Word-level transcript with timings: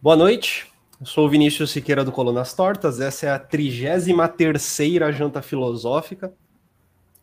Boa 0.00 0.14
noite, 0.14 0.70
eu 1.00 1.06
sou 1.06 1.26
o 1.26 1.28
Vinícius 1.28 1.70
Siqueira 1.70 2.04
do 2.04 2.12
Colunas 2.12 2.52
Tortas, 2.52 3.00
essa 3.00 3.26
é 3.26 3.30
a 3.30 3.38
33 3.38 5.16
janta 5.16 5.40
filosófica. 5.40 6.32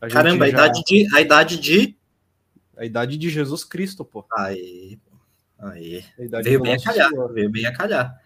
A 0.01 0.07
Caramba, 0.07 0.39
já... 0.39 0.45
a, 0.45 0.49
idade 0.49 0.83
de, 0.83 1.15
a 1.15 1.21
idade 1.21 1.59
de... 1.59 1.95
A 2.75 2.83
idade 2.83 3.15
de 3.15 3.29
Jesus 3.29 3.63
Cristo, 3.63 4.03
pô. 4.03 4.25
Aí, 4.35 4.97
aí. 5.59 6.03
Veio 6.43 6.61
bem 6.61 6.73
a 6.73 6.81
calhar, 6.81 7.09
Senhor. 7.09 7.31
veio 7.31 7.49
bem 7.49 7.65
a 7.67 7.71
calhar. 7.71 8.19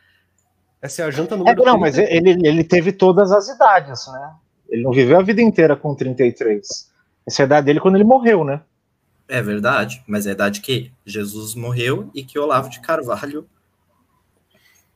Essa 0.81 1.01
é 1.01 1.05
a 1.05 1.11
janta 1.11 1.35
número 1.35 1.61
é, 1.61 1.65
Não, 1.65 1.77
30. 1.77 1.77
mas 1.79 1.97
ele, 1.97 2.47
ele 2.47 2.63
teve 2.63 2.93
todas 2.93 3.33
as 3.33 3.49
idades, 3.49 4.07
né? 4.07 4.33
Ele 4.69 4.81
não 4.81 4.93
viveu 4.93 5.19
a 5.19 5.21
vida 5.21 5.41
inteira 5.41 5.75
com 5.75 5.93
33. 5.93 6.89
Essa 7.27 7.41
é 7.41 7.43
a 7.43 7.45
idade 7.45 7.65
dele 7.65 7.81
quando 7.81 7.95
ele 7.95 8.05
morreu, 8.05 8.45
né? 8.45 8.61
É 9.27 9.41
verdade, 9.41 10.01
mas 10.07 10.25
é 10.25 10.29
a 10.29 10.33
idade 10.33 10.61
que 10.61 10.91
Jesus 11.05 11.53
morreu 11.53 12.09
e 12.15 12.23
que 12.23 12.39
Olavo 12.39 12.69
de 12.69 12.79
Carvalho 12.79 13.45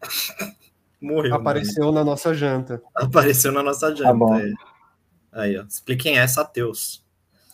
morreu. 1.02 1.36
Apareceu 1.36 1.86
mano. 1.86 1.98
na 1.98 2.04
nossa 2.04 2.34
janta. 2.34 2.82
Apareceu 2.96 3.52
na 3.52 3.64
nossa 3.64 3.90
janta. 3.90 4.04
Tá 4.04 4.14
bom. 4.14 4.36
É. 4.36 4.52
Aí, 5.32 5.58
ó. 5.58 5.64
Expliquem 5.64 6.18
essa, 6.18 6.42
ateus. 6.42 7.04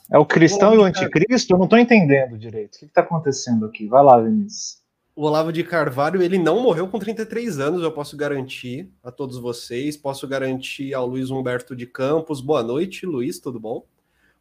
É 0.10 0.18
o 0.18 0.26
cristão 0.26 0.74
e 0.74 0.78
o 0.78 0.84
anticristo? 0.84 1.54
Eu 1.54 1.58
não 1.58 1.66
estou 1.66 1.78
entendendo 1.78 2.38
direito. 2.38 2.76
O 2.76 2.80
que 2.80 2.86
está 2.86 3.02
acontecendo 3.02 3.66
aqui? 3.66 3.88
Vai 3.88 4.04
lá, 4.04 4.20
Vinícius. 4.20 4.78
O 5.14 5.24
Olavo 5.24 5.52
de 5.52 5.64
Carvalho, 5.64 6.22
ele 6.22 6.38
não 6.38 6.62
morreu 6.62 6.88
com 6.88 7.00
33 7.00 7.60
anos, 7.60 7.82
eu 7.82 7.92
posso 7.92 8.16
garantir 8.16 8.88
a 9.04 9.12
todos 9.12 9.38
vocês. 9.38 9.98
Posso 9.98 10.28
garantir 10.28 10.94
ao 10.94 11.08
Luiz 11.08 11.30
Humberto 11.30 11.76
de 11.76 11.88
Campos. 11.88 12.40
Boa 12.40 12.64
noite, 12.64 13.06
Luiz, 13.06 13.40
tudo 13.40 13.60
bom? 13.60 13.84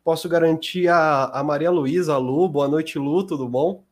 Posso 0.05 0.29
garantir 0.29 0.87
a, 0.89 1.25
a 1.25 1.43
Maria 1.43 1.71
Luísa, 1.71 2.15
a 2.15 2.19
Lu. 2.19 2.49
Boa 2.49 2.69
noite, 2.69 2.99
Lu, 2.99 3.25
tudo 3.27 3.49
bom? 3.49 3.83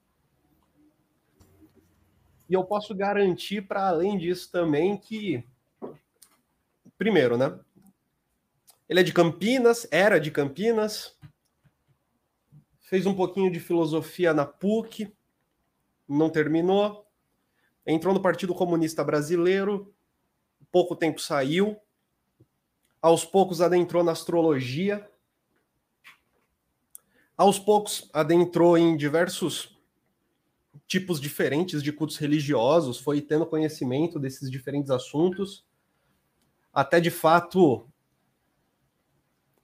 E 2.55 2.57
eu 2.57 2.63
posso 2.63 2.95
garantir, 2.95 3.63
para 3.63 3.89
além 3.89 4.17
disso, 4.17 4.49
também 4.53 4.97
que. 4.97 5.45
Primeiro, 6.97 7.37
né? 7.37 7.59
Ele 8.89 9.01
é 9.01 9.03
de 9.03 9.13
Campinas, 9.13 9.89
era 9.91 10.21
de 10.21 10.31
Campinas, 10.31 11.19
fez 12.79 13.07
um 13.07 13.15
pouquinho 13.15 13.51
de 13.51 13.59
filosofia 13.59 14.33
na 14.33 14.47
PUC, 14.47 15.13
não 16.09 16.31
terminou, 16.31 17.05
entrou 17.85 18.15
no 18.15 18.23
Partido 18.23 18.55
Comunista 18.55 19.03
Brasileiro, 19.03 19.93
pouco 20.71 20.95
tempo 20.95 21.21
saiu, 21.21 21.77
aos 23.03 23.25
poucos 23.25 23.61
adentrou 23.61 24.05
na 24.05 24.13
astrologia, 24.13 25.11
aos 27.37 27.59
poucos 27.59 28.09
adentrou 28.13 28.79
em 28.79 28.97
diversos 28.97 29.74
tipos 30.87 31.21
diferentes 31.21 31.83
de 31.83 31.93
cultos 31.93 32.17
religiosos, 32.17 32.99
foi 32.99 33.21
tendo 33.21 33.47
conhecimento 33.47 34.19
desses 34.19 34.51
diferentes 34.51 34.91
assuntos, 34.91 35.65
até 36.73 37.01
de 37.01 37.11
fato 37.11 37.89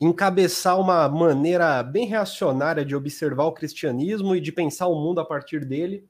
encabeçar 0.00 0.80
uma 0.80 1.08
maneira 1.08 1.82
bem 1.82 2.06
reacionária 2.06 2.84
de 2.84 2.96
observar 2.96 3.44
o 3.44 3.52
cristianismo 3.52 4.34
e 4.34 4.40
de 4.40 4.50
pensar 4.50 4.86
o 4.86 4.98
mundo 4.98 5.20
a 5.20 5.24
partir 5.24 5.64
dele. 5.64 6.08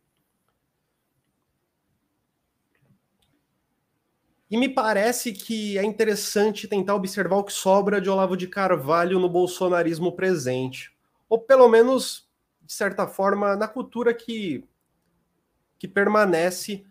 E 4.48 4.56
me 4.56 4.68
parece 4.68 5.32
que 5.32 5.78
é 5.78 5.84
interessante 5.84 6.66
tentar 6.66 6.94
observar 6.94 7.36
o 7.36 7.44
que 7.44 7.52
sobra 7.52 8.00
de 8.00 8.10
Olavo 8.10 8.36
de 8.36 8.48
Carvalho 8.48 9.18
no 9.18 9.28
bolsonarismo 9.28 10.12
presente, 10.12 10.92
ou 11.28 11.38
pelo 11.38 11.68
menos, 11.68 12.28
de 12.62 12.72
certa 12.72 13.06
forma, 13.06 13.54
na 13.56 13.68
cultura 13.68 14.12
que, 14.12 14.64
que 15.80 15.88
permanece 15.88 16.84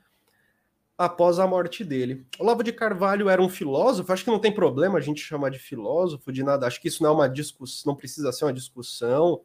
após 0.97 1.37
a 1.37 1.45
morte 1.45 1.85
dele. 1.85 2.25
Olavo 2.39 2.63
de 2.63 2.73
Carvalho 2.73 3.29
era 3.29 3.41
um 3.41 3.47
filósofo, 3.47 4.11
acho 4.11 4.25
que 4.25 4.31
não 4.31 4.39
tem 4.39 4.51
problema 4.51 4.97
a 4.97 5.01
gente 5.01 5.21
chamar 5.21 5.51
de 5.51 5.59
filósofo, 5.59 6.31
de 6.31 6.43
nada, 6.43 6.65
acho 6.65 6.81
que 6.81 6.87
isso 6.87 7.03
não 7.03 7.11
é 7.11 7.13
uma 7.13 7.29
discussão, 7.29 7.91
não 7.91 7.95
precisa 7.95 8.31
ser 8.31 8.45
uma 8.45 8.53
discussão, 8.53 9.41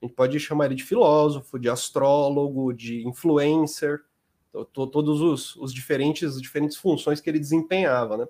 a 0.00 0.06
gente 0.06 0.16
pode 0.16 0.40
chamar 0.40 0.64
ele 0.64 0.74
de 0.74 0.82
filósofo, 0.82 1.58
de 1.58 1.68
astrólogo, 1.68 2.72
de 2.72 3.06
influencer, 3.06 4.00
todos 4.72 5.20
os, 5.20 5.54
os 5.56 5.72
diferentes, 5.72 6.34
as 6.36 6.40
diferentes 6.40 6.78
funções 6.78 7.20
que 7.20 7.28
ele 7.28 7.38
desempenhava, 7.38 8.16
né? 8.16 8.26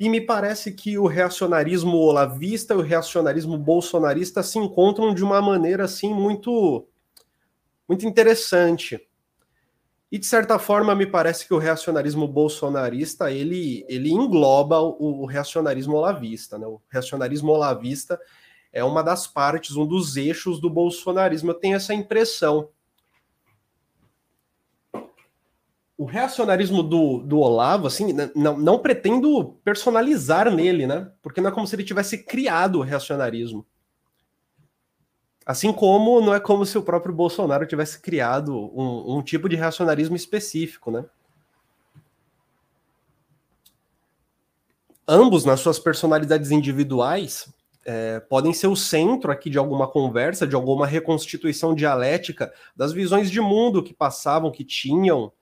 E 0.00 0.08
me 0.08 0.20
parece 0.20 0.72
que 0.72 0.98
o 0.98 1.06
reacionarismo 1.06 1.96
olavista 1.98 2.72
e 2.72 2.76
o 2.78 2.80
reacionarismo 2.80 3.58
bolsonarista 3.58 4.42
se 4.42 4.58
encontram 4.58 5.14
de 5.14 5.22
uma 5.22 5.40
maneira 5.42 5.84
assim 5.84 6.12
muito 6.12 6.88
muito 7.88 8.06
interessante 8.06 9.00
e 10.12 10.18
de 10.18 10.26
certa 10.26 10.58
forma 10.58 10.94
me 10.94 11.06
parece 11.06 11.48
que 11.48 11.54
o 11.54 11.58
reacionarismo 11.58 12.28
bolsonarista 12.28 13.32
ele, 13.32 13.82
ele 13.88 14.10
engloba 14.10 14.78
o, 14.78 15.22
o 15.22 15.24
reacionarismo 15.24 15.96
olavista, 15.96 16.58
né? 16.58 16.66
O 16.66 16.82
reacionarismo 16.90 17.50
olavista 17.50 18.20
é 18.70 18.84
uma 18.84 19.02
das 19.02 19.26
partes, 19.26 19.74
um 19.74 19.86
dos 19.86 20.18
eixos 20.18 20.60
do 20.60 20.68
bolsonarismo. 20.68 21.50
Eu 21.50 21.54
tenho 21.54 21.76
essa 21.76 21.94
impressão. 21.94 22.68
O 25.96 26.04
reacionarismo 26.04 26.82
do, 26.82 27.20
do 27.20 27.38
Olavo, 27.38 27.86
assim, 27.86 28.14
não, 28.34 28.58
não 28.58 28.78
pretendo 28.78 29.58
personalizar 29.64 30.54
nele, 30.54 30.86
né? 30.86 31.10
Porque 31.22 31.40
não 31.40 31.48
é 31.48 31.52
como 31.52 31.66
se 31.66 31.74
ele 31.74 31.84
tivesse 31.84 32.22
criado 32.22 32.80
o 32.80 32.82
reacionarismo. 32.82 33.66
Assim 35.44 35.72
como 35.72 36.20
não 36.20 36.32
é 36.32 36.38
como 36.38 36.64
se 36.64 36.78
o 36.78 36.82
próprio 36.82 37.14
Bolsonaro 37.14 37.66
tivesse 37.66 38.00
criado 38.00 38.54
um, 38.54 39.16
um 39.16 39.22
tipo 39.22 39.48
de 39.48 39.56
reacionarismo 39.56 40.14
específico, 40.14 40.90
né? 40.90 41.04
Ambos, 45.06 45.44
nas 45.44 45.58
suas 45.58 45.80
personalidades 45.80 46.52
individuais, 46.52 47.52
é, 47.84 48.20
podem 48.20 48.52
ser 48.52 48.68
o 48.68 48.76
centro 48.76 49.32
aqui 49.32 49.50
de 49.50 49.58
alguma 49.58 49.88
conversa, 49.88 50.46
de 50.46 50.54
alguma 50.54 50.86
reconstituição 50.86 51.74
dialética 51.74 52.52
das 52.76 52.92
visões 52.92 53.28
de 53.28 53.40
mundo 53.40 53.82
que 53.82 53.92
passavam, 53.92 54.52
que 54.52 54.64
tinham. 54.64 55.32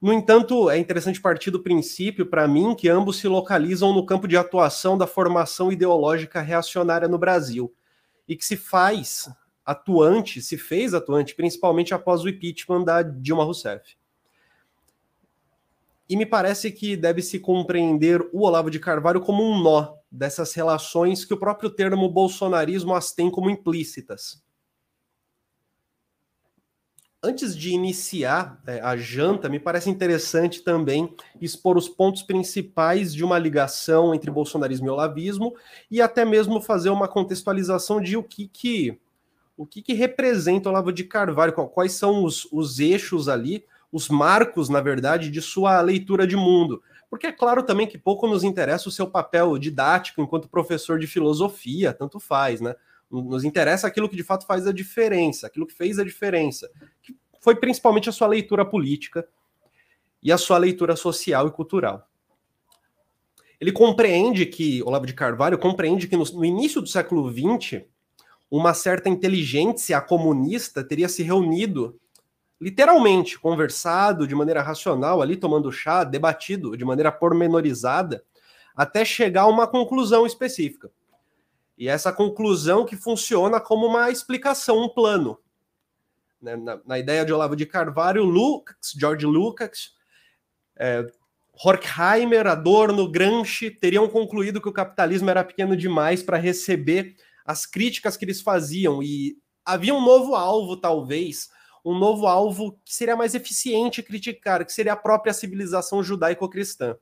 No 0.00 0.10
entanto, 0.10 0.70
é 0.70 0.78
interessante 0.78 1.20
partir 1.20 1.50
do 1.50 1.62
princípio, 1.62 2.24
para 2.24 2.48
mim, 2.48 2.74
que 2.74 2.88
ambos 2.88 3.18
se 3.18 3.28
localizam 3.28 3.92
no 3.92 4.06
campo 4.06 4.26
de 4.26 4.38
atuação 4.38 4.96
da 4.96 5.06
formação 5.06 5.70
ideológica 5.70 6.40
reacionária 6.40 7.08
no 7.08 7.18
Brasil 7.18 7.70
e 8.28 8.36
que 8.36 8.44
se 8.44 8.56
faz 8.56 9.28
atuante, 9.64 10.40
se 10.40 10.56
fez 10.56 10.94
atuante, 10.94 11.34
principalmente 11.34 11.92
após 11.92 12.22
o 12.22 12.28
impeachment 12.28 12.84
da 12.84 13.02
Dilma 13.02 13.44
Rousseff. 13.44 13.96
E 16.08 16.16
me 16.16 16.24
parece 16.24 16.70
que 16.70 16.96
deve 16.96 17.20
se 17.20 17.40
compreender 17.40 18.20
o 18.32 18.42
Olavo 18.42 18.70
de 18.70 18.78
Carvalho 18.78 19.20
como 19.20 19.42
um 19.42 19.60
nó 19.60 19.96
dessas 20.10 20.54
relações 20.54 21.24
que 21.24 21.34
o 21.34 21.38
próprio 21.38 21.68
termo 21.68 22.08
bolsonarismo 22.08 22.94
as 22.94 23.12
tem 23.12 23.28
como 23.28 23.50
implícitas. 23.50 24.45
Antes 27.26 27.56
de 27.56 27.70
iniciar 27.70 28.62
é, 28.68 28.80
a 28.80 28.96
janta, 28.96 29.48
me 29.48 29.58
parece 29.58 29.90
interessante 29.90 30.62
também 30.62 31.12
expor 31.40 31.76
os 31.76 31.88
pontos 31.88 32.22
principais 32.22 33.12
de 33.12 33.24
uma 33.24 33.36
ligação 33.36 34.14
entre 34.14 34.30
bolsonarismo 34.30 34.86
e 34.86 34.90
olavismo 34.90 35.52
e 35.90 36.00
até 36.00 36.24
mesmo 36.24 36.60
fazer 36.60 36.88
uma 36.90 37.08
contextualização 37.08 38.00
de 38.00 38.16
o 38.16 38.22
que, 38.22 38.46
que 38.46 39.00
o 39.56 39.66
que, 39.66 39.82
que 39.82 39.92
representa 39.92 40.68
o 40.68 40.72
Olavo 40.72 40.92
de 40.92 41.02
Carvalho, 41.02 41.52
quais 41.52 41.94
são 41.94 42.22
os, 42.22 42.46
os 42.52 42.78
eixos 42.78 43.28
ali, 43.28 43.64
os 43.90 44.08
marcos, 44.08 44.68
na 44.68 44.80
verdade, 44.80 45.28
de 45.28 45.42
sua 45.42 45.80
leitura 45.80 46.28
de 46.28 46.36
mundo. 46.36 46.80
Porque 47.10 47.26
é 47.26 47.32
claro 47.32 47.64
também 47.64 47.88
que 47.88 47.98
pouco 47.98 48.28
nos 48.28 48.44
interessa 48.44 48.88
o 48.88 48.92
seu 48.92 49.08
papel 49.08 49.58
didático 49.58 50.20
enquanto 50.20 50.48
professor 50.48 50.96
de 50.96 51.08
filosofia, 51.08 51.92
tanto 51.92 52.20
faz, 52.20 52.60
né? 52.60 52.76
Nos 53.10 53.44
interessa 53.44 53.86
aquilo 53.86 54.08
que 54.08 54.16
de 54.16 54.24
fato 54.24 54.46
faz 54.46 54.66
a 54.66 54.72
diferença, 54.72 55.46
aquilo 55.46 55.66
que 55.66 55.74
fez 55.74 55.98
a 55.98 56.04
diferença, 56.04 56.70
que 57.02 57.16
foi 57.40 57.54
principalmente 57.54 58.08
a 58.08 58.12
sua 58.12 58.26
leitura 58.26 58.64
política 58.64 59.26
e 60.22 60.32
a 60.32 60.38
sua 60.38 60.58
leitura 60.58 60.96
social 60.96 61.46
e 61.46 61.52
cultural. 61.52 62.08
Ele 63.60 63.72
compreende 63.72 64.44
que, 64.44 64.82
Olavo 64.82 65.06
de 65.06 65.14
Carvalho 65.14 65.58
compreende 65.58 66.08
que 66.08 66.16
no, 66.16 66.24
no 66.24 66.44
início 66.44 66.80
do 66.80 66.88
século 66.88 67.32
XX, 67.32 67.84
uma 68.50 68.74
certa 68.74 69.08
inteligência 69.08 70.00
comunista 70.00 70.84
teria 70.84 71.08
se 71.08 71.22
reunido, 71.22 71.98
literalmente, 72.60 73.38
conversado 73.38 74.26
de 74.26 74.34
maneira 74.34 74.62
racional, 74.62 75.22
ali 75.22 75.36
tomando 75.36 75.72
chá, 75.72 76.04
debatido 76.04 76.76
de 76.76 76.84
maneira 76.84 77.10
pormenorizada, 77.10 78.24
até 78.74 79.04
chegar 79.04 79.42
a 79.42 79.46
uma 79.46 79.66
conclusão 79.66 80.26
específica. 80.26 80.90
E 81.76 81.88
essa 81.88 82.12
conclusão 82.12 82.86
que 82.86 82.96
funciona 82.96 83.60
como 83.60 83.86
uma 83.86 84.10
explicação, 84.10 84.82
um 84.82 84.88
plano. 84.88 85.38
Né? 86.40 86.56
Na, 86.56 86.80
na, 86.84 86.98
ideia 86.98 87.24
de 87.24 87.32
Olavo 87.32 87.54
de 87.54 87.66
Carvalho, 87.66 88.24
Lucas, 88.24 88.92
George 88.98 89.26
Lucas, 89.26 89.92
é, 90.76 91.06
Horkheimer, 91.52 92.46
Adorno, 92.46 93.10
Gramsci 93.10 93.70
teriam 93.70 94.08
concluído 94.08 94.60
que 94.60 94.68
o 94.68 94.72
capitalismo 94.72 95.28
era 95.30 95.44
pequeno 95.44 95.76
demais 95.76 96.22
para 96.22 96.36
receber 96.36 97.16
as 97.44 97.64
críticas 97.64 98.16
que 98.16 98.24
eles 98.24 98.40
faziam 98.40 99.02
e 99.02 99.38
havia 99.64 99.94
um 99.94 100.04
novo 100.04 100.34
alvo, 100.34 100.76
talvez, 100.76 101.48
um 101.84 101.98
novo 101.98 102.26
alvo 102.26 102.78
que 102.84 102.94
seria 102.94 103.16
mais 103.16 103.34
eficiente 103.34 104.02
criticar, 104.02 104.64
que 104.64 104.72
seria 104.72 104.92
a 104.92 104.96
própria 104.96 105.32
civilização 105.32 106.02
judaico-cristã. 106.02 106.96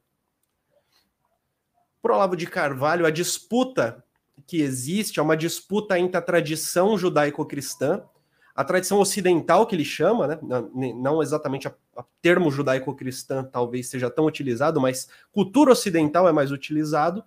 Por 2.02 2.10
Olavo 2.10 2.36
de 2.36 2.46
Carvalho, 2.46 3.06
a 3.06 3.10
disputa 3.10 4.04
que 4.46 4.60
existe 4.60 5.18
é 5.18 5.22
uma 5.22 5.36
disputa 5.36 5.98
entre 5.98 6.16
a 6.16 6.22
tradição 6.22 6.96
judaico-cristã, 6.98 8.02
a 8.54 8.62
tradição 8.62 9.00
ocidental 9.00 9.66
que 9.66 9.74
ele 9.74 9.84
chama, 9.84 10.28
né? 10.28 10.38
não 10.42 11.22
exatamente 11.22 11.66
o 11.66 11.74
termo 12.22 12.50
judaico-cristã 12.50 13.42
talvez 13.42 13.88
seja 13.88 14.08
tão 14.08 14.26
utilizado, 14.26 14.80
mas 14.80 15.08
cultura 15.32 15.72
ocidental 15.72 16.28
é 16.28 16.32
mais 16.32 16.52
utilizado, 16.52 17.24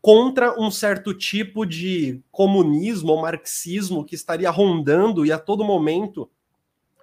contra 0.00 0.58
um 0.58 0.70
certo 0.70 1.12
tipo 1.12 1.66
de 1.66 2.22
comunismo 2.32 3.12
ou 3.12 3.20
marxismo 3.20 4.04
que 4.04 4.14
estaria 4.14 4.50
rondando 4.50 5.26
e 5.26 5.32
a 5.32 5.38
todo 5.38 5.64
momento 5.64 6.30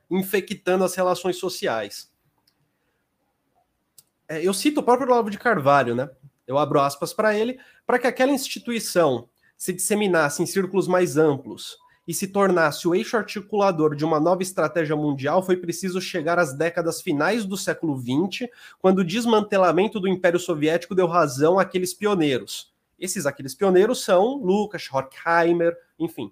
infectando 0.09 0.83
as 0.83 0.95
relações 0.95 1.37
sociais. 1.37 2.11
É, 4.27 4.45
eu 4.45 4.53
cito 4.53 4.79
o 4.79 4.83
próprio 4.83 5.07
Olavo 5.07 5.29
de 5.29 5.37
Carvalho, 5.37 5.93
né? 5.93 6.09
Eu 6.47 6.57
abro 6.57 6.79
aspas 6.79 7.13
para 7.13 7.37
ele, 7.37 7.59
para 7.85 7.99
que 7.99 8.07
aquela 8.07 8.31
instituição 8.31 9.27
se 9.57 9.73
disseminasse 9.73 10.41
em 10.41 10.45
círculos 10.45 10.87
mais 10.87 11.17
amplos 11.17 11.77
e 12.07 12.13
se 12.13 12.27
tornasse 12.27 12.87
o 12.87 12.95
eixo 12.95 13.17
articulador 13.17 13.93
de 13.93 14.05
uma 14.05 14.19
nova 14.19 14.41
estratégia 14.41 14.95
mundial, 14.95 15.43
foi 15.43 15.57
preciso 15.57 15.99
chegar 15.99 16.39
às 16.39 16.53
décadas 16.53 17.01
finais 17.01 17.43
do 17.43 17.57
século 17.57 17.99
XX, 17.99 18.49
quando 18.79 18.99
o 18.99 19.03
desmantelamento 19.03 19.99
do 19.99 20.07
Império 20.07 20.39
Soviético 20.39 20.95
deu 20.95 21.05
razão 21.05 21.59
àqueles 21.59 21.93
pioneiros. 21.93 22.71
Esses 22.97 23.25
aqueles 23.25 23.53
pioneiros 23.53 24.03
são 24.03 24.37
Lucas, 24.37 24.87
Horkheimer, 24.89 25.75
enfim. 25.99 26.31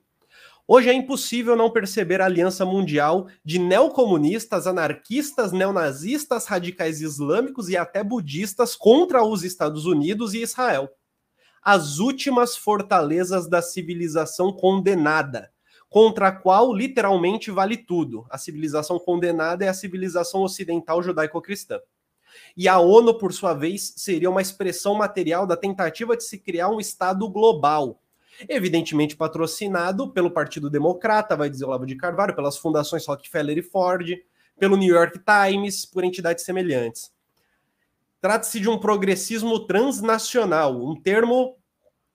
Hoje 0.68 0.90
é 0.90 0.94
impossível 0.94 1.56
não 1.56 1.70
perceber 1.70 2.22
a 2.22 2.26
aliança 2.26 2.66
mundial 2.66 3.28
de 3.44 3.60
neocomunistas, 3.60 4.66
anarquistas, 4.66 5.52
neonazistas, 5.52 6.48
radicais 6.48 7.02
islâmicos 7.02 7.70
e 7.70 7.78
até 7.78 8.04
budistas 8.04 8.76
contra 8.76 9.24
os 9.24 9.44
Estados 9.44 9.86
Unidos 9.86 10.34
e 10.34 10.42
Israel. 10.42 10.90
As 11.62 12.00
últimas 12.00 12.58
fortalezas 12.58 13.48
da 13.48 13.62
civilização 13.62 14.52
condenada, 14.52 15.52
contra 15.88 16.30
a 16.30 16.32
qual 16.32 16.74
literalmente 16.74 17.52
vale 17.52 17.78
tudo. 17.78 18.26
A 18.28 18.38
civilização 18.40 18.98
condenada 18.98 19.66
é 19.66 19.68
a 19.68 19.74
civilização 19.74 20.42
ocidental 20.42 21.02
judaico-cristã. 21.04 21.80
E 22.58 22.68
a 22.68 22.80
ONU, 22.80 23.18
por 23.20 23.32
sua 23.34 23.54
vez, 23.54 23.94
seria 23.98 24.32
uma 24.32 24.42
expressão 24.42 24.96
material 24.96 25.46
da 25.46 25.56
tentativa 25.56 26.18
de 26.18 26.24
se 26.24 26.40
criar 26.40 26.70
um 26.70 26.80
Estado 26.80 27.30
global, 27.30 28.02
evidentemente 28.48 29.16
patrocinado 29.16 30.12
pelo 30.12 30.32
Partido 30.32 30.70
Democrata, 30.70 31.36
vai 31.36 31.50
dizer 31.50 31.66
Olavo 31.66 31.86
de 31.86 31.96
Carvalho, 31.96 32.36
pelas 32.36 32.58
fundações 32.58 33.06
Rockefeller 33.06 33.58
e 33.58 33.62
Ford, 33.62 34.10
pelo 34.60 34.78
New 34.78 34.94
York 34.94 35.20
Times, 35.20 35.86
por 35.86 36.04
entidades 36.04 36.44
semelhantes. 36.44 37.12
Trata-se 38.22 38.60
de 38.60 38.70
um 38.70 38.78
progressismo 38.78 39.60
transnacional, 39.68 40.76
um 40.76 41.00
termo 41.00 41.58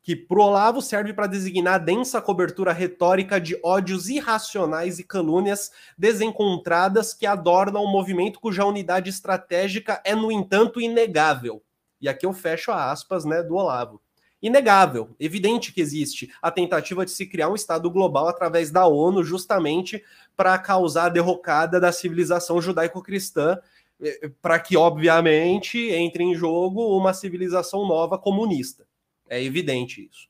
que 0.02 0.16
pro 0.16 0.42
Olavo 0.42 0.80
serve 0.80 1.12
para 1.12 1.26
designar 1.26 1.74
a 1.74 1.78
densa 1.78 2.22
cobertura 2.22 2.72
retórica 2.72 3.38
de 3.40 3.58
ódios 3.62 4.08
irracionais 4.08 4.98
e 4.98 5.04
calúnias 5.04 5.70
desencontradas 5.96 7.12
que 7.12 7.26
adornam 7.26 7.84
um 7.84 7.90
movimento 7.90 8.40
cuja 8.40 8.64
unidade 8.64 9.10
estratégica 9.10 10.00
é, 10.04 10.14
no 10.14 10.32
entanto, 10.32 10.80
inegável. 10.80 11.62
E 12.00 12.08
aqui 12.08 12.24
eu 12.24 12.32
fecho 12.32 12.72
aspas 12.72 13.26
né, 13.26 13.42
do 13.42 13.54
Olavo 13.54 14.00
inegável, 14.42 15.10
evidente 15.18 15.72
que 15.72 15.80
existe 15.80 16.32
a 16.40 16.50
tentativa 16.50 17.04
de 17.04 17.10
se 17.10 17.26
criar 17.26 17.48
um 17.48 17.54
Estado 17.54 17.90
global 17.90 18.28
através 18.28 18.70
da 18.70 18.86
ONU, 18.86 19.22
justamente 19.22 20.02
para 20.36 20.58
causar 20.58 21.06
a 21.06 21.08
derrocada 21.10 21.78
da 21.78 21.92
civilização 21.92 22.60
judaico-cristã, 22.60 23.58
eh, 24.00 24.30
para 24.40 24.58
que, 24.58 24.76
obviamente, 24.76 25.78
entre 25.78 26.24
em 26.24 26.34
jogo 26.34 26.96
uma 26.96 27.12
civilização 27.12 27.86
nova 27.86 28.18
comunista. 28.18 28.86
É 29.28 29.42
evidente 29.42 30.08
isso, 30.10 30.28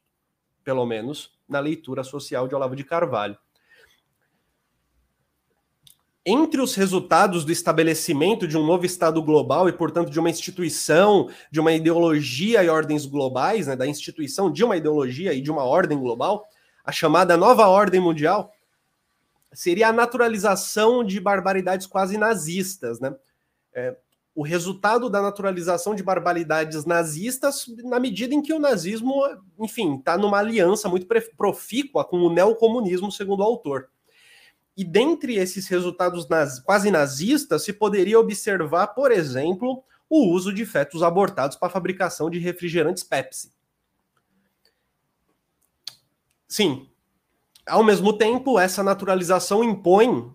pelo 0.65 0.85
menos 0.85 1.33
na 1.49 1.61
leitura 1.61 2.03
social 2.05 2.47
de 2.49 2.55
Olavo 2.55 2.77
de 2.77 2.85
Carvalho 2.85 3.39
entre 6.25 6.61
os 6.61 6.75
resultados 6.75 7.45
do 7.45 7.53
estabelecimento 7.53 8.47
de 8.47 8.57
um 8.57 8.65
novo 8.65 8.85
Estado 8.85 9.23
global 9.23 9.69
e, 9.69 9.73
portanto, 9.73 10.11
de 10.11 10.21
uma 10.21 10.29
instituição, 10.29 11.31
de 11.51 11.61
uma 11.61 11.73
ideologia 11.73 12.63
e 12.63 12.69
ordens 12.69 13.07
globais, 13.07 13.67
né, 13.67 13.75
da 13.75 13.87
instituição 13.87 14.53
de 14.53 14.63
uma 14.63 14.77
ideologia 14.77 15.33
e 15.33 15.41
de 15.41 15.51
uma 15.51 15.65
ordem 15.65 15.99
global, 15.99 16.47
a 16.85 16.93
chamada 16.93 17.37
nova 17.37 17.67
ordem 17.69 18.01
mundial, 18.01 18.53
seria 19.53 19.89
a 19.89 19.93
naturalização 19.93 21.03
de 21.03 21.19
barbaridades 21.19 21.87
quase 21.87 22.19
nazistas. 22.19 23.01
Né? 23.01 23.15
É, 23.75 23.97
o 24.35 24.43
resultado 24.43 25.09
da 25.09 25.23
naturalização 25.23 25.95
de 25.95 26.03
barbaridades 26.03 26.85
nazistas, 26.85 27.65
na 27.85 27.99
medida 27.99 28.35
em 28.35 28.43
que 28.43 28.53
o 28.53 28.59
nazismo, 28.59 29.23
enfim, 29.59 29.97
está 29.97 30.17
numa 30.19 30.39
aliança 30.39 30.89
muito 30.89 31.07
profícua 31.37 32.05
com 32.05 32.19
o 32.19 32.33
neocomunismo, 32.33 33.11
segundo 33.11 33.41
o 33.41 33.45
autor. 33.45 33.89
E 34.77 34.85
dentre 34.85 35.37
esses 35.37 35.67
resultados 35.69 36.29
naz 36.29 36.59
quase 36.59 36.91
nazistas, 36.91 37.65
se 37.65 37.73
poderia 37.73 38.19
observar, 38.19 38.89
por 38.89 39.13
exemplo, 39.13 39.83
o 40.09 40.29
uso 40.33 40.53
de 40.53 40.67
fetos 40.67 41.03
abortados 41.03 41.57
para 41.57 41.69
a 41.69 41.73
fabricação 41.73 42.31
de 42.31 42.39
refrigerantes 42.39 43.05
Pepsi. 43.05 43.53
Sim, 46.49 46.89
ao 47.67 47.85
mesmo 47.85 48.13
tempo, 48.13 48.59
essa 48.59 48.83
naturalização 48.83 49.63
impõe, 49.63 50.33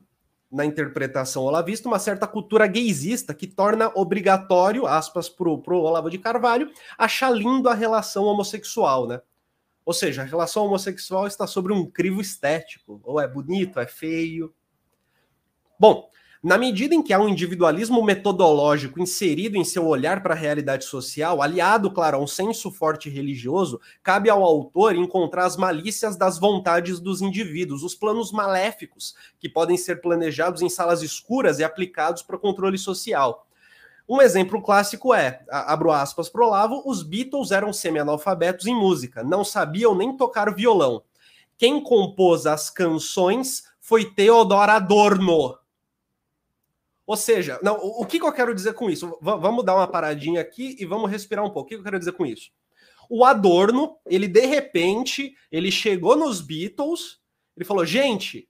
na 0.49 0.63
interpretação 0.63 1.43
olavista, 1.43 1.89
uma 1.89 1.99
certa 1.99 2.25
cultura 2.25 2.65
gaysista 2.65 3.33
que 3.33 3.45
torna 3.45 3.91
obrigatório, 3.93 4.87
aspas, 4.87 5.27
para 5.27 5.49
o 5.49 5.81
Olavo 5.81 6.09
de 6.09 6.17
Carvalho, 6.17 6.71
achar 6.97 7.29
lindo 7.29 7.67
a 7.67 7.73
relação 7.73 8.23
homossexual, 8.23 9.07
né? 9.07 9.21
Ou 9.85 9.93
seja, 9.93 10.23
a 10.23 10.25
relação 10.25 10.65
homossexual 10.65 11.27
está 11.27 11.45
sobre 11.45 11.71
um 11.71 11.85
crivo 11.85 12.19
estético, 12.19 12.99
ou 13.03 13.21
é 13.21 13.27
bonito, 13.27 13.79
é 13.79 13.85
feio. 13.85 14.53
Bom, 15.79 16.09
na 16.45 16.59
medida 16.59 16.93
em 16.93 17.01
que 17.01 17.11
há 17.11 17.19
um 17.19 17.27
individualismo 17.27 18.03
metodológico 18.03 18.99
inserido 18.99 19.57
em 19.57 19.63
seu 19.63 19.87
olhar 19.87 20.21
para 20.21 20.35
a 20.35 20.37
realidade 20.37 20.85
social, 20.85 21.41
aliado, 21.41 21.89
claro, 21.89 22.17
a 22.17 22.19
um 22.19 22.27
senso 22.27 22.71
forte 22.71 23.09
religioso, 23.09 23.81
cabe 24.03 24.29
ao 24.29 24.43
autor 24.43 24.95
encontrar 24.95 25.45
as 25.45 25.57
malícias 25.57 26.15
das 26.15 26.37
vontades 26.37 26.99
dos 26.99 27.19
indivíduos, 27.19 27.81
os 27.81 27.95
planos 27.95 28.31
maléficos 28.31 29.15
que 29.39 29.49
podem 29.49 29.75
ser 29.75 30.01
planejados 30.01 30.61
em 30.61 30.69
salas 30.69 31.01
escuras 31.01 31.57
e 31.57 31.63
aplicados 31.63 32.21
para 32.21 32.35
o 32.35 32.39
controle 32.39 32.77
social. 32.77 33.47
Um 34.07 34.21
exemplo 34.21 34.61
clássico 34.61 35.13
é, 35.13 35.43
abro 35.49 35.91
aspas 35.91 36.29
pro 36.29 36.45
Olavo, 36.45 36.83
os 36.85 37.01
Beatles 37.01 37.51
eram 37.51 37.73
semi-analfabetos 37.73 38.67
em 38.67 38.75
música, 38.75 39.23
não 39.23 39.43
sabiam 39.43 39.95
nem 39.95 40.15
tocar 40.15 40.53
violão. 40.53 41.03
Quem 41.57 41.81
compôs 41.81 42.45
as 42.45 42.69
canções 42.69 43.63
foi 43.79 44.05
Theodor 44.05 44.69
Adorno. 44.69 45.57
Ou 47.07 47.15
seja, 47.15 47.59
não, 47.61 47.75
o, 47.75 48.05
que, 48.05 48.19
que 48.19 48.25
eu 48.25 48.33
quero 48.33 48.53
dizer 48.53 48.73
com 48.73 48.89
isso? 48.89 49.07
V 49.21 49.37
vamos 49.37 49.63
dar 49.63 49.75
uma 49.75 49.87
paradinha 49.87 50.41
aqui 50.41 50.75
e 50.79 50.85
vamos 50.85 51.09
respirar 51.09 51.45
um 51.45 51.51
pouco. 51.51 51.67
O 51.67 51.69
que 51.69 51.75
eu 51.75 51.83
quero 51.83 51.99
dizer 51.99 52.13
com 52.13 52.25
isso? 52.25 52.51
O 53.09 53.23
Adorno, 53.23 53.97
ele 54.05 54.27
de 54.27 54.45
repente, 54.45 55.35
ele 55.51 55.71
chegou 55.71 56.15
nos 56.15 56.41
Beatles, 56.41 57.19
ele 57.55 57.65
falou: 57.65 57.85
gente, 57.85 58.49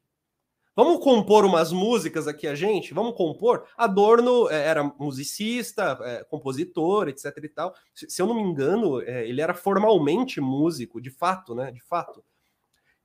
Vamos 0.76 1.02
compor 1.02 1.46
umas 1.46 1.72
músicas 1.72 2.28
aqui 2.28 2.46
a 2.46 2.54
gente? 2.54 2.94
Vamos 2.94 3.16
compor? 3.16 3.66
Adorno 3.78 4.50
é, 4.50 4.68
era 4.68 4.84
musicista, 5.00 5.98
é, 6.02 6.24
compositor, 6.26 7.08
etc 7.08 7.32
e 7.42 7.48
tal. 7.48 7.74
Se, 7.94 8.10
se 8.10 8.22
eu 8.22 8.28
não 8.28 8.36
me 8.36 8.42
engano, 8.42 9.02
é, 9.02 9.26
ele 9.26 9.40
era 9.40 9.54
formalmente 9.54 10.42
músico, 10.42 11.00
de 11.00 11.10
fato, 11.10 11.56
né? 11.56 11.72
De 11.72 11.82
fato. 11.82 12.22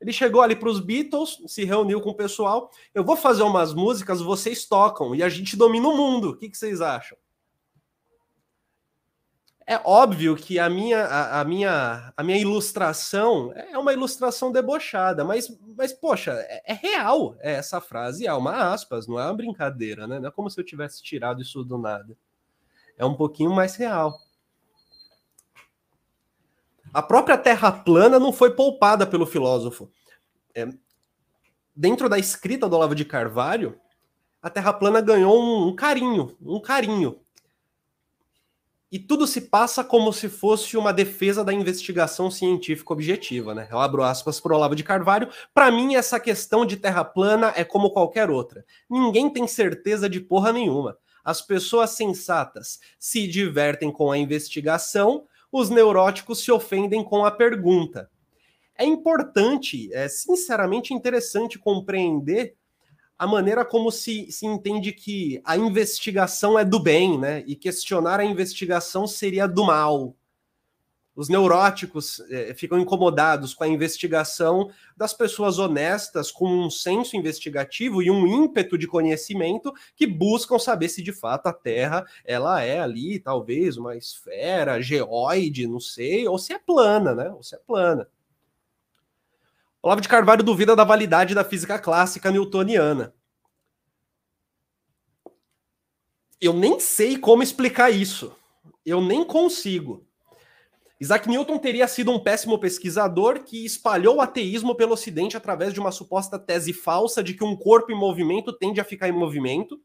Ele 0.00 0.12
chegou 0.12 0.40
ali 0.42 0.56
para 0.56 0.68
os 0.68 0.80
Beatles, 0.80 1.38
se 1.46 1.64
reuniu 1.64 2.00
com 2.00 2.10
o 2.10 2.16
pessoal. 2.16 2.72
Eu 2.92 3.04
vou 3.04 3.16
fazer 3.16 3.44
umas 3.44 3.72
músicas, 3.72 4.20
vocês 4.20 4.64
tocam 4.64 5.14
e 5.14 5.22
a 5.22 5.28
gente 5.28 5.56
domina 5.56 5.86
o 5.86 5.96
mundo. 5.96 6.30
O 6.30 6.36
que, 6.36 6.48
que 6.48 6.58
vocês 6.58 6.80
acham? 6.80 7.16
É 9.67 9.81
óbvio 9.85 10.35
que 10.35 10.59
a 10.59 10.69
minha, 10.69 11.05
a, 11.05 11.40
a, 11.40 11.45
minha, 11.45 12.12
a 12.17 12.23
minha 12.25 12.38
ilustração 12.38 13.52
é 13.55 13.79
uma 13.79 13.93
ilustração 13.93 14.50
debochada, 14.50 15.25
mas, 15.25 15.49
mas 15.76 15.93
poxa, 15.93 16.33
é, 16.33 16.73
é, 16.73 16.75
real 16.75 17.37
essa 17.38 17.81
frase, 17.81 18.26
é 18.26 18.33
uma 18.33 18.73
aspas, 18.73 19.07
não 19.07 19.19
é 19.19 19.25
uma 19.25 19.37
brincadeira, 19.37 20.07
né? 20.07 20.19
Não 20.19 20.29
é 20.29 20.31
como 20.31 20.50
se 20.50 20.61
eu 20.61 20.64
tivesse 20.64 21.02
tirado 21.02 21.40
isso 21.40 21.62
do 21.62 21.79
nada. 21.79 22.17
É 22.99 23.05
um 23.05 23.14
pouquinho 23.14 23.52
mais 23.52 23.76
real. 23.76 24.19
A 26.93 27.00
própria 27.00 27.38
Terra 27.38 27.71
plana 27.71 28.19
não 28.19 28.33
foi 28.33 28.50
poupada 28.50 29.07
pelo 29.07 29.25
filósofo. 29.25 29.88
É, 30.55 30.69
dentro 31.76 32.09
da 32.09 32.19
escrita 32.19 32.69
do 32.69 32.75
Olavo 32.75 32.95
de 32.95 33.05
Carvalho, 33.05 33.81
a 34.43 34.50
Terra 34.50 34.73
plana 34.73 35.00
ganhou 35.00 35.40
um, 35.40 35.69
um 35.69 35.76
carinho, 35.76 36.37
um 36.43 36.61
carinho 36.61 37.21
e 38.92 38.99
tudo 38.99 39.26
se 39.26 39.42
passa 39.42 39.85
como 39.85 40.12
se 40.12 40.28
fosse 40.28 40.76
uma 40.76 40.92
defesa 40.92 41.44
da 41.44 41.52
investigação 41.52 42.30
científica 42.30 42.92
objetiva, 42.92 43.54
né? 43.54 43.68
Eu 43.70 43.78
abro 43.78 44.02
aspas 44.02 44.40
para 44.40 44.54
Olavo 44.54 44.75
de 44.75 44.82
Carvalho. 44.82 45.28
Para 45.54 45.70
mim, 45.70 45.94
essa 45.94 46.18
questão 46.18 46.66
de 46.66 46.76
terra 46.76 47.04
plana 47.04 47.52
é 47.54 47.62
como 47.62 47.90
qualquer 47.90 48.28
outra. 48.28 48.64
Ninguém 48.88 49.30
tem 49.30 49.47
certeza 49.47 50.09
de 50.09 50.18
porra 50.18 50.52
nenhuma. 50.52 50.99
As 51.25 51.40
pessoas 51.40 51.90
sensatas 51.90 52.80
se 52.99 53.28
divertem 53.28 53.92
com 53.92 54.11
a 54.11 54.18
investigação, 54.18 55.25
os 55.52 55.70
neuróticos 55.70 56.42
se 56.42 56.50
ofendem 56.50 57.04
com 57.04 57.25
a 57.25 57.30
pergunta. 57.30 58.11
É 58.76 58.85
importante, 58.85 59.92
é 59.92 60.09
sinceramente 60.09 60.94
interessante 60.94 61.59
compreender 61.59 62.56
a 63.20 63.26
maneira 63.26 63.66
como 63.66 63.92
se, 63.92 64.32
se 64.32 64.46
entende 64.46 64.92
que 64.92 65.42
a 65.44 65.54
investigação 65.54 66.58
é 66.58 66.64
do 66.64 66.80
bem, 66.80 67.18
né? 67.18 67.44
E 67.46 67.54
questionar 67.54 68.18
a 68.18 68.24
investigação 68.24 69.06
seria 69.06 69.46
do 69.46 69.62
mal. 69.62 70.16
Os 71.14 71.28
neuróticos 71.28 72.20
é, 72.30 72.54
ficam 72.54 72.78
incomodados 72.78 73.52
com 73.52 73.62
a 73.62 73.68
investigação 73.68 74.70
das 74.96 75.12
pessoas 75.12 75.58
honestas, 75.58 76.30
com 76.30 76.48
um 76.48 76.70
senso 76.70 77.14
investigativo 77.14 78.02
e 78.02 78.10
um 78.10 78.26
ímpeto 78.26 78.78
de 78.78 78.86
conhecimento 78.86 79.70
que 79.94 80.06
buscam 80.06 80.58
saber 80.58 80.88
se 80.88 81.02
de 81.02 81.12
fato 81.12 81.46
a 81.46 81.52
Terra 81.52 82.06
ela 82.24 82.62
é 82.62 82.80
ali, 82.80 83.18
talvez, 83.18 83.76
uma 83.76 83.94
esfera 83.94 84.80
geoide, 84.80 85.66
não 85.66 85.78
sei, 85.78 86.26
ou 86.26 86.38
se 86.38 86.54
é 86.54 86.58
plana, 86.58 87.14
né? 87.14 87.28
Ou 87.28 87.42
se 87.42 87.54
é 87.54 87.58
plana. 87.58 88.08
Olavo 89.82 90.02
de 90.02 90.08
Carvalho 90.08 90.42
duvida 90.42 90.76
da 90.76 90.84
validade 90.84 91.34
da 91.34 91.42
física 91.42 91.78
clássica 91.78 92.30
newtoniana. 92.30 93.14
Eu 96.38 96.52
nem 96.52 96.78
sei 96.78 97.16
como 97.16 97.42
explicar 97.42 97.90
isso. 97.90 98.37
Eu 98.84 99.00
nem 99.00 99.25
consigo. 99.25 100.06
Isaac 101.00 101.26
Newton 101.26 101.56
teria 101.56 101.88
sido 101.88 102.10
um 102.10 102.18
péssimo 102.18 102.58
pesquisador 102.58 103.42
que 103.42 103.64
espalhou 103.64 104.16
o 104.16 104.20
ateísmo 104.20 104.75
pelo 104.75 104.92
Ocidente 104.92 105.34
através 105.34 105.72
de 105.72 105.80
uma 105.80 105.90
suposta 105.90 106.38
tese 106.38 106.75
falsa 106.75 107.22
de 107.22 107.32
que 107.32 107.42
um 107.42 107.56
corpo 107.56 107.90
em 107.90 107.94
movimento 107.99 108.52
tende 108.52 108.82
a 108.82 108.84
ficar 108.84 109.08
em 109.08 109.12
movimento 109.12 109.80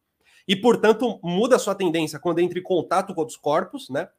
e, 0.45 0.57
portanto, 0.57 1.19
muda 1.23 1.57
sua 1.57 1.73
tendência 1.73 2.19
quando 2.19 2.39
entra 2.39 2.59
em 2.59 2.63
contato 2.63 3.13
com 3.13 3.21
outros 3.21 3.37
corpos, 3.37 3.89
né? 3.89 4.09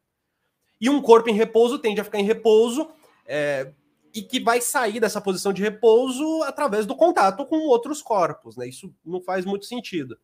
E 0.81 0.89
um 0.89 0.99
corpo 0.99 1.29
em 1.29 1.33
repouso 1.33 1.77
tende 1.77 2.01
a 2.01 2.03
ficar 2.03 2.19
em 2.19 2.23
repouso 2.23 2.89
é, 3.27 3.71
e 4.17 4.23
que 4.23 4.39
vai 4.39 4.59
sair 4.59 4.99
dessa 4.99 5.21
posição 5.21 5.53
de 5.53 5.61
repouso 5.61 6.41
através 6.41 6.87
do 6.87 6.95
contato 6.95 7.45
com 7.45 7.67
outros 7.67 8.01
corpos, 8.01 8.57
né? 8.57 8.67
Isso 8.67 8.91
não 9.05 9.21
faz 9.21 9.45
muito 9.45 9.67
sentido. 9.67 10.17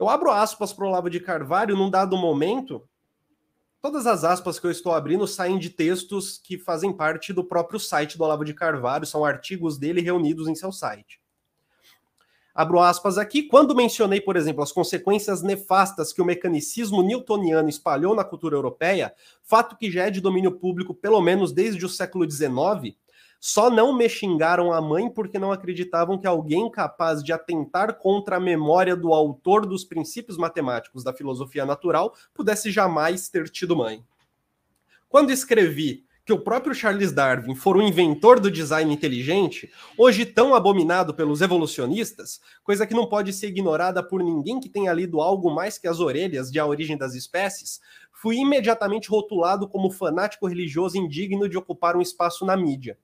Eu 0.00 0.08
abro 0.08 0.30
aspas 0.30 0.72
para 0.72 0.86
o 0.86 0.88
Olavo 0.88 1.10
de 1.10 1.20
Carvalho 1.20 1.76
num 1.76 1.90
dado 1.90 2.16
momento. 2.16 2.88
Todas 3.82 4.06
as 4.06 4.24
aspas 4.24 4.58
que 4.58 4.66
eu 4.66 4.70
estou 4.70 4.94
abrindo 4.94 5.26
saem 5.26 5.58
de 5.58 5.68
textos 5.68 6.38
que 6.38 6.56
fazem 6.56 6.90
parte 6.90 7.30
do 7.30 7.44
próprio 7.44 7.78
site 7.78 8.16
do 8.16 8.24
Olavo 8.24 8.46
de 8.46 8.54
Carvalho, 8.54 9.04
são 9.04 9.26
artigos 9.26 9.76
dele 9.76 10.00
reunidos 10.00 10.48
em 10.48 10.54
seu 10.54 10.72
site. 10.72 11.20
Abro 12.54 12.80
aspas 12.80 13.18
aqui. 13.18 13.42
Quando 13.42 13.76
mencionei, 13.76 14.22
por 14.22 14.36
exemplo, 14.36 14.62
as 14.62 14.72
consequências 14.72 15.42
nefastas 15.42 16.14
que 16.14 16.22
o 16.22 16.24
mecanicismo 16.24 17.02
newtoniano 17.02 17.68
espalhou 17.68 18.16
na 18.16 18.24
cultura 18.24 18.56
europeia, 18.56 19.14
fato 19.44 19.76
que 19.76 19.90
já 19.90 20.06
é 20.06 20.10
de 20.10 20.20
domínio 20.20 20.52
público 20.52 20.94
pelo 20.94 21.20
menos 21.20 21.52
desde 21.52 21.84
o 21.84 21.88
século 21.88 22.28
XIX, 22.28 22.96
só 23.40 23.70
não 23.70 23.96
me 23.96 24.08
xingaram 24.08 24.72
a 24.72 24.80
mãe 24.80 25.08
porque 25.08 25.38
não 25.38 25.52
acreditavam 25.52 26.18
que 26.18 26.26
alguém 26.26 26.68
capaz 26.70 27.22
de 27.22 27.32
atentar 27.32 27.98
contra 27.98 28.36
a 28.36 28.40
memória 28.40 28.96
do 28.96 29.14
autor 29.14 29.64
dos 29.64 29.84
princípios 29.84 30.36
matemáticos 30.36 31.04
da 31.04 31.12
filosofia 31.12 31.64
natural 31.64 32.14
pudesse 32.34 32.70
jamais 32.70 33.28
ter 33.28 33.48
tido 33.48 33.76
mãe. 33.76 34.04
Quando 35.08 35.30
escrevi 35.30 36.04
que 36.28 36.32
o 36.34 36.38
próprio 36.38 36.74
Charles 36.74 37.10
Darwin 37.10 37.54
for 37.54 37.74
o 37.74 37.80
inventor 37.80 38.38
do 38.38 38.50
design 38.50 38.92
inteligente, 38.92 39.72
hoje 39.96 40.26
tão 40.26 40.54
abominado 40.54 41.14
pelos 41.14 41.40
evolucionistas, 41.40 42.38
coisa 42.62 42.86
que 42.86 42.92
não 42.92 43.08
pode 43.08 43.32
ser 43.32 43.46
ignorada 43.46 44.02
por 44.02 44.22
ninguém 44.22 44.60
que 44.60 44.68
tenha 44.68 44.92
lido 44.92 45.22
algo 45.22 45.48
mais 45.50 45.78
que 45.78 45.88
as 45.88 46.00
orelhas 46.00 46.50
de 46.52 46.58
A 46.58 46.66
Origem 46.66 46.98
das 46.98 47.14
Espécies, 47.14 47.80
fui 48.12 48.36
imediatamente 48.36 49.08
rotulado 49.08 49.66
como 49.66 49.90
fanático 49.90 50.46
religioso 50.46 50.98
indigno 50.98 51.48
de 51.48 51.56
ocupar 51.56 51.96
um 51.96 52.02
espaço 52.02 52.44
na 52.44 52.56
mídia. 52.56 52.98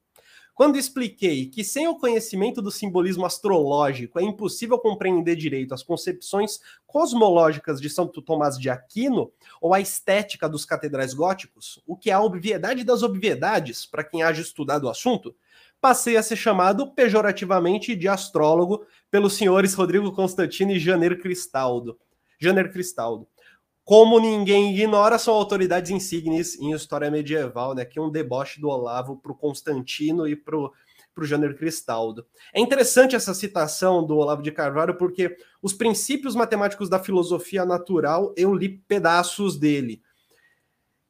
Quando 0.55 0.79
expliquei 0.79 1.47
que 1.47 1.65
sem 1.65 1.89
o 1.89 1.97
conhecimento 1.97 2.63
do 2.63 2.71
simbolismo 2.71 3.27
astrológico 3.27 4.21
é 4.21 4.23
impossível 4.23 4.79
compreender 4.79 5.35
direito 5.35 5.75
as 5.75 5.83
concepções 5.83 6.61
cosmológicas 6.87 7.81
de 7.81 7.91
Santo 7.91 8.23
Tomás 8.23 8.57
de 8.57 8.71
Aquino 8.71 9.33
ou 9.61 9.75
a 9.75 9.81
estética 9.81 10.49
dos 10.49 10.65
catedrais 10.65 11.13
góticos, 11.13 11.83
o 11.85 11.97
que 11.97 12.09
é 12.09 12.13
a 12.13 12.23
obviedade 12.23 12.85
das 12.85 13.03
obviedades 13.03 13.85
para 13.85 14.05
quem 14.05 14.23
haja 14.23 14.43
estudado 14.43 14.85
o 14.85 14.89
assunto, 14.89 15.35
passei 15.81 16.17
a 16.17 16.23
ser 16.23 16.37
chamado 16.37 16.93
pejorativamente 16.95 17.97
de 17.97 18.07
astrólogo 18.07 18.87
pelos 19.11 19.35
senhores 19.35 19.75
Rodrigo 19.75 20.13
Constantino 20.13 20.71
e 20.71 20.79
Janeiro 20.79 21.19
Cristaldo. 21.19 21.99
Janeiro 22.39 22.71
Cristaldo 22.71 23.27
como 23.85 24.19
ninguém 24.19 24.73
ignora, 24.73 25.19
são 25.19 25.35
autoridades 25.35 25.91
insígnes 25.91 26.59
em 26.59 26.73
história 26.73 27.11
medieval, 27.11 27.75
né? 27.75 27.85
Que 27.85 27.99
é 27.99 28.03
um 28.03 28.11
deboche 28.11 28.59
do 28.59 28.69
Olavo 28.69 29.19
para 29.19 29.31
o 29.31 29.35
Constantino 29.35 30.27
e 30.27 30.35
para 30.35 30.57
o 30.57 30.73
Janeiro 31.21 31.55
Cristaldo. 31.55 32.27
É 32.55 32.61
interessante 32.61 33.15
essa 33.15 33.35
citação 33.35 34.03
do 34.03 34.17
Olavo 34.17 34.43
de 34.43 34.51
Carvalho, 34.51 34.97
porque 34.97 35.37
os 35.61 35.75
princípios 35.75 36.35
matemáticos 36.35 36.89
da 36.89 36.99
filosofia 36.99 37.67
natural, 37.67 38.33
eu 38.39 38.55
li 38.55 38.71
pedaços 38.71 39.59
dele. 39.59 40.01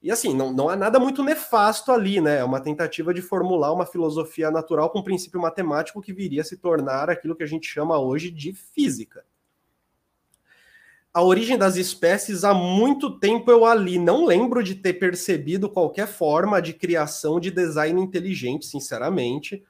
E 0.02 0.10
assim, 0.10 0.34
não, 0.34 0.52
não 0.52 0.68
há 0.68 0.74
nada 0.74 0.98
muito 0.98 1.22
nefasto 1.22 1.92
ali, 1.92 2.20
né? 2.20 2.38
É 2.38 2.44
uma 2.44 2.60
tentativa 2.60 3.14
de 3.14 3.22
formular 3.22 3.72
uma 3.72 3.86
filosofia 3.86 4.50
natural 4.50 4.90
com 4.90 5.00
princípio 5.00 5.40
matemático 5.40 6.02
que 6.02 6.12
viria 6.12 6.42
a 6.42 6.44
se 6.44 6.56
tornar 6.56 7.08
aquilo 7.08 7.36
que 7.36 7.44
a 7.44 7.46
gente 7.46 7.68
chama 7.68 8.00
hoje 8.00 8.32
de 8.32 8.52
física 8.52 9.24
a 11.14 11.22
origem 11.22 11.56
das 11.56 11.76
espécies 11.76 12.42
há 12.42 12.52
muito 12.52 13.08
tempo 13.08 13.48
eu 13.48 13.64
ali 13.64 14.00
não 14.00 14.26
lembro 14.26 14.64
de 14.64 14.74
ter 14.74 14.94
percebido 14.94 15.70
qualquer 15.70 16.08
forma 16.08 16.60
de 16.60 16.72
criação 16.72 17.38
de 17.38 17.52
design 17.52 18.00
inteligente, 18.02 18.66
sinceramente. 18.66 19.62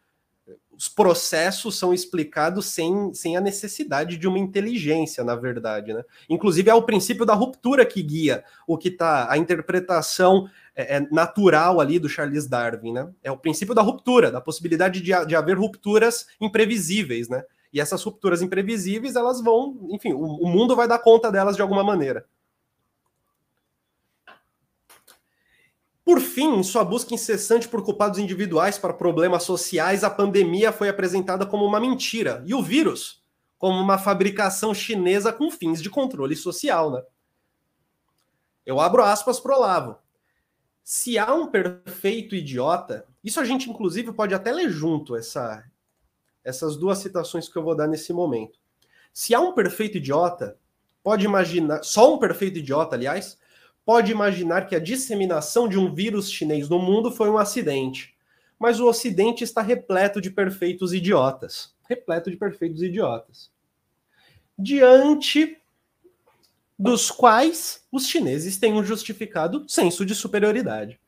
Os 0.72 0.88
processos 0.88 1.78
são 1.78 1.92
explicados 1.92 2.66
sem, 2.66 3.12
sem 3.12 3.36
a 3.36 3.42
necessidade 3.42 4.16
de 4.16 4.26
uma 4.26 4.38
inteligência, 4.38 5.22
na 5.22 5.36
verdade, 5.36 5.92
né? 5.92 6.02
Inclusive 6.30 6.70
é 6.70 6.74
o 6.74 6.82
princípio 6.82 7.26
da 7.26 7.34
ruptura 7.34 7.84
que 7.84 8.02
guia 8.02 8.42
o 8.66 8.78
que 8.78 8.90
tá 8.90 9.30
a 9.30 9.36
interpretação 9.36 10.48
é, 10.74 10.96
é 10.96 11.00
natural 11.12 11.78
ali 11.78 11.98
do 11.98 12.08
Charles 12.08 12.46
Darwin, 12.46 12.94
né? 12.94 13.08
É 13.22 13.30
o 13.30 13.36
princípio 13.36 13.74
da 13.74 13.82
ruptura, 13.82 14.30
da 14.30 14.40
possibilidade 14.40 15.02
de, 15.02 15.12
de 15.26 15.36
haver 15.36 15.58
rupturas 15.58 16.26
imprevisíveis, 16.40 17.28
né? 17.28 17.44
E 17.75 17.81
essas 17.81 18.00
rupturas 18.04 18.40
imprevisíveis, 18.40 19.16
elas 19.16 19.43
vão, 19.43 19.88
enfim, 19.90 20.12
o, 20.12 20.23
o 20.23 20.49
mundo 20.49 20.76
vai 20.76 20.87
dar 20.87 21.00
conta 21.00 21.33
delas 21.33 21.57
de 21.57 21.62
alguma 21.62 21.83
maneira. 21.83 22.25
Por 26.04 26.21
fim, 26.21 26.54
em 26.54 26.62
sua 26.62 26.85
busca 26.85 27.14
incessante 27.14 27.66
por 27.66 27.83
culpados 27.83 28.21
individuais 28.21 28.78
para 28.78 28.95
problemas 28.95 29.43
sociais, 29.43 30.04
a 30.04 30.11
pandemia 30.11 30.71
foi 30.71 30.88
apresentada 30.88 31.45
como 31.45 31.64
uma 31.64 31.81
mentira 31.81 32.45
e 32.47 32.54
o 32.54 32.62
vírus 32.62 33.25
como 33.59 33.81
uma 33.81 33.99
fabricação 33.99 34.73
chinesa 34.73 35.33
com 35.33 35.50
fins 35.50 35.83
de 35.83 35.90
controle 35.90 36.37
social, 36.37 36.93
né? 36.93 37.02
Eu 38.64 38.78
abro 38.78 39.02
aspas 39.02 39.40
pro 39.40 39.54
Olavo. 39.54 39.99
Se 40.85 41.19
há 41.19 41.35
um 41.35 41.49
perfeito 41.49 42.37
idiota, 42.37 43.07
isso 43.23 43.40
a 43.40 43.45
gente 43.45 43.69
inclusive 43.69 44.12
pode 44.12 44.33
até 44.33 44.52
ler 44.52 44.71
junto 44.71 45.16
essa 45.16 45.64
essas 46.44 46.76
duas 46.76 46.98
citações 46.98 47.48
que 47.48 47.56
eu 47.56 47.62
vou 47.62 47.74
dar 47.74 47.86
nesse 47.86 48.12
momento. 48.12 48.58
Se 49.12 49.34
há 49.34 49.40
um 49.40 49.52
perfeito 49.52 49.98
idiota, 49.98 50.58
pode 51.02 51.24
imaginar, 51.24 51.82
só 51.82 52.14
um 52.14 52.18
perfeito 52.18 52.58
idiota, 52.58 52.96
aliás, 52.96 53.38
pode 53.84 54.10
imaginar 54.10 54.66
que 54.66 54.74
a 54.74 54.80
disseminação 54.80 55.68
de 55.68 55.78
um 55.78 55.94
vírus 55.94 56.30
chinês 56.30 56.68
no 56.68 56.78
mundo 56.78 57.10
foi 57.10 57.28
um 57.30 57.38
acidente. 57.38 58.14
Mas 58.58 58.80
o 58.80 58.86
Ocidente 58.86 59.44
está 59.44 59.60
repleto 59.60 60.20
de 60.20 60.30
perfeitos 60.30 60.92
idiotas. 60.92 61.74
Repleto 61.88 62.30
de 62.30 62.36
perfeitos 62.36 62.82
idiotas. 62.82 63.50
Diante 64.58 65.58
dos 66.78 67.10
quais 67.10 67.84
os 67.90 68.06
chineses 68.06 68.56
têm 68.56 68.72
um 68.72 68.84
justificado 68.84 69.64
senso 69.68 70.04
de 70.04 70.14
superioridade. 70.14 71.00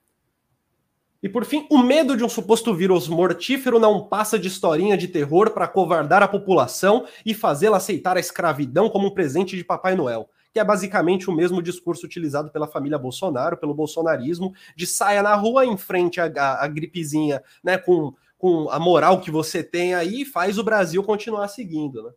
E 1.26 1.28
por 1.28 1.44
fim, 1.44 1.66
o 1.68 1.78
medo 1.78 2.16
de 2.16 2.22
um 2.22 2.28
suposto 2.28 2.72
vírus 2.72 3.08
mortífero 3.08 3.80
não 3.80 4.06
passa 4.06 4.38
de 4.38 4.46
historinha 4.46 4.96
de 4.96 5.08
terror 5.08 5.50
para 5.50 5.66
covardar 5.66 6.22
a 6.22 6.28
população 6.28 7.04
e 7.24 7.34
fazê-la 7.34 7.78
aceitar 7.78 8.16
a 8.16 8.20
escravidão 8.20 8.88
como 8.88 9.08
um 9.08 9.10
presente 9.10 9.56
de 9.56 9.64
Papai 9.64 9.96
Noel, 9.96 10.30
que 10.52 10.60
é 10.60 10.64
basicamente 10.64 11.28
o 11.28 11.34
mesmo 11.34 11.60
discurso 11.60 12.06
utilizado 12.06 12.52
pela 12.52 12.68
família 12.68 12.96
Bolsonaro, 12.96 13.56
pelo 13.56 13.74
bolsonarismo, 13.74 14.54
de 14.76 14.86
saia 14.86 15.20
na 15.20 15.34
rua 15.34 15.66
em 15.66 15.76
frente 15.76 16.20
à, 16.20 16.26
à, 16.26 16.64
à 16.64 16.68
gripezinha, 16.68 17.42
né, 17.60 17.76
com, 17.76 18.14
com 18.38 18.70
a 18.70 18.78
moral 18.78 19.20
que 19.20 19.32
você 19.32 19.64
tem 19.64 19.94
aí, 19.94 20.24
faz 20.24 20.58
o 20.58 20.62
Brasil 20.62 21.02
continuar 21.02 21.48
seguindo, 21.48 22.04
né? 22.04 22.10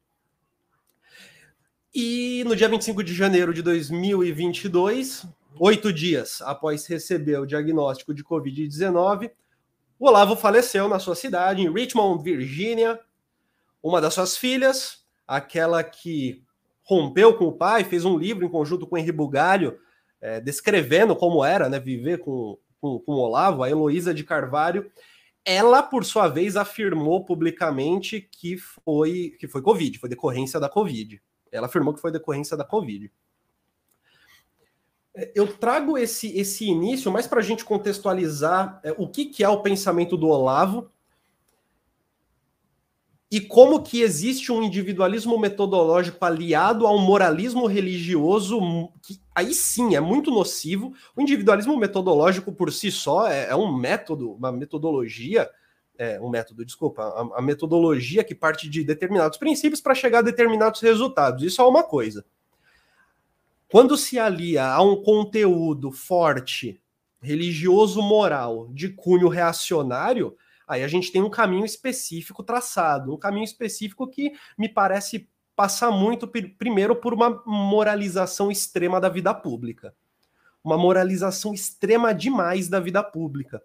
E 1.96 2.44
no 2.46 2.56
dia 2.56 2.70
25 2.70 3.04
de 3.04 3.16
janeiro 3.16 3.56
de 3.56 3.63
2022, 3.63 5.25
oito 5.60 5.92
dias 5.92 6.42
após 6.42 6.86
receber 6.88 7.39
o 7.39 7.46
diagnóstico 7.46 8.13
de 8.13 8.24
Covid-19, 8.24 9.32
o 10.00 10.08
Olavo 10.08 10.36
faleceu 10.36 10.88
na 10.88 10.98
sua 10.98 11.13
cidade, 11.13 11.62
em 11.62 11.72
Richmond, 11.72 12.24
Virgínia. 12.24 12.98
Uma 13.84 14.00
das 14.00 14.13
suas 14.13 14.38
filhas, 14.38 15.04
aquela 15.28 15.84
que 15.84 16.42
rompeu 16.84 17.38
com 17.38 17.46
o 17.46 17.51
pai, 17.51 17.84
fez 17.84 18.06
um 18.06 18.18
livro 18.18 18.46
em 18.46 18.50
conjunto 18.50 18.88
com 18.88 18.98
Henri 18.98 19.12
Bugalho, 19.12 19.78
é, 20.22 20.39
descrevendo 20.39 21.16
como 21.16 21.44
era 21.44 21.68
né, 21.68 21.80
viver 21.80 22.20
com, 22.20 22.58
com, 22.80 23.00
com 23.00 23.12
o 23.12 23.18
Olavo, 23.20 23.62
a 23.62 23.70
Heloísa 23.70 24.13
de 24.13 24.24
Carvalho. 24.24 24.89
Ela, 25.44 25.84
por 25.84 26.06
sua 26.06 26.28
vez, 26.28 26.56
afirmou 26.56 27.25
publicamente 27.25 28.22
que 28.22 28.58
foi, 28.58 29.36
que 29.39 29.48
foi 29.48 29.62
Covid, 29.62 30.00
foi 30.00 30.10
decorrência 30.10 30.60
da 30.60 30.70
Covid. 30.70 31.22
Ela 31.51 31.68
afirmou 31.68 31.94
que 31.94 32.01
foi 32.01 32.12
decorrência 32.12 32.56
da 32.56 32.63
Covid. 32.63 33.12
Eu 35.35 35.47
trago 35.47 35.97
esse, 35.97 36.38
esse 36.38 36.65
início 36.65 37.11
mais 37.11 37.27
para 37.27 37.39
a 37.39 37.43
gente 37.43 37.65
contextualizar 37.65 38.79
é, 38.83 38.93
o 38.97 39.07
que, 39.07 39.25
que 39.25 39.43
é 39.43 39.49
o 39.49 39.61
pensamento 39.61 40.15
do 40.15 40.27
Olavo 40.27 40.91
e 43.31 43.39
como 43.39 43.83
que 43.83 44.01
existe 44.01 44.51
um 44.51 44.63
individualismo 44.63 45.38
metodológico 45.38 46.23
aliado 46.25 46.88
a 46.88 46.91
um 46.91 46.97
moralismo 46.97 47.67
religioso 47.67 48.59
que 49.03 49.21
aí 49.35 49.53
sim 49.53 49.95
é 49.95 49.99
muito 49.99 50.31
nocivo. 50.31 50.93
O 51.15 51.21
individualismo 51.21 51.77
metodológico 51.77 52.51
por 52.51 52.73
si 52.73 52.91
só 52.91 53.27
é, 53.27 53.49
é 53.49 53.55
um 53.55 53.71
método, 53.71 54.31
uma 54.33 54.51
metodologia, 54.51 55.47
é, 55.95 56.19
um 56.19 56.29
método, 56.29 56.65
desculpa, 56.65 57.03
a, 57.03 57.39
a 57.39 57.41
metodologia 57.41 58.23
que 58.23 58.33
parte 58.33 58.67
de 58.67 58.83
determinados 58.83 59.38
princípios 59.38 59.79
para 59.79 59.93
chegar 59.93 60.19
a 60.19 60.23
determinados 60.23 60.81
resultados. 60.81 61.43
Isso 61.43 61.61
é 61.61 61.65
uma 61.65 61.83
coisa. 61.83 62.25
Quando 63.71 63.95
se 63.95 64.17
alia 64.17 64.65
a 64.65 64.81
um 64.81 64.95
conteúdo 64.95 65.91
forte, 65.91 66.81
religioso, 67.21 68.01
moral, 68.01 68.67
de 68.73 68.89
cunho 68.89 69.27
reacionário, 69.27 70.35
aí 70.67 70.83
a 70.83 70.88
gente 70.88 71.11
tem 71.11 71.21
um 71.21 71.29
caminho 71.29 71.65
específico 71.65 72.43
traçado, 72.43 73.13
um 73.13 73.17
caminho 73.17 73.43
específico 73.43 74.07
que 74.07 74.33
me 74.57 74.67
parece 74.67 75.29
passar 75.55 75.91
muito 75.91 76.27
primeiro 76.27 76.95
por 76.95 77.13
uma 77.13 77.43
moralização 77.45 78.49
extrema 78.49 78.99
da 78.99 79.07
vida 79.07 79.35
pública. 79.35 79.93
Uma 80.63 80.77
moralização 80.77 81.53
extrema 81.53 82.11
demais 82.11 82.69
da 82.69 82.79
vida 82.79 83.03
pública. 83.03 83.61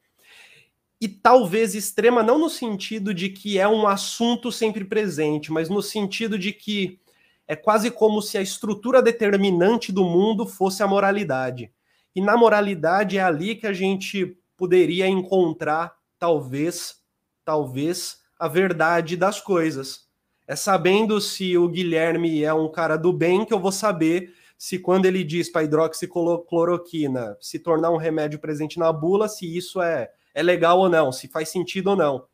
E 1.00 1.08
talvez 1.08 1.74
extrema 1.74 2.22
não 2.22 2.38
no 2.38 2.50
sentido 2.50 3.14
de 3.14 3.30
que 3.30 3.58
é 3.58 3.66
um 3.66 3.86
assunto 3.86 4.52
sempre 4.52 4.84
presente, 4.84 5.50
mas 5.50 5.70
no 5.70 5.80
sentido 5.80 6.38
de 6.38 6.52
que 6.52 7.00
é 7.46 7.54
quase 7.54 7.90
como 7.90 8.22
se 8.22 8.38
a 8.38 8.42
estrutura 8.42 9.02
determinante 9.02 9.92
do 9.92 10.04
mundo 10.04 10.46
fosse 10.46 10.82
a 10.82 10.86
moralidade. 10.86 11.70
E 12.14 12.20
na 12.20 12.36
moralidade 12.36 13.18
é 13.18 13.22
ali 13.22 13.54
que 13.54 13.66
a 13.66 13.72
gente 13.72 14.38
poderia 14.56 15.06
encontrar, 15.08 15.94
talvez, 16.18 17.02
talvez, 17.44 18.18
a 18.38 18.48
verdade 18.48 19.16
das 19.16 19.40
coisas. 19.40 20.08
É 20.46 20.54
sabendo 20.54 21.20
se 21.20 21.56
o 21.56 21.68
Guilherme 21.68 22.44
é 22.44 22.52
um 22.52 22.70
cara 22.70 22.96
do 22.96 23.12
bem 23.12 23.44
que 23.44 23.52
eu 23.52 23.58
vou 23.58 23.72
saber 23.72 24.32
se 24.56 24.78
quando 24.78 25.06
ele 25.06 25.24
diz 25.24 25.50
para 25.50 25.64
hidroxicloroquina 25.64 27.36
se 27.40 27.58
tornar 27.58 27.90
um 27.90 27.96
remédio 27.96 28.38
presente 28.38 28.78
na 28.78 28.92
bula, 28.92 29.28
se 29.28 29.56
isso 29.56 29.82
é, 29.82 30.10
é 30.34 30.42
legal 30.42 30.78
ou 30.78 30.88
não, 30.88 31.10
se 31.10 31.28
faz 31.28 31.48
sentido 31.48 31.88
ou 31.88 31.96
não. 31.96 32.26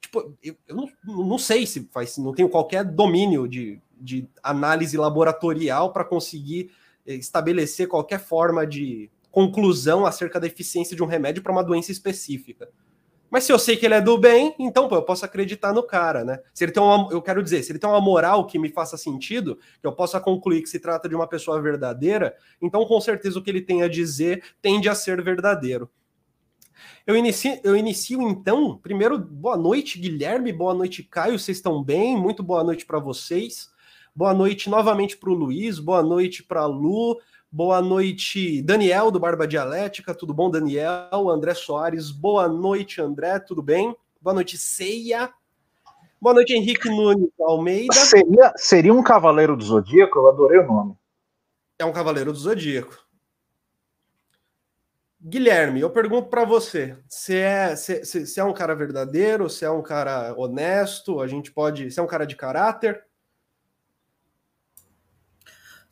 Tipo, 0.00 0.36
eu, 0.42 0.56
eu 0.66 0.76
não, 0.76 0.88
não 1.04 1.38
sei 1.38 1.66
se 1.66 1.88
faz, 1.92 2.16
não 2.18 2.34
tenho 2.34 2.48
qualquer 2.48 2.84
domínio 2.84 3.46
de, 3.48 3.80
de 3.96 4.28
análise 4.42 4.96
laboratorial 4.96 5.92
para 5.92 6.04
conseguir 6.04 6.70
eh, 7.06 7.14
estabelecer 7.14 7.88
qualquer 7.88 8.20
forma 8.20 8.66
de 8.66 9.10
conclusão 9.30 10.06
acerca 10.06 10.40
da 10.40 10.46
eficiência 10.46 10.96
de 10.96 11.02
um 11.02 11.06
remédio 11.06 11.42
para 11.42 11.52
uma 11.52 11.64
doença 11.64 11.92
específica. 11.92 12.68
Mas 13.30 13.44
se 13.44 13.52
eu 13.52 13.58
sei 13.58 13.76
que 13.76 13.84
ele 13.84 13.94
é 13.94 14.00
do 14.00 14.16
bem, 14.16 14.54
então 14.58 14.88
pô, 14.88 14.94
eu 14.94 15.02
posso 15.02 15.24
acreditar 15.24 15.72
no 15.72 15.82
cara, 15.82 16.24
né? 16.24 16.40
Se 16.54 16.64
ele 16.64 16.72
tem 16.72 16.82
uma, 16.82 17.12
eu 17.12 17.20
quero 17.20 17.42
dizer, 17.42 17.62
se 17.62 17.72
ele 17.72 17.78
tem 17.78 17.90
uma 17.90 18.00
moral 18.00 18.46
que 18.46 18.58
me 18.58 18.68
faça 18.70 18.96
sentido, 18.96 19.58
que 19.80 19.86
eu 19.86 19.92
possa 19.92 20.20
concluir 20.20 20.62
que 20.62 20.68
se 20.68 20.78
trata 20.78 21.08
de 21.08 21.14
uma 21.14 21.26
pessoa 21.26 21.60
verdadeira, 21.60 22.36
então 22.62 22.84
com 22.86 23.00
certeza 23.00 23.38
o 23.38 23.42
que 23.42 23.50
ele 23.50 23.60
tem 23.60 23.82
a 23.82 23.88
dizer 23.88 24.42
tende 24.62 24.88
a 24.88 24.94
ser 24.94 25.22
verdadeiro. 25.22 25.90
Eu 27.06 27.16
inicio, 27.16 27.58
eu 27.62 27.76
inicio 27.76 28.22
então, 28.22 28.78
primeiro, 28.78 29.18
boa 29.18 29.56
noite, 29.56 29.98
Guilherme, 29.98 30.52
boa 30.52 30.74
noite, 30.74 31.02
Caio, 31.02 31.38
vocês 31.38 31.58
estão 31.58 31.82
bem? 31.82 32.16
Muito 32.16 32.42
boa 32.42 32.62
noite 32.62 32.86
para 32.86 32.98
vocês. 32.98 33.70
Boa 34.16 34.32
noite 34.32 34.70
novamente 34.70 35.14
para 35.14 35.28
o 35.28 35.34
Luiz, 35.34 35.78
boa 35.78 36.02
noite 36.02 36.42
para 36.42 36.62
a 36.62 36.66
Lu, 36.66 37.20
boa 37.52 37.82
noite 37.82 38.62
Daniel 38.62 39.10
do 39.10 39.20
Barba 39.20 39.46
Dialética, 39.46 40.14
tudo 40.14 40.32
bom, 40.32 40.50
Daniel? 40.50 41.28
André 41.28 41.52
Soares, 41.52 42.10
boa 42.10 42.48
noite, 42.48 42.98
André, 42.98 43.38
tudo 43.40 43.60
bem? 43.60 43.94
Boa 44.18 44.32
noite, 44.32 44.56
Ceia. 44.56 45.30
Boa 46.18 46.32
noite, 46.32 46.54
Henrique 46.54 46.88
Nunes 46.88 47.28
Almeida. 47.38 47.92
Seria, 47.92 48.54
seria 48.56 48.94
um 48.94 49.02
Cavaleiro 49.02 49.54
do 49.54 49.62
Zodíaco? 49.62 50.18
Eu 50.18 50.28
adorei 50.30 50.60
o 50.60 50.66
nome. 50.66 50.96
É 51.78 51.84
um 51.84 51.92
Cavaleiro 51.92 52.32
do 52.32 52.38
Zodíaco. 52.38 52.96
Guilherme, 55.20 55.80
eu 55.80 55.90
pergunto 55.90 56.30
para 56.30 56.46
você, 56.46 56.96
se 57.06 57.36
é, 57.36 57.76
se, 57.76 58.02
se, 58.06 58.26
se, 58.26 58.40
é 58.40 58.44
um 58.44 58.54
cara 58.54 58.74
verdadeiro, 58.74 59.50
se 59.50 59.66
é 59.66 59.70
um 59.70 59.82
cara 59.82 60.32
honesto, 60.38 61.20
a 61.20 61.26
gente 61.26 61.52
pode, 61.52 61.90
se 61.90 62.00
é 62.00 62.02
um 62.02 62.06
cara 62.06 62.24
de 62.24 62.34
caráter? 62.34 63.04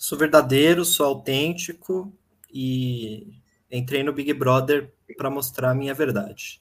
Sou 0.04 0.18
verdadeiro, 0.18 0.84
sou 0.84 1.06
autêntico 1.06 2.12
e 2.52 3.40
entrei 3.72 4.02
no 4.02 4.12
Big 4.12 4.34
Brother 4.34 4.92
para 5.16 5.30
mostrar 5.30 5.70
a 5.70 5.74
minha 5.74 5.94
verdade. 5.94 6.60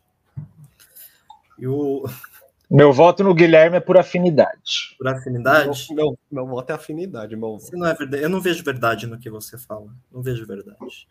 E 1.59 1.67
o... 1.67 2.05
Meu 2.71 2.93
voto 2.93 3.21
no 3.21 3.33
Guilherme 3.33 3.75
é 3.75 3.81
por 3.81 3.97
afinidade. 3.97 4.95
Por 4.97 5.09
afinidade? 5.09 5.87
Meu, 5.89 5.95
meu, 5.95 6.19
meu 6.31 6.47
voto 6.47 6.69
é 6.69 6.73
afinidade, 6.73 7.35
meu 7.35 7.57
voto. 7.57 7.77
não 7.77 7.85
é 7.85 7.93
verdade. 7.93 8.23
Eu 8.23 8.29
não 8.29 8.39
vejo 8.39 8.63
verdade 8.63 9.05
no 9.07 9.19
que 9.19 9.29
você 9.29 9.57
fala. 9.57 9.93
Não 10.09 10.23
vejo 10.23 10.47
verdade. 10.47 11.05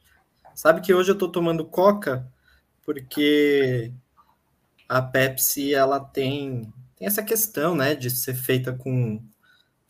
Sabe 0.54 0.80
que 0.80 0.94
hoje 0.94 1.10
eu 1.10 1.18
tô 1.18 1.28
tomando 1.28 1.66
coca 1.66 2.26
porque 2.82 3.92
a 4.88 5.02
Pepsi 5.02 5.74
ela 5.74 6.00
tem, 6.00 6.72
tem 6.96 7.06
essa 7.06 7.22
questão, 7.22 7.74
né, 7.74 7.94
de 7.94 8.08
ser 8.08 8.34
feita 8.34 8.72
com 8.72 9.22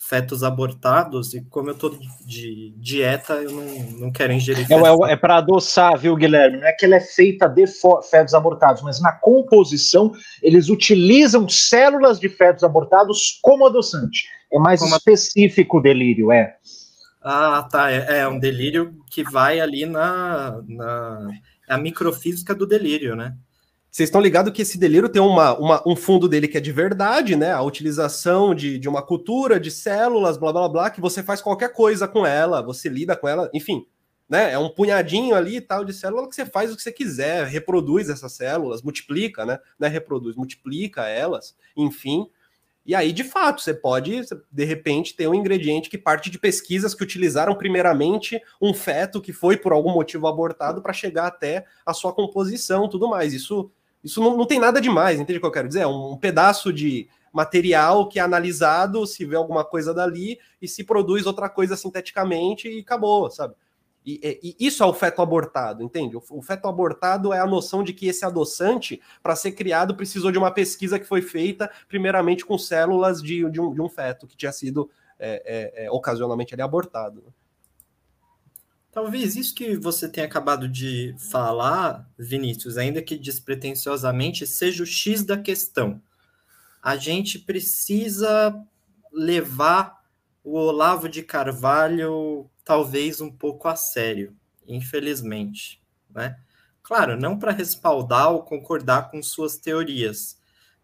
fetos 0.08 0.42
abortados, 0.42 1.32
e 1.32 1.42
como 1.42 1.70
eu 1.70 1.74
tô 1.74 1.96
de 2.26 2.74
dieta, 2.76 3.34
eu 3.34 3.52
não, 3.52 3.90
não 3.98 4.12
quero 4.12 4.32
ingerir 4.32 4.66
fetos. 4.66 4.84
É, 4.84 5.10
é, 5.10 5.12
é 5.12 5.16
para 5.16 5.36
adoçar, 5.36 5.96
viu, 5.96 6.16
Guilherme? 6.16 6.58
Não 6.58 6.66
é 6.66 6.72
que 6.72 6.84
ela 6.84 6.96
é 6.96 7.00
feita 7.00 7.48
de 7.48 7.64
fetos 8.10 8.34
abortados, 8.34 8.82
mas 8.82 9.00
na 9.00 9.12
composição 9.12 10.12
eles 10.42 10.68
utilizam 10.68 11.48
células 11.48 12.18
de 12.18 12.28
fetos 12.28 12.64
abortados 12.64 13.38
como 13.40 13.66
adoçante. 13.66 14.26
É 14.52 14.58
mais 14.58 14.80
como 14.80 14.96
específico 14.96 15.78
o 15.78 15.82
delírio, 15.82 16.32
é. 16.32 16.56
Ah, 17.22 17.66
tá. 17.70 17.90
É, 17.90 18.18
é, 18.18 18.28
um 18.28 18.38
delírio 18.38 18.94
que 19.08 19.22
vai 19.22 19.60
ali 19.60 19.86
na, 19.86 20.60
na 20.66 21.30
a 21.68 21.78
microfísica 21.78 22.54
do 22.54 22.66
delírio, 22.66 23.14
né? 23.14 23.34
Vocês 23.92 24.08
estão 24.08 24.22
ligados 24.22 24.54
que 24.54 24.62
esse 24.62 24.78
delírio 24.78 25.06
tem 25.06 25.20
uma, 25.20 25.54
uma, 25.58 25.82
um 25.86 25.94
fundo 25.94 26.26
dele 26.26 26.48
que 26.48 26.56
é 26.56 26.60
de 26.62 26.72
verdade, 26.72 27.36
né? 27.36 27.52
A 27.52 27.60
utilização 27.60 28.54
de, 28.54 28.78
de 28.78 28.88
uma 28.88 29.02
cultura, 29.02 29.60
de 29.60 29.70
células, 29.70 30.38
blá 30.38 30.50
blá 30.50 30.66
blá, 30.66 30.90
que 30.90 30.98
você 30.98 31.22
faz 31.22 31.42
qualquer 31.42 31.74
coisa 31.74 32.08
com 32.08 32.24
ela, 32.24 32.62
você 32.62 32.88
lida 32.88 33.14
com 33.14 33.28
ela, 33.28 33.50
enfim, 33.52 33.86
né? 34.26 34.50
É 34.50 34.58
um 34.58 34.70
punhadinho 34.70 35.34
ali 35.34 35.60
tal 35.60 35.84
de 35.84 35.92
célula 35.92 36.26
que 36.26 36.34
você 36.34 36.46
faz 36.46 36.72
o 36.72 36.76
que 36.76 36.82
você 36.82 36.90
quiser, 36.90 37.46
reproduz 37.46 38.08
essas 38.08 38.32
células, 38.32 38.80
multiplica, 38.80 39.44
né? 39.44 39.58
Não 39.78 39.86
é 39.86 39.90
reproduz, 39.90 40.36
multiplica 40.36 41.06
elas, 41.06 41.54
enfim. 41.76 42.26
E 42.86 42.94
aí, 42.94 43.12
de 43.12 43.24
fato, 43.24 43.60
você 43.60 43.74
pode, 43.74 44.22
de 44.50 44.64
repente, 44.64 45.14
ter 45.14 45.28
um 45.28 45.34
ingrediente 45.34 45.90
que 45.90 45.98
parte 45.98 46.30
de 46.30 46.38
pesquisas 46.38 46.94
que 46.94 47.04
utilizaram 47.04 47.54
primeiramente 47.54 48.40
um 48.58 48.72
feto 48.72 49.20
que 49.20 49.34
foi 49.34 49.58
por 49.58 49.70
algum 49.74 49.92
motivo 49.92 50.26
abortado 50.26 50.80
para 50.80 50.94
chegar 50.94 51.26
até 51.26 51.66
a 51.84 51.92
sua 51.92 52.14
composição, 52.14 52.88
tudo 52.88 53.06
mais. 53.06 53.34
Isso 53.34 53.70
isso 54.02 54.20
não, 54.20 54.36
não 54.36 54.46
tem 54.46 54.58
nada 54.58 54.80
demais, 54.80 55.20
entende 55.20 55.38
o 55.38 55.40
que 55.40 55.46
eu 55.46 55.52
quero 55.52 55.68
dizer? 55.68 55.80
É 55.80 55.86
um 55.86 56.16
pedaço 56.16 56.72
de 56.72 57.08
material 57.32 58.08
que 58.08 58.18
é 58.18 58.22
analisado, 58.22 59.06
se 59.06 59.24
vê 59.24 59.36
alguma 59.36 59.64
coisa 59.64 59.94
dali 59.94 60.38
e 60.60 60.68
se 60.68 60.84
produz 60.84 61.26
outra 61.26 61.48
coisa 61.48 61.76
sinteticamente 61.76 62.68
e 62.68 62.80
acabou, 62.80 63.30
sabe? 63.30 63.54
E, 64.04 64.20
e, 64.22 64.56
e, 64.58 64.66
isso 64.66 64.82
é 64.82 64.86
o 64.86 64.92
feto 64.92 65.22
abortado, 65.22 65.82
entende? 65.82 66.16
O, 66.16 66.22
o, 66.30 66.42
feto 66.42 66.66
abortado 66.66 67.32
é 67.32 67.38
a 67.38 67.46
noção 67.46 67.84
de 67.84 67.92
que 67.92 68.08
esse 68.08 68.24
adoçante, 68.24 69.00
para 69.22 69.36
ser 69.36 69.52
criado, 69.52 69.94
precisou 69.94 70.32
de 70.32 70.38
uma 70.38 70.50
pesquisa 70.50 70.98
que 70.98 71.06
foi 71.06 71.22
feita, 71.22 71.70
primeiramente 71.88 72.44
com 72.44 72.58
células 72.58 73.22
de, 73.22 73.48
de, 73.48 73.60
um, 73.60 73.72
de 73.72 73.80
um, 73.80 73.88
feto 73.88 74.26
que 74.26 74.36
tinha 74.36 74.50
sido 74.50 74.90
é, 75.18 75.42
é, 75.76 75.84
é, 75.84 75.90
ocasionalmente 75.90 76.52
ali, 76.52 76.62
abortado. 76.62 77.32
Talvez 78.92 79.36
isso 79.36 79.54
que 79.54 79.74
você 79.74 80.06
tenha 80.06 80.26
acabado 80.26 80.68
de 80.68 81.14
falar, 81.18 82.06
Vinícius, 82.18 82.76
ainda 82.76 83.00
que 83.00 83.16
despretensiosamente, 83.16 84.46
seja 84.46 84.82
o 84.82 84.86
X 84.86 85.24
da 85.24 85.38
questão. 85.38 86.00
A 86.82 86.94
gente 86.96 87.38
precisa 87.38 88.54
levar 89.10 90.04
o 90.44 90.58
Olavo 90.58 91.08
de 91.08 91.22
Carvalho 91.22 92.50
talvez 92.64 93.20
um 93.22 93.30
pouco 93.30 93.66
a 93.66 93.76
sério. 93.76 94.36
infelizmente, 94.66 95.82
né? 96.14 96.38
Claro, 96.82 97.18
não 97.18 97.38
para 97.38 97.50
respaldar 97.52 98.30
ou 98.30 98.42
concordar 98.42 99.10
com 99.10 99.22
suas 99.22 99.56
teorias, 99.56 100.38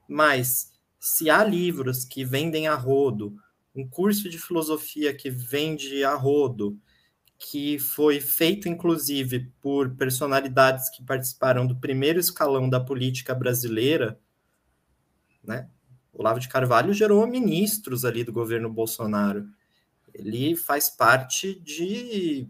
mas 0.09 0.73
se 0.99 1.29
há 1.29 1.45
livros 1.45 2.05
que 2.05 2.25
vendem 2.25 2.67
a 2.67 2.75
rodo, 2.75 3.37
um 3.75 3.87
curso 3.87 4.29
de 4.29 4.39
filosofia 4.39 5.15
que 5.15 5.31
vende 5.31 6.03
a 6.05 6.15
rodo, 6.15 6.79
que 7.39 7.79
foi 7.79 8.21
feito 8.21 8.69
inclusive 8.69 9.53
por 9.61 9.95
personalidades 9.95 10.91
que 10.91 11.05
participaram 11.05 11.67
do 11.67 11.77
primeiro 11.77 12.19
escalão 12.19 12.69
da 12.69 12.81
política 12.81 13.35
brasileira, 13.35 14.19
né? 15.43 15.69
Olavo 16.13 16.41
de 16.41 16.49
Carvalho 16.49 16.93
gerou 16.93 17.25
ministros 17.29 18.05
ali 18.05 18.25
do 18.25 18.33
governo 18.33 18.69
Bolsonaro. 18.69 19.47
Ele 20.13 20.57
faz 20.57 20.91
parte 20.91 21.55
de 21.61 22.49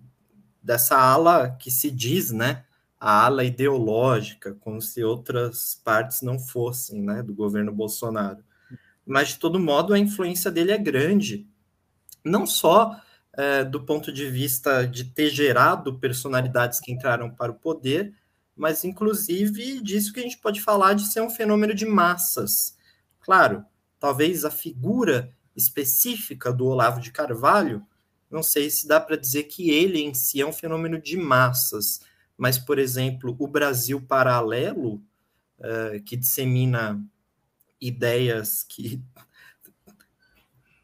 dessa 0.63 0.99
ala 0.99 1.51
que 1.51 1.71
se 1.71 1.91
diz, 1.91 2.33
né, 2.33 2.65
a 2.99 3.27
ala 3.27 3.45
ideológica, 3.45 4.55
como 4.61 4.83
se 4.83 5.05
outras 5.05 5.81
partes 5.85 6.23
não 6.23 6.39
fossem, 6.39 7.01
né, 7.03 7.23
do 7.23 7.35
governo 7.35 7.73
Bolsonaro. 7.73 8.43
Mas 9.07 9.29
de 9.29 9.39
todo 9.39 9.61
modo 9.61 9.95
a 9.95 9.99
influência 9.99 10.51
dele 10.51 10.73
é 10.73 10.79
grande, 10.79 11.47
não 12.25 12.47
só 12.47 13.01
é, 13.39 13.63
do 13.63 13.81
ponto 13.85 14.13
de 14.13 14.29
vista 14.29 14.85
de 14.85 15.05
ter 15.05 15.31
gerado 15.31 15.97
personalidades 15.97 16.81
que 16.81 16.91
entraram 16.91 17.31
para 17.31 17.53
o 17.53 17.55
poder, 17.55 18.13
mas 18.57 18.83
inclusive 18.83 19.81
disso 19.81 20.13
que 20.13 20.19
a 20.19 20.25
gente 20.25 20.39
pode 20.39 20.61
falar 20.61 20.95
de 20.95 21.07
ser 21.07 21.21
um 21.21 21.31
fenômeno 21.31 21.73
de 21.73 21.87
massas. 21.87 22.77
Claro, 23.21 23.65
talvez 24.01 24.45
a 24.45 24.51
figura 24.51 25.33
específica 25.55 26.53
do 26.53 26.67
Olavo 26.67 27.01
de 27.01 27.13
Carvalho, 27.13 27.87
não 28.29 28.43
sei 28.43 28.69
se 28.71 28.89
dá 28.89 29.01
para 29.01 29.17
dizer 29.17 29.45
que 29.45 29.71
ele 29.71 30.01
em 30.01 30.13
si 30.15 30.41
é 30.41 30.47
um 30.47 30.53
fenômeno 30.53 31.01
de 31.01 31.17
massas, 31.17 32.01
mas, 32.37 32.59
por 32.59 32.77
exemplo, 32.77 33.37
o 33.39 33.47
Brasil 33.47 34.01
Paralelo, 34.01 34.95
uh, 35.61 36.03
que 36.05 36.17
dissemina 36.17 37.01
ideias 37.81 38.65
que 38.65 39.01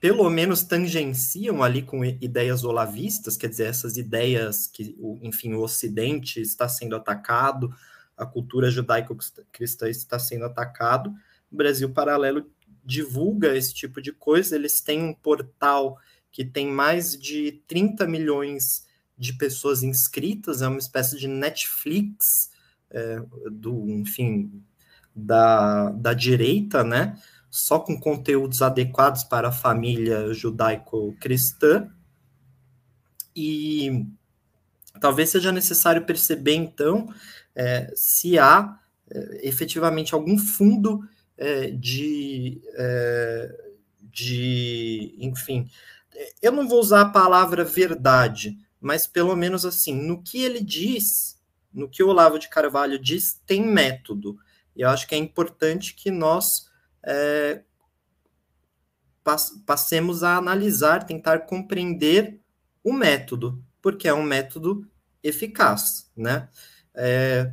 pelo 0.04 0.28
menos 0.28 0.62
tangenciam 0.62 1.62
ali 1.62 1.80
com 1.80 2.04
ideias 2.04 2.62
olavistas, 2.62 3.38
quer 3.38 3.48
dizer, 3.48 3.68
essas 3.68 3.96
ideias 3.96 4.66
que, 4.66 4.94
enfim, 5.22 5.54
o 5.54 5.62
Ocidente 5.62 6.42
está 6.42 6.68
sendo 6.68 6.94
atacado, 6.94 7.74
a 8.14 8.26
cultura 8.26 8.70
judaico-cristã 8.70 9.88
está 9.88 10.18
sendo 10.18 10.44
atacado. 10.44 11.08
O 11.50 11.56
Brasil 11.56 11.88
Paralelo 11.88 12.50
divulga 12.84 13.56
esse 13.56 13.72
tipo 13.72 14.02
de 14.02 14.12
coisa, 14.12 14.56
eles 14.56 14.82
têm 14.82 15.02
um 15.02 15.14
portal 15.14 15.96
que 16.30 16.44
tem 16.44 16.66
mais 16.70 17.16
de 17.16 17.62
30 17.66 18.06
milhões 18.06 18.86
de 19.16 19.32
pessoas 19.32 19.82
inscritas, 19.82 20.60
é 20.60 20.68
uma 20.68 20.80
espécie 20.80 21.18
de 21.18 21.28
Netflix 21.28 22.50
é, 22.90 23.22
do, 23.50 23.88
enfim, 23.88 24.62
da, 25.16 25.88
da 25.92 26.12
direita, 26.12 26.84
né? 26.84 27.16
Só 27.54 27.78
com 27.78 27.96
conteúdos 27.96 28.62
adequados 28.62 29.22
para 29.22 29.46
a 29.46 29.52
família 29.52 30.34
judaico-cristã. 30.34 31.88
E 33.34 34.04
talvez 35.00 35.30
seja 35.30 35.52
necessário 35.52 36.04
perceber, 36.04 36.54
então, 36.54 37.14
é, 37.54 37.92
se 37.94 38.40
há 38.40 38.76
é, 39.08 39.46
efetivamente 39.46 40.14
algum 40.14 40.36
fundo 40.36 41.08
é, 41.38 41.70
de, 41.70 42.60
é, 42.74 43.70
de, 44.02 45.14
enfim, 45.20 45.70
eu 46.42 46.50
não 46.50 46.68
vou 46.68 46.80
usar 46.80 47.02
a 47.02 47.08
palavra 47.10 47.62
verdade, 47.62 48.58
mas 48.80 49.06
pelo 49.06 49.36
menos 49.36 49.64
assim, 49.64 49.94
no 49.94 50.20
que 50.20 50.42
ele 50.42 50.60
diz, 50.60 51.40
no 51.72 51.88
que 51.88 52.02
o 52.02 52.08
Olavo 52.08 52.36
de 52.36 52.48
Carvalho 52.48 52.98
diz, 52.98 53.40
tem 53.46 53.64
método. 53.64 54.36
E 54.74 54.80
eu 54.82 54.88
acho 54.88 55.06
que 55.06 55.14
é 55.14 55.18
importante 55.18 55.94
que 55.94 56.10
nós 56.10 56.73
é, 57.06 57.62
passemos 59.64 60.22
a 60.22 60.36
analisar, 60.36 61.04
tentar 61.04 61.40
compreender 61.40 62.40
o 62.82 62.92
método, 62.92 63.64
porque 63.80 64.06
é 64.08 64.14
um 64.14 64.22
método 64.22 64.86
eficaz, 65.22 66.10
né? 66.16 66.48
É, 66.94 67.52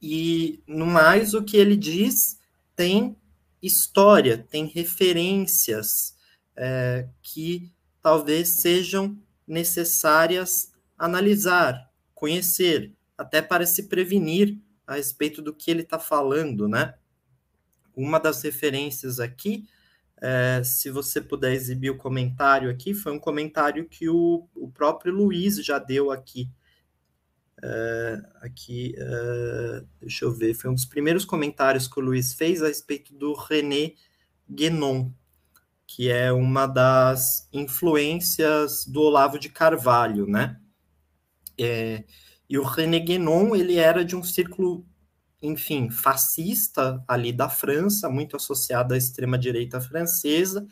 e 0.00 0.62
no 0.66 0.86
mais 0.86 1.34
o 1.34 1.44
que 1.44 1.56
ele 1.56 1.76
diz 1.76 2.38
tem 2.74 3.16
história, 3.62 4.38
tem 4.38 4.66
referências 4.66 6.16
é, 6.56 7.08
que 7.22 7.72
talvez 8.02 8.48
sejam 8.60 9.16
necessárias 9.46 10.72
analisar, 10.98 11.90
conhecer, 12.14 12.92
até 13.16 13.40
para 13.40 13.66
se 13.66 13.84
prevenir 13.84 14.58
a 14.86 14.94
respeito 14.94 15.40
do 15.40 15.54
que 15.54 15.70
ele 15.70 15.82
está 15.82 15.98
falando, 15.98 16.66
né? 16.66 16.94
Uma 17.96 18.18
das 18.18 18.42
referências 18.42 19.20
aqui, 19.20 19.66
é, 20.20 20.62
se 20.64 20.88
você 20.90 21.20
puder 21.20 21.52
exibir 21.52 21.90
o 21.90 21.96
comentário 21.96 22.70
aqui, 22.70 22.94
foi 22.94 23.12
um 23.12 23.18
comentário 23.18 23.88
que 23.88 24.08
o, 24.08 24.48
o 24.54 24.70
próprio 24.70 25.12
Luiz 25.12 25.56
já 25.64 25.78
deu 25.78 26.10
aqui. 26.10 26.48
É, 27.60 28.22
aqui, 28.40 28.94
é, 28.96 29.84
deixa 30.00 30.24
eu 30.24 30.32
ver, 30.32 30.54
foi 30.54 30.70
um 30.70 30.74
dos 30.74 30.84
primeiros 30.84 31.24
comentários 31.24 31.88
que 31.88 31.98
o 31.98 32.02
Luiz 32.02 32.34
fez 32.34 32.62
a 32.62 32.68
respeito 32.68 33.14
do 33.14 33.34
René 33.34 33.94
Guénon, 34.48 35.10
que 35.86 36.08
é 36.10 36.32
uma 36.32 36.66
das 36.66 37.48
influências 37.52 38.86
do 38.86 39.00
Olavo 39.00 39.38
de 39.38 39.48
Carvalho, 39.48 40.26
né? 40.26 40.58
É, 41.58 42.04
e 42.48 42.58
o 42.58 42.64
René 42.64 42.98
Guénon, 42.98 43.56
ele 43.56 43.76
era 43.76 44.04
de 44.04 44.14
um 44.14 44.22
círculo 44.22 44.86
enfim, 45.42 45.90
fascista 45.90 47.02
ali 47.06 47.32
da 47.32 47.48
França, 47.48 48.08
muito 48.08 48.36
associado 48.36 48.94
à 48.94 48.96
extrema-direita 48.96 49.80
francesa. 49.80 50.66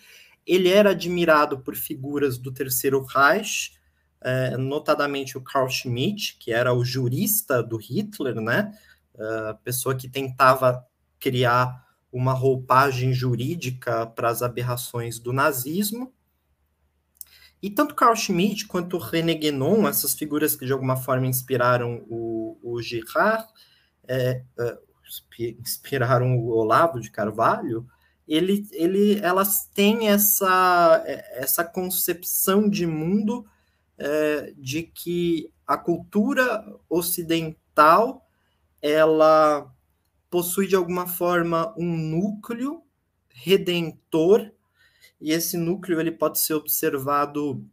Ele 0.47 0.69
era 0.69 0.91
admirado 0.91 1.59
por 1.59 1.75
figuras 1.75 2.39
do 2.39 2.53
Terceiro 2.53 3.05
Reich, 3.05 3.73
é, 4.21 4.57
notadamente 4.57 5.37
o 5.37 5.41
Carl 5.41 5.69
Schmitt, 5.69 6.37
que 6.39 6.53
era 6.53 6.73
o 6.73 6.85
jurista 6.85 7.63
do 7.63 7.77
Hitler, 7.77 8.41
né? 8.41 8.73
A 9.49 9.55
pessoa 9.55 9.95
que 9.95 10.09
tentava 10.09 10.87
criar 11.19 11.87
uma 12.13 12.33
roupagem 12.33 13.13
jurídica 13.13 14.07
para 14.07 14.31
as 14.31 14.43
aberrações 14.43 15.19
do 15.19 15.33
nazismo. 15.33 16.13
E 17.63 17.69
tanto 17.69 17.95
Carl 17.95 18.17
Schmitt 18.17 18.67
quanto 18.67 18.97
René 18.97 19.35
Guénon, 19.35 19.87
essas 19.87 20.15
figuras 20.15 20.57
que 20.57 20.65
de 20.65 20.73
alguma 20.73 20.97
forma 20.97 21.27
inspiraram 21.27 22.05
o, 22.09 22.59
o 22.63 22.81
Girard, 22.81 23.47
é, 24.11 24.43
é, 24.59 24.79
inspiraram 25.61 26.37
o 26.37 26.49
Olavo 26.49 26.99
de 26.99 27.13
Carvalho, 27.13 27.87
ele, 28.27 28.67
ele, 28.73 29.21
elas 29.21 29.67
têm 29.73 30.09
essa, 30.09 31.03
é, 31.07 31.43
essa 31.43 31.65
concepção 31.65 32.69
de 32.69 32.87
mundo 32.87 33.47
é, 33.97 34.53
de 34.57 34.83
que 34.83 35.53
a 35.65 35.79
cultura 35.79 36.65
ocidental 36.89 38.27
ela 38.83 39.73
possui 40.29 40.67
de 40.67 40.75
alguma 40.75 41.07
forma 41.07 41.73
um 41.77 41.97
núcleo 41.97 42.83
redentor 43.29 44.51
e 45.21 45.33
esse 45.33 45.57
núcleo 45.57 46.01
ele 46.01 46.11
pode 46.11 46.41
ser 46.41 46.55
observado 46.55 47.65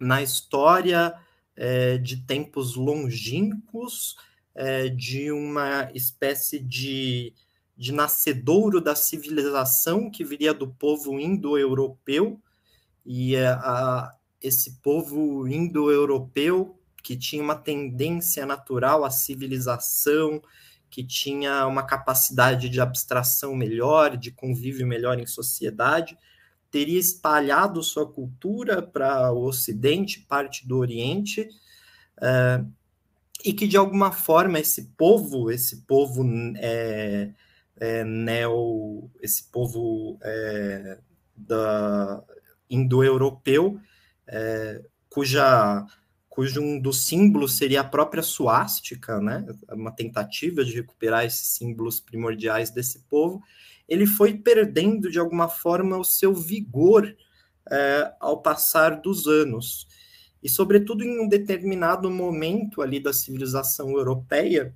na 0.00 0.20
história 0.20 1.14
é, 1.54 1.96
de 1.98 2.18
tempos 2.24 2.74
longínquos 2.74 4.16
é, 4.56 4.88
de 4.88 5.30
uma 5.30 5.90
espécie 5.94 6.58
de, 6.58 7.34
de 7.76 7.92
nascedouro 7.92 8.80
da 8.80 8.94
civilização 8.96 10.10
que 10.10 10.24
viria 10.24 10.54
do 10.54 10.66
povo 10.66 11.20
indo-europeu, 11.20 12.40
e 13.04 13.36
é, 13.36 13.48
a, 13.48 14.10
esse 14.42 14.80
povo 14.80 15.46
indo-europeu 15.46 16.80
que 17.02 17.16
tinha 17.16 17.42
uma 17.42 17.54
tendência 17.54 18.44
natural 18.46 19.04
à 19.04 19.10
civilização, 19.10 20.42
que 20.90 21.04
tinha 21.04 21.66
uma 21.66 21.82
capacidade 21.82 22.68
de 22.68 22.80
abstração 22.80 23.54
melhor, 23.54 24.16
de 24.16 24.30
convívio 24.30 24.86
melhor 24.86 25.18
em 25.18 25.26
sociedade, 25.26 26.18
teria 26.70 26.98
espalhado 26.98 27.82
sua 27.82 28.10
cultura 28.10 28.82
para 28.82 29.30
o 29.32 29.44
Ocidente, 29.44 30.20
parte 30.20 30.66
do 30.66 30.78
Oriente, 30.78 31.48
é, 32.20 32.64
e 33.46 33.52
que 33.52 33.68
de 33.68 33.76
alguma 33.76 34.10
forma 34.10 34.58
esse 34.58 34.86
povo, 34.96 35.52
esse 35.52 35.82
povo 35.82 36.24
é, 36.56 37.30
é, 37.76 38.02
neo, 38.02 39.08
esse 39.22 39.44
povo 39.52 40.18
é, 40.20 40.98
da 41.36 42.24
indo-europeu, 42.68 43.78
é, 44.26 44.82
cuja 45.08 45.86
cujo 46.28 46.60
um 46.60 46.80
dos 46.80 47.06
símbolos 47.06 47.56
seria 47.56 47.82
a 47.82 47.84
própria 47.84 48.22
suástica, 48.22 49.20
né? 49.20 49.46
Uma 49.70 49.92
tentativa 49.92 50.64
de 50.64 50.74
recuperar 50.74 51.24
esses 51.24 51.46
símbolos 51.46 52.00
primordiais 52.00 52.70
desse 52.70 52.98
povo, 53.08 53.40
ele 53.88 54.06
foi 54.06 54.34
perdendo 54.34 55.08
de 55.08 55.20
alguma 55.20 55.48
forma 55.48 55.96
o 55.96 56.04
seu 56.04 56.34
vigor 56.34 57.16
é, 57.70 58.12
ao 58.18 58.42
passar 58.42 59.00
dos 59.00 59.28
anos. 59.28 59.86
E, 60.46 60.48
sobretudo, 60.48 61.02
em 61.02 61.18
um 61.18 61.28
determinado 61.28 62.08
momento 62.08 62.80
ali 62.80 63.00
da 63.00 63.12
civilização 63.12 63.90
europeia, 63.90 64.72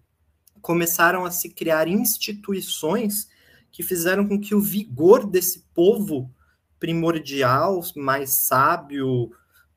começaram 0.61 1.25
a 1.25 1.31
se 1.31 1.49
criar 1.49 1.87
instituições 1.87 3.29
que 3.71 3.85
fizeram 3.85 4.27
com 4.27 4.37
que 4.41 4.53
o 4.53 4.61
vigor 4.61 5.25
desse 5.25 5.65
povo 5.73 6.29
primordial, 6.81 7.81
mais 7.95 8.31
sábio, 8.31 9.31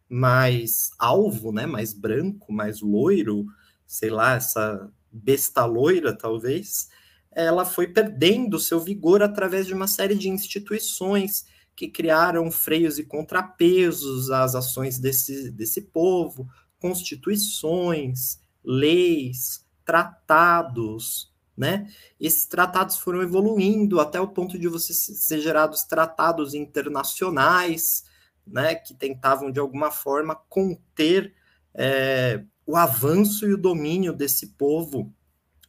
mais 0.09 0.89
alvo, 0.97 1.51
né, 1.51 1.67
mais 1.67 1.93
branco, 1.93 2.51
mais 2.51 2.81
loiro, 2.81 3.45
sei 3.85 4.09
lá, 4.09 4.33
essa 4.33 4.91
besta 5.11 5.63
loira, 5.63 6.11
talvez, 6.17 6.89
ela 7.31 7.65
foi 7.65 7.87
perdendo 7.87 8.57
seu 8.57 8.79
vigor 8.79 9.21
através 9.21 9.67
de 9.67 9.75
uma 9.75 9.85
série 9.85 10.15
de 10.15 10.27
instituições 10.27 11.45
que 11.75 11.87
criaram 11.87 12.51
freios 12.51 12.99
e 12.99 13.03
contrapesos 13.03 14.29
às 14.29 14.55
ações 14.55 14.99
desse, 14.99 15.51
desse 15.51 15.81
povo, 15.81 16.47
constituições, 16.79 18.39
leis, 18.63 19.65
tratados, 19.85 21.33
né? 21.55 21.91
Esses 22.19 22.45
tratados 22.45 22.97
foram 22.97 23.21
evoluindo 23.21 23.99
até 23.99 24.19
o 24.19 24.27
ponto 24.27 24.57
de 24.57 24.67
você 24.67 24.93
ser 24.93 25.39
gerados 25.39 25.83
tratados 25.83 26.53
internacionais, 26.53 28.03
né? 28.45 28.75
Que 28.75 28.93
tentavam 28.93 29.51
de 29.51 29.59
alguma 29.59 29.91
forma 29.91 30.35
conter 30.49 31.33
é, 31.73 32.43
o 32.65 32.75
avanço 32.75 33.45
e 33.45 33.53
o 33.53 33.57
domínio 33.57 34.13
desse 34.13 34.47
povo 34.47 35.13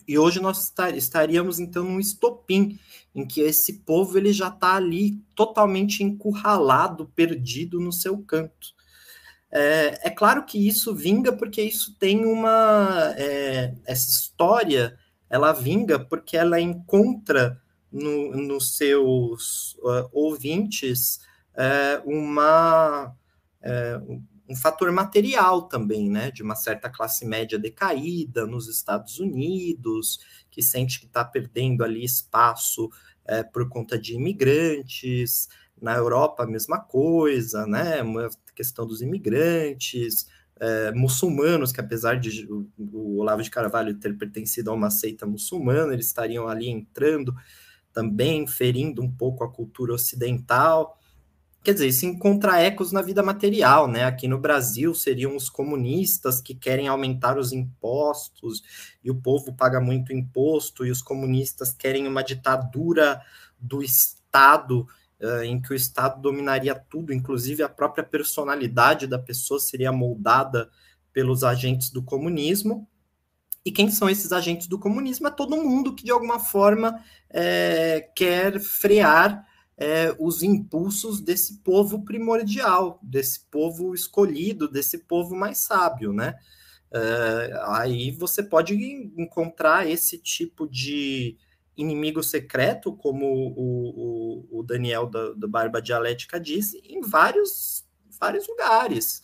e 0.07 0.19
hoje 0.19 0.41
nós 0.41 0.73
estaríamos 0.95 1.59
então 1.59 1.85
num 1.85 2.01
estopim 2.01 2.79
em 3.15 3.27
que 3.27 3.41
esse 3.41 3.81
povo 3.81 4.19
ele 4.19 4.33
já 4.33 4.49
está 4.49 4.75
ali 4.75 5.23
totalmente 5.35 6.03
encurralado, 6.03 7.11
perdido 7.15 7.81
no 7.81 7.93
seu 7.93 8.19
canto. 8.19 8.75
É, 9.51 10.09
é, 10.09 10.11
claro 10.11 10.45
que 10.45 10.67
isso 10.67 10.95
vinga 10.95 11.33
porque 11.33 11.63
isso 11.63 11.97
tem 11.97 12.27
uma 12.27 13.15
é, 13.17 13.75
essa 13.87 14.11
história 14.11 14.99
ela 15.31 15.53
vinga 15.53 15.99
porque 15.99 16.37
ela 16.37 16.61
encontra 16.61 17.61
no, 17.91 18.37
nos 18.37 18.77
seus 18.77 19.75
uh, 19.75 20.09
ouvintes 20.13 21.21
é, 21.57 22.03
uma 22.05 23.15
é, 23.63 24.01
um 24.49 24.55
fator 24.55 24.91
material 24.93 25.63
também, 25.63 26.11
né, 26.11 26.31
de 26.31 26.43
uma 26.43 26.55
certa 26.55 26.91
classe 26.91 27.25
média 27.25 27.59
decaída 27.59 28.47
nos 28.47 28.69
Estados 28.69 29.19
Unidos, 29.19 30.19
que 30.51 30.63
sente 30.63 31.01
que 31.01 31.07
está 31.07 31.25
perdendo 31.25 31.83
ali 31.83 32.05
espaço 32.05 32.91
é, 33.27 33.43
por 33.43 33.69
conta 33.69 33.99
de 33.99 34.15
imigrantes, 34.15 35.49
na 35.81 35.95
Europa 35.95 36.45
a 36.45 36.47
mesma 36.47 36.79
coisa, 36.79 37.67
né, 37.67 38.03
uma 38.03 38.29
questão 38.55 38.87
dos 38.87 39.03
imigrantes, 39.03 40.27
é, 40.61 40.93
muçulmanos, 40.93 41.73
que 41.73 41.81
apesar 41.81 42.19
de 42.19 42.47
o, 42.51 42.69
o 42.79 43.19
Olavo 43.19 43.43
de 43.43 43.51
Carvalho 43.51 43.99
ter 43.99 44.17
pertencido 44.17 44.71
a 44.71 44.75
uma 44.75 44.91
seita 44.91 45.27
muçulmana, 45.27 45.93
eles 45.93 46.07
estariam 46.07 46.49
ali 46.49 46.69
entrando 46.69 47.35
também, 47.93 48.47
ferindo 48.47 49.03
um 49.03 49.11
pouco 49.11 49.45
a 49.45 49.53
cultura 49.53 49.95
ocidental, 49.95 50.99
quer 51.65 51.73
dizer, 51.73 51.89
isso 51.89 52.05
encontra 52.05 52.61
ecos 52.61 52.93
na 52.93 53.01
vida 53.01 53.23
material, 53.23 53.89
né? 53.89 54.05
Aqui 54.05 54.29
no 54.29 54.39
Brasil 54.39 54.95
seriam 54.95 55.35
os 55.35 55.49
comunistas 55.49 56.39
que 56.39 56.55
querem 56.55 56.89
aumentar 56.89 57.39
os 57.39 57.53
impostos 57.53 58.63
e 59.03 59.11
o 59.11 59.15
povo 59.15 59.55
paga 59.55 59.81
muito 59.81 60.13
imposto 60.13 60.85
e 60.85 60.91
os 60.91 61.01
comunistas 61.01 61.73
querem 61.73 62.07
uma 62.07 62.23
ditadura 62.23 63.19
do 63.59 63.83
Estado 63.83 64.87
uh, 65.19 65.43
em 65.43 65.59
que 65.59 65.73
o 65.73 65.75
Estado 65.75 66.21
dominaria 66.21 66.75
tudo, 66.75 67.15
inclusive 67.15 67.63
a 67.63 67.69
própria 67.69 68.05
personalidade 68.05 69.07
da 69.07 69.19
pessoa 69.19 69.59
seria 69.59 69.91
moldada 69.91 70.69
pelos 71.15 71.43
agentes 71.43 71.89
do 71.89 72.03
comunismo. 72.03 72.87
E 73.65 73.73
quem 73.73 73.91
são 73.91 74.11
esses 74.11 74.33
agentes 74.33 74.67
do 74.67 74.79
comunismo? 74.79 75.29
É 75.29 75.31
todo 75.31 75.57
mundo 75.57 75.95
que 75.95 76.05
de 76.05 76.11
alguma 76.11 76.39
forma 76.39 77.01
é, 77.31 78.07
quer 78.15 78.61
frear 78.61 79.47
é, 79.77 80.15
os 80.19 80.43
impulsos 80.43 81.21
desse 81.21 81.59
povo 81.59 82.05
primordial, 82.05 82.99
desse 83.03 83.41
povo 83.51 83.95
escolhido, 83.95 84.69
desse 84.69 84.99
povo 84.99 85.35
mais 85.35 85.59
sábio, 85.59 86.13
né? 86.13 86.37
É, 86.93 87.61
aí 87.67 88.13
você 88.13 88.43
pode 88.43 88.75
encontrar 89.17 89.89
esse 89.89 90.17
tipo 90.17 90.69
de 90.69 91.37
inimigo 91.77 92.23
secreto, 92.23 92.97
como 92.97 93.27
o, 93.27 94.47
o, 94.53 94.61
o 94.61 94.63
Daniel 94.63 95.07
da, 95.07 95.35
Barba 95.49 95.83
Dialética 95.83 96.39
diz, 96.39 96.73
em 96.75 97.01
vários, 97.01 97.85
vários 98.21 98.47
lugares. 98.47 99.23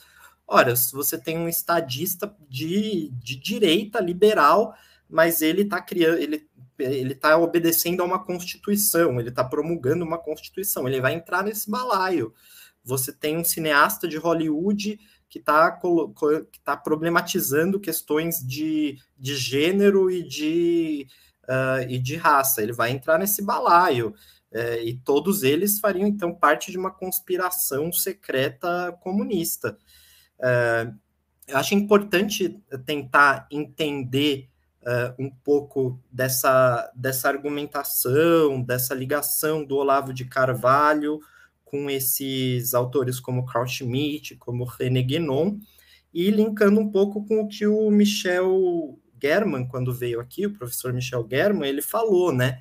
Ora, 0.48 0.74
se 0.74 0.92
você 0.92 1.16
tem 1.16 1.38
um 1.38 1.48
estadista 1.48 2.34
de, 2.48 3.10
de 3.12 3.36
direita 3.36 4.00
liberal, 4.00 4.74
mas 5.08 5.42
ele 5.42 5.62
está 5.62 5.80
criando, 5.80 6.18
ele 6.18 6.48
ele 6.80 7.12
está 7.12 7.36
obedecendo 7.38 8.02
a 8.02 8.04
uma 8.04 8.24
constituição, 8.24 9.18
ele 9.20 9.28
está 9.28 9.44
promulgando 9.44 10.04
uma 10.04 10.18
constituição, 10.18 10.88
ele 10.88 11.00
vai 11.00 11.14
entrar 11.14 11.44
nesse 11.44 11.70
balaio. 11.70 12.34
Você 12.82 13.12
tem 13.12 13.36
um 13.36 13.44
cineasta 13.44 14.08
de 14.08 14.16
Hollywood 14.16 14.98
que 15.28 15.38
está 15.38 15.78
que 16.50 16.60
tá 16.64 16.76
problematizando 16.76 17.78
questões 17.78 18.44
de, 18.44 18.98
de 19.16 19.36
gênero 19.36 20.10
e 20.10 20.26
de, 20.26 21.06
uh, 21.44 21.88
e 21.88 21.98
de 21.98 22.16
raça. 22.16 22.62
Ele 22.62 22.72
vai 22.72 22.90
entrar 22.90 23.18
nesse 23.18 23.40
balaio. 23.40 24.14
Uh, 24.50 24.82
e 24.84 24.96
todos 25.04 25.44
eles 25.44 25.78
fariam, 25.78 26.08
então, 26.08 26.34
parte 26.34 26.72
de 26.72 26.78
uma 26.78 26.90
conspiração 26.90 27.92
secreta 27.92 28.92
comunista. 29.00 29.78
Uh, 30.40 30.98
eu 31.46 31.56
acho 31.56 31.74
importante 31.74 32.60
tentar 32.84 33.46
entender 33.50 34.48
uh, 34.82 35.14
um 35.22 35.30
pouco 35.30 36.00
dessa, 36.10 36.90
dessa 36.94 37.28
argumentação, 37.28 38.62
dessa 38.62 38.94
ligação 38.94 39.64
do 39.64 39.76
Olavo 39.76 40.12
de 40.12 40.24
Carvalho 40.24 41.20
com 41.64 41.88
esses 41.88 42.74
autores 42.74 43.20
como 43.20 43.46
Carl 43.46 43.66
Schmitt, 43.66 44.34
como 44.36 44.64
René 44.64 45.02
Guénon, 45.02 45.58
e 46.12 46.30
linkando 46.30 46.80
um 46.80 46.90
pouco 46.90 47.24
com 47.24 47.42
o 47.42 47.48
que 47.48 47.66
o 47.66 47.88
Michel 47.90 48.98
German, 49.22 49.66
quando 49.68 49.94
veio 49.94 50.18
aqui, 50.18 50.46
o 50.46 50.52
professor 50.52 50.92
Michel 50.92 51.26
German, 51.30 51.68
ele 51.68 51.82
falou, 51.82 52.32
né, 52.32 52.60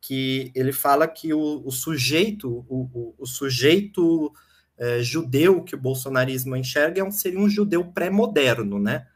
que 0.00 0.52
ele 0.54 0.72
fala 0.72 1.08
que 1.08 1.32
o, 1.32 1.62
o 1.64 1.70
sujeito, 1.70 2.66
o, 2.68 2.90
o, 2.92 3.14
o 3.18 3.26
sujeito 3.26 4.30
é, 4.76 5.02
judeu 5.02 5.62
que 5.62 5.74
o 5.74 5.80
bolsonarismo 5.80 6.56
enxerga 6.56 7.00
é 7.00 7.04
um, 7.04 7.10
seria 7.10 7.38
um 7.38 7.48
judeu 7.48 7.84
pré-moderno, 7.84 8.78
né, 8.78 9.06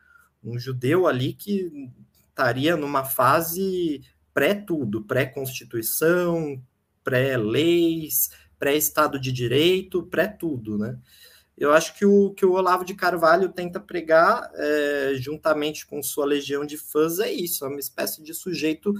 um 0.42 0.58
judeu 0.58 1.06
ali 1.06 1.34
que 1.34 1.90
estaria 2.36 2.76
numa 2.76 3.02
fase 3.02 4.02
pré-tudo, 4.34 5.02
pré-constituição, 5.02 6.62
pré-leis, 7.02 8.28
pré-estado 8.58 9.18
de 9.18 9.32
direito, 9.32 10.02
pré-tudo, 10.02 10.76
né? 10.76 10.98
Eu 11.56 11.72
acho 11.72 11.96
que 11.96 12.04
o 12.04 12.34
que 12.34 12.44
o 12.44 12.52
Olavo 12.52 12.84
de 12.84 12.92
Carvalho 12.94 13.48
tenta 13.48 13.80
pregar, 13.80 14.50
é, 14.54 15.14
juntamente 15.14 15.86
com 15.86 16.02
sua 16.02 16.26
legião 16.26 16.66
de 16.66 16.76
fãs, 16.76 17.18
é 17.18 17.32
isso, 17.32 17.64
é 17.64 17.68
uma 17.68 17.80
espécie 17.80 18.22
de 18.22 18.34
sujeito 18.34 18.92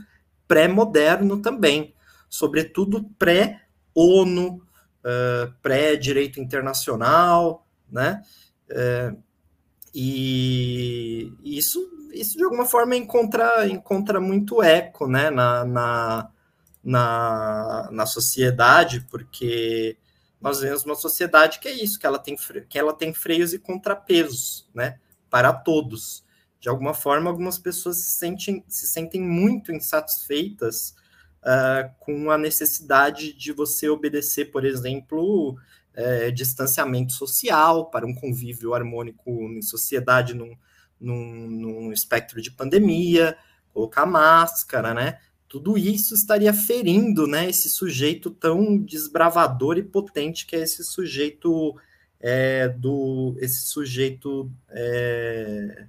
pré-moderno 0.48 1.42
também, 1.42 1.94
sobretudo 2.30 3.04
pré-ONU, 3.18 4.54
uh, 4.56 5.52
pré-direito 5.60 6.40
internacional, 6.40 7.66
né? 7.90 8.22
É, 8.70 9.14
e 9.94 11.32
isso 11.44 11.95
isso 12.16 12.36
de 12.36 12.44
alguma 12.44 12.64
forma 12.64 12.96
encontra, 12.96 13.66
encontra 13.68 14.20
muito 14.20 14.62
eco 14.62 15.06
né, 15.06 15.30
na, 15.30 15.64
na, 15.64 16.30
na, 16.82 17.88
na 17.92 18.06
sociedade, 18.06 19.06
porque 19.10 19.96
nós 20.40 20.60
vemos 20.60 20.84
uma 20.84 20.94
sociedade 20.94 21.58
que 21.58 21.68
é 21.68 21.72
isso, 21.72 21.98
que 21.98 22.06
ela 22.06 22.18
tem, 22.18 22.36
que 22.68 22.78
ela 22.78 22.92
tem 22.92 23.12
freios 23.12 23.52
e 23.52 23.58
contrapesos 23.58 24.68
né, 24.74 24.98
para 25.30 25.52
todos. 25.52 26.24
De 26.60 26.68
alguma 26.68 26.94
forma, 26.94 27.30
algumas 27.30 27.58
pessoas 27.58 27.98
se 27.98 28.12
sentem, 28.18 28.64
se 28.66 28.86
sentem 28.86 29.20
muito 29.20 29.72
insatisfeitas 29.72 30.94
uh, 31.42 31.90
com 32.00 32.30
a 32.30 32.38
necessidade 32.38 33.32
de 33.32 33.52
você 33.52 33.88
obedecer, 33.88 34.46
por 34.46 34.64
exemplo, 34.64 35.52
uh, 35.52 36.32
distanciamento 36.32 37.12
social 37.12 37.90
para 37.90 38.06
um 38.06 38.14
convívio 38.14 38.74
harmônico 38.74 39.30
em 39.30 39.62
sociedade, 39.62 40.34
num, 40.34 40.56
num, 41.00 41.48
num 41.48 41.92
espectro 41.92 42.40
de 42.40 42.50
pandemia, 42.50 43.36
colocar 43.72 44.06
máscara, 44.06 44.94
né? 44.94 45.18
Tudo 45.48 45.78
isso 45.78 46.14
estaria 46.14 46.52
ferindo, 46.52 47.26
né? 47.26 47.48
Esse 47.48 47.68
sujeito 47.68 48.30
tão 48.30 48.78
desbravador 48.78 49.78
e 49.78 49.82
potente 49.82 50.46
que 50.46 50.56
é 50.56 50.60
esse 50.60 50.82
sujeito 50.82 51.76
é, 52.20 52.68
do 52.68 53.36
esse 53.38 53.66
sujeito 53.66 54.50
é, 54.70 55.86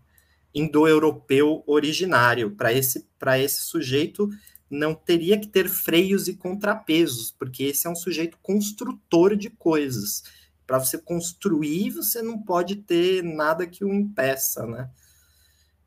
indo-europeu 0.53 1.63
originário. 1.65 2.51
Para 2.51 2.71
esse 2.73 3.07
para 3.17 3.39
esse 3.39 3.63
sujeito 3.63 4.29
não 4.69 4.93
teria 4.93 5.39
que 5.39 5.47
ter 5.47 5.69
freios 5.69 6.27
e 6.27 6.35
contrapesos, 6.35 7.31
porque 7.31 7.63
esse 7.63 7.87
é 7.87 7.89
um 7.89 7.95
sujeito 7.95 8.37
construtor 8.41 9.35
de 9.35 9.49
coisas. 9.49 10.23
Para 10.67 10.79
você 10.79 10.97
construir, 10.97 11.91
você 11.91 12.21
não 12.21 12.43
pode 12.43 12.75
ter 12.75 13.23
nada 13.23 13.65
que 13.65 13.85
o 13.85 13.93
impeça, 13.93 14.67
né? 14.67 14.91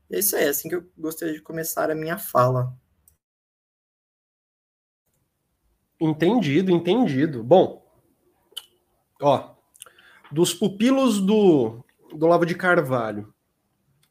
E 0.09 0.17
é 0.17 0.19
isso 0.19 0.35
aí, 0.35 0.45
é 0.45 0.49
assim 0.49 0.69
que 0.69 0.75
eu 0.75 0.91
gostaria 0.99 1.35
de 1.35 1.43
começar 1.43 1.91
a 1.91 1.95
minha 1.95 2.19
fala. 2.19 2.75
Entendido, 6.01 6.73
entendido. 6.73 7.45
Bom, 7.45 7.87
ó, 9.21 9.55
dos 10.33 10.55
pupilos 10.55 11.21
do, 11.21 11.85
do 12.15 12.27
Lavo 12.27 12.47
de 12.47 12.55
Carvalho, 12.55 13.33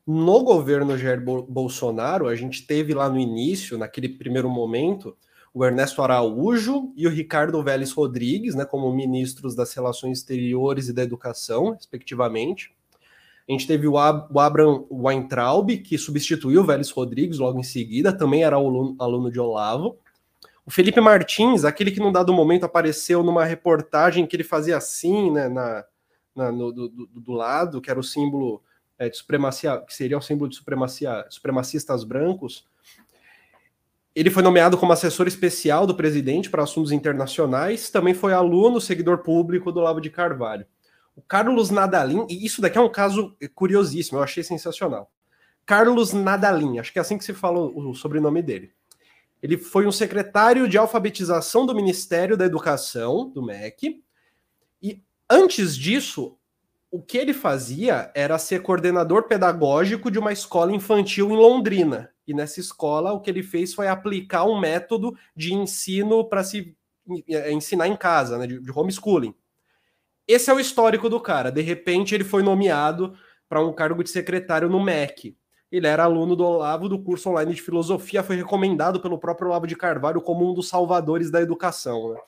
no 0.05 0.43
governo 0.43 0.97
Jair 0.97 1.19
Bolsonaro, 1.21 2.27
a 2.27 2.36
gente 2.36 2.65
teve 2.65 2.93
lá 2.93 3.10
no 3.10 3.19
início, 3.19 3.77
naquele 3.77 4.10
primeiro 4.10 4.49
momento, 4.49 5.17
o 5.53 5.65
Ernesto 5.65 6.01
Araújo 6.01 6.91
e 6.95 7.07
o 7.07 7.09
Ricardo 7.09 7.62
Vélez 7.63 7.91
Rodrigues, 7.91 8.55
né, 8.55 8.65
como 8.65 8.93
ministros 8.93 9.55
das 9.55 9.73
Relações 9.73 10.19
Exteriores 10.19 10.89
e 10.89 10.93
da 10.93 11.01
Educação, 11.01 11.71
respectivamente. 11.71 12.73
A 13.47 13.51
gente 13.51 13.65
teve 13.65 13.88
o, 13.88 13.97
Ab 13.97 14.27
o 14.31 14.39
Abraham 14.39 14.85
Weintraub, 14.91 15.69
que 15.79 15.97
substituiu 15.97 16.62
o 16.62 16.65
Vélez 16.65 16.91
Rodrigues 16.91 17.39
logo 17.39 17.59
em 17.59 17.63
seguida, 17.63 18.15
também 18.15 18.43
era 18.43 18.55
aluno, 18.55 18.95
aluno 18.99 19.31
de 19.31 19.39
Olavo. 19.39 19.97
O 20.63 20.69
Felipe 20.69 21.01
Martins, 21.01 21.65
aquele 21.65 21.89
que 21.89 21.99
num 21.99 22.12
dado 22.12 22.31
momento 22.31 22.63
apareceu 22.63 23.23
numa 23.23 23.43
reportagem 23.43 24.27
que 24.27 24.35
ele 24.35 24.43
fazia 24.43 24.77
assim, 24.77 25.31
né, 25.31 25.49
na, 25.49 25.83
na 26.35 26.51
no, 26.51 26.71
do, 26.71 26.89
do, 26.89 27.07
do 27.07 27.31
lado, 27.31 27.81
que 27.81 27.89
era 27.89 27.99
o 27.99 28.03
símbolo 28.03 28.62
é, 28.99 29.09
de 29.09 29.17
supremacia, 29.17 29.79
que 29.79 29.95
seria 29.95 30.17
o 30.17 30.21
símbolo 30.21 30.47
de 30.47 30.55
supremacia, 30.55 31.25
supremacistas 31.29 32.03
brancos, 32.03 32.67
ele 34.15 34.30
foi 34.30 34.43
nomeado 34.43 34.78
como 34.78 34.91
assessor 34.91 35.28
especial 35.28 35.86
do 35.86 35.95
presidente 35.95 36.50
para 36.50 36.63
assuntos 36.63 36.91
internacionais, 36.91 37.89
também 37.89 38.13
foi 38.13 38.34
aluno, 38.34 38.82
seguidor 38.82 39.19
público 39.19 39.72
do 39.72 39.80
Lavo 39.80 40.02
de 40.02 40.10
Carvalho. 40.10 40.65
O 41.15 41.22
Carlos 41.22 41.69
Nadalim, 41.69 42.26
e 42.30 42.45
isso 42.45 42.62
daqui 42.62 42.78
é 42.78 42.82
um 42.82 42.91
caso 42.91 43.36
curiosíssimo, 43.54 44.19
eu 44.19 44.24
achei 44.24 44.43
sensacional. 44.43 45.12
Carlos 45.65 46.13
Nadalim, 46.13 46.80
acho 46.80 46.91
que 46.91 46.98
é 46.98 47.02
assim 47.02 47.17
que 47.17 47.24
se 47.24 47.34
fala 47.34 47.60
o 47.60 47.93
sobrenome 47.93 48.41
dele. 48.41 48.72
Ele 49.41 49.58
foi 49.58 49.86
um 49.86 49.91
secretário 49.91 50.67
de 50.67 50.78
alfabetização 50.78 51.65
do 51.65 51.76
Ministério 51.76 52.36
da 52.36 52.45
Educação, 52.45 53.30
do 53.30 53.43
MEC, 53.43 54.04
e 54.82 55.02
antes 55.30 55.78
disso, 55.78 56.38
o 56.91 57.02
que 57.02 57.17
ele 57.17 57.34
fazia 57.34 58.12
era 58.15 58.38
ser 58.39 58.62
coordenador 58.62 59.24
pedagógico 59.28 60.10
de 60.10 60.17
uma 60.17 60.34
escola 60.34 60.74
infantil 60.74 61.30
em 61.30 61.36
Londrina. 61.36 62.12
E 62.30 62.34
nessa 62.34 62.60
escola, 62.60 63.12
o 63.12 63.20
que 63.20 63.28
ele 63.28 63.42
fez 63.42 63.74
foi 63.74 63.88
aplicar 63.88 64.46
um 64.46 64.60
método 64.60 65.18
de 65.36 65.52
ensino 65.52 66.24
para 66.24 66.44
se 66.44 66.78
é, 67.28 67.52
ensinar 67.52 67.88
em 67.88 67.98
casa, 67.98 68.38
né, 68.38 68.46
de, 68.46 68.72
homeschooling. 68.72 69.34
Esse 70.28 70.52
é 70.52 70.54
o 70.54 70.60
histórico 70.60 71.10
do 71.10 71.20
cara. 71.20 71.52
De 71.52 71.62
repente, 71.62 72.13
ele 72.13 72.24
foi 72.24 72.44
nomeado 72.44 73.18
para 73.50 73.65
um 73.65 73.74
cargo 73.74 74.04
de 74.04 74.12
secretário 74.12 74.70
no 74.70 74.80
MEC. 74.80 75.36
Ele 75.72 75.88
era 75.88 76.04
aluno 76.04 76.36
do 76.36 76.46
Olavo 76.46 76.88
do 76.88 77.02
curso 77.02 77.32
online 77.32 77.56
de 77.56 77.63
filosofia, 77.63 78.22
foi 78.22 78.36
recomendado 78.36 79.02
pelo 79.02 79.18
próprio 79.18 79.48
Olavo 79.48 79.65
de 79.65 79.76
Carvalho 79.76 80.22
como 80.22 80.48
um 80.48 80.54
dos 80.54 80.70
salvadores 80.70 81.32
da 81.32 81.42
educação. 81.42 82.13
Né? 82.13 82.20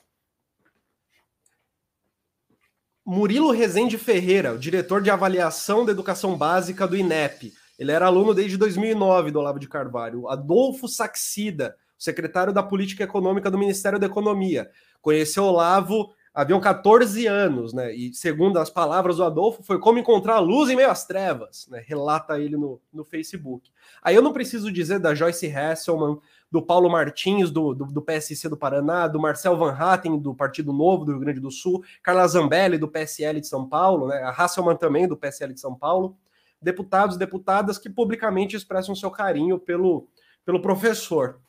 Murilo 3.06 3.52
Rezende 3.52 3.96
Ferreira, 3.96 4.58
diretor 4.58 5.00
de 5.00 5.10
avaliação 5.10 5.84
da 5.84 5.92
educação 5.92 6.36
básica 6.36 6.88
do 6.88 6.96
INEP. 6.96 7.52
Ele 7.78 7.92
era 7.92 8.06
aluno 8.06 8.34
desde 8.34 8.56
2009 8.56 9.30
do 9.30 9.38
Olavo 9.38 9.58
de 9.58 9.68
Carvalho. 9.68 10.28
Adolfo 10.28 10.88
Saxida, 10.88 11.76
secretário 11.98 12.52
da 12.52 12.62
Política 12.62 13.04
Econômica 13.04 13.50
do 13.50 13.58
Ministério 13.58 13.98
da 13.98 14.06
Economia. 14.06 14.70
Conheceu 15.00 15.44
Olavo 15.44 16.12
haviam 16.34 16.60
14 16.60 17.26
anos, 17.26 17.72
né? 17.72 17.94
E 17.94 18.14
segundo 18.14 18.58
as 18.58 18.70
palavras 18.70 19.16
do 19.16 19.24
Adolfo, 19.24 19.62
foi 19.62 19.78
como 19.78 19.98
encontrar 19.98 20.36
a 20.36 20.40
luz 20.40 20.70
em 20.70 20.76
meio 20.76 20.90
às 20.90 21.04
trevas, 21.04 21.66
né? 21.70 21.82
Relata 21.86 22.38
ele 22.38 22.56
no, 22.56 22.80
no 22.92 23.04
Facebook. 23.04 23.70
Aí 24.02 24.14
eu 24.14 24.22
não 24.22 24.32
preciso 24.32 24.72
dizer 24.72 24.98
da 24.98 25.14
Joyce 25.14 25.52
Hasselman, 25.52 26.18
do 26.50 26.62
Paulo 26.62 26.90
Martins, 26.90 27.50
do, 27.50 27.74
do, 27.74 27.86
do, 27.86 28.02
PSC 28.02 28.48
do 28.48 28.56
Paraná, 28.56 29.08
do 29.08 29.20
Marcel 29.20 29.56
Van 29.56 29.72
Hatten, 29.72 30.18
do 30.18 30.34
Partido 30.34 30.72
Novo 30.72 31.04
do 31.04 31.12
Rio 31.12 31.20
Grande 31.20 31.40
do 31.40 31.50
Sul, 31.50 31.82
Carla 32.02 32.26
Zambelli, 32.26 32.76
do 32.76 32.88
PSL 32.88 33.40
de 33.40 33.46
São 33.46 33.66
Paulo, 33.66 34.08
né, 34.08 34.22
a 34.22 34.30
Hasselman 34.30 34.76
também, 34.76 35.08
do 35.08 35.16
PSL 35.16 35.54
de 35.54 35.60
São 35.60 35.74
Paulo, 35.74 36.16
deputados 36.62 37.16
e 37.16 37.18
deputadas 37.18 37.78
que 37.78 37.90
publicamente 37.90 38.56
expressam 38.56 38.94
seu 38.94 39.10
carinho 39.10 39.58
pelo, 39.58 40.08
pelo 40.44 40.62
professor. 40.62 41.40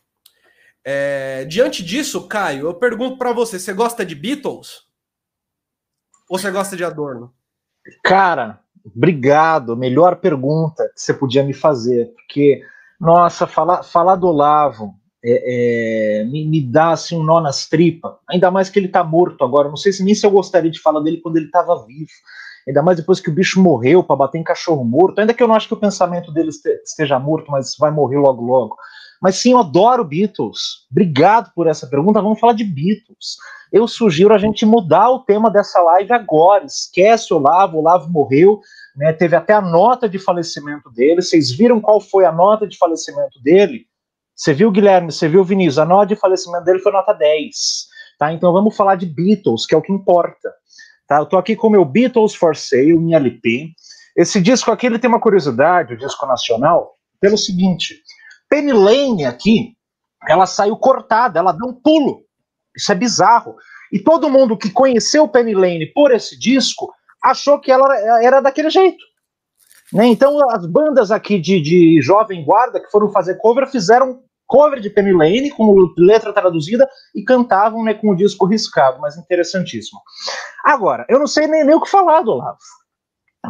É, 0.86 1.46
diante 1.46 1.84
disso, 1.84 2.28
Caio, 2.28 2.68
eu 2.68 2.74
pergunto 2.74 3.18
para 3.18 3.32
você: 3.32 3.60
você 3.60 3.74
gosta 3.74 4.06
de 4.06 4.16
Beatles? 4.16 4.84
Ou 6.30 6.38
você 6.38 6.52
gosta 6.52 6.76
de 6.76 6.84
Adorno? 6.84 7.34
Cara, 8.04 8.60
obrigado. 8.84 9.78
Melhor 9.78 10.18
pergunta 10.18 10.84
que 10.94 11.02
você 11.02 11.14
podia 11.14 11.44
me 11.44 11.54
fazer, 11.54 12.14
porque 12.14 12.64
nossa, 13.00 13.46
falar, 13.46 13.84
falar 13.84 14.16
do 14.16 14.28
Olavo 14.28 14.96
é, 15.24 16.22
é, 16.22 16.24
me, 16.26 16.46
me, 16.46 16.62
dá 16.62 16.92
assim 16.92 17.18
um 17.18 17.24
nó 17.24 17.40
nas 17.40 17.68
tripas. 17.68 18.14
Ainda 18.30 18.52
mais 18.52 18.70
que 18.70 18.78
ele 18.78 18.90
tá 18.90 19.04
morto 19.04 19.44
agora. 19.44 19.70
Não 19.70 19.78
sei 19.78 19.94
se 19.94 20.04
nem 20.04 20.14
se 20.14 20.26
eu 20.26 20.32
gostaria 20.32 20.72
de 20.72 20.82
falar 20.82 21.02
dele 21.02 21.22
quando 21.22 21.38
ele 21.38 21.46
estava 21.46 21.86
vivo. 21.86 22.12
Ainda 22.68 22.82
mais 22.82 22.98
depois 22.98 23.20
que 23.20 23.30
o 23.30 23.34
bicho 23.34 23.62
morreu 23.62 24.04
para 24.04 24.16
bater 24.16 24.38
em 24.38 24.44
cachorro 24.44 24.84
morto. 24.84 25.20
Ainda 25.20 25.34
que 25.34 25.42
eu 25.42 25.48
não 25.48 25.56
acho 25.56 25.68
que 25.68 25.74
o 25.74 25.80
pensamento 25.80 26.32
dele 26.32 26.50
esteja 26.84 27.20
morto, 27.20 27.52
mas 27.52 27.76
vai 27.78 27.92
morrer 27.92 28.18
logo 28.18 28.44
logo. 28.44 28.76
Mas 29.22 29.38
sim, 29.38 29.52
eu 29.52 29.60
adoro 29.60 30.04
Beatles. 30.04 30.86
Obrigado 30.92 31.52
por 31.56 31.68
essa 31.68 31.88
pergunta. 31.88 32.22
Vamos 32.22 32.40
falar 32.40 32.54
de 32.54 32.64
Beatles. 32.64 33.38
Eu 33.72 33.88
sugiro 33.88 34.34
a 34.34 34.38
gente 34.38 34.66
mudar 34.66 35.10
o 35.10 35.20
tema 35.20 35.50
dessa 35.50 35.82
live 35.82 36.14
agora. 36.14 36.66
Esquece 36.66 37.34
o 37.34 37.38
Olavo, 37.38 37.78
o 37.78 37.80
Olavo 37.80 38.10
morreu 38.10 38.62
né, 38.96 39.12
teve 39.12 39.36
até 39.36 39.54
a 39.54 39.62
nota 39.62 40.08
de 40.08 40.20
falecimento 40.20 40.90
dele. 40.92 41.22
Vocês 41.22 41.52
viram 41.52 41.82
qual 41.82 42.00
foi 42.00 42.26
a 42.26 42.32
nota 42.32 42.68
de 42.68 42.78
falecimento 42.78 43.42
dele? 43.42 43.88
Você 44.36 44.54
viu, 44.54 44.72
Guilherme? 44.72 45.12
Você 45.12 45.28
viu, 45.28 45.44
Vinícius? 45.44 45.80
A 45.80 45.86
nota 45.86 46.08
de 46.08 46.16
falecimento 46.16 46.66
dele 46.66 46.80
foi 46.80 46.92
nota 46.92 47.14
10. 47.14 47.56
Tá? 48.20 48.32
Então 48.32 48.54
vamos 48.54 48.76
falar 48.76 48.96
de 48.96 49.06
Beatles, 49.06 49.66
que 49.66 49.74
é 49.74 49.78
o 49.78 49.82
que 49.82 49.92
importa. 49.92 50.54
Tá? 51.08 51.18
Eu 51.18 51.26
tô 51.26 51.38
aqui 51.38 51.56
com 51.56 51.68
o 51.68 51.72
meu 51.72 51.86
Beatles 51.86 52.36
for 52.36 52.56
Sale, 52.56 52.94
em 52.94 53.14
LP. 53.14 53.72
Esse 54.16 54.42
disco 54.42 54.72
aqui 54.72 54.86
ele 54.86 55.00
tem 55.00 55.10
uma 55.10 55.20
curiosidade, 55.20 55.94
o 55.94 55.98
disco 55.98 56.26
nacional, 56.26 56.96
pelo 57.20 57.38
seguinte: 57.38 58.02
Penny 58.50 58.72
Lane 58.72 59.26
aqui, 59.26 59.76
ela 60.28 60.46
saiu 60.46 60.78
cortada, 60.78 61.40
ela 61.40 61.52
deu 61.52 61.70
um 61.70 61.74
pulo. 61.74 62.24
Isso 62.76 62.92
é 62.92 62.96
bizarro. 62.96 63.56
E 63.92 64.00
todo 64.00 64.30
mundo 64.30 64.58
que 64.58 64.72
conheceu 64.72 65.28
Penny 65.28 65.54
Lane 65.54 65.92
por 65.94 66.12
esse 66.12 66.38
disco 66.40 66.92
achou 67.22 67.60
que 67.60 67.72
ela 67.72 67.96
era 68.24 68.42
daquele 68.42 68.70
jeito. 68.70 69.04
Né? 69.94 70.08
Então, 70.08 70.50
as 70.50 70.66
bandas 70.66 71.12
aqui 71.12 71.40
de, 71.40 71.62
de 71.62 72.02
jovem 72.02 72.44
guarda 72.44 72.80
que 72.80 72.90
foram 72.90 73.12
fazer 73.12 73.36
cover 73.38 73.68
fizeram 73.70 74.22
cover 74.54 74.80
de 74.80 74.88
Penny 74.88 75.12
Lane 75.12 75.50
com 75.50 75.92
letra 75.98 76.32
traduzida 76.32 76.88
e 77.16 77.24
cantavam 77.24 77.84
né, 77.84 77.96
com 77.96 78.12
o 78.12 78.16
disco 78.16 78.46
riscado, 78.46 79.02
mas 79.02 79.18
interessantíssimo. 79.18 80.00
Agora, 80.64 81.08
eu 81.10 81.18
não 81.18 81.26
sei 81.26 81.48
nem, 81.48 81.64
nem 81.66 81.76
o 81.76 81.82
que 81.82 81.90
falar 81.90 82.22
do 82.22 82.34
Olavo. 82.34 82.60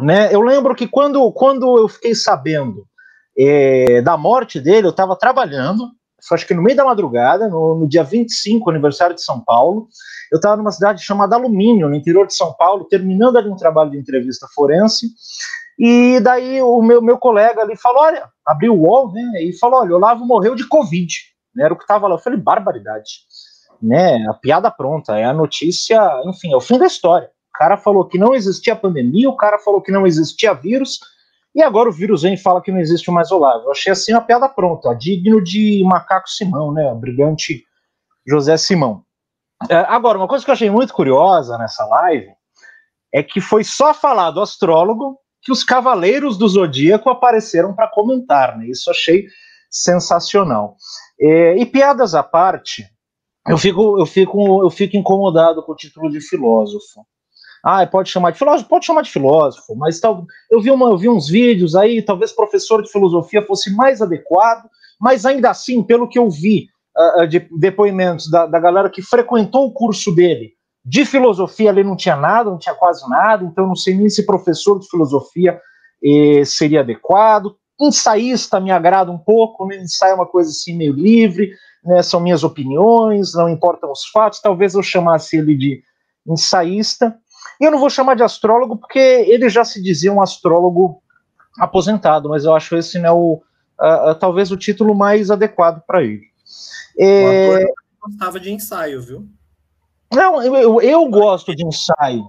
Né? 0.00 0.34
Eu 0.34 0.40
lembro 0.40 0.74
que 0.74 0.88
quando, 0.88 1.30
quando 1.32 1.76
eu 1.76 1.88
fiquei 1.88 2.14
sabendo 2.14 2.86
é, 3.38 4.00
da 4.00 4.16
morte 4.16 4.58
dele, 4.58 4.86
eu 4.86 4.92
estava 4.92 5.14
trabalhando, 5.14 5.90
acho 6.32 6.46
que 6.46 6.54
no 6.54 6.62
meio 6.62 6.76
da 6.76 6.86
madrugada, 6.86 7.48
no, 7.48 7.80
no 7.80 7.86
dia 7.86 8.02
25, 8.02 8.70
aniversário 8.70 9.14
de 9.14 9.22
São 9.22 9.44
Paulo, 9.44 9.88
eu 10.32 10.36
estava 10.36 10.56
numa 10.56 10.72
cidade 10.72 11.04
chamada 11.04 11.36
Alumínio, 11.36 11.86
no 11.86 11.94
interior 11.94 12.26
de 12.26 12.34
São 12.34 12.54
Paulo, 12.54 12.86
terminando 12.86 13.36
ali 13.36 13.50
um 13.50 13.56
trabalho 13.56 13.90
de 13.90 13.98
entrevista 13.98 14.46
forense, 14.54 15.08
e 15.78 16.20
daí 16.20 16.62
o 16.62 16.82
meu, 16.82 17.02
meu 17.02 17.18
colega 17.18 17.62
ali 17.62 17.76
falou, 17.76 18.02
olha, 18.02 18.28
abriu 18.46 18.74
o 18.74 18.82
UOL, 18.82 19.12
né, 19.12 19.42
e 19.42 19.52
falou, 19.58 19.80
olha, 19.80 19.92
o 19.92 19.96
Olavo 19.96 20.24
morreu 20.24 20.54
de 20.54 20.66
Covid, 20.66 21.12
né, 21.54 21.64
era 21.64 21.74
o 21.74 21.76
que 21.76 21.84
estava 21.84 22.06
lá, 22.06 22.14
eu 22.14 22.18
falei, 22.18 22.38
barbaridade, 22.38 23.20
né, 23.82 24.26
a 24.28 24.34
piada 24.34 24.70
pronta, 24.70 25.18
é 25.18 25.24
a 25.24 25.32
notícia, 25.32 26.00
enfim, 26.26 26.52
é 26.52 26.56
o 26.56 26.60
fim 26.60 26.78
da 26.78 26.86
história, 26.86 27.28
o 27.54 27.58
cara 27.58 27.76
falou 27.76 28.06
que 28.06 28.18
não 28.18 28.34
existia 28.34 28.74
pandemia, 28.74 29.28
o 29.28 29.36
cara 29.36 29.58
falou 29.58 29.80
que 29.80 29.92
não 29.92 30.06
existia 30.06 30.52
vírus, 30.52 30.98
e 31.54 31.62
agora 31.62 31.88
o 31.88 31.92
vírus 31.92 32.22
vem 32.22 32.34
e 32.34 32.38
fala 32.38 32.60
que 32.60 32.72
não 32.72 32.80
existe 32.80 33.08
mais 33.12 33.30
Olavo. 33.30 33.66
Eu 33.66 33.70
achei 33.70 33.92
assim 33.92 34.12
uma 34.12 34.20
piada 34.20 34.48
pronta, 34.48 34.92
digno 34.92 35.40
de 35.40 35.84
Macaco 35.84 36.28
Simão, 36.28 36.72
né? 36.72 36.90
O 36.90 36.96
brilhante 36.96 37.64
José 38.26 38.56
Simão. 38.56 39.04
É, 39.70 39.76
agora, 39.76 40.18
uma 40.18 40.26
coisa 40.26 40.44
que 40.44 40.50
eu 40.50 40.54
achei 40.54 40.68
muito 40.68 40.92
curiosa 40.92 41.56
nessa 41.56 41.84
live 41.86 42.28
é 43.12 43.22
que 43.22 43.40
foi 43.40 43.62
só 43.62 43.94
falar 43.94 44.32
do 44.32 44.40
astrólogo 44.40 45.16
que 45.44 45.52
os 45.52 45.62
cavaleiros 45.62 46.38
do 46.38 46.48
zodíaco 46.48 47.10
apareceram 47.10 47.74
para 47.74 47.86
comentar, 47.86 48.56
né? 48.56 48.66
Isso 48.66 48.90
achei 48.90 49.26
sensacional. 49.70 50.76
É, 51.20 51.56
e 51.58 51.66
piadas 51.66 52.14
à 52.14 52.22
parte, 52.22 52.84
eu 53.46 53.58
fico, 53.58 53.98
eu 53.98 54.06
fico, 54.06 54.62
eu 54.64 54.70
fico 54.70 54.96
incomodado 54.96 55.62
com 55.62 55.72
o 55.72 55.76
título 55.76 56.10
de 56.10 56.20
filósofo. 56.20 57.04
Ah, 57.62 57.86
pode 57.86 58.10
chamar 58.10 58.30
de 58.30 58.38
filósofo, 58.38 58.68
pode 58.68 58.86
chamar 58.86 59.02
de 59.02 59.10
filósofo, 59.10 59.74
mas 59.74 59.98
tal, 60.00 60.26
eu 60.50 60.60
vi, 60.60 60.70
uma, 60.70 60.90
eu 60.90 60.98
vi 60.98 61.08
uns 61.08 61.28
vídeos 61.28 61.74
aí, 61.74 62.02
talvez 62.02 62.30
professor 62.30 62.82
de 62.82 62.90
filosofia 62.90 63.40
fosse 63.42 63.74
mais 63.74 64.02
adequado, 64.02 64.68
mas 65.00 65.24
ainda 65.24 65.50
assim, 65.50 65.82
pelo 65.82 66.08
que 66.08 66.18
eu 66.18 66.28
vi 66.28 66.68
uh, 66.96 67.26
de 67.26 67.48
depoimentos 67.58 68.30
da, 68.30 68.46
da 68.46 68.58
galera 68.60 68.90
que 68.90 69.00
frequentou 69.00 69.66
o 69.66 69.72
curso 69.72 70.14
dele, 70.14 70.52
De 70.84 71.04
filosofia 71.06 71.70
ali 71.70 71.82
não 71.82 71.96
tinha 71.96 72.16
nada, 72.16 72.50
não 72.50 72.58
tinha 72.58 72.74
quase 72.74 73.08
nada, 73.08 73.44
então 73.44 73.66
não 73.66 73.76
sei 73.76 73.94
nem 73.94 74.10
se 74.10 74.26
professor 74.26 74.78
de 74.78 74.88
filosofia 74.88 75.58
eh, 76.04 76.44
seria 76.44 76.80
adequado. 76.80 77.56
Ensaísta 77.80 78.60
me 78.60 78.70
agrada 78.70 79.10
um 79.10 79.18
pouco, 79.18 79.66
né? 79.66 79.76
ensaio 79.76 80.12
é 80.12 80.14
uma 80.14 80.26
coisa 80.26 80.50
assim 80.50 80.76
meio 80.76 80.92
livre, 80.92 81.50
né? 81.82 82.02
são 82.02 82.20
minhas 82.20 82.44
opiniões, 82.44 83.34
não 83.34 83.48
importam 83.48 83.90
os 83.90 84.04
fatos, 84.06 84.40
talvez 84.40 84.74
eu 84.74 84.82
chamasse 84.82 85.38
ele 85.38 85.56
de 85.56 85.82
ensaísta. 86.26 87.16
E 87.60 87.64
eu 87.64 87.70
não 87.70 87.78
vou 87.78 87.88
chamar 87.88 88.14
de 88.14 88.22
astrólogo 88.22 88.76
porque 88.76 88.98
ele 88.98 89.48
já 89.48 89.64
se 89.64 89.82
dizia 89.82 90.12
um 90.12 90.22
astrólogo 90.22 91.02
aposentado, 91.58 92.28
mas 92.28 92.44
eu 92.44 92.54
acho 92.54 92.76
esse 92.76 92.98
né, 92.98 93.10
o, 93.10 93.42
talvez 94.20 94.50
o 94.50 94.56
título 94.56 94.94
mais 94.94 95.30
adequado 95.30 95.82
para 95.86 96.02
ele. 96.02 96.26
É... 96.98 97.64
gostava 98.00 98.38
de 98.38 98.52
ensaio, 98.52 99.00
viu? 99.00 99.26
Não, 100.14 100.42
eu, 100.42 100.80
eu 100.80 101.08
gosto 101.08 101.54
de 101.54 101.66
ensaio. 101.66 102.28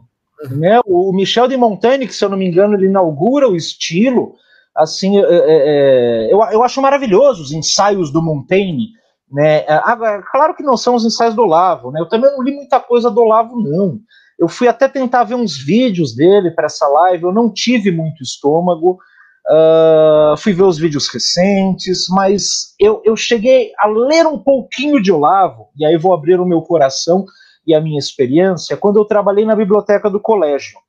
Né? 0.51 0.79
O 0.85 1.13
Michel 1.13 1.47
de 1.47 1.57
Montaigne, 1.57 2.07
que 2.07 2.13
se 2.13 2.23
eu 2.23 2.29
não 2.29 2.37
me 2.37 2.47
engano, 2.47 2.75
ele 2.75 2.87
inaugura 2.87 3.47
o 3.47 3.55
estilo. 3.55 4.35
Assim, 4.75 5.17
é, 5.17 5.21
é, 5.21 6.27
é 6.27 6.33
eu, 6.33 6.41
eu 6.51 6.63
acho 6.63 6.81
maravilhoso 6.81 7.41
os 7.41 7.51
ensaios 7.51 8.11
do 8.11 8.21
Montaigne. 8.21 8.89
Né? 9.31 9.65
Agora, 9.67 10.21
claro 10.31 10.55
que 10.55 10.63
não 10.63 10.77
são 10.77 10.95
os 10.95 11.05
ensaios 11.05 11.33
do 11.33 11.43
Olavo. 11.43 11.91
Né? 11.91 11.99
Eu 11.99 12.09
também 12.09 12.31
não 12.31 12.43
li 12.43 12.53
muita 12.53 12.79
coisa 12.79 13.09
do 13.09 13.21
Olavo, 13.21 13.61
não. 13.61 13.99
Eu 14.37 14.49
fui 14.49 14.67
até 14.67 14.87
tentar 14.87 15.23
ver 15.23 15.35
uns 15.35 15.57
vídeos 15.57 16.13
dele 16.13 16.51
para 16.51 16.65
essa 16.65 16.87
live, 16.87 17.23
eu 17.23 17.31
não 17.31 17.49
tive 17.49 17.89
muito 17.89 18.21
estômago. 18.21 18.99
Uh, 19.47 20.35
fui 20.37 20.53
ver 20.53 20.63
os 20.63 20.77
vídeos 20.77 21.07
recentes, 21.07 22.07
mas 22.09 22.73
eu, 22.79 23.01
eu 23.05 23.15
cheguei 23.15 23.71
a 23.77 23.87
ler 23.87 24.25
um 24.25 24.39
pouquinho 24.39 24.99
de 25.01 25.11
Olavo, 25.11 25.67
e 25.77 25.85
aí 25.85 25.97
vou 25.97 26.15
abrir 26.15 26.39
o 26.39 26.45
meu 26.45 26.63
coração 26.63 27.25
e 27.65 27.73
a 27.73 27.81
minha 27.81 27.99
experiência, 27.99 28.77
quando 28.77 28.97
eu 28.97 29.05
trabalhei 29.05 29.45
na 29.45 29.55
biblioteca 29.55 30.09
do 30.09 30.19
colégio. 30.19 30.79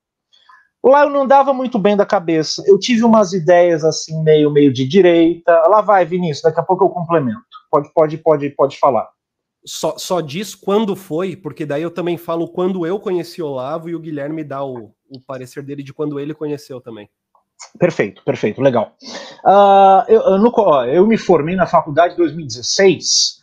Lá 0.84 1.02
eu 1.02 1.10
não 1.10 1.26
dava 1.26 1.52
muito 1.52 1.78
bem 1.78 1.96
da 1.96 2.06
cabeça, 2.06 2.62
eu 2.66 2.78
tive 2.78 3.02
umas 3.02 3.32
ideias 3.32 3.84
assim, 3.84 4.22
meio, 4.22 4.50
meio 4.50 4.72
de 4.72 4.86
direita. 4.86 5.52
Lá 5.68 5.80
vai, 5.80 6.04
Vinícius, 6.04 6.42
daqui 6.42 6.60
a 6.60 6.62
pouco 6.62 6.84
eu 6.84 6.88
complemento. 6.88 7.40
Pode, 7.70 7.92
pode, 7.92 8.18
pode, 8.18 8.50
pode 8.50 8.78
falar. 8.78 9.08
Só, 9.64 9.98
só 9.98 10.20
diz 10.20 10.54
quando 10.54 10.94
foi, 10.94 11.34
porque 11.34 11.66
daí 11.66 11.82
eu 11.82 11.90
também 11.90 12.16
falo 12.16 12.46
quando 12.46 12.86
eu 12.86 13.00
conheci 13.00 13.42
Olavo 13.42 13.88
e 13.88 13.96
o 13.96 13.98
Guilherme 13.98 14.44
dá 14.44 14.64
o, 14.64 14.92
o 15.10 15.20
parecer 15.26 15.64
dele 15.64 15.82
de 15.82 15.92
quando 15.92 16.20
ele 16.20 16.32
conheceu 16.32 16.80
também. 16.80 17.10
Perfeito, 17.78 18.22
perfeito, 18.24 18.62
legal. 18.62 18.94
Uh, 19.44 20.04
eu, 20.08 20.38
no, 20.38 20.84
eu 20.84 21.06
me 21.06 21.16
formei 21.16 21.56
na 21.56 21.66
faculdade 21.66 22.14
em 22.14 22.18
2016, 22.18 23.40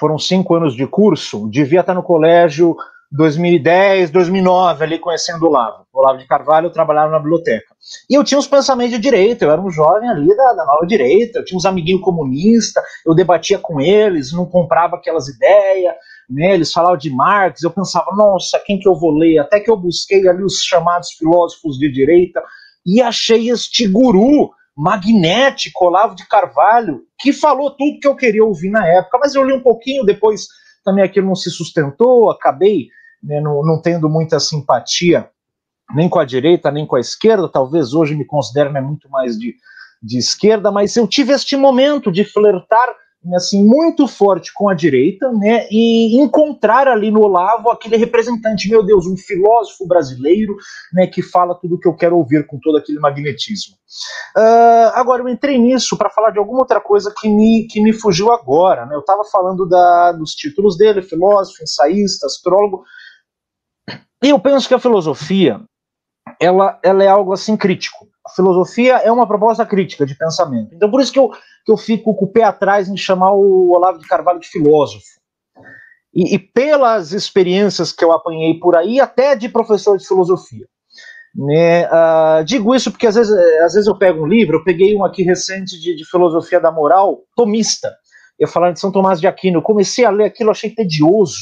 foram 0.00 0.18
cinco 0.18 0.54
anos 0.54 0.74
de 0.74 0.86
curso, 0.86 1.46
devia 1.50 1.80
estar 1.80 1.92
no 1.92 2.02
colégio 2.02 2.74
2010, 3.12 4.10
2009, 4.10 4.82
ali 4.82 4.98
conhecendo 4.98 5.44
o 5.44 5.48
Olavo. 5.48 5.84
O 5.92 5.98
Olavo 5.98 6.18
de 6.18 6.26
Carvalho, 6.26 6.70
trabalhava 6.70 7.10
na 7.10 7.18
biblioteca. 7.18 7.74
E 8.08 8.14
eu 8.14 8.24
tinha 8.24 8.38
uns 8.38 8.46
pensamentos 8.46 8.94
de 8.94 8.98
direita, 8.98 9.44
eu 9.44 9.50
era 9.50 9.60
um 9.60 9.70
jovem 9.70 10.08
ali 10.08 10.34
da, 10.34 10.54
da 10.54 10.64
nova 10.64 10.86
direita, 10.86 11.40
eu 11.40 11.44
tinha 11.44 11.58
uns 11.58 11.66
amiguinhos 11.66 12.00
comunistas, 12.00 12.82
eu 13.04 13.14
debatia 13.14 13.58
com 13.58 13.78
eles, 13.78 14.32
não 14.32 14.46
comprava 14.46 14.96
aquelas 14.96 15.28
ideias, 15.28 15.92
né, 16.30 16.54
eles 16.54 16.72
falavam 16.72 16.96
de 16.96 17.10
Marx, 17.10 17.62
eu 17.62 17.70
pensava, 17.70 18.10
nossa, 18.16 18.58
quem 18.64 18.78
que 18.78 18.88
eu 18.88 18.94
vou 18.94 19.10
ler? 19.10 19.38
Até 19.38 19.60
que 19.60 19.70
eu 19.70 19.76
busquei 19.76 20.26
ali 20.26 20.42
os 20.42 20.62
chamados 20.62 21.10
filósofos 21.10 21.76
de 21.76 21.92
direita, 21.92 22.42
e 22.86 23.02
achei 23.02 23.50
este 23.50 23.86
guru 23.86 24.50
magnético, 24.76 25.84
Olavo 25.84 26.14
de 26.14 26.26
Carvalho, 26.26 27.02
que 27.18 27.32
falou 27.32 27.70
tudo 27.70 27.98
que 28.00 28.08
eu 28.08 28.16
queria 28.16 28.44
ouvir 28.44 28.70
na 28.70 28.86
época, 28.86 29.18
mas 29.18 29.34
eu 29.34 29.44
li 29.44 29.52
um 29.52 29.62
pouquinho, 29.62 30.04
depois 30.04 30.46
também 30.84 31.04
aquilo 31.04 31.26
não 31.26 31.34
se 31.34 31.50
sustentou, 31.50 32.30
acabei 32.30 32.88
né, 33.22 33.40
não, 33.40 33.62
não, 33.64 33.80
tendo 33.80 34.08
muita 34.08 34.40
simpatia 34.40 35.28
nem 35.94 36.08
com 36.08 36.18
a 36.18 36.24
direita, 36.24 36.70
nem 36.70 36.86
com 36.86 36.96
a 36.96 37.00
esquerda, 37.00 37.48
talvez 37.48 37.92
hoje 37.92 38.14
me 38.14 38.24
considere 38.24 38.70
né, 38.70 38.80
muito 38.80 39.08
mais 39.10 39.36
de, 39.36 39.56
de 40.02 40.18
esquerda, 40.18 40.70
mas 40.70 40.96
eu 40.96 41.06
tive 41.06 41.32
este 41.32 41.56
momento 41.56 42.12
de 42.12 42.24
flertar 42.24 42.88
assim, 43.34 43.62
muito 43.62 44.08
forte 44.08 44.52
com 44.54 44.68
a 44.68 44.74
direita, 44.74 45.30
né, 45.32 45.66
e 45.70 46.18
encontrar 46.18 46.88
ali 46.88 47.10
no 47.10 47.20
Olavo 47.20 47.70
aquele 47.70 47.96
representante, 47.96 48.68
meu 48.70 48.84
Deus, 48.84 49.06
um 49.06 49.16
filósofo 49.16 49.86
brasileiro, 49.86 50.56
né, 50.92 51.06
que 51.06 51.22
fala 51.22 51.54
tudo 51.54 51.74
o 51.74 51.78
que 51.78 51.86
eu 51.86 51.94
quero 51.94 52.16
ouvir 52.16 52.46
com 52.46 52.58
todo 52.58 52.78
aquele 52.78 52.98
magnetismo. 52.98 53.76
Uh, 54.36 54.90
agora, 54.94 55.22
eu 55.22 55.28
entrei 55.28 55.58
nisso 55.58 55.98
para 55.98 56.08
falar 56.08 56.30
de 56.30 56.38
alguma 56.38 56.60
outra 56.60 56.80
coisa 56.80 57.12
que 57.14 57.28
me, 57.28 57.66
que 57.70 57.82
me 57.82 57.92
fugiu 57.92 58.32
agora, 58.32 58.86
né, 58.86 58.94
eu 58.94 59.00
estava 59.00 59.22
falando 59.24 59.68
da, 59.68 60.12
dos 60.12 60.32
títulos 60.32 60.78
dele, 60.78 61.02
filósofo, 61.02 61.62
ensaísta, 61.62 62.26
astrólogo, 62.26 62.84
e 64.22 64.30
eu 64.30 64.38
penso 64.38 64.66
que 64.66 64.74
a 64.74 64.78
filosofia, 64.78 65.60
ela, 66.40 66.78
ela 66.82 67.04
é 67.04 67.08
algo 67.08 67.32
assim 67.32 67.56
crítico. 67.56 68.09
Filosofia 68.34 68.96
é 68.96 69.10
uma 69.10 69.26
proposta 69.26 69.64
crítica 69.64 70.06
de 70.06 70.14
pensamento. 70.14 70.74
Então, 70.74 70.90
por 70.90 71.00
isso 71.00 71.12
que 71.12 71.18
eu, 71.18 71.30
que 71.64 71.72
eu 71.72 71.76
fico 71.76 72.14
com 72.14 72.24
o 72.24 72.32
pé 72.32 72.44
atrás 72.44 72.88
em 72.88 72.96
chamar 72.96 73.32
o 73.32 73.70
Olavo 73.70 73.98
de 73.98 74.06
Carvalho 74.06 74.40
de 74.40 74.48
filósofo. 74.48 75.20
E, 76.14 76.34
e 76.34 76.38
pelas 76.38 77.12
experiências 77.12 77.92
que 77.92 78.04
eu 78.04 78.12
apanhei 78.12 78.58
por 78.58 78.76
aí, 78.76 79.00
até 79.00 79.36
de 79.36 79.48
professor 79.48 79.96
de 79.96 80.06
filosofia. 80.06 80.66
Né, 81.32 81.86
uh, 81.86 82.44
digo 82.44 82.74
isso 82.74 82.90
porque 82.90 83.06
às 83.06 83.14
vezes, 83.14 83.32
às 83.62 83.74
vezes 83.74 83.86
eu 83.86 83.96
pego 83.96 84.24
um 84.24 84.26
livro, 84.26 84.56
eu 84.56 84.64
peguei 84.64 84.96
um 84.96 85.04
aqui 85.04 85.22
recente 85.22 85.78
de, 85.78 85.94
de 85.94 86.04
filosofia 86.04 86.58
da 86.58 86.72
moral, 86.72 87.20
tomista, 87.36 87.94
eu 88.36 88.48
falando 88.48 88.72
de 88.72 88.80
São 88.80 88.90
Tomás 88.90 89.20
de 89.20 89.28
Aquino, 89.28 89.58
eu 89.58 89.62
comecei 89.62 90.04
a 90.04 90.10
ler 90.10 90.24
aquilo, 90.24 90.50
achei 90.50 90.70
tedioso, 90.70 91.38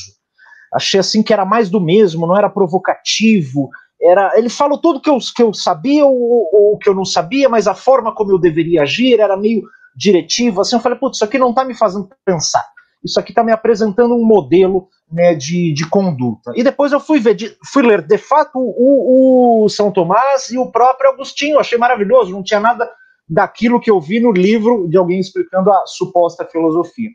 achei 0.75 1.01
assim 1.01 1.23
que 1.23 1.33
era 1.33 1.47
mais 1.47 1.71
do 1.71 1.81
mesmo, 1.81 2.27
não 2.27 2.37
era 2.37 2.51
provocativo, 2.51 3.71
era, 4.01 4.39
ele 4.39 4.49
falou 4.49 4.79
tudo 4.79 5.01
que 5.01 5.11
eu, 5.11 5.19
que 5.35 5.43
eu 5.43 5.53
sabia 5.53 6.07
ou, 6.07 6.49
ou 6.53 6.79
que 6.79 6.89
eu 6.89 6.95
não 6.95 7.05
sabia, 7.05 7.49
mas 7.49 7.67
a 7.67 7.75
forma 7.75 8.15
como 8.15 8.33
eu 8.33 8.39
deveria 8.39 8.83
agir 8.83 9.19
era 9.19 9.37
meio 9.37 9.63
diretivo, 9.95 10.61
assim, 10.61 10.77
eu 10.77 10.81
falei, 10.81 10.99
putz, 10.99 11.17
isso 11.17 11.25
aqui 11.25 11.39
não 11.39 11.51
está 11.51 11.65
me 11.65 11.75
fazendo 11.75 12.09
pensar. 12.25 12.65
Isso 13.05 13.19
aqui 13.19 13.33
está 13.33 13.43
me 13.43 13.53
apresentando 13.53 14.15
um 14.15 14.25
modelo 14.25 14.89
né, 15.11 15.35
de, 15.35 15.73
de 15.73 15.89
conduta. 15.89 16.53
E 16.55 16.63
depois 16.63 16.93
eu 16.93 17.01
fui 17.01 17.19
ver, 17.19 17.37
fui 17.73 17.83
ler 17.83 18.03
de 18.03 18.19
fato 18.19 18.59
o, 18.59 19.65
o 19.65 19.69
São 19.69 19.91
Tomás 19.91 20.51
e 20.51 20.59
o 20.59 20.71
próprio 20.71 21.11
Agostinho, 21.11 21.59
achei 21.59 21.79
maravilhoso, 21.79 22.33
não 22.33 22.43
tinha 22.43 22.61
nada 22.61 22.91
daquilo 23.29 23.81
que 23.81 23.91
eu 23.91 24.01
vi 24.01 24.21
no 24.21 24.33
livro 24.33 24.89
de 24.89 24.97
alguém 24.97 25.19
explicando 25.19 25.71
a 25.71 25.87
suposta 25.87 26.45
filosofia. 26.45 27.11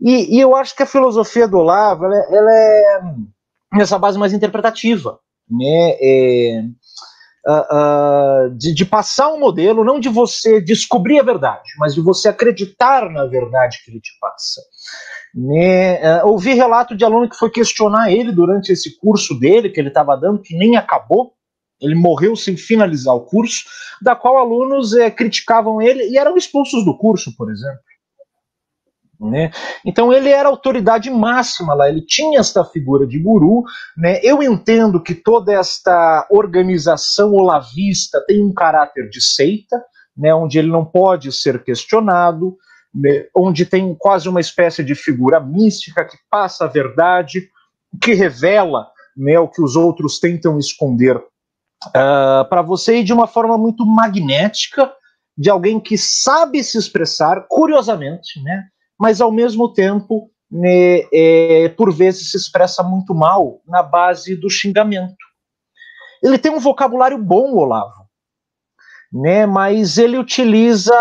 E, 0.00 0.36
e 0.36 0.40
eu 0.40 0.56
acho 0.56 0.74
que 0.74 0.82
a 0.82 0.86
filosofia 0.86 1.46
do 1.46 1.58
Olavo 1.58 2.04
ela, 2.04 2.16
é, 2.16 2.34
ela 2.34 2.52
é 2.52 3.00
nessa 3.72 3.98
base 3.98 4.18
mais 4.18 4.32
interpretativa, 4.32 5.18
né? 5.50 5.96
É, 6.00 6.62
uh, 7.46 8.46
uh, 8.46 8.50
de, 8.56 8.74
de, 8.74 8.84
passar 8.84 9.32
um 9.32 9.38
modelo, 9.38 9.84
não 9.84 9.98
de 9.98 10.08
você 10.08 10.60
descobrir 10.60 11.18
a 11.18 11.24
verdade, 11.24 11.70
mas 11.78 11.94
de 11.94 12.00
você 12.00 12.28
acreditar 12.28 13.10
na 13.10 13.26
verdade 13.26 13.78
que 13.84 13.90
ele 13.90 14.00
te 14.00 14.12
passa. 14.20 14.60
Né? 15.34 16.22
Uh, 16.22 16.28
ouvi 16.28 16.54
relato 16.54 16.96
de 16.96 17.04
aluno 17.04 17.28
que 17.28 17.36
foi 17.36 17.50
questionar 17.50 18.10
ele 18.10 18.32
durante 18.32 18.72
esse 18.72 18.98
curso 18.98 19.38
dele, 19.38 19.70
que 19.70 19.80
ele 19.80 19.88
estava 19.88 20.16
dando, 20.16 20.42
que 20.42 20.56
nem 20.56 20.76
acabou, 20.76 21.32
ele 21.80 21.94
morreu 21.94 22.36
sem 22.36 22.56
finalizar 22.56 23.14
o 23.14 23.22
curso, 23.22 23.64
da 24.02 24.14
qual 24.14 24.36
alunos 24.36 24.94
eh, 24.94 25.10
criticavam 25.10 25.80
ele 25.80 26.10
e 26.10 26.18
eram 26.18 26.36
expulsos 26.36 26.84
do 26.84 26.96
curso, 26.96 27.34
por 27.36 27.50
exemplo. 27.50 27.80
Né? 29.20 29.50
Então 29.84 30.10
ele 30.12 30.30
era 30.30 30.48
autoridade 30.48 31.10
máxima 31.10 31.74
lá, 31.74 31.90
ele 31.90 32.00
tinha 32.00 32.40
esta 32.40 32.64
figura 32.64 33.06
de 33.06 33.18
guru. 33.18 33.64
Né? 33.96 34.18
Eu 34.22 34.42
entendo 34.42 35.02
que 35.02 35.14
toda 35.14 35.52
esta 35.52 36.26
organização 36.30 37.34
olavista 37.34 38.24
tem 38.26 38.42
um 38.42 38.54
caráter 38.54 39.10
de 39.10 39.20
seita, 39.20 39.82
né? 40.16 40.34
onde 40.34 40.58
ele 40.58 40.68
não 40.68 40.84
pode 40.84 41.30
ser 41.32 41.62
questionado, 41.62 42.56
né? 42.94 43.26
onde 43.36 43.66
tem 43.66 43.94
quase 43.94 44.28
uma 44.28 44.40
espécie 44.40 44.82
de 44.82 44.94
figura 44.94 45.38
mística 45.38 46.04
que 46.04 46.16
passa 46.30 46.64
a 46.64 46.68
verdade, 46.68 47.48
que 48.00 48.14
revela 48.14 48.86
né, 49.16 49.38
o 49.38 49.48
que 49.48 49.62
os 49.62 49.76
outros 49.76 50.18
tentam 50.18 50.58
esconder 50.58 51.16
uh, 51.16 51.22
ah, 51.94 52.46
para 52.48 52.62
você 52.62 52.98
e 52.98 53.04
de 53.04 53.12
uma 53.12 53.26
forma 53.26 53.58
muito 53.58 53.84
magnética, 53.84 54.90
de 55.36 55.50
alguém 55.50 55.80
que 55.80 55.96
sabe 55.98 56.62
se 56.62 56.78
expressar, 56.78 57.46
curiosamente, 57.48 58.42
né? 58.42 58.64
Mas 59.00 59.18
ao 59.22 59.32
mesmo 59.32 59.72
tempo, 59.72 60.30
né, 60.50 61.04
é, 61.10 61.70
por 61.70 61.90
vezes 61.90 62.32
se 62.32 62.36
expressa 62.36 62.82
muito 62.82 63.14
mal 63.14 63.62
na 63.66 63.82
base 63.82 64.36
do 64.36 64.50
xingamento. 64.50 65.16
Ele 66.22 66.36
tem 66.36 66.52
um 66.52 66.60
vocabulário 66.60 67.16
bom, 67.16 67.56
Olavo, 67.56 68.04
né, 69.10 69.46
mas 69.46 69.96
ele 69.96 70.18
utiliza 70.18 70.94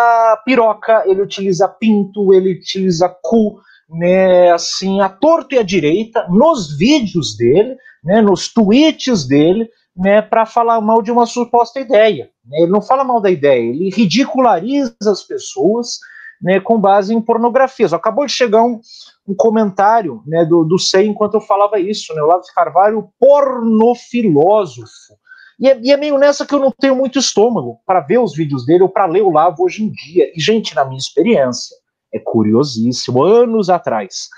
piroca, 0.46 1.04
ele 1.06 1.22
utiliza 1.22 1.68
pinto, 1.68 2.34
ele 2.34 2.54
utiliza 2.54 3.10
cu, 3.22 3.60
né, 3.90 4.50
assim, 4.52 5.02
a 5.02 5.10
torto 5.10 5.56
e 5.56 5.58
a 5.58 5.64
direita, 5.64 6.26
nos 6.30 6.78
vídeos 6.78 7.36
dele, 7.36 7.76
né, 8.02 8.22
nos 8.22 8.54
tweets 8.54 9.28
dele, 9.28 9.70
né, 9.94 10.22
para 10.22 10.46
falar 10.46 10.80
mal 10.80 11.02
de 11.02 11.12
uma 11.12 11.26
suposta 11.26 11.82
ideia. 11.82 12.30
Ele 12.50 12.72
não 12.72 12.82
fala 12.82 13.04
mal 13.04 13.20
da 13.20 13.30
ideia, 13.30 13.60
ele 13.60 13.90
ridiculariza 13.90 14.96
as 15.06 15.24
pessoas, 15.24 16.00
né, 16.42 16.60
com 16.60 16.80
base 16.80 17.14
em 17.14 17.22
pornografias. 17.22 17.94
Acabou 17.94 18.26
de 18.26 18.32
chegar 18.32 18.64
um, 18.64 18.80
um 19.28 19.36
comentário 19.36 20.24
né, 20.26 20.46
do, 20.46 20.64
do 20.64 20.80
SEI 20.80 21.08
enquanto 21.08 21.36
eu 21.36 21.42
falava 21.42 21.80
isso, 21.80 22.14
né, 22.14 22.22
Carvalho, 22.56 23.10
pornofilósofo. 23.20 25.20
E 25.60 25.68
é, 25.68 25.80
e 25.82 25.92
é, 25.92 25.98
meio 25.98 26.18
nessa 26.18 26.46
que 26.46 26.56
eu 26.56 26.60
não 26.60 26.72
tenho 26.72 26.96
muito 26.96 27.20
estômago 27.20 27.82
para 27.86 28.00
ver 28.00 28.20
os 28.20 28.34
vídeos 28.34 28.66
dele 28.66 28.84
ou 28.84 28.90
para 28.90 29.06
ler 29.06 29.22
o 29.22 29.32
Lavo 29.32 29.64
hoje 29.64 29.84
em 29.84 29.92
dia. 29.92 30.32
E, 30.34 30.40
gente, 30.40 30.74
na 30.74 30.86
minha 30.86 30.98
experiência, 30.98 31.76
é 32.14 32.20
curiosíssimo. 32.20 33.24
Anos 33.24 33.70
atrás, 33.70 34.30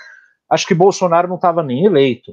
acho 0.50 0.66
que 0.66 0.74
Bolsonaro 0.74 1.28
não 1.28 1.36
estava 1.36 1.62
nem 1.62 1.86
eleito. 1.86 2.32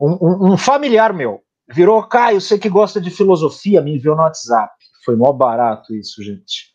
Um, 0.00 0.18
um, 0.20 0.52
um, 0.52 0.56
familiar 0.56 1.12
meu 1.12 1.40
virou, 1.68 2.02
Caio, 2.06 2.40
você 2.40 2.58
que 2.58 2.68
gosta 2.68 3.00
de 3.00 3.10
filosofia, 3.10 3.80
me 3.80 3.96
enviou 3.96 4.14
no 4.14 4.22
WhatsApp. 4.22 4.72
Foi 5.04 5.16
mó 5.16 5.32
barato 5.32 5.94
isso, 5.94 6.22
gente. 6.22 6.73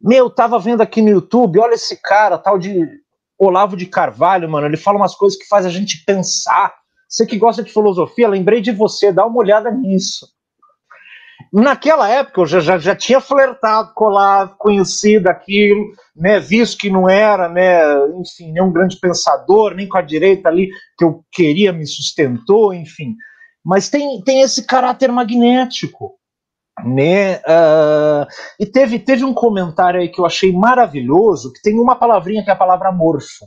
Meu, 0.00 0.30
tava 0.30 0.58
vendo 0.58 0.80
aqui 0.80 1.02
no 1.02 1.10
YouTube, 1.10 1.58
olha 1.58 1.74
esse 1.74 2.00
cara, 2.00 2.38
tal 2.38 2.58
de 2.58 2.86
Olavo 3.38 3.76
de 3.76 3.86
Carvalho, 3.86 4.48
mano, 4.48 4.66
ele 4.66 4.76
fala 4.76 4.98
umas 4.98 5.14
coisas 5.14 5.38
que 5.38 5.46
faz 5.46 5.66
a 5.66 5.70
gente 5.70 6.04
pensar. 6.04 6.74
Você 7.08 7.24
que 7.24 7.38
gosta 7.38 7.62
de 7.62 7.72
filosofia, 7.72 8.28
lembrei 8.28 8.60
de 8.60 8.70
você, 8.70 9.12
dá 9.12 9.24
uma 9.24 9.38
olhada 9.38 9.70
nisso. 9.70 10.26
Naquela 11.52 12.08
época 12.08 12.42
eu 12.42 12.46
já, 12.46 12.60
já, 12.60 12.78
já 12.78 12.94
tinha 12.94 13.20
flertado 13.20 13.92
com 13.94 14.06
Olavo, 14.06 14.56
conhecido 14.58 15.28
aquilo, 15.28 15.92
né, 16.14 16.38
visto 16.38 16.78
que 16.78 16.90
não 16.90 17.08
era, 17.08 17.48
né, 17.48 17.80
enfim, 18.20 18.52
nem 18.52 18.62
um 18.62 18.72
grande 18.72 18.98
pensador, 19.00 19.74
nem 19.74 19.88
com 19.88 19.96
a 19.96 20.02
direita 20.02 20.48
ali 20.48 20.68
que 20.96 21.04
eu 21.04 21.24
queria 21.32 21.72
me 21.72 21.86
sustentou, 21.86 22.74
enfim. 22.74 23.14
Mas 23.64 23.88
tem, 23.88 24.20
tem 24.22 24.42
esse 24.42 24.66
caráter 24.66 25.10
magnético, 25.10 26.17
né? 26.84 27.36
Uh, 27.36 28.26
e 28.58 28.66
teve, 28.66 28.98
teve 28.98 29.24
um 29.24 29.34
comentário 29.34 30.00
aí 30.00 30.08
que 30.08 30.20
eu 30.20 30.26
achei 30.26 30.52
maravilhoso, 30.52 31.52
que 31.52 31.62
tem 31.62 31.78
uma 31.78 31.96
palavrinha 31.96 32.42
que 32.42 32.50
é 32.50 32.52
a 32.52 32.56
palavra 32.56 32.92
morfo 32.92 33.46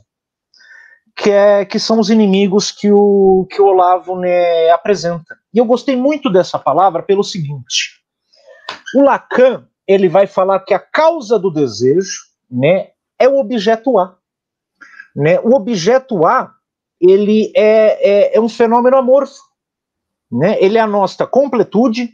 que, 1.16 1.30
é, 1.30 1.64
que 1.64 1.78
são 1.78 2.00
os 2.00 2.10
inimigos 2.10 2.70
que 2.70 2.90
o, 2.90 3.46
que 3.50 3.60
o 3.60 3.66
Olavo 3.66 4.18
né, 4.18 4.70
apresenta. 4.70 5.36
E 5.52 5.58
eu 5.58 5.64
gostei 5.64 5.96
muito 5.96 6.30
dessa 6.30 6.58
palavra 6.58 7.02
pelo 7.02 7.22
seguinte: 7.22 8.02
o 8.96 9.02
Lacan 9.02 9.66
ele 9.86 10.08
vai 10.08 10.26
falar 10.26 10.60
que 10.60 10.74
a 10.74 10.78
causa 10.78 11.38
do 11.38 11.50
desejo 11.50 12.18
né, 12.50 12.90
é 13.18 13.28
o 13.28 13.38
objeto 13.38 13.98
A. 13.98 14.16
Né? 15.14 15.38
O 15.40 15.54
objeto 15.54 16.26
A 16.26 16.52
ele 17.00 17.52
é, 17.54 18.32
é, 18.32 18.36
é 18.36 18.40
um 18.40 18.48
fenômeno 18.48 18.96
amorfo. 18.96 19.40
Né? 20.30 20.56
Ele 20.60 20.78
é 20.78 20.80
a 20.80 20.86
nossa 20.86 21.26
completude, 21.26 22.10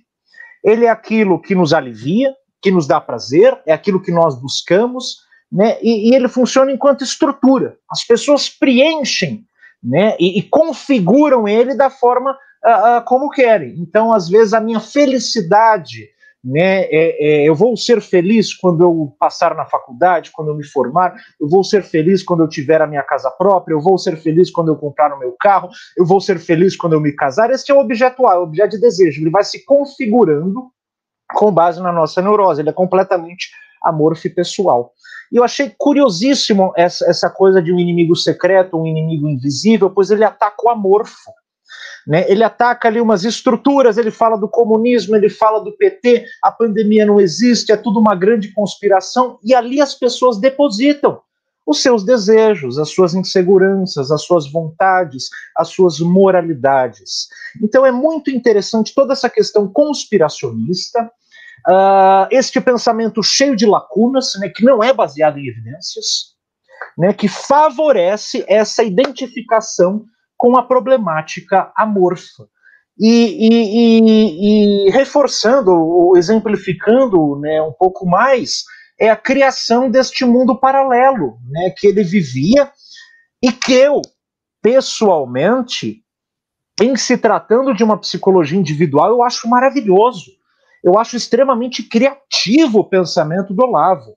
ele 0.69 0.85
é 0.85 0.91
aquilo 0.91 1.41
que 1.41 1.55
nos 1.55 1.73
alivia, 1.73 2.35
que 2.61 2.71
nos 2.71 2.87
dá 2.87 3.01
prazer, 3.01 3.57
é 3.67 3.73
aquilo 3.73 4.03
que 4.03 4.11
nós 4.11 4.41
buscamos, 4.41 5.19
né? 5.51 5.79
E, 5.81 6.11
e, 6.11 6.15
ele 6.15 6.29
funciona 6.29 6.71
enquanto 6.71 7.03
estrutura. 7.03 7.77
As 7.91 8.05
pessoas 8.05 8.49
preenchem 8.49 9.47
né? 9.83 10.17
e, 10.19 10.39
e 10.39 10.43
configuram 10.43 11.49
ele 11.49 11.75
da 11.75 11.89
forma 11.89 12.33
uh, 12.33 12.99
uh, 12.99 13.05
como 13.05 13.31
querem. 13.31 13.75
Então, 13.79 14.13
às 14.13 14.29
vezes, 14.29 14.53
a 14.53 14.61
minha 14.61 14.81
felicidade, 14.81 16.09
né? 16.43 16.83
É, 16.85 17.43
é, 17.43 17.49
eu 17.49 17.55
vou 17.55 17.77
ser 17.77 18.01
feliz 18.01 18.55
quando 18.55 18.83
eu 18.83 19.15
passar 19.19 19.55
na 19.55 19.67
faculdade, 19.67 20.31
quando 20.33 20.49
eu 20.49 20.55
me 20.55 20.65
formar, 20.65 21.15
eu 21.41 21.49
vou 21.49 21.65
ser 21.65 21.83
feliz 21.83 22.23
quando 22.23 22.43
eu 22.43 22.49
tiver 22.49 22.81
a 22.81 22.87
minha 22.87 23.03
casa 23.03 23.31
própria, 23.31 23.75
eu 23.75 23.81
vou 23.81 23.99
ser 23.99 24.17
feliz 24.17 24.51
quando 24.51 24.69
eu 24.69 24.77
comprar 24.77 25.13
o 25.15 25.19
meu 25.19 25.35
carro, 25.39 25.69
eu 25.97 26.07
vou 26.07 26.21
ser 26.21 26.39
feliz 26.39 26.77
quando 26.77 26.93
eu 26.93 27.01
me 27.01 27.13
casar. 27.13 27.51
Esse 27.51 27.71
é 27.71 27.75
o 27.75 27.81
objeto 27.81 28.27
A, 28.27 28.39
o 28.39 28.45
objeto 28.45 28.71
de 28.71 28.81
desejo. 28.81 29.23
Ele 29.23 29.31
vai 29.31 29.45
se 29.45 29.65
configurando 29.65 30.71
com 31.35 31.53
base 31.53 31.83
na 31.83 31.93
nossa 31.93 32.23
neurose. 32.23 32.63
Ele 32.63 32.71
é 32.71 32.73
completamente 32.73 33.49
amorfo 33.83 34.33
pessoal. 34.35 34.93
E 35.31 35.37
eu 35.37 35.45
achei 35.45 35.73
curiosíssimo 35.77 36.73
essa, 36.77 37.09
essa 37.09 37.29
coisa 37.29 37.61
de 37.61 37.73
um 37.73 37.79
inimigo 37.79 38.17
secreto, 38.17 38.81
um 38.81 38.87
inimigo 38.87 39.29
invisível, 39.29 39.91
pois 39.91 40.11
ele 40.11 40.25
ataca 40.25 40.57
o 40.65 40.71
amorfo. 40.71 41.31
Né? 42.09 42.25
Ele 42.27 42.43
ataca 42.43 42.89
ali 42.89 43.03
umas 43.03 43.23
estruturas, 43.23 43.99
ele 43.99 44.11
fala 44.11 44.39
do 44.39 44.49
comunismo, 44.49 45.15
ele 45.15 45.29
fala 45.29 45.63
do 45.63 45.77
PT, 45.77 46.25
a 46.43 46.51
pandemia 46.51 47.05
não 47.05 47.21
existe, 47.21 47.71
é 47.71 47.77
tudo 47.77 48.01
uma 48.01 48.15
grande 48.15 48.51
conspiração, 48.55 49.39
e 49.45 49.55
ali 49.55 49.79
as 49.79 49.95
pessoas 49.95 50.41
depositam 50.41 51.21
os 51.67 51.83
seus 51.83 52.03
desejos, 52.03 52.79
as 52.79 52.89
suas 52.89 53.15
inseguranças, 53.15 54.11
as 54.11 54.23
suas 54.23 54.51
vontades, 54.51 55.29
as 55.55 55.69
suas 55.69 56.01
moralidades. 56.01 57.29
Então 57.63 57.85
é 57.85 57.93
muito 57.93 58.31
interessante 58.31 58.95
toda 58.95 59.13
essa 59.13 59.29
questão 59.29 59.69
conspiracionista, 59.69 61.11
Uh, 61.67 62.25
este 62.31 62.61
pensamento 62.61 63.21
cheio 63.21 63.55
de 63.55 63.67
lacunas, 63.67 64.33
né, 64.39 64.49
que 64.49 64.65
não 64.65 64.83
é 64.83 64.93
baseado 64.93 65.39
em 65.39 65.49
evidências, 65.49 66.37
né, 66.97 67.13
que 67.13 67.29
favorece 67.29 68.45
essa 68.49 68.85
identificação 68.85 70.07
com 70.39 70.57
a 70.57 70.63
problemática 70.63 71.71
amorfa. 71.77 72.49
E, 72.99 73.11
e, 73.11 74.01
e, 74.01 74.89
e 74.89 74.91
reforçando, 74.91 75.71
ou 75.73 76.17
exemplificando 76.17 77.39
né, 77.39 77.61
um 77.61 77.73
pouco 77.73 78.07
mais, 78.07 78.65
é 78.99 79.11
a 79.11 79.17
criação 79.17 79.91
deste 79.91 80.25
mundo 80.25 80.59
paralelo 80.59 81.39
né, 81.51 81.75
que 81.77 81.87
ele 81.87 82.03
vivia 82.03 82.73
e 83.43 83.53
que 83.53 83.73
eu, 83.73 84.01
pessoalmente, 84.63 86.03
em 86.81 86.97
se 86.97 87.19
tratando 87.19 87.75
de 87.75 87.85
uma 87.85 87.99
psicologia 87.99 88.59
individual, 88.59 89.11
eu 89.11 89.23
acho 89.23 89.49
maravilhoso 89.49 90.39
eu 90.83 90.99
acho 90.99 91.17
extremamente 91.17 91.83
criativo 91.83 92.81
o 92.81 92.89
pensamento 92.89 93.53
do 93.53 93.63
Olavo. 93.63 94.17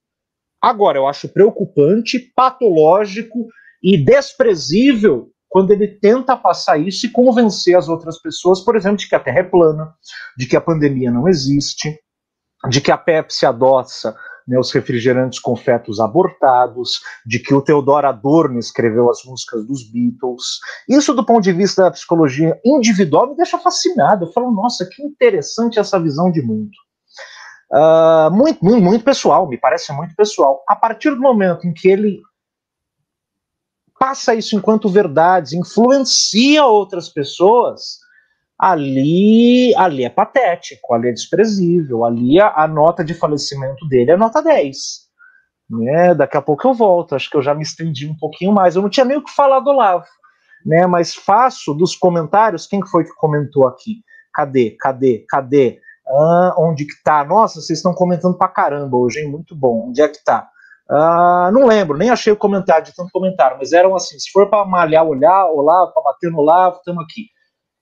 Agora, 0.61 0.97
eu 0.97 1.07
acho 1.07 1.27
preocupante, 1.27 2.19
patológico 2.35 3.47
e 3.81 3.97
desprezível 3.97 5.29
quando 5.51 5.71
ele 5.71 5.85
tenta 5.85 6.37
passar 6.37 6.77
isso 6.77 7.05
e 7.05 7.09
convencer 7.09 7.75
as 7.75 7.89
outras 7.89 8.17
pessoas, 8.21 8.61
por 8.61 8.77
exemplo, 8.77 8.95
de 8.95 9.09
que 9.09 9.15
a 9.15 9.19
Terra 9.19 9.39
é 9.39 9.43
plana, 9.43 9.93
de 10.37 10.47
que 10.47 10.55
a 10.55 10.61
pandemia 10.61 11.11
não 11.11 11.27
existe, 11.27 11.93
de 12.69 12.79
que 12.79 12.89
a 12.89 12.97
Pepsi 12.97 13.45
adoça 13.45 14.15
né, 14.47 14.57
os 14.57 14.71
refrigerantes 14.71 15.39
com 15.39 15.53
fetos 15.57 15.99
abortados, 15.99 17.01
de 17.25 17.37
que 17.37 17.53
o 17.53 17.61
Theodor 17.61 18.05
Adorno 18.05 18.59
escreveu 18.59 19.09
as 19.09 19.25
músicas 19.25 19.67
dos 19.67 19.83
Beatles. 19.91 20.61
Isso, 20.87 21.13
do 21.13 21.25
ponto 21.25 21.41
de 21.41 21.51
vista 21.51 21.83
da 21.83 21.91
psicologia 21.91 22.57
individual, 22.63 23.31
me 23.31 23.35
deixa 23.35 23.59
fascinado. 23.59 24.23
Eu 24.23 24.31
falo, 24.31 24.51
nossa, 24.51 24.85
que 24.85 25.03
interessante 25.03 25.79
essa 25.79 25.99
visão 25.99 26.31
de 26.31 26.41
mundo. 26.41 26.71
Uh, 27.73 28.31
muito, 28.31 28.63
muito, 28.63 28.81
muito 28.81 29.03
pessoal, 29.03 29.49
me 29.49 29.57
parece 29.57 29.91
muito 29.91 30.15
pessoal. 30.15 30.63
A 30.65 30.77
partir 30.77 31.09
do 31.09 31.19
momento 31.19 31.67
em 31.67 31.73
que 31.73 31.89
ele 31.89 32.21
passa 34.01 34.33
isso 34.33 34.55
enquanto 34.55 34.89
verdades, 34.89 35.53
influencia 35.53 36.65
outras 36.65 37.07
pessoas, 37.07 37.99
ali, 38.57 39.75
ali 39.75 40.03
é 40.03 40.09
patético, 40.09 40.95
ali 40.95 41.09
é 41.09 41.11
desprezível, 41.11 42.03
ali 42.03 42.41
a, 42.41 42.51
a, 42.63 42.67
nota 42.67 43.05
de 43.05 43.13
falecimento 43.13 43.87
dele 43.87 44.09
é 44.09 44.17
nota 44.17 44.41
10. 44.41 44.75
Né? 45.69 46.15
Daqui 46.15 46.35
a 46.35 46.41
pouco 46.41 46.67
eu 46.67 46.73
volto, 46.73 47.13
acho 47.13 47.29
que 47.29 47.37
eu 47.37 47.43
já 47.43 47.53
me 47.53 47.61
estendi 47.61 48.09
um 48.09 48.17
pouquinho 48.17 48.51
mais. 48.51 48.75
Eu 48.75 48.81
não 48.81 48.89
tinha 48.89 49.05
nem 49.05 49.17
o 49.17 49.23
que 49.23 49.35
falar 49.35 49.59
do 49.59 49.69
Olavo, 49.69 50.07
né? 50.65 50.87
mas 50.87 51.13
faço 51.13 51.71
dos 51.75 51.95
comentários, 51.95 52.65
quem 52.65 52.83
foi 52.83 53.03
que 53.03 53.13
comentou 53.13 53.67
aqui? 53.67 54.01
Cadê, 54.33 54.75
cadê, 54.79 55.25
cadê? 55.29 55.79
Ah, 56.07 56.55
onde 56.57 56.85
que 56.85 57.03
tá? 57.03 57.23
Nossa, 57.23 57.61
vocês 57.61 57.77
estão 57.77 57.93
comentando 57.93 58.35
pra 58.35 58.47
caramba 58.47 58.97
hoje, 58.97 59.19
hein? 59.19 59.29
Muito 59.29 59.55
bom. 59.55 59.89
Onde 59.89 60.01
é 60.01 60.07
que 60.07 60.23
tá? 60.23 60.49
Ah, 60.93 61.49
não 61.53 61.67
lembro, 61.67 61.97
nem 61.97 62.09
achei 62.09 62.33
o 62.33 62.37
comentário 62.37 62.85
de 62.85 62.93
tanto 62.93 63.11
comentário, 63.13 63.57
mas 63.57 63.71
eram 63.71 63.95
assim: 63.95 64.19
se 64.19 64.29
for 64.29 64.49
para 64.49 64.65
malhar, 64.65 65.05
olhar, 65.05 65.45
Olavo, 65.47 65.93
para 65.93 66.03
bater 66.03 66.29
no 66.29 66.39
Olavo, 66.39 66.77
estamos 66.77 67.03
aqui. 67.05 67.27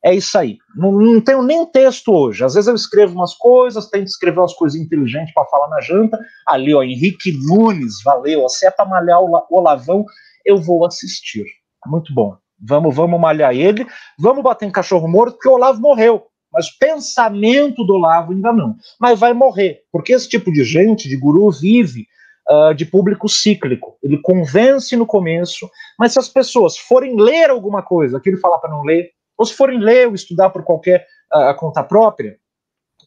É 0.06 0.14
isso 0.14 0.38
aí. 0.38 0.58
Não, 0.76 0.92
não 0.92 1.20
tenho 1.20 1.42
nem 1.42 1.66
texto 1.66 2.14
hoje. 2.14 2.44
Às 2.44 2.54
vezes 2.54 2.68
eu 2.68 2.76
escrevo 2.76 3.16
umas 3.16 3.34
coisas, 3.34 3.90
tento 3.90 4.08
escrever 4.08 4.40
umas 4.40 4.54
coisas 4.54 4.80
inteligentes 4.80 5.34
para 5.34 5.46
falar 5.48 5.68
na 5.70 5.82
janta. 5.82 6.18
Ali, 6.48 6.74
ó, 6.74 6.84
Henrique 6.84 7.34
Nunes, 7.34 8.02
valeu. 8.04 8.48
Se 8.48 8.68
é 8.68 8.72
para 8.72 8.86
malhar 8.86 9.20
o 9.22 9.44
Olavão, 9.50 10.06
eu 10.46 10.58
vou 10.58 10.86
assistir. 10.86 11.46
Muito 11.88 12.14
bom. 12.14 12.38
Vamos, 12.62 12.96
vamos 12.96 13.20
malhar 13.20 13.54
ele. 13.54 13.86
Vamos 14.18 14.44
bater 14.44 14.68
em 14.68 14.72
cachorro 14.72 15.08
morto, 15.08 15.34
porque 15.34 15.50
o 15.50 15.54
Olavo 15.54 15.82
morreu. 15.82 16.28
Mas 16.54 16.70
pensamento 16.70 17.84
do 17.84 17.96
Olavo 17.96 18.32
ainda 18.32 18.54
não. 18.54 18.76
Mas 19.00 19.20
vai 19.20 19.34
morrer, 19.34 19.82
porque 19.92 20.14
esse 20.14 20.30
tipo 20.30 20.52
de 20.52 20.64
gente, 20.64 21.10
de 21.10 21.18
guru, 21.18 21.52
vive 21.52 22.08
uh, 22.50 22.74
de 22.74 22.86
público 22.86 23.30
cíclico. 23.30 23.98
Ele 24.02 24.18
convence 24.22 24.96
no 24.96 25.06
começo, 25.06 25.70
mas 25.98 26.14
se 26.14 26.20
as 26.20 26.30
pessoas 26.30 26.78
forem 26.78 27.16
ler 27.20 27.50
alguma 27.50 27.82
coisa 27.82 28.20
que 28.20 28.30
ele 28.30 28.38
falar 28.38 28.60
para 28.60 28.72
não 28.72 28.84
ler, 28.84 29.12
ou 29.38 29.46
se 29.46 29.54
forem 29.54 29.80
ler 29.80 30.08
ou 30.08 30.16
estudar 30.16 30.50
por 30.50 30.64
qualquer 30.64 31.06
uh, 31.34 31.56
conta 31.56 31.84
própria, 31.84 32.38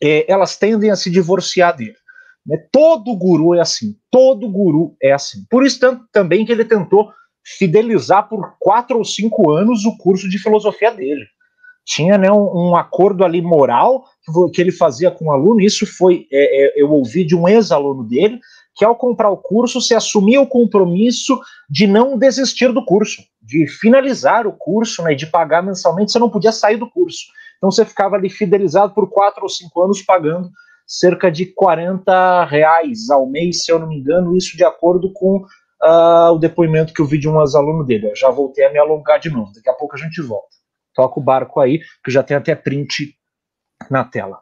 é, 0.03 0.30
elas 0.30 0.57
tendem 0.57 0.90
a 0.90 0.97
se 0.97 1.11
divorciar 1.11 1.76
dele. 1.76 1.95
Né? 2.47 2.57
Todo 2.72 3.16
guru 3.16 3.55
é 3.55 3.61
assim, 3.61 3.97
todo 4.11 4.49
guru 4.49 4.97
é 5.03 5.12
assim. 5.12 5.45
Por 5.51 5.64
isso 5.64 5.78
tanto, 5.78 6.05
também 6.12 6.45
que 6.45 6.53
ele 6.53 6.64
tentou 6.64 7.12
fidelizar 7.45 8.28
por 8.28 8.57
quatro 8.59 8.99
ou 8.99 9.05
cinco 9.05 9.51
anos 9.51 9.84
o 9.84 9.97
curso 9.97 10.28
de 10.28 10.38
filosofia 10.38 10.90
dele. 10.90 11.26
Tinha 11.84 12.16
né, 12.16 12.30
um, 12.30 12.70
um 12.70 12.76
acordo 12.76 13.24
ali 13.24 13.43
moral 13.43 14.05
que, 14.24 14.51
que, 14.55 14.61
ele 14.61 14.70
fazia 14.70 15.11
com 15.11 15.26
o 15.26 15.32
aluno, 15.32 15.61
isso 15.61 15.84
foi, 15.84 16.28
é, 16.30 16.66
é, 16.66 16.80
eu 16.80 16.93
ouvi 16.93 17.24
de 17.24 17.34
um 17.34 17.49
ex-aluno 17.49 18.05
dele, 18.05 18.38
que 18.75 18.85
ao 18.85 18.97
comprar 18.97 19.31
o 19.31 19.37
curso 19.37 19.81
você 19.81 19.95
assumia 19.95 20.41
o 20.41 20.47
compromisso 20.47 21.39
de 21.68 21.87
não 21.87 22.16
desistir 22.18 22.73
do 22.73 22.85
curso, 22.85 23.23
de 23.41 23.66
finalizar 23.66 24.47
o 24.47 24.53
curso, 24.53 25.03
né, 25.03 25.14
de 25.14 25.27
pagar 25.27 25.62
mensalmente, 25.62 26.12
você 26.12 26.18
não 26.18 26.31
podia 26.31 26.53
sair 26.53 26.77
do 26.77 26.91
curso. 26.91 27.27
Então 27.59 27.70
você 27.70 27.85
ficava 27.85 28.16
ali 28.16 28.31
fidelizado 28.31 28.95
por 28.95 29.09
quatro 29.11 29.43
ou 29.43 29.49
cinco 29.49 29.83
anos 29.83 30.03
pagando 30.03 30.51
cerca 30.87 31.31
de 31.31 31.47
40 31.47 32.45
reais 32.45 33.09
ao 33.09 33.27
mês, 33.27 33.64
se 33.64 33.73
eu 33.73 33.79
não 33.79 33.89
me 33.89 33.99
engano, 33.99 34.37
isso 34.37 34.57
de 34.57 34.64
acordo 34.64 35.12
com 35.12 35.39
uh, 35.83 36.33
o 36.33 36.39
depoimento 36.39 36.93
que 36.93 37.01
eu 37.01 37.07
vi 37.07 37.18
de 37.18 37.29
um 37.29 37.41
ex-aluno 37.41 37.85
dele. 37.85 38.11
Eu 38.11 38.16
já 38.16 38.31
voltei 38.31 38.64
a 38.64 38.73
me 38.73 38.79
alongar 38.79 39.18
de 39.18 39.31
novo, 39.31 39.53
daqui 39.55 39.70
a 39.70 39.75
pouco 39.75 39.95
a 39.95 39.99
gente 39.99 40.20
volta. 40.20 40.49
Toca 40.95 41.18
o 41.18 41.23
barco 41.23 41.61
aí, 41.61 41.81
que 42.05 42.11
já 42.11 42.23
tem 42.23 42.37
até 42.37 42.55
print 42.55 43.14
na 43.91 44.05
tela. 44.05 44.41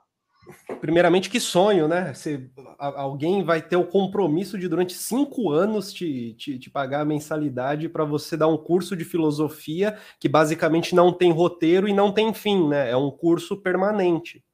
Primeiramente, 0.81 1.29
que 1.29 1.39
sonho, 1.39 1.87
né? 1.87 2.15
Se, 2.15 2.51
alguém 2.79 3.43
vai 3.43 3.61
ter 3.61 3.77
o 3.77 3.87
compromisso 3.87 4.59
de, 4.59 4.69
durante 4.69 4.95
cinco 4.95 5.51
anos, 5.51 5.93
te, 5.93 6.35
te, 6.35 6.59
te 6.59 6.71
pagar 6.71 7.01
a 7.01 7.05
mensalidade 7.05 7.89
para 7.89 8.05
você 8.05 8.37
dar 8.37 8.49
um 8.49 8.57
curso 8.57 8.97
de 8.97 9.05
filosofia 9.05 9.99
que 10.19 10.29
basicamente 10.29 10.95
não 10.95 11.13
tem 11.13 11.33
roteiro 11.33 11.89
e 11.89 11.93
não 11.93 12.13
tem 12.13 12.33
fim, 12.33 12.69
né? 12.69 12.91
É 12.91 12.97
um 12.97 13.11
curso 13.11 13.57
permanente. 13.57 14.45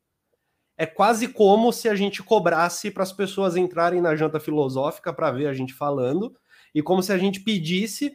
É 0.77 0.85
quase 0.85 1.29
como 1.29 1.73
se 1.73 1.89
a 1.89 1.95
gente 1.95 2.23
cobrasse 2.23 2.91
para 2.91 3.03
as 3.03 3.13
pessoas 3.13 3.57
entrarem 3.57 4.01
na 4.01 4.15
janta 4.15 4.39
filosófica 4.39 5.13
para 5.13 5.31
ver 5.31 5.47
a 5.47 5.55
gente 5.55 5.73
falando, 5.73 6.37
e 6.75 6.83
como 6.83 7.03
se 7.03 7.13
a 7.13 7.19
gente 7.19 7.41
pedisse 7.41 8.13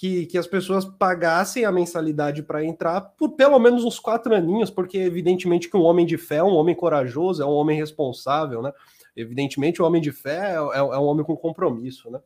que, 0.00 0.24
que 0.24 0.38
as 0.38 0.46
pessoas 0.46 0.86
pagassem 0.86 1.66
a 1.66 1.70
mensalidade 1.70 2.42
para 2.42 2.64
entrar 2.64 3.02
por 3.02 3.32
pelo 3.32 3.58
menos 3.58 3.84
uns 3.84 3.98
quatro 3.98 4.34
aninhos, 4.34 4.70
porque 4.70 4.96
evidentemente 4.96 5.68
que 5.68 5.76
um 5.76 5.82
homem 5.82 6.06
de 6.06 6.16
fé 6.16 6.36
é 6.36 6.42
um 6.42 6.54
homem 6.54 6.74
corajoso, 6.74 7.42
é 7.42 7.44
um 7.44 7.50
homem 7.50 7.76
responsável, 7.76 8.62
né? 8.62 8.72
Evidentemente 9.14 9.82
o 9.82 9.84
homem 9.84 10.00
de 10.00 10.10
fé 10.10 10.52
é, 10.52 10.54
é, 10.54 10.78
é 10.78 10.98
um 10.98 11.04
homem 11.04 11.22
com 11.22 11.36
compromisso, 11.36 12.10
né? 12.10 12.18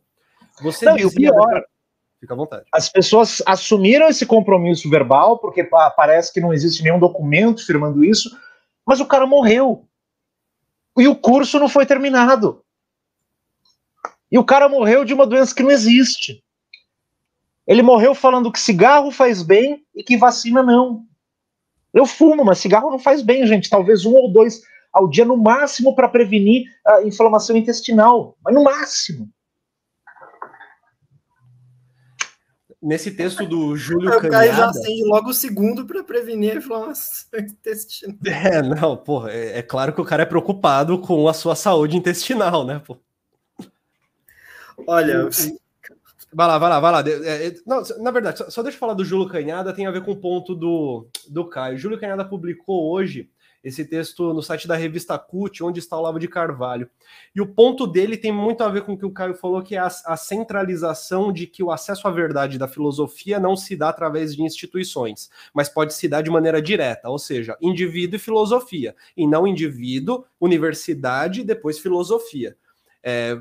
Você 0.63 0.85
Não, 0.85 0.95
dizia... 0.95 1.27
e 1.27 1.29
o 1.29 1.35
pior, 1.35 1.65
Fica 2.21 2.33
à 2.33 2.37
vontade. 2.37 2.65
As 2.73 2.89
pessoas 2.89 3.43
assumiram 3.45 4.07
esse 4.07 4.25
compromisso 4.25 4.89
verbal, 4.89 5.41
porque 5.41 5.65
parece 5.65 6.33
que 6.33 6.41
não 6.41 6.53
existe 6.53 6.81
nenhum 6.81 7.01
documento 7.01 7.67
firmando 7.67 8.05
isso, 8.05 8.31
mas 8.87 9.01
o 9.01 9.07
cara 9.07 9.27
morreu. 9.27 9.85
E 10.97 11.09
o 11.09 11.17
curso 11.17 11.59
não 11.59 11.69
foi 11.69 11.85
terminado. 11.85 12.65
E 14.31 14.39
o 14.39 14.45
cara 14.45 14.69
morreu 14.69 15.05
de 15.05 15.13
uma 15.13 15.27
doença 15.27 15.53
que 15.53 15.63
não 15.65 15.73
existe. 15.73 16.44
Ele 17.67 17.83
morreu 17.83 18.15
falando 18.15 18.53
que 18.53 18.61
cigarro 18.61 19.11
faz 19.11 19.43
bem 19.43 19.85
e 19.95 20.03
que 20.03 20.17
vacina 20.17 20.63
não. 20.63 21.05
Eu 21.93 22.07
fumo, 22.07 22.45
mas 22.45 22.59
cigarro 22.59 22.91
não 22.91 22.99
faz 22.99 23.23
bem, 23.23 23.47
gente. 23.47 23.71
Talvez 23.71 24.05
um 24.05 24.15
ou 24.15 24.33
dois 24.33 24.61
ao 24.93 25.09
dia 25.09 25.25
no 25.25 25.37
máximo 25.37 25.95
para 25.95 26.09
prevenir 26.09 26.67
a 26.87 27.03
inflamação 27.03 27.57
intestinal, 27.57 28.37
mas 28.45 28.55
no 28.55 28.63
máximo. 28.63 29.29
Nesse 32.81 33.11
texto 33.11 33.47
do 33.47 33.75
Júlio 33.77 34.11
o 34.15 34.21
Caio 34.21 34.53
já 34.53 34.69
acende 34.69 35.05
logo 35.05 35.31
o 35.31 35.35
segundo 35.35 35.87
para 35.87 36.05
prevenir 36.05 36.53
a 36.53 36.59
inflamação 36.59 37.31
intestinal. 37.41 38.17
É, 38.27 38.61
não, 38.61 38.95
porra, 38.97 39.33
é, 39.33 39.59
é, 39.59 39.63
claro 39.63 39.93
que 39.93 40.03
o 40.03 40.05
cara 40.05 40.23
é 40.23 40.27
preocupado 40.27 40.99
com 40.99 41.27
a 41.27 41.33
sua 41.33 41.57
saúde 41.57 41.97
intestinal, 41.97 42.65
né, 42.67 42.83
pô? 42.85 42.99
Olha, 44.87 45.31
Vai 46.35 46.49
lá, 46.49 46.59
vai 46.59 46.69
lá, 46.69 46.81
vai 46.81 46.93
lá. 46.93 47.05
É, 47.09 47.47
é, 47.47 47.55
não, 47.65 47.83
na 48.01 48.11
verdade, 48.11 48.39
só, 48.51 48.63
deixa 48.63 48.77
eu 48.77 48.81
falar 48.81 48.95
do 48.95 49.05
Júlio 49.05 49.29
Canhada, 49.29 49.73
tem 49.73 49.87
a 49.87 49.91
ver 49.91 50.03
com 50.05 50.11
o 50.11 50.17
ponto 50.17 50.55
do, 50.55 51.07
do 51.29 51.49
Caio. 51.49 51.79
Júlio 51.79 51.99
Canhada 51.99 52.25
publicou 52.25 52.91
hoje 52.91 53.31
esse 53.63 53.85
texto 53.85 54.35
no 54.35 54.43
site 54.43 54.69
da 54.69 54.77
revista 54.77 55.19
CUT, 55.19 55.63
onde 55.63 55.79
está 55.79 55.97
o 55.97 56.03
Lavo 56.03 56.19
de 56.19 56.29
Carvalho. 56.29 56.91
E 57.35 57.41
o 57.41 57.47
ponto 57.47 57.87
dele 57.87 58.17
tem 58.17 58.31
muito 58.31 58.63
a 58.63 58.69
ver 58.69 58.83
com 58.83 58.93
o 58.93 58.99
que 58.99 59.07
o 59.07 59.13
Caio 59.13 59.35
falou, 59.35 59.63
que 59.63 59.77
é 59.77 59.79
a, 59.79 59.87
a 59.87 60.17
centralização 60.17 61.33
de 61.33 61.47
que 61.47 61.63
o 61.63 61.71
acesso 61.71 62.07
à 62.07 62.11
verdade 62.11 62.59
da 62.59 62.69
filosofia 62.69 63.41
não 63.41 63.57
se 63.57 63.75
dá 63.75 63.89
através 63.89 64.35
de 64.35 64.43
instituições, 64.43 65.31
mas 65.55 65.69
pode 65.69 65.95
se 65.95 66.09
dar 66.09 66.21
de 66.21 66.31
maneira 66.31 66.61
direta, 66.61 67.09
ou 67.09 67.19
seja, 67.19 67.57
indivíduo 67.63 68.17
e 68.17 68.19
filosofia, 68.19 68.95
e 69.17 69.27
não 69.27 69.47
indivíduo, 69.47 70.25
universidade 70.39 71.41
e 71.41 71.45
depois 71.45 71.79
filosofia. 71.79 72.57
É, 73.03 73.41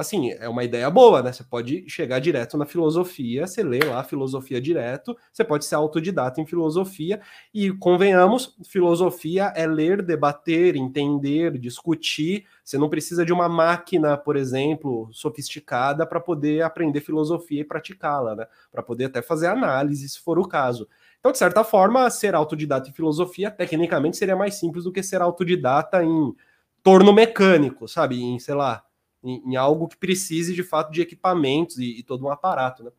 assim, 0.00 0.30
é 0.32 0.48
uma 0.48 0.64
ideia 0.64 0.90
boa, 0.90 1.22
né? 1.22 1.32
Você 1.32 1.44
pode 1.44 1.88
chegar 1.88 2.18
direto 2.18 2.56
na 2.56 2.66
filosofia, 2.66 3.46
você 3.46 3.62
lê 3.62 3.78
lá 3.80 4.00
a 4.00 4.04
filosofia 4.04 4.60
direto, 4.60 5.16
você 5.32 5.44
pode 5.44 5.64
ser 5.64 5.74
autodidata 5.74 6.40
em 6.40 6.46
filosofia, 6.46 7.20
e 7.54 7.70
convenhamos, 7.72 8.56
filosofia 8.66 9.52
é 9.54 9.66
ler, 9.66 10.02
debater, 10.02 10.76
entender, 10.76 11.58
discutir. 11.58 12.46
Você 12.64 12.78
não 12.78 12.88
precisa 12.88 13.24
de 13.24 13.32
uma 13.32 13.48
máquina, 13.48 14.16
por 14.16 14.36
exemplo, 14.36 15.08
sofisticada 15.12 16.06
para 16.06 16.20
poder 16.20 16.62
aprender 16.62 17.00
filosofia 17.00 17.60
e 17.60 17.64
praticá-la, 17.64 18.34
né? 18.34 18.46
Para 18.72 18.82
poder 18.82 19.06
até 19.06 19.22
fazer 19.22 19.46
análise, 19.46 20.08
se 20.08 20.18
for 20.20 20.38
o 20.38 20.48
caso. 20.48 20.88
Então, 21.20 21.32
de 21.32 21.38
certa 21.38 21.62
forma, 21.62 22.08
ser 22.08 22.34
autodidata 22.34 22.88
em 22.88 22.92
filosofia, 22.92 23.50
tecnicamente, 23.50 24.16
seria 24.16 24.34
mais 24.34 24.54
simples 24.54 24.84
do 24.84 24.92
que 24.92 25.02
ser 25.02 25.20
autodidata 25.20 26.02
em 26.02 26.34
torno 26.82 27.12
mecânico, 27.12 27.86
sabe? 27.86 28.22
Em, 28.22 28.38
sei 28.38 28.54
lá, 28.54 28.82
em, 29.22 29.52
em 29.52 29.56
algo 29.56 29.88
que 29.88 29.96
precise 29.96 30.54
de 30.54 30.62
fato 30.62 30.90
de 30.90 31.00
equipamentos 31.00 31.78
e, 31.78 31.98
e 31.98 32.02
todo 32.02 32.24
um 32.24 32.30
aparato. 32.30 32.84
Né? 32.84 32.90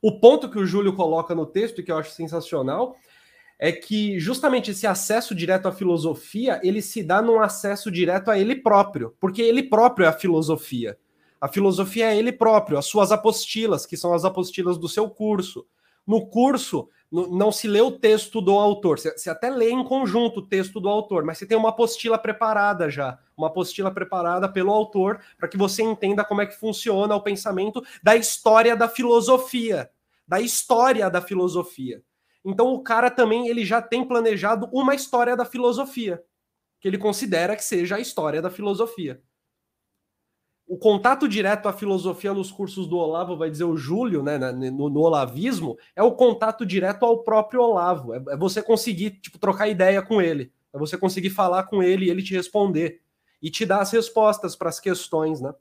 O 0.00 0.18
ponto 0.20 0.50
que 0.50 0.58
o 0.58 0.66
Júlio 0.66 0.94
coloca 0.94 1.34
no 1.34 1.46
texto, 1.46 1.82
que 1.82 1.90
eu 1.90 1.98
acho 1.98 2.10
sensacional, 2.10 2.96
é 3.58 3.70
que 3.70 4.18
justamente 4.18 4.72
esse 4.72 4.86
acesso 4.86 5.34
direto 5.34 5.68
à 5.68 5.72
filosofia, 5.72 6.60
ele 6.64 6.82
se 6.82 7.02
dá 7.02 7.22
num 7.22 7.40
acesso 7.40 7.90
direto 7.90 8.30
a 8.30 8.38
ele 8.38 8.56
próprio, 8.56 9.14
porque 9.20 9.40
ele 9.40 9.62
próprio 9.62 10.04
é 10.04 10.08
a 10.08 10.12
filosofia. 10.12 10.98
A 11.40 11.48
filosofia 11.48 12.12
é 12.12 12.16
ele 12.16 12.32
próprio, 12.32 12.78
as 12.78 12.86
suas 12.86 13.12
apostilas, 13.12 13.86
que 13.86 13.96
são 13.96 14.14
as 14.14 14.24
apostilas 14.24 14.78
do 14.78 14.88
seu 14.88 15.08
curso. 15.08 15.66
No 16.06 16.26
curso, 16.26 16.88
não 17.12 17.52
se 17.52 17.68
lê 17.68 17.80
o 17.82 17.92
texto 17.92 18.40
do 18.40 18.58
autor, 18.58 18.98
você 18.98 19.28
até 19.28 19.50
lê 19.50 19.70
em 19.70 19.84
conjunto 19.84 20.40
o 20.40 20.46
texto 20.46 20.80
do 20.80 20.88
autor, 20.88 21.24
mas 21.24 21.36
você 21.36 21.46
tem 21.46 21.58
uma 21.58 21.68
apostila 21.68 22.16
preparada 22.16 22.88
já, 22.88 23.18
uma 23.36 23.48
apostila 23.48 23.90
preparada 23.90 24.48
pelo 24.48 24.72
autor 24.72 25.20
para 25.36 25.46
que 25.46 25.58
você 25.58 25.82
entenda 25.82 26.24
como 26.24 26.40
é 26.40 26.46
que 26.46 26.58
funciona 26.58 27.14
o 27.14 27.20
pensamento 27.20 27.84
da 28.02 28.16
história 28.16 28.74
da 28.74 28.88
filosofia, 28.88 29.90
da 30.26 30.40
história 30.40 31.10
da 31.10 31.20
filosofia. 31.20 32.02
Então 32.42 32.72
o 32.72 32.82
cara 32.82 33.10
também 33.10 33.46
ele 33.46 33.62
já 33.62 33.82
tem 33.82 34.02
planejado 34.08 34.70
uma 34.72 34.94
história 34.94 35.36
da 35.36 35.44
filosofia, 35.44 36.22
que 36.80 36.88
ele 36.88 36.96
considera 36.96 37.54
que 37.54 37.62
seja 37.62 37.96
a 37.96 38.00
história 38.00 38.40
da 38.40 38.50
filosofia 38.50 39.20
o 40.72 40.78
contato 40.78 41.28
direto 41.28 41.68
à 41.68 41.72
filosofia 41.74 42.32
nos 42.32 42.50
cursos 42.50 42.86
do 42.86 42.96
Olavo, 42.96 43.36
vai 43.36 43.50
dizer 43.50 43.64
o 43.64 43.76
Júlio, 43.76 44.22
né, 44.22 44.38
no, 44.38 44.88
no 44.88 45.00
olavismo, 45.00 45.76
é 45.94 46.02
o 46.02 46.12
contato 46.12 46.64
direto 46.64 47.04
ao 47.04 47.22
próprio 47.22 47.60
Olavo. 47.60 48.14
É, 48.14 48.16
é, 48.30 48.36
você 48.38 48.62
conseguir 48.62 49.10
tipo, 49.20 49.38
trocar 49.38 49.68
ideia 49.68 50.00
com 50.00 50.22
ele. 50.22 50.50
É 50.72 50.78
você 50.78 50.96
conseguir 50.96 51.28
falar 51.28 51.64
com 51.64 51.82
ele 51.82 52.06
e 52.06 52.10
ele 52.10 52.22
te 52.22 52.32
responder. 52.32 53.02
E 53.42 53.50
te 53.50 53.66
dar 53.66 53.82
as 53.82 53.92
respostas 53.92 54.56
para 54.56 54.70
as 54.70 54.80
questões, 54.80 55.42
né? 55.42 55.52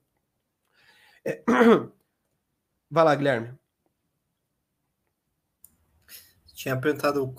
É... 1.26 1.44
Vai 2.90 3.04
lá, 3.04 3.14
Guilherme. 3.14 3.54
Tinha 6.54 6.78
perguntado 6.78 7.36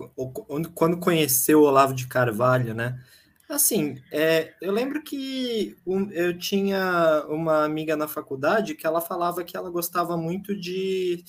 quando 0.75 0.99
conheceu 0.99 1.61
o 1.61 1.65
Olavo 1.65 1.95
de 1.95 2.07
Carvalho, 2.07 2.75
né? 2.75 3.03
Assim, 3.53 3.99
é, 4.11 4.55
eu 4.63 4.73
lembro 4.73 5.03
que 5.03 5.77
um, 5.87 6.11
eu 6.11 6.39
tinha 6.39 7.23
uma 7.29 7.67
amiga 7.67 7.95
na 7.95 8.09
faculdade 8.09 8.75
que 8.75 8.87
ela 8.87 8.99
falava 8.99 9.45
que 9.45 9.55
ela 9.55 9.69
gostava 9.69 10.17
muito 10.17 10.59
de 10.59 11.23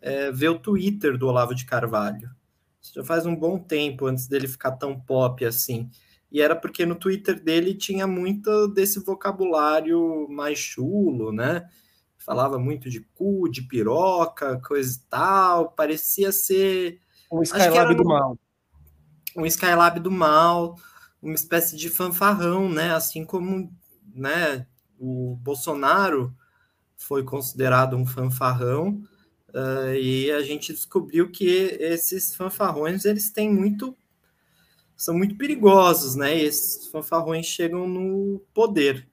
é, 0.00 0.32
ver 0.32 0.48
o 0.48 0.58
Twitter 0.58 1.18
do 1.18 1.28
Olavo 1.28 1.54
de 1.54 1.66
Carvalho. 1.66 2.30
Isso 2.80 2.94
já 2.94 3.04
faz 3.04 3.26
um 3.26 3.36
bom 3.36 3.58
tempo 3.58 4.06
antes 4.06 4.26
dele 4.26 4.48
ficar 4.48 4.72
tão 4.72 4.98
pop 4.98 5.44
assim. 5.44 5.90
E 6.32 6.40
era 6.40 6.56
porque 6.56 6.86
no 6.86 6.94
Twitter 6.94 7.38
dele 7.44 7.74
tinha 7.74 8.06
muito 8.06 8.68
desse 8.68 8.98
vocabulário 8.98 10.26
mais 10.30 10.58
chulo, 10.58 11.30
né? 11.30 11.68
Falava 12.16 12.58
muito 12.58 12.88
de 12.88 13.00
cu, 13.00 13.50
de 13.50 13.60
piroca, 13.60 14.58
coisa 14.66 14.98
e 14.98 15.10
tal. 15.10 15.72
Parecia 15.72 16.32
ser. 16.32 17.00
Um 17.30 17.42
Skylab 17.42 17.94
do 17.94 18.04
mal. 18.06 18.38
Um 19.36 19.44
Skylab 19.44 20.00
do 20.00 20.10
mal 20.10 20.74
uma 21.26 21.34
espécie 21.34 21.76
de 21.76 21.90
fanfarrão, 21.90 22.68
né? 22.68 22.94
Assim 22.94 23.24
como 23.24 23.72
né, 24.14 24.66
o 24.98 25.36
Bolsonaro 25.36 26.34
foi 26.96 27.24
considerado 27.24 27.96
um 27.96 28.06
fanfarrão, 28.06 29.02
uh, 29.50 29.94
e 29.94 30.30
a 30.30 30.40
gente 30.42 30.72
descobriu 30.72 31.30
que 31.30 31.46
esses 31.80 32.34
fanfarrões 32.34 33.04
eles 33.04 33.30
têm 33.30 33.52
muito 33.52 33.96
são 34.96 35.14
muito 35.14 35.36
perigosos, 35.36 36.14
né? 36.14 36.38
E 36.38 36.44
esses 36.44 36.86
fanfarrões 36.86 37.44
chegam 37.44 37.86
no 37.86 38.40
poder. 38.54 39.06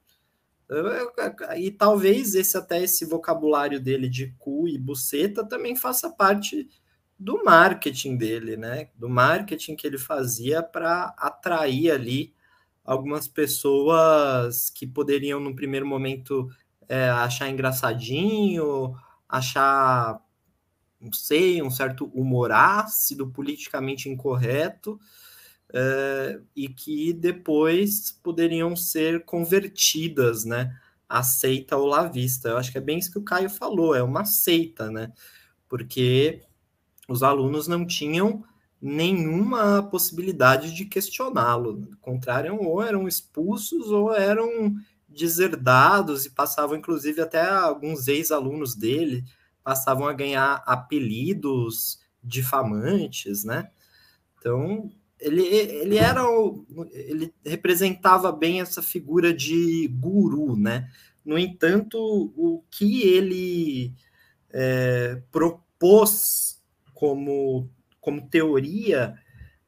E 1.58 1.72
talvez 1.72 2.36
esse 2.36 2.58
até 2.58 2.82
esse 2.82 3.04
vocabulário 3.04 3.82
dele 3.82 4.08
de 4.08 4.34
cu 4.40 4.66
e 4.68 4.78
buceta 4.78 5.44
também 5.44 5.76
faça 5.76 6.10
parte 6.10 6.70
do 7.24 7.42
marketing 7.44 8.18
dele, 8.18 8.58
né? 8.58 8.90
Do 8.96 9.08
marketing 9.08 9.78
que 9.78 9.88
ele 9.88 9.98
fazia 9.98 10.62
para 10.62 11.16
atrair 11.18 11.90
ali 11.92 12.34
algumas 12.84 13.30
pessoas 13.30 14.70
que 14.70 14.86
poderiam, 14.86 15.40
no 15.40 15.56
primeiro 15.56 15.88
momento, 15.88 16.50
é, 16.88 17.10
achar 17.10 17.50
engraçadinho, 17.50 18.94
achar, 19.28 20.20
não 21.00 21.14
sei, 21.14 21.62
um 21.62 21.72
certo 21.72 22.08
humor 22.08 22.52
ácido, 22.52 23.32
politicamente 23.32 24.10
incorreto, 24.10 25.00
é, 25.74 26.42
e 26.54 26.68
que 26.68 27.14
depois 27.14 28.12
poderiam 28.22 28.76
ser 28.76 29.24
convertidas, 29.24 30.44
né? 30.44 30.78
A 31.08 31.24
seita 31.24 31.78
olavista. 31.78 32.50
Eu 32.50 32.58
acho 32.58 32.70
que 32.70 32.78
é 32.78 32.82
bem 32.82 33.00
isso 33.00 33.12
que 33.12 33.20
o 33.20 33.24
Caio 33.24 33.50
falou, 33.50 33.96
é 33.96 34.04
uma 34.04 34.26
seita, 34.26 34.92
né? 34.92 35.14
Porque 35.70 36.44
os 37.08 37.24
alunos 37.24 37.68
não 37.68 37.86
tinham 37.86 38.44
nenhuma 38.82 39.82
possibilidade 39.84 40.74
de 40.74 40.86
questioná-lo. 40.86 41.88
Ao 41.92 41.98
contrário, 42.00 42.62
ou 42.62 42.82
eram 42.82 43.08
expulsos 43.08 43.90
ou 43.90 44.14
eram 44.14 44.76
deserdados 45.08 46.26
e 46.26 46.32
passavam, 46.32 46.78
inclusive, 46.78 47.22
até 47.22 47.48
alguns 47.50 48.08
ex-alunos 48.08 48.76
dele 48.76 49.24
passavam 49.64 50.08
a 50.08 50.14
ganhar 50.14 50.62
apelidos 50.66 52.00
difamantes, 52.22 53.44
né? 53.44 53.70
Então, 54.38 54.92
ele, 55.20 55.46
ele 55.46 55.98
era 55.98 56.30
o, 56.30 56.66
ele 56.92 57.34
representava 57.46 58.32
bem 58.32 58.60
essa 58.60 58.82
figura 58.82 59.34
de 59.34 59.88
guru, 59.88 60.58
né? 60.58 60.90
No 61.24 61.40
entanto, 61.40 61.98
o 62.36 62.62
que 62.70 63.04
ele 63.04 63.94
é, 64.52 65.22
propôs 65.32 66.62
como, 67.04 67.70
como 68.00 68.30
teoria 68.30 69.14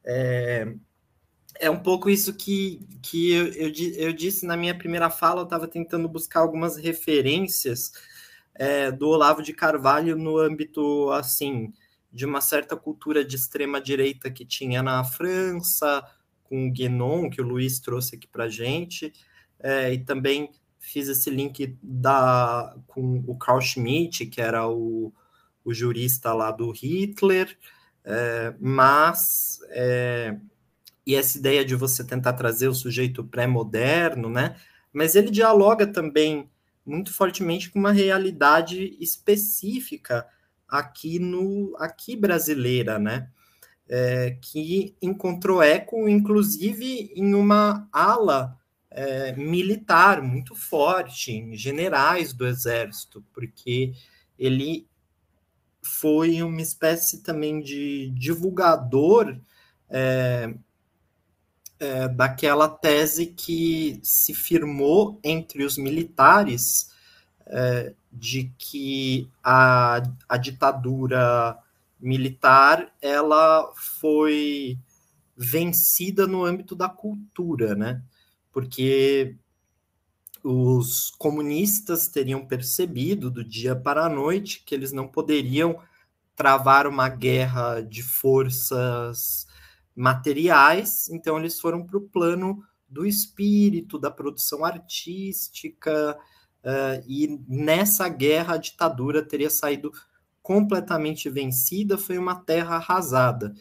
é, 0.02 0.74
é 1.60 1.68
um 1.68 1.78
pouco 1.78 2.08
isso 2.08 2.32
que, 2.32 2.80
que 3.02 3.30
eu, 3.30 3.48
eu, 3.48 3.72
eu 3.96 4.12
disse 4.14 4.46
na 4.46 4.56
minha 4.56 4.74
primeira 4.74 5.10
fala, 5.10 5.42
eu 5.42 5.44
estava 5.44 5.68
tentando 5.68 6.08
buscar 6.08 6.40
algumas 6.40 6.78
referências 6.78 7.92
é, 8.54 8.90
do 8.90 9.08
Olavo 9.08 9.42
de 9.42 9.52
Carvalho 9.52 10.16
no 10.16 10.38
âmbito, 10.38 11.10
assim, 11.10 11.74
de 12.10 12.24
uma 12.24 12.40
certa 12.40 12.74
cultura 12.74 13.22
de 13.22 13.36
extrema 13.36 13.82
direita 13.82 14.30
que 14.30 14.46
tinha 14.46 14.82
na 14.82 15.04
França, 15.04 16.02
com 16.42 16.68
o 16.68 16.72
Guénon, 16.72 17.28
que 17.28 17.42
o 17.42 17.46
Luiz 17.46 17.80
trouxe 17.80 18.16
aqui 18.16 18.26
para 18.26 18.48
gente, 18.48 19.12
é, 19.60 19.92
e 19.92 19.98
também 20.02 20.50
fiz 20.78 21.06
esse 21.06 21.28
link 21.28 21.76
da, 21.82 22.74
com 22.86 23.22
o 23.26 23.36
Carl 23.36 23.60
Schmitt, 23.60 24.24
que 24.24 24.40
era 24.40 24.66
o, 24.66 25.12
o 25.66 25.74
jurista 25.74 26.32
lá 26.32 26.52
do 26.52 26.70
Hitler, 26.70 27.58
é, 28.04 28.54
mas 28.60 29.58
é, 29.70 30.36
e 31.04 31.16
essa 31.16 31.36
ideia 31.36 31.64
de 31.64 31.74
você 31.74 32.04
tentar 32.04 32.34
trazer 32.34 32.68
o 32.68 32.74
sujeito 32.74 33.24
pré-moderno, 33.24 34.30
né? 34.30 34.56
Mas 34.92 35.16
ele 35.16 35.30
dialoga 35.30 35.86
também 35.86 36.48
muito 36.84 37.12
fortemente 37.12 37.68
com 37.68 37.80
uma 37.80 37.90
realidade 37.90 38.96
específica 39.00 40.26
aqui 40.68 41.18
no 41.18 41.76
aqui 41.78 42.16
brasileira, 42.16 42.98
né? 42.98 43.28
É, 43.88 44.38
que 44.40 44.96
encontrou 45.02 45.62
eco, 45.62 46.08
inclusive, 46.08 47.12
em 47.14 47.34
uma 47.34 47.88
ala 47.92 48.56
é, 48.90 49.32
militar 49.32 50.22
muito 50.22 50.54
forte, 50.54 51.32
em 51.32 51.56
generais 51.56 52.32
do 52.32 52.46
exército, 52.46 53.24
porque 53.32 53.92
ele 54.38 54.88
foi 55.86 56.42
uma 56.42 56.60
espécie 56.60 57.22
também 57.22 57.60
de 57.60 58.10
divulgador 58.10 59.38
é, 59.88 60.54
é, 61.78 62.08
daquela 62.08 62.68
tese 62.68 63.26
que 63.26 64.00
se 64.02 64.34
firmou 64.34 65.20
entre 65.22 65.64
os 65.64 65.78
militares 65.78 66.90
é, 67.46 67.94
de 68.12 68.52
que 68.58 69.30
a, 69.42 70.02
a 70.28 70.36
ditadura 70.36 71.56
militar 72.00 72.92
ela 73.00 73.72
foi 73.76 74.78
vencida 75.36 76.26
no 76.26 76.44
âmbito 76.44 76.74
da 76.74 76.88
cultura, 76.88 77.74
né? 77.74 78.02
Porque 78.52 79.36
os 80.48 81.10
comunistas 81.18 82.06
teriam 82.06 82.46
percebido 82.46 83.28
do 83.28 83.42
dia 83.42 83.74
para 83.74 84.04
a 84.04 84.08
noite 84.08 84.62
que 84.64 84.72
eles 84.72 84.92
não 84.92 85.08
poderiam 85.08 85.80
travar 86.36 86.86
uma 86.86 87.08
guerra 87.08 87.80
de 87.80 88.00
forças 88.00 89.48
materiais, 89.94 91.08
então 91.08 91.36
eles 91.36 91.58
foram 91.58 91.84
para 91.84 91.96
o 91.96 92.08
plano 92.08 92.62
do 92.88 93.04
espírito, 93.04 93.98
da 93.98 94.08
produção 94.08 94.64
artística, 94.64 96.16
uh, 96.62 97.04
e 97.08 97.40
nessa 97.48 98.08
guerra 98.08 98.54
a 98.54 98.58
ditadura 98.58 99.24
teria 99.24 99.50
saído 99.50 99.90
completamente 100.40 101.28
vencida, 101.28 101.98
foi 101.98 102.18
uma 102.18 102.36
terra 102.36 102.76
arrasada. 102.76 103.52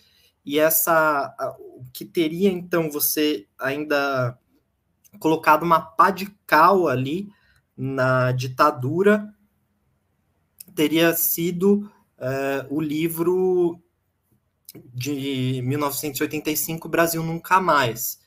E 0.45 0.59
essa, 0.59 1.35
o 1.57 1.83
que 1.91 2.05
teria 2.05 2.51
então 2.51 2.91
você 2.91 3.47
ainda 3.57 4.37
colocado 5.19 5.63
uma 5.63 5.81
pá 5.81 6.11
de 6.11 6.27
cal 6.45 6.87
ali 6.87 7.29
na 7.75 8.31
ditadura, 8.31 9.33
teria 10.73 11.13
sido 11.13 11.89
uh, 12.17 12.67
o 12.69 12.81
livro 12.81 13.79
de 14.93 15.61
1985, 15.63 16.89
Brasil 16.89 17.23
Nunca 17.23 17.59
Mais, 17.61 18.19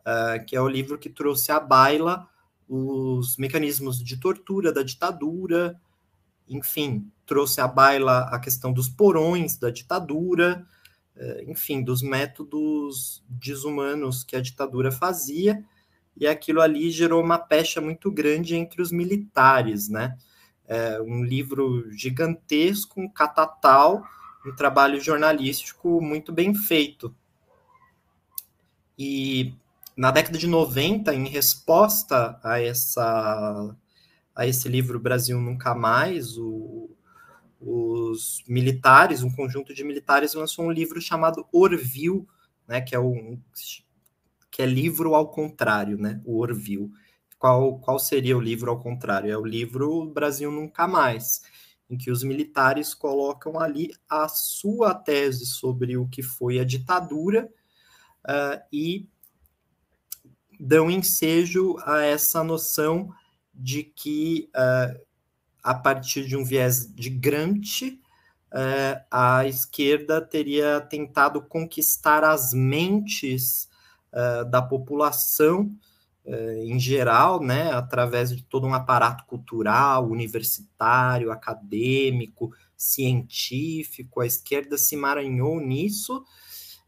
uh, 0.00 0.44
que 0.44 0.56
é 0.56 0.60
o 0.60 0.68
livro 0.68 0.98
que 0.98 1.08
trouxe 1.08 1.52
à 1.52 1.60
baila 1.60 2.28
os 2.68 3.36
mecanismos 3.36 4.02
de 4.02 4.16
tortura 4.16 4.72
da 4.72 4.82
ditadura, 4.82 5.78
enfim, 6.48 7.10
trouxe 7.26 7.60
à 7.60 7.68
baila 7.68 8.28
a 8.30 8.38
questão 8.38 8.72
dos 8.72 8.88
porões 8.88 9.56
da 9.56 9.70
ditadura, 9.70 10.66
uh, 11.16 11.50
enfim, 11.50 11.82
dos 11.82 12.02
métodos 12.02 13.22
desumanos 13.28 14.24
que 14.24 14.34
a 14.34 14.40
ditadura 14.40 14.90
fazia, 14.90 15.64
e 16.16 16.26
aquilo 16.26 16.60
ali 16.60 16.90
gerou 16.90 17.22
uma 17.22 17.38
pecha 17.38 17.80
muito 17.80 18.10
grande 18.10 18.54
entre 18.54 18.82
os 18.82 18.92
militares, 18.92 19.88
né? 19.88 20.16
É 20.66 21.00
um 21.00 21.24
livro 21.24 21.90
gigantesco, 21.92 23.00
um 23.00 23.08
catatal, 23.08 24.02
um 24.46 24.54
trabalho 24.54 25.00
jornalístico 25.00 26.00
muito 26.00 26.32
bem 26.32 26.54
feito. 26.54 27.14
E 28.98 29.54
na 29.96 30.10
década 30.10 30.38
de 30.38 30.46
90, 30.46 31.14
em 31.14 31.28
resposta 31.28 32.38
a 32.42 32.60
essa 32.60 33.74
a 34.34 34.46
esse 34.46 34.66
livro 34.66 34.98
Brasil 34.98 35.38
Nunca 35.38 35.74
Mais, 35.74 36.38
o, 36.38 36.90
os 37.60 38.42
militares, 38.48 39.22
um 39.22 39.30
conjunto 39.30 39.74
de 39.74 39.84
militares 39.84 40.34
lançou 40.34 40.64
um 40.64 40.72
livro 40.72 41.00
chamado 41.00 41.46
Orville, 41.52 42.26
né, 42.66 42.80
que 42.80 42.94
é 42.94 42.98
um 42.98 43.38
que 44.52 44.62
é 44.62 44.66
livro 44.66 45.14
ao 45.14 45.30
contrário, 45.30 45.96
né, 45.96 46.20
o 46.24 46.38
Orville. 46.38 46.90
Qual, 47.38 47.80
qual 47.80 47.98
seria 47.98 48.36
o 48.36 48.40
livro 48.40 48.70
ao 48.70 48.78
contrário? 48.78 49.32
É 49.32 49.36
o 49.36 49.44
livro 49.44 50.04
Brasil 50.12 50.52
Nunca 50.52 50.86
Mais 50.86 51.40
em 51.90 51.96
que 51.96 52.10
os 52.10 52.22
militares 52.22 52.94
colocam 52.94 53.58
ali 53.58 53.90
a 54.08 54.28
sua 54.28 54.94
tese 54.94 55.44
sobre 55.44 55.96
o 55.96 56.08
que 56.08 56.22
foi 56.22 56.58
a 56.58 56.64
ditadura 56.64 57.50
uh, 58.24 58.62
e 58.72 59.06
dão 60.58 60.90
ensejo 60.90 61.76
a 61.84 62.02
essa 62.02 62.42
noção 62.42 63.10
de 63.52 63.82
que, 63.82 64.48
uh, 64.56 64.98
a 65.62 65.74
partir 65.74 66.26
de 66.26 66.34
um 66.34 66.44
viés 66.44 66.90
de 66.94 67.10
Grant, 67.10 67.82
uh, 67.82 69.04
a 69.10 69.46
esquerda 69.46 70.20
teria 70.20 70.80
tentado 70.80 71.42
conquistar 71.42 72.24
as 72.24 72.54
mentes 72.54 73.68
da 74.50 74.60
população 74.60 75.74
eh, 76.24 76.64
em 76.66 76.78
geral, 76.78 77.42
né, 77.42 77.72
através 77.72 78.30
de 78.30 78.44
todo 78.44 78.64
um 78.64 78.74
aparato 78.74 79.24
cultural, 79.26 80.08
universitário, 80.08 81.32
acadêmico, 81.32 82.52
científico, 82.76 84.20
a 84.20 84.26
esquerda 84.26 84.78
se 84.78 84.94
emaranhou 84.94 85.60
nisso 85.60 86.24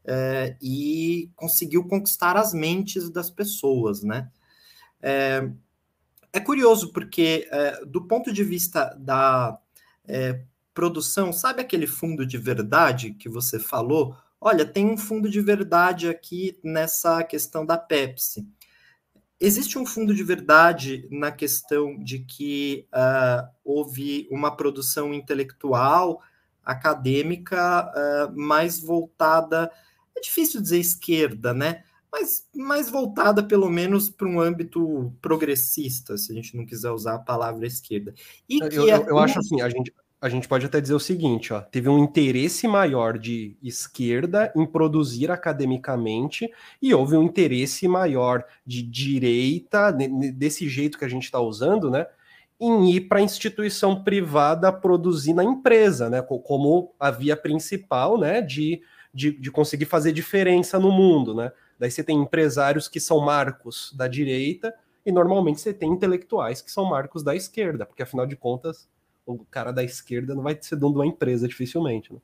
é, 0.04 0.56
e 0.60 1.30
conseguiu 1.34 1.84
conquistar 1.84 2.36
as 2.36 2.52
mentes 2.52 3.10
das 3.10 3.30
pessoas, 3.30 4.02
né? 4.02 4.30
É, 5.00 5.48
é 6.32 6.40
curioso 6.40 6.92
porque, 6.92 7.48
do 7.86 8.06
ponto 8.06 8.32
de 8.32 8.42
vista 8.42 8.94
da 8.98 9.56
produção, 10.74 11.32
sabe 11.32 11.62
aquele 11.62 11.86
fundo 11.86 12.26
de 12.26 12.36
verdade 12.36 13.12
que 13.14 13.28
você 13.28 13.60
falou? 13.60 14.16
Olha, 14.46 14.64
tem 14.64 14.86
um 14.86 14.96
fundo 14.96 15.28
de 15.30 15.40
verdade 15.40 16.08
aqui 16.08 16.58
nessa 16.62 17.24
questão 17.24 17.64
da 17.64 17.78
Pepsi 17.78 18.46
existe 19.40 19.78
um 19.78 19.84
fundo 19.84 20.14
de 20.14 20.22
verdade 20.22 21.06
na 21.10 21.30
questão 21.30 21.98
de 22.02 22.20
que 22.20 22.86
uh, 22.94 23.46
houve 23.64 24.28
uma 24.30 24.56
produção 24.56 25.12
intelectual, 25.12 26.22
acadêmica, 26.64 27.92
uh, 27.92 28.38
mais 28.38 28.80
voltada, 28.80 29.70
é 30.16 30.20
difícil 30.20 30.62
dizer 30.62 30.78
esquerda, 30.78 31.52
né? 31.52 31.84
mas 32.10 32.48
mais 32.54 32.88
voltada 32.88 33.42
pelo 33.42 33.68
menos 33.68 34.08
para 34.08 34.28
um 34.28 34.40
âmbito 34.40 35.12
progressista, 35.20 36.16
se 36.16 36.30
a 36.30 36.34
gente 36.34 36.56
não 36.56 36.64
quiser 36.64 36.92
usar 36.92 37.16
a 37.16 37.18
palavra 37.18 37.66
esquerda. 37.66 38.14
E 38.48 38.60
eu, 38.60 38.68
eu, 38.68 38.88
é 38.88 39.10
eu 39.10 39.18
acho 39.18 39.36
assim, 39.40 39.60
a 39.60 39.68
gente, 39.68 39.92
a 40.24 40.28
gente 40.30 40.48
pode 40.48 40.64
até 40.64 40.80
dizer 40.80 40.94
o 40.94 40.98
seguinte, 40.98 41.52
ó, 41.52 41.60
teve 41.60 41.86
um 41.86 41.98
interesse 41.98 42.66
maior 42.66 43.18
de 43.18 43.58
esquerda 43.62 44.50
em 44.56 44.64
produzir 44.64 45.30
academicamente 45.30 46.50
e 46.80 46.94
houve 46.94 47.14
um 47.14 47.24
interesse 47.24 47.86
maior 47.86 48.42
de 48.64 48.80
direita, 48.80 49.92
desse 49.92 50.66
jeito 50.66 50.96
que 50.96 51.04
a 51.04 51.08
gente 51.08 51.24
está 51.24 51.38
usando, 51.38 51.90
né, 51.90 52.06
em 52.58 52.90
ir 52.92 53.02
para 53.02 53.18
a 53.18 53.22
instituição 53.22 54.02
privada 54.02 54.72
produzir 54.72 55.34
na 55.34 55.44
empresa, 55.44 56.08
né, 56.08 56.22
como 56.22 56.94
a 56.98 57.10
via 57.10 57.36
principal, 57.36 58.16
né, 58.16 58.40
de, 58.40 58.80
de, 59.12 59.30
de 59.30 59.50
conseguir 59.50 59.84
fazer 59.84 60.10
diferença 60.10 60.78
no 60.78 60.90
mundo, 60.90 61.34
né. 61.34 61.52
Daí 61.78 61.90
você 61.90 62.02
tem 62.02 62.16
empresários 62.16 62.88
que 62.88 62.98
são 62.98 63.20
marcos 63.20 63.92
da 63.94 64.08
direita 64.08 64.74
e 65.04 65.12
normalmente 65.12 65.60
você 65.60 65.74
tem 65.74 65.90
intelectuais 65.90 66.62
que 66.62 66.72
são 66.72 66.86
marcos 66.86 67.22
da 67.22 67.36
esquerda, 67.36 67.84
porque 67.84 68.02
afinal 68.02 68.24
de 68.26 68.36
contas 68.36 68.88
o 69.26 69.44
cara 69.44 69.72
da 69.72 69.82
esquerda 69.82 70.34
não 70.34 70.42
vai 70.42 70.56
ser 70.60 70.76
dono 70.76 70.94
de 70.94 70.98
uma 71.00 71.06
empresa 71.06 71.48
dificilmente. 71.48 72.12
Né? 72.12 72.18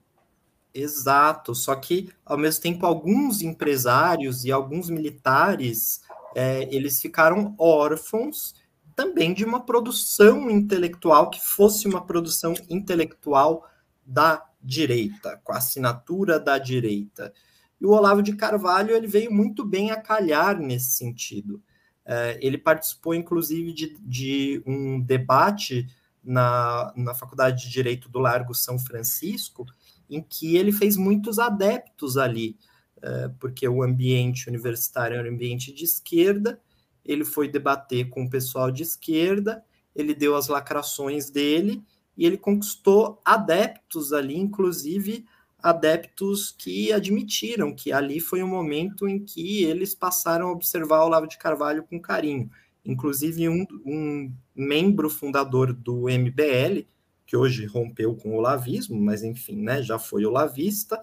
Exato, 0.72 1.55
só 1.55 1.74
que 1.74 2.11
ao 2.24 2.38
mesmo 2.38 2.62
tempo 2.62 2.86
alguns 2.86 3.42
empresários 3.42 4.44
e 4.44 4.53
alguns 4.53 4.88
militares 4.88 6.03
é, 6.34 6.72
eles 6.74 7.01
ficaram 7.01 7.55
órfãos 7.59 8.55
também 8.94 9.32
de 9.32 9.44
uma 9.44 9.64
produção 9.64 10.51
intelectual 10.51 11.30
que 11.30 11.40
fosse 11.40 11.88
uma 11.88 12.05
produção 12.05 12.55
intelectual 12.68 13.66
da 14.05 14.44
direita, 14.62 15.40
com 15.42 15.53
a 15.53 15.57
assinatura 15.57 16.38
da 16.38 16.59
direita. 16.59 17.32
E 17.80 17.86
o 17.86 17.90
Olavo 17.90 18.22
de 18.22 18.36
Carvalho 18.36 18.94
ele 18.94 19.07
veio 19.07 19.32
muito 19.32 19.64
bem 19.64 19.90
a 19.90 19.96
calhar 19.96 20.59
nesse 20.59 20.92
sentido. 20.92 21.62
É, 22.05 22.38
ele 22.42 22.59
participou, 22.59 23.14
inclusive, 23.14 23.72
de, 23.72 23.96
de, 24.01 24.62
um 24.66 25.01
debate 25.01 25.86
na, 26.22 26.92
na 26.96 27.14
Faculdade 27.14 27.62
de 27.62 27.70
Direito 27.70 28.08
do 28.08 28.18
Largo 28.18 28.54
São 28.54 28.78
Francisco, 28.78 29.66
em 30.08 30.22
que 30.22 30.56
ele 30.56 30.72
fez 30.72 30.96
muitos 30.96 31.38
adeptos 31.38 32.16
ali, 32.16 32.56
é, 33.02 33.28
porque 33.40 33.66
o 33.66 33.82
ambiente 33.82 34.48
universitário 34.48 35.16
era 35.16 35.28
um 35.28 35.32
ambiente 35.32 35.72
de 35.72 35.84
esquerda, 35.84 36.60
ele 37.04 37.24
foi 37.24 37.48
debater 37.48 38.08
com 38.10 38.24
o 38.24 38.30
pessoal 38.30 38.70
de 38.70 38.82
esquerda, 38.82 39.64
ele 39.94 40.14
deu 40.14 40.36
as 40.36 40.48
lacrações 40.48 41.30
dele 41.30 41.82
e 42.16 42.26
ele 42.26 42.36
conquistou 42.36 43.20
adeptos 43.24 44.12
ali, 44.12 44.36
inclusive 44.36 45.24
adeptos 45.62 46.54
que 46.56 46.92
admitiram 46.92 47.74
que 47.74 47.92
ali 47.92 48.18
foi 48.18 48.42
um 48.42 48.48
momento 48.48 49.06
em 49.06 49.22
que 49.22 49.62
eles 49.64 49.94
passaram 49.94 50.48
a 50.48 50.52
observar 50.52 51.00
o 51.00 51.06
Olavo 51.06 51.26
de 51.26 51.38
Carvalho 51.38 51.84
com 51.84 52.00
carinho. 52.00 52.50
Inclusive, 52.84 53.48
um, 53.48 53.66
um 53.84 54.32
membro 54.54 55.10
fundador 55.10 55.72
do 55.72 56.08
MBL, 56.08 56.86
que 57.26 57.36
hoje 57.36 57.66
rompeu 57.66 58.16
com 58.16 58.30
o 58.30 58.36
olavismo, 58.36 59.00
mas 59.00 59.22
enfim, 59.22 59.56
né, 59.56 59.82
já 59.82 59.98
foi 59.98 60.24
olavista, 60.24 61.00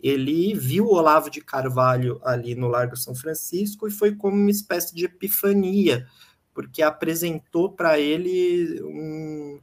ele 0.00 0.54
viu 0.54 0.84
o 0.84 0.94
Olavo 0.94 1.30
de 1.30 1.40
Carvalho 1.40 2.20
ali 2.22 2.54
no 2.54 2.68
Largo 2.68 2.96
São 2.96 3.14
Francisco 3.14 3.88
e 3.88 3.90
foi 3.90 4.14
como 4.14 4.36
uma 4.36 4.50
espécie 4.50 4.94
de 4.94 5.06
epifania, 5.06 6.06
porque 6.52 6.82
apresentou 6.82 7.72
para 7.72 7.98
ele 7.98 8.82
um, 8.82 9.60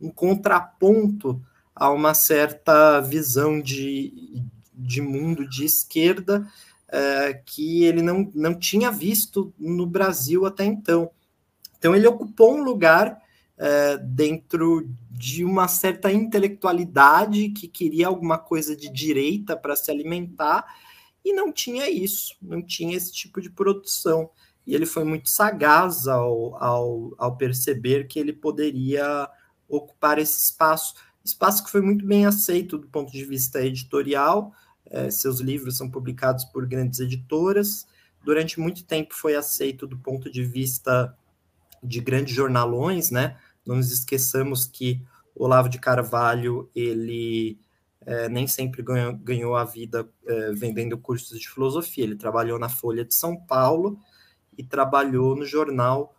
um 0.00 0.10
contraponto 0.10 1.42
a 1.74 1.90
uma 1.90 2.14
certa 2.14 3.00
visão 3.00 3.60
de, 3.60 4.44
de 4.72 5.00
mundo 5.00 5.48
de 5.48 5.64
esquerda 5.64 6.46
é, 6.92 7.34
que 7.44 7.84
ele 7.84 8.02
não, 8.02 8.30
não 8.34 8.54
tinha 8.54 8.90
visto 8.90 9.52
no 9.58 9.86
Brasil 9.86 10.46
até 10.46 10.64
então. 10.64 11.10
Então, 11.78 11.94
ele 11.94 12.06
ocupou 12.06 12.54
um 12.54 12.62
lugar 12.62 13.20
é, 13.56 13.96
dentro 13.98 14.88
de 15.10 15.44
uma 15.44 15.68
certa 15.68 16.10
intelectualidade 16.12 17.50
que 17.50 17.68
queria 17.68 18.06
alguma 18.06 18.38
coisa 18.38 18.74
de 18.74 18.90
direita 18.90 19.56
para 19.56 19.76
se 19.76 19.90
alimentar 19.90 20.64
e 21.24 21.32
não 21.32 21.52
tinha 21.52 21.88
isso, 21.90 22.36
não 22.40 22.62
tinha 22.62 22.96
esse 22.96 23.12
tipo 23.12 23.40
de 23.40 23.50
produção. 23.50 24.30
E 24.66 24.74
ele 24.74 24.86
foi 24.86 25.04
muito 25.04 25.28
sagaz 25.28 26.06
ao, 26.06 26.56
ao, 26.62 27.14
ao 27.18 27.36
perceber 27.36 28.06
que 28.06 28.18
ele 28.18 28.32
poderia 28.32 29.28
ocupar 29.68 30.18
esse 30.18 30.40
espaço 30.40 30.94
espaço 31.24 31.62
que 31.64 31.70
foi 31.70 31.80
muito 31.80 32.04
bem 32.04 32.26
aceito 32.26 32.78
do 32.78 32.88
ponto 32.88 33.12
de 33.12 33.24
vista 33.24 33.60
editorial. 33.64 34.52
É, 34.90 35.10
seus 35.10 35.38
livros 35.38 35.76
são 35.76 35.88
publicados 35.88 36.44
por 36.44 36.66
grandes 36.66 36.98
editoras. 36.98 37.86
Durante 38.24 38.58
muito 38.58 38.84
tempo 38.84 39.14
foi 39.14 39.36
aceito 39.36 39.86
do 39.86 39.96
ponto 39.96 40.30
de 40.30 40.44
vista 40.44 41.16
de 41.82 42.00
grandes 42.00 42.34
jornalões, 42.34 43.10
né? 43.10 43.38
Não 43.64 43.76
nos 43.76 43.92
esqueçamos 43.92 44.66
que 44.66 45.02
Olavo 45.34 45.68
de 45.68 45.78
Carvalho 45.78 46.68
ele 46.74 47.58
é, 48.04 48.28
nem 48.28 48.46
sempre 48.46 48.82
ganhou, 48.82 49.16
ganhou 49.16 49.56
a 49.56 49.64
vida 49.64 50.08
é, 50.26 50.52
vendendo 50.52 50.98
cursos 50.98 51.38
de 51.38 51.48
filosofia. 51.48 52.04
Ele 52.04 52.16
trabalhou 52.16 52.58
na 52.58 52.68
Folha 52.68 53.04
de 53.04 53.14
São 53.14 53.36
Paulo 53.36 53.98
e 54.58 54.64
trabalhou 54.64 55.36
no 55.36 55.46
jornal 55.46 56.14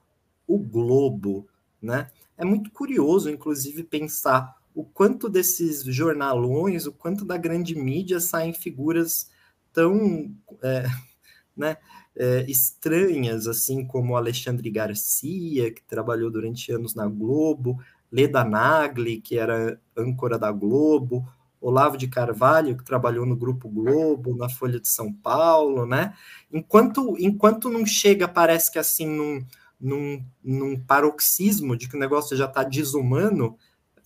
O 0.47 0.57
Globo, 0.57 1.47
né? 1.81 2.09
É 2.37 2.45
muito 2.45 2.71
curioso, 2.71 3.29
inclusive, 3.29 3.83
pensar 3.83 4.55
o 4.73 4.83
quanto 4.83 5.29
desses 5.29 5.83
jornalões, 5.83 6.85
o 6.85 6.91
quanto 6.91 7.25
da 7.25 7.37
grande 7.37 7.75
mídia 7.75 8.19
saem 8.19 8.53
figuras 8.53 9.29
tão 9.73 10.33
é, 10.61 10.85
né, 11.55 11.77
é, 12.15 12.45
estranhas, 12.49 13.47
assim 13.47 13.85
como 13.85 14.15
Alexandre 14.15 14.69
Garcia, 14.69 15.71
que 15.71 15.83
trabalhou 15.83 16.29
durante 16.29 16.71
anos 16.71 16.95
na 16.95 17.07
Globo, 17.07 17.79
Leda 18.11 18.43
Nagli, 18.43 19.21
que 19.21 19.37
era 19.37 19.79
âncora 19.95 20.37
da 20.37 20.51
Globo, 20.51 21.25
Olavo 21.61 21.95
de 21.95 22.07
Carvalho, 22.07 22.75
que 22.75 22.83
trabalhou 22.83 23.25
no 23.25 23.35
Grupo 23.35 23.69
Globo, 23.69 24.35
na 24.35 24.49
Folha 24.49 24.79
de 24.79 24.89
São 24.89 25.13
Paulo, 25.13 25.85
né? 25.85 26.13
Enquanto, 26.51 27.15
enquanto 27.19 27.69
não 27.69 27.85
chega, 27.85 28.27
parece 28.27 28.71
que 28.71 28.79
assim, 28.79 29.05
num, 29.05 29.45
num, 29.79 30.25
num 30.43 30.79
paroxismo 30.79 31.77
de 31.77 31.87
que 31.87 31.95
o 31.95 31.99
negócio 31.99 32.35
já 32.35 32.45
está 32.45 32.63
desumano, 32.63 33.57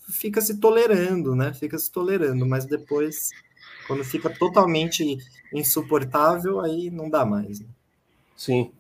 fica 0.09 0.41
se 0.41 0.59
tolerando, 0.59 1.35
né? 1.35 1.53
Fica 1.53 1.77
se 1.77 1.91
tolerando, 1.91 2.45
mas 2.45 2.65
depois, 2.65 3.31
quando 3.87 4.03
fica 4.03 4.29
totalmente 4.29 5.17
insuportável, 5.53 6.59
aí 6.59 6.89
não 6.89 7.09
dá 7.09 7.25
mais. 7.25 7.59
Né? 7.59 7.67
Sim. 8.35 8.71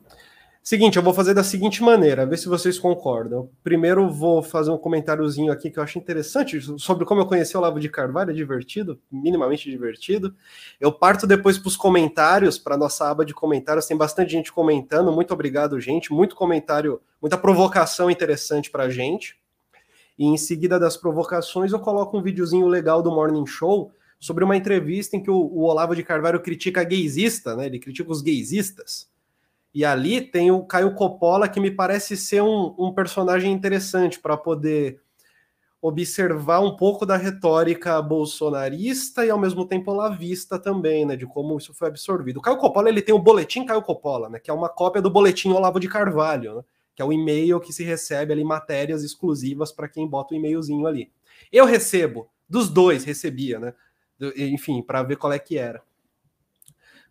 Seguinte, 0.67 0.97
eu 0.97 1.03
vou 1.03 1.13
fazer 1.13 1.35
da 1.35 1.43
seguinte 1.43 1.83
maneira, 1.83 2.25
ver 2.25 2.37
se 2.37 2.47
vocês 2.47 2.79
concordam. 2.79 3.47
Primeiro, 3.63 4.09
vou 4.09 4.41
fazer 4.41 4.71
um 4.71 4.79
comentáriozinho 4.79 5.51
aqui 5.51 5.69
que 5.69 5.77
eu 5.77 5.83
acho 5.83 5.99
interessante 5.99 6.59
sobre 6.79 7.05
como 7.05 7.21
eu 7.21 7.27
conheci 7.27 7.55
o 7.55 7.59
Olavo 7.59 7.79
de 7.79 7.87
Carvalho, 7.87 8.31
é 8.31 8.33
divertido, 8.33 8.99
minimamente 9.11 9.69
divertido. 9.69 10.33
Eu 10.81 10.91
parto 10.91 11.27
depois 11.27 11.59
para 11.59 11.67
os 11.67 11.77
comentários, 11.77 12.57
para 12.57 12.75
nossa 12.75 13.07
aba 13.07 13.23
de 13.23 13.31
comentários, 13.31 13.85
tem 13.85 13.95
bastante 13.95 14.31
gente 14.31 14.51
comentando. 14.51 15.11
Muito 15.11 15.31
obrigado, 15.35 15.79
gente. 15.79 16.11
Muito 16.11 16.35
comentário, 16.35 16.99
muita 17.21 17.37
provocação 17.37 18.09
interessante 18.09 18.71
para 18.71 18.85
a 18.85 18.89
gente. 18.89 19.37
E 20.17 20.25
em 20.25 20.37
seguida 20.37 20.79
das 20.79 20.95
provocações, 20.95 21.71
eu 21.71 21.79
coloco 21.79 22.17
um 22.17 22.21
videozinho 22.21 22.67
legal 22.67 23.01
do 23.01 23.11
Morning 23.11 23.45
Show 23.45 23.91
sobre 24.19 24.43
uma 24.43 24.55
entrevista 24.55 25.15
em 25.15 25.21
que 25.21 25.29
o, 25.29 25.35
o 25.35 25.63
Olavo 25.63 25.95
de 25.95 26.03
Carvalho 26.03 26.41
critica 26.41 26.81
a 26.81 26.83
gaysista, 26.83 27.55
né? 27.55 27.65
Ele 27.65 27.79
critica 27.79 28.11
os 28.11 28.21
gaysistas. 28.21 29.09
E 29.73 29.83
ali 29.83 30.21
tem 30.21 30.51
o 30.51 30.63
Caio 30.63 30.95
Coppola, 30.95 31.49
que 31.49 31.59
me 31.59 31.69
parece 31.69 32.15
ser 32.15 32.41
um, 32.41 32.73
um 32.79 32.93
personagem 32.93 33.51
interessante 33.51 34.19
para 34.19 34.37
poder 34.37 35.01
observar 35.81 36.61
um 36.61 36.75
pouco 36.75 37.05
da 37.05 37.15
retórica 37.15 38.01
bolsonarista 38.01 39.23
e 39.23 39.29
ao 39.29 39.37
mesmo 39.37 39.67
tempo 39.67 39.91
olavista 39.91 40.57
também, 40.57 41.05
né, 41.05 41.15
de 41.15 41.27
como 41.27 41.57
isso 41.57 41.75
foi 41.75 41.89
absorvido. 41.89 42.37
O 42.37 42.41
Caio 42.41 42.57
Coppola, 42.57 42.89
ele 42.89 43.01
tem 43.01 43.13
o 43.13 43.19
boletim 43.19 43.65
Caio 43.65 43.83
Coppola, 43.83 44.29
né, 44.29 44.39
que 44.39 44.49
é 44.49 44.53
uma 44.53 44.69
cópia 44.69 45.01
do 45.01 45.11
boletim 45.11 45.51
Olavo 45.51 45.79
de 45.79 45.87
Carvalho, 45.87 46.55
né? 46.55 46.61
Que 46.95 47.01
é 47.01 47.05
o 47.05 47.11
e-mail 47.11 47.59
que 47.59 47.73
se 47.73 47.83
recebe 47.83 48.31
ali 48.31 48.43
matérias 48.43 49.03
exclusivas 49.03 49.71
para 49.71 49.89
quem 49.89 50.07
bota 50.07 50.33
o 50.33 50.37
e-mailzinho 50.37 50.87
ali. 50.87 51.11
Eu 51.51 51.65
recebo, 51.65 52.29
dos 52.47 52.69
dois 52.69 53.03
recebia, 53.03 53.59
né? 53.59 53.73
Enfim, 54.37 54.81
para 54.81 55.03
ver 55.03 55.17
qual 55.17 55.33
é 55.33 55.39
que 55.39 55.57
era. 55.57 55.83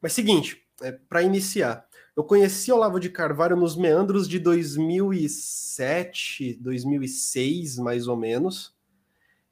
Mas 0.01 0.15
seguinte, 0.15 0.65
é, 0.83 0.93
para 0.93 1.23
iniciar, 1.23 1.87
eu 2.17 2.25
conheci 2.25 2.73
Olavo 2.73 2.99
de 2.99 3.11
Carvalho 3.11 3.57
nos 3.57 3.77
meandros 3.77 4.27
de 4.29 4.39
2007, 4.39 6.59
2006, 6.61 7.79
mais 7.79 8.09
ou 8.09 8.17
menos. 8.17 8.75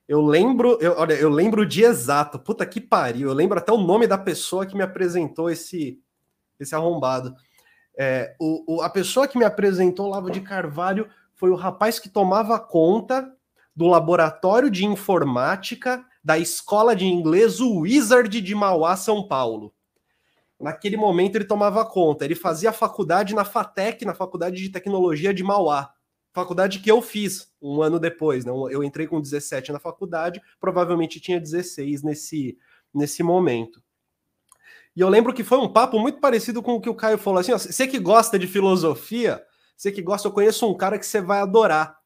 Eu 0.09 0.21
lembro, 0.21 0.79
eu, 0.81 0.95
olha, 0.97 1.15
eu 1.15 1.29
lembro 1.29 1.63
o 1.63 1.67
dia 1.67 1.89
exato. 1.89 2.39
Puta 2.39 2.67
que 2.67 2.81
pariu. 2.81 3.29
Eu 3.29 3.35
lembro 3.35 3.59
até 3.59 3.73
o 3.73 3.79
nome 3.79 4.07
da 4.07 4.19
pessoa 4.19 4.67
que 4.67 4.77
me 4.77 4.83
apresentou 4.83 5.51
esse 5.51 6.01
esse 6.59 6.75
arrombado. 6.75 7.35
É, 7.99 8.35
o, 8.41 8.77
o, 8.77 8.83
a 8.83 8.89
pessoa 8.89 9.29
que 9.29 9.39
me 9.39 9.45
apresentou 9.45 10.09
Lavo 10.09 10.31
de 10.31 10.41
Carvalho 10.41 11.09
foi 11.35 11.51
o 11.51 11.57
rapaz 11.57 11.99
que 11.99 12.09
tomava 12.09 12.59
conta 12.59 13.33
do 13.75 13.87
laboratório 13.87 14.71
de 14.71 14.85
informática 14.85 16.05
da 16.23 16.39
escola 16.39 16.95
de 16.95 17.07
inglês 17.07 17.61
Wizard 17.61 18.41
de 18.41 18.55
Mauá, 18.55 18.97
São 18.97 19.27
Paulo. 19.27 19.75
Naquele 20.61 20.97
momento 20.97 21.35
ele 21.35 21.45
tomava 21.45 21.85
conta. 21.85 22.25
Ele 22.25 22.37
fazia 22.37 22.73
faculdade 22.73 23.35
na 23.35 23.45
FATEC, 23.45 24.05
na 24.05 24.15
Faculdade 24.15 24.57
de 24.63 24.69
Tecnologia 24.69 25.35
de 25.35 25.43
Mauá. 25.43 25.93
Faculdade 26.33 26.79
que 26.79 26.91
eu 26.91 27.03
fiz 27.03 27.53
um 27.61 27.83
ano 27.83 27.99
depois. 27.99 28.45
Né? 28.45 28.53
Eu 28.71 28.85
entrei 28.85 29.09
com 29.09 29.21
17 29.21 29.73
na 29.73 29.81
faculdade, 29.81 30.41
provavelmente 30.61 31.21
tinha 31.21 31.41
16 31.41 32.05
nesse, 32.05 32.57
nesse 32.95 33.23
momento. 33.25 33.83
E 34.95 35.01
eu 35.01 35.09
lembro 35.09 35.33
que 35.33 35.43
foi 35.43 35.59
um 35.59 35.73
papo 35.73 35.99
muito 35.99 36.21
parecido 36.21 36.63
com 36.63 36.75
o 36.75 36.81
que 36.81 36.89
o 36.89 36.95
Caio 36.95 37.19
falou 37.19 37.41
assim: 37.41 37.53
você 37.53 37.87
que 37.87 37.99
gosta 37.99 38.39
de 38.39 38.47
filosofia, 38.47 39.43
você 39.77 39.91
que 39.91 40.03
gosta, 40.03 40.29
eu 40.29 40.33
conheço 40.33 40.69
um 40.71 40.77
cara 40.77 40.99
que 40.99 41.07
você 41.07 41.21
vai 41.21 41.41
adorar. 41.41 41.99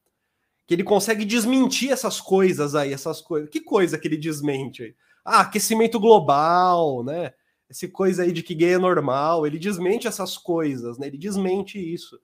Que 0.65 0.73
ele 0.73 0.83
consegue 0.83 1.23
desmentir 1.23 1.91
essas 1.91 2.19
coisas 2.19 2.75
aí, 2.75 2.91
essas 2.91 3.21
coisas. 3.21 3.49
Que 3.49 3.61
coisa 3.61 3.97
que 3.97 4.07
ele 4.07 4.17
desmente 4.17 4.83
aí? 4.83 4.95
Ah, 5.23 5.41
aquecimento 5.41 5.99
global, 5.99 7.03
né? 7.03 7.33
Essa 7.69 7.87
coisa 7.87 8.23
aí 8.23 8.31
de 8.31 8.41
que 8.41 8.55
gay 8.55 8.73
é 8.73 8.77
normal, 8.77 9.45
ele 9.45 9.59
desmente 9.59 10.07
essas 10.07 10.37
coisas, 10.37 10.97
né? 10.97 11.07
Ele 11.07 11.17
desmente 11.17 11.77
isso. 11.77 12.19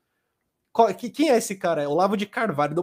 Quem 1.14 1.30
é 1.30 1.38
esse 1.38 1.56
cara? 1.56 1.84
É 1.84 1.88
Olavo 1.88 2.18
de 2.18 2.26
Carvalho. 2.26 2.76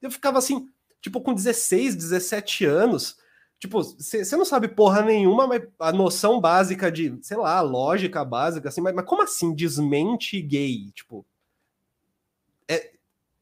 Eu 0.00 0.10
ficava 0.10 0.38
assim, 0.38 0.68
tipo, 1.00 1.20
com 1.20 1.34
16, 1.34 1.96
17 1.96 2.64
anos, 2.64 3.16
Tipo, 3.58 3.82
você 3.82 4.36
não 4.36 4.44
sabe 4.44 4.68
porra 4.68 5.02
nenhuma, 5.02 5.46
mas 5.46 5.62
a 5.78 5.92
noção 5.92 6.40
básica 6.40 6.92
de, 6.92 7.18
sei 7.22 7.36
lá, 7.36 7.60
lógica 7.62 8.24
básica, 8.24 8.68
assim, 8.68 8.80
mas, 8.80 8.94
mas 8.94 9.06
como 9.06 9.22
assim 9.22 9.54
desmente 9.54 10.40
gay? 10.42 10.90
Tipo, 10.92 11.24
é, 12.68 12.92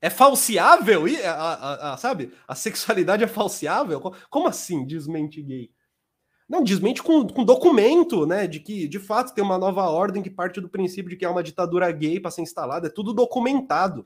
é 0.01 0.11
falseável? 0.11 1.05
A, 1.25 1.31
a, 1.31 1.95
a, 1.95 1.97
sabe? 1.97 2.33
A 2.47 2.55
sexualidade 2.55 3.25
é 3.25 3.29
falseável? 3.29 4.01
Como 4.31 4.49
assim 4.49 4.87
desmente 4.87 5.43
gay? 5.43 5.71
Não, 6.53 6.63
desmente 6.63 7.03
com, 7.03 7.27
com 7.27 7.45
documento, 7.45 8.27
né? 8.27 8.47
De 8.47 8.61
que, 8.61 8.87
de 8.87 8.99
fato, 8.99 9.33
tem 9.33 9.43
uma 9.43 9.57
nova 9.57 9.89
ordem 9.89 10.23
que 10.23 10.29
parte 10.29 10.61
do 10.61 10.69
princípio 10.69 11.09
de 11.09 11.17
que 11.17 11.25
há 11.25 11.31
uma 11.31 11.43
ditadura 11.43 11.91
gay 11.91 12.21
para 12.21 12.31
ser 12.31 12.43
instalada. 12.43 12.89
É 12.89 12.91
tudo 12.91 13.15
documentado. 13.15 14.05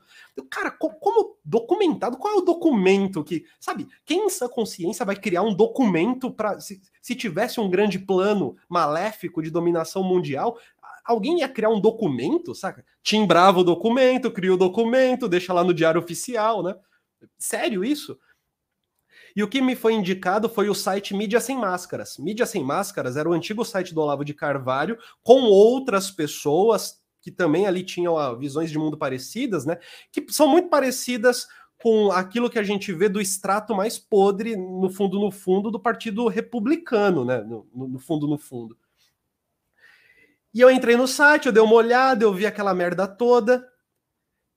Cara, 0.49 0.71
co 0.71 0.91
como 0.91 1.35
documentado? 1.43 2.15
Qual 2.15 2.35
é 2.35 2.37
o 2.37 2.45
documento 2.45 3.21
que. 3.21 3.43
Sabe, 3.59 3.85
quem 4.05 4.27
em 4.27 4.29
sua 4.29 4.47
consciência 4.47 5.05
vai 5.05 5.17
criar 5.17 5.41
um 5.41 5.53
documento 5.53 6.31
para. 6.31 6.57
Se, 6.61 6.81
se 7.01 7.15
tivesse 7.15 7.59
um 7.59 7.69
grande 7.69 7.99
plano 7.99 8.55
maléfico 8.69 9.43
de 9.43 9.51
dominação 9.51 10.01
mundial, 10.01 10.57
alguém 11.03 11.39
ia 11.39 11.49
criar 11.49 11.69
um 11.69 11.81
documento, 11.81 12.55
saca? 12.55 12.85
Timbrava 13.03 13.59
o 13.59 13.63
documento, 13.65 14.31
cria 14.31 14.53
o 14.53 14.57
documento, 14.57 15.27
deixa 15.27 15.51
lá 15.51 15.65
no 15.65 15.73
diário 15.73 15.99
oficial, 15.99 16.63
né? 16.63 16.77
Sério 17.37 17.83
isso? 17.83 18.17
E 19.37 19.43
o 19.43 19.47
que 19.47 19.61
me 19.61 19.75
foi 19.75 19.93
indicado 19.93 20.49
foi 20.49 20.67
o 20.67 20.73
site 20.73 21.13
Mídia 21.13 21.39
Sem 21.39 21.55
Máscaras. 21.55 22.17
Mídia 22.17 22.43
Sem 22.43 22.63
Máscaras 22.63 23.15
era 23.15 23.29
o 23.29 23.33
antigo 23.33 23.63
site 23.63 23.93
do 23.93 24.01
Olavo 24.01 24.25
de 24.25 24.33
Carvalho, 24.33 24.97
com 25.21 25.43
outras 25.43 26.09
pessoas 26.09 26.99
que 27.21 27.29
também 27.29 27.67
ali 27.67 27.83
tinham 27.83 28.17
ah, 28.17 28.33
visões 28.33 28.71
de 28.71 28.79
mundo 28.79 28.97
parecidas, 28.97 29.63
né? 29.63 29.77
Que 30.11 30.25
são 30.29 30.47
muito 30.47 30.69
parecidas 30.69 31.45
com 31.79 32.11
aquilo 32.11 32.49
que 32.49 32.57
a 32.57 32.63
gente 32.63 32.91
vê 32.91 33.07
do 33.07 33.21
extrato 33.21 33.75
mais 33.75 33.99
podre, 33.99 34.55
no 34.55 34.89
fundo, 34.89 35.19
no 35.19 35.29
fundo, 35.29 35.69
do 35.69 35.79
Partido 35.79 36.27
Republicano, 36.27 37.23
né? 37.23 37.39
No, 37.41 37.67
no 37.71 37.99
fundo, 37.99 38.25
no 38.25 38.39
fundo. 38.39 38.75
E 40.51 40.61
eu 40.61 40.71
entrei 40.71 40.97
no 40.97 41.07
site, 41.07 41.45
eu 41.45 41.51
dei 41.51 41.61
uma 41.61 41.75
olhada, 41.75 42.23
eu 42.23 42.33
vi 42.33 42.47
aquela 42.47 42.73
merda 42.73 43.07
toda. 43.07 43.63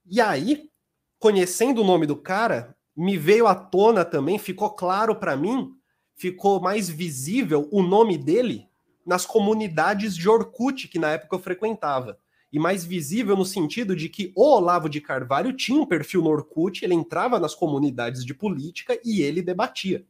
E 0.07 0.23
aí, 0.23 0.71
conhecendo 1.19 1.83
o 1.83 1.85
nome 1.85 2.07
do 2.07 2.17
cara, 2.17 2.75
me 2.97 3.17
veio 3.17 3.47
à 3.47 3.55
tona 3.55 4.05
também, 4.05 4.39
ficou 4.39 4.71
claro 4.71 5.15
para 5.15 5.37
mim, 5.37 5.75
ficou 6.17 6.61
mais 6.61 6.89
visível 6.89 7.69
o 7.73 7.83
nome 7.83 8.19
dele 8.19 8.69
nas 9.07 9.25
comunidades 9.25 10.15
de 10.15 10.29
Orkut 10.29 10.89
que 10.89 10.99
na 10.99 11.13
época 11.13 11.35
eu 11.35 11.41
frequentava. 11.41 12.19
E 12.53 12.59
mais 12.59 12.85
visível 12.85 13.37
no 13.37 13.45
sentido 13.45 13.95
de 13.95 14.09
que 14.09 14.33
o 14.35 14.43
Olavo 14.43 14.89
de 14.89 15.01
Carvalho 15.01 15.53
tinha 15.53 15.81
um 15.81 15.87
perfil 15.87 16.23
no 16.23 16.31
Orkut, 16.31 16.85
ele 16.85 16.95
entrava 16.95 17.39
nas 17.39 17.55
comunidades 17.55 18.25
de 18.25 18.35
política 18.35 18.99
e 19.05 19.23
ele 19.23 19.41
debatia. 19.41 20.05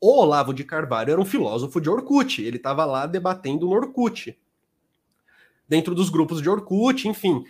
O 0.00 0.20
Olavo 0.20 0.52
de 0.52 0.64
Carvalho 0.64 1.12
era 1.12 1.20
um 1.20 1.24
filósofo 1.24 1.80
de 1.80 1.88
Orkut, 1.88 2.42
ele 2.42 2.56
estava 2.56 2.84
lá 2.84 3.06
debatendo 3.06 3.66
no 3.66 3.72
Orkut. 3.72 4.36
Dentro 5.66 5.94
dos 5.94 6.10
grupos 6.10 6.42
de 6.42 6.50
Orkut, 6.50 7.08
enfim. 7.08 7.44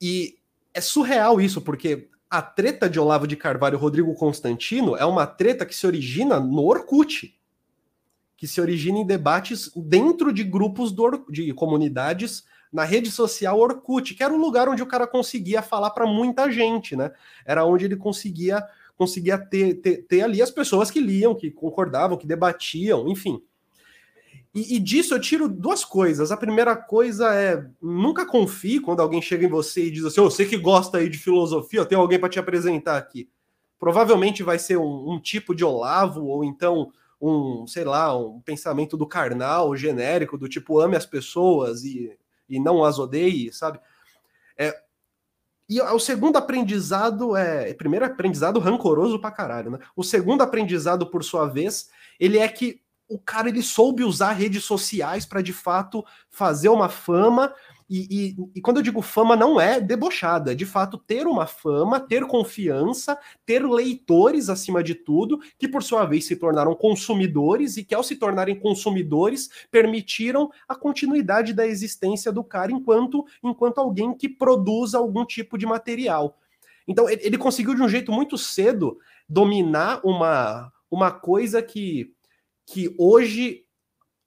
E 0.00 0.36
é 0.74 0.80
surreal 0.80 1.40
isso, 1.40 1.62
porque 1.62 2.10
a 2.36 2.42
treta 2.42 2.90
de 2.90 2.98
Olavo 2.98 3.28
de 3.28 3.36
Carvalho 3.36 3.76
e 3.76 3.78
Rodrigo 3.78 4.12
Constantino 4.14 4.96
é 4.96 5.04
uma 5.04 5.24
treta 5.24 5.64
que 5.64 5.74
se 5.74 5.86
origina 5.86 6.40
no 6.40 6.64
Orkut, 6.64 7.32
que 8.36 8.48
se 8.48 8.60
origina 8.60 8.98
em 8.98 9.06
debates 9.06 9.70
dentro 9.76 10.32
de 10.32 10.42
grupos 10.42 10.90
do, 10.90 11.24
de 11.30 11.54
comunidades 11.54 12.44
na 12.72 12.82
rede 12.82 13.08
social 13.08 13.56
Orkut, 13.60 14.14
que 14.14 14.22
era 14.24 14.34
um 14.34 14.38
lugar 14.38 14.68
onde 14.68 14.82
o 14.82 14.86
cara 14.86 15.06
conseguia 15.06 15.62
falar 15.62 15.90
para 15.90 16.06
muita 16.06 16.50
gente, 16.50 16.96
né? 16.96 17.12
Era 17.46 17.64
onde 17.64 17.84
ele 17.84 17.96
conseguia 17.96 18.64
conseguia 18.96 19.38
ter, 19.38 19.74
ter, 19.74 19.98
ter 20.06 20.22
ali 20.22 20.42
as 20.42 20.50
pessoas 20.50 20.90
que 20.90 21.00
liam, 21.00 21.34
que 21.36 21.52
concordavam, 21.52 22.16
que 22.16 22.26
debatiam, 22.26 23.08
enfim. 23.08 23.40
E, 24.54 24.76
e, 24.76 24.78
disso 24.78 25.14
eu 25.14 25.20
tiro 25.20 25.48
duas 25.48 25.84
coisas. 25.84 26.30
A 26.30 26.36
primeira 26.36 26.76
coisa 26.76 27.34
é 27.34 27.66
nunca 27.82 28.24
confie 28.24 28.78
quando 28.78 29.00
alguém 29.00 29.20
chega 29.20 29.44
em 29.44 29.48
você 29.48 29.86
e 29.86 29.90
diz 29.90 30.04
assim: 30.04 30.20
oh, 30.20 30.30
você 30.30 30.46
que 30.46 30.56
gosta 30.56 30.98
aí 30.98 31.08
de 31.08 31.18
filosofia, 31.18 31.80
eu 31.80 31.86
tenho 31.86 32.00
alguém 32.00 32.20
para 32.20 32.28
te 32.28 32.38
apresentar 32.38 32.96
aqui. 32.96 33.28
Provavelmente 33.80 34.44
vai 34.44 34.58
ser 34.58 34.76
um, 34.76 35.12
um, 35.12 35.20
tipo 35.20 35.54
de 35.54 35.64
Olavo, 35.64 36.26
ou 36.26 36.44
então 36.44 36.92
um, 37.20 37.66
sei 37.66 37.84
lá, 37.84 38.16
um 38.16 38.40
pensamento 38.40 38.96
do 38.96 39.06
carnal, 39.06 39.76
genérico, 39.76 40.38
do 40.38 40.48
tipo 40.48 40.78
ame 40.78 40.96
as 40.96 41.04
pessoas 41.04 41.82
e, 41.82 42.16
e 42.48 42.60
não 42.60 42.84
as 42.84 42.98
odeie, 42.98 43.52
sabe? 43.52 43.80
É, 44.56 44.78
e 45.68 45.80
o 45.80 45.98
segundo 45.98 46.36
aprendizado 46.36 47.36
é. 47.36 47.74
Primeiro 47.74 48.04
aprendizado 48.04 48.60
rancoroso 48.60 49.18
pra 49.18 49.32
caralho, 49.32 49.72
né? 49.72 49.78
O 49.96 50.04
segundo 50.04 50.42
aprendizado, 50.42 51.10
por 51.10 51.24
sua 51.24 51.46
vez, 51.46 51.90
ele 52.20 52.38
é 52.38 52.46
que 52.46 52.83
o 53.08 53.18
cara 53.18 53.48
ele 53.48 53.62
soube 53.62 54.02
usar 54.02 54.32
redes 54.32 54.64
sociais 54.64 55.26
para 55.26 55.42
de 55.42 55.52
fato 55.52 56.04
fazer 56.30 56.68
uma 56.68 56.88
fama. 56.88 57.54
E, 57.88 58.08
e, 58.10 58.36
e, 58.56 58.60
quando 58.62 58.78
eu 58.78 58.82
digo 58.82 59.02
fama, 59.02 59.36
não 59.36 59.60
é 59.60 59.78
debochada, 59.78 60.52
é 60.52 60.54
de 60.54 60.64
fato 60.64 60.96
ter 60.96 61.26
uma 61.26 61.46
fama, 61.46 62.00
ter 62.00 62.26
confiança, 62.26 63.18
ter 63.44 63.62
leitores 63.62 64.48
acima 64.48 64.82
de 64.82 64.94
tudo, 64.94 65.38
que 65.58 65.68
por 65.68 65.82
sua 65.82 66.06
vez 66.06 66.24
se 66.24 66.34
tornaram 66.34 66.74
consumidores 66.74 67.76
e 67.76 67.84
que, 67.84 67.94
ao 67.94 68.02
se 68.02 68.16
tornarem 68.16 68.58
consumidores, 68.58 69.50
permitiram 69.70 70.50
a 70.66 70.74
continuidade 70.74 71.52
da 71.52 71.66
existência 71.66 72.32
do 72.32 72.42
cara 72.42 72.72
enquanto, 72.72 73.24
enquanto 73.42 73.78
alguém 73.78 74.14
que 74.16 74.30
produz 74.30 74.94
algum 74.94 75.26
tipo 75.26 75.58
de 75.58 75.66
material. 75.66 76.38
Então, 76.88 77.08
ele, 77.08 77.20
ele 77.22 77.38
conseguiu 77.38 77.74
de 77.74 77.82
um 77.82 77.88
jeito 77.88 78.10
muito 78.10 78.38
cedo 78.38 78.98
dominar 79.28 80.00
uma, 80.02 80.72
uma 80.90 81.10
coisa 81.10 81.62
que 81.62 82.14
que 82.66 82.94
hoje 82.98 83.64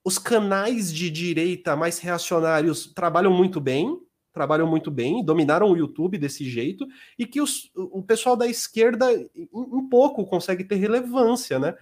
os 0.04 0.18
canais 0.18 0.94
de 0.94 1.10
direita 1.10 1.76
mais 1.76 2.00
reacionários 2.00 2.94
trabalham 2.94 3.32
muito 3.32 3.60
bem, 3.60 4.00
trabalham 4.32 4.68
muito 4.68 4.90
bem, 4.92 5.24
dominaram 5.24 5.70
o 5.70 5.76
YouTube 5.76 6.18
desse 6.18 6.50
jeito, 6.50 6.88
e 7.18 7.26
que 7.26 7.42
os, 7.42 7.72
o 7.76 8.02
pessoal 8.04 8.36
da 8.38 8.48
esquerda 8.48 9.08
um 9.52 9.90
pouco 9.90 10.26
consegue 10.26 10.64
ter 10.64 10.76
relevância, 10.76 11.60
né? 11.60 11.76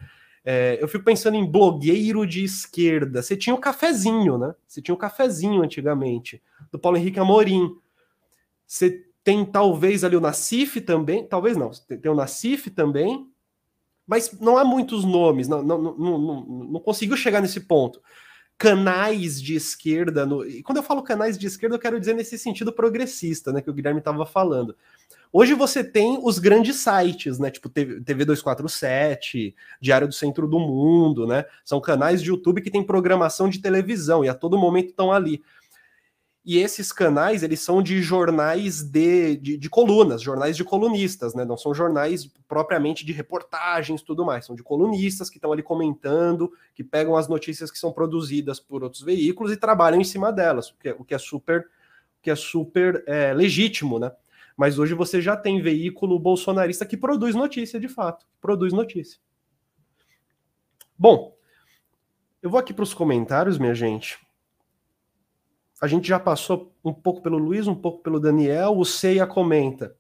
É, 0.48 0.78
eu 0.80 0.88
fico 0.88 1.04
pensando 1.04 1.36
em 1.36 1.46
blogueiro 1.46 2.26
de 2.26 2.44
esquerda. 2.44 3.22
Você 3.22 3.36
tinha 3.36 3.54
o 3.54 3.60
cafezinho, 3.60 4.38
né? 4.38 4.54
Você 4.68 4.82
tinha 4.82 4.94
o 4.94 4.98
cafezinho 4.98 5.64
antigamente, 5.64 6.42
do 6.72 6.80
Paulo 6.80 6.98
Henrique 6.98 7.20
Amorim. 7.20 7.76
Você 8.66 9.06
tem 9.24 9.44
talvez 9.44 10.04
ali 10.04 10.16
o 10.16 10.22
Nacif 10.22 10.80
também, 10.82 11.28
talvez 11.28 11.58
não, 11.58 11.72
tem 11.72 12.12
o 12.12 12.16
Nacif 12.16 12.70
também, 12.70 13.28
mas 14.08 14.32
não 14.40 14.58
há 14.58 14.64
muitos 14.64 15.04
nomes, 15.04 15.48
não, 15.48 15.64
não, 15.64 15.78
não, 15.78 16.46
não, 16.72 16.80
conseguiu 16.80 17.18
chegar 17.18 17.42
nesse 17.42 17.62
ponto. 17.62 18.02
Canais 18.58 19.42
de 19.42 19.56
esquerda, 19.56 20.26
no, 20.26 20.46
e 20.46 20.64
quando 20.64 20.78
eu 20.78 20.84
falo 20.84 21.04
canais 21.04 21.38
de 21.38 21.46
esquerda, 21.46 21.76
eu 21.76 21.80
quero 21.80 22.00
dizer 22.00 22.14
nesse 22.14 22.38
sentido 22.38 22.72
progressista, 22.72 23.52
né, 23.52 23.62
que 23.62 23.70
o 23.70 23.74
Guilherme 23.74 24.00
estava 24.00 24.26
falando. 24.26 24.76
Hoje 25.38 25.54
você 25.54 25.84
tem 25.84 26.18
os 26.24 26.40
grandes 26.40 26.78
sites, 26.78 27.38
né? 27.40 27.52
Tipo 27.52 27.68
TV 27.68 28.24
247, 28.24 29.54
Diário 29.82 30.08
do 30.08 30.14
Centro 30.14 30.48
do 30.48 30.58
Mundo, 30.58 31.28
né? 31.28 31.44
São 31.66 31.82
canais 31.82 32.22
de 32.24 32.30
YouTube 32.30 32.62
que 32.62 32.72
tem 32.72 32.82
programação 32.82 33.50
de 33.50 33.60
televisão 33.60 34.24
e 34.24 34.30
a 34.30 34.34
todo 34.34 34.58
momento 34.58 34.92
estão 34.92 35.12
ali. 35.12 35.44
E 36.46 36.60
esses 36.60 36.92
canais, 36.92 37.42
eles 37.42 37.60
são 37.60 37.82
de 37.82 38.04
jornais 38.04 38.84
de, 38.84 39.36
de, 39.38 39.58
de, 39.58 39.68
colunas, 39.68 40.22
jornais 40.22 40.56
de 40.56 40.64
colunistas, 40.64 41.34
né? 41.34 41.44
Não 41.44 41.58
são 41.58 41.74
jornais 41.74 42.28
propriamente 42.48 43.04
de 43.04 43.12
reportagens 43.12 44.04
tudo 44.04 44.24
mais, 44.24 44.46
são 44.46 44.56
de 44.56 44.62
colunistas 44.62 45.28
que 45.28 45.38
estão 45.38 45.52
ali 45.52 45.64
comentando, 45.64 46.54
que 46.76 46.84
pegam 46.84 47.18
as 47.18 47.28
notícias 47.28 47.72
que 47.72 47.80
são 47.80 47.92
produzidas 47.92 48.60
por 48.60 48.84
outros 48.84 49.02
veículos 49.02 49.52
e 49.52 49.58
trabalham 49.58 50.00
em 50.00 50.04
cima 50.04 50.32
delas, 50.32 50.70
o 50.70 50.76
que 50.78 50.90
é, 50.90 50.96
o 51.00 51.04
que 51.04 51.16
é 51.16 51.18
super, 51.18 51.68
que 52.22 52.30
é 52.30 52.36
super 52.36 53.04
é, 53.08 53.34
legítimo, 53.34 53.98
né? 53.98 54.12
Mas 54.56 54.78
hoje 54.78 54.94
você 54.94 55.20
já 55.20 55.36
tem 55.36 55.60
veículo 55.64 56.20
bolsonarista 56.20 56.86
que 56.86 56.96
produz 56.96 57.34
notícia 57.34 57.80
de 57.80 57.88
fato, 57.88 58.24
produz 58.40 58.72
notícia. 58.72 59.20
Bom, 60.96 61.36
eu 62.40 62.52
vou 62.52 62.60
aqui 62.60 62.72
para 62.72 62.84
os 62.84 62.94
comentários, 62.94 63.58
minha 63.58 63.74
gente. 63.74 64.25
A 65.82 65.88
gente 65.88 66.08
já 66.08 66.20
passou 66.20 66.74
um 66.84 66.94
pouco 66.94 67.22
pelo 67.22 67.38
Luiz, 67.38 67.68
um 67.68 67.76
pouco 67.76 68.02
pelo 68.02 68.20
Daniel. 68.20 68.78
O 68.78 68.86
Ceia 68.86 69.28
comenta. 69.28 69.96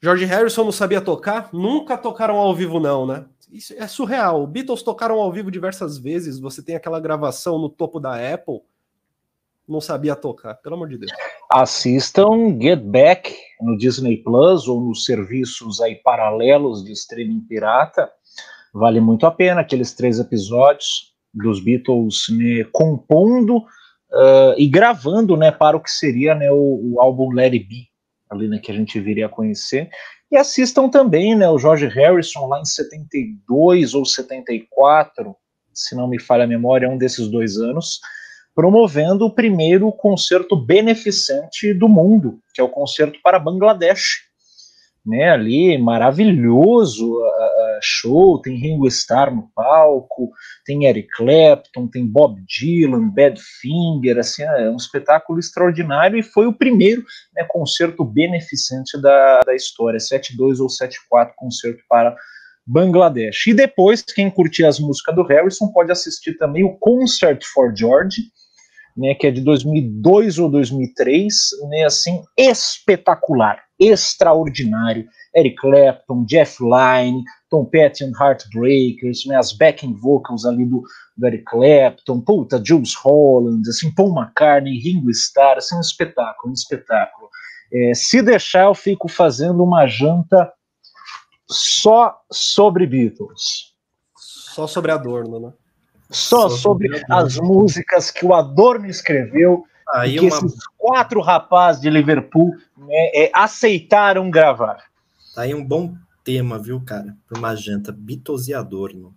George 0.00 0.24
Harrison 0.24 0.64
não 0.64 0.72
sabia 0.72 1.00
tocar? 1.00 1.50
Nunca 1.52 1.96
tocaram 1.96 2.36
ao 2.36 2.54
vivo, 2.54 2.80
não, 2.80 3.06
né? 3.06 3.24
Isso 3.50 3.74
é 3.76 3.86
surreal. 3.86 4.46
Beatles 4.46 4.82
tocaram 4.82 5.20
ao 5.20 5.30
vivo 5.30 5.50
diversas 5.50 5.98
vezes. 5.98 6.38
Você 6.38 6.62
tem 6.62 6.74
aquela 6.74 6.98
gravação 6.98 7.58
no 7.58 7.68
topo 7.68 8.00
da 8.00 8.14
Apple. 8.32 8.60
Não 9.68 9.80
sabia 9.80 10.16
tocar, 10.16 10.54
pelo 10.54 10.74
amor 10.74 10.88
de 10.88 10.98
Deus. 10.98 11.12
Assistam 11.50 12.58
Get 12.60 12.80
Back 12.80 13.36
no 13.60 13.76
Disney 13.76 14.16
Plus 14.16 14.66
ou 14.66 14.80
nos 14.80 15.04
serviços 15.04 15.80
aí 15.80 15.96
paralelos 15.96 16.82
de 16.84 16.92
streaming 16.92 17.40
pirata. 17.40 18.10
Vale 18.72 19.00
muito 19.00 19.26
a 19.26 19.30
pena 19.30 19.60
aqueles 19.60 19.92
três 19.92 20.18
episódios 20.18 21.12
dos 21.32 21.62
Beatles 21.62 22.26
né, 22.30 22.64
compondo 22.72 23.64
uh, 24.12 24.54
e 24.56 24.66
gravando 24.68 25.36
né, 25.36 25.50
para 25.50 25.76
o 25.76 25.80
que 25.80 25.90
seria 25.90 26.34
né, 26.34 26.50
o, 26.50 26.94
o 26.94 27.00
álbum 27.00 27.30
Let 27.30 27.52
It 27.52 27.66
Be, 27.66 27.88
ali, 28.30 28.48
né, 28.48 28.58
que 28.58 28.70
a 28.70 28.74
gente 28.74 28.98
viria 29.00 29.26
a 29.26 29.30
conhecer. 29.30 29.90
E 30.30 30.36
assistam 30.36 30.88
também 30.88 31.34
né, 31.34 31.48
o 31.48 31.58
George 31.58 31.86
Harrison 31.86 32.46
lá 32.46 32.60
em 32.60 32.64
72 32.64 33.94
ou 33.94 34.04
74, 34.04 35.34
se 35.74 35.94
não 35.94 36.08
me 36.08 36.20
falha 36.20 36.44
a 36.44 36.46
memória, 36.46 36.88
um 36.88 36.98
desses 36.98 37.28
dois 37.28 37.56
anos, 37.58 38.00
promovendo 38.54 39.24
o 39.24 39.34
primeiro 39.34 39.90
concerto 39.92 40.54
beneficente 40.54 41.72
do 41.72 41.88
mundo, 41.88 42.38
que 42.54 42.60
é 42.60 42.64
o 42.64 42.68
concerto 42.68 43.18
para 43.22 43.38
Bangladesh 43.38 44.30
né, 45.04 45.30
ali, 45.30 45.76
maravilhoso 45.78 47.18
uh, 47.18 47.61
show, 47.82 48.40
tem 48.40 48.56
Ringo 48.56 48.86
Starr 48.86 49.34
no 49.34 49.50
palco, 49.54 50.30
tem 50.64 50.86
Eric 50.86 51.08
Clapton, 51.16 51.88
tem 51.88 52.06
Bob 52.06 52.40
Dylan, 52.46 53.08
Badfinger, 53.10 54.18
assim, 54.18 54.42
é 54.42 54.70
um 54.70 54.76
espetáculo 54.76 55.38
extraordinário 55.38 56.18
e 56.18 56.22
foi 56.22 56.46
o 56.46 56.52
primeiro 56.52 57.02
né, 57.34 57.44
concerto 57.48 58.04
beneficente 58.04 59.00
da, 59.00 59.40
da 59.40 59.54
história, 59.54 59.98
7-2 59.98 60.60
ou 60.60 60.68
7-4 60.68 61.32
concerto 61.36 61.82
para 61.88 62.16
Bangladesh. 62.66 63.46
E 63.48 63.54
depois, 63.54 64.02
quem 64.02 64.30
curtir 64.30 64.64
as 64.64 64.78
músicas 64.78 65.14
do 65.14 65.24
Harrison 65.24 65.68
pode 65.72 65.90
assistir 65.90 66.36
também 66.38 66.64
o 66.64 66.76
Concert 66.78 67.42
for 67.52 67.74
George, 67.76 68.22
né, 68.96 69.14
que 69.14 69.26
é 69.26 69.30
de 69.30 69.40
2002 69.40 70.38
ou 70.38 70.50
2003, 70.50 71.34
né, 71.70 71.84
assim, 71.84 72.22
espetacular 72.36 73.62
extraordinário. 73.80 75.06
Eric 75.34 75.56
Clapton, 75.56 76.24
Jeff 76.24 76.62
Lynne, 76.62 77.24
Tom 77.52 77.66
Petty 77.66 78.02
and 78.02 78.12
Heartbreakers, 78.18 79.26
né, 79.26 79.36
as 79.36 79.52
backing 79.52 79.92
vocals 79.92 80.46
ali 80.46 80.64
do, 80.64 80.82
Eric 81.22 81.44
Clapton, 81.44 82.18
puta, 82.22 82.62
Jules 82.64 82.94
Holland, 82.94 83.68
assim, 83.68 83.94
Paul 83.94 84.18
McCartney, 84.18 84.78
Ringo 84.78 85.10
Starr, 85.10 85.58
assim, 85.58 85.76
um 85.76 85.80
espetáculo, 85.80 86.50
um 86.50 86.54
espetáculo. 86.54 87.28
É, 87.70 87.92
se 87.94 88.22
deixar, 88.22 88.64
eu 88.64 88.74
fico 88.74 89.06
fazendo 89.06 89.62
uma 89.62 89.86
janta 89.86 90.50
só 91.46 92.18
sobre 92.32 92.86
Beatles. 92.86 93.74
Só 94.16 94.66
sobre 94.66 94.90
Adorno, 94.90 95.38
né? 95.38 95.52
Só, 96.10 96.48
só 96.48 96.56
sobre, 96.56 96.88
sobre 96.88 97.14
as 97.14 97.38
músicas 97.38 98.10
que 98.10 98.24
o 98.24 98.32
Adorno 98.32 98.86
escreveu 98.86 99.66
Aí 99.94 100.18
que 100.18 100.20
uma... 100.20 100.28
esses 100.28 100.54
quatro 100.78 101.20
rapazes 101.20 101.82
de 101.82 101.90
Liverpool 101.90 102.54
né, 102.78 103.10
é, 103.14 103.30
aceitaram 103.34 104.30
gravar. 104.30 104.78
Tá 105.34 105.42
aí 105.42 105.54
um 105.54 105.62
bom 105.62 105.94
tema, 106.24 106.58
viu, 106.58 106.80
cara? 106.80 107.16
Para 107.26 107.38
uma 107.38 107.54
janta, 107.54 107.92
Beatles 107.92 108.48
e 108.48 108.54
Adorno. 108.54 109.16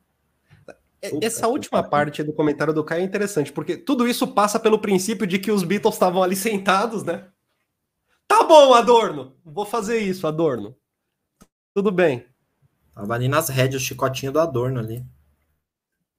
É, 1.01 1.25
essa 1.25 1.47
última 1.47 1.83
parte 1.83 2.23
do 2.23 2.33
comentário 2.33 2.73
do 2.73 2.83
Caio 2.83 3.01
é 3.01 3.05
interessante, 3.05 3.51
porque 3.51 3.77
tudo 3.77 4.07
isso 4.07 4.27
passa 4.27 4.59
pelo 4.59 4.79
princípio 4.79 5.27
de 5.27 5.39
que 5.39 5.51
os 5.51 5.63
Beatles 5.63 5.95
estavam 5.95 6.23
ali 6.23 6.35
sentados, 6.35 7.03
né? 7.03 7.27
Tá 8.27 8.43
bom, 8.43 8.73
Adorno, 8.73 9.35
vou 9.43 9.65
fazer 9.65 9.99
isso, 9.99 10.25
Adorno. 10.25 10.75
Tudo 11.73 11.91
bem. 11.91 12.25
Tava 12.93 13.13
ali 13.13 13.27
nas 13.27 13.49
rédeas, 13.49 13.81
o 13.81 13.85
chicotinho 13.85 14.31
do 14.31 14.39
Adorno 14.39 14.79
ali. 14.79 15.05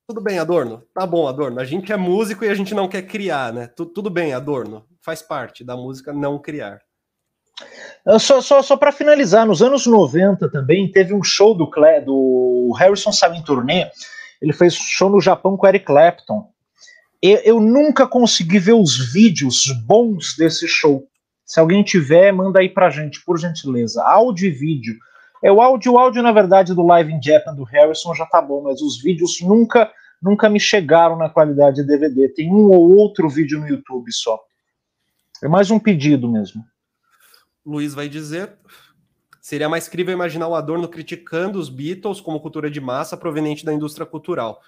Tudo 0.07 0.21
bem, 0.21 0.39
Adorno. 0.39 0.87
Tá 0.95 1.05
bom, 1.05 1.27
Adorno. 1.27 1.59
A 1.59 1.65
gente 1.65 1.93
é 1.93 1.97
músico 1.97 2.45
e 2.45 2.49
a 2.49 2.55
gente 2.55 2.75
não 2.75 2.89
quer 2.89 3.03
criar, 3.03 3.53
né? 3.53 3.67
Tu, 3.67 3.87
tudo 3.87 4.09
bem, 4.09 4.33
Adorno. 4.33 4.87
Faz 5.01 5.21
parte 5.21 5.65
da 5.65 5.77
música 5.77 6.13
não 6.13 6.39
criar. 6.39 6.86
Só, 8.19 8.41
só, 8.41 8.63
só 8.63 8.77
para 8.77 8.93
finalizar, 8.93 9.47
nos 9.47 9.63
anos 9.63 9.87
90 9.87 10.51
também 10.51 10.91
teve 10.91 11.15
um 11.15 11.23
show 11.23 11.55
do, 11.55 11.69
Cle, 11.69 12.01
do 12.03 12.73
Harrison 12.79 13.11
saiu 13.11 13.35
em 13.35 13.43
turnê. 13.43 13.91
Ele 14.41 14.53
fez 14.53 14.75
show 14.75 15.11
no 15.11 15.21
Japão 15.21 15.57
com 15.57 15.67
Eric 15.67 15.87
Clapton. 15.87 16.49
Eu, 17.23 17.39
eu 17.39 17.61
nunca 17.61 18.07
consegui 18.07 18.59
ver 18.59 18.75
os 18.75 19.13
vídeos 19.13 19.65
bons 19.87 20.37
desse 20.37 20.69
show. 20.69 21.09
Se 21.45 21.59
alguém 21.59 21.83
tiver, 21.83 22.33
manda 22.33 22.61
aí 22.61 22.69
pra 22.69 22.91
gente, 22.91 23.25
por 23.25 23.39
gentileza. 23.39 24.03
Áudio 24.05 24.49
e 24.49 24.51
vídeo. 24.51 24.95
É 25.43 25.51
o 25.51 25.61
áudio, 25.61 25.93
o 25.93 25.99
áudio, 25.99 26.23
na 26.23 26.33
verdade, 26.33 26.75
do 26.75 26.87
Live 26.87 27.13
in 27.13 27.23
Japan 27.23 27.55
do 27.55 27.65
Harrison 27.65 28.15
já 28.15 28.27
tá 28.27 28.41
bom, 28.41 28.63
mas 28.63 28.81
os 28.83 29.01
vídeos 29.03 29.41
nunca 29.41 29.91
nunca 30.23 30.49
me 30.49 30.59
chegaram 30.59 31.17
na 31.17 31.29
qualidade 31.29 31.77
de 31.77 31.87
DVD. 31.87 32.29
Tem 32.29 32.51
um 32.53 32.71
ou 32.71 32.97
outro 32.97 33.29
vídeo 33.29 33.61
no 33.61 33.69
YouTube 33.69 34.11
só. 34.13 34.41
É 35.43 35.49
mais 35.49 35.71
um 35.71 35.79
pedido 35.79 36.29
mesmo. 36.31 36.65
Luiz 37.67 37.95
vai 37.95 38.09
dizer. 38.09 38.57
Seria 39.41 39.69
mais 39.69 39.89
crível 39.89 40.15
imaginar 40.15 40.47
o 40.47 40.55
Adorno 40.55 40.89
criticando 40.89 41.59
os 41.59 41.69
Beatles 41.69 42.21
como 42.21 42.41
cultura 42.41 42.71
de 42.71 42.81
massa 42.81 43.17
proveniente 43.17 43.65
da 43.65 43.73
indústria 43.75 44.07
cultural. 44.07 44.63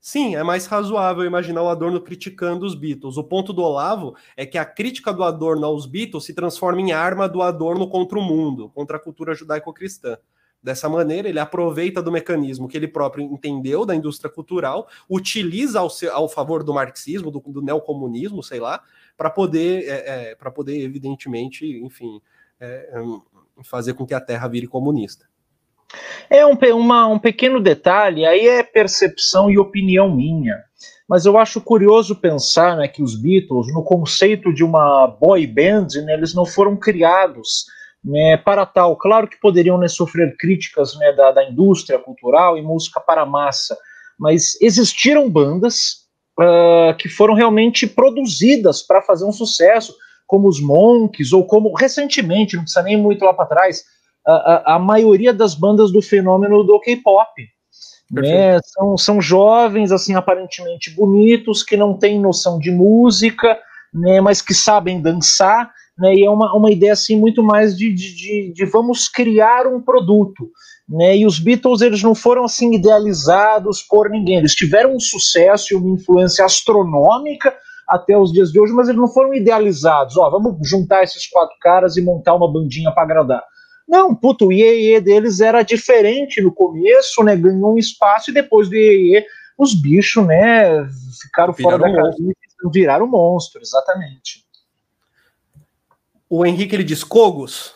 Sim, 0.00 0.34
é 0.34 0.42
mais 0.42 0.66
razoável 0.66 1.24
imaginar 1.24 1.62
o 1.62 1.68
Adorno 1.68 2.00
criticando 2.00 2.66
os 2.66 2.74
Beatles. 2.74 3.16
O 3.16 3.22
ponto 3.22 3.52
do 3.52 3.62
Olavo 3.62 4.16
é 4.36 4.44
que 4.44 4.58
a 4.58 4.64
crítica 4.64 5.12
do 5.12 5.22
Adorno 5.22 5.64
aos 5.64 5.86
Beatles 5.86 6.24
se 6.24 6.34
transforma 6.34 6.80
em 6.80 6.90
arma 6.90 7.28
do 7.28 7.40
Adorno 7.42 7.86
contra 7.88 8.18
o 8.18 8.22
mundo, 8.22 8.70
contra 8.70 8.96
a 8.96 9.00
cultura 9.00 9.34
judaico-cristã. 9.34 10.16
Dessa 10.62 10.88
maneira, 10.88 11.28
ele 11.28 11.38
aproveita 11.38 12.02
do 12.02 12.10
mecanismo 12.10 12.68
que 12.68 12.76
ele 12.76 12.88
próprio 12.88 13.24
entendeu 13.24 13.84
da 13.84 13.94
indústria 13.94 14.30
cultural, 14.30 14.88
utiliza 15.08 15.80
ao, 15.80 15.90
seu, 15.90 16.12
ao 16.12 16.28
favor 16.28 16.64
do 16.64 16.72
marxismo, 16.72 17.30
do, 17.30 17.40
do 17.40 17.60
neocomunismo, 17.60 18.42
sei 18.42 18.60
lá, 18.60 18.82
para 19.16 19.30
poder, 19.30 19.88
é, 19.88 20.30
é, 20.30 20.34
para 20.34 20.50
poder, 20.50 20.80
evidentemente, 20.80 21.66
enfim, 21.84 22.20
é, 22.60 22.66
é, 22.66 23.62
fazer 23.62 23.94
com 23.94 24.06
que 24.06 24.14
a 24.14 24.20
Terra 24.20 24.48
vire 24.48 24.66
comunista. 24.66 25.26
É 26.30 26.46
um, 26.46 26.56
uma, 26.74 27.06
um 27.06 27.18
pequeno 27.18 27.60
detalhe, 27.60 28.24
aí 28.24 28.46
é 28.46 28.62
percepção 28.62 29.50
e 29.50 29.58
opinião 29.58 30.14
minha. 30.14 30.56
Mas 31.08 31.26
eu 31.26 31.36
acho 31.36 31.60
curioso 31.60 32.16
pensar 32.16 32.76
né, 32.76 32.88
que 32.88 33.02
os 33.02 33.20
Beatles, 33.20 33.72
no 33.74 33.82
conceito 33.82 34.52
de 34.52 34.64
uma 34.64 35.06
boy 35.06 35.46
band, 35.46 35.88
né, 36.04 36.14
eles 36.14 36.34
não 36.34 36.46
foram 36.46 36.76
criados 36.76 37.66
né, 38.02 38.36
para 38.38 38.64
tal. 38.64 38.96
Claro 38.96 39.28
que 39.28 39.38
poderiam 39.38 39.76
né, 39.76 39.88
sofrer 39.88 40.36
críticas 40.36 40.96
né, 40.96 41.12
da, 41.12 41.32
da 41.32 41.44
indústria 41.44 41.98
cultural 41.98 42.56
e 42.56 42.62
música 42.62 43.00
para 43.00 43.26
massa, 43.26 43.76
mas 44.18 44.58
existiram 44.60 45.28
bandas 45.28 46.01
uh, 46.40 46.96
que 46.96 47.08
foram 47.08 47.34
realmente 47.34 47.86
produzidas 47.86 48.82
para 48.82 49.02
fazer 49.02 49.24
um 49.24 49.32
sucesso, 49.32 49.94
como 50.26 50.48
os 50.48 50.60
Monks, 50.60 51.32
ou 51.32 51.46
como 51.46 51.74
recentemente, 51.74 52.56
não 52.56 52.62
precisa 52.62 52.82
nem 52.82 52.96
muito 52.96 53.24
lá 53.24 53.34
para 53.34 53.46
trás, 53.46 53.84
a, 54.26 54.32
a, 54.32 54.76
a, 54.76 54.78
maioria 54.78 55.32
das 55.32 55.54
bandas 55.54 55.92
do 55.92 56.00
fenômeno 56.00 56.62
do 56.64 56.78
K-pop. 56.80 57.28
Né, 58.10 58.60
são, 58.62 58.96
são 58.98 59.20
jovens, 59.22 59.90
assim, 59.90 60.14
aparentemente 60.14 60.90
bonitos, 60.90 61.62
que 61.62 61.78
não 61.78 61.96
têm 61.96 62.20
noção 62.20 62.58
de 62.58 62.70
música, 62.70 63.58
né, 63.92 64.20
mas 64.20 64.42
que 64.42 64.52
sabem 64.52 65.00
dançar, 65.00 65.72
né, 65.98 66.14
e 66.14 66.24
é 66.24 66.30
uma, 66.30 66.54
uma 66.54 66.70
ideia 66.70 66.92
assim 66.92 67.18
muito 67.18 67.42
mais 67.42 67.76
de, 67.76 67.92
de, 67.92 68.14
de, 68.14 68.52
de 68.52 68.64
vamos 68.66 69.08
criar 69.08 69.66
um 69.66 69.80
produto. 69.80 70.50
Né, 70.92 71.16
e 71.16 71.26
os 71.26 71.38
Beatles 71.38 71.80
eles 71.80 72.02
não 72.02 72.14
foram 72.14 72.44
assim 72.44 72.74
idealizados 72.74 73.80
por 73.80 74.10
ninguém, 74.10 74.36
eles 74.36 74.54
tiveram 74.54 74.94
um 74.94 75.00
sucesso 75.00 75.72
e 75.72 75.74
uma 75.74 75.94
influência 75.94 76.44
astronômica 76.44 77.54
até 77.88 78.14
os 78.14 78.30
dias 78.30 78.52
de 78.52 78.60
hoje, 78.60 78.74
mas 78.74 78.88
eles 78.88 79.00
não 79.00 79.08
foram 79.08 79.32
idealizados. 79.32 80.18
Ó, 80.18 80.28
vamos 80.28 80.68
juntar 80.68 81.02
esses 81.02 81.26
quatro 81.26 81.56
caras 81.62 81.96
e 81.96 82.02
montar 82.02 82.34
uma 82.34 82.50
bandinha 82.50 82.92
para 82.92 83.04
agradar. 83.04 83.42
Não, 83.88 84.14
puto, 84.14 84.48
o 84.48 84.52
IEE 84.52 85.00
deles 85.00 85.40
era 85.40 85.62
diferente 85.62 86.42
no 86.42 86.52
começo, 86.52 87.22
né? 87.24 87.36
Ganhou 87.36 87.72
um 87.72 87.78
espaço 87.78 88.30
e 88.30 88.34
depois 88.34 88.68
do 88.68 88.76
IEE 88.76 89.24
os 89.56 89.74
bichos, 89.74 90.26
né? 90.26 90.86
Ficaram 91.22 91.54
viraram 91.54 91.78
fora 91.78 91.90
da 91.90 92.02
casinha 92.02 92.32
e 92.32 92.70
viraram 92.70 93.06
monstro, 93.06 93.62
exatamente. 93.62 94.44
O 96.28 96.44
Henrique 96.44 96.76
ele 96.76 96.84
diz 96.84 97.02
Cogos. 97.02 97.74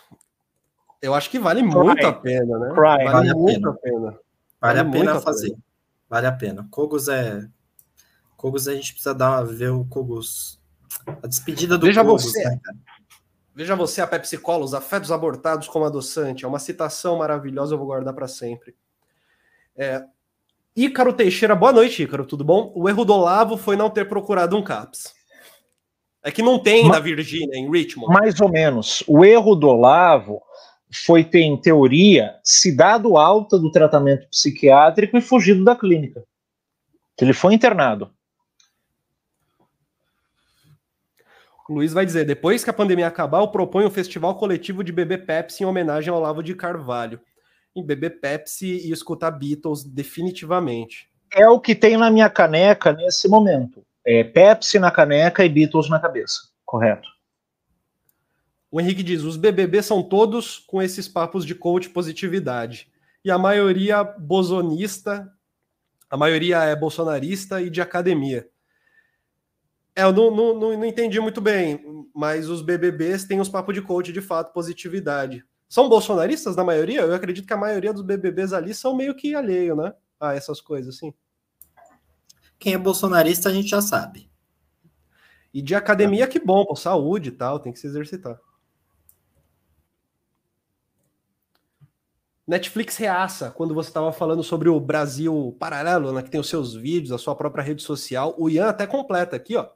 Eu 1.07 1.15
acho 1.15 1.31
que 1.31 1.39
vale 1.39 1.62
Cry. 1.62 1.73
muito 1.73 2.07
a 2.07 2.12
pena, 2.12 2.59
né? 2.59 2.69
Cry. 2.70 2.83
Vale, 2.83 3.05
vale 3.11 3.35
muito 3.35 3.69
a 3.69 3.74
pena. 3.74 4.01
Vale, 4.01 4.20
vale 4.61 4.81
a 4.81 4.85
pena 4.91 5.20
fazer. 5.20 5.51
Pena. 5.51 5.62
Vale 6.09 6.27
a 6.27 6.33
pena. 6.33 6.69
Cogos 6.70 7.09
é. 7.09 7.47
Cogos 8.37 8.66
a 8.66 8.74
gente 8.74 8.93
precisa 8.93 9.15
dar 9.15 9.43
ver 9.45 9.70
o 9.70 9.85
Cogos. 9.85 10.61
A 11.23 11.27
despedida 11.28 11.78
do 11.78 11.87
Veja 11.87 12.03
você. 12.03 12.43
Né, 12.45 12.61
Veja 13.55 13.77
você 13.77 14.01
a 14.01 14.07
Pepsi 14.07 14.37
Cola, 14.37 14.65
os 14.65 14.74
afetos 14.74 15.12
abortados 15.12 15.69
como 15.69 15.85
adoçante. 15.85 16.45
É 16.45 16.49
uma 16.49 16.59
citação 16.59 17.19
maravilhosa, 17.19 17.74
eu 17.74 17.78
vou 17.78 17.87
guardar 17.87 18.12
para 18.12 18.27
sempre. 18.27 18.74
É, 19.77 20.05
Ícaro 20.74 21.12
Teixeira, 21.12 21.55
boa 21.55 21.73
noite, 21.73 22.03
Ícaro, 22.03 22.27
tudo 22.27 22.45
bom? 22.45 22.73
O 22.74 22.89
erro 22.89 23.05
do 23.05 23.15
Olavo 23.15 23.57
foi 23.57 23.77
não 23.77 23.89
ter 23.89 24.09
procurado 24.09 24.57
um 24.57 24.62
CAPS. 24.62 25.15
É 26.23 26.33
que 26.33 26.43
não 26.43 26.59
tem 26.59 26.89
na 26.89 26.99
Virgínia, 26.99 27.57
em 27.57 27.70
Richmond. 27.70 28.12
Mais 28.12 28.41
ou 28.41 28.51
menos. 28.51 29.05
O 29.07 29.24
erro 29.24 29.55
do 29.55 29.69
Olavo 29.69 30.43
foi 30.93 31.25
ter, 31.25 31.41
em 31.41 31.61
teoria, 31.61 32.39
se 32.43 32.75
dado 32.75 33.17
alta 33.17 33.59
do 33.59 33.71
tratamento 33.71 34.29
psiquiátrico 34.29 35.17
e 35.17 35.21
fugido 35.21 35.65
da 35.65 35.75
clínica. 35.75 36.25
Ele 37.21 37.33
foi 37.33 37.55
internado. 37.55 38.11
O 41.69 41.75
Luiz 41.75 41.93
vai 41.93 42.07
dizer: 42.07 42.25
depois 42.25 42.63
que 42.63 42.71
a 42.71 42.75
pandemia 42.75 43.09
acabar, 43.09 43.41
eu 43.41 43.49
proponho 43.49 43.89
um 43.89 43.91
festival 43.91 44.37
coletivo 44.37 44.85
de 44.85 44.93
bebê 44.93 45.19
Pepsi 45.19 45.63
em 45.63 45.67
homenagem 45.67 46.11
ao 46.11 46.19
Olavo 46.19 46.43
de 46.43 46.55
Carvalho. 46.55 47.21
Em 47.75 47.85
beber 47.85 48.21
Pepsi 48.21 48.87
e 48.87 48.93
escutar 48.93 49.31
Beatles, 49.33 49.83
definitivamente. 49.85 51.11
É 51.35 51.49
o 51.49 51.61
que 51.61 51.75
tem 51.75 51.97
na 51.97 52.11
minha 52.11 52.31
caneca 52.31 52.93
nesse 52.93 53.29
momento. 53.29 53.85
É 54.07 54.23
Pepsi 54.23 54.79
na 54.79 54.91
caneca 54.91 55.45
e 55.45 55.49
Beatles 55.49 55.91
na 55.91 55.99
cabeça. 55.99 56.41
Correto. 56.65 57.16
O 58.77 58.81
Henrique 58.81 59.03
diz: 59.03 59.23
os 59.23 59.39
BBB 59.39 59.82
são 59.82 60.03
todos 60.03 60.59
com 60.59 60.82
esses 60.82 61.09
papos 61.09 61.47
de 61.47 61.55
coach 61.55 61.89
positividade. 61.89 62.93
E 63.24 63.31
a 63.31 63.39
maioria 63.39 64.05
bosonista, 64.05 65.32
a 66.11 66.16
maioria 66.19 66.62
é 66.62 66.77
bolsonarista 66.77 67.62
e 67.62 67.70
de 67.70 67.81
academia. 67.81 68.47
É, 69.94 70.03
eu 70.03 70.12
não, 70.12 70.31
não, 70.31 70.55
não, 70.61 70.77
não 70.77 70.85
entendi 70.85 71.19
muito 71.19 71.40
bem, 71.40 71.82
mas 72.15 72.51
os 72.51 72.61
BBBs 72.61 73.24
têm 73.24 73.40
os 73.40 73.48
papos 73.48 73.74
de 73.74 73.81
coach 73.81 74.12
de 74.12 74.20
fato, 74.20 74.53
positividade. 74.53 75.43
São 75.66 75.89
bolsonaristas 75.89 76.55
na 76.55 76.62
maioria? 76.62 77.01
Eu 77.01 77.15
acredito 77.15 77.47
que 77.47 77.55
a 77.55 77.57
maioria 77.57 77.94
dos 77.94 78.03
BBBs 78.03 78.53
ali 78.53 78.74
são 78.74 78.94
meio 78.94 79.16
que 79.16 79.35
alheio, 79.35 79.74
né? 79.74 79.94
A 80.20 80.35
essas 80.35 80.61
coisas, 80.61 80.97
assim. 80.97 81.15
Quem 82.59 82.74
é 82.74 82.78
bolsonarista 82.78 83.48
a 83.48 83.53
gente 83.55 83.69
já 83.69 83.81
sabe. 83.81 84.31
E 85.55 85.62
de 85.62 85.74
academia, 85.74 86.27
que 86.27 86.39
bom, 86.39 86.77
saúde 86.77 87.31
e 87.31 87.32
tal, 87.32 87.59
tem 87.59 87.73
que 87.73 87.78
se 87.78 87.86
exercitar. 87.86 88.39
Netflix 92.47 92.97
reaça 92.97 93.51
quando 93.51 93.74
você 93.74 93.90
estava 93.90 94.12
falando 94.12 94.43
sobre 94.43 94.68
o 94.68 94.78
Brasil 94.78 95.56
paralelo, 95.59 96.12
né, 96.12 96.23
que 96.23 96.31
tem 96.31 96.40
os 96.40 96.48
seus 96.48 96.74
vídeos, 96.74 97.12
a 97.12 97.18
sua 97.18 97.35
própria 97.35 97.64
rede 97.64 97.82
social. 97.82 98.35
O 98.39 98.48
Ian 98.48 98.68
até 98.68 98.86
completa 98.86 99.35
aqui, 99.35 99.56
ó. 99.56 99.68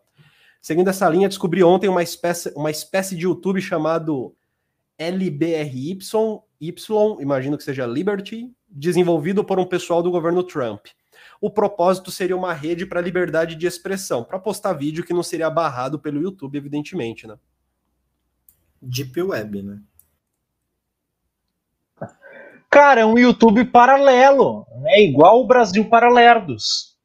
Seguindo 0.62 0.88
essa 0.88 1.08
linha, 1.08 1.28
descobri 1.28 1.64
ontem 1.64 1.88
uma 1.88 2.02
espécie, 2.02 2.52
uma 2.54 2.70
espécie 2.70 3.16
de 3.16 3.24
YouTube 3.24 3.60
chamado 3.60 4.34
LBRY, 4.98 5.98
Y, 6.60 7.16
imagino 7.20 7.56
que 7.56 7.64
seja 7.64 7.86
Liberty, 7.86 8.52
desenvolvido 8.68 9.42
por 9.42 9.58
um 9.58 9.66
pessoal 9.66 10.02
do 10.02 10.10
governo 10.10 10.44
Trump. 10.44 10.86
O 11.40 11.50
propósito 11.50 12.10
seria 12.10 12.36
uma 12.36 12.52
rede 12.52 12.84
para 12.84 13.00
liberdade 13.00 13.56
de 13.56 13.66
expressão, 13.66 14.22
para 14.22 14.38
postar 14.38 14.74
vídeo 14.74 15.02
que 15.02 15.14
não 15.14 15.22
seria 15.22 15.48
barrado 15.48 15.98
pelo 15.98 16.20
YouTube, 16.20 16.56
evidentemente, 16.56 17.26
né? 17.26 17.36
Deep 18.80 19.20
Web, 19.22 19.62
né? 19.62 19.80
Cara, 22.70 23.00
é 23.00 23.04
um 23.04 23.18
YouTube 23.18 23.64
paralelo, 23.64 24.64
né? 24.80 25.02
Igual 25.02 25.40
o 25.40 25.46
Brasil 25.46 25.84
Paralerdos. 25.86 26.96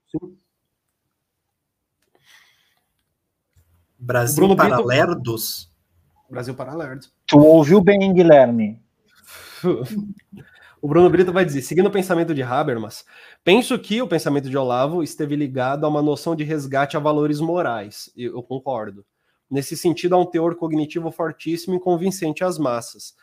Brasil 3.97 4.35
Bruno 4.35 4.55
Paralerdos? 4.55 5.71
Brito... 5.71 6.31
Brasil 6.31 6.53
Paralerdos. 6.53 7.11
Tu 7.25 7.39
ouviu 7.39 7.81
bem, 7.81 8.13
Guilherme? 8.13 8.79
o 10.79 10.87
Bruno 10.87 11.09
Brito 11.09 11.33
vai 11.33 11.43
dizer, 11.43 11.63
seguindo 11.63 11.87
o 11.87 11.91
pensamento 11.91 12.35
de 12.35 12.43
Habermas, 12.43 13.03
penso 13.43 13.79
que 13.79 14.03
o 14.03 14.07
pensamento 14.07 14.47
de 14.47 14.55
Olavo 14.55 15.01
esteve 15.01 15.35
ligado 15.35 15.83
a 15.83 15.89
uma 15.89 16.01
noção 16.03 16.35
de 16.35 16.43
resgate 16.43 16.95
a 16.95 16.99
valores 16.99 17.39
morais. 17.39 18.11
Eu, 18.15 18.33
eu 18.33 18.43
concordo. 18.43 19.03
Nesse 19.49 19.75
sentido, 19.75 20.13
há 20.13 20.19
um 20.19 20.25
teor 20.27 20.55
cognitivo 20.55 21.09
fortíssimo 21.09 21.75
e 21.75 21.79
convincente 21.79 22.43
às 22.43 22.59
massas. 22.59 23.15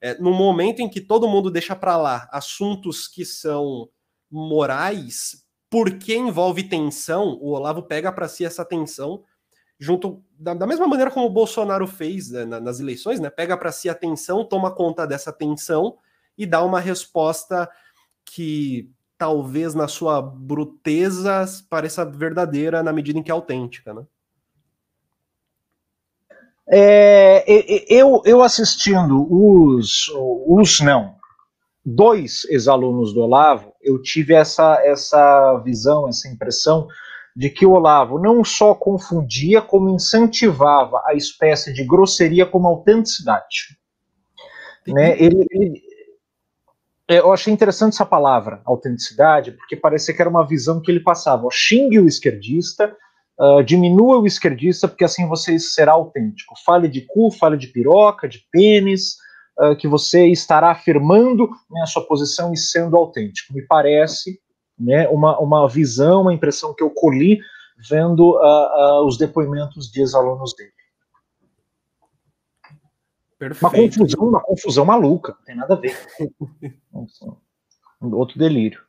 É, 0.00 0.16
no 0.18 0.32
momento 0.32 0.80
em 0.80 0.88
que 0.88 1.00
todo 1.00 1.28
mundo 1.28 1.50
deixa 1.50 1.74
para 1.74 1.96
lá 1.96 2.28
assuntos 2.30 3.08
que 3.08 3.24
são 3.24 3.88
morais, 4.30 5.44
porque 5.68 6.16
envolve 6.16 6.68
tensão, 6.68 7.38
o 7.40 7.50
Olavo 7.50 7.82
pega 7.82 8.12
para 8.12 8.28
si 8.28 8.44
essa 8.44 8.64
tensão 8.64 9.24
junto 9.78 10.22
da, 10.38 10.54
da, 10.54 10.66
mesma 10.66 10.88
maneira 10.88 11.10
como 11.10 11.26
o 11.26 11.30
Bolsonaro 11.30 11.86
fez 11.86 12.30
né, 12.30 12.44
nas 12.44 12.80
eleições, 12.80 13.20
né? 13.20 13.30
Pega 13.30 13.56
para 13.56 13.70
si 13.70 13.88
a 13.88 13.94
tensão, 13.94 14.44
toma 14.44 14.74
conta 14.74 15.06
dessa 15.06 15.32
tensão 15.32 15.96
e 16.36 16.44
dá 16.44 16.62
uma 16.64 16.80
resposta 16.80 17.70
que 18.24 18.90
talvez 19.16 19.74
na 19.74 19.88
sua 19.88 20.20
bruteza 20.20 21.44
pareça 21.68 22.04
verdadeira 22.04 22.82
na 22.82 22.92
medida 22.92 23.18
em 23.18 23.22
que 23.22 23.30
é 23.30 23.34
autêntica, 23.34 23.94
né? 23.94 24.04
É, 26.70 27.44
eu, 27.88 28.22
eu 28.24 28.42
assistindo 28.42 29.26
os, 29.30 30.10
os 30.46 30.80
não, 30.80 31.14
dois 31.84 32.44
ex-alunos 32.50 33.14
do 33.14 33.22
Olavo, 33.22 33.72
eu 33.80 34.00
tive 34.02 34.34
essa, 34.34 34.78
essa 34.84 35.58
visão, 35.64 36.08
essa 36.08 36.28
impressão 36.28 36.86
de 37.34 37.48
que 37.48 37.64
o 37.64 37.72
Olavo 37.72 38.18
não 38.18 38.44
só 38.44 38.74
confundia, 38.74 39.62
como 39.62 39.88
incentivava 39.88 41.00
a 41.06 41.14
espécie 41.14 41.72
de 41.72 41.84
grosseria 41.84 42.44
como 42.44 42.66
autenticidade. 42.66 43.78
Né? 44.86 45.16
Ele, 45.20 45.46
ele, 45.50 45.82
é, 47.08 47.20
eu 47.20 47.32
achei 47.32 47.52
interessante 47.52 47.94
essa 47.94 48.04
palavra, 48.04 48.60
autenticidade, 48.64 49.52
porque 49.52 49.76
parecia 49.76 50.14
que 50.14 50.20
era 50.20 50.28
uma 50.28 50.46
visão 50.46 50.82
que 50.82 50.90
ele 50.90 51.00
passava. 51.00 51.46
Ó, 51.46 51.50
xingue 51.50 52.00
o 52.00 52.06
esquerdista, 52.06 52.94
uh, 53.38 53.62
diminua 53.62 54.18
o 54.18 54.26
esquerdista, 54.26 54.88
porque 54.88 55.04
assim 55.04 55.26
você 55.28 55.58
será 55.58 55.92
autêntico. 55.92 56.54
Fale 56.64 56.88
de 56.88 57.02
cu, 57.02 57.30
fale 57.30 57.56
de 57.56 57.68
piroca, 57.68 58.28
de 58.28 58.44
pênis, 58.50 59.16
uh, 59.58 59.76
que 59.76 59.86
você 59.86 60.26
estará 60.26 60.70
afirmando 60.70 61.48
né, 61.70 61.82
a 61.82 61.86
sua 61.86 62.06
posição 62.06 62.52
e 62.52 62.56
sendo 62.56 62.96
autêntico. 62.96 63.54
Me 63.54 63.62
parece 63.62 64.40
né, 64.78 65.08
uma, 65.08 65.38
uma 65.38 65.68
visão, 65.68 66.22
uma 66.22 66.34
impressão 66.34 66.74
que 66.74 66.82
eu 66.82 66.90
colhi 66.90 67.40
vendo 67.88 68.36
uh, 68.36 69.06
os 69.06 69.16
depoimentos 69.16 69.90
de 69.90 70.00
ex-alunos 70.00 70.54
dele. 70.56 70.72
Perfeito. 73.38 73.64
Uma 73.64 73.70
confusão, 73.70 74.28
uma 74.28 74.40
confusão 74.40 74.84
maluca, 74.84 75.32
não 75.38 75.44
tem 75.44 75.54
nada 75.54 75.74
a 75.74 75.76
ver. 75.76 75.96
Outro 78.00 78.36
delírio. 78.36 78.87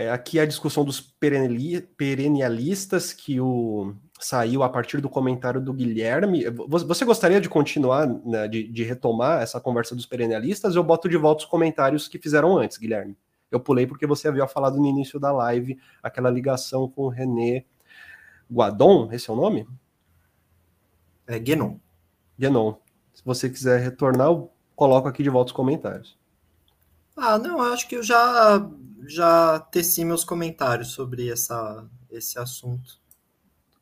É, 0.00 0.10
aqui 0.10 0.40
a 0.40 0.46
discussão 0.46 0.82
dos 0.82 0.98
perennialistas 0.98 3.12
que 3.12 3.38
o 3.38 3.94
saiu 4.18 4.62
a 4.62 4.68
partir 4.70 4.98
do 4.98 5.10
comentário 5.10 5.60
do 5.60 5.74
Guilherme. 5.74 6.46
Você 6.68 7.04
gostaria 7.04 7.38
de 7.38 7.50
continuar, 7.50 8.08
né, 8.24 8.48
de, 8.48 8.66
de, 8.66 8.82
retomar 8.82 9.42
essa 9.42 9.60
conversa 9.60 9.94
dos 9.94 10.06
perennialistas? 10.06 10.74
Eu 10.74 10.82
boto 10.82 11.06
de 11.06 11.18
volta 11.18 11.44
os 11.44 11.50
comentários 11.50 12.08
que 12.08 12.18
fizeram 12.18 12.56
antes, 12.56 12.78
Guilherme. 12.78 13.14
Eu 13.50 13.60
pulei 13.60 13.86
porque 13.86 14.06
você 14.06 14.26
havia 14.26 14.48
falado 14.48 14.78
no 14.78 14.86
início 14.86 15.20
da 15.20 15.30
live 15.32 15.78
aquela 16.02 16.30
ligação 16.30 16.88
com 16.88 17.02
o 17.02 17.08
René 17.10 17.66
Guadon, 18.50 19.10
esse 19.12 19.28
é 19.28 19.32
o 19.34 19.36
nome? 19.36 19.68
É 21.26 21.38
Guénon. 21.38 21.76
Guénon. 22.38 22.76
Se 23.12 23.22
você 23.22 23.50
quiser 23.50 23.78
retornar, 23.78 24.28
eu 24.28 24.50
coloco 24.74 25.08
aqui 25.08 25.22
de 25.22 25.28
volta 25.28 25.50
os 25.50 25.56
comentários. 25.56 26.18
Ah, 27.22 27.38
não, 27.38 27.60
acho 27.60 27.86
que 27.86 27.96
eu 27.96 28.02
já 28.02 28.66
já 29.06 29.60
teci 29.60 30.06
meus 30.06 30.24
comentários 30.24 30.92
sobre 30.92 31.28
essa, 31.28 31.84
esse 32.10 32.38
assunto. 32.38 32.98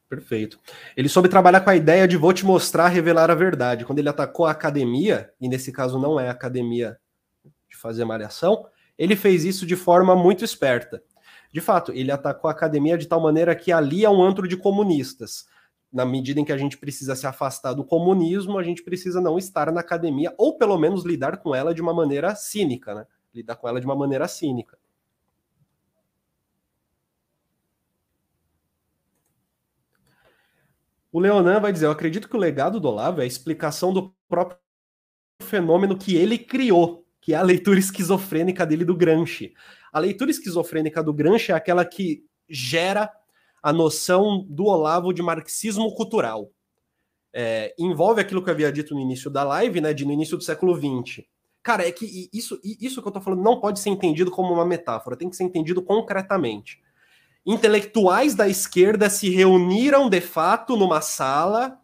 Perfeito. 0.08 0.58
Ele 0.96 1.08
soube 1.08 1.28
trabalhar 1.28 1.60
com 1.60 1.70
a 1.70 1.76
ideia 1.76 2.08
de 2.08 2.16
vou 2.16 2.32
te 2.32 2.44
mostrar, 2.44 2.88
revelar 2.88 3.30
a 3.30 3.36
verdade. 3.36 3.84
Quando 3.84 4.00
ele 4.00 4.08
atacou 4.08 4.44
a 4.46 4.50
academia, 4.50 5.32
e 5.40 5.48
nesse 5.48 5.70
caso 5.70 6.00
não 6.00 6.18
é 6.18 6.28
a 6.28 6.32
academia 6.32 6.98
de 7.70 7.76
fazer 7.76 8.04
malhação, 8.04 8.66
ele 8.98 9.14
fez 9.14 9.44
isso 9.44 9.64
de 9.64 9.76
forma 9.76 10.16
muito 10.16 10.44
esperta. 10.44 11.00
De 11.52 11.60
fato, 11.60 11.92
ele 11.92 12.10
atacou 12.10 12.48
a 12.48 12.52
academia 12.52 12.98
de 12.98 13.06
tal 13.06 13.20
maneira 13.20 13.54
que 13.54 13.70
ali 13.70 14.04
é 14.04 14.10
um 14.10 14.20
antro 14.20 14.48
de 14.48 14.56
comunistas. 14.56 15.46
Na 15.92 16.04
medida 16.04 16.40
em 16.40 16.44
que 16.44 16.52
a 16.52 16.58
gente 16.58 16.76
precisa 16.76 17.14
se 17.14 17.26
afastar 17.26 17.72
do 17.72 17.84
comunismo, 17.84 18.58
a 18.58 18.64
gente 18.64 18.82
precisa 18.82 19.20
não 19.20 19.38
estar 19.38 19.70
na 19.70 19.80
academia, 19.80 20.34
ou 20.36 20.58
pelo 20.58 20.76
menos 20.76 21.04
lidar 21.04 21.36
com 21.36 21.54
ela 21.54 21.72
de 21.72 21.80
uma 21.80 21.94
maneira 21.94 22.34
cínica, 22.34 22.94
né? 22.96 23.06
Lidar 23.34 23.56
com 23.56 23.68
ela 23.68 23.80
de 23.80 23.86
uma 23.86 23.96
maneira 23.96 24.26
cínica. 24.26 24.78
O 31.10 31.20
Leonan 31.20 31.60
vai 31.60 31.72
dizer: 31.72 31.86
Eu 31.86 31.90
acredito 31.90 32.28
que 32.28 32.36
o 32.36 32.40
legado 32.40 32.78
do 32.78 32.88
Olavo 32.88 33.20
é 33.20 33.24
a 33.24 33.26
explicação 33.26 33.92
do 33.92 34.14
próprio 34.28 34.58
fenômeno 35.42 35.96
que 35.96 36.14
ele 36.14 36.38
criou, 36.38 37.06
que 37.20 37.34
é 37.34 37.36
a 37.36 37.42
leitura 37.42 37.78
esquizofrênica 37.78 38.66
dele 38.66 38.84
do 38.84 38.96
Gramsci. 38.96 39.54
A 39.92 39.98
leitura 39.98 40.30
esquizofrênica 40.30 41.02
do 41.02 41.12
Gramsci 41.12 41.52
é 41.52 41.54
aquela 41.54 41.84
que 41.84 42.24
gera 42.48 43.10
a 43.62 43.72
noção 43.72 44.46
do 44.48 44.64
Olavo 44.64 45.12
de 45.12 45.22
marxismo 45.22 45.94
cultural. 45.94 46.50
É, 47.32 47.74
envolve 47.78 48.20
aquilo 48.20 48.42
que 48.42 48.48
eu 48.48 48.54
havia 48.54 48.72
dito 48.72 48.94
no 48.94 49.00
início 49.00 49.30
da 49.30 49.42
live, 49.44 49.80
né, 49.80 49.92
de 49.92 50.04
no 50.04 50.12
início 50.12 50.36
do 50.36 50.44
século 50.44 50.74
XX. 50.74 51.24
Cara, 51.68 51.86
é 51.86 51.92
que 51.92 52.30
isso, 52.32 52.58
isso 52.64 53.02
que 53.02 53.08
eu 53.08 53.12
tô 53.12 53.20
falando 53.20 53.42
não 53.42 53.60
pode 53.60 53.78
ser 53.78 53.90
entendido 53.90 54.30
como 54.30 54.54
uma 54.54 54.64
metáfora, 54.64 55.14
tem 55.14 55.28
que 55.28 55.36
ser 55.36 55.44
entendido 55.44 55.82
concretamente. 55.82 56.80
intelectuais 57.44 58.34
da 58.34 58.48
esquerda 58.48 59.10
se 59.10 59.28
reuniram 59.28 60.08
de 60.08 60.22
fato 60.22 60.78
numa 60.78 61.02
sala 61.02 61.78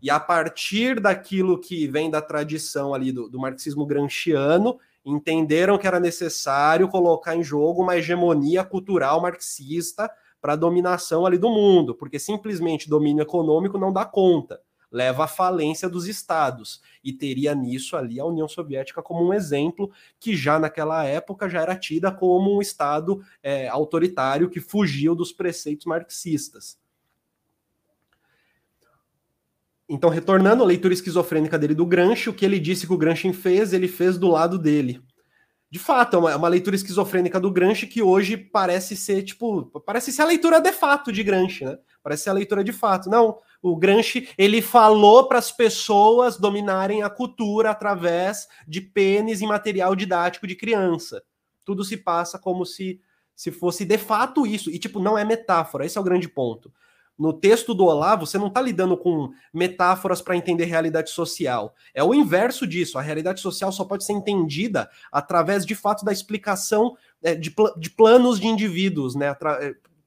e 0.00 0.08
a 0.08 0.18
partir 0.18 0.98
daquilo 0.98 1.60
que 1.60 1.86
vem 1.86 2.10
da 2.10 2.22
tradição 2.22 2.94
ali 2.94 3.12
do, 3.12 3.28
do 3.28 3.38
marxismo 3.38 3.84
gramsciano, 3.84 4.78
entenderam 5.04 5.76
que 5.76 5.86
era 5.86 6.00
necessário 6.00 6.88
colocar 6.88 7.36
em 7.36 7.42
jogo 7.42 7.82
uma 7.82 7.98
hegemonia 7.98 8.64
cultural 8.64 9.20
marxista 9.20 10.10
para 10.40 10.54
a 10.54 10.56
dominação 10.56 11.26
ali 11.26 11.36
do 11.36 11.50
mundo, 11.50 11.94
porque 11.94 12.18
simplesmente 12.18 12.88
domínio 12.88 13.20
econômico 13.20 13.76
não 13.76 13.92
dá 13.92 14.06
conta, 14.06 14.58
leva 14.90 15.24
à 15.24 15.28
falência 15.28 15.88
dos 15.88 16.06
estados. 16.06 16.80
E 17.02 17.12
teria 17.12 17.54
nisso 17.54 17.96
ali 17.96 18.18
a 18.18 18.24
União 18.24 18.48
Soviética 18.48 19.02
como 19.02 19.26
um 19.26 19.32
exemplo 19.32 19.90
que 20.18 20.36
já 20.36 20.58
naquela 20.58 21.04
época 21.04 21.48
já 21.48 21.60
era 21.60 21.76
tida 21.76 22.10
como 22.10 22.56
um 22.56 22.60
estado 22.60 23.22
é, 23.42 23.68
autoritário 23.68 24.50
que 24.50 24.60
fugiu 24.60 25.14
dos 25.14 25.32
preceitos 25.32 25.86
marxistas. 25.86 26.78
Então, 29.88 30.10
retornando 30.10 30.64
à 30.64 30.66
leitura 30.66 30.94
esquizofrênica 30.94 31.58
dele 31.58 31.74
do 31.74 31.86
Gramsci, 31.86 32.28
o 32.28 32.34
que 32.34 32.44
ele 32.44 32.58
disse 32.58 32.86
que 32.86 32.92
o 32.92 32.98
Gramsci 32.98 33.32
fez, 33.32 33.72
ele 33.72 33.86
fez 33.86 34.18
do 34.18 34.28
lado 34.28 34.58
dele. 34.58 35.00
De 35.70 35.78
fato, 35.78 36.16
é 36.16 36.18
uma, 36.18 36.32
é 36.32 36.36
uma, 36.36 36.48
leitura 36.48 36.74
esquizofrênica 36.74 37.38
do 37.38 37.52
Gramsci 37.52 37.86
que 37.86 38.02
hoje 38.02 38.36
parece 38.36 38.96
ser, 38.96 39.22
tipo, 39.22 39.66
parece 39.80 40.12
ser 40.12 40.22
a 40.22 40.26
leitura 40.26 40.60
de 40.60 40.72
fato 40.72 41.12
de 41.12 41.22
Gramsci, 41.22 41.64
né? 41.64 41.78
Parece 42.06 42.22
ser 42.22 42.30
a 42.30 42.34
leitura 42.34 42.62
de 42.62 42.72
fato. 42.72 43.10
Não, 43.10 43.36
o 43.60 43.74
Gramsci, 43.74 44.28
ele 44.38 44.62
falou 44.62 45.26
para 45.26 45.40
as 45.40 45.50
pessoas 45.50 46.36
dominarem 46.36 47.02
a 47.02 47.10
cultura 47.10 47.72
através 47.72 48.46
de 48.64 48.80
pênis 48.80 49.40
e 49.40 49.46
material 49.46 49.96
didático 49.96 50.46
de 50.46 50.54
criança. 50.54 51.20
Tudo 51.64 51.82
se 51.82 51.96
passa 51.96 52.38
como 52.38 52.64
se, 52.64 53.00
se 53.34 53.50
fosse 53.50 53.84
de 53.84 53.98
fato 53.98 54.46
isso. 54.46 54.70
E, 54.70 54.78
tipo, 54.78 55.00
não 55.00 55.18
é 55.18 55.24
metáfora, 55.24 55.84
esse 55.84 55.98
é 55.98 56.00
o 56.00 56.04
grande 56.04 56.28
ponto. 56.28 56.72
No 57.18 57.32
texto 57.32 57.74
do 57.74 57.86
Olavo, 57.86 58.24
você 58.24 58.38
não 58.38 58.46
está 58.46 58.60
lidando 58.60 58.96
com 58.96 59.32
metáforas 59.52 60.22
para 60.22 60.36
entender 60.36 60.66
realidade 60.66 61.10
social. 61.10 61.74
É 61.92 62.04
o 62.04 62.14
inverso 62.14 62.68
disso. 62.68 62.98
A 62.98 63.02
realidade 63.02 63.40
social 63.40 63.72
só 63.72 63.84
pode 63.84 64.04
ser 64.04 64.12
entendida 64.12 64.88
através, 65.10 65.66
de 65.66 65.74
fato, 65.74 66.04
da 66.04 66.12
explicação 66.12 66.96
é, 67.20 67.34
de, 67.34 67.50
pl 67.50 67.72
de, 67.80 67.90
planos 67.90 68.38
de 68.38 68.46
indivíduos. 68.46 69.16
Né? 69.16 69.34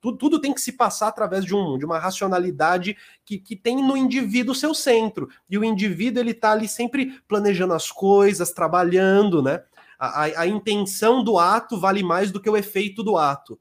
Tudo, 0.02 0.18
tudo, 0.18 0.42
tem 0.42 0.54
que 0.54 0.62
se 0.62 0.74
passar 0.74 1.08
através 1.08 1.44
de, 1.44 1.54
um, 1.56 1.78
de 1.78 1.86
uma 1.86 2.00
racionalidade 2.00 2.98
que, 3.26 3.38
que 3.38 3.56
tem 3.56 3.84
no 3.86 3.98
indivíduo 3.98 4.56
seu 4.56 4.74
centro. 4.74 5.30
E 5.50 5.58
o 5.58 5.64
indivíduo 5.64 6.22
ele 6.22 6.32
está 6.32 6.52
ali 6.52 6.68
sempre 6.68 7.22
planejando 7.28 7.74
as 7.74 7.92
coisas, 7.92 8.52
trabalhando, 8.52 9.42
né? 9.42 9.64
A, 9.98 10.24
a, 10.24 10.42
a 10.42 10.48
intenção 10.48 11.24
do 11.24 11.38
ato 11.38 11.80
vale 11.80 12.02
mais 12.04 12.32
do 12.32 12.40
que 12.40 12.50
o 12.50 12.56
efeito 12.56 13.04
do 13.04 13.18
ato 13.18 13.60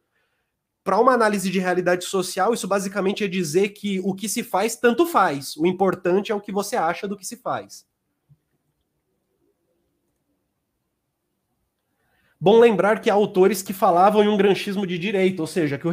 para 0.89 0.99
uma 0.99 1.13
análise 1.13 1.51
de 1.51 1.59
realidade 1.59 2.07
social, 2.07 2.55
isso 2.55 2.67
basicamente 2.67 3.23
é 3.23 3.29
dizer 3.29 3.69
que 3.75 4.01
o 4.01 4.15
que 4.15 4.27
se 4.27 4.43
faz, 4.43 4.75
tanto 4.75 5.05
faz. 5.05 5.55
O 5.59 5.67
importante 5.67 6.33
é 6.33 6.35
o 6.35 6.41
que 6.41 6.51
você 6.51 6.77
acha 6.77 7.07
do 7.07 7.15
que 7.15 7.27
se 7.27 7.37
faz. 7.37 7.85
Bom 12.41 12.61
lembrar 12.61 13.01
que 13.01 13.11
há 13.11 13.15
autores 13.15 13.63
que 13.63 13.73
falavam 13.73 14.23
em 14.23 14.29
um 14.29 14.37
granchismo 14.37 14.87
de 14.87 14.97
direita, 14.97 15.43
ou 15.43 15.47
seja, 15.47 15.77
que, 15.77 15.89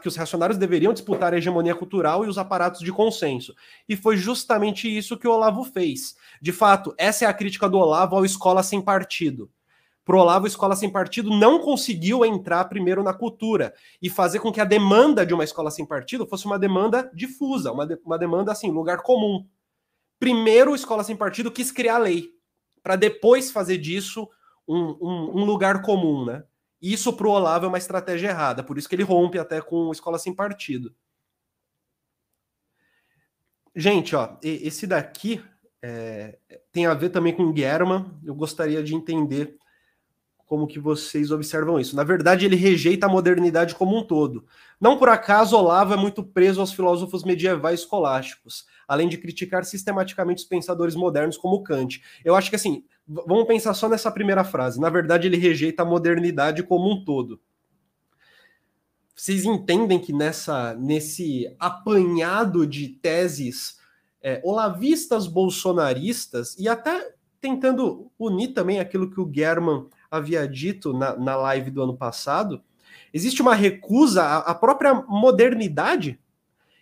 que, 0.00 0.08
os 0.08 0.16
reacionários 0.16 0.58
deveriam 0.58 0.92
disputar 0.92 1.32
a 1.32 1.38
hegemonia 1.38 1.76
cultural 1.76 2.24
e 2.24 2.28
os 2.28 2.38
aparatos 2.38 2.80
de 2.80 2.90
consenso. 2.90 3.54
E 3.88 3.94
foi 3.94 4.16
justamente 4.16 4.88
isso 4.88 5.16
que 5.16 5.28
o 5.28 5.30
Olavo 5.30 5.62
fez. 5.64 6.16
De 6.42 6.50
fato, 6.50 6.92
essa 6.98 7.24
é 7.24 7.28
a 7.28 7.32
crítica 7.32 7.68
do 7.68 7.78
Olavo 7.78 8.16
ao 8.16 8.24
escola 8.24 8.64
sem 8.64 8.82
partido. 8.82 9.48
Pro 10.04 10.20
Olavo, 10.20 10.46
Escola 10.46 10.76
Sem 10.76 10.88
Partido 10.88 11.30
não 11.30 11.58
conseguiu 11.58 12.24
entrar 12.24 12.64
primeiro 12.66 13.02
na 13.02 13.12
cultura 13.12 13.74
e 14.00 14.08
fazer 14.08 14.38
com 14.38 14.52
que 14.52 14.60
a 14.60 14.64
demanda 14.64 15.26
de 15.26 15.34
uma 15.34 15.42
escola 15.42 15.68
sem 15.68 15.84
partido 15.84 16.24
fosse 16.24 16.46
uma 16.46 16.60
demanda 16.60 17.10
difusa, 17.12 17.72
uma, 17.72 17.84
de, 17.84 17.98
uma 18.04 18.16
demanda 18.16 18.52
assim, 18.52 18.70
lugar 18.70 19.02
comum. 19.02 19.44
Primeiro, 20.16 20.76
Escola 20.76 21.02
Sem 21.02 21.16
Partido 21.16 21.50
quis 21.50 21.72
criar 21.72 21.98
lei, 21.98 22.30
para 22.84 22.94
depois 22.94 23.50
fazer 23.50 23.78
disso 23.78 24.28
um, 24.66 24.96
um, 25.00 25.40
um, 25.40 25.44
lugar 25.44 25.82
comum, 25.82 26.24
né? 26.24 26.44
Isso 26.80 27.12
pro 27.12 27.30
Olavo 27.30 27.64
é 27.64 27.68
uma 27.68 27.78
estratégia 27.78 28.28
errada, 28.28 28.62
por 28.62 28.78
isso 28.78 28.88
que 28.88 28.94
ele 28.94 29.02
rompe 29.02 29.38
até 29.38 29.60
com 29.60 29.90
Escola 29.90 30.18
Sem 30.18 30.34
Partido. 30.34 30.94
Gente, 33.74 34.16
ó, 34.16 34.36
esse 34.42 34.86
daqui 34.86 35.42
é, 35.82 36.38
tem 36.72 36.86
a 36.86 36.94
ver 36.94 37.10
também 37.10 37.34
com 37.34 37.54
German. 37.54 38.06
Eu 38.24 38.34
gostaria 38.34 38.82
de 38.82 38.94
entender 38.94 39.56
como 40.46 40.66
que 40.66 40.78
vocês 40.78 41.30
observam 41.30 41.78
isso. 41.78 41.96
Na 41.96 42.04
verdade, 42.04 42.46
ele 42.46 42.56
rejeita 42.56 43.06
a 43.06 43.08
modernidade 43.08 43.74
como 43.74 43.98
um 43.98 44.02
todo. 44.02 44.46
Não 44.80 44.96
por 44.96 45.08
acaso 45.08 45.56
Olavo 45.56 45.92
é 45.92 45.96
muito 45.96 46.22
preso 46.22 46.60
aos 46.60 46.72
filósofos 46.72 47.24
medievais 47.24 47.80
escolásticos, 47.80 48.64
além 48.86 49.08
de 49.08 49.18
criticar 49.18 49.64
sistematicamente 49.64 50.42
os 50.42 50.48
pensadores 50.48 50.94
modernos 50.94 51.36
como 51.36 51.62
Kant. 51.62 52.00
Eu 52.24 52.36
acho 52.36 52.48
que 52.48 52.56
assim, 52.56 52.84
vamos 53.06 53.46
pensar 53.46 53.74
só 53.74 53.88
nessa 53.88 54.10
primeira 54.10 54.44
frase. 54.44 54.80
Na 54.80 54.90
verdade, 54.90 55.26
ele 55.28 55.36
rejeita 55.36 55.82
a 55.82 55.86
modernidade 55.86 56.62
como 56.62 56.90
um 56.90 57.04
todo. 57.04 57.40
Vocês 59.14 59.44
entendem 59.44 59.98
que 59.98 60.12
nessa 60.12 60.74
nesse 60.74 61.54
apanhado 61.58 62.66
de 62.66 62.88
teses 62.88 63.78
é, 64.22 64.40
olavistas 64.44 65.26
bolsonaristas 65.26 66.56
e 66.58 66.68
até 66.68 67.14
tentando 67.40 68.10
unir 68.18 68.48
também 68.48 68.80
aquilo 68.80 69.10
que 69.10 69.20
o 69.20 69.30
German 69.32 69.86
havia 70.10 70.46
dito 70.48 70.92
na, 70.92 71.16
na 71.16 71.36
live 71.36 71.70
do 71.70 71.82
ano 71.82 71.96
passado, 71.96 72.62
existe 73.12 73.40
uma 73.40 73.54
recusa 73.54 74.22
à, 74.22 74.38
à 74.38 74.54
própria 74.54 74.94
modernidade. 74.94 76.18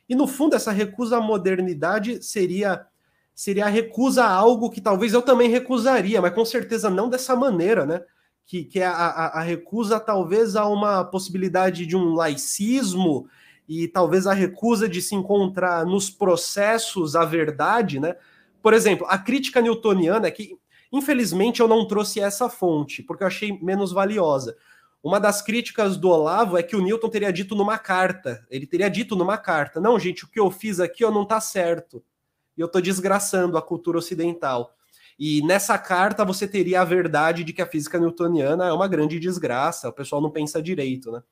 E 0.09 0.15
no 0.15 0.27
fundo, 0.27 0.57
essa 0.57 0.73
recusa 0.73 1.19
à 1.19 1.21
modernidade 1.21 2.23
seria 2.23 2.87
seria 3.35 3.67
a 3.67 3.69
recusa 3.69 4.25
a 4.25 4.31
algo 4.31 4.71
que 4.71 4.81
talvez 4.81 5.13
eu 5.13 5.23
também 5.23 5.51
recusaria, 5.51 6.21
mas 6.23 6.35
com 6.35 6.45
certeza 6.45 6.89
não 6.89 7.09
dessa 7.09 7.35
maneira, 7.35 7.85
né? 7.85 8.03
Que, 8.47 8.65
que 8.65 8.81
é 8.81 8.87
a, 8.87 8.93
a, 8.93 9.41
a 9.41 9.43
recusa 9.43 9.99
talvez 9.99 10.55
a 10.55 10.67
uma 10.67 11.05
possibilidade 11.05 11.87
de 11.87 11.97
um 11.97 12.15
laicismo 12.15 13.27
e 13.69 13.89
talvez 13.89 14.27
a 14.27 14.35
recusa 14.35 14.89
de 14.89 15.01
se 15.01 15.15
encontrar 15.15 15.87
nos 15.87 16.11
processos 16.11 17.17
a 17.17 17.25
verdade, 17.25 17.99
né? 17.99 18.17
Por 18.63 18.73
exemplo, 18.73 19.07
a 19.09 19.19
crítica 19.19 19.61
newtoniana, 19.61 20.31
que 20.31 20.59
Infelizmente, 20.95 21.59
eu 21.59 21.67
não 21.67 21.89
trouxe 21.89 22.21
essa 22.21 22.49
fonte, 22.49 23.03
porque 23.03 23.25
eu 23.25 23.27
achei 23.27 23.59
menos 23.61 23.91
valiosa. 23.91 24.57
Uma 25.03 25.19
das 25.19 25.43
críticas 25.43 25.97
do 25.97 26.09
Olavo 26.09 26.57
é 26.57 26.63
que 26.63 26.77
o 26.77 26.81
Newton 26.81 27.09
teria 27.09 27.33
dito 27.33 27.57
numa 27.57 27.77
carta. 27.77 28.47
Ele 28.49 28.65
teria 28.65 28.89
dito 28.89 29.17
numa 29.17 29.37
carta: 29.37 29.81
não, 29.81 29.99
gente, 29.99 30.25
o 30.25 30.29
que 30.29 30.39
eu 30.39 30.49
fiz 30.53 30.79
aqui 30.79 31.05
eu 31.05 31.11
não 31.11 31.25
está 31.25 31.41
certo. 31.41 32.01
E 32.57 32.61
eu 32.61 32.67
estou 32.67 32.81
desgraçando 32.81 33.57
a 33.57 33.63
cultura 33.63 33.99
ocidental. 33.99 34.75
E 35.19 35.43
nessa 35.47 35.79
carta 35.79 36.25
você 36.25 36.47
teria 36.47 36.81
a 36.81 36.85
verdade 36.85 37.45
de 37.45 37.53
que 37.53 37.63
a 37.63 37.67
física 37.67 37.99
newtoniana 37.99 38.67
é 38.67 38.73
uma 38.73 38.89
grande 38.89 39.21
desgraça, 39.21 39.89
o 39.89 39.93
pessoal 39.93 40.21
não 40.21 40.31
pensa 40.31 40.63
direito, 40.63 41.13
né? 41.13 41.23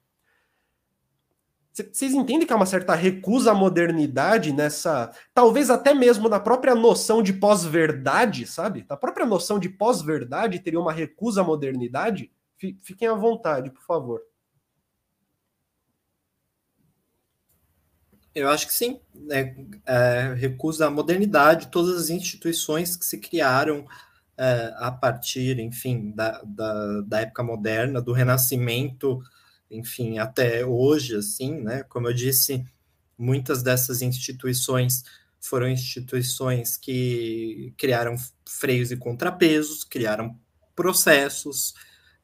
Vocês 1.73 2.13
entendem 2.13 2.47
que 2.47 2.53
há 2.53 2.57
uma 2.57 2.67
certa 2.67 2.95
recusa 2.95 3.53
à 3.53 3.55
modernidade 3.55 4.53
nessa. 4.53 5.11
Talvez 5.33 5.71
até 5.71 5.95
mesmo 5.95 6.29
na 6.29 6.39
própria 6.39 6.75
noção 6.75 7.23
de 7.23 7.33
pós-verdade, 7.33 8.47
sabe? 8.47 8.85
Na 8.89 8.97
própria 8.97 9.25
noção 9.25 9.59
de 9.59 9.71
pós-verdade 9.71 10.61
teria 10.61 10.79
uma 10.79 10.93
recusa 10.93 11.41
à 11.41 11.45
modernidade? 11.45 12.31
Fiquem 12.59 13.09
à 13.09 13.15
vontade, 13.15 13.71
por 13.71 13.83
favor. 13.85 14.21
Eu 18.35 18.49
acho 18.49 18.67
que 18.67 18.75
sim. 18.75 19.01
É, 19.31 19.55
é, 19.87 20.35
recusa 20.35 20.87
à 20.87 20.91
modernidade, 20.91 21.69
todas 21.69 21.97
as 21.97 22.11
instituições 22.11 22.97
que 22.97 23.05
se 23.05 23.19
criaram 23.19 23.87
é, 24.37 24.73
a 24.77 24.91
partir, 24.91 25.59
enfim, 25.59 26.13
da, 26.13 26.43
da, 26.45 27.01
da 27.03 27.21
época 27.21 27.43
moderna, 27.43 28.01
do 28.01 28.13
Renascimento 28.13 29.23
enfim, 29.73 30.19
até 30.19 30.65
hoje, 30.65 31.17
assim, 31.17 31.61
né? 31.63 31.83
Como 31.85 32.07
eu 32.07 32.13
disse, 32.13 32.65
muitas 33.17 33.63
dessas 33.63 34.03
instituições 34.03 35.03
foram 35.41 35.69
instituições 35.69 36.77
que 36.77 37.73
criaram 37.77 38.15
freios 38.47 38.93
e 38.93 38.97
contrapesos, 38.97 39.83
criaram 39.83 40.39
processos, 40.77 41.75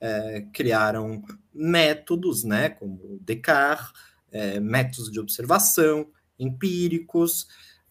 é, 0.01 0.43
criaram 0.53 1.25
métodos, 1.53 2.45
né, 2.45 2.69
como 2.69 3.19
Descartes, 3.23 3.93
é, 4.31 4.61
métodos 4.61 5.11
de 5.11 5.21
observação, 5.21 6.09
empíricos, 6.39 7.47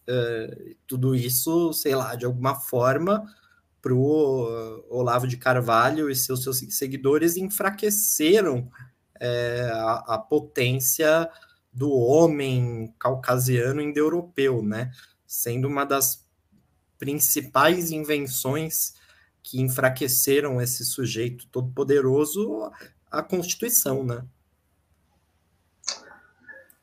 é, 0.06 0.74
tudo 0.86 1.14
isso, 1.14 1.72
sei 1.72 1.94
lá, 1.94 2.14
de 2.14 2.24
alguma 2.24 2.54
forma, 2.54 3.24
para 3.80 3.94
o 3.94 4.84
Olavo 4.88 5.26
de 5.26 5.36
Carvalho 5.36 6.10
e 6.10 6.16
seus, 6.16 6.42
seus 6.42 6.58
seguidores 6.70 7.36
enfraqueceram 7.36 8.70
é, 9.20 9.70
a, 9.72 10.14
a, 10.14 10.18
potência 10.18 11.30
do 11.72 11.92
homem 11.92 12.92
caucasiano 12.98 13.80
indo-europeu, 13.80 14.62
né? 14.62 14.90
Sendo 15.26 15.68
uma 15.68 15.84
das 15.84 16.26
principais 16.98 17.90
invenções 17.90 18.94
que 19.42 19.60
enfraqueceram 19.60 20.60
esse 20.60 20.84
sujeito 20.84 21.46
todo 21.48 21.70
poderoso, 21.70 22.70
a 23.10 23.22
Constituição, 23.22 24.04
né? 24.04 24.24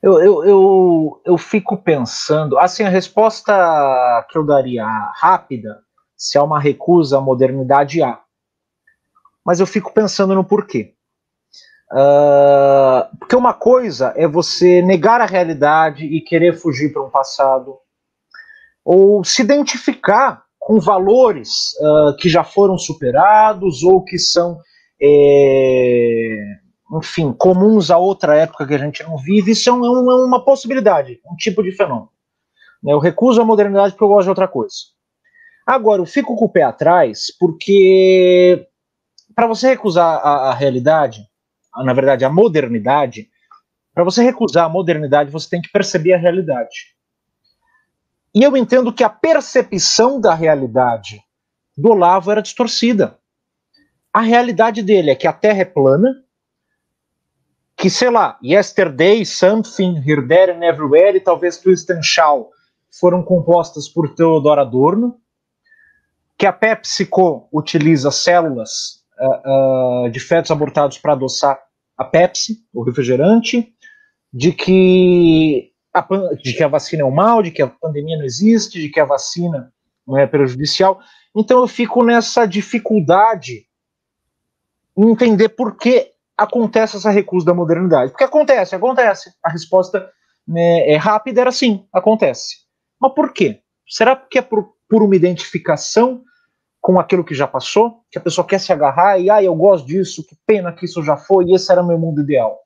Eu, 0.06 0.22
eu, 0.22 0.46
eu, 0.46 1.22
eu 1.26 1.36
fico 1.36 1.76
pensando, 1.76 2.60
assim, 2.60 2.84
a 2.84 2.90
resposta 2.90 3.52
que 4.30 4.38
eu 4.38 4.46
daria 4.46 4.86
rápida, 5.16 5.80
se 6.16 6.38
há 6.38 6.44
uma 6.44 6.60
recusa 6.60 7.18
à 7.18 7.22
modernidade, 7.22 8.04
há. 8.04 8.22
Mas 9.44 9.60
eu 9.60 9.66
fico 9.66 9.92
pensando 9.92 10.36
no 10.36 10.44
porquê. 10.44 10.94
Uh, 11.92 13.18
porque 13.18 13.36
uma 13.36 13.56
coisa 13.56 14.14
é 14.16 14.28
você 14.28 14.80
negar 14.84 15.22
a 15.22 15.26
realidade 15.26 16.06
e 16.06 16.22
querer 16.22 16.54
fugir 16.54 16.94
para 16.94 17.04
um 17.04 17.10
passado, 17.10 17.76
ou 18.84 19.24
se 19.24 19.42
identificar 19.42 20.44
com 20.60 20.80
valores 20.80 21.74
uh, 21.82 22.16
que 22.18 22.30
já 22.30 22.44
foram 22.44 22.78
superados 22.78 23.82
ou 23.82 24.04
que 24.04 24.20
são 24.20 24.60
é, 25.02 26.60
enfim, 26.94 27.34
comuns 27.34 27.90
a 27.90 27.98
outra 27.98 28.38
época 28.38 28.68
que 28.68 28.74
a 28.74 28.78
gente 28.78 29.04
não 29.04 29.18
vive, 29.18 29.52
isso 29.52 29.70
é, 29.70 29.74
um, 29.74 29.86
é 29.86 30.26
uma 30.26 30.44
possibilidade, 30.44 31.20
um 31.26 31.36
tipo 31.36 31.64
de 31.64 31.72
fenômeno. 31.72 32.10
Eu 32.84 33.00
recuso 33.00 33.42
a 33.42 33.46
modernidade 33.46 33.94
porque 33.94 34.04
eu 34.04 34.10
gosto 34.10 34.26
de 34.26 34.30
outra 34.30 34.48
coisa. 34.48 34.76
Agora, 35.66 36.02
eu 36.02 36.06
fico 36.06 36.36
com 36.36 36.46
o 36.46 36.50
pé 36.50 36.62
atrás 36.62 37.36
porque 37.40 38.68
para 39.36 39.48
você 39.48 39.70
recusar 39.70 40.20
a, 40.24 40.52
a 40.52 40.54
realidade, 40.54 41.28
a, 41.74 41.84
na 41.84 41.94
verdade, 41.94 42.24
a 42.24 42.30
modernidade, 42.30 43.30
para 43.94 44.04
você 44.04 44.24
recusar 44.24 44.66
a 44.66 44.70
modernidade, 44.70 45.32
você 45.32 45.50
tem 45.50 45.62
que 45.62 45.72
perceber 45.72 46.14
a 46.14 46.18
realidade. 46.18 46.96
E 48.34 48.44
eu 48.44 48.56
entendo 48.56 48.94
que 48.94 49.04
a 49.04 49.10
percepção 49.10 50.20
da 50.20 50.34
realidade 50.34 51.24
do 51.78 51.92
Olavo 51.92 52.32
era 52.32 52.42
distorcida. 52.42 53.18
A 54.14 54.22
realidade 54.22 54.84
dele 54.84 55.12
é 55.12 55.16
que 55.16 55.28
a 55.28 55.34
Terra 55.34 55.62
é 55.62 55.66
plana, 55.66 56.25
que, 57.78 57.90
sei 57.90 58.10
lá, 58.10 58.38
Yesterday, 58.44 59.26
Something, 59.26 59.98
Here, 59.98 60.26
There 60.28 60.52
and 60.54 60.64
Everywhere 60.64 61.18
e 61.18 61.20
talvez 61.20 61.58
Twist 61.58 61.92
and 61.92 62.02
Shout 62.02 62.50
foram 63.00 63.22
compostas 63.22 63.90
por 63.90 64.16
Theodor 64.16 64.60
Adorno, 64.60 65.20
que 66.38 66.46
a 66.46 66.54
PepsiCo 66.54 67.48
utiliza 67.52 68.12
células 68.12 69.04
uh, 69.20 70.06
uh, 70.06 70.10
de 70.10 70.20
fetos 70.20 70.52
abortados 70.52 70.98
para 70.98 71.14
adoçar 71.14 71.60
a 71.98 72.04
Pepsi, 72.04 72.66
o 72.74 72.84
refrigerante, 72.84 73.74
de 74.32 74.52
que, 74.52 75.72
a, 75.94 76.06
de 76.42 76.54
que 76.54 76.64
a 76.64 76.68
vacina 76.68 77.04
é 77.04 77.06
um 77.06 77.12
mal, 77.12 77.42
de 77.42 77.52
que 77.52 77.62
a 77.62 77.68
pandemia 77.68 78.18
não 78.18 78.26
existe, 78.26 78.82
de 78.82 78.90
que 78.90 79.00
a 79.00 79.06
vacina 79.06 79.74
não 80.06 80.18
é 80.18 80.28
prejudicial. 80.28 81.00
Então 81.36 81.60
eu 81.60 81.68
fico 81.68 82.04
nessa 82.04 82.46
dificuldade 82.46 83.66
em 84.98 85.10
entender 85.10 85.50
por 85.50 85.78
que 85.78 86.15
acontece 86.38 86.98
essa 86.98 87.10
recusa 87.10 87.46
da 87.46 87.54
modernidade? 87.54 88.12
Porque 88.12 88.24
acontece, 88.24 88.76
acontece. 88.76 89.32
A 89.44 89.50
resposta 89.50 90.10
né, 90.48 90.90
é 90.90 90.98
rápida, 90.98 91.42
era 91.42 91.52
sim, 91.52 91.88
acontece. 91.94 92.56
Mas 93.00 93.14
por 93.14 93.34
quê? 93.34 93.62
Será 93.88 94.16
que 94.16 94.40
é 94.40 94.42
por, 94.42 94.74
por 94.90 95.04
uma 95.04 95.16
identificação 95.16 96.24
com 96.82 97.00
aquilo 97.00 97.24
que 97.24 97.34
já 97.34 97.48
passou? 97.48 98.02
Que 98.12 98.18
a 98.18 98.22
pessoa 98.22 98.46
quer 98.46 98.60
se 98.60 98.72
agarrar 98.72 99.20
e, 99.20 99.30
ah, 99.30 99.42
eu 99.42 99.56
gosto 99.56 99.86
disso, 99.86 100.26
que 100.26 100.36
pena 100.46 100.72
que 100.72 100.86
isso 100.86 101.04
já 101.04 101.18
foi, 101.18 101.46
e 101.46 101.56
esse 101.56 101.72
era 101.72 101.84
meu 101.84 101.98
mundo 101.98 102.22
ideal? 102.22 102.60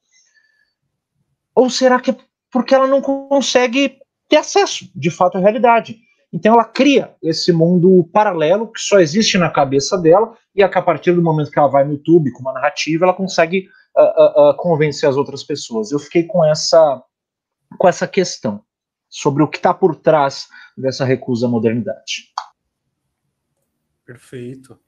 Ou 1.55 1.69
será 1.69 1.99
que 1.99 2.11
é 2.11 2.17
porque 2.51 2.73
ela 2.73 2.87
não 2.87 3.01
consegue 3.01 3.99
ter 4.27 4.37
acesso, 4.37 4.89
de 4.95 5.11
fato, 5.11 5.37
à 5.37 5.41
realidade? 5.41 5.97
Então 6.31 6.53
ela 6.53 6.63
cria 6.63 7.15
esse 7.23 7.51
mundo 7.51 8.07
paralelo 8.13 8.71
que 8.71 8.79
só 8.79 8.99
existe 8.99 9.37
na 9.37 9.49
cabeça 9.49 9.97
dela 9.97 10.37
e 10.53 10.61
a 10.61 10.81
partir 10.81 11.13
do 11.13 11.23
momento 11.23 11.49
que 11.49 11.57
ela 11.57 11.67
vai 11.67 11.83
no 11.83 11.93
YouTube 11.93 12.31
com 12.31 12.41
uma 12.41 12.53
narrativa, 12.53 13.05
ela 13.05 13.13
consegue 13.13 13.67
uh, 13.97 14.51
uh, 14.51 14.57
convencer 14.57 15.09
as 15.09 15.17
outras 15.17 15.43
pessoas. 15.43 15.91
Eu 15.91 15.99
fiquei 15.99 16.23
com 16.23 16.45
essa 16.45 17.03
com 17.77 17.87
essa 17.87 18.07
questão 18.07 18.63
sobre 19.07 19.43
o 19.43 19.47
que 19.47 19.57
está 19.57 19.73
por 19.73 19.95
trás 19.95 20.47
dessa 20.77 21.03
recusa 21.03 21.47
à 21.47 21.49
modernidade. 21.49 22.31
Perfeito. 24.05 24.79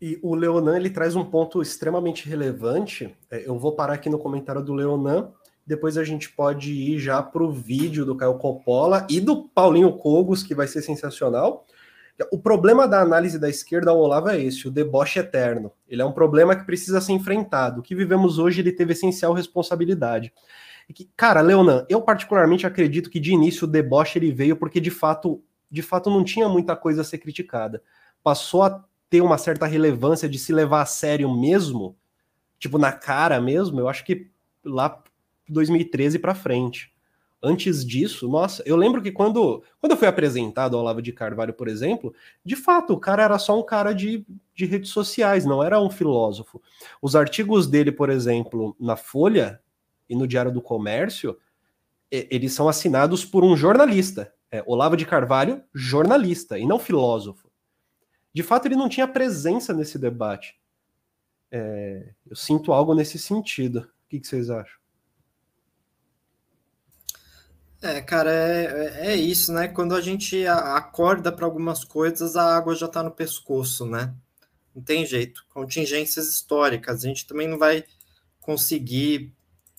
E 0.00 0.18
o 0.22 0.34
Leonan 0.34 0.76
ele 0.76 0.90
traz 0.90 1.14
um 1.14 1.24
ponto 1.24 1.62
extremamente 1.62 2.28
relevante. 2.28 3.16
É, 3.30 3.46
eu 3.46 3.58
vou 3.58 3.76
parar 3.76 3.94
aqui 3.94 4.10
no 4.10 4.18
comentário 4.18 4.62
do 4.62 4.74
Leonan 4.74 5.32
depois 5.66 5.96
a 5.96 6.04
gente 6.04 6.30
pode 6.30 6.72
ir 6.72 6.98
já 6.98 7.22
para 7.22 7.42
o 7.42 7.52
vídeo 7.52 8.04
do 8.04 8.16
Caio 8.16 8.34
Coppola 8.34 9.06
e 9.08 9.20
do 9.20 9.48
Paulinho 9.48 9.92
Cogos, 9.92 10.42
que 10.42 10.54
vai 10.54 10.66
ser 10.66 10.82
sensacional. 10.82 11.66
O 12.30 12.38
problema 12.38 12.86
da 12.86 13.00
análise 13.00 13.38
da 13.38 13.48
esquerda 13.48 13.90
ao 13.90 13.98
Olavo 13.98 14.28
é 14.28 14.40
esse, 14.40 14.68
o 14.68 14.70
deboche 14.70 15.18
eterno. 15.18 15.72
Ele 15.88 16.02
é 16.02 16.04
um 16.04 16.12
problema 16.12 16.54
que 16.54 16.64
precisa 16.64 17.00
ser 17.00 17.12
enfrentado. 17.12 17.80
O 17.80 17.82
que 17.82 17.94
vivemos 17.94 18.38
hoje, 18.38 18.60
ele 18.60 18.72
teve 18.72 18.92
essencial 18.92 19.32
responsabilidade. 19.32 20.32
E 20.88 20.92
que, 20.92 21.10
cara, 21.16 21.40
Leonan, 21.40 21.86
eu 21.88 22.02
particularmente 22.02 22.66
acredito 22.66 23.08
que 23.08 23.20
de 23.20 23.32
início 23.32 23.66
o 23.66 23.70
deboche 23.70 24.18
ele 24.18 24.32
veio 24.32 24.56
porque 24.56 24.80
de 24.80 24.90
fato, 24.90 25.42
de 25.70 25.80
fato 25.80 26.10
não 26.10 26.22
tinha 26.22 26.48
muita 26.48 26.76
coisa 26.76 27.00
a 27.00 27.04
ser 27.04 27.18
criticada. 27.18 27.82
Passou 28.22 28.62
a 28.62 28.84
ter 29.08 29.20
uma 29.20 29.38
certa 29.38 29.66
relevância 29.66 30.28
de 30.28 30.38
se 30.38 30.52
levar 30.52 30.82
a 30.82 30.86
sério 30.86 31.30
mesmo, 31.34 31.96
tipo 32.58 32.78
na 32.78 32.92
cara 32.92 33.40
mesmo, 33.40 33.78
eu 33.80 33.88
acho 33.88 34.04
que 34.04 34.30
lá 34.64 35.02
2013 35.48 36.18
para 36.18 36.34
frente. 36.34 36.92
Antes 37.44 37.84
disso, 37.84 38.28
nossa, 38.28 38.62
eu 38.64 38.76
lembro 38.76 39.02
que 39.02 39.10
quando, 39.10 39.64
quando 39.80 39.92
eu 39.92 39.96
fui 39.96 40.06
apresentado 40.06 40.76
ao 40.76 40.82
Olavo 40.82 41.02
de 41.02 41.12
Carvalho, 41.12 41.52
por 41.52 41.66
exemplo, 41.66 42.14
de 42.44 42.54
fato, 42.54 42.92
o 42.92 43.00
cara 43.00 43.24
era 43.24 43.36
só 43.36 43.58
um 43.58 43.64
cara 43.64 43.92
de, 43.92 44.24
de 44.54 44.64
redes 44.64 44.90
sociais, 44.90 45.44
não 45.44 45.60
era 45.60 45.80
um 45.80 45.90
filósofo. 45.90 46.62
Os 47.00 47.16
artigos 47.16 47.66
dele, 47.66 47.90
por 47.90 48.10
exemplo, 48.10 48.76
na 48.78 48.94
Folha 48.94 49.60
e 50.08 50.14
no 50.14 50.26
Diário 50.26 50.52
do 50.52 50.62
Comércio, 50.62 51.36
eles 52.12 52.52
são 52.52 52.68
assinados 52.68 53.24
por 53.24 53.42
um 53.42 53.56
jornalista. 53.56 54.32
É, 54.48 54.62
Olavo 54.64 54.96
de 54.96 55.06
Carvalho, 55.06 55.64
jornalista, 55.74 56.58
e 56.58 56.66
não 56.66 56.78
filósofo. 56.78 57.50
De 58.32 58.42
fato, 58.42 58.66
ele 58.66 58.76
não 58.76 58.88
tinha 58.88 59.08
presença 59.08 59.72
nesse 59.72 59.98
debate. 59.98 60.60
É, 61.50 62.12
eu 62.28 62.36
sinto 62.36 62.72
algo 62.72 62.94
nesse 62.94 63.18
sentido. 63.18 63.80
O 63.80 64.08
que, 64.08 64.20
que 64.20 64.26
vocês 64.26 64.48
acham? 64.48 64.81
É, 67.82 68.00
cara, 68.00 68.32
é, 68.32 69.08
é 69.08 69.16
isso, 69.16 69.52
né? 69.52 69.66
Quando 69.66 69.96
a 69.96 70.00
gente 70.00 70.46
acorda 70.46 71.32
para 71.32 71.44
algumas 71.44 71.82
coisas, 71.82 72.36
a 72.36 72.56
água 72.56 72.76
já 72.76 72.86
está 72.86 73.02
no 73.02 73.10
pescoço, 73.10 73.84
né? 73.84 74.14
Não 74.72 74.80
tem 74.80 75.04
jeito. 75.04 75.44
Contingências 75.52 76.28
históricas. 76.28 77.04
A 77.04 77.08
gente 77.08 77.26
também 77.26 77.48
não 77.48 77.58
vai 77.58 77.84
conseguir 78.40 79.34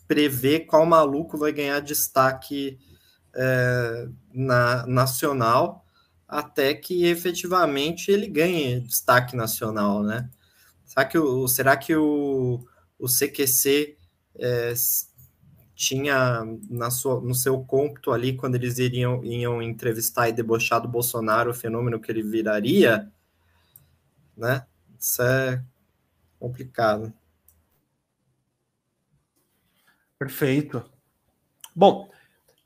prever 0.05 0.65
qual 0.65 0.85
maluco 0.85 1.37
vai 1.37 1.53
ganhar 1.53 1.79
destaque 1.79 2.77
é, 3.33 4.07
na, 4.33 4.85
nacional 4.85 5.85
até 6.27 6.73
que 6.73 7.05
efetivamente 7.05 8.11
ele 8.11 8.27
ganhe 8.27 8.81
destaque 8.81 9.35
nacional, 9.35 10.03
né? 10.03 10.29
Será 10.85 11.05
que 11.05 11.17
o, 11.17 11.47
será 11.47 11.77
que 11.77 11.95
o, 11.95 12.65
o 12.99 13.07
CQC 13.07 13.97
é, 14.39 14.73
tinha 15.75 16.43
na 16.69 16.91
sua, 16.91 17.19
no 17.19 17.33
seu 17.33 17.63
cômputo 17.63 18.11
ali, 18.11 18.35
quando 18.35 18.55
eles 18.55 18.77
iriam, 18.77 19.23
iam 19.23 19.61
entrevistar 19.61 20.29
e 20.29 20.33
debochar 20.33 20.81
do 20.81 20.87
Bolsonaro, 20.87 21.51
o 21.51 21.53
fenômeno 21.53 21.99
que 21.99 22.11
ele 22.11 22.21
viraria, 22.21 23.11
né? 24.37 24.65
Isso 24.99 25.21
é 25.21 25.63
complicado. 26.39 27.13
Perfeito. 30.19 30.83
Bom, 31.75 32.09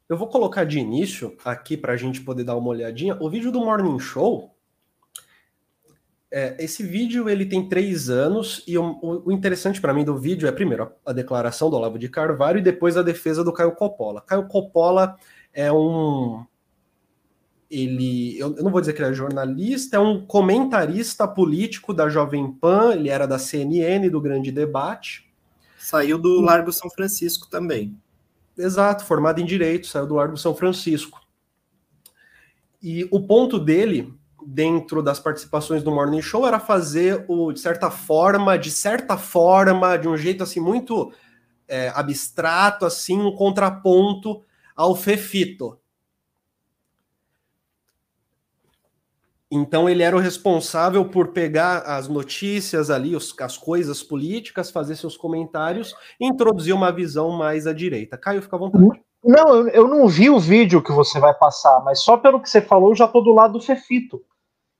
eu 0.09 0.17
vou 0.17 0.27
colocar 0.27 0.63
de 0.63 0.79
início 0.79 1.35
aqui 1.43 1.75
para 1.77 1.93
a 1.93 1.97
gente 1.97 2.21
poder 2.21 2.43
dar 2.43 2.55
uma 2.55 2.69
olhadinha. 2.69 3.17
O 3.21 3.29
vídeo 3.29 3.51
do 3.51 3.59
Morning 3.59 3.99
Show 3.99 4.56
é, 6.31 6.55
esse 6.59 6.83
vídeo 6.83 7.29
ele 7.29 7.45
tem 7.45 7.69
três 7.69 8.09
anos 8.09 8.63
e 8.67 8.77
o, 8.77 9.23
o 9.25 9.31
interessante 9.31 9.79
para 9.79 9.93
mim 9.93 10.03
do 10.03 10.17
vídeo 10.17 10.47
é 10.47 10.51
primeiro 10.51 10.91
a, 11.05 11.13
declaração 11.13 11.69
do 11.69 11.77
Olavo 11.77 11.97
de 11.97 12.09
Carvalho 12.09 12.59
e 12.59 12.63
depois 12.63 12.97
a 12.97 13.01
defesa 13.01 13.43
do 13.43 13.53
Caio 13.53 13.71
Coppola. 13.73 14.21
Caio 14.21 14.47
Coppola 14.47 15.15
é 15.53 15.71
um 15.71 16.45
ele 17.69 18.37
eu, 18.39 18.55
eu 18.57 18.63
não 18.63 18.71
vou 18.71 18.81
dizer 18.81 18.93
que 18.93 19.01
ele 19.01 19.11
é 19.11 19.13
jornalista, 19.13 19.97
é 19.97 19.99
um 19.99 20.25
comentarista 20.25 21.27
político 21.27 21.93
da 21.93 22.09
Jovem 22.09 22.51
Pan, 22.51 22.93
ele 22.93 23.09
era 23.09 23.25
da 23.25 23.39
CNN 23.39 24.09
do 24.09 24.21
Grande 24.21 24.51
Debate. 24.51 25.25
Saiu 25.77 26.17
do 26.17 26.41
Largo 26.41 26.71
São 26.73 26.89
Francisco 26.89 27.47
também. 27.49 27.97
Exato, 28.57 29.05
formado 29.05 29.39
em 29.39 29.45
direito, 29.45 29.87
saiu 29.87 30.07
do 30.07 30.15
Largo 30.15 30.35
São 30.35 30.55
Francisco. 30.55 31.21
E 32.81 33.07
o 33.11 33.21
ponto 33.25 33.59
dele 33.59 34.16
dentro 34.49 35.03
das 35.03 35.19
participações 35.19 35.83
do 35.83 35.91
Morning 35.91 36.21
Show 36.21 36.47
era 36.47 36.57
fazer 36.57 37.25
o, 37.27 37.51
de 37.51 37.59
certa 37.59 37.91
forma, 37.91 38.57
de 38.57 38.71
certa 38.71 39.17
forma, 39.17 39.97
de 39.97 40.07
um 40.07 40.15
jeito 40.15 40.41
assim 40.41 40.61
muito 40.61 41.11
é, 41.67 41.91
abstrato, 41.93 42.85
assim, 42.85 43.19
um 43.19 43.35
contraponto 43.35 44.41
ao 44.73 44.95
Fefito. 44.95 45.77
Então 49.51 49.89
ele 49.89 50.01
era 50.01 50.15
o 50.15 50.19
responsável 50.19 51.03
por 51.09 51.33
pegar 51.33 51.79
as 51.79 52.07
notícias 52.07 52.89
ali, 52.89 53.17
os, 53.17 53.35
as 53.41 53.57
coisas 53.57 54.01
políticas, 54.01 54.71
fazer 54.71 54.95
seus 54.95 55.17
comentários 55.17 55.93
e 56.17 56.25
introduzir 56.25 56.73
uma 56.73 56.91
visão 56.91 57.31
mais 57.31 57.67
à 57.67 57.73
direita. 57.73 58.17
Caio, 58.17 58.41
fica 58.41 58.55
à 58.55 58.59
vontade. 58.59 59.01
Não, 59.21 59.67
eu, 59.67 59.89
não 59.89 60.07
vi 60.07 60.29
o 60.29 60.39
vídeo 60.39 60.81
que 60.81 60.91
você 60.93 61.19
vai 61.19 61.33
passar, 61.33 61.83
mas 61.83 62.01
só 62.01 62.15
pelo 62.15 62.41
que 62.41 62.49
você 62.49 62.61
falou, 62.61 62.91
eu 62.91 62.95
já 62.95 63.09
tô 63.09 63.19
do 63.19 63.33
lado 63.33 63.53
do 63.53 63.61
Fefito. 63.61 64.23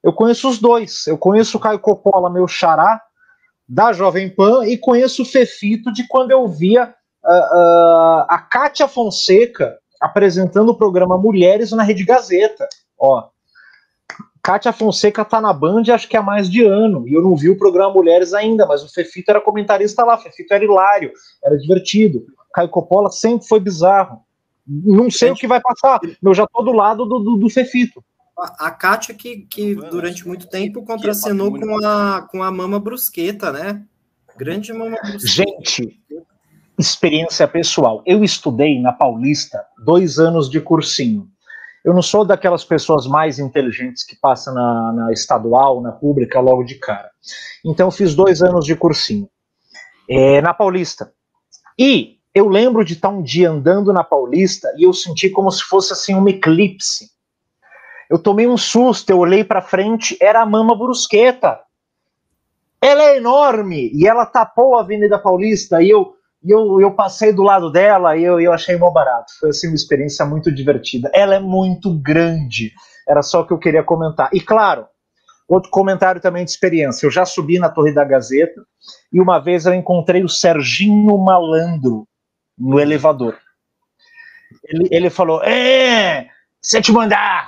Eu 0.04 0.14
conheço 0.14 0.50
os 0.50 0.60
dois. 0.60 1.08
Eu 1.08 1.18
conheço 1.18 1.58
o 1.58 1.60
Caio 1.60 1.80
Coppola, 1.80 2.30
meu 2.30 2.48
xará, 2.48 3.02
da 3.68 3.92
Jovem 3.92 4.30
Pan, 4.30 4.66
e 4.66 4.78
conheço 4.78 5.24
o 5.24 5.26
Fefito 5.26 5.92
de 5.92 6.08
quando 6.08 6.32
eu 6.32 6.48
via 6.48 6.94
uh, 7.24 7.30
uh, 7.30 8.26
a 8.30 8.48
Kátia 8.50 8.88
Fonseca 8.88 9.78
apresentando 10.00 10.70
o 10.70 10.78
programa 10.78 11.18
Mulheres 11.18 11.72
na 11.72 11.84
Rede 11.84 12.04
Gazeta. 12.04 12.68
Ó, 12.98 13.28
Kátia 14.48 14.72
Fonseca 14.72 15.26
tá 15.26 15.42
na 15.42 15.52
Band 15.52 15.84
acho 15.94 16.08
que 16.08 16.16
há 16.16 16.22
mais 16.22 16.50
de 16.50 16.64
ano, 16.64 17.06
e 17.06 17.14
eu 17.14 17.22
não 17.22 17.36
vi 17.36 17.50
o 17.50 17.58
programa 17.58 17.94
Mulheres 17.94 18.34
ainda, 18.34 18.66
mas 18.66 18.82
o 18.82 18.90
Fefito 18.90 19.30
era 19.30 19.42
comentarista 19.42 20.06
lá, 20.06 20.16
o 20.16 20.20
Fefito 20.20 20.54
era 20.54 20.64
hilário, 20.64 21.12
era 21.44 21.58
divertido. 21.58 22.26
Caio 22.54 22.70
Coppola 22.70 23.10
sempre 23.10 23.46
foi 23.46 23.60
bizarro. 23.60 24.22
Não 24.66 25.12
sei 25.12 25.32
o 25.32 25.36
que 25.36 25.48
vai 25.48 25.60
passar, 25.60 26.00
eu 26.24 26.34
já 26.34 26.48
tô 26.48 26.62
do 26.62 26.72
lado 26.72 27.06
do, 27.06 27.20
do, 27.20 27.36
do 27.36 27.50
Fefito. 27.50 28.02
A, 28.40 28.68
a 28.68 28.72
Kátia 28.72 29.16
que, 29.16 29.48
que 29.50 29.76
durante 29.76 30.28
muito 30.28 30.48
tempo 30.48 30.84
contracenou 30.84 31.52
com 31.52 31.86
a, 31.86 32.22
com 32.30 32.44
a 32.44 32.52
Mama 32.52 32.80
Brusqueta, 32.80 33.52
né? 33.52 33.84
Grande 34.38 34.72
Mama 34.72 34.98
Brusqueta. 35.02 35.28
Gente, 35.28 36.00
experiência 36.78 37.48
pessoal. 37.48 38.04
Eu 38.06 38.24
estudei 38.24 38.80
na 38.80 38.94
Paulista 38.94 39.64
dois 39.84 40.20
anos 40.20 40.50
de 40.50 40.62
cursinho 40.62 41.30
eu 41.88 41.94
não 41.94 42.02
sou 42.02 42.26
daquelas 42.26 42.66
pessoas 42.66 43.08
mais 43.08 43.40
inteligentes 43.40 44.04
que 44.04 44.14
passam 44.18 44.54
na, 44.54 44.92
na 44.92 45.14
estadual, 45.14 45.82
na 45.82 45.94
pública, 45.94 46.38
logo 46.42 46.66
de 46.66 46.76
cara. 46.76 47.10
Então, 47.66 47.90
fiz 47.90 48.14
dois 48.14 48.42
anos 48.42 48.66
de 48.66 48.76
cursinho 48.76 49.30
é, 50.10 50.42
na 50.42 50.54
Paulista. 50.54 51.14
E 51.80 52.18
eu 52.36 52.50
lembro 52.50 52.84
de 52.84 52.92
estar 52.92 53.08
um 53.08 53.22
dia 53.22 53.50
andando 53.50 53.94
na 53.94 54.04
Paulista 54.04 54.68
e 54.78 54.84
eu 54.84 54.92
senti 54.92 55.30
como 55.30 55.50
se 55.50 55.64
fosse 55.64 55.94
assim 55.94 56.14
um 56.14 56.28
eclipse. 56.28 57.10
Eu 58.10 58.20
tomei 58.20 58.48
um 58.48 58.58
susto, 58.58 59.10
eu 59.10 59.20
olhei 59.20 59.44
para 59.44 59.62
frente, 59.62 60.18
era 60.22 60.42
a 60.42 60.46
Mama 60.46 60.78
Brusqueta. 60.78 61.60
Ela 62.82 63.04
é 63.04 63.18
enorme 63.18 63.92
e 63.94 64.08
ela 64.08 64.26
tapou 64.26 64.78
a 64.78 64.82
Avenida 64.82 65.18
Paulista 65.18 65.82
e 65.82 65.90
eu 65.90 66.18
e 66.44 66.52
eu, 66.52 66.80
eu 66.80 66.92
passei 66.92 67.34
do 67.34 67.42
lado 67.42 67.72
dela 67.72 68.16
e 68.16 68.24
eu, 68.24 68.40
eu 68.40 68.54
achei 68.54 68.78
mó 68.78 68.90
barato. 68.92 69.34
Foi 69.40 69.50
assim 69.50 69.68
uma 69.68 69.76
experiência 69.76 70.26
muito 70.26 70.52
divertida. 70.52 71.10
Ela 71.14 71.36
é 71.36 71.40
muito 71.40 71.94
grande. 72.00 72.72
Era 73.08 73.22
só 73.22 73.42
o 73.42 73.46
que 73.46 73.52
eu 73.52 73.58
queria 73.58 73.84
comentar. 73.84 74.30
E 74.32 74.40
claro, 74.40 74.88
outro 75.48 75.70
comentário 75.72 76.22
também 76.22 76.46
de 76.46 76.52
experiência. 76.52 77.06
Eu 77.06 77.12
já 77.12 77.26
subi 77.26 77.58
na 77.58 77.70
Torre 77.70 77.92
da 77.92 78.04
Gazeta 78.04 78.62
e 79.12 79.20
uma 79.20 79.40
vez 79.40 79.66
eu 79.66 79.74
encontrei 79.74 80.24
o 80.24 80.30
Serginho 80.30 81.18
Malandro 81.18 82.08
no 82.58 82.80
elevador. 82.80 83.38
Ele, 84.64 84.88
ele 84.92 85.10
falou: 85.10 85.44
É, 85.44 86.28
sétimo 86.62 87.02
andar, 87.02 87.48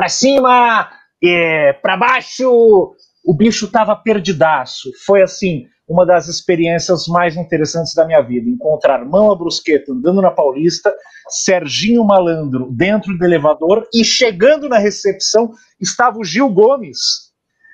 pra 0.00 0.08
cima, 0.08 0.88
é, 1.22 1.74
pra 1.74 1.94
baixo. 1.94 2.94
O 3.22 3.34
bicho 3.34 3.70
tava 3.70 3.94
perdidaço. 3.94 4.90
Foi 5.04 5.20
assim 5.20 5.66
uma 5.86 6.06
das 6.06 6.26
experiências 6.26 7.06
mais 7.06 7.36
interessantes 7.36 7.92
da 7.94 8.06
minha 8.06 8.22
vida. 8.22 8.48
Encontrar 8.48 9.04
Mão 9.04 9.30
a 9.30 9.36
Brusqueta 9.36 9.92
andando 9.92 10.22
na 10.22 10.30
Paulista, 10.30 10.94
Serginho 11.28 12.02
Malandro 12.02 12.70
dentro 12.72 13.14
do 13.18 13.22
elevador 13.22 13.86
e 13.92 14.02
chegando 14.02 14.70
na 14.70 14.78
recepção 14.78 15.50
estava 15.78 16.18
o 16.18 16.24
Gil 16.24 16.48
Gomes. 16.48 17.28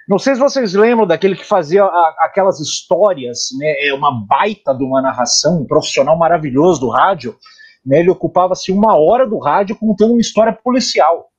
Não 0.09 0.19
sei 0.19 0.35
se 0.35 0.41
vocês 0.41 0.75
lembram 0.75 1.07
daquele 1.07 1.37
que 1.37 1.47
fazia 1.47 1.85
a, 1.85 2.17
aquelas 2.23 2.59
histórias, 2.59 3.51
né? 3.57 3.87
É 3.87 3.95
uma 3.95 4.11
baita 4.27 4.75
de 4.75 4.83
uma 4.83 5.01
narração, 5.01 5.61
um 5.61 5.67
profissional 5.67 6.19
maravilhoso 6.19 6.81
do 6.81 6.89
rádio. 6.89 7.37
Né, 7.85 8.01
ele 8.01 8.11
ocupava-se 8.11 8.73
uma 8.73 8.99
hora 8.99 9.25
do 9.29 9.39
rádio 9.39 9.77
contando 9.77 10.11
uma 10.11 10.21
história 10.21 10.53
policial. 10.53 11.31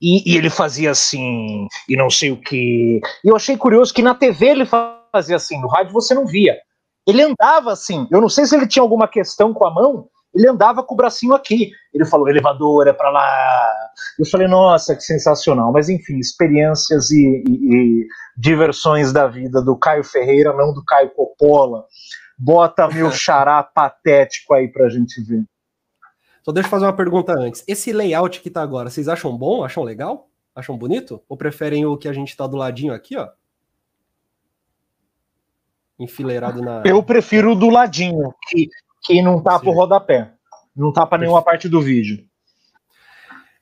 E, 0.00 0.32
e, 0.32 0.36
ele 0.36 0.50
fazia 0.50 0.90
assim, 0.90 1.66
e 1.88 1.96
não 1.96 2.10
sei 2.10 2.30
o 2.30 2.40
que. 2.40 3.00
E 3.24 3.28
eu 3.28 3.36
achei 3.36 3.56
curioso 3.56 3.92
que 3.92 4.02
na 4.02 4.14
TV 4.14 4.46
ele 4.46 4.66
fazia 4.66 5.36
assim, 5.36 5.60
no 5.60 5.68
rádio 5.68 5.92
você 5.92 6.14
não 6.14 6.26
via. 6.26 6.56
Ele 7.06 7.22
andava 7.22 7.72
assim, 7.72 8.06
eu 8.10 8.20
não 8.20 8.28
sei 8.28 8.44
se 8.44 8.54
ele 8.54 8.66
tinha 8.66 8.82
alguma 8.82 9.08
questão 9.08 9.52
com 9.54 9.66
a 9.66 9.72
mão, 9.72 10.08
ele 10.34 10.48
andava 10.48 10.82
com 10.82 10.94
o 10.94 10.96
bracinho 10.96 11.34
aqui. 11.34 11.70
Ele 11.92 12.04
falou, 12.04 12.28
elevador, 12.28 12.86
é 12.86 12.92
pra 12.92 13.10
lá. 13.10 13.74
Eu 14.18 14.26
falei, 14.26 14.46
nossa, 14.46 14.94
que 14.94 15.02
sensacional. 15.02 15.72
Mas 15.72 15.88
enfim, 15.88 16.18
experiências 16.18 17.10
e, 17.10 17.42
e, 17.48 17.74
e 17.74 18.06
diversões 18.36 19.12
da 19.12 19.26
vida 19.26 19.62
do 19.62 19.76
Caio 19.76 20.04
Ferreira, 20.04 20.52
não 20.52 20.72
do 20.72 20.84
Caio 20.84 21.10
Coppola. 21.10 21.84
Bota 22.38 22.88
meu 22.88 23.10
xará 23.12 23.62
patético 23.62 24.54
aí 24.54 24.68
pra 24.68 24.88
gente 24.88 25.20
ver. 25.22 25.42
Só 26.48 26.52
deixa 26.52 26.66
eu 26.66 26.70
fazer 26.70 26.86
uma 26.86 26.96
pergunta 26.96 27.34
antes. 27.38 27.62
Esse 27.68 27.92
layout 27.92 28.40
que 28.40 28.48
tá 28.48 28.62
agora, 28.62 28.88
vocês 28.88 29.06
acham 29.06 29.36
bom? 29.36 29.62
Acham 29.62 29.84
legal? 29.84 30.30
Acham 30.54 30.78
bonito? 30.78 31.22
Ou 31.28 31.36
preferem 31.36 31.84
o 31.84 31.94
que 31.94 32.08
a 32.08 32.12
gente 32.14 32.34
tá 32.34 32.46
do 32.46 32.56
ladinho 32.56 32.94
aqui, 32.94 33.18
ó? 33.18 33.28
enfileirado 35.98 36.62
na. 36.62 36.82
Eu 36.86 37.02
prefiro 37.02 37.52
o 37.52 37.54
do 37.54 37.68
ladinho, 37.68 38.32
que, 38.48 38.70
que 39.02 39.20
não 39.20 39.42
tapa 39.42 39.66
tá 39.66 39.70
o 39.70 39.74
rodapé. 39.74 40.32
Não 40.74 40.90
tapa 40.90 41.18
tá 41.18 41.18
nenhuma 41.18 41.42
parte 41.42 41.68
do 41.68 41.82
vídeo. 41.82 42.26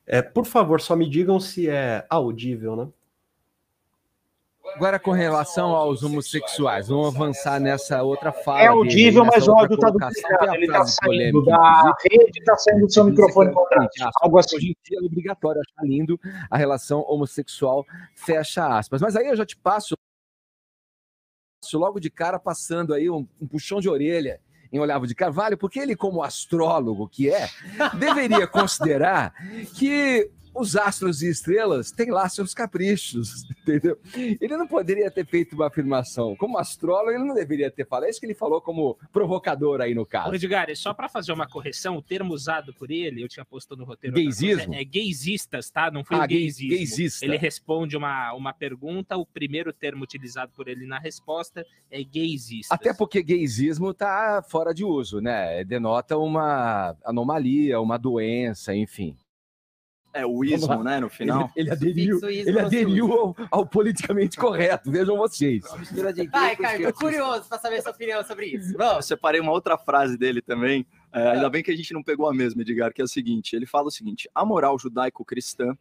É, 0.06 0.22
por 0.22 0.44
favor, 0.44 0.80
só 0.80 0.94
me 0.94 1.10
digam 1.10 1.40
se 1.40 1.68
é 1.68 2.06
audível, 2.08 2.76
né? 2.76 2.88
Agora, 4.76 4.98
com 4.98 5.10
relação 5.10 5.70
aos 5.70 6.02
homossexuais, 6.02 6.88
vamos 6.88 7.16
avançar 7.16 7.58
nessa 7.58 8.02
outra 8.02 8.30
fala. 8.30 8.60
É 8.60 8.66
audível, 8.66 9.24
dele, 9.24 9.34
mas 9.34 9.48
o 9.48 9.52
áudio 9.52 9.74
está 9.74 9.88
duplicado. 9.88 10.54
Ele 10.54 10.66
está 10.66 10.84
saindo 10.84 11.42
da 11.46 11.96
rede, 12.04 12.38
está 12.38 12.56
saindo 12.56 12.86
do 12.86 12.92
seu 12.92 13.04
microfone 13.04 13.54
Algo 14.20 14.38
assim. 14.38 14.56
Hoje 14.56 14.66
em 14.66 14.76
dia 14.84 14.98
é 15.00 15.02
obrigatório 15.02 15.62
achar 15.62 15.88
lindo 15.88 16.20
a 16.50 16.58
relação 16.58 17.00
homossexual, 17.08 17.86
fecha 18.14 18.66
aspas. 18.66 19.00
Mas 19.00 19.16
aí 19.16 19.26
eu 19.26 19.36
já 19.36 19.46
te 19.46 19.56
passo 19.56 19.96
logo 21.72 21.98
de 21.98 22.10
cara 22.10 22.38
passando 22.38 22.92
aí 22.92 23.08
um, 23.08 23.26
um 23.40 23.46
puxão 23.46 23.80
de 23.80 23.88
orelha 23.88 24.42
em 24.70 24.78
Olavo 24.78 25.06
de 25.06 25.14
Carvalho, 25.14 25.56
porque 25.56 25.80
ele, 25.80 25.96
como 25.96 26.22
astrólogo 26.22 27.08
que 27.08 27.30
é, 27.30 27.48
deveria 27.98 28.46
considerar 28.46 29.32
que 29.74 30.30
os 30.56 30.76
astros 30.76 31.22
e 31.22 31.28
estrelas 31.28 31.90
têm 31.90 32.10
lá 32.10 32.28
seus 32.28 32.54
caprichos, 32.54 33.44
entendeu? 33.62 33.98
Ele 34.14 34.56
não 34.56 34.66
poderia 34.66 35.10
ter 35.10 35.26
feito 35.26 35.54
uma 35.54 35.66
afirmação. 35.68 36.34
Como 36.36 36.58
astrólogo, 36.58 37.10
ele 37.10 37.24
não 37.24 37.34
deveria 37.34 37.70
ter 37.70 37.86
falado. 37.86 38.06
É 38.06 38.10
isso 38.10 38.20
que 38.20 38.26
ele 38.26 38.34
falou 38.34 38.60
como 38.60 38.98
provocador 39.12 39.80
aí 39.80 39.94
no 39.94 40.06
caso. 40.06 40.34
Edgar, 40.34 40.74
só 40.74 40.94
para 40.94 41.08
fazer 41.08 41.32
uma 41.32 41.46
correção, 41.46 41.96
o 41.96 42.02
termo 42.02 42.32
usado 42.32 42.72
por 42.74 42.90
ele, 42.90 43.22
eu 43.22 43.28
tinha 43.28 43.44
posto 43.44 43.76
no 43.76 43.84
roteiro. 43.84 44.16
Gaysismo? 44.16 44.74
É, 44.74 44.80
é 44.80 44.84
gaysistas, 44.84 45.70
tá? 45.70 45.90
Não 45.90 46.04
foi 46.04 46.16
ah, 46.16 46.26
gaysismo. 46.26 46.76
Gaysista. 46.76 47.24
Ele 47.24 47.36
responde 47.36 47.96
uma, 47.96 48.32
uma 48.32 48.52
pergunta, 48.52 49.16
o 49.16 49.26
primeiro 49.26 49.72
termo 49.72 50.04
utilizado 50.04 50.52
por 50.54 50.68
ele 50.68 50.86
na 50.86 50.98
resposta 50.98 51.64
é 51.90 52.02
gaysista. 52.02 52.74
Até 52.74 52.94
porque 52.94 53.22
gaysismo 53.22 53.92
tá 53.92 54.42
fora 54.48 54.72
de 54.72 54.84
uso, 54.84 55.20
né? 55.20 55.64
Denota 55.64 56.16
uma 56.16 56.96
anomalia, 57.04 57.80
uma 57.80 57.98
doença, 57.98 58.74
enfim. 58.74 59.16
É 60.16 60.26
o 60.26 60.42
ismo, 60.44 60.82
né, 60.82 60.98
no 61.00 61.10
final. 61.10 61.50
Ele, 61.54 61.68
ele 61.68 61.70
aderiu, 61.70 62.20
ele 62.28 62.58
aderiu 62.58 63.12
ao, 63.12 63.36
ao, 63.50 63.66
politicamente 63.66 64.36
correto, 64.36 64.90
vejam 64.90 65.16
vocês. 65.16 65.62
Vai, 66.32 66.56
Caio, 66.56 66.92
tô 66.92 66.98
curioso 66.98 67.48
para 67.48 67.58
saber 67.58 67.82
sua 67.82 67.92
opinião 67.92 68.24
sobre 68.24 68.46
isso. 68.46 68.76
Não, 68.78 68.96
eu 68.96 69.02
separei 69.02 69.40
uma 69.40 69.52
outra 69.52 69.76
frase 69.76 70.16
dele 70.16 70.40
também, 70.40 70.86
é, 71.12 71.30
ainda 71.32 71.50
bem 71.50 71.62
que 71.62 71.70
a 71.70 71.76
gente 71.76 71.92
não 71.92 72.02
pegou 72.02 72.28
a 72.28 72.34
mesma, 72.34 72.62
Edgar, 72.62 72.92
que 72.92 73.00
é 73.00 73.04
o 73.04 73.08
seguinte, 73.08 73.54
ele 73.54 73.66
fala 73.66 73.88
o 73.88 73.90
seguinte, 73.90 74.28
a 74.34 74.44
moral 74.44 74.78
judaico-cristã 74.78 75.76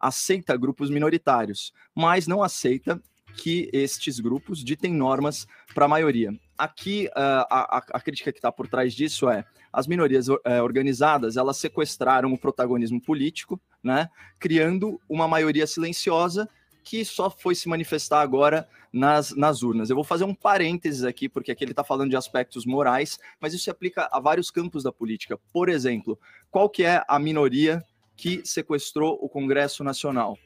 aceita 0.00 0.56
grupos 0.56 0.90
minoritários, 0.90 1.72
mas 1.94 2.26
não 2.26 2.42
aceita 2.42 3.00
que 3.36 3.68
estes 3.72 4.18
grupos 4.20 4.64
ditem 4.64 4.92
normas 4.92 5.46
para 5.74 5.84
a 5.84 5.88
maioria. 5.88 6.34
Aqui, 6.58 7.08
uh, 7.08 7.44
a, 7.50 7.84
a, 7.92 8.00
crítica 8.00 8.32
que 8.32 8.38
está 8.38 8.50
por 8.50 8.66
trás 8.66 8.94
disso 8.94 9.28
é 9.28 9.44
as 9.72 9.86
minorias 9.86 10.28
uh, 10.28 10.40
organizadas, 10.62 11.36
elas 11.36 11.58
sequestraram 11.58 12.32
o 12.32 12.38
protagonismo 12.38 13.00
político, 13.00 13.60
né, 13.82 14.08
criando 14.38 15.00
uma 15.08 15.28
maioria 15.28 15.66
silenciosa 15.66 16.48
que 16.86 17.04
só 17.04 17.28
foi 17.28 17.54
se 17.56 17.68
manifestar 17.68 18.20
agora 18.20 18.68
nas, 18.92 19.34
nas 19.34 19.62
urnas. 19.62 19.90
Eu 19.90 19.96
vou 19.96 20.04
fazer 20.04 20.22
um 20.22 20.34
parênteses 20.34 21.02
aqui, 21.02 21.28
porque 21.28 21.50
aqui 21.50 21.64
ele 21.64 21.72
está 21.72 21.82
falando 21.82 22.10
de 22.10 22.16
aspectos 22.16 22.64
morais, 22.64 23.18
mas 23.40 23.52
isso 23.52 23.64
se 23.64 23.70
aplica 23.70 24.08
a 24.12 24.20
vários 24.20 24.52
campos 24.52 24.84
da 24.84 24.92
política. 24.92 25.36
Por 25.52 25.68
exemplo, 25.68 26.16
qual 26.48 26.70
que 26.70 26.84
é 26.84 27.02
a 27.08 27.18
minoria 27.18 27.82
que 28.16 28.40
sequestrou 28.44 29.18
o 29.20 29.28
Congresso 29.28 29.82
Nacional? 29.82 30.38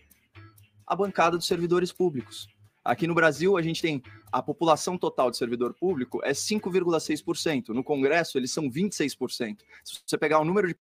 A 0.86 0.96
bancada 0.96 1.36
dos 1.36 1.46
servidores 1.46 1.92
públicos. 1.92 2.48
Aqui 2.84 3.06
no 3.06 3.14
Brasil, 3.14 3.56
a 3.58 3.62
gente 3.62 3.82
tem 3.82 4.02
a 4.32 4.40
população 4.40 4.96
total 4.96 5.30
de 5.30 5.36
servidor 5.36 5.74
público 5.74 6.20
é 6.24 6.32
5,6%. 6.32 7.68
No 7.68 7.84
Congresso, 7.84 8.38
eles 8.38 8.52
são 8.52 8.70
26%. 8.70 9.58
Se 9.84 10.00
você 10.06 10.16
pegar 10.16 10.40
o 10.40 10.44
número 10.44 10.68
de. 10.68 10.76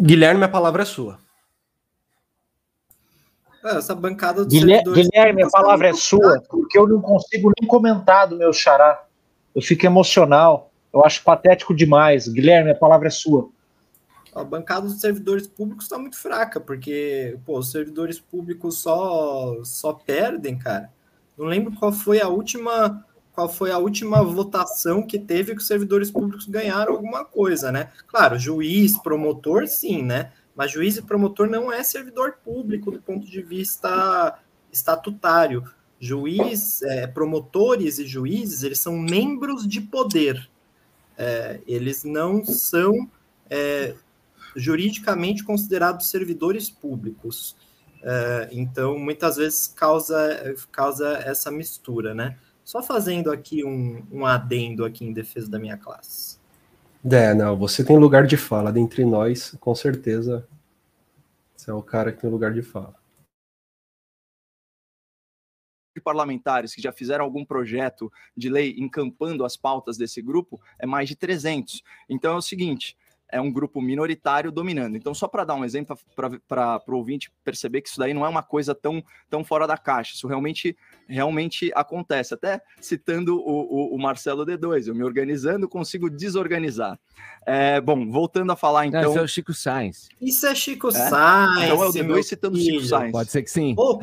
Guilherme, 0.00 0.44
a 0.44 0.48
palavra 0.48 0.82
é 0.82 0.84
sua. 0.84 1.18
É, 3.64 3.76
essa 3.76 3.94
bancada 3.94 4.44
do 4.44 4.50
Guilherme, 4.50 4.92
Guilherme 4.92 5.42
a 5.44 5.48
palavra 5.50 5.88
é 5.88 5.92
sua, 5.92 6.42
porque 6.48 6.78
eu 6.78 6.86
não 6.86 7.00
consigo 7.00 7.50
nem 7.60 7.68
comentar 7.68 8.28
do 8.28 8.36
meu 8.36 8.52
xará. 8.52 9.04
Eu 9.54 9.62
fico 9.62 9.86
emocional. 9.86 10.70
Eu 10.92 11.04
acho 11.04 11.22
patético 11.22 11.74
demais. 11.74 12.28
Guilherme, 12.28 12.72
a 12.72 12.76
palavra 12.76 13.08
é 13.08 13.10
sua. 13.10 13.50
A 14.36 14.44
bancada 14.44 14.86
dos 14.86 15.00
servidores 15.00 15.46
públicos 15.46 15.86
está 15.86 15.98
muito 15.98 16.18
fraca, 16.18 16.60
porque 16.60 17.38
pô, 17.46 17.58
os 17.58 17.70
servidores 17.70 18.20
públicos 18.20 18.78
só, 18.78 19.64
só 19.64 19.94
perdem, 19.94 20.58
cara. 20.58 20.92
Não 21.38 21.46
lembro 21.46 21.72
qual 21.72 21.90
foi 21.90 22.20
a 22.20 22.28
última 22.28 23.02
qual 23.32 23.48
foi 23.50 23.70
a 23.70 23.78
última 23.78 24.22
votação 24.22 25.02
que 25.02 25.18
teve 25.18 25.54
que 25.54 25.60
os 25.60 25.66
servidores 25.66 26.10
públicos 26.10 26.46
ganharam 26.46 26.94
alguma 26.94 27.22
coisa, 27.22 27.70
né? 27.70 27.92
Claro, 28.06 28.38
juiz, 28.38 28.96
promotor, 28.96 29.66
sim, 29.66 30.02
né? 30.02 30.32
Mas 30.54 30.72
juiz 30.72 30.96
e 30.96 31.02
promotor 31.02 31.48
não 31.48 31.70
é 31.70 31.82
servidor 31.82 32.38
público 32.42 32.90
do 32.90 33.00
ponto 33.00 33.26
de 33.26 33.42
vista 33.42 34.38
estatutário. 34.72 35.64
Juiz, 36.00 36.82
é, 36.82 37.06
promotores 37.06 37.98
e 37.98 38.06
juízes, 38.06 38.62
eles 38.62 38.80
são 38.80 38.96
membros 38.96 39.66
de 39.66 39.82
poder. 39.82 40.48
É, 41.16 41.60
eles 41.66 42.04
não 42.04 42.42
são 42.44 43.08
é, 43.50 43.94
juridicamente 44.56 45.44
considerados 45.44 46.10
servidores 46.10 46.70
públicos. 46.70 47.54
É, 48.02 48.48
então, 48.52 48.98
muitas 48.98 49.36
vezes 49.36 49.68
causa, 49.68 50.54
causa 50.72 51.18
essa 51.24 51.50
mistura, 51.50 52.14
né? 52.14 52.36
Só 52.64 52.82
fazendo 52.82 53.30
aqui 53.30 53.64
um, 53.64 54.02
um 54.10 54.26
adendo 54.26 54.84
aqui 54.84 55.04
em 55.04 55.12
defesa 55.12 55.48
da 55.48 55.58
minha 55.58 55.76
classe. 55.76 56.38
É, 57.08 57.32
não, 57.34 57.56
você 57.56 57.84
tem 57.84 57.96
lugar 57.96 58.26
de 58.26 58.36
fala. 58.36 58.72
Dentre 58.72 59.04
nós, 59.04 59.56
com 59.60 59.74
certeza, 59.74 60.46
você 61.54 61.70
é 61.70 61.74
o 61.74 61.82
cara 61.82 62.10
que 62.10 62.20
tem 62.20 62.30
lugar 62.30 62.52
de 62.52 62.62
fala. 62.62 62.94
parlamentares 66.06 66.72
que 66.72 66.80
já 66.80 66.92
fizeram 66.92 67.24
algum 67.24 67.44
projeto 67.44 68.12
de 68.36 68.48
lei 68.48 68.76
encampando 68.78 69.44
as 69.44 69.56
pautas 69.56 69.96
desse 69.96 70.22
grupo 70.22 70.60
é 70.78 70.86
mais 70.86 71.08
de 71.08 71.16
300. 71.16 71.82
Então 72.08 72.34
é 72.34 72.36
o 72.36 72.42
seguinte, 72.42 72.96
é 73.30 73.40
um 73.40 73.52
grupo 73.52 73.80
minoritário 73.80 74.52
dominando. 74.52 74.96
Então, 74.96 75.12
só 75.12 75.26
para 75.26 75.44
dar 75.44 75.54
um 75.54 75.64
exemplo, 75.64 75.98
para 76.48 76.80
o 76.86 76.96
ouvinte 76.96 77.30
perceber 77.44 77.82
que 77.82 77.88
isso 77.88 77.98
daí 77.98 78.14
não 78.14 78.24
é 78.24 78.28
uma 78.28 78.42
coisa 78.42 78.74
tão, 78.74 79.02
tão 79.28 79.44
fora 79.44 79.66
da 79.66 79.76
caixa, 79.76 80.14
isso 80.14 80.28
realmente, 80.28 80.76
realmente 81.08 81.72
acontece. 81.74 82.34
Até 82.34 82.60
citando 82.80 83.36
o, 83.36 83.92
o, 83.92 83.94
o 83.94 83.98
Marcelo 83.98 84.46
D2, 84.46 84.86
eu 84.88 84.94
me 84.94 85.02
organizando, 85.02 85.68
consigo 85.68 86.08
desorganizar. 86.08 86.98
É, 87.44 87.80
bom, 87.80 88.10
voltando 88.10 88.52
a 88.52 88.56
falar 88.56 88.86
então. 88.86 89.10
Isso 89.10 89.18
é 89.18 89.22
o 89.22 89.28
Chico 89.28 89.54
Sainz. 89.54 90.08
Isso 90.20 90.46
é 90.46 90.54
Chico 90.54 90.88
é? 90.88 90.92
Sainz. 90.92 91.64
Então 91.64 91.82
é 91.82 91.86
o 91.88 91.92
D2 91.92 92.22
citando 92.22 92.56
filho. 92.56 92.80
Chico 92.80 92.86
Sainz. 92.86 93.12
Pode 93.12 93.30
ser 93.30 93.42
que 93.42 93.50
sim. 93.50 93.74
Oh, 93.76 93.98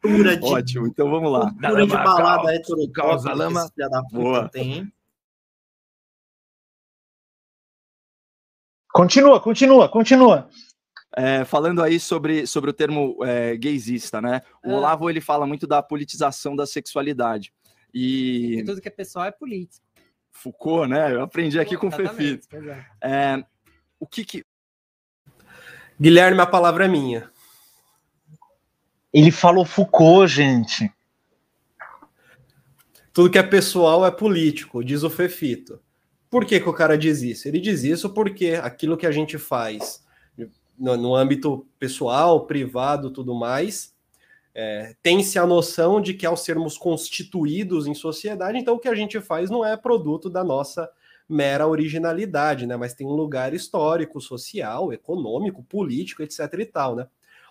cultura 0.00 0.36
de. 0.36 0.46
Ótimo, 0.52 0.86
então 0.86 1.10
vamos 1.10 1.30
lá. 1.30 1.50
Cultura 1.50 1.86
de 1.86 1.92
balada 1.92 2.54
heterotópica. 2.54 3.02
Causa 3.02 3.32
lama. 3.34 3.70
Boa. 4.10 4.48
Tem. 4.48 4.90
Continua, 8.92 9.40
continua, 9.40 9.88
continua. 9.88 10.48
É, 11.16 11.44
falando 11.44 11.82
aí 11.82 12.00
sobre, 12.00 12.46
sobre 12.46 12.70
o 12.70 12.72
termo 12.72 13.18
é, 13.24 13.56
gaysista, 13.56 14.20
né? 14.20 14.42
O 14.64 14.72
ah. 14.72 14.76
Olavo 14.76 15.10
ele 15.10 15.20
fala 15.20 15.46
muito 15.46 15.66
da 15.66 15.82
politização 15.82 16.56
da 16.56 16.66
sexualidade. 16.66 17.52
E... 17.92 18.58
e 18.58 18.64
tudo 18.64 18.80
que 18.80 18.88
é 18.88 18.90
pessoal 18.90 19.26
é 19.26 19.30
político. 19.30 19.84
Foucault, 20.30 20.88
né? 20.88 21.12
Eu 21.12 21.22
aprendi 21.22 21.60
aqui 21.60 21.76
com 21.76 21.88
o 21.88 21.92
Fefito. 21.92 22.48
É. 22.56 22.86
é, 23.02 23.44
o 24.00 24.06
que 24.06 24.24
que... 24.24 24.44
Guilherme, 26.00 26.40
a 26.40 26.46
palavra 26.46 26.86
é 26.86 26.88
minha. 26.88 27.30
Ele 29.12 29.30
falou 29.30 29.64
Foucault, 29.64 30.26
gente. 30.32 30.90
Tudo 33.12 33.30
que 33.30 33.38
é 33.38 33.42
pessoal 33.42 34.06
é 34.06 34.10
político, 34.10 34.82
diz 34.82 35.02
o 35.02 35.10
Fefito. 35.10 35.78
Por 36.32 36.46
que, 36.46 36.58
que 36.58 36.68
o 36.68 36.72
cara 36.72 36.96
diz 36.96 37.20
isso? 37.20 37.46
Ele 37.46 37.60
diz 37.60 37.84
isso 37.84 38.08
porque 38.08 38.52
aquilo 38.54 38.96
que 38.96 39.06
a 39.06 39.12
gente 39.12 39.36
faz 39.36 40.02
no, 40.78 40.96
no 40.96 41.14
âmbito 41.14 41.66
pessoal, 41.78 42.46
privado, 42.46 43.10
tudo 43.10 43.34
mais, 43.34 43.94
é, 44.54 44.96
tem-se 45.02 45.38
a 45.38 45.46
noção 45.46 46.00
de 46.00 46.14
que 46.14 46.24
ao 46.24 46.34
sermos 46.34 46.78
constituídos 46.78 47.86
em 47.86 47.92
sociedade, 47.92 48.56
então 48.56 48.76
o 48.76 48.78
que 48.78 48.88
a 48.88 48.94
gente 48.94 49.20
faz 49.20 49.50
não 49.50 49.62
é 49.62 49.76
produto 49.76 50.30
da 50.30 50.42
nossa 50.42 50.88
mera 51.28 51.66
originalidade, 51.66 52.66
né? 52.66 52.78
Mas 52.78 52.94
tem 52.94 53.06
um 53.06 53.12
lugar 53.12 53.52
histórico, 53.52 54.18
social, 54.18 54.90
econômico, 54.90 55.62
político, 55.62 56.22
etc. 56.22 56.40
e 56.58 56.64
tal, 56.64 56.96
né? 56.96 57.08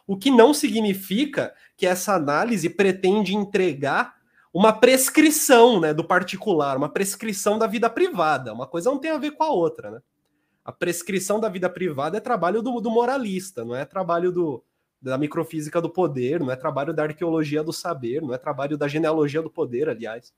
O 0.08 0.18
que 0.18 0.32
não 0.32 0.56
significa 0.56 1.54
que 1.78 1.86
essa 1.86 2.16
análise 2.16 2.68
pretende 2.68 3.36
entregar 3.36 4.16
uma 4.54 4.74
prescrição 4.74 5.80
né, 5.80 5.94
do 5.94 6.04
particular, 6.04 6.78
uma 6.78 6.90
prescrição 6.90 7.58
da 7.58 7.68
vida 7.68 7.90
privada. 7.90 8.54
Uma 8.54 8.68
coisa 8.68 8.90
não 8.90 9.00
tem 9.00 9.12
a 9.12 9.18
ver 9.18 9.32
com 9.32 9.44
a 9.44 9.50
outra, 9.50 9.92
né? 9.92 10.02
A 10.64 10.72
prescrição 10.72 11.40
da 11.40 11.50
vida 11.50 11.70
privada 11.70 12.18
é 12.18 12.20
trabalho 12.20 12.62
do, 12.62 12.80
do 12.80 12.92
moralista, 12.92 13.66
não 13.66 13.76
é 13.76 13.84
trabalho 13.84 14.32
do, 14.32 14.64
da 15.02 15.18
microfísica 15.18 15.82
do 15.82 15.90
poder, 15.90 16.40
não 16.40 16.52
é 16.52 16.56
trabalho 16.56 16.94
da 16.94 17.04
arqueologia 17.04 17.64
do 17.64 17.74
saber, 17.74 18.22
não 18.22 18.34
é 18.34 18.38
trabalho 18.38 18.78
da 18.78 18.88
genealogia 18.88 19.42
do 19.42 19.50
poder, 19.50 19.90
aliás. 19.90 20.32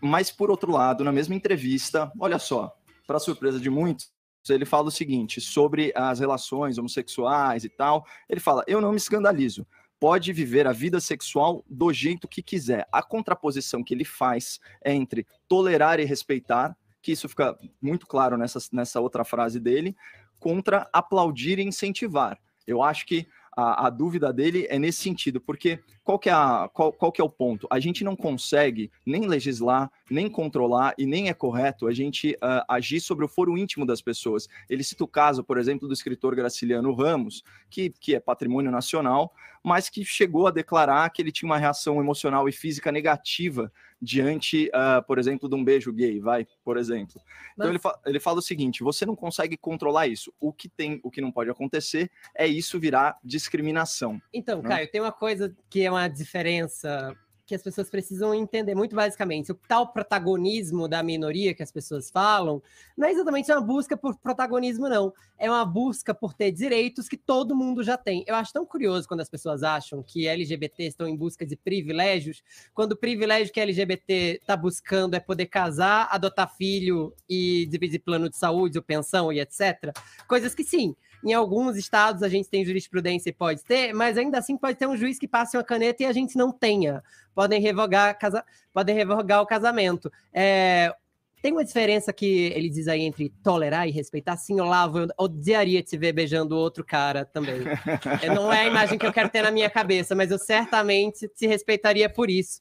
Mas, 0.00 0.30
por 0.30 0.50
outro 0.50 0.72
lado, 0.72 1.04
na 1.04 1.12
mesma 1.12 1.34
entrevista, 1.34 2.10
olha 2.18 2.38
só, 2.38 2.76
para 3.06 3.18
surpresa 3.18 3.60
de 3.60 3.70
muitos, 3.70 4.12
ele 4.48 4.64
fala 4.64 4.88
o 4.88 4.90
seguinte 4.90 5.40
sobre 5.40 5.92
as 5.94 6.20
relações 6.20 6.78
homossexuais 6.78 7.64
e 7.64 7.68
tal. 7.68 8.06
Ele 8.28 8.40
fala: 8.40 8.64
Eu 8.66 8.80
não 8.80 8.90
me 8.90 8.96
escandalizo. 8.96 9.66
Pode 10.00 10.32
viver 10.32 10.66
a 10.66 10.72
vida 10.72 11.00
sexual 11.00 11.64
do 11.68 11.92
jeito 11.92 12.28
que 12.28 12.42
quiser. 12.42 12.86
A 12.92 13.02
contraposição 13.02 13.82
que 13.82 13.92
ele 13.92 14.04
faz 14.04 14.60
é 14.82 14.94
entre 14.94 15.26
tolerar 15.48 15.98
e 15.98 16.04
respeitar, 16.04 16.76
que 17.02 17.12
isso 17.12 17.28
fica 17.28 17.58
muito 17.82 18.06
claro 18.06 18.36
nessa, 18.36 18.60
nessa 18.72 19.00
outra 19.00 19.24
frase 19.24 19.58
dele, 19.58 19.96
contra 20.38 20.88
aplaudir 20.92 21.58
e 21.58 21.64
incentivar. 21.64 22.38
Eu 22.64 22.82
acho 22.82 23.06
que 23.06 23.26
a, 23.58 23.88
a, 23.88 23.90
dúvida 23.90 24.32
dele 24.32 24.68
é 24.70 24.78
nesse 24.78 25.02
sentido, 25.02 25.40
porque 25.40 25.80
qual 26.04 26.16
que, 26.16 26.28
é 26.28 26.32
a, 26.32 26.70
qual, 26.72 26.92
qual 26.92 27.10
que 27.10 27.20
é 27.20 27.24
o 27.24 27.28
ponto? 27.28 27.66
A 27.68 27.80
gente 27.80 28.04
não 28.04 28.14
consegue 28.14 28.88
nem 29.04 29.26
legislar, 29.26 29.90
nem 30.08 30.30
controlar 30.30 30.94
e 30.96 31.04
nem 31.04 31.28
é 31.28 31.34
correto 31.34 31.88
a 31.88 31.92
gente 31.92 32.34
uh, 32.34 32.62
agir 32.68 33.00
sobre 33.00 33.24
o 33.24 33.28
foro 33.28 33.58
íntimo 33.58 33.84
das 33.84 34.00
pessoas. 34.00 34.48
Ele 34.70 34.84
cita 34.84 35.02
o 35.02 35.08
caso, 35.08 35.42
por 35.42 35.58
exemplo, 35.58 35.88
do 35.88 35.92
escritor 35.92 36.36
Graciliano 36.36 36.94
Ramos, 36.94 37.42
que, 37.68 37.90
que 37.90 38.14
é 38.14 38.20
patrimônio 38.20 38.70
nacional, 38.70 39.34
mas 39.64 39.88
que 39.88 40.04
chegou 40.04 40.46
a 40.46 40.50
declarar 40.50 41.08
que 41.10 41.22
ele 41.22 41.32
tinha 41.32 41.48
uma 41.48 41.58
reação 41.58 42.00
emocional 42.00 42.48
e 42.48 42.52
física 42.52 42.90
negativa 42.92 43.72
diante, 44.00 44.68
uh, 44.68 45.04
por 45.06 45.18
exemplo, 45.18 45.48
de 45.48 45.54
um 45.54 45.64
beijo 45.64 45.92
gay, 45.92 46.20
vai, 46.20 46.46
por 46.64 46.76
exemplo. 46.76 47.20
Então 47.52 47.66
Mas... 47.66 47.68
ele, 47.68 47.78
fa 47.78 47.98
ele 48.06 48.20
fala 48.20 48.38
o 48.38 48.42
seguinte: 48.42 48.82
você 48.82 49.04
não 49.04 49.16
consegue 49.16 49.56
controlar 49.56 50.06
isso. 50.06 50.32
O 50.40 50.52
que 50.52 50.68
tem, 50.68 51.00
o 51.02 51.10
que 51.10 51.20
não 51.20 51.32
pode 51.32 51.50
acontecer 51.50 52.10
é 52.34 52.46
isso 52.46 52.78
virar 52.78 53.18
discriminação. 53.24 54.20
Então, 54.32 54.62
né? 54.62 54.68
Caio, 54.68 54.90
tem 54.90 55.00
uma 55.00 55.12
coisa 55.12 55.54
que 55.68 55.82
é 55.82 55.90
uma 55.90 56.08
diferença 56.08 57.16
que 57.48 57.54
as 57.54 57.62
pessoas 57.62 57.88
precisam 57.88 58.34
entender 58.34 58.74
muito 58.74 58.94
basicamente. 58.94 59.50
O 59.50 59.54
tal 59.54 59.90
protagonismo 59.90 60.86
da 60.86 61.02
minoria 61.02 61.54
que 61.54 61.62
as 61.62 61.72
pessoas 61.72 62.10
falam 62.10 62.62
não 62.94 63.08
é 63.08 63.10
exatamente 63.10 63.50
uma 63.50 63.62
busca 63.62 63.96
por 63.96 64.16
protagonismo, 64.18 64.86
não. 64.86 65.14
É 65.38 65.50
uma 65.50 65.64
busca 65.64 66.12
por 66.12 66.34
ter 66.34 66.52
direitos 66.52 67.08
que 67.08 67.16
todo 67.16 67.56
mundo 67.56 67.82
já 67.82 67.96
tem. 67.96 68.22
Eu 68.26 68.34
acho 68.34 68.52
tão 68.52 68.66
curioso 68.66 69.08
quando 69.08 69.20
as 69.20 69.30
pessoas 69.30 69.62
acham 69.62 70.02
que 70.02 70.28
LGBT 70.28 70.84
estão 70.84 71.08
em 71.08 71.16
busca 71.16 71.46
de 71.46 71.56
privilégios, 71.56 72.42
quando 72.74 72.92
o 72.92 72.96
privilégio 72.96 73.52
que 73.52 73.60
LGBT 73.60 74.40
está 74.42 74.54
buscando 74.54 75.14
é 75.14 75.20
poder 75.20 75.46
casar, 75.46 76.08
adotar 76.10 76.54
filho 76.54 77.14
e 77.26 77.66
dividir 77.70 78.00
plano 78.00 78.28
de 78.28 78.36
saúde 78.36 78.76
ou 78.76 78.84
pensão 78.84 79.32
e 79.32 79.40
etc. 79.40 79.96
Coisas 80.26 80.54
que 80.54 80.64
sim, 80.64 80.94
em 81.24 81.32
alguns 81.32 81.76
estados 81.76 82.22
a 82.22 82.28
gente 82.28 82.48
tem 82.48 82.64
jurisprudência 82.64 83.30
e 83.30 83.32
pode 83.32 83.64
ter, 83.64 83.92
mas 83.92 84.16
ainda 84.16 84.38
assim 84.38 84.56
pode 84.56 84.78
ter 84.78 84.86
um 84.86 84.96
juiz 84.96 85.18
que 85.18 85.28
passe 85.28 85.56
uma 85.56 85.64
caneta 85.64 86.02
e 86.02 86.06
a 86.06 86.12
gente 86.12 86.36
não 86.36 86.52
tenha. 86.52 87.02
Podem 87.34 87.60
revogar, 87.60 88.18
casa... 88.18 88.44
podem 88.72 88.94
revogar 88.94 89.42
o 89.42 89.46
casamento. 89.46 90.10
É... 90.32 90.94
Tem 91.40 91.52
uma 91.52 91.64
diferença 91.64 92.12
que 92.12 92.52
ele 92.54 92.68
diz 92.68 92.88
aí 92.88 93.02
entre 93.02 93.32
tolerar 93.44 93.86
e 93.86 93.92
respeitar? 93.92 94.36
Sim, 94.36 94.60
Olavo, 94.60 94.98
eu 94.98 95.08
odiaria 95.16 95.80
te 95.82 95.96
ver 95.96 96.12
beijando 96.12 96.56
outro 96.56 96.84
cara 96.84 97.24
também. 97.24 97.60
É, 98.22 98.34
não 98.34 98.52
é 98.52 98.62
a 98.62 98.66
imagem 98.66 98.98
que 98.98 99.06
eu 99.06 99.12
quero 99.12 99.28
ter 99.28 99.42
na 99.42 99.50
minha 99.52 99.70
cabeça, 99.70 100.16
mas 100.16 100.32
eu 100.32 100.38
certamente 100.38 101.28
te 101.28 101.46
respeitaria 101.46 102.08
por 102.08 102.28
isso. 102.28 102.60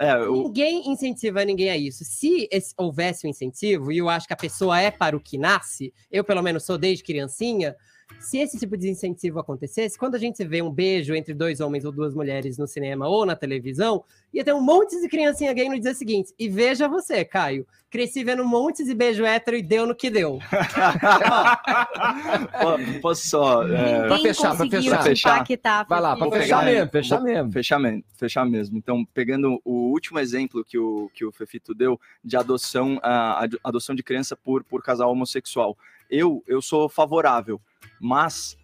É, 0.00 0.12
eu... 0.12 0.32
Ninguém 0.32 0.88
incentiva 0.90 1.44
ninguém 1.44 1.70
a 1.70 1.76
isso. 1.76 2.04
Se 2.04 2.48
esse, 2.50 2.72
houvesse 2.76 3.26
um 3.26 3.30
incentivo, 3.30 3.90
e 3.90 3.98
eu 3.98 4.08
acho 4.08 4.26
que 4.26 4.32
a 4.32 4.36
pessoa 4.36 4.80
é 4.80 4.90
para 4.90 5.16
o 5.16 5.20
que 5.20 5.36
nasce, 5.36 5.92
eu 6.10 6.22
pelo 6.22 6.42
menos 6.42 6.64
sou 6.64 6.78
desde 6.78 7.02
criancinha, 7.02 7.74
se 8.20 8.38
esse 8.38 8.58
tipo 8.58 8.76
de 8.76 8.88
incentivo 8.88 9.38
acontecesse, 9.38 9.98
quando 9.98 10.14
a 10.14 10.18
gente 10.18 10.44
vê 10.44 10.60
um 10.60 10.70
beijo 10.70 11.14
entre 11.14 11.32
dois 11.32 11.60
homens 11.60 11.84
ou 11.84 11.92
duas 11.92 12.14
mulheres 12.14 12.58
no 12.58 12.66
cinema 12.66 13.08
ou 13.08 13.24
na 13.24 13.36
televisão, 13.36 14.04
ia 14.32 14.44
ter 14.44 14.52
um 14.52 14.60
monte 14.60 15.00
de 15.00 15.08
criancinha 15.08 15.52
gay 15.52 15.68
no 15.68 15.78
dia 15.78 15.94
seguinte. 15.94 16.34
E 16.38 16.48
veja 16.48 16.88
você, 16.88 17.24
Caio, 17.24 17.66
cresci 17.90 18.24
vendo 18.24 18.42
um 18.42 18.48
monte 18.48 18.84
de 18.84 18.94
beijo 18.94 19.24
hétero 19.24 19.56
e 19.56 19.62
deu 19.62 19.86
no 19.86 19.94
que 19.94 20.10
deu. 20.10 20.38
Posso 23.00 23.28
só. 23.28 23.62
É... 23.66 24.06
Pra 24.06 24.18
fechar, 24.18 24.56
pra 24.56 24.68
fechar. 24.68 25.04
fechar. 25.04 25.46
Vai 25.88 26.00
lá, 26.00 26.16
pra 26.16 26.30
fechar 26.30 26.64
mesmo, 26.64 26.90
fechar 26.90 27.20
mesmo. 27.20 27.52
Fechar 27.52 27.78
mesmo, 27.78 28.04
fechar 28.16 28.44
mesmo. 28.44 28.76
Então, 28.76 29.04
pegando 29.14 29.60
o 29.64 29.90
último 29.90 30.18
exemplo 30.18 30.64
que 30.64 30.78
o, 30.78 31.10
que 31.14 31.24
o 31.24 31.32
Fefito 31.32 31.74
deu 31.74 31.98
de 32.22 32.36
adoção, 32.36 32.98
a, 33.02 33.44
a 33.44 33.48
adoção 33.64 33.94
de 33.94 34.02
criança 34.02 34.36
por, 34.36 34.62
por 34.64 34.82
casal 34.82 35.10
homossexual. 35.10 35.76
Eu, 36.10 36.42
eu 36.46 36.62
sou 36.62 36.88
favorável 36.88 37.60
mas. 38.00 38.56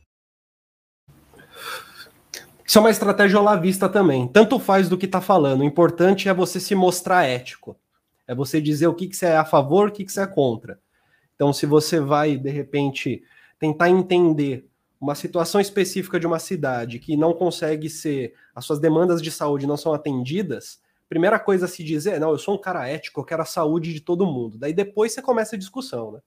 Isso 2.66 2.78
é 2.78 2.80
uma 2.80 2.90
estratégia 2.90 3.38
olavista 3.38 3.88
também. 3.88 4.26
Tanto 4.26 4.58
faz 4.58 4.88
do 4.88 4.96
que 4.96 5.06
está 5.06 5.20
falando. 5.20 5.60
O 5.60 5.64
importante 5.64 6.28
é 6.28 6.34
você 6.34 6.58
se 6.58 6.74
mostrar 6.74 7.24
ético. 7.24 7.76
É 8.26 8.34
você 8.34 8.60
dizer 8.60 8.86
o 8.86 8.94
que, 8.94 9.06
que 9.06 9.16
você 9.16 9.26
é 9.26 9.36
a 9.36 9.44
favor, 9.44 9.88
o 9.88 9.92
que, 9.92 10.04
que 10.04 10.12
você 10.12 10.22
é 10.22 10.26
contra. 10.26 10.78
Então, 11.34 11.52
se 11.52 11.66
você 11.66 12.00
vai, 12.00 12.36
de 12.36 12.50
repente, 12.50 13.22
tentar 13.58 13.90
entender 13.90 14.66
uma 15.00 15.14
situação 15.14 15.60
específica 15.60 16.18
de 16.18 16.26
uma 16.26 16.38
cidade 16.38 16.98
que 16.98 17.16
não 17.16 17.34
consegue 17.34 17.90
ser, 17.90 18.34
as 18.54 18.64
suas 18.64 18.80
demandas 18.80 19.20
de 19.20 19.30
saúde 19.30 19.66
não 19.66 19.76
são 19.76 19.92
atendidas, 19.92 20.80
primeira 21.08 21.38
coisa 21.38 21.66
a 21.66 21.68
se 21.68 21.84
dizer 21.84 22.14
é, 22.14 22.18
não, 22.18 22.30
eu 22.30 22.38
sou 22.38 22.54
um 22.54 22.60
cara 22.60 22.88
ético, 22.88 23.20
eu 23.20 23.24
quero 23.24 23.42
a 23.42 23.46
saúde 23.46 23.92
de 23.92 24.00
todo 24.00 24.26
mundo. 24.26 24.56
Daí 24.56 24.72
depois 24.72 25.12
você 25.12 25.20
começa 25.20 25.56
a 25.56 25.58
discussão, 25.58 26.12
né? 26.12 26.20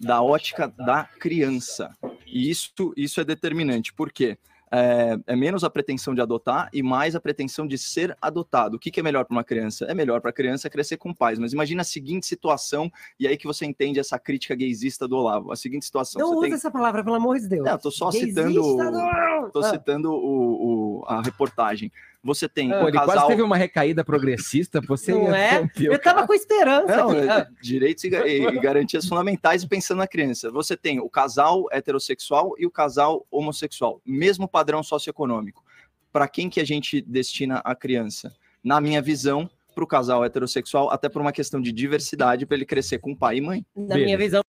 Da 0.00 0.22
ótica 0.22 0.68
da 0.68 1.04
criança. 1.04 1.96
E 2.26 2.50
isso, 2.50 2.72
isso 2.96 3.20
é 3.20 3.24
determinante. 3.24 3.92
Por 3.92 4.12
quê? 4.12 4.38
É, 4.70 5.18
é, 5.26 5.34
menos 5.34 5.64
a 5.64 5.70
pretensão 5.70 6.14
de 6.14 6.20
adotar 6.20 6.68
e 6.74 6.82
mais 6.82 7.16
a 7.16 7.20
pretensão 7.20 7.66
de 7.66 7.78
ser 7.78 8.16
adotado. 8.20 8.76
O 8.76 8.78
que, 8.78 8.90
que 8.90 9.00
é 9.00 9.02
melhor 9.02 9.24
para 9.24 9.34
uma 9.34 9.44
criança? 9.44 9.86
É 9.86 9.94
melhor 9.94 10.20
para 10.20 10.30
a 10.30 10.32
criança 10.32 10.68
crescer 10.68 10.98
com 10.98 11.14
pais. 11.14 11.38
Mas 11.38 11.52
imagina 11.52 11.80
a 11.80 11.84
seguinte 11.84 12.26
situação, 12.26 12.90
e 13.18 13.26
aí 13.26 13.36
que 13.36 13.46
você 13.46 13.64
entende 13.64 13.98
essa 13.98 14.18
crítica 14.18 14.54
gaysista 14.54 15.08
do 15.08 15.16
Olavo. 15.16 15.52
A 15.52 15.56
seguinte 15.56 15.86
situação. 15.86 16.20
Não 16.20 16.32
usa 16.32 16.42
tem... 16.42 16.52
essa 16.52 16.70
palavra, 16.70 17.02
pelo 17.02 17.16
amor 17.16 17.38
de 17.38 17.48
Deus. 17.48 17.64
Não, 17.64 17.78
tô 17.78 17.90
só 17.90 18.10
gaysista 18.10 18.46
citando. 18.46 19.50
Tô 19.52 19.60
ah. 19.60 19.70
citando 19.70 20.12
o, 20.12 21.00
o, 21.00 21.04
a 21.06 21.22
reportagem. 21.22 21.90
Você 22.22 22.48
tem 22.48 22.72
ah, 22.72 22.80
um 22.80 22.88
ele 22.88 22.98
casal... 22.98 23.14
quase 23.14 23.26
teve 23.28 23.42
uma 23.42 23.56
recaída 23.56 24.04
progressista, 24.04 24.80
você 24.80 25.12
não 25.12 25.34
é? 25.34 25.68
Eu 25.78 26.00
tava 26.00 26.26
com 26.26 26.34
esperança. 26.34 26.96
Não, 26.96 27.12
é, 27.12 27.48
direitos 27.62 28.02
e, 28.04 28.08
e 28.08 28.60
garantias 28.60 29.06
fundamentais 29.06 29.64
pensando 29.64 29.98
na 29.98 30.06
criança. 30.06 30.50
Você 30.50 30.76
tem 30.76 30.98
o 30.98 31.08
casal 31.08 31.66
heterossexual 31.70 32.54
e 32.58 32.66
o 32.66 32.70
casal 32.70 33.24
homossexual, 33.30 34.02
mesmo 34.04 34.48
padrão 34.48 34.82
socioeconômico. 34.82 35.64
Para 36.12 36.26
quem 36.26 36.50
que 36.50 36.60
a 36.60 36.64
gente 36.64 37.00
destina 37.02 37.58
a 37.64 37.74
criança? 37.74 38.34
Na 38.64 38.80
minha 38.80 39.00
visão, 39.00 39.48
para 39.72 39.84
o 39.84 39.86
casal 39.86 40.24
heterossexual, 40.24 40.90
até 40.90 41.08
por 41.08 41.22
uma 41.22 41.32
questão 41.32 41.60
de 41.60 41.70
diversidade, 41.70 42.44
para 42.46 42.56
ele 42.56 42.66
crescer 42.66 42.98
com 42.98 43.14
pai 43.14 43.36
e 43.36 43.40
mãe. 43.40 43.66
Na 43.76 43.94
minha 43.94 44.18
visão. 44.18 44.42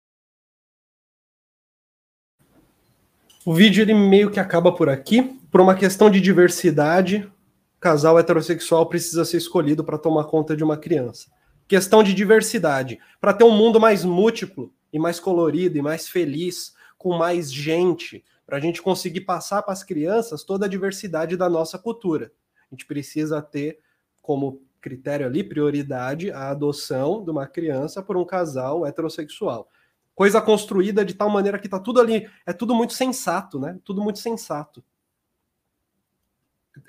O 3.45 3.53
vídeo 3.53 3.83
ele 3.83 3.93
meio 3.93 4.31
que 4.31 4.39
acaba 4.39 4.71
por 4.71 4.89
aqui, 4.89 5.21
por 5.51 5.61
uma 5.61 5.75
questão 5.75 6.09
de 6.09 6.19
diversidade 6.19 7.31
casal 7.79 8.19
heterossexual 8.19 8.87
precisa 8.87 9.23
ser 9.23 9.37
escolhido 9.37 9.83
para 9.83 9.97
tomar 9.97 10.25
conta 10.25 10.55
de 10.55 10.63
uma 10.63 10.77
criança. 10.77 11.31
Questão 11.67 12.03
de 12.03 12.13
diversidade. 12.13 12.99
Para 13.21 13.33
ter 13.33 13.43
um 13.43 13.55
mundo 13.55 13.79
mais 13.79 14.03
múltiplo 14.03 14.73
e 14.91 14.99
mais 14.99 15.19
colorido 15.19 15.77
e 15.77 15.81
mais 15.81 16.09
feliz, 16.09 16.73
com 16.97 17.17
mais 17.17 17.51
gente, 17.51 18.23
para 18.45 18.57
a 18.57 18.59
gente 18.59 18.81
conseguir 18.81 19.21
passar 19.21 19.61
para 19.61 19.73
as 19.73 19.83
crianças 19.83 20.43
toda 20.43 20.65
a 20.65 20.69
diversidade 20.69 21.37
da 21.37 21.47
nossa 21.47 21.77
cultura. 21.77 22.31
A 22.69 22.75
gente 22.75 22.85
precisa 22.85 23.41
ter 23.41 23.79
como 24.21 24.61
critério 24.81 25.25
ali, 25.25 25.43
prioridade, 25.43 26.31
a 26.31 26.49
adoção 26.49 27.23
de 27.23 27.29
uma 27.29 27.47
criança 27.47 28.01
por 28.01 28.17
um 28.17 28.25
casal 28.25 28.85
heterossexual. 28.85 29.69
Coisa 30.15 30.41
construída 30.41 31.05
de 31.05 31.13
tal 31.13 31.29
maneira 31.29 31.59
que 31.59 31.67
está 31.67 31.79
tudo 31.79 32.01
ali, 32.01 32.29
é 32.45 32.51
tudo 32.51 32.75
muito 32.75 32.93
sensato, 32.93 33.59
né? 33.59 33.79
Tudo 33.85 34.01
muito 34.01 34.19
sensato. 34.19 34.83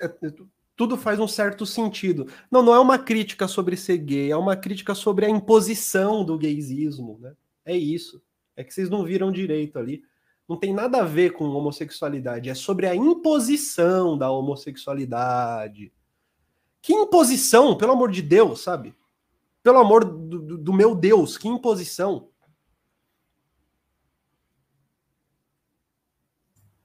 É, 0.01 0.05
é, 0.05 0.33
tudo 0.81 0.97
faz 0.97 1.19
um 1.19 1.27
certo 1.27 1.63
sentido. 1.63 2.25
Não, 2.49 2.63
não 2.63 2.73
é 2.73 2.79
uma 2.79 2.97
crítica 2.97 3.47
sobre 3.47 3.77
ser 3.77 3.99
gay, 3.99 4.31
é 4.31 4.35
uma 4.35 4.55
crítica 4.55 4.95
sobre 4.95 5.27
a 5.27 5.29
imposição 5.29 6.25
do 6.25 6.35
gaysismo, 6.39 7.19
né? 7.21 7.35
É 7.63 7.77
isso. 7.77 8.19
É 8.55 8.63
que 8.63 8.73
vocês 8.73 8.89
não 8.89 9.03
viram 9.03 9.31
direito 9.31 9.77
ali. 9.77 10.01
Não 10.49 10.57
tem 10.57 10.73
nada 10.73 11.01
a 11.01 11.05
ver 11.05 11.33
com 11.33 11.45
homossexualidade, 11.45 12.49
é 12.49 12.55
sobre 12.55 12.87
a 12.87 12.95
imposição 12.95 14.17
da 14.17 14.31
homossexualidade. 14.31 15.93
Que 16.81 16.93
imposição, 16.93 17.77
pelo 17.77 17.91
amor 17.91 18.09
de 18.09 18.23
Deus, 18.23 18.61
sabe? 18.61 18.95
Pelo 19.61 19.77
amor 19.77 20.03
do, 20.03 20.57
do 20.57 20.73
meu 20.73 20.95
Deus, 20.95 21.37
que 21.37 21.47
imposição. 21.47 22.29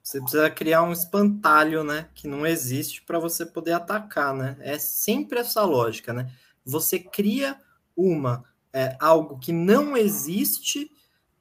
Você 0.07 0.21
precisa 0.21 0.49
criar 0.49 0.85
um 0.85 0.93
espantalho, 0.93 1.83
né? 1.83 2.09
Que 2.15 2.29
não 2.29 2.47
existe 2.47 3.03
para 3.03 3.19
você 3.19 3.45
poder 3.45 3.73
atacar, 3.73 4.33
né? 4.33 4.57
É 4.61 4.79
sempre 4.79 5.41
essa 5.41 5.65
lógica, 5.65 6.13
né? 6.13 6.33
Você 6.65 7.01
cria 7.01 7.61
uma 7.97 8.45
é, 8.73 8.97
algo 9.01 9.37
que 9.37 9.51
não 9.51 9.97
existe 9.97 10.93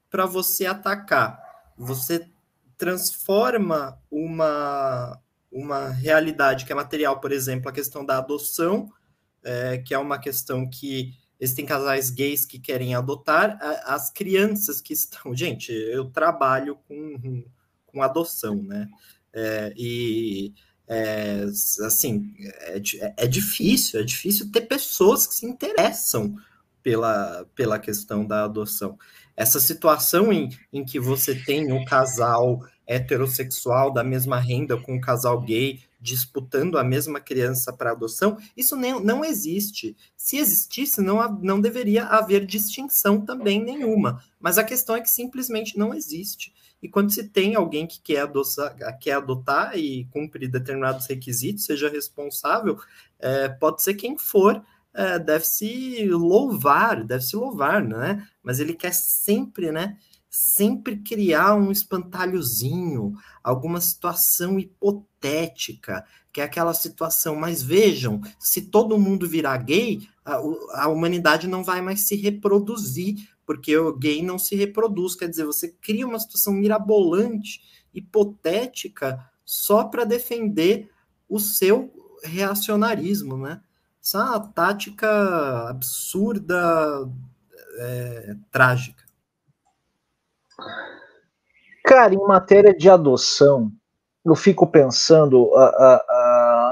para 0.10 0.26
você 0.26 0.66
atacar. 0.66 1.40
Você 1.78 2.28
transforma 2.76 4.02
uma 4.10 5.22
uma 5.52 5.90
realidade 5.90 6.66
que 6.66 6.72
é 6.72 6.76
material, 6.76 7.22
por 7.22 7.32
exemplo, 7.32 7.70
a 7.70 7.72
questão 7.72 8.04
da 8.04 8.18
adoção, 8.18 8.92
é, 9.44 9.78
que 9.78 9.94
é 9.94 9.98
uma 10.00 10.18
questão 10.18 10.68
que 10.68 11.14
existem 11.40 11.68
casais 11.68 12.10
gays 12.10 12.48
que 12.48 12.58
querem 12.58 12.96
adotar, 12.96 13.60
as 13.86 14.10
crianças 14.10 14.82
que 14.82 14.94
estão. 14.94 15.36
Gente, 15.38 15.72
eu 15.72 16.10
trabalho 16.10 16.78
com 16.88 17.46
com 17.96 18.02
adoção, 18.02 18.62
né? 18.62 18.90
É, 19.34 19.74
e 19.76 20.54
é, 20.88 21.46
assim 21.86 22.34
é, 22.62 22.82
é, 23.18 23.28
difícil, 23.28 24.00
é 24.02 24.04
difícil 24.04 24.52
ter 24.52 24.62
pessoas 24.62 25.26
que 25.26 25.34
se 25.34 25.46
interessam 25.46 26.36
pela, 26.84 27.46
pela 27.56 27.80
questão 27.80 28.26
da 28.28 28.44
adoção. 28.44 28.98
Essa 29.36 29.60
situação 29.60 30.32
em, 30.32 30.50
em 30.72 30.84
que 30.84 31.00
você 31.00 31.34
tem 31.34 31.72
um 31.72 31.86
casal 31.86 32.60
heterossexual 32.86 33.92
da 33.92 34.04
mesma 34.04 34.40
renda 34.40 34.78
com 34.78 34.96
um 34.96 35.02
casal 35.02 35.42
gay 35.42 35.80
disputando 36.06 36.78
a 36.78 36.84
mesma 36.84 37.20
criança 37.20 37.74
para 37.74 37.92
adoção, 37.92 38.38
isso 38.56 38.76
nem, 38.76 39.04
não 39.04 39.26
existe. 39.26 39.98
Se 40.16 40.38
existisse, 40.38 41.02
não, 41.02 41.40
não 41.42 41.60
deveria 41.60 42.06
haver 42.06 42.46
distinção 42.46 43.20
também 43.20 43.64
nenhuma. 43.64 44.24
Mas 44.40 44.60
a 44.60 44.64
questão 44.64 44.96
é 44.96 45.02
que 45.02 45.10
simplesmente 45.10 45.80
não 45.80 45.96
existe. 45.96 46.54
E 46.82 46.88
quando 46.88 47.12
se 47.12 47.28
tem 47.28 47.56
alguém 47.56 47.88
que 47.88 48.00
quer 48.00 48.22
adotar, 48.22 49.00
quer 49.00 49.14
adotar 49.14 49.76
e 49.76 50.06
cumpre 50.12 50.48
determinados 50.48 51.08
requisitos, 51.08 51.66
seja 51.66 51.90
responsável, 51.90 52.78
é, 53.18 53.50
pode 53.50 53.82
ser 53.82 53.96
quem 53.96 54.16
for, 54.16 54.64
é, 54.94 55.18
deve 55.18 55.46
se 55.46 56.08
louvar, 56.08 57.04
deve 57.04 57.24
se 57.24 57.36
louvar, 57.36 57.84
né? 57.84 58.28
Mas 58.44 58.60
ele 58.60 58.76
quer 58.76 58.94
sempre, 58.94 59.72
né? 59.72 59.98
Sempre 60.38 60.98
criar 60.98 61.56
um 61.56 61.72
espantalhozinho, 61.72 63.14
alguma 63.42 63.80
situação 63.80 64.60
hipotética, 64.60 66.06
que 66.34 66.42
é 66.42 66.44
aquela 66.44 66.74
situação. 66.74 67.38
Mas 67.38 67.64
vejam, 67.64 68.20
se 68.38 68.64
todo 68.64 69.00
mundo 69.00 69.30
virar 69.30 69.56
gay, 69.60 70.06
a, 70.26 70.36
a 70.74 70.88
humanidade 70.90 71.48
não 71.48 71.64
vai 71.64 71.82
mais 71.82 72.02
se 72.02 72.18
reproduzir, 72.18 73.16
porque 73.46 73.78
o 73.78 73.96
gay 73.96 74.22
não 74.22 74.38
se 74.38 74.58
reproduz, 74.58 75.16
quer 75.16 75.30
dizer, 75.30 75.46
você 75.46 75.70
cria 75.70 76.06
uma 76.06 76.20
situação 76.20 76.52
mirabolante, 76.52 77.62
hipotética, 77.94 79.18
só 79.46 79.86
para 79.86 80.04
defender 80.04 80.90
o 81.30 81.40
seu 81.40 81.94
reacionarismo, 82.22 83.38
né? 83.38 83.62
Essa 84.04 84.18
é 84.18 84.22
uma 84.22 84.40
tática 84.50 85.70
absurda, 85.70 87.10
é, 87.78 88.36
trágica. 88.52 89.05
Cara, 91.86 92.14
em 92.14 92.28
matéria 92.28 92.76
de 92.76 92.90
adoção, 92.90 93.72
eu 94.26 94.36
fico 94.36 94.66
pensando 94.66 95.44
uh, 95.44 95.56
uh, 95.56 96.00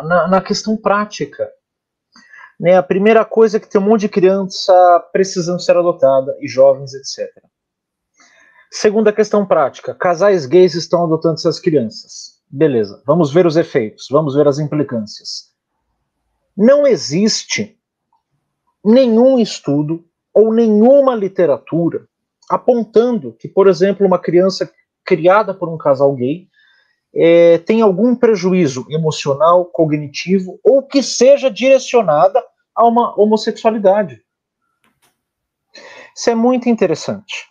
uh, 0.03 0.07
na, 0.07 0.27
na 0.27 0.41
questão 0.41 0.75
prática. 0.75 1.47
Né? 2.59 2.75
A 2.75 2.83
primeira 2.83 3.23
coisa 3.23 3.57
é 3.57 3.59
que 3.59 3.69
tem 3.69 3.79
um 3.79 3.83
monte 3.83 4.01
de 4.01 4.09
criança 4.09 4.73
precisando 5.11 5.61
ser 5.61 5.77
adotada, 5.77 6.35
e 6.39 6.47
jovens, 6.47 6.93
etc. 6.93 7.29
Segunda 8.71 9.13
questão 9.13 9.45
prática: 9.45 9.93
casais 9.93 10.47
gays 10.47 10.73
estão 10.73 11.03
adotando 11.03 11.35
essas 11.35 11.59
crianças. 11.59 12.41
Beleza, 12.49 13.03
vamos 13.05 13.31
ver 13.31 13.45
os 13.45 13.55
efeitos, 13.55 14.07
vamos 14.09 14.35
ver 14.35 14.47
as 14.47 14.57
implicâncias. 14.59 15.51
Não 16.55 16.85
existe 16.85 17.79
nenhum 18.83 19.39
estudo 19.39 20.05
ou 20.33 20.53
nenhuma 20.53 21.15
literatura 21.15 22.07
apontando 22.53 23.33
que, 23.39 23.47
por 23.47 23.67
exemplo, 23.67 24.05
uma 24.05 24.19
criança 24.19 24.71
criada 25.03 25.53
por 25.53 25.69
um 25.69 25.77
casal 25.77 26.13
gay 26.13 26.47
é, 27.15 27.57
tem 27.59 27.81
algum 27.81 28.15
prejuízo 28.15 28.85
emocional, 28.89 29.65
cognitivo, 29.65 30.59
ou 30.63 30.81
que 30.81 31.01
seja 31.01 31.49
direcionada 31.49 32.43
a 32.75 32.87
uma 32.87 33.19
homossexualidade. 33.19 34.21
Isso 36.15 36.29
é 36.29 36.35
muito 36.35 36.69
interessante. 36.69 37.45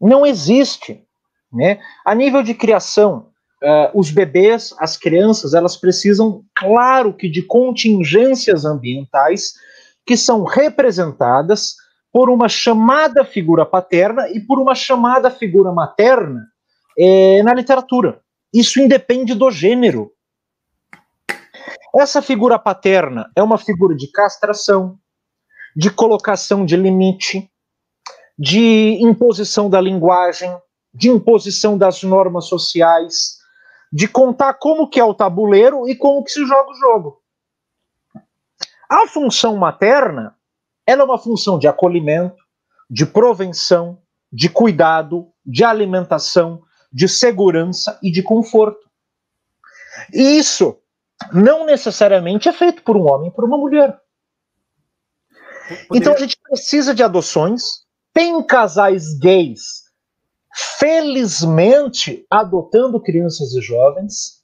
Não 0.00 0.24
existe, 0.24 1.04
né? 1.52 1.80
A 2.04 2.14
nível 2.14 2.42
de 2.42 2.54
criação, 2.54 3.28
uh, 3.62 3.98
os 3.98 4.10
bebês, 4.10 4.74
as 4.78 4.96
crianças, 4.96 5.54
elas 5.54 5.76
precisam, 5.76 6.44
claro 6.54 7.12
que, 7.12 7.28
de 7.28 7.42
contingências 7.42 8.64
ambientais 8.64 9.54
que 10.06 10.16
são 10.16 10.44
representadas 10.44 11.76
por 12.14 12.30
uma 12.30 12.48
chamada 12.48 13.24
figura 13.24 13.66
paterna 13.66 14.28
e 14.30 14.38
por 14.38 14.60
uma 14.60 14.72
chamada 14.72 15.32
figura 15.32 15.72
materna 15.72 16.46
é, 16.96 17.42
na 17.42 17.52
literatura. 17.52 18.20
Isso 18.52 18.80
independe 18.80 19.34
do 19.34 19.50
gênero. 19.50 20.12
Essa 21.92 22.22
figura 22.22 22.56
paterna 22.56 23.28
é 23.34 23.42
uma 23.42 23.58
figura 23.58 23.96
de 23.96 24.06
castração, 24.12 24.96
de 25.74 25.90
colocação 25.90 26.64
de 26.64 26.76
limite, 26.76 27.50
de 28.38 28.96
imposição 29.00 29.68
da 29.68 29.80
linguagem, 29.80 30.56
de 30.94 31.08
imposição 31.08 31.76
das 31.76 32.04
normas 32.04 32.44
sociais, 32.44 33.38
de 33.92 34.06
contar 34.06 34.54
como 34.54 34.88
que 34.88 35.00
é 35.00 35.04
o 35.04 35.14
tabuleiro 35.14 35.88
e 35.88 35.96
como 35.96 36.22
que 36.22 36.30
se 36.30 36.46
joga 36.46 36.70
o 36.70 36.76
jogo. 36.76 37.20
A 38.88 39.08
função 39.08 39.56
materna, 39.56 40.36
ela 40.86 41.02
é 41.02 41.04
uma 41.04 41.18
função 41.18 41.58
de 41.58 41.66
acolhimento, 41.66 42.42
de 42.90 43.06
provenção, 43.06 44.02
de 44.32 44.48
cuidado, 44.48 45.32
de 45.44 45.64
alimentação, 45.64 46.62
de 46.92 47.08
segurança 47.08 47.98
e 48.02 48.10
de 48.10 48.22
conforto. 48.22 48.88
E 50.12 50.38
isso 50.38 50.78
não 51.32 51.64
necessariamente 51.64 52.48
é 52.48 52.52
feito 52.52 52.82
por 52.82 52.96
um 52.96 53.08
homem 53.10 53.28
e 53.28 53.32
por 53.32 53.44
uma 53.44 53.56
mulher. 53.56 53.98
Poderia... 55.88 55.88
Então 55.94 56.12
a 56.12 56.16
gente 56.16 56.36
precisa 56.42 56.94
de 56.94 57.02
adoções. 57.02 57.84
Tem 58.12 58.40
casais 58.42 59.18
gays 59.18 59.84
felizmente 60.78 62.24
adotando 62.30 63.00
crianças 63.00 63.52
e 63.54 63.60
jovens. 63.60 64.42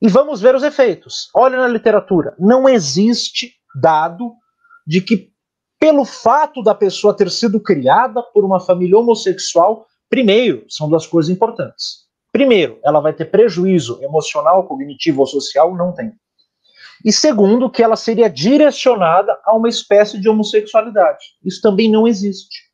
E 0.00 0.08
vamos 0.08 0.40
ver 0.40 0.54
os 0.54 0.62
efeitos. 0.62 1.30
Olha 1.34 1.58
na 1.58 1.68
literatura, 1.68 2.34
não 2.38 2.68
existe 2.68 3.54
dado 3.74 4.34
de 4.86 5.00
que 5.00 5.32
pelo 5.78 6.04
fato 6.04 6.62
da 6.62 6.74
pessoa 6.74 7.16
ter 7.16 7.30
sido 7.30 7.60
criada 7.60 8.22
por 8.22 8.44
uma 8.44 8.60
família 8.60 8.98
homossexual, 8.98 9.86
primeiro, 10.08 10.64
são 10.68 10.88
duas 10.88 11.06
coisas 11.06 11.30
importantes. 11.30 12.04
Primeiro, 12.32 12.80
ela 12.82 13.00
vai 13.00 13.12
ter 13.12 13.26
prejuízo 13.26 14.02
emocional, 14.02 14.66
cognitivo 14.66 15.20
ou 15.20 15.26
social, 15.26 15.76
não 15.76 15.92
tem. 15.92 16.12
E 17.04 17.12
segundo, 17.12 17.70
que 17.70 17.82
ela 17.82 17.96
seria 17.96 18.30
direcionada 18.30 19.38
a 19.44 19.54
uma 19.54 19.68
espécie 19.68 20.18
de 20.18 20.28
homossexualidade. 20.28 21.36
Isso 21.44 21.60
também 21.60 21.90
não 21.90 22.08
existe. 22.08 22.70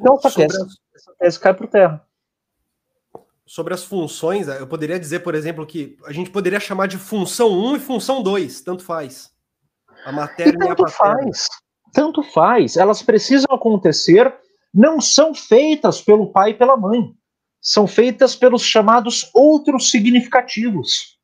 Então, 0.00 0.16
essa 0.16 0.30
tese, 0.30 0.62
as... 0.62 0.76
essa 0.94 1.14
tese 1.18 1.40
cai 1.40 1.54
por 1.54 1.66
terra. 1.66 2.06
Sobre 3.44 3.74
as 3.74 3.84
funções, 3.84 4.46
eu 4.48 4.66
poderia 4.66 4.98
dizer, 4.98 5.20
por 5.20 5.34
exemplo, 5.34 5.66
que 5.66 5.98
a 6.06 6.12
gente 6.12 6.30
poderia 6.30 6.60
chamar 6.60 6.86
de 6.86 6.98
função 6.98 7.50
1 7.50 7.76
e 7.76 7.80
função 7.80 8.22
2, 8.22 8.60
tanto 8.60 8.84
faz. 8.84 9.31
A 10.04 10.12
matéria 10.12 10.50
e, 10.50 10.58
tanto 10.58 10.86
e 10.86 10.90
faz. 10.90 11.48
Tanto 11.92 12.22
faz. 12.22 12.76
Elas 12.76 13.02
precisam 13.02 13.54
acontecer, 13.54 14.32
não 14.72 15.00
são 15.00 15.34
feitas 15.34 16.00
pelo 16.00 16.32
pai 16.32 16.50
e 16.50 16.54
pela 16.54 16.76
mãe. 16.76 17.14
São 17.60 17.86
feitas 17.86 18.34
pelos 18.34 18.62
chamados 18.62 19.30
outros 19.34 19.90
significativos. 19.90 21.18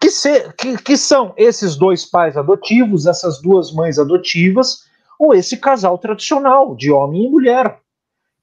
Que, 0.00 0.10
se, 0.10 0.52
que, 0.52 0.76
que 0.78 0.96
são 0.96 1.32
esses 1.36 1.76
dois 1.76 2.04
pais 2.04 2.36
adotivos, 2.36 3.06
essas 3.06 3.40
duas 3.40 3.72
mães 3.72 3.98
adotivas, 3.98 4.84
ou 5.18 5.34
esse 5.34 5.56
casal 5.56 5.98
tradicional 5.98 6.76
de 6.76 6.92
homem 6.92 7.24
e 7.24 7.28
mulher, 7.28 7.80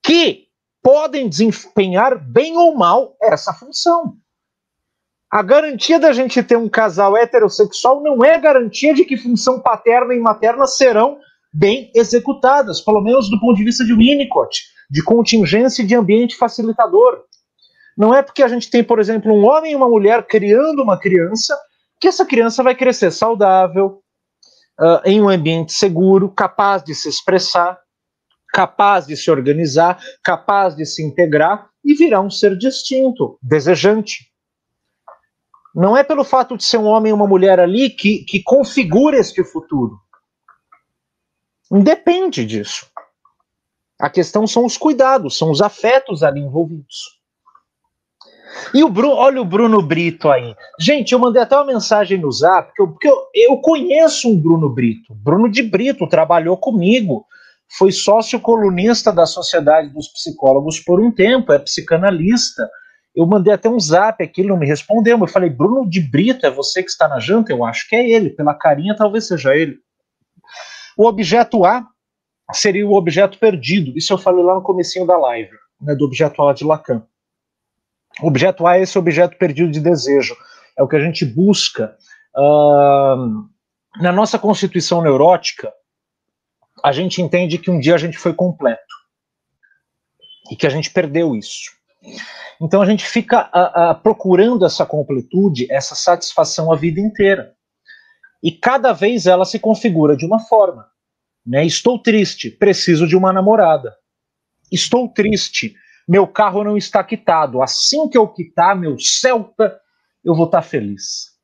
que 0.04 0.48
podem 0.82 1.30
desempenhar 1.30 2.18
bem 2.18 2.58
ou 2.58 2.76
mal 2.76 3.16
essa 3.22 3.54
função. 3.54 4.18
A 5.36 5.42
garantia 5.42 6.00
da 6.00 6.14
gente 6.14 6.42
ter 6.42 6.56
um 6.56 6.70
casal 6.70 7.18
heterossexual 7.18 8.02
não 8.02 8.24
é 8.24 8.40
garantia 8.40 8.94
de 8.94 9.04
que 9.04 9.18
função 9.18 9.60
paterna 9.60 10.14
e 10.14 10.18
materna 10.18 10.66
serão 10.66 11.20
bem 11.52 11.92
executadas, 11.94 12.80
pelo 12.80 13.02
menos 13.02 13.30
do 13.30 13.38
ponto 13.42 13.58
de 13.58 13.66
vista 13.66 13.84
de 13.84 13.94
Winnicott, 13.94 14.64
de 14.90 15.04
contingência 15.04 15.86
de 15.86 15.94
ambiente 15.94 16.38
facilitador. 16.38 17.22
Não 17.98 18.16
é 18.16 18.22
porque 18.22 18.44
a 18.44 18.48
gente 18.48 18.70
tem, 18.70 18.82
por 18.82 18.98
exemplo, 18.98 19.34
um 19.34 19.46
homem 19.46 19.74
e 19.74 19.76
uma 19.76 19.90
mulher 19.90 20.26
criando 20.26 20.82
uma 20.82 20.98
criança 20.98 21.54
que 22.00 22.08
essa 22.08 22.26
criança 22.26 22.64
vai 22.64 22.74
crescer 22.74 23.12
saudável, 23.12 24.02
uh, 24.80 25.02
em 25.04 25.22
um 25.22 25.28
ambiente 25.28 25.74
seguro, 25.74 26.32
capaz 26.32 26.82
de 26.82 26.96
se 26.96 27.10
expressar, 27.10 27.78
capaz 28.54 29.06
de 29.06 29.18
se 29.18 29.30
organizar, 29.30 30.00
capaz 30.24 30.78
de 30.78 30.86
se 30.86 31.04
integrar 31.04 31.68
e 31.84 31.94
virar 31.94 32.22
um 32.22 32.30
ser 32.30 32.58
distinto, 32.58 33.38
desejante. 33.44 34.34
Não 35.76 35.98
é 35.98 36.04
pelo 36.04 36.24
fato 36.24 36.56
de 36.56 36.64
ser 36.64 36.78
um 36.78 36.86
homem 36.86 37.10
e 37.10 37.14
uma 37.14 37.28
mulher 37.28 37.60
ali 37.60 37.90
que, 37.90 38.20
que 38.24 38.42
configura 38.42 39.18
este 39.18 39.44
futuro. 39.44 40.00
Independe 41.70 42.46
disso. 42.46 42.88
A 44.00 44.10
questão 44.10 44.48
são 44.48 44.66
os 44.66 44.78
cuidados, 44.78 45.38
são 45.38 45.52
os 45.52 45.62
afetos 45.62 46.24
ali 46.24 46.40
envolvidos. 46.40 47.16
E 48.74 48.84
o 48.84 48.90
Bruno, 48.90 49.16
olha 49.16 49.42
o 49.42 49.46
Bruno 49.46 49.82
Brito 49.82 50.30
aí. 50.30 50.56
Gente, 50.80 51.12
eu 51.12 51.20
mandei 51.20 51.42
até 51.42 51.58
uma 51.58 51.66
mensagem 51.66 52.18
no 52.20 52.32
zap, 52.32 52.68
porque 52.68 52.82
eu, 52.82 52.88
porque 52.88 53.08
eu, 53.10 53.18
eu 53.34 53.58
conheço 53.58 54.30
um 54.30 54.40
Bruno 54.40 54.70
Brito. 54.70 55.14
Bruno 55.14 55.50
de 55.50 55.62
Brito 55.62 56.08
trabalhou 56.08 56.56
comigo, 56.56 57.26
foi 57.78 57.92
sócio 57.92 58.40
colunista 58.40 59.12
da 59.12 59.26
Sociedade 59.26 59.90
dos 59.90 60.08
Psicólogos 60.08 60.80
por 60.80 61.02
um 61.02 61.12
tempo, 61.12 61.52
é 61.52 61.60
psicanalista. 61.60 62.70
Eu 63.16 63.26
mandei 63.26 63.54
até 63.54 63.70
um 63.70 63.80
zap 63.80 64.22
aqui, 64.22 64.42
ele 64.42 64.50
não 64.50 64.58
me 64.58 64.68
respondeu. 64.68 65.18
Eu 65.18 65.28
falei, 65.28 65.50
Bruno 65.50 65.90
de 65.90 66.02
Brito, 66.02 66.46
é 66.46 66.52
você 66.52 66.84
que 66.84 66.90
está 66.90 67.08
na 67.08 67.20
janta? 67.20 67.52
Eu 67.52 67.64
acho 67.64 67.88
que 67.88 67.96
é 67.96 68.10
ele, 68.10 68.30
pela 68.30 68.54
carinha 68.54 68.96
talvez 68.96 69.28
seja 69.28 69.56
ele. 69.56 69.80
O 70.98 71.06
objeto 71.06 71.66
A 71.66 71.88
seria 72.52 72.86
o 72.86 72.94
objeto 72.94 73.40
perdido. 73.40 73.98
Isso 73.98 74.12
eu 74.12 74.18
falei 74.18 74.44
lá 74.44 74.56
no 74.56 74.62
comecinho 74.62 75.06
da 75.06 75.18
live, 75.18 75.52
né, 75.82 75.96
do 75.96 76.06
objeto 76.06 76.42
A 76.44 76.54
de 76.54 76.66
Lacan. 76.66 77.06
Objeto 78.22 78.68
A 78.68 78.78
é 78.78 78.82
esse 78.82 78.98
objeto 78.98 79.38
perdido 79.38 79.72
de 79.72 79.80
desejo. 79.80 80.36
É 80.78 80.84
o 80.84 80.88
que 80.88 80.96
a 80.96 81.00
gente 81.00 81.26
busca. 81.26 81.96
Uh, 82.36 83.48
na 84.02 84.12
nossa 84.12 84.38
constituição 84.38 85.02
neurótica, 85.02 85.72
a 86.84 86.92
gente 86.92 87.22
entende 87.22 87.58
que 87.58 87.72
um 87.72 87.80
dia 87.80 87.96
a 87.96 87.98
gente 87.98 88.18
foi 88.18 88.34
completo 88.34 88.82
e 90.52 90.56
que 90.56 90.68
a 90.68 90.70
gente 90.70 90.92
perdeu 90.92 91.36
isso. 91.36 91.72
Então 92.62 92.82
a 92.82 92.86
gente 92.86 93.06
fica 93.06 93.50
uh, 93.54 93.92
uh, 93.92 94.02
procurando 94.02 94.66
essa 94.66 94.86
completude, 94.86 95.72
essa 95.72 95.96
satisfação 95.96 96.72
a 96.72 96.76
vida 96.76 97.00
inteira. 97.00 97.54
E 98.42 98.52
cada 98.52 98.94
vez 98.94 99.26
ela 99.26 99.46
se 99.46 99.60
configura 99.60 100.16
de 100.16 100.26
uma 100.26 100.40
forma. 100.40 100.88
Né? 101.46 101.66
Estou 101.66 102.00
triste, 102.00 102.50
preciso 102.50 103.08
de 103.08 103.16
uma 103.16 103.34
namorada. 103.34 103.96
Estou 104.72 105.08
triste, 105.10 105.76
meu 106.08 106.28
carro 106.28 106.64
não 106.64 106.78
está 106.78 107.04
quitado. 107.04 107.62
Assim 107.62 108.08
que 108.08 108.18
eu 108.18 108.28
quitar 108.28 108.76
meu 108.76 108.98
Celta, 109.00 109.80
eu 110.24 110.36
vou 110.36 110.46
estar 110.46 110.62
feliz. 110.62 111.36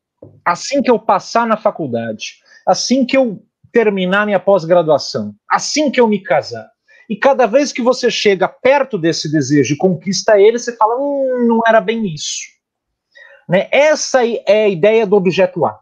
Assim 0.45 0.81
que 0.81 0.89
eu 0.89 0.99
passar 0.99 1.47
na 1.47 1.57
faculdade, 1.57 2.35
assim 2.67 3.05
que 3.05 3.17
eu 3.17 3.43
terminar 3.71 4.25
minha 4.25 4.39
pós-graduação, 4.39 5.33
assim 5.49 5.89
que 5.89 5.99
eu 5.99 6.07
me 6.07 6.21
casar. 6.21 6.69
E 7.11 7.17
cada 7.17 7.45
vez 7.45 7.73
que 7.73 7.81
você 7.81 8.09
chega 8.09 8.47
perto 8.47 8.97
desse 8.97 9.29
desejo 9.29 9.73
e 9.73 9.77
conquista 9.77 10.39
ele, 10.39 10.57
você 10.57 10.73
fala: 10.77 10.95
hum, 10.97 11.45
não 11.45 11.61
era 11.67 11.81
bem 11.81 12.05
isso. 12.05 12.43
Né? 13.49 13.67
Essa 13.69 14.25
é 14.25 14.63
a 14.63 14.69
ideia 14.69 15.05
do 15.05 15.17
objeto 15.17 15.65
A, 15.65 15.77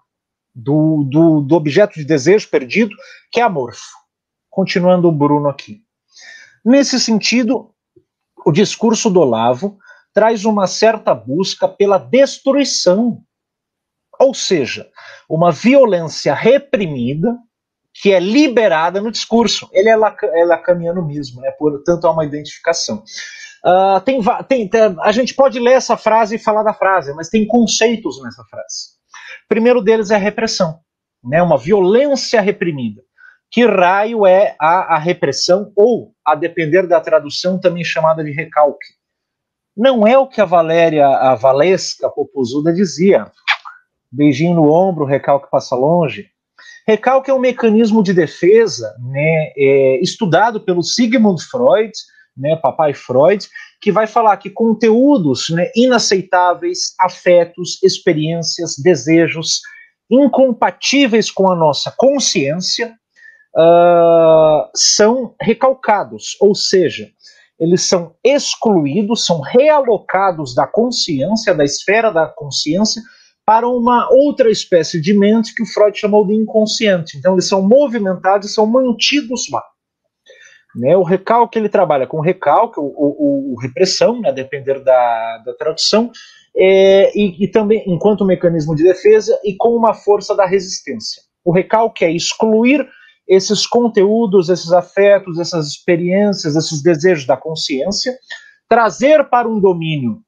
do, 0.55 1.03
do, 1.07 1.41
do 1.41 1.55
objeto 1.55 1.93
de 1.93 2.03
desejo 2.03 2.49
perdido, 2.49 2.95
que 3.31 3.39
é 3.39 3.43
amorfo. 3.43 3.91
Continuando 4.49 5.07
o 5.07 5.11
Bruno 5.11 5.47
aqui. 5.47 5.83
Nesse 6.65 6.99
sentido, 6.99 7.75
o 8.43 8.51
discurso 8.51 9.07
do 9.07 9.19
Olavo 9.19 9.77
traz 10.11 10.45
uma 10.45 10.65
certa 10.65 11.13
busca 11.13 11.67
pela 11.67 11.99
destruição, 11.99 13.21
ou 14.19 14.33
seja, 14.33 14.89
uma 15.29 15.51
violência 15.51 16.33
reprimida 16.33 17.37
que 18.01 18.13
é 18.13 18.19
liberada 18.19 19.01
no 19.01 19.11
discurso. 19.11 19.69
Ele 19.73 19.89
é, 19.89 19.95
lac 19.95 20.23
é 20.23 20.45
lacaniano 20.45 21.05
mesmo, 21.05 21.41
né? 21.41 21.51
portanto 21.51 22.05
há 22.05 22.11
uma 22.11 22.25
identificação. 22.25 23.03
Uh, 23.65 23.99
tem, 24.01 24.69
tem, 24.69 24.95
a 25.01 25.11
gente 25.11 25.33
pode 25.33 25.59
ler 25.59 25.73
essa 25.73 25.97
frase 25.97 26.35
e 26.35 26.39
falar 26.39 26.63
da 26.63 26.73
frase, 26.73 27.13
mas 27.13 27.27
tem 27.27 27.45
conceitos 27.45 28.23
nessa 28.23 28.43
frase. 28.45 28.97
O 29.43 29.49
primeiro 29.49 29.81
deles 29.81 30.11
é 30.11 30.15
a 30.15 30.19
repressão, 30.19 30.79
né? 31.21 31.43
uma 31.43 31.57
violência 31.57 32.39
reprimida. 32.39 33.01
Que 33.51 33.65
raio 33.65 34.25
é 34.25 34.55
a, 34.59 34.95
a 34.95 34.97
repressão, 34.97 35.73
ou, 35.75 36.13
a 36.23 36.35
depender 36.35 36.87
da 36.87 37.01
tradução, 37.01 37.59
também 37.59 37.83
chamada 37.83 38.23
de 38.23 38.31
recalque? 38.31 38.87
Não 39.75 40.07
é 40.07 40.17
o 40.17 40.27
que 40.27 40.39
a 40.39 40.45
Valéria, 40.45 41.07
a 41.07 41.35
Valesca 41.35 42.09
Popozuda 42.09 42.71
dizia. 42.71 43.29
Beijinho 44.11 44.55
no 44.55 44.71
ombro, 44.71 45.03
recalque 45.03 45.49
passa 45.49 45.75
longe. 45.75 46.29
Recalque 46.89 47.29
é 47.29 47.33
um 47.35 47.39
mecanismo 47.39 48.01
de 48.01 48.11
defesa 48.11 48.95
né, 48.99 49.51
é, 49.55 49.99
estudado 50.01 50.59
pelo 50.59 50.81
Sigmund 50.81 51.39
Freud, 51.43 51.91
né, 52.35 52.55
papai 52.55 52.95
Freud, 52.95 53.47
que 53.79 53.91
vai 53.91 54.07
falar 54.07 54.35
que 54.37 54.49
conteúdos 54.49 55.51
né, 55.51 55.69
inaceitáveis, 55.75 56.95
afetos, 56.99 57.77
experiências, 57.83 58.73
desejos 58.75 59.61
incompatíveis 60.09 61.29
com 61.29 61.51
a 61.51 61.55
nossa 61.55 61.93
consciência 61.95 62.95
uh, 63.55 64.67
são 64.75 65.35
recalcados, 65.39 66.35
ou 66.41 66.55
seja, 66.55 67.07
eles 67.59 67.83
são 67.83 68.15
excluídos, 68.23 69.27
são 69.27 69.41
realocados 69.41 70.55
da 70.55 70.65
consciência, 70.65 71.53
da 71.53 71.63
esfera 71.63 72.11
da 72.11 72.25
consciência, 72.25 72.99
para 73.49 73.67
uma 73.67 74.07
outra 74.11 74.51
espécie 74.51 75.01
de 75.01 75.11
mente 75.11 75.55
que 75.55 75.63
o 75.63 75.65
Freud 75.65 75.97
chamou 75.97 76.23
de 76.23 76.35
inconsciente. 76.35 77.17
Então, 77.17 77.33
eles 77.33 77.47
são 77.47 77.67
movimentados 77.67 78.53
são 78.53 78.67
mantidos 78.67 79.49
lá. 79.51 79.63
Né, 80.75 80.95
o 80.95 81.01
recalque 81.01 81.57
ele 81.57 81.67
trabalha 81.67 82.05
com 82.05 82.19
recalque, 82.19 82.79
o, 82.79 83.53
o 83.53 83.59
repressão, 83.59 84.21
né, 84.21 84.29
a 84.29 84.31
depender 84.31 84.83
da, 84.83 85.39
da 85.39 85.55
tradução, 85.55 86.11
é, 86.55 87.11
e, 87.17 87.43
e, 87.43 87.47
também 87.47 87.83
enquanto 87.87 88.23
mecanismo 88.23 88.75
de 88.75 88.83
defesa 88.83 89.35
e 89.43 89.55
com 89.55 89.69
uma 89.69 89.95
força 89.95 90.35
da 90.35 90.45
resistência. 90.45 91.23
O 91.43 91.51
recalque 91.51 92.05
é 92.05 92.11
excluir 92.11 92.87
esses 93.27 93.65
conteúdos, 93.65 94.49
esses 94.49 94.71
afetos, 94.71 95.39
essas 95.39 95.69
experiências, 95.69 96.55
esses 96.55 96.83
desejos 96.83 97.25
da 97.25 97.35
consciência, 97.35 98.15
trazer 98.69 99.27
para 99.27 99.49
um 99.49 99.59
domínio 99.59 100.21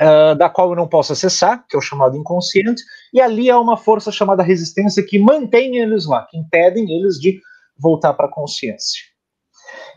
uh, 0.00 0.34
da 0.34 0.48
qual 0.48 0.70
eu 0.70 0.76
não 0.76 0.88
posso 0.88 1.12
acessar, 1.12 1.64
que 1.68 1.76
é 1.76 1.78
o 1.78 1.82
chamado 1.82 2.16
inconsciente, 2.16 2.82
e 3.12 3.20
ali 3.20 3.50
há 3.50 3.58
uma 3.58 3.76
força 3.76 4.12
chamada 4.12 4.42
resistência 4.42 5.04
que 5.04 5.18
mantém 5.18 5.76
eles 5.76 6.06
lá, 6.06 6.26
que 6.30 6.38
impedem 6.38 6.90
eles 6.90 7.18
de 7.20 7.40
voltar 7.78 8.14
para 8.14 8.26
a 8.26 8.30
consciência 8.30 9.14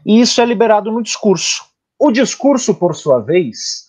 e 0.05 0.21
isso 0.21 0.41
é 0.41 0.45
liberado 0.45 0.91
no 0.91 1.01
discurso. 1.01 1.63
O 1.99 2.11
discurso, 2.11 2.75
por 2.75 2.95
sua 2.95 3.19
vez, 3.19 3.87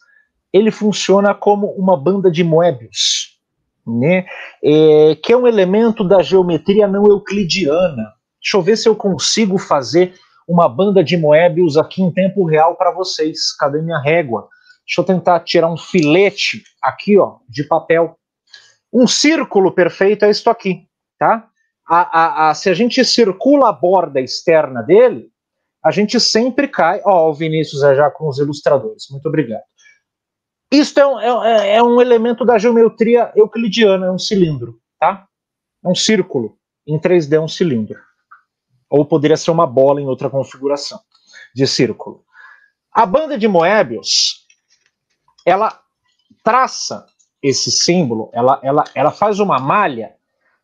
ele 0.53 0.71
funciona 0.71 1.35
como 1.35 1.69
uma 1.73 1.97
banda 1.97 2.31
de 2.31 2.43
Moebius, 2.43 3.39
né? 3.87 4.25
É, 4.63 5.17
que 5.23 5.33
é 5.33 5.37
um 5.37 5.47
elemento 5.47 6.03
da 6.03 6.23
geometria 6.23 6.87
não 6.87 7.07
euclidiana. 7.07 8.13
Deixa 8.43 8.57
eu 8.57 8.63
ver 8.63 8.77
se 8.77 8.89
eu 8.89 8.97
consigo 8.97 9.59
fazer 9.59 10.15
uma 10.47 10.69
banda 10.69 11.05
de 11.05 11.17
Moebius 11.17 11.77
aqui 11.77 12.03
em 12.03 12.11
tempo 12.11 12.45
real 12.45 12.77
para 12.77 12.91
vocês. 12.91 13.55
Cadê 13.57 13.83
minha 13.83 14.01
régua? 14.01 14.49
Deixa 14.89 15.03
eu 15.03 15.05
tentar 15.05 15.41
tirar 15.41 15.71
um 15.71 15.77
filete 15.77 16.63
aqui, 16.83 17.19
ó, 17.19 17.37
de 17.47 17.63
papel. 17.63 18.19
Um 18.91 19.07
círculo 19.07 19.71
perfeito 19.71 20.25
é 20.25 20.31
isso 20.31 20.49
aqui, 20.49 20.89
tá? 21.19 21.47
A, 21.87 22.01
a, 22.01 22.51
a, 22.51 22.55
se 22.55 22.71
a 22.71 22.75
gente 22.75 23.05
circula 23.05 23.69
a 23.69 23.73
borda 23.73 24.19
externa 24.19 24.83
dele, 24.83 25.31
a 25.85 25.91
gente 25.91 26.19
sempre 26.19 26.67
cai. 26.69 27.03
Ó, 27.05 27.29
o 27.29 27.35
Vinícius 27.35 27.83
é 27.83 27.95
já 27.95 28.11
com 28.11 28.29
os 28.29 28.39
ilustradores, 28.39 29.09
muito 29.11 29.29
obrigado. 29.29 29.63
Isto 30.73 31.01
é 31.01 31.07
um, 31.07 31.43
é, 31.43 31.77
é 31.77 31.83
um 31.83 32.01
elemento 32.01 32.45
da 32.47 32.57
geometria 32.59 33.31
euclidiana, 33.37 34.07
é 34.07 34.11
um 34.11 34.19
cilindro, 34.19 34.81
tá? 34.99 35.27
É 35.85 35.89
um 35.89 35.95
círculo. 35.95 36.59
Em 36.87 36.99
3D 36.99 37.35
é 37.35 37.41
um 37.41 37.49
cilindro. 37.49 37.99
Ou 38.89 39.05
poderia 39.05 39.37
ser 39.37 39.51
uma 39.51 39.67
bola 39.67 40.01
em 40.01 40.07
outra 40.07 40.31
configuração 40.31 40.99
de 41.55 41.67
círculo. 41.67 42.25
A 42.91 43.05
banda 43.05 43.39
de 43.39 43.47
Moebius, 43.47 44.48
ela 45.49 45.79
traça 46.45 47.07
esse 47.43 47.71
símbolo, 47.71 48.31
ela, 48.33 48.61
ela, 48.63 48.85
ela 48.95 49.11
faz 49.11 49.39
uma 49.41 49.59
malha 49.59 50.15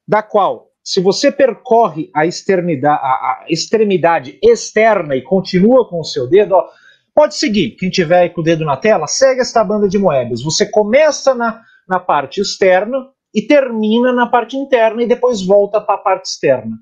da 0.06 0.22
qual 0.22 0.70
se 0.84 1.00
você 1.00 1.32
percorre 1.32 2.10
a, 2.14 2.20
a, 2.20 2.24
a 2.24 3.46
extremidade 3.48 4.38
externa 4.42 5.16
e 5.16 5.22
continua 5.22 5.88
com 5.88 6.00
o 6.00 6.04
seu 6.04 6.28
dedo, 6.28 6.54
ó, 6.54 6.68
pode 7.14 7.36
seguir. 7.36 7.70
Quem 7.70 7.88
tiver 7.88 8.28
com 8.28 8.42
o 8.42 8.44
dedo 8.44 8.66
na 8.66 8.76
tela, 8.76 9.06
segue 9.06 9.40
esta 9.40 9.64
banda 9.64 9.88
de 9.88 9.98
Moebius. 9.98 10.44
Você 10.44 10.66
começa 10.66 11.34
na, 11.34 11.62
na 11.88 11.98
parte 11.98 12.42
externa 12.42 13.08
e 13.34 13.40
termina 13.40 14.12
na 14.12 14.26
parte 14.26 14.56
interna 14.56 15.02
e 15.02 15.08
depois 15.08 15.42
volta 15.42 15.80
para 15.80 15.94
a 15.94 15.98
parte 15.98 16.26
externa. 16.26 16.76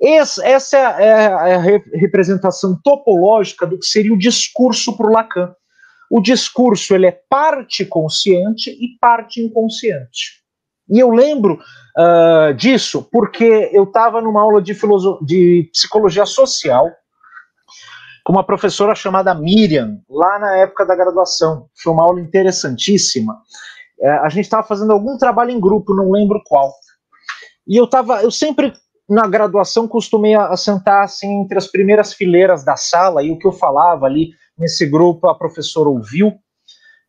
Esse, 0.00 0.42
essa 0.42 0.76
é 0.78 1.34
a, 1.34 1.48
é 1.48 1.54
a 1.54 1.60
representação 1.94 2.78
topológica 2.82 3.66
do 3.66 3.78
que 3.78 3.86
seria 3.86 4.12
o 4.12 4.18
discurso 4.18 4.96
para 4.96 5.06
o 5.06 5.12
Lacan. 5.12 5.54
O 6.10 6.20
discurso 6.20 6.94
ele 6.94 7.06
é 7.06 7.20
parte 7.28 7.84
consciente 7.84 8.70
e 8.70 8.96
parte 9.00 9.40
inconsciente. 9.40 10.42
E 10.88 10.98
eu 10.98 11.10
lembro 11.10 11.58
uh, 11.98 12.54
disso 12.54 13.08
porque 13.10 13.70
eu 13.72 13.84
estava 13.84 14.20
numa 14.20 14.40
aula 14.40 14.62
de, 14.62 14.72
de 15.24 15.68
psicologia 15.72 16.24
social 16.24 16.88
com 18.24 18.32
uma 18.32 18.44
professora 18.44 18.94
chamada 18.94 19.34
Miriam, 19.34 20.00
lá 20.10 20.38
na 20.38 20.56
época 20.56 20.84
da 20.84 20.96
graduação. 20.96 21.68
Foi 21.80 21.92
uma 21.92 22.02
aula 22.02 22.20
interessantíssima. 22.20 23.40
É, 24.00 24.10
a 24.18 24.28
gente 24.28 24.44
estava 24.44 24.66
fazendo 24.66 24.92
algum 24.92 25.16
trabalho 25.16 25.52
em 25.52 25.60
grupo, 25.60 25.94
não 25.94 26.10
lembro 26.10 26.42
qual. 26.44 26.72
E 27.66 27.76
eu 27.76 27.86
tava, 27.86 28.22
eu 28.22 28.30
sempre 28.30 28.72
na 29.08 29.26
graduação 29.28 29.86
costumei 29.86 30.34
a, 30.34 30.56
sentar 30.56 31.04
assim 31.04 31.42
entre 31.42 31.56
as 31.56 31.68
primeiras 31.68 32.12
fileiras 32.12 32.64
da 32.64 32.76
sala 32.76 33.22
e 33.22 33.30
o 33.30 33.38
que 33.38 33.46
eu 33.46 33.52
falava 33.52 34.06
ali 34.06 34.30
nesse 34.58 34.86
grupo 34.86 35.28
a 35.28 35.34
professora 35.34 35.88
ouviu, 35.88 36.34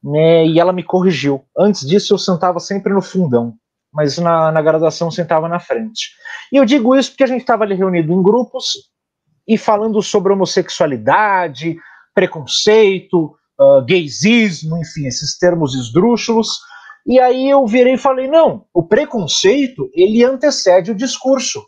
né, 0.04 0.46
e 0.46 0.60
ela 0.60 0.74
me 0.74 0.84
corrigiu. 0.84 1.44
Antes 1.58 1.86
disso 1.86 2.14
eu 2.14 2.18
sentava 2.18 2.60
sempre 2.60 2.94
no 2.94 3.02
fundão 3.02 3.58
mas 3.98 4.18
na, 4.20 4.52
na 4.52 4.62
graduação 4.62 5.10
sentava 5.10 5.48
na 5.48 5.60
frente. 5.60 6.12
E 6.52 6.58
eu 6.58 6.66
digo 6.66 6.96
isso 6.96 7.10
porque 7.10 7.24
a 7.24 7.28
gente 7.28 7.42
estava 7.42 7.64
ali 7.64 7.74
reunido 7.74 8.14
em 8.14 8.22
grupos 8.22 8.74
e 9.48 9.58
falando 9.58 10.02
sobre 10.04 10.34
homossexualidade, 10.34 11.78
preconceito, 12.14 13.36
uh, 13.60 13.84
gaysismo, 13.84 14.78
enfim, 14.78 15.08
esses 15.08 15.36
termos 15.38 15.74
esdrúxulos. 15.74 16.60
E 17.08 17.20
aí 17.20 17.50
eu 17.50 17.66
virei 17.66 17.94
e 17.94 17.98
falei: 17.98 18.28
não, 18.28 18.66
o 18.72 18.84
preconceito 18.84 19.90
ele 19.94 20.24
antecede 20.24 20.92
o 20.92 20.96
discurso. 20.96 21.66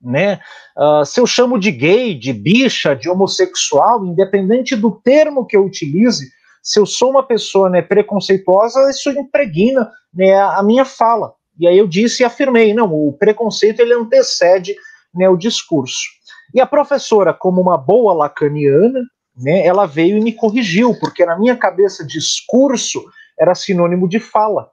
Né? 0.00 0.40
Uh, 0.76 1.04
se 1.04 1.20
eu 1.20 1.26
chamo 1.26 1.58
de 1.58 1.72
gay, 1.72 2.14
de 2.14 2.32
bicha, 2.32 2.94
de 2.94 3.08
homossexual, 3.08 4.06
independente 4.06 4.76
do 4.76 4.92
termo 4.92 5.44
que 5.44 5.56
eu 5.56 5.64
utilize, 5.64 6.28
se 6.62 6.78
eu 6.78 6.86
sou 6.86 7.10
uma 7.10 7.22
pessoa 7.22 7.68
né, 7.68 7.82
preconceituosa, 7.82 8.90
isso 8.90 9.10
impregna 9.10 9.90
né, 10.12 10.34
a 10.34 10.62
minha 10.62 10.84
fala. 10.84 11.32
E 11.58 11.66
aí 11.66 11.76
eu 11.76 11.88
disse 11.88 12.22
e 12.22 12.26
afirmei, 12.26 12.72
não, 12.72 12.92
o 12.92 13.12
preconceito 13.12 13.80
ele 13.80 13.94
antecede 13.94 14.76
né, 15.14 15.28
o 15.28 15.36
discurso. 15.36 16.06
E 16.54 16.60
a 16.60 16.66
professora, 16.66 17.34
como 17.34 17.60
uma 17.60 17.76
boa 17.76 18.12
lacaniana, 18.14 19.00
né, 19.36 19.66
ela 19.66 19.86
veio 19.86 20.16
e 20.16 20.20
me 20.20 20.32
corrigiu, 20.32 20.94
porque 20.98 21.24
na 21.24 21.38
minha 21.38 21.56
cabeça 21.56 22.06
discurso 22.06 23.04
era 23.38 23.54
sinônimo 23.54 24.08
de 24.08 24.20
fala. 24.20 24.70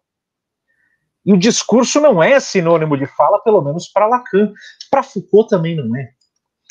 E 1.26 1.34
o 1.34 1.38
discurso 1.38 1.99
não 1.99 2.22
é 2.22 2.39
sinônimo 2.39 2.97
de 2.97 3.06
fala, 3.06 3.39
pelo 3.39 3.61
menos 3.61 3.88
para 3.88 4.07
Lacan. 4.07 4.53
Para 4.91 5.03
Foucault 5.03 5.49
também 5.49 5.76
não 5.76 5.95
é. 5.95 6.10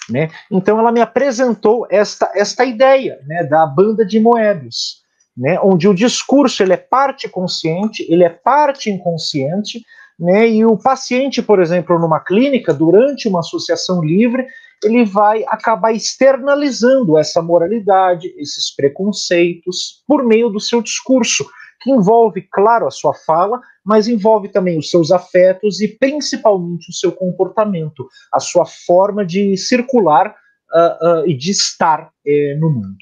Né? 0.09 0.31
Então 0.51 0.78
ela 0.78 0.93
me 0.93 1.01
apresentou 1.01 1.86
esta, 1.90 2.31
esta 2.35 2.64
ideia 2.64 3.18
né, 3.26 3.43
da 3.44 3.66
banda 3.66 4.05
de 4.05 4.20
Moebius 4.20 5.05
né, 5.36 5.59
onde 5.60 5.89
o 5.89 5.94
discurso 5.94 6.62
ele 6.62 6.72
é 6.72 6.76
parte 6.76 7.28
consciente, 7.28 8.06
ele 8.09 8.24
é 8.24 8.28
parte 8.28 8.90
inconsciente, 8.90 9.82
né, 10.18 10.48
e 10.48 10.64
o 10.64 10.76
paciente, 10.76 11.43
por 11.43 11.60
exemplo, 11.60 11.98
numa 11.98 12.20
clínica, 12.20 12.72
durante 12.72 13.28
uma 13.28 13.40
associação 13.40 14.02
livre, 14.02 14.47
ele 14.85 15.05
vai 15.05 15.44
acabar 15.48 15.93
externalizando 15.93 17.18
essa 17.18 17.43
moralidade, 17.43 18.32
esses 18.36 18.74
preconceitos, 18.74 20.02
por 20.06 20.24
meio 20.24 20.48
do 20.51 20.60
seu 20.60 20.81
discurso, 20.81 21.44
que 21.81 21.90
envolve, 21.90 22.43
claro, 22.52 22.86
a 22.86 22.90
sua 22.90 23.12
fala, 23.12 23.60
mas 23.85 24.09
envolve 24.09 24.48
também 24.48 24.78
os 24.78 24.89
seus 24.90 25.11
afetos 25.11 25.81
e 25.81 25.89
principalmente 25.89 26.90
o 26.90 26.93
seu 26.93 27.12
comportamento, 27.12 28.09
a 28.32 28.40
sua 28.40 28.65
forma 28.65 29.24
de 29.24 29.56
circular 29.56 30.35
uh, 30.73 31.23
uh, 31.23 31.28
e 31.28 31.36
de 31.36 31.51
estar 31.51 32.06
uh, 32.06 32.61
no 32.61 32.70
mundo. 32.70 32.97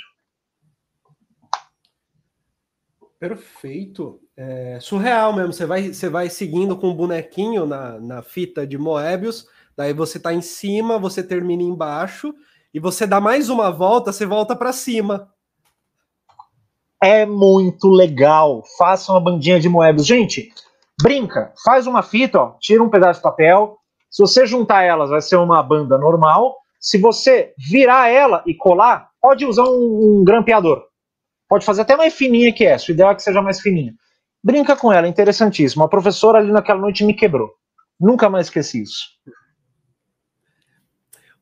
Perfeito. 3.19 4.19
É 4.37 4.81
surreal 4.81 5.33
mesmo. 5.33 5.53
Você 5.53 5.65
vai, 5.65 5.93
você 5.93 6.09
vai 6.09 6.29
seguindo 6.29 6.77
com 6.77 6.89
o 6.89 6.95
bonequinho 6.95 7.65
na, 7.65 8.01
na 8.01 8.23
fita 8.23 8.67
de 8.67 8.77
Moebius, 8.77 9.47
daí 9.77 9.93
você 9.93 10.17
está 10.17 10.35
em 10.35 10.41
cima, 10.41 10.99
você 10.99 11.23
termina 11.23 11.63
embaixo, 11.63 12.35
e 12.75 12.81
você 12.81 13.07
dá 13.07 13.21
mais 13.21 13.49
uma 13.49 13.71
volta, 13.71 14.13
você 14.13 14.27
volta 14.27 14.57
para 14.57 14.73
cima. 14.73 15.31
É 17.01 17.25
muito 17.25 17.89
legal. 17.89 18.65
Faça 18.77 19.13
uma 19.13 19.21
bandinha 19.21 19.61
de 19.61 19.69
Moebius. 19.69 20.07
Gente, 20.07 20.53
brinca, 21.03 21.53
faz 21.65 21.87
uma 21.87 22.03
fita, 22.03 22.39
ó, 22.39 22.57
tira 22.61 22.83
um 22.83 22.89
pedaço 22.89 23.19
de 23.19 23.23
papel, 23.23 23.79
Se 24.11 24.23
você 24.23 24.47
juntar 24.47 24.83
elas, 24.83 25.11
vai 25.11 25.23
ser 25.23 25.37
uma 25.37 25.63
banda 25.63 25.97
normal. 25.97 26.57
Se 26.79 26.99
você 26.99 27.55
virar 27.57 28.09
ela 28.09 28.43
e 28.47 28.55
colar, 28.55 29.09
pode 29.21 29.47
usar 29.47 29.65
um, 29.65 30.21
um 30.21 30.25
grampeador. 30.25 30.85
Pode 31.49 31.65
fazer 31.65 31.83
até 31.83 31.97
mais 31.97 32.15
fininha 32.15 32.53
que 32.53 32.65
essa. 32.65 32.91
O 32.91 32.95
ideal 32.95 33.13
é 33.13 33.15
que 33.15 33.23
seja 33.23 33.41
mais 33.41 33.61
fininha. 33.61 33.95
Brinca 34.45 34.77
com 34.77 34.93
ela, 34.93 35.09
interessantíssimo. 35.09 35.85
A 35.85 35.89
professora 35.89 36.39
ali 36.39 36.51
naquela 36.51 36.81
noite 36.81 37.05
me 37.05 37.15
quebrou. 37.15 37.51
Nunca 37.99 38.29
mais 38.29 38.47
esqueci 38.49 38.83
isso. 38.83 39.11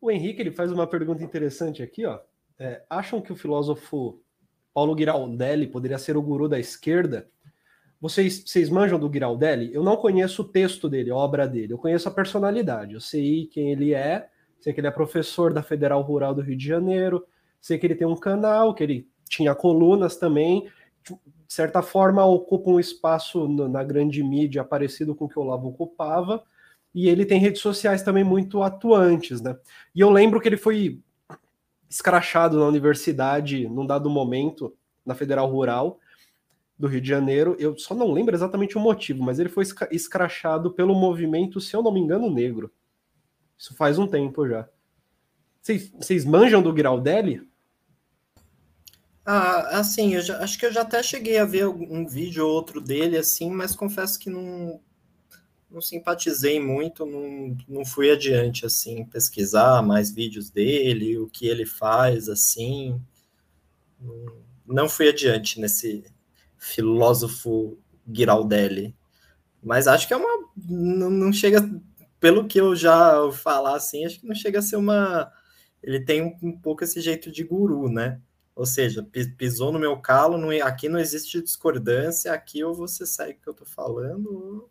O 0.00 0.10
Henrique 0.10 0.40
ele 0.40 0.50
faz 0.50 0.70
uma 0.70 0.86
pergunta 0.86 1.24
interessante 1.24 1.82
aqui, 1.82 2.06
ó. 2.06 2.18
É, 2.58 2.82
acham 2.90 3.20
que 3.20 3.32
o 3.32 3.36
filósofo 3.36 4.20
Paulo 4.74 4.96
Giraldelli 4.96 5.66
poderia 5.66 5.98
ser 5.98 6.16
o 6.16 6.22
guru 6.22 6.48
da 6.48 6.58
esquerda? 6.58 7.28
Vocês, 8.00 8.42
vocês 8.46 8.70
manjam 8.70 8.98
do 8.98 9.12
Giraldelli? 9.12 9.74
Eu 9.74 9.82
não 9.82 9.96
conheço 9.96 10.40
o 10.40 10.48
texto 10.48 10.88
dele, 10.88 11.10
a 11.10 11.16
obra 11.16 11.46
dele. 11.46 11.74
Eu 11.74 11.78
conheço 11.78 12.08
a 12.08 12.10
personalidade. 12.10 12.94
Eu 12.94 13.00
sei 13.00 13.46
quem 13.46 13.70
ele 13.72 13.92
é. 13.92 14.26
Sei 14.58 14.72
que 14.72 14.80
ele 14.80 14.86
é 14.86 14.90
professor 14.90 15.52
da 15.52 15.62
Federal 15.62 16.00
Rural 16.00 16.34
do 16.34 16.40
Rio 16.40 16.56
de 16.56 16.66
Janeiro. 16.66 17.26
Sei 17.60 17.78
que 17.78 17.86
ele 17.86 17.94
tem 17.94 18.06
um 18.06 18.16
canal, 18.16 18.74
que 18.74 18.82
ele 18.82 19.08
tinha 19.28 19.54
colunas 19.54 20.16
também. 20.16 20.66
De 21.02 21.14
certa 21.46 21.82
forma, 21.82 22.24
ocupa 22.24 22.70
um 22.70 22.80
espaço 22.80 23.46
na 23.46 23.84
grande 23.84 24.22
mídia 24.22 24.64
parecido 24.64 25.14
com 25.14 25.26
o 25.26 25.28
que 25.28 25.38
o 25.38 25.42
Olavo 25.42 25.68
ocupava. 25.68 26.42
E 26.94 27.06
ele 27.06 27.26
tem 27.26 27.38
redes 27.38 27.60
sociais 27.60 28.02
também 28.02 28.24
muito 28.24 28.62
atuantes, 28.62 29.42
né? 29.42 29.58
E 29.94 30.00
eu 30.00 30.08
lembro 30.08 30.40
que 30.40 30.48
ele 30.48 30.56
foi 30.56 31.00
escrachado 31.88 32.58
na 32.58 32.66
universidade 32.66 33.68
num 33.68 33.86
dado 33.86 34.08
momento, 34.08 34.74
na 35.04 35.14
Federal 35.14 35.46
Rural 35.50 35.98
do 36.80 36.86
Rio 36.86 37.00
de 37.00 37.08
Janeiro. 37.08 37.54
Eu 37.58 37.78
só 37.78 37.94
não 37.94 38.10
lembro 38.10 38.34
exatamente 38.34 38.78
o 38.78 38.80
motivo, 38.80 39.22
mas 39.22 39.38
ele 39.38 39.50
foi 39.50 39.64
escrachado 39.90 40.72
pelo 40.72 40.94
movimento, 40.94 41.60
se 41.60 41.76
eu 41.76 41.82
não 41.82 41.92
me 41.92 42.00
engano, 42.00 42.32
negro. 42.32 42.72
Isso 43.56 43.76
faz 43.76 43.98
um 43.98 44.06
tempo 44.06 44.48
já. 44.48 44.66
Vocês 45.60 46.24
manjam 46.24 46.62
do 46.62 46.74
Giraldelli? 46.74 47.46
Ah, 49.26 49.78
assim, 49.78 50.14
eu 50.14 50.22
já, 50.22 50.42
acho 50.42 50.58
que 50.58 50.64
eu 50.64 50.72
já 50.72 50.80
até 50.80 51.02
cheguei 51.02 51.36
a 51.36 51.44
ver 51.44 51.68
um 51.68 52.06
vídeo 52.06 52.46
ou 52.46 52.54
outro 52.54 52.80
dele, 52.80 53.18
assim, 53.18 53.50
mas 53.50 53.76
confesso 53.76 54.18
que 54.18 54.30
não, 54.30 54.80
não 55.70 55.82
simpatizei 55.82 56.58
muito, 56.58 57.04
não, 57.04 57.54
não 57.68 57.84
fui 57.84 58.10
adiante, 58.10 58.64
assim, 58.64 59.04
pesquisar 59.04 59.82
mais 59.82 60.10
vídeos 60.10 60.48
dele, 60.48 61.18
o 61.18 61.28
que 61.28 61.46
ele 61.46 61.66
faz, 61.66 62.30
assim, 62.30 62.98
não, 64.00 64.42
não 64.66 64.88
fui 64.88 65.10
adiante 65.10 65.60
nesse, 65.60 66.02
filósofo 66.60 67.78
Giraldelli. 68.06 68.94
Mas 69.62 69.88
acho 69.88 70.06
que 70.06 70.14
é 70.14 70.16
uma. 70.16 70.48
Não, 70.56 71.10
não 71.10 71.32
chega. 71.32 71.68
Pelo 72.20 72.46
que 72.46 72.60
eu 72.60 72.76
já 72.76 73.32
falar 73.32 73.76
assim, 73.76 74.04
acho 74.04 74.20
que 74.20 74.26
não 74.26 74.34
chega 74.34 74.60
a 74.60 74.62
ser 74.62 74.76
uma. 74.76 75.32
Ele 75.82 76.04
tem 76.04 76.22
um, 76.22 76.36
um 76.42 76.58
pouco 76.58 76.84
esse 76.84 77.00
jeito 77.00 77.32
de 77.32 77.42
guru, 77.42 77.90
né? 77.90 78.20
Ou 78.54 78.66
seja, 78.66 79.02
pisou 79.38 79.72
no 79.72 79.78
meu 79.78 79.96
calo, 79.98 80.36
não, 80.36 80.50
aqui 80.62 80.86
não 80.88 80.98
existe 80.98 81.40
discordância, 81.40 82.32
aqui 82.32 82.62
ou 82.62 82.74
você 82.74 83.06
segue 83.06 83.38
o 83.38 83.42
que 83.42 83.48
eu 83.48 83.54
tô 83.54 83.64
falando, 83.64 84.68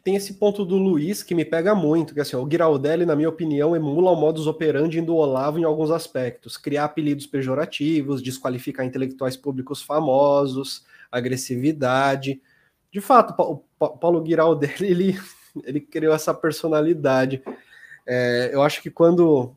que 0.00 0.04
tem 0.04 0.16
esse 0.16 0.34
ponto 0.34 0.64
do 0.64 0.76
Luiz 0.76 1.22
que 1.22 1.34
me 1.34 1.44
pega 1.44 1.74
muito, 1.74 2.14
que 2.14 2.20
assim, 2.20 2.34
o 2.34 2.48
Giraldelli, 2.50 3.04
na 3.04 3.14
minha 3.14 3.28
opinião, 3.28 3.76
emula 3.76 4.10
o 4.10 4.16
modus 4.16 4.46
operandi 4.46 5.00
do 5.02 5.14
Olavo 5.14 5.58
em 5.58 5.64
alguns 5.64 5.90
aspectos, 5.90 6.56
criar 6.56 6.86
apelidos 6.86 7.26
pejorativos, 7.26 8.22
desqualificar 8.22 8.86
intelectuais 8.86 9.36
públicos 9.36 9.82
famosos, 9.82 10.86
agressividade. 11.12 12.40
De 12.90 13.00
fato, 13.00 13.34
o 13.38 13.88
Paulo 13.88 14.24
Giraldelli, 14.26 14.86
ele, 14.90 15.18
ele 15.64 15.80
criou 15.80 16.14
essa 16.14 16.32
personalidade. 16.32 17.42
É, 18.06 18.50
eu 18.52 18.62
acho 18.62 18.82
que 18.82 18.90
quando 18.90 19.54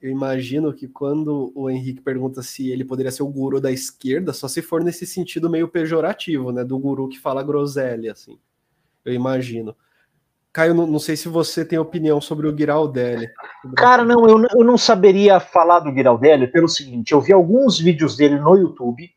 eu 0.00 0.10
imagino 0.10 0.72
que 0.72 0.88
quando 0.88 1.52
o 1.54 1.70
Henrique 1.70 2.00
pergunta 2.00 2.42
se 2.42 2.70
ele 2.70 2.84
poderia 2.84 3.12
ser 3.12 3.22
o 3.22 3.28
guru 3.28 3.60
da 3.60 3.72
esquerda, 3.72 4.32
só 4.32 4.48
se 4.48 4.60
for 4.60 4.82
nesse 4.82 5.06
sentido 5.06 5.48
meio 5.48 5.68
pejorativo, 5.68 6.52
né? 6.52 6.64
Do 6.64 6.78
guru 6.78 7.08
que 7.08 7.18
fala 7.18 7.42
groselha, 7.42 8.12
assim 8.12 8.38
eu 9.04 9.12
imagino. 9.12 9.76
Caio, 10.52 10.72
não, 10.72 10.86
não 10.86 11.00
sei 11.00 11.16
se 11.16 11.28
você 11.28 11.64
tem 11.64 11.78
opinião 11.78 12.20
sobre 12.20 12.46
o 12.46 12.56
Giraldelli. 12.56 13.28
Cara, 13.76 14.04
não 14.04 14.28
eu, 14.28 14.46
eu 14.56 14.64
não 14.64 14.78
saberia 14.78 15.40
falar 15.40 15.80
do 15.80 15.92
Giraldelli 15.92 16.46
pelo 16.46 16.68
seguinte: 16.68 17.12
eu 17.12 17.20
vi 17.20 17.32
alguns 17.32 17.78
vídeos 17.80 18.16
dele 18.16 18.38
no 18.38 18.54
YouTube, 18.54 19.10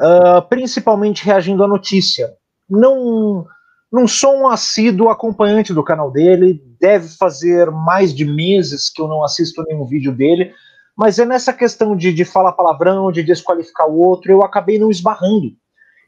uh, 0.00 0.40
principalmente 0.48 1.22
reagindo 1.22 1.62
à 1.62 1.68
notícia. 1.68 2.32
Não, 2.68 3.46
não 3.92 4.08
sou 4.08 4.34
um 4.34 4.48
assíduo 4.48 5.10
acompanhante 5.10 5.74
do 5.74 5.84
canal 5.84 6.10
dele, 6.10 6.62
deve 6.80 7.08
fazer 7.08 7.70
mais 7.70 8.14
de 8.14 8.24
meses 8.24 8.90
que 8.90 9.02
eu 9.02 9.06
não 9.06 9.22
assisto 9.22 9.62
nenhum 9.68 9.84
vídeo 9.84 10.12
dele, 10.12 10.52
mas 10.96 11.18
é 11.18 11.26
nessa 11.26 11.52
questão 11.52 11.94
de, 11.94 12.12
de 12.12 12.24
falar 12.24 12.52
palavrão, 12.52 13.12
de 13.12 13.22
desqualificar 13.22 13.86
o 13.86 13.98
outro, 13.98 14.32
eu 14.32 14.42
acabei 14.42 14.78
não 14.78 14.90
esbarrando. 14.90 15.52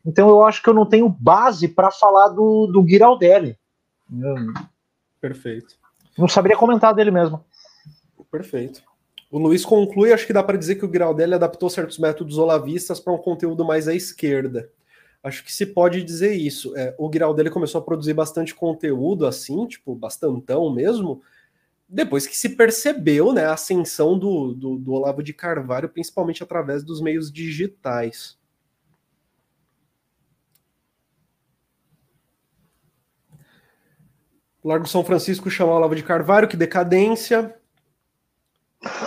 Então 0.07 0.29
eu 0.29 0.45
acho 0.45 0.63
que 0.63 0.69
eu 0.69 0.75
não 0.75 0.87
tenho 0.87 1.09
base 1.09 1.67
para 1.67 1.91
falar 1.91 2.29
do, 2.29 2.69
do 2.69 2.87
Giraldelli. 2.87 3.59
Perfeito. 5.21 5.75
Não 6.17 6.29
saberia 6.29 6.57
comentar 6.57 6.95
dele 6.95 7.11
mesmo. 7.11 7.45
Perfeito. 8.31 8.83
O 9.31 9.39
Luiz 9.39 9.65
conclui, 9.65 10.13
acho 10.13 10.27
que 10.27 10.33
dá 10.33 10.43
para 10.43 10.57
dizer 10.57 10.77
que 10.77 10.87
o 10.87 10.91
Giraldelli 10.91 11.35
adaptou 11.35 11.69
certos 11.69 11.99
métodos 11.99 12.39
olavistas 12.39 13.01
para 13.01 13.13
um 13.13 13.19
conteúdo 13.19 13.65
mais 13.65 13.89
à 13.89 13.95
esquerda. 13.95 14.71
Acho 15.23 15.43
que 15.43 15.53
se 15.53 15.67
pode 15.67 16.05
dizer 16.05 16.35
isso. 16.35 16.77
É, 16.77 16.95
o 16.97 17.11
Giraldelli 17.13 17.51
começou 17.51 17.81
a 17.81 17.85
produzir 17.85 18.15
bastante 18.15 18.55
conteúdo 18.55 19.27
assim, 19.27 19.67
tipo, 19.67 19.95
bastantão 19.97 20.73
mesmo, 20.73 21.21
depois 21.89 22.27
que 22.27 22.37
se 22.37 22.51
percebeu 22.51 23.33
né, 23.33 23.45
a 23.45 23.55
ascensão 23.55 24.17
do, 24.17 24.55
do, 24.55 24.79
do 24.79 24.93
Olavo 24.93 25.23
de 25.23 25.33
Carvalho, 25.33 25.89
principalmente 25.89 26.43
através 26.43 26.85
dos 26.85 27.01
meios 27.01 27.31
digitais. 27.31 28.39
Largo 34.67 34.89
São 34.89 35.05
Francisco 35.05 35.49
chama 35.49 35.75
Olavo 35.75 35.95
de 35.95 36.03
Carvalho, 36.03 36.49
que 36.49 36.57
decadência. 36.57 37.55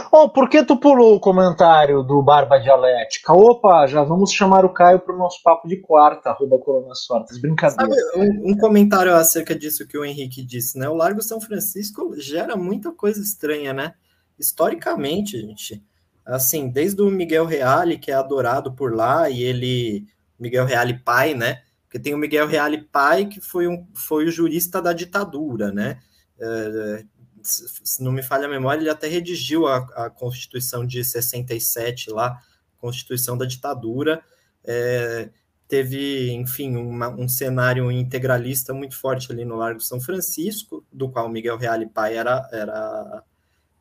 Oh, 0.09 0.29
por 0.29 0.49
que 0.49 0.63
tu 0.63 0.77
pulou 0.77 1.15
o 1.15 1.19
comentário 1.19 2.01
do 2.01 2.21
Barba 2.21 2.57
Dialética? 2.57 3.33
Opa, 3.33 3.85
já 3.85 4.01
vamos 4.01 4.31
chamar 4.31 4.63
o 4.63 4.73
Caio 4.73 4.99
para 4.99 5.13
o 5.13 5.17
nosso 5.17 5.43
papo 5.43 5.67
de 5.67 5.75
quarta, 5.77 6.29
arroba 6.29 6.57
Corona 6.57 6.95
Sortes. 6.95 7.37
Brincadeira. 7.37 7.93
Sabe, 7.93 8.19
um, 8.19 8.51
um, 8.51 8.57
comentário 8.57 9.13
acerca 9.13 9.53
disso 9.53 9.85
que 9.85 9.97
o 9.97 10.05
Henrique 10.05 10.41
disse, 10.41 10.77
né? 10.77 10.87
O 10.87 10.95
Largo 10.95 11.21
São 11.21 11.41
Francisco 11.41 12.13
gera 12.17 12.55
muita 12.55 12.91
coisa 12.93 13.21
estranha, 13.21 13.73
né? 13.73 13.93
Historicamente, 14.39 15.39
gente. 15.39 15.83
Assim, 16.25 16.69
desde 16.69 17.01
o 17.01 17.11
Miguel 17.11 17.45
Reale, 17.45 17.97
que 17.97 18.11
é 18.11 18.15
adorado 18.15 18.71
por 18.71 18.95
lá, 18.95 19.29
e 19.29 19.43
ele. 19.43 20.05
Miguel 20.39 20.65
Reale 20.65 20.97
pai, 20.99 21.33
né? 21.33 21.61
Porque 21.89 21.97
tem 21.97 22.13
o 22.13 22.19
Miguel 22.19 22.45
Reale 22.45 22.83
pai, 22.83 23.25
que 23.25 23.41
foi, 23.41 23.67
um, 23.67 23.83
foi 23.95 24.27
o 24.27 24.31
jurista 24.31 24.79
da 24.79 24.93
ditadura, 24.93 25.71
né? 25.71 25.99
É, 26.39 27.03
se 27.41 28.03
não 28.03 28.11
me 28.11 28.21
falha 28.21 28.45
a 28.45 28.49
memória, 28.49 28.79
ele 28.79 28.91
até 28.91 29.07
redigiu 29.07 29.65
a, 29.65 29.77
a 29.95 30.07
Constituição 30.07 30.85
de 30.85 31.03
67 31.03 32.11
lá, 32.11 32.39
Constituição 32.77 33.35
da 33.35 33.43
ditadura. 33.43 34.21
É, 34.63 35.31
teve, 35.67 36.31
enfim, 36.31 36.75
uma, 36.75 37.09
um 37.09 37.27
cenário 37.27 37.91
integralista 37.91 38.71
muito 38.71 38.95
forte 38.95 39.31
ali 39.31 39.43
no 39.43 39.55
Largo 39.55 39.79
São 39.79 39.99
Francisco, 39.99 40.85
do 40.93 41.09
qual 41.09 41.27
Miguel 41.27 41.57
Reale 41.57 41.87
pai 41.87 42.17
era, 42.17 42.47
era, 42.51 43.23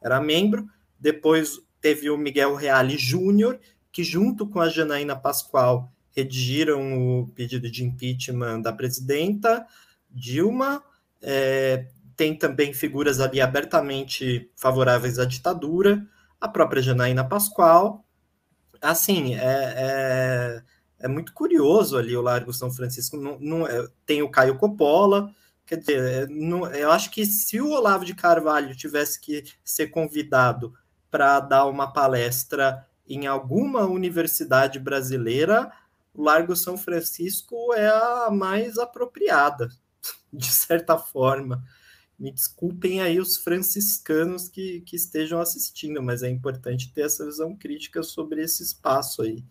era 0.01 0.19
membro. 0.19 0.67
Depois 0.99 1.61
teve 1.79 2.09
o 2.09 2.17
Miguel 2.17 2.55
Reale 2.55 2.97
Júnior, 2.97 3.61
que 3.93 4.03
junto 4.03 4.49
com 4.49 4.63
a 4.63 4.71
Janaína 4.71 5.15
Pascoal 5.15 5.93
redigiram 6.13 7.21
o 7.21 7.29
pedido 7.29 7.71
de 7.71 7.85
impeachment 7.85 8.63
da 8.63 8.73
presidenta 8.73 9.67
Dilma. 10.11 10.83
É, 11.21 11.87
tem 12.17 12.37
também 12.37 12.73
figuras 12.73 13.21
ali 13.21 13.41
abertamente 13.41 14.51
favoráveis 14.57 15.19
à 15.19 15.25
ditadura, 15.25 16.05
a 16.41 16.49
própria 16.49 16.83
Janaína 16.83 17.25
Pascoal. 17.25 18.05
Assim, 18.81 19.35
é, 19.35 19.75
é, 19.77 20.63
é 21.01 21.09
muito 21.09 21.33
curioso 21.33 21.97
ali 21.97 22.17
o 22.17 22.23
Largo 22.23 22.53
São 22.53 22.71
Francisco. 22.73 23.17
Não, 23.17 23.39
não, 23.39 23.67
é, 23.67 23.87
tem 24.05 24.23
o 24.23 24.31
Caio 24.31 24.57
Coppola. 24.57 25.33
Quer 25.65 25.77
dizer, 25.77 25.99
é, 25.99 26.27
não, 26.27 26.67
eu 26.73 26.91
acho 26.91 27.11
que 27.11 27.25
se 27.25 27.61
o 27.61 27.71
Olavo 27.71 28.05
de 28.05 28.15
Carvalho 28.15 28.75
tivesse 28.75 29.21
que 29.21 29.45
ser 29.65 29.89
convidado 29.89 30.73
para 31.11 31.41
dar 31.41 31.67
uma 31.67 31.93
palestra 31.93 32.87
em 33.09 33.27
alguma 33.27 33.87
universidade 33.87 34.79
brasileira, 34.79 35.71
Largo 36.19 36.57
São 36.57 36.77
Francisco 36.77 37.73
é 37.75 37.87
a 37.87 38.29
mais 38.31 38.77
apropriada, 38.77 39.69
de 40.33 40.51
certa 40.51 40.99
forma. 40.99 41.65
Me 42.19 42.33
desculpem 42.33 43.01
aí 43.01 43.21
os 43.21 43.37
franciscanos 43.37 44.49
que, 44.49 44.81
que 44.81 44.97
estejam 44.97 45.41
assistindo, 45.41 46.03
mas 46.03 46.25
é 46.25 46.29
importante 46.29 46.93
ter 46.93 47.03
essa 47.03 47.25
visão 47.25 47.55
crítica 47.57 48.03
sobre 48.03 48.43
esse 48.43 48.65
espaço 48.65 49.23
aí. 49.23 49.45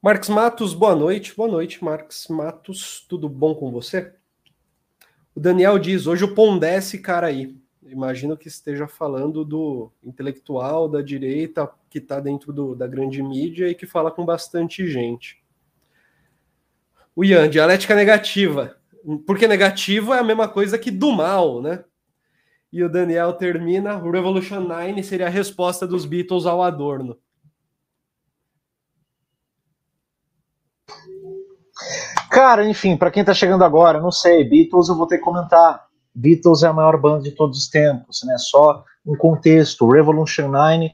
Marcos 0.00 0.28
Matos, 0.28 0.72
boa 0.72 0.94
noite. 0.94 1.34
Boa 1.34 1.50
noite, 1.50 1.82
Marcos 1.82 2.28
Matos. 2.28 3.04
Tudo 3.08 3.28
bom 3.28 3.56
com 3.56 3.72
você? 3.72 4.14
O 5.34 5.40
Daniel 5.40 5.80
diz: 5.80 6.06
hoje 6.06 6.22
o 6.22 6.32
pão 6.32 6.56
desce, 6.56 7.00
cara 7.00 7.26
aí. 7.26 7.60
Imagino 7.88 8.36
que 8.36 8.48
esteja 8.48 8.88
falando 8.88 9.44
do 9.44 9.92
intelectual 10.02 10.88
da 10.88 11.00
direita 11.00 11.70
que 11.88 11.98
está 11.98 12.18
dentro 12.18 12.52
do, 12.52 12.74
da 12.74 12.86
grande 12.86 13.22
mídia 13.22 13.68
e 13.68 13.74
que 13.74 13.86
fala 13.86 14.10
com 14.10 14.24
bastante 14.24 14.88
gente. 14.88 15.42
O 17.14 17.24
Ian, 17.24 17.48
dialética 17.48 17.94
negativa. 17.94 18.76
Porque 19.26 19.46
negativo 19.46 20.12
é 20.12 20.18
a 20.18 20.24
mesma 20.24 20.48
coisa 20.48 20.78
que 20.78 20.90
do 20.90 21.12
mal, 21.12 21.62
né? 21.62 21.84
E 22.72 22.82
o 22.82 22.90
Daniel 22.90 23.32
termina: 23.34 23.96
Revolution 23.96 24.60
9 24.60 25.02
seria 25.04 25.26
a 25.26 25.30
resposta 25.30 25.86
dos 25.86 26.04
Beatles 26.04 26.44
ao 26.44 26.62
Adorno. 26.62 27.16
Cara, 32.30 32.68
enfim, 32.68 32.96
para 32.96 33.10
quem 33.10 33.24
tá 33.24 33.32
chegando 33.32 33.64
agora, 33.64 34.00
não 34.00 34.10
sei, 34.10 34.44
Beatles 34.44 34.88
eu 34.88 34.96
vou 34.96 35.06
ter 35.06 35.18
que 35.18 35.24
comentar. 35.24 35.85
Beatles 36.16 36.62
é 36.62 36.68
a 36.68 36.72
maior 36.72 37.00
banda 37.00 37.22
de 37.22 37.32
todos 37.32 37.58
os 37.58 37.68
tempos, 37.68 38.20
né? 38.24 38.36
Só 38.38 38.84
um 39.06 39.16
contexto. 39.16 39.88
Revolution 39.88 40.48
9 40.48 40.90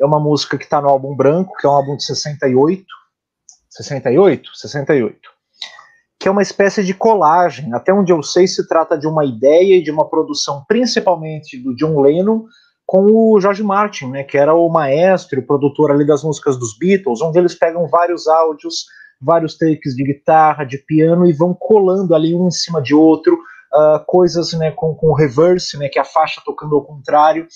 é 0.00 0.04
uma 0.04 0.20
música 0.20 0.58
que 0.58 0.64
está 0.64 0.80
no 0.80 0.88
álbum 0.88 1.16
branco, 1.16 1.54
que 1.58 1.66
é 1.66 1.70
um 1.70 1.72
álbum 1.72 1.96
de 1.96 2.04
68. 2.04 2.84
68? 3.70 4.50
68 4.54 5.38
que 6.20 6.26
é 6.26 6.30
uma 6.30 6.42
espécie 6.42 6.82
de 6.82 6.92
colagem. 6.92 7.72
Até 7.72 7.92
onde 7.92 8.12
eu 8.12 8.22
sei, 8.22 8.46
se 8.46 8.66
trata 8.66 8.98
de 8.98 9.06
uma 9.06 9.24
ideia 9.24 9.76
e 9.76 9.82
de 9.82 9.90
uma 9.90 10.08
produção, 10.08 10.64
principalmente 10.66 11.56
do 11.56 11.74
John 11.76 12.00
Lennon, 12.00 12.44
com 12.84 13.04
o 13.04 13.40
George 13.40 13.62
Martin, 13.62 14.06
né, 14.06 14.24
que 14.24 14.36
era 14.36 14.54
o 14.54 14.68
maestro, 14.68 15.40
o 15.40 15.46
produtor 15.46 15.90
ali 15.90 16.06
das 16.06 16.24
músicas 16.24 16.56
dos 16.58 16.76
Beatles, 16.76 17.20
onde 17.20 17.38
eles 17.38 17.54
pegam 17.54 17.86
vários 17.86 18.26
áudios, 18.26 18.86
vários 19.20 19.56
takes 19.56 19.94
de 19.94 20.02
guitarra, 20.02 20.64
de 20.64 20.78
piano 20.78 21.26
e 21.26 21.32
vão 21.32 21.54
colando 21.54 22.14
ali 22.14 22.34
um 22.34 22.48
em 22.48 22.50
cima 22.50 22.80
de 22.80 22.94
outro, 22.94 23.38
uh, 23.74 24.04
coisas 24.06 24.52
né, 24.52 24.70
com, 24.70 24.94
com 24.94 25.12
reverse, 25.12 25.76
né, 25.78 25.88
que 25.88 25.98
é 25.98 26.02
a 26.02 26.04
faixa 26.04 26.42
tocando 26.44 26.76
ao 26.76 26.84
contrário 26.84 27.46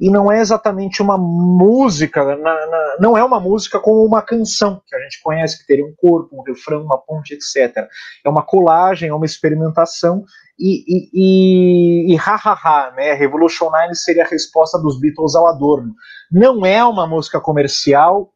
e 0.00 0.10
não 0.10 0.32
é 0.32 0.40
exatamente 0.40 1.02
uma 1.02 1.18
música, 1.18 2.24
na, 2.24 2.36
na, 2.36 2.96
não 2.98 3.18
é 3.18 3.22
uma 3.22 3.38
música 3.38 3.78
como 3.78 4.02
uma 4.02 4.22
canção 4.22 4.80
que 4.86 4.96
a 4.96 5.00
gente 5.00 5.20
conhece, 5.22 5.58
que 5.58 5.66
teria 5.66 5.84
um 5.84 5.94
corpo, 5.94 6.40
um 6.40 6.42
refrão, 6.42 6.82
uma 6.82 6.96
ponte, 6.96 7.34
etc. 7.34 7.86
É 8.24 8.28
uma 8.28 8.42
colagem, 8.42 9.10
é 9.10 9.14
uma 9.14 9.26
experimentação 9.26 10.24
e, 10.58 10.84
e, 10.88 11.10
e, 11.12 12.14
e 12.14 12.18
ha, 12.18 12.40
ha, 12.42 12.52
ha, 12.52 12.92
né? 12.92 13.12
Revolution 13.12 13.68
9 13.70 13.94
seria 13.94 14.24
a 14.24 14.28
resposta 14.28 14.78
dos 14.78 14.98
Beatles 14.98 15.34
ao 15.34 15.46
Adorno. 15.46 15.94
Não 16.32 16.64
é 16.64 16.82
uma 16.82 17.06
música 17.06 17.38
comercial, 17.38 18.32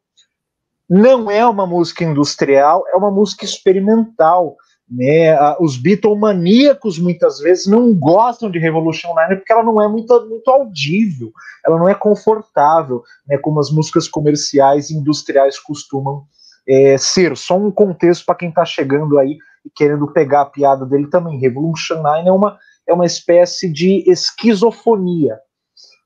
não 0.87 1.31
é 1.31 1.43
uma 1.47 1.65
música 1.65 2.03
industrial, 2.03 2.83
é 2.93 2.95
uma 2.95 3.09
música 3.09 3.43
experimental. 3.43 4.55
Né? 4.89 5.35
Os 5.59 5.77
Beatlemaníacos 5.77 6.99
muitas 6.99 7.39
vezes 7.39 7.65
não 7.65 7.93
gostam 7.93 8.51
de 8.51 8.59
Revolution 8.59 9.13
9 9.13 9.37
porque 9.37 9.51
ela 9.51 9.63
não 9.63 9.81
é 9.81 9.87
muito, 9.87 10.27
muito 10.27 10.47
audível, 10.49 11.31
ela 11.65 11.77
não 11.77 11.89
é 11.89 11.95
confortável, 11.95 13.03
né? 13.27 13.37
como 13.37 13.59
as 13.59 13.71
músicas 13.71 14.07
comerciais 14.07 14.89
e 14.89 14.95
industriais 14.95 15.59
costumam 15.59 16.23
é, 16.67 16.97
ser. 16.97 17.35
Só 17.35 17.57
um 17.57 17.71
contexto 17.71 18.25
para 18.25 18.35
quem 18.35 18.49
está 18.49 18.63
chegando 18.63 19.17
aí 19.17 19.37
e 19.65 19.69
querendo 19.69 20.07
pegar 20.07 20.41
a 20.41 20.45
piada 20.45 20.85
dele 20.85 21.07
também. 21.07 21.39
Revolution 21.39 22.01
9 22.01 22.27
é 22.27 22.31
uma, 22.31 22.59
é 22.87 22.93
uma 22.93 23.05
espécie 23.05 23.71
de 23.71 24.03
esquizofonia, 24.09 25.39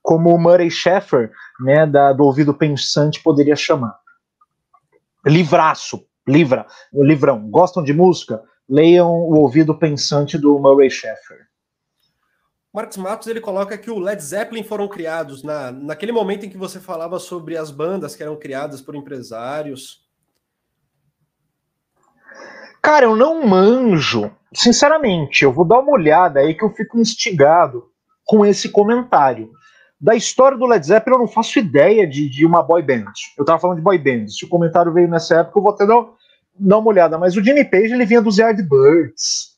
como 0.02 0.34
o 0.34 0.38
Murray 0.38 0.70
Sheffer, 0.70 1.30
né, 1.60 1.86
da, 1.86 2.14
do 2.14 2.24
ouvido 2.24 2.54
pensante, 2.54 3.22
poderia 3.22 3.54
chamar. 3.54 3.94
Livraço, 5.26 6.02
livra, 6.26 6.66
livrão. 6.90 7.50
Gostam 7.50 7.84
de 7.84 7.92
música? 7.92 8.42
Leiam 8.70 9.10
O 9.10 9.34
Ouvido 9.34 9.76
Pensante 9.76 10.38
do 10.38 10.56
Murray 10.60 10.88
Sheffer. 10.88 11.48
Marcos 12.72 12.96
Matos 12.98 13.26
ele 13.26 13.40
coloca 13.40 13.76
que 13.76 13.90
o 13.90 13.98
Led 13.98 14.22
Zeppelin 14.22 14.62
foram 14.62 14.86
criados 14.86 15.42
na, 15.42 15.72
naquele 15.72 16.12
momento 16.12 16.46
em 16.46 16.48
que 16.48 16.56
você 16.56 16.78
falava 16.78 17.18
sobre 17.18 17.56
as 17.56 17.72
bandas 17.72 18.14
que 18.14 18.22
eram 18.22 18.36
criadas 18.36 18.80
por 18.80 18.94
empresários. 18.94 20.08
Cara, 22.80 23.06
eu 23.06 23.16
não 23.16 23.44
manjo. 23.44 24.30
Sinceramente, 24.54 25.42
eu 25.42 25.52
vou 25.52 25.64
dar 25.64 25.80
uma 25.80 25.92
olhada 25.92 26.38
aí 26.38 26.54
que 26.54 26.64
eu 26.64 26.70
fico 26.70 26.96
instigado 26.96 27.90
com 28.24 28.46
esse 28.46 28.68
comentário. 28.68 29.50
Da 30.00 30.14
história 30.14 30.56
do 30.56 30.64
Led 30.64 30.86
Zeppelin, 30.86 31.16
eu 31.16 31.20
não 31.22 31.28
faço 31.28 31.58
ideia 31.58 32.06
de, 32.06 32.28
de 32.28 32.46
uma 32.46 32.62
boy 32.62 32.82
band. 32.82 33.12
Eu 33.36 33.44
tava 33.44 33.58
falando 33.58 33.78
de 33.78 33.82
boy 33.82 33.98
band. 33.98 34.28
Se 34.28 34.44
o 34.44 34.48
comentário 34.48 34.92
veio 34.92 35.08
nessa 35.08 35.40
época, 35.40 35.58
eu 35.58 35.62
vou 35.62 35.72
até 35.72 35.84
dar, 35.84 36.06
dar 36.60 36.78
uma 36.78 36.88
olhada, 36.88 37.18
mas 37.18 37.36
o 37.36 37.42
Jimmy 37.42 37.64
Page 37.64 37.92
ele 37.92 38.04
vinha 38.04 38.20
dos 38.20 38.38
Yardbirds, 38.38 39.50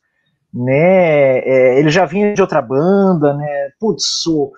né? 0.52 1.38
É, 1.38 1.78
ele 1.78 1.90
já 1.90 2.04
vinha 2.04 2.34
de 2.34 2.40
outra 2.40 2.62
banda, 2.62 3.34
né? 3.34 3.70
Putz, 3.80 4.26
o, 4.26 4.52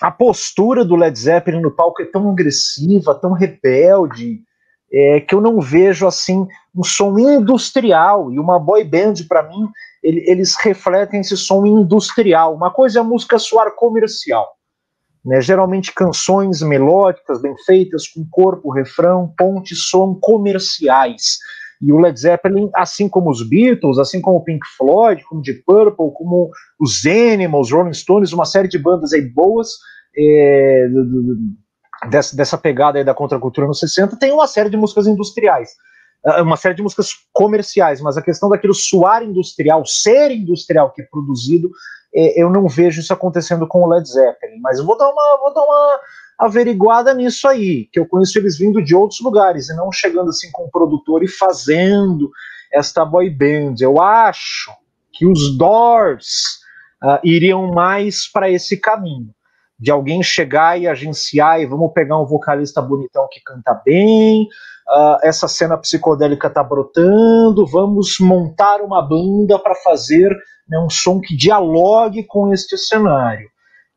a 0.00 0.10
postura 0.10 0.84
do 0.84 0.96
Led 0.96 1.18
Zeppelin 1.18 1.60
no 1.60 1.70
palco 1.70 2.02
é 2.02 2.06
tão 2.06 2.30
agressiva, 2.30 3.14
tão 3.14 3.32
rebelde, 3.32 4.40
é, 4.92 5.20
que 5.20 5.34
eu 5.34 5.40
não 5.40 5.60
vejo 5.60 6.06
assim 6.06 6.46
um 6.74 6.82
som 6.82 7.18
industrial. 7.18 8.32
E 8.32 8.38
uma 8.38 8.58
boy 8.58 8.82
band, 8.82 9.14
para 9.28 9.42
mim, 9.42 9.68
ele, 10.02 10.24
eles 10.26 10.56
refletem 10.56 11.20
esse 11.20 11.36
som 11.36 11.66
industrial. 11.66 12.54
Uma 12.54 12.70
coisa 12.70 12.98
é 12.98 13.02
a 13.02 13.04
música 13.04 13.38
soar 13.38 13.72
comercial. 13.74 14.48
Né, 15.22 15.38
geralmente 15.42 15.92
canções 15.92 16.62
melódicas, 16.62 17.42
bem 17.42 17.54
feitas, 17.66 18.08
com 18.08 18.26
corpo, 18.30 18.70
refrão, 18.70 19.30
ponte, 19.36 19.76
som 19.76 20.14
comerciais. 20.14 21.36
E 21.80 21.92
o 21.92 21.98
Led 21.98 22.18
Zeppelin, 22.18 22.70
assim 22.74 23.08
como 23.08 23.30
os 23.30 23.48
Beatles, 23.48 23.98
assim 23.98 24.20
como 24.20 24.36
o 24.36 24.44
Pink 24.44 24.66
Floyd, 24.76 25.24
como 25.24 25.40
Deep 25.40 25.62
Purple, 25.64 26.12
como 26.14 26.50
os 26.78 27.06
Animals, 27.06 27.70
Rolling 27.70 27.94
Stones, 27.94 28.32
uma 28.32 28.44
série 28.44 28.68
de 28.68 28.78
bandas 28.78 29.12
aí 29.12 29.22
boas 29.22 29.70
é, 30.16 30.88
dessa, 32.10 32.36
dessa 32.36 32.58
pegada 32.58 32.98
aí 32.98 33.04
da 33.04 33.14
contracultura 33.14 33.66
nos 33.66 33.78
60, 33.78 34.18
tem 34.18 34.32
uma 34.32 34.46
série 34.46 34.68
de 34.68 34.76
músicas 34.76 35.06
industriais, 35.06 35.70
ah, 36.24 36.42
uma 36.42 36.56
série 36.56 36.74
de 36.74 36.82
músicas 36.82 37.14
comerciais, 37.32 38.00
mas 38.00 38.16
a 38.16 38.22
questão 38.22 38.48
daquilo 38.48 38.74
suar 38.74 39.22
industrial, 39.22 39.84
ser 39.86 40.30
industrial 40.30 40.92
que 40.92 41.02
é 41.02 41.06
produzido, 41.10 41.70
é, 42.14 42.42
eu 42.42 42.50
não 42.50 42.68
vejo 42.68 43.00
isso 43.00 43.12
acontecendo 43.12 43.66
com 43.66 43.82
o 43.82 43.88
Led 43.88 44.06
Zeppelin, 44.06 44.60
mas 44.60 44.80
vou 44.82 44.98
dar 44.98 45.08
uma, 45.08 45.38
vou 45.38 45.54
dar 45.54 45.62
uma 45.62 46.00
averiguada 46.40 47.12
nisso 47.12 47.46
aí, 47.46 47.86
que 47.92 48.00
eu 48.00 48.06
conheço 48.08 48.38
eles 48.38 48.56
vindo 48.56 48.82
de 48.82 48.94
outros 48.96 49.20
lugares 49.20 49.68
e 49.68 49.76
não 49.76 49.92
chegando 49.92 50.30
assim 50.30 50.50
com 50.50 50.64
o 50.64 50.70
produtor 50.70 51.22
e 51.22 51.28
fazendo 51.28 52.30
esta 52.72 53.04
boy 53.04 53.28
band. 53.28 53.74
Eu 53.78 54.00
acho 54.00 54.72
que 55.12 55.26
os 55.26 55.58
Doors 55.58 56.60
uh, 57.04 57.20
iriam 57.22 57.70
mais 57.72 58.26
para 58.26 58.50
esse 58.50 58.80
caminho. 58.80 59.34
De 59.78 59.90
alguém 59.90 60.22
chegar 60.22 60.80
e 60.80 60.86
agenciar 60.86 61.60
e 61.60 61.66
vamos 61.66 61.92
pegar 61.92 62.18
um 62.18 62.26
vocalista 62.26 62.80
bonitão 62.80 63.28
que 63.30 63.40
canta 63.44 63.74
bem, 63.84 64.44
uh, 64.88 65.18
essa 65.22 65.46
cena 65.46 65.76
psicodélica 65.76 66.48
tá 66.48 66.62
brotando, 66.62 67.66
vamos 67.66 68.16
montar 68.18 68.80
uma 68.80 69.02
banda 69.02 69.58
para 69.58 69.74
fazer 69.74 70.30
né, 70.66 70.78
um 70.78 70.88
som 70.88 71.20
que 71.20 71.36
dialogue 71.36 72.24
com 72.24 72.50
este 72.50 72.78
cenário. 72.78 73.46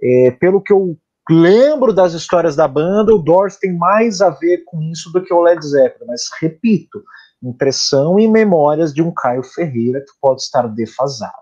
É, 0.02 0.32
pelo 0.32 0.61
que 0.61 0.74
eu 0.74 0.98
lembro 1.30 1.94
das 1.94 2.14
histórias 2.14 2.56
da 2.56 2.68
banda, 2.68 3.14
o 3.14 3.20
Doors 3.20 3.58
tem 3.58 3.76
mais 3.76 4.22
a 4.22 4.30
ver 4.30 4.64
com 4.66 4.82
isso 4.82 5.12
do 5.12 5.24
que 5.24 5.34
o 5.34 5.41
Led 5.41 5.66
Zeppelin, 5.66 6.08
mas 6.08 6.30
repito, 6.41 7.04
impressão 7.41 8.20
e 8.20 8.28
memórias 8.28 8.94
de 8.94 9.02
um 9.02 9.12
Caio 9.14 9.44
Ferreira 9.44 10.02
que 10.02 10.12
pode 10.20 10.41
estar 10.41 10.68
defasado. 10.68 11.34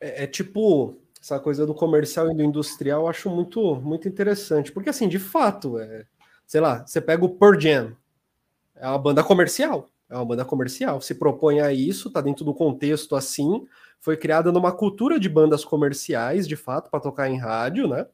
É, 0.00 0.24
é 0.24 0.26
tipo 0.26 0.96
essa 1.20 1.40
coisa 1.40 1.66
do 1.66 1.74
comercial 1.74 2.30
e 2.30 2.36
do 2.36 2.42
industrial, 2.44 3.02
eu 3.02 3.08
acho 3.08 3.28
muito 3.28 3.74
muito 3.76 4.08
interessante, 4.08 4.70
porque 4.70 4.90
assim, 4.90 5.08
de 5.08 5.18
fato, 5.18 5.78
é, 5.78 6.06
sei 6.46 6.60
lá, 6.60 6.86
você 6.86 7.00
pega 7.00 7.24
o 7.24 7.36
Pearl 7.36 7.58
Jam, 7.58 7.96
é 8.76 8.86
uma 8.86 8.98
banda 8.98 9.24
comercial, 9.24 9.88
é 10.08 10.14
uma 10.14 10.24
banda 10.24 10.44
comercial, 10.44 11.00
se 11.00 11.14
propõe 11.14 11.60
a 11.60 11.72
isso, 11.72 12.10
tá 12.10 12.20
dentro 12.20 12.44
do 12.44 12.54
contexto 12.54 13.16
assim, 13.16 13.66
foi 14.00 14.16
criada 14.16 14.52
numa 14.52 14.72
cultura 14.72 15.18
de 15.18 15.28
bandas 15.28 15.64
comerciais, 15.64 16.46
de 16.46 16.56
fato, 16.56 16.90
para 16.90 17.00
tocar 17.00 17.28
em 17.28 17.38
rádio, 17.38 17.88
né? 17.88 18.06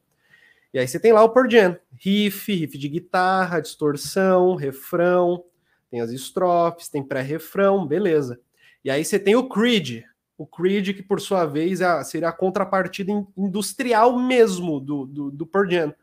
E 0.73 0.79
aí 0.79 0.87
você 0.87 0.99
tem 0.99 1.13
lá 1.13 1.23
o 1.23 1.29
Pearl 1.29 1.49
Jam, 1.49 1.77
riff, 1.99 2.51
riff 2.51 2.77
de 2.77 2.89
guitarra, 2.89 3.59
distorção, 3.59 4.55
refrão, 4.55 5.43
tem 5.91 6.01
as 6.01 6.09
estrofes, 6.09 6.89
tem 6.89 7.03
pré-refrão, 7.03 7.85
beleza. 7.85 8.39
E 8.83 8.89
aí 8.89 9.05
você 9.05 9.19
tem 9.19 9.35
o 9.35 9.47
Creed, 9.47 10.03
o 10.35 10.47
Creed 10.47 10.95
que 10.95 11.03
por 11.03 11.21
sua 11.21 11.45
vez 11.45 11.79
é 11.79 12.03
seria 12.03 12.29
a 12.29 12.33
contrapartida 12.33 13.11
industrial 13.37 14.17
mesmo 14.17 14.79
do, 14.79 15.05
do, 15.05 15.31
do 15.31 15.45
Pearl 15.45 15.69
Jam. 15.69 15.93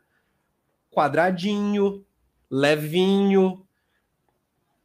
Quadradinho, 0.89 2.05
levinho, 2.49 3.65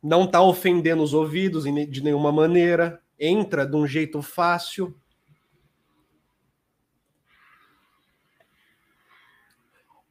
não 0.07 0.25
tá 0.25 0.41
ofendendo 0.41 1.03
os 1.03 1.13
ouvidos 1.13 1.65
de 1.65 2.01
nenhuma 2.01 2.31
maneira, 2.31 3.03
entra 3.19 3.67
de 3.67 3.75
um 3.75 3.85
jeito 3.85 4.23
fácil. 4.23 4.97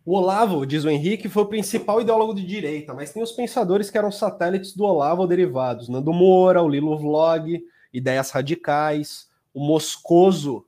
O 0.06 0.18
Olavo, 0.18 0.66
diz 0.66 0.84
o 0.84 0.90
Henrique, 0.90 1.30
foi 1.30 1.44
o 1.44 1.48
principal 1.48 2.02
ideólogo 2.02 2.36
de 2.36 2.46
direita, 2.46 2.94
mas 2.94 3.14
tem 3.14 3.24
os 3.24 3.32
pensadores 3.32 3.90
que 3.90 3.98
eram 3.98 4.12
satélites 4.12 4.76
do 4.76 4.84
Olavo 4.84 5.26
derivados. 5.26 5.88
Nando 5.88 6.12
Moura, 6.12 6.62
o 6.62 6.68
Lilo 6.68 6.98
Vlog, 6.98 7.64
Ideias 7.94 8.32
Radicais, 8.32 9.30
o 9.54 9.66
Moscoso, 9.66 10.66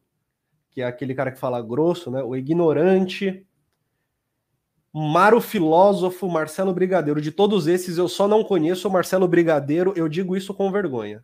que 0.71 0.81
é 0.81 0.85
aquele 0.85 1.13
cara 1.13 1.33
que 1.33 1.39
fala 1.39 1.61
grosso, 1.61 2.09
né? 2.09 2.23
O 2.23 2.33
Ignorante, 2.33 3.45
Maro 4.93 5.39
Filósofo, 5.41 6.27
Marcelo 6.27 6.73
Brigadeiro. 6.73 7.21
De 7.21 7.31
todos 7.31 7.67
esses, 7.67 7.97
eu 7.97 8.07
só 8.07 8.27
não 8.27 8.43
conheço 8.43 8.87
o 8.87 8.91
Marcelo 8.91 9.27
Brigadeiro, 9.27 9.93
eu 9.95 10.07
digo 10.07 10.35
isso 10.35 10.53
com 10.53 10.71
vergonha 10.71 11.23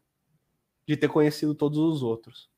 de 0.87 0.97
ter 0.97 1.07
conhecido 1.07 1.55
todos 1.55 1.77
os 1.77 2.03
outros 2.03 2.53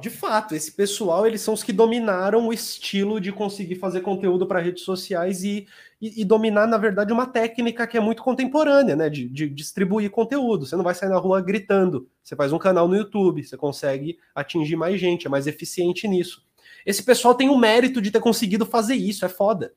de 0.00 0.08
fato, 0.08 0.54
esse 0.54 0.72
pessoal, 0.72 1.26
eles 1.26 1.42
são 1.42 1.52
os 1.52 1.62
que 1.62 1.72
dominaram 1.72 2.48
o 2.48 2.52
estilo 2.52 3.20
de 3.20 3.30
conseguir 3.30 3.74
fazer 3.74 4.00
conteúdo 4.00 4.46
para 4.46 4.58
redes 4.58 4.82
sociais 4.82 5.44
e, 5.44 5.66
e, 6.00 6.22
e, 6.22 6.24
dominar, 6.24 6.66
na 6.66 6.78
verdade, 6.78 7.12
uma 7.12 7.26
técnica 7.26 7.86
que 7.86 7.98
é 7.98 8.00
muito 8.00 8.22
contemporânea, 8.22 8.96
né? 8.96 9.10
De, 9.10 9.28
de, 9.28 9.48
distribuir 9.48 10.10
conteúdo. 10.10 10.64
Você 10.64 10.74
não 10.74 10.84
vai 10.84 10.94
sair 10.94 11.10
na 11.10 11.18
rua 11.18 11.42
gritando. 11.42 12.08
Você 12.22 12.34
faz 12.34 12.52
um 12.52 12.58
canal 12.58 12.88
no 12.88 12.96
YouTube, 12.96 13.44
você 13.44 13.56
consegue 13.56 14.18
atingir 14.34 14.76
mais 14.76 14.98
gente, 14.98 15.26
é 15.26 15.30
mais 15.30 15.46
eficiente 15.46 16.08
nisso. 16.08 16.42
Esse 16.84 17.02
pessoal 17.02 17.34
tem 17.34 17.48
o 17.48 17.58
mérito 17.58 18.00
de 18.00 18.10
ter 18.10 18.20
conseguido 18.20 18.64
fazer 18.64 18.94
isso, 18.94 19.24
é 19.24 19.28
foda. 19.28 19.72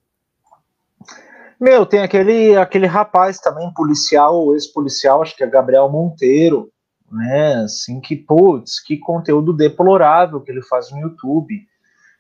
Meu, 1.60 1.86
tem 1.86 2.02
aquele, 2.02 2.56
aquele 2.58 2.88
rapaz 2.88 3.40
também, 3.40 3.72
policial, 3.74 4.54
ex-policial, 4.54 5.22
acho 5.22 5.36
que 5.36 5.44
é 5.44 5.48
Gabriel 5.48 5.90
Monteiro, 5.90 6.70
né? 7.12 7.56
Assim, 7.64 8.02
que, 8.02 8.16
putz, 8.16 8.82
que 8.82 8.98
conteúdo 8.98 9.54
deplorável 9.54 10.42
que 10.42 10.52
ele 10.52 10.62
faz 10.64 10.92
no 10.92 11.00
YouTube. 11.00 11.62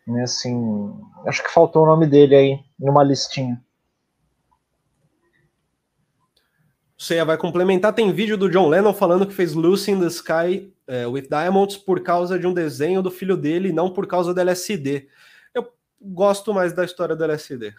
Né, 0.07 0.23
assim, 0.23 0.93
acho 1.25 1.41
que 1.43 1.49
faltou 1.49 1.83
o 1.83 1.85
nome 1.85 2.05
dele 2.05 2.35
aí, 2.35 2.59
numa 2.79 3.03
listinha. 3.03 3.61
Você 6.97 7.23
vai 7.23 7.37
complementar, 7.37 7.93
tem 7.93 8.11
vídeo 8.13 8.37
do 8.37 8.49
John 8.49 8.69
Lennon 8.69 8.93
falando 8.93 9.25
que 9.25 9.33
fez 9.33 9.53
Lucy 9.53 9.91
in 9.91 9.99
the 9.99 10.07
Sky 10.07 10.71
é, 10.87 11.07
with 11.07 11.27
Diamonds 11.29 11.77
por 11.77 12.01
causa 12.01 12.37
de 12.37 12.45
um 12.45 12.53
desenho 12.53 13.01
do 13.01 13.11
filho 13.11 13.35
dele, 13.35 13.71
não 13.71 13.89
por 13.91 14.07
causa 14.07 14.33
do 14.33 14.39
LSD. 14.39 15.07
Eu 15.53 15.67
gosto 16.01 16.53
mais 16.53 16.73
da 16.73 16.85
história 16.85 17.15
do 17.15 17.23
LSD. 17.23 17.73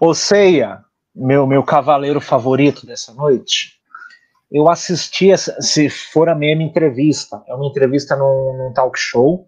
Ô 0.00 0.14
Ceia, 0.14 0.84
meu, 1.14 1.46
meu 1.46 1.62
cavaleiro 1.62 2.20
favorito 2.20 2.86
dessa 2.86 3.12
noite, 3.12 3.78
eu 4.50 4.68
assisti, 4.68 5.30
se 5.60 5.90
for 5.90 6.28
a 6.28 6.34
mesma 6.34 6.62
entrevista, 6.62 7.42
é 7.46 7.54
uma 7.54 7.66
entrevista 7.66 8.16
num, 8.16 8.56
num 8.56 8.72
talk 8.72 8.98
show, 8.98 9.46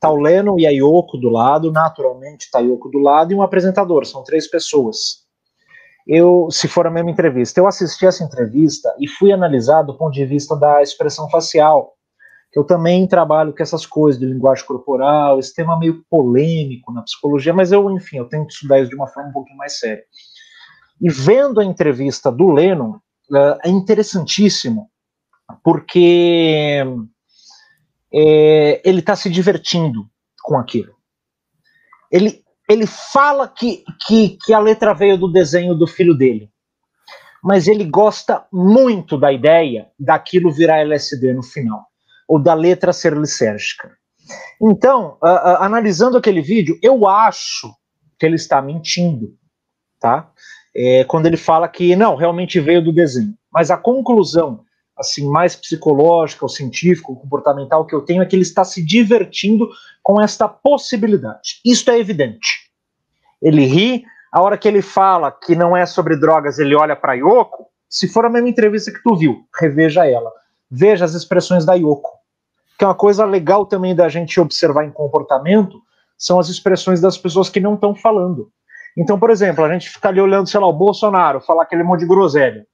tá 0.00 0.10
o 0.10 0.16
Leno 0.16 0.58
e 0.58 0.66
a 0.66 0.70
Yoko 0.70 1.18
do 1.18 1.28
lado, 1.28 1.70
naturalmente 1.70 2.50
tá 2.50 2.58
a 2.58 2.62
Yoko 2.62 2.88
do 2.88 2.98
lado, 2.98 3.32
e 3.32 3.34
um 3.34 3.42
apresentador, 3.42 4.06
são 4.06 4.24
três 4.24 4.48
pessoas. 4.48 5.21
Eu, 6.06 6.48
se 6.50 6.66
for 6.66 6.86
a 6.86 6.90
mesma 6.90 7.10
entrevista, 7.10 7.60
eu 7.60 7.66
assisti 7.66 8.06
essa 8.06 8.24
entrevista 8.24 8.94
e 8.98 9.08
fui 9.08 9.32
analisar 9.32 9.82
do 9.82 9.96
ponto 9.96 10.12
de 10.12 10.24
vista 10.24 10.56
da 10.56 10.82
expressão 10.82 11.28
facial, 11.30 11.94
eu 12.54 12.64
também 12.64 13.06
trabalho 13.06 13.54
com 13.54 13.62
essas 13.62 13.86
coisas 13.86 14.20
de 14.20 14.26
linguagem 14.26 14.66
corporal, 14.66 15.38
esse 15.38 15.54
tema 15.54 15.78
meio 15.78 16.04
polêmico 16.10 16.92
na 16.92 17.02
psicologia, 17.02 17.54
mas 17.54 17.72
eu, 17.72 17.90
enfim, 17.90 18.18
eu 18.18 18.28
tento 18.28 18.50
estudar 18.50 18.80
isso 18.80 18.90
de 18.90 18.96
uma 18.96 19.06
forma 19.06 19.30
um 19.30 19.32
pouquinho 19.32 19.56
mais 19.56 19.78
séria. 19.78 20.04
E 21.00 21.08
vendo 21.08 21.60
a 21.60 21.64
entrevista 21.64 22.30
do 22.30 22.50
Lennon, 22.50 22.98
é 23.64 23.70
interessantíssimo, 23.70 24.90
porque 25.64 26.84
é, 28.12 28.82
ele 28.84 28.98
está 29.00 29.16
se 29.16 29.30
divertindo 29.30 30.06
com 30.42 30.56
aquilo. 30.58 30.94
Ele, 32.10 32.41
ele 32.72 32.86
fala 32.86 33.48
que, 33.48 33.84
que, 34.06 34.36
que 34.44 34.52
a 34.52 34.58
letra 34.58 34.94
veio 34.94 35.18
do 35.18 35.30
desenho 35.30 35.74
do 35.74 35.86
filho 35.86 36.14
dele, 36.14 36.50
mas 37.42 37.68
ele 37.68 37.84
gosta 37.84 38.44
muito 38.52 39.18
da 39.18 39.32
ideia 39.32 39.88
daquilo 39.98 40.52
virar 40.52 40.80
LSD 40.80 41.34
no 41.34 41.42
final, 41.42 41.84
ou 42.28 42.38
da 42.38 42.54
letra 42.54 42.92
ser 42.92 43.16
lisérgica. 43.16 43.90
Então, 44.60 45.18
uh, 45.22 45.26
uh, 45.26 45.62
analisando 45.62 46.16
aquele 46.16 46.40
vídeo, 46.40 46.78
eu 46.82 47.08
acho 47.08 47.68
que 48.18 48.24
ele 48.24 48.36
está 48.36 48.62
mentindo, 48.62 49.34
tá? 50.00 50.30
é, 50.74 51.04
quando 51.04 51.26
ele 51.26 51.36
fala 51.36 51.68
que 51.68 51.94
não, 51.94 52.16
realmente 52.16 52.58
veio 52.58 52.82
do 52.82 52.92
desenho. 52.92 53.34
Mas 53.52 53.70
a 53.70 53.76
conclusão, 53.76 54.64
assim, 54.96 55.28
mais 55.28 55.56
psicológica, 55.56 56.44
ou 56.44 56.48
científica, 56.48 57.10
ou 57.10 57.16
comportamental 57.16 57.86
que 57.86 57.94
eu 57.94 58.02
tenho 58.02 58.22
é 58.22 58.26
que 58.26 58.36
ele 58.36 58.42
está 58.42 58.64
se 58.64 58.84
divertindo 58.84 59.68
com 60.02 60.20
esta 60.20 60.48
possibilidade. 60.48 61.60
Isto 61.64 61.90
é 61.90 61.98
evidente. 61.98 62.70
Ele 63.40 63.64
ri, 63.64 64.04
a 64.30 64.40
hora 64.40 64.56
que 64.56 64.68
ele 64.68 64.82
fala 64.82 65.30
que 65.30 65.54
não 65.56 65.76
é 65.76 65.84
sobre 65.86 66.16
drogas, 66.16 66.58
ele 66.58 66.74
olha 66.74 66.96
para 66.96 67.14
Yoko. 67.14 67.66
Se 67.88 68.08
for 68.08 68.24
a 68.24 68.30
mesma 68.30 68.48
entrevista 68.48 68.92
que 68.92 69.02
tu 69.02 69.16
viu, 69.16 69.44
reveja 69.60 70.06
ela. 70.06 70.30
Veja 70.70 71.04
as 71.04 71.14
expressões 71.14 71.64
da 71.64 71.74
Yoko. 71.74 72.10
Que 72.78 72.84
é 72.84 72.88
uma 72.88 72.94
coisa 72.94 73.24
legal 73.24 73.66
também 73.66 73.94
da 73.94 74.08
gente 74.08 74.40
observar 74.40 74.84
em 74.84 74.90
comportamento, 74.90 75.80
são 76.16 76.38
as 76.38 76.48
expressões 76.48 77.00
das 77.00 77.18
pessoas 77.18 77.50
que 77.50 77.60
não 77.60 77.74
estão 77.74 77.94
falando. 77.94 78.50
Então, 78.96 79.18
por 79.18 79.30
exemplo, 79.30 79.64
a 79.64 79.72
gente 79.72 79.90
fica 79.90 80.08
ali 80.08 80.20
olhando, 80.20 80.48
sei 80.48 80.60
lá, 80.60 80.66
o 80.66 80.72
Bolsonaro, 80.72 81.40
falar 81.40 81.64
aquele 81.64 81.82
monte 81.82 82.00
de 82.00 82.06
groselha. 82.06 82.66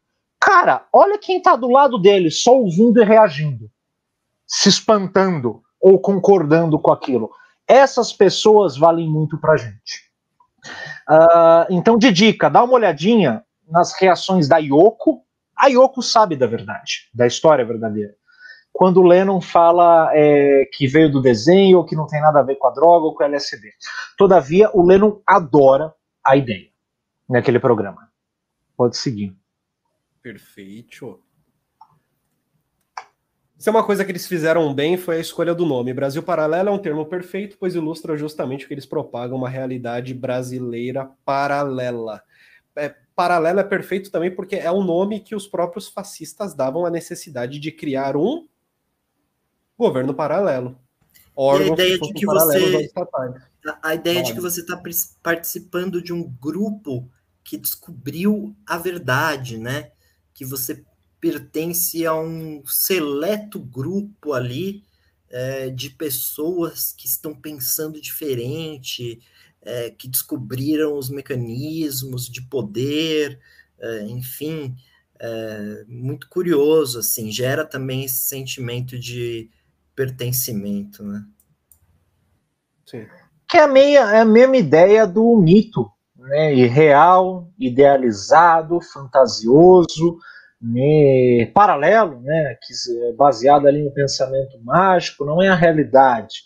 Cara, 0.48 0.86
olha 0.90 1.18
quem 1.18 1.42
tá 1.42 1.54
do 1.54 1.68
lado 1.68 1.98
dele, 1.98 2.30
só 2.30 2.56
ouvindo 2.56 3.02
e 3.02 3.04
reagindo, 3.04 3.70
se 4.46 4.70
espantando 4.70 5.62
ou 5.78 6.00
concordando 6.00 6.78
com 6.78 6.90
aquilo. 6.90 7.30
Essas 7.66 8.14
pessoas 8.14 8.74
valem 8.74 9.06
muito 9.06 9.38
pra 9.38 9.58
gente. 9.58 10.10
Uh, 11.06 11.68
então, 11.68 11.98
de 11.98 12.10
dica, 12.10 12.48
dá 12.48 12.64
uma 12.64 12.72
olhadinha 12.72 13.44
nas 13.68 13.92
reações 14.00 14.48
da 14.48 14.56
Yoko. 14.56 15.22
A 15.54 15.66
Yoko 15.66 16.02
sabe 16.02 16.34
da 16.34 16.46
verdade, 16.46 17.10
da 17.12 17.26
história 17.26 17.62
verdadeira. 17.62 18.14
Quando 18.72 19.00
o 19.02 19.06
Lennon 19.06 19.42
fala 19.42 20.08
é, 20.14 20.64
que 20.72 20.86
veio 20.86 21.12
do 21.12 21.20
desenho, 21.20 21.76
ou 21.76 21.84
que 21.84 21.94
não 21.94 22.06
tem 22.06 22.22
nada 22.22 22.40
a 22.40 22.42
ver 22.42 22.56
com 22.56 22.68
a 22.68 22.72
droga 22.72 23.04
ou 23.04 23.14
com 23.14 23.22
o 23.22 23.26
LSD. 23.26 23.68
Todavia, 24.16 24.70
o 24.72 24.82
Lennon 24.82 25.20
adora 25.26 25.92
a 26.24 26.36
ideia 26.36 26.70
naquele 27.28 27.60
programa. 27.60 28.08
Pode 28.74 28.96
seguir. 28.96 29.36
Perfeito. 30.28 31.22
Isso 33.58 33.66
é 33.66 33.70
uma 33.70 33.82
coisa 33.82 34.04
que 34.04 34.12
eles 34.12 34.26
fizeram 34.26 34.74
bem, 34.74 34.98
foi 34.98 35.16
a 35.16 35.20
escolha 35.20 35.54
do 35.54 35.64
nome. 35.64 35.94
Brasil 35.94 36.22
Paralelo 36.22 36.68
é 36.68 36.72
um 36.72 36.78
termo 36.78 37.06
perfeito, 37.06 37.56
pois 37.58 37.74
ilustra 37.74 38.14
justamente 38.14 38.66
o 38.66 38.68
que 38.68 38.74
eles 38.74 38.84
propagam, 38.84 39.38
uma 39.38 39.48
realidade 39.48 40.12
brasileira 40.12 41.10
paralela. 41.24 42.22
É, 42.76 42.94
paralelo 43.16 43.60
é 43.60 43.64
perfeito 43.64 44.10
também 44.10 44.30
porque 44.30 44.56
é 44.56 44.70
o 44.70 44.84
nome 44.84 45.20
que 45.20 45.34
os 45.34 45.48
próprios 45.48 45.88
fascistas 45.88 46.54
davam 46.54 46.84
à 46.84 46.90
necessidade 46.90 47.58
de 47.58 47.72
criar 47.72 48.14
um 48.14 48.46
governo 49.78 50.12
paralelo. 50.12 50.78
Órgãos 51.34 51.70
a 51.70 51.72
ideia 51.72 51.98
de 51.98 52.12
que 52.12 52.26
você 52.26 52.90
a, 53.64 53.88
a 53.88 53.94
ideia 53.94 54.22
de 54.22 54.34
que 54.34 54.40
você 54.40 54.60
está 54.60 54.78
participando 55.22 56.02
de 56.02 56.12
um 56.12 56.22
grupo 56.22 57.10
que 57.42 57.56
descobriu 57.56 58.54
a 58.66 58.76
verdade, 58.76 59.56
né? 59.56 59.90
Que 60.38 60.44
você 60.44 60.84
pertence 61.20 62.06
a 62.06 62.14
um 62.14 62.64
seleto 62.64 63.58
grupo 63.58 64.32
ali 64.32 64.84
é, 65.28 65.68
de 65.68 65.90
pessoas 65.90 66.92
que 66.92 67.06
estão 67.06 67.34
pensando 67.34 68.00
diferente, 68.00 69.20
é, 69.60 69.90
que 69.90 70.06
descobriram 70.06 70.96
os 70.96 71.10
mecanismos 71.10 72.28
de 72.28 72.42
poder, 72.42 73.40
é, 73.80 74.02
enfim, 74.04 74.76
é, 75.18 75.84
muito 75.88 76.28
curioso, 76.28 77.00
assim, 77.00 77.32
gera 77.32 77.64
também 77.64 78.04
esse 78.04 78.20
sentimento 78.20 78.96
de 78.96 79.50
pertencimento, 79.96 81.02
né? 81.02 81.26
Sim 82.86 83.06
que 83.48 83.56
é 83.56 83.62
a, 83.62 83.66
meia, 83.66 84.00
é 84.12 84.20
a 84.20 84.24
mesma 84.24 84.56
ideia 84.58 85.06
do 85.06 85.34
mito, 85.36 85.90
né? 86.28 86.54
Irreal, 86.54 87.48
idealizado, 87.58 88.80
fantasioso, 88.80 90.18
né? 90.60 91.46
paralelo, 91.54 92.20
né? 92.20 92.56
Que 92.62 92.72
é 93.08 93.12
baseado 93.12 93.66
ali 93.66 93.82
no 93.82 93.92
pensamento 93.92 94.58
mágico, 94.62 95.24
não 95.24 95.42
é 95.42 95.48
a 95.48 95.54
realidade, 95.54 96.44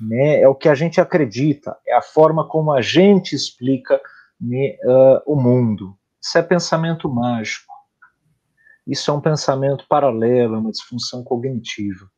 né? 0.00 0.40
É 0.40 0.48
o 0.48 0.54
que 0.54 0.68
a 0.68 0.74
gente 0.74 1.00
acredita, 1.00 1.76
é 1.86 1.94
a 1.94 2.02
forma 2.02 2.48
como 2.48 2.72
a 2.72 2.80
gente 2.80 3.34
explica 3.34 4.00
né, 4.40 4.76
uh, 4.84 5.22
o 5.26 5.36
mundo. 5.36 5.96
Isso 6.22 6.38
é 6.38 6.42
pensamento 6.42 7.08
mágico. 7.08 7.72
Isso 8.86 9.10
é 9.10 9.14
um 9.14 9.20
pensamento 9.20 9.84
paralelo, 9.88 10.54
é 10.54 10.58
uma 10.58 10.70
disfunção 10.70 11.22
cognitiva. 11.22 12.08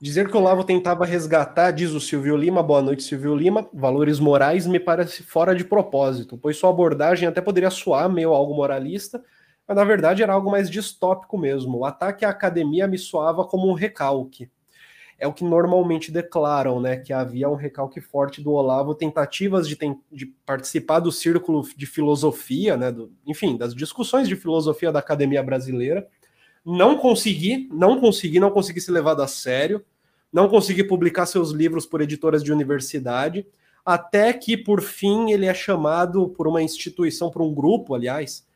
Dizer 0.00 0.28
que 0.30 0.36
o 0.36 0.40
Olavo 0.40 0.62
tentava 0.62 1.04
resgatar, 1.04 1.72
diz 1.72 1.90
o 1.90 2.00
Silvio 2.00 2.36
Lima, 2.36 2.62
boa 2.62 2.80
noite, 2.80 3.02
Silvio 3.02 3.34
Lima, 3.34 3.68
valores 3.72 4.20
morais 4.20 4.64
me 4.64 4.78
parece 4.78 5.24
fora 5.24 5.56
de 5.56 5.64
propósito, 5.64 6.38
pois 6.38 6.56
sua 6.56 6.70
abordagem 6.70 7.28
até 7.28 7.40
poderia 7.40 7.68
soar 7.68 8.08
meio 8.08 8.32
algo 8.32 8.54
moralista, 8.54 9.20
mas 9.66 9.76
na 9.76 9.82
verdade 9.82 10.22
era 10.22 10.32
algo 10.32 10.52
mais 10.52 10.70
distópico 10.70 11.36
mesmo. 11.36 11.78
O 11.78 11.84
ataque 11.84 12.24
à 12.24 12.30
academia 12.30 12.86
me 12.86 12.96
soava 12.96 13.44
como 13.44 13.68
um 13.68 13.74
recalque. 13.74 14.48
é 15.18 15.26
o 15.26 15.32
que 15.32 15.44
normalmente 15.44 16.12
declaram, 16.12 16.80
né? 16.80 16.98
Que 16.98 17.12
havia 17.12 17.48
um 17.48 17.56
recalque 17.56 18.00
forte 18.00 18.42
do 18.42 18.52
Olavo, 18.52 18.94
tentativas 18.94 19.68
de, 19.68 19.76
tem, 19.76 20.00
de 20.12 20.26
participar 20.46 21.00
do 21.00 21.12
círculo 21.12 21.62
de 21.76 21.86
filosofia, 21.86 22.76
né? 22.76 22.92
Do, 22.92 23.12
enfim, 23.26 23.56
das 23.56 23.74
discussões 23.74 24.28
de 24.28 24.36
filosofia 24.36 24.92
da 24.92 25.00
academia 25.00 25.42
brasileira. 25.42 26.08
Não 26.70 26.98
consegui, 26.98 27.66
não 27.72 27.98
consegui, 27.98 28.38
não 28.38 28.50
consegui 28.50 28.78
ser 28.82 28.92
levado 28.92 29.22
a 29.22 29.26
sério, 29.26 29.82
não 30.30 30.50
consegui 30.50 30.84
publicar 30.84 31.24
seus 31.24 31.50
livros 31.50 31.86
por 31.86 32.02
editoras 32.02 32.44
de 32.44 32.52
universidade, 32.52 33.46
até 33.82 34.34
que, 34.34 34.54
por 34.54 34.82
fim, 34.82 35.30
ele 35.30 35.46
é 35.46 35.54
chamado 35.54 36.28
por 36.28 36.46
uma 36.46 36.60
instituição, 36.60 37.30
por 37.30 37.40
um 37.40 37.54
grupo, 37.54 37.94
aliás, 37.94 38.46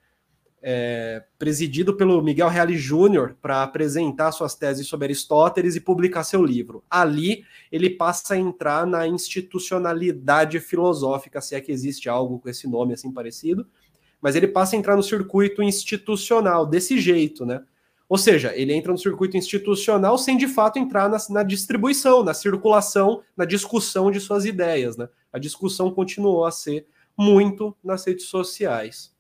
é, 0.60 1.24
presidido 1.39 1.97
pelo 1.97 2.20
Miguel 2.20 2.48
Reale 2.48 2.76
Júnior 2.76 3.34
para 3.40 3.62
apresentar 3.62 4.30
suas 4.30 4.55
teses 4.55 4.86
sobre 4.86 5.06
Aristóteles 5.06 5.74
e 5.74 5.80
publicar 5.80 6.22
seu 6.22 6.44
livro. 6.44 6.84
Ali 6.90 7.47
ele 7.70 7.89
passa 7.89 8.34
a 8.34 8.39
entrar 8.39 8.86
na 8.86 9.09
institucionalidade 9.09 10.60
filosófica, 10.60 11.40
se 11.40 11.55
é 11.55 11.62
que 11.62 11.72
existe 11.72 12.10
algo 12.10 12.39
com 12.39 12.51
esse 12.51 12.68
nome 12.68 12.93
assim 12.93 13.10
parecido, 13.10 13.66
mas 14.20 14.36
ele 14.36 14.48
passa 14.48 14.76
a 14.76 14.78
entrar 14.78 14.97
no 14.97 15.02
circuito 15.02 15.62
institucional 15.62 16.66
desse 16.66 17.01
jeito, 17.01 17.47
né? 17.47 17.62
Ou 18.12 18.18
seja, 18.18 18.55
ele 18.55 18.74
entra 18.74 18.93
no 18.93 18.98
circuito 18.98 19.39
institucional 19.39 20.18
sem 20.18 20.36
de 20.36 20.47
fato 20.47 20.78
entrar 20.78 21.09
na, 21.09 21.16
na 21.30 21.43
distribuição, 21.43 22.22
na 22.22 22.34
circulação, 22.34 23.22
na 23.34 23.47
discussão 23.47 24.10
de 24.10 24.20
suas 24.20 24.44
ideias, 24.44 24.98
né? 24.98 25.09
A 25.32 25.39
discussão 25.39 25.90
continuou 25.90 26.44
a 26.44 26.51
ser 26.51 26.86
muito 27.16 27.74
nas 27.82 28.05
redes 28.05 28.26
sociais. 28.26 29.16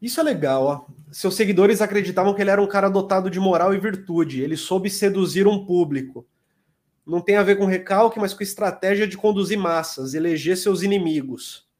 Isso 0.00 0.18
é 0.18 0.22
legal, 0.22 0.64
ó. 0.64 0.86
Seus 1.12 1.34
seguidores 1.34 1.82
acreditavam 1.82 2.32
que 2.32 2.40
ele 2.40 2.48
era 2.48 2.62
um 2.62 2.66
cara 2.66 2.88
dotado 2.88 3.28
de 3.28 3.38
moral 3.38 3.74
e 3.74 3.78
virtude. 3.78 4.40
Ele 4.40 4.56
soube 4.56 4.88
seduzir 4.88 5.46
um 5.46 5.66
público. 5.66 6.26
Não 7.06 7.20
tem 7.20 7.36
a 7.36 7.42
ver 7.42 7.58
com 7.58 7.66
recalque, 7.66 8.18
mas 8.18 8.32
com 8.32 8.42
estratégia 8.42 9.06
de 9.06 9.18
conduzir 9.18 9.58
massas, 9.58 10.14
eleger 10.14 10.56
seus 10.56 10.82
inimigos. 10.82 11.70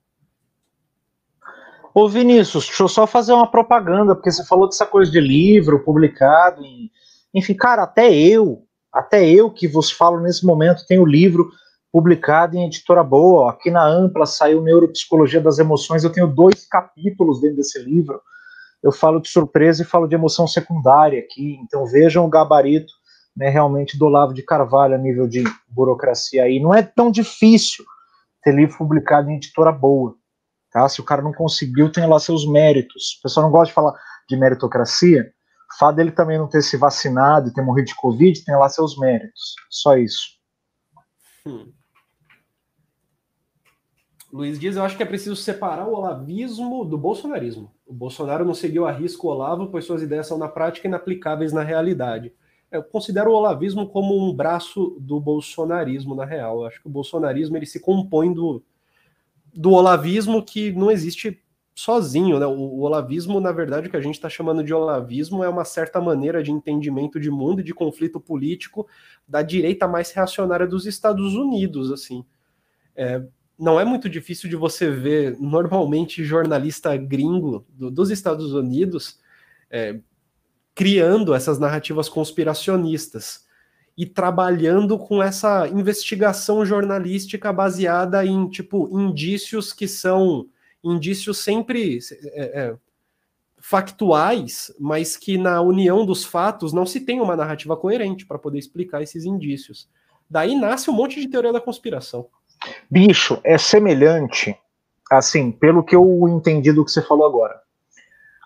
Ô 1.94 2.08
Vinícius, 2.08 2.66
deixa 2.66 2.82
eu 2.82 2.88
só 2.88 3.06
fazer 3.06 3.34
uma 3.34 3.50
propaganda, 3.50 4.14
porque 4.14 4.32
você 4.32 4.44
falou 4.46 4.66
dessa 4.66 4.86
coisa 4.86 5.10
de 5.10 5.20
livro 5.20 5.84
publicado. 5.84 6.64
Em... 6.64 6.90
Enfim, 7.34 7.54
cara, 7.54 7.82
até 7.82 8.10
eu, 8.14 8.62
até 8.90 9.28
eu 9.28 9.50
que 9.50 9.68
vos 9.68 9.90
falo 9.90 10.18
nesse 10.18 10.46
momento, 10.46 10.86
tenho 10.86 11.04
livro 11.04 11.50
publicado 11.92 12.56
em 12.56 12.64
editora 12.64 13.04
boa. 13.04 13.50
Aqui 13.50 13.70
na 13.70 13.86
Ampla 13.86 14.24
saiu 14.24 14.62
Neuropsicologia 14.62 15.40
das 15.40 15.58
Emoções. 15.58 16.02
Eu 16.02 16.10
tenho 16.10 16.26
dois 16.26 16.66
capítulos 16.66 17.42
dentro 17.42 17.56
desse 17.56 17.78
livro. 17.78 18.18
Eu 18.82 18.90
falo 18.90 19.20
de 19.20 19.28
surpresa 19.28 19.82
e 19.82 19.86
falo 19.86 20.06
de 20.06 20.14
emoção 20.14 20.46
secundária 20.46 21.20
aqui. 21.20 21.58
Então 21.62 21.84
vejam 21.84 22.24
o 22.24 22.28
gabarito 22.28 22.92
né, 23.36 23.50
realmente 23.50 23.98
do 23.98 24.06
Olavo 24.06 24.32
de 24.32 24.42
Carvalho 24.42 24.94
a 24.94 24.98
nível 24.98 25.28
de 25.28 25.44
burocracia 25.68 26.44
aí. 26.44 26.58
Não 26.58 26.74
é 26.74 26.82
tão 26.82 27.10
difícil 27.10 27.84
ter 28.42 28.54
livro 28.54 28.78
publicado 28.78 29.30
em 29.30 29.36
editora 29.36 29.70
boa. 29.70 30.16
Tá? 30.72 30.88
Se 30.88 31.00
o 31.00 31.04
cara 31.04 31.20
não 31.20 31.32
conseguiu, 31.32 31.92
tem 31.92 32.06
lá 32.06 32.18
seus 32.18 32.46
méritos. 32.48 33.18
O 33.18 33.22
pessoal 33.22 33.44
não 33.44 33.52
gosta 33.52 33.66
de 33.66 33.74
falar 33.74 33.94
de 34.28 34.36
meritocracia. 34.36 35.30
O 35.74 35.78
fato 35.78 35.96
dele 35.96 36.10
também 36.10 36.38
não 36.38 36.48
ter 36.48 36.62
se 36.62 36.76
vacinado 36.76 37.48
e 37.48 37.52
ter 37.52 37.62
morrido 37.62 37.88
de 37.88 37.94
Covid 37.94 38.42
tem 38.44 38.56
lá 38.56 38.68
seus 38.68 38.98
méritos. 38.98 39.54
Só 39.70 39.96
isso. 39.96 40.38
Hum. 41.46 41.72
Luiz 44.32 44.58
Dias, 44.58 44.76
eu 44.76 44.82
acho 44.82 44.96
que 44.96 45.02
é 45.02 45.06
preciso 45.06 45.36
separar 45.36 45.86
o 45.86 45.92
olavismo 45.92 46.86
do 46.86 46.96
bolsonarismo. 46.96 47.70
O 47.86 47.92
Bolsonaro 47.92 48.46
não 48.46 48.54
seguiu 48.54 48.86
a 48.86 48.90
risco 48.90 49.26
o 49.26 49.30
Olavo, 49.30 49.66
pois 49.66 49.84
suas 49.84 50.00
ideias 50.00 50.26
são 50.26 50.38
na 50.38 50.48
prática 50.48 50.88
inaplicáveis 50.88 51.52
na 51.52 51.62
realidade. 51.62 52.32
Eu 52.70 52.82
considero 52.82 53.30
o 53.30 53.34
olavismo 53.34 53.86
como 53.90 54.16
um 54.16 54.34
braço 54.34 54.96
do 54.98 55.20
bolsonarismo, 55.20 56.14
na 56.14 56.24
real. 56.24 56.60
Eu 56.60 56.66
acho 56.66 56.80
que 56.80 56.88
o 56.88 56.90
bolsonarismo 56.90 57.58
ele 57.58 57.66
se 57.66 57.78
compõe 57.78 58.32
do, 58.32 58.64
do 59.52 59.70
olavismo 59.70 60.42
que 60.42 60.72
não 60.72 60.90
existe 60.90 61.42
sozinho. 61.74 62.38
Né? 62.38 62.46
O, 62.46 62.52
o 62.52 62.80
olavismo, 62.80 63.40
na 63.40 63.52
verdade, 63.52 63.88
o 63.88 63.90
que 63.90 63.96
a 63.96 64.00
gente 64.00 64.14
está 64.14 64.28
chamando 64.28 64.62
de 64.62 64.72
olavismo 64.72 65.42
é 65.42 65.48
uma 65.48 65.64
certa 65.64 66.00
maneira 66.00 66.42
de 66.42 66.50
entendimento 66.50 67.18
de 67.20 67.30
mundo 67.30 67.60
e 67.60 67.64
de 67.64 67.74
conflito 67.74 68.20
político 68.20 68.86
da 69.26 69.42
direita 69.42 69.86
mais 69.88 70.10
reacionária 70.12 70.66
dos 70.66 70.86
Estados 70.86 71.34
Unidos. 71.34 71.90
assim. 71.92 72.24
É, 72.94 73.22
não 73.58 73.78
é 73.78 73.84
muito 73.84 74.08
difícil 74.08 74.48
de 74.50 74.56
você 74.56 74.90
ver 74.90 75.36
normalmente 75.38 76.24
jornalista 76.24 76.96
gringo 76.96 77.64
do, 77.68 77.90
dos 77.90 78.10
Estados 78.10 78.52
Unidos 78.52 79.20
é, 79.70 80.00
criando 80.74 81.34
essas 81.34 81.58
narrativas 81.58 82.08
conspiracionistas 82.08 83.46
e 83.96 84.06
trabalhando 84.06 84.98
com 84.98 85.22
essa 85.22 85.68
investigação 85.68 86.64
jornalística 86.64 87.52
baseada 87.52 88.24
em 88.24 88.48
tipo 88.48 88.88
indícios 88.90 89.72
que 89.72 89.86
são 89.86 90.46
indícios 90.82 91.38
sempre 91.38 91.98
é, 92.34 92.42
é, 92.42 92.76
factuais, 93.58 94.74
mas 94.80 95.16
que 95.16 95.38
na 95.38 95.60
união 95.60 96.04
dos 96.04 96.24
fatos 96.24 96.72
não 96.72 96.84
se 96.84 97.00
tem 97.00 97.20
uma 97.20 97.36
narrativa 97.36 97.76
coerente 97.76 98.26
para 98.26 98.38
poder 98.38 98.58
explicar 98.58 99.02
esses 99.02 99.24
indícios. 99.24 99.88
Daí 100.28 100.56
nasce 100.56 100.90
um 100.90 100.94
monte 100.94 101.20
de 101.20 101.28
teoria 101.28 101.52
da 101.52 101.60
conspiração. 101.60 102.26
Bicho, 102.90 103.38
é 103.44 103.58
semelhante, 103.58 104.56
assim, 105.10 105.52
pelo 105.52 105.84
que 105.84 105.94
eu 105.94 106.28
entendi 106.28 106.72
do 106.72 106.84
que 106.84 106.90
você 106.90 107.02
falou 107.02 107.26
agora. 107.26 107.60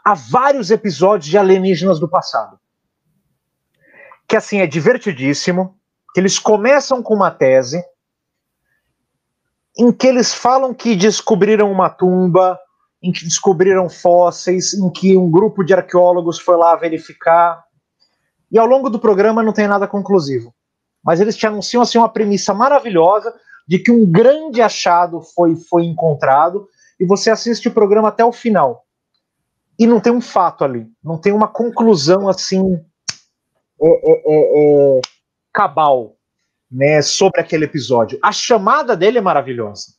Há 0.05 0.15
vários 0.15 0.71
episódios 0.71 1.31
de 1.31 1.39
alienígenas 1.39 1.99
do 1.99 2.09
passado. 2.09 2.59
Que, 4.29 4.37
assim, 4.37 4.59
é 4.59 4.67
divertidíssimo. 4.67 5.77
Que 6.15 6.21
eles 6.21 6.39
começam 6.39 7.03
com 7.03 7.15
uma 7.15 7.31
tese 7.31 7.83
em 9.79 9.93
que 9.93 10.07
eles 10.07 10.33
falam 10.33 10.73
que 10.73 10.97
descobriram 10.97 11.71
uma 11.71 11.91
tumba, 11.91 12.59
em 13.03 13.13
que 13.13 13.25
descobriram 13.25 13.89
fósseis, 13.91 14.73
em 14.73 14.91
que 14.91 15.17
um 15.17 15.31
grupo 15.31 15.63
de 15.63 15.75
arqueólogos 15.75 16.39
foi 16.39 16.57
lá 16.57 16.75
verificar. 16.75 17.63
E 18.51 18.59
ao 18.59 18.67
longo 18.67 18.89
do 18.89 18.99
programa 18.99 19.43
não 19.43 19.53
tem 19.53 19.69
nada 19.69 19.87
conclusivo. 19.87 20.55
Mas 21.05 21.21
eles 21.21 21.37
te 21.37 21.47
anunciam 21.47 21.83
assim 21.83 21.99
uma 21.99 22.09
premissa 22.09 22.55
maravilhosa 22.55 23.35
de 23.69 23.79
que 23.79 23.93
um 23.93 24.11
grande 24.11 24.63
achado 24.63 25.21
foi, 25.21 25.57
foi 25.57 25.85
encontrado 25.85 26.67
e 26.99 27.05
você 27.05 27.31
assiste 27.31 27.69
o 27.69 27.73
programa 27.73 28.09
até 28.09 28.25
o 28.25 28.33
final. 28.33 28.85
E 29.79 29.87
não 29.87 30.01
tem 30.01 30.13
um 30.13 30.23
fato 30.23 30.65
ali, 30.65 30.89
não 31.05 31.19
tem 31.19 31.33
uma 31.33 31.49
conclusão 31.49 32.29
assim 32.29 32.83
é, 33.81 33.89
é, 33.89 34.23
é, 34.27 34.99
é 34.99 35.01
cabal 35.53 36.17
né, 36.71 37.01
sobre 37.03 37.41
aquele 37.41 37.65
episódio. 37.65 38.19
A 38.23 38.33
chamada 38.33 38.97
dele 38.97 39.19
é 39.19 39.21
maravilhosa. 39.21 39.95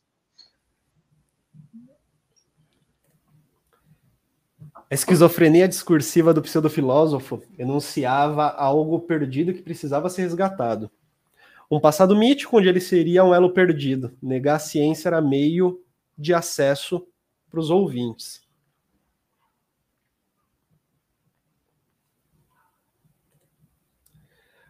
A 4.90 4.94
esquizofrenia 4.94 5.68
discursiva 5.68 6.34
do 6.34 6.41
pseudofilósofo 6.41 7.41
enunciava 7.58 8.49
algo 8.52 9.02
perdido 9.02 9.54
que 9.54 9.62
precisava 9.62 10.10
ser 10.10 10.22
resgatado. 10.22 10.90
Um 11.70 11.80
passado 11.80 12.16
mítico 12.16 12.58
onde 12.58 12.70
ele 12.70 12.80
seria 12.80 13.26
um 13.26 13.36
elo 13.36 13.54
perdido. 13.54 14.16
Negar 14.24 14.56
a 14.56 14.60
ciência 14.60 15.10
era 15.10 15.22
meio 15.22 15.84
de 16.18 16.34
acesso 16.34 17.06
para 17.49 17.60
os 17.60 17.70
ouvintes. 17.70 18.47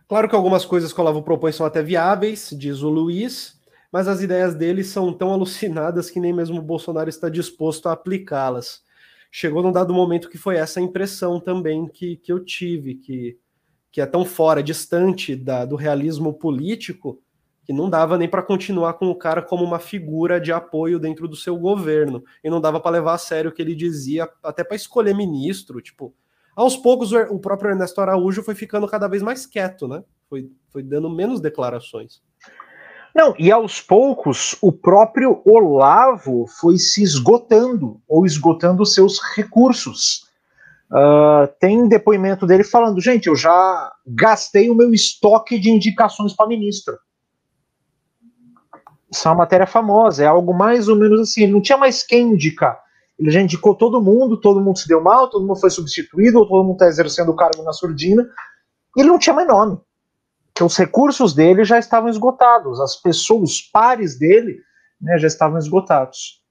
Claro 0.07 0.29
que 0.29 0.35
algumas 0.35 0.65
coisas 0.65 0.93
que 0.93 0.99
o 0.99 1.03
Olavo 1.03 1.21
propõe 1.21 1.51
são 1.51 1.65
até 1.65 1.83
viáveis, 1.83 2.49
diz 2.57 2.81
o 2.81 2.89
Luiz, 2.89 3.59
mas 3.91 4.07
as 4.07 4.21
ideias 4.21 4.55
dele 4.55 4.83
são 4.83 5.11
tão 5.11 5.31
alucinadas 5.33 6.09
que 6.09 6.19
nem 6.19 6.31
mesmo 6.31 6.59
o 6.59 6.61
Bolsonaro 6.61 7.09
está 7.09 7.29
disposto 7.29 7.89
a 7.89 7.91
aplicá-las. 7.91 8.81
Chegou 9.29 9.61
num 9.61 9.71
dado 9.71 9.93
momento 9.93 10.29
que 10.29 10.37
foi 10.37 10.55
essa 10.55 10.79
impressão 10.79 11.39
também 11.39 11.87
que, 11.87 12.15
que 12.17 12.31
eu 12.31 12.43
tive, 12.43 12.95
que 12.95 13.37
que 13.97 14.01
é 14.01 14.05
tão 14.05 14.23
fora, 14.23 14.61
distante 14.61 15.35
da, 15.35 15.65
do 15.65 15.75
realismo 15.75 16.31
político, 16.31 17.19
que 17.65 17.73
não 17.73 17.89
dava 17.89 18.15
nem 18.15 18.29
para 18.29 18.43
continuar 18.43 18.93
com 18.93 19.07
o 19.07 19.15
cara 19.15 19.41
como 19.41 19.63
uma 19.63 19.79
figura 19.79 20.39
de 20.39 20.51
apoio 20.51 20.99
dentro 20.99 21.27
do 21.27 21.35
seu 21.35 21.57
governo. 21.57 22.23
E 22.43 22.49
não 22.49 22.61
dava 22.61 22.79
para 22.79 22.91
levar 22.91 23.15
a 23.15 23.17
sério 23.17 23.49
o 23.49 23.53
que 23.53 23.59
ele 23.59 23.73
dizia, 23.73 24.29
até 24.43 24.63
para 24.63 24.75
escolher 24.75 25.15
ministro. 25.15 25.81
Tipo, 25.81 26.13
aos 26.57 26.75
poucos 26.75 27.11
o 27.11 27.37
próprio 27.37 27.69
Ernesto 27.69 28.01
Araújo 28.01 28.41
foi 28.41 28.55
ficando 28.55 28.87
cada 28.87 29.07
vez 29.07 29.21
mais 29.21 29.45
quieto, 29.45 29.87
né? 29.87 30.03
Foi, 30.27 30.49
foi 30.71 30.81
dando 30.81 31.07
menos 31.07 31.39
declarações. 31.39 32.19
Não, 33.13 33.35
e 33.37 33.51
aos 33.51 33.79
poucos 33.79 34.57
o 34.59 34.71
próprio 34.71 35.39
Olavo 35.45 36.47
foi 36.59 36.79
se 36.79 37.03
esgotando, 37.03 38.01
ou 38.07 38.25
esgotando 38.25 38.83
seus 38.87 39.19
recursos. 39.35 40.25
Uh, 40.91 41.47
tem 41.59 41.87
depoimento 41.87 42.47
dele 42.47 42.63
falando: 42.63 42.99
gente, 42.99 43.27
eu 43.27 43.35
já 43.35 43.93
gastei 44.07 44.69
o 44.71 44.75
meu 44.75 44.91
estoque 44.93 45.59
de 45.59 45.69
indicações 45.69 46.33
para 46.33 46.47
ministro. 46.47 46.97
Isso 49.11 49.27
é 49.27 49.31
uma 49.31 49.37
matéria 49.37 49.67
famosa, 49.67 50.23
é 50.23 50.27
algo 50.27 50.53
mais 50.53 50.87
ou 50.87 50.95
menos 50.95 51.21
assim. 51.21 51.43
Ele 51.43 51.53
não 51.53 51.61
tinha 51.61 51.77
mais 51.77 52.01
quem 52.01 52.31
indicar. 52.31 52.86
Ele 53.19 53.31
já 53.31 53.41
indicou 53.41 53.73
todo 53.73 54.01
mundo, 54.01 54.39
todo 54.39 54.61
mundo 54.61 54.77
se 54.77 54.87
deu 54.87 55.01
mal, 55.01 55.29
todo 55.29 55.45
mundo 55.45 55.59
foi 55.59 55.69
substituído, 55.69 56.47
todo 56.47 56.63
mundo 56.63 56.73
está 56.73 56.87
exercendo 56.87 57.29
o 57.29 57.35
cargo 57.35 57.63
na 57.63 57.73
surdina. 57.73 58.27
Ele 58.95 59.07
não 59.07 59.17
tinha 59.17 59.33
mais 59.33 59.47
nome. 59.47 59.79
Que 60.53 60.63
os 60.63 60.77
recursos 60.77 61.33
dele 61.33 61.63
já 61.63 61.79
estavam 61.79 62.09
esgotados, 62.09 62.79
as 62.79 62.95
pessoas, 62.95 63.51
os 63.51 63.61
pares 63.61 64.17
dele, 64.17 64.59
né, 65.01 65.17
já 65.17 65.27
estavam 65.27 65.57
esgotados. 65.57 66.43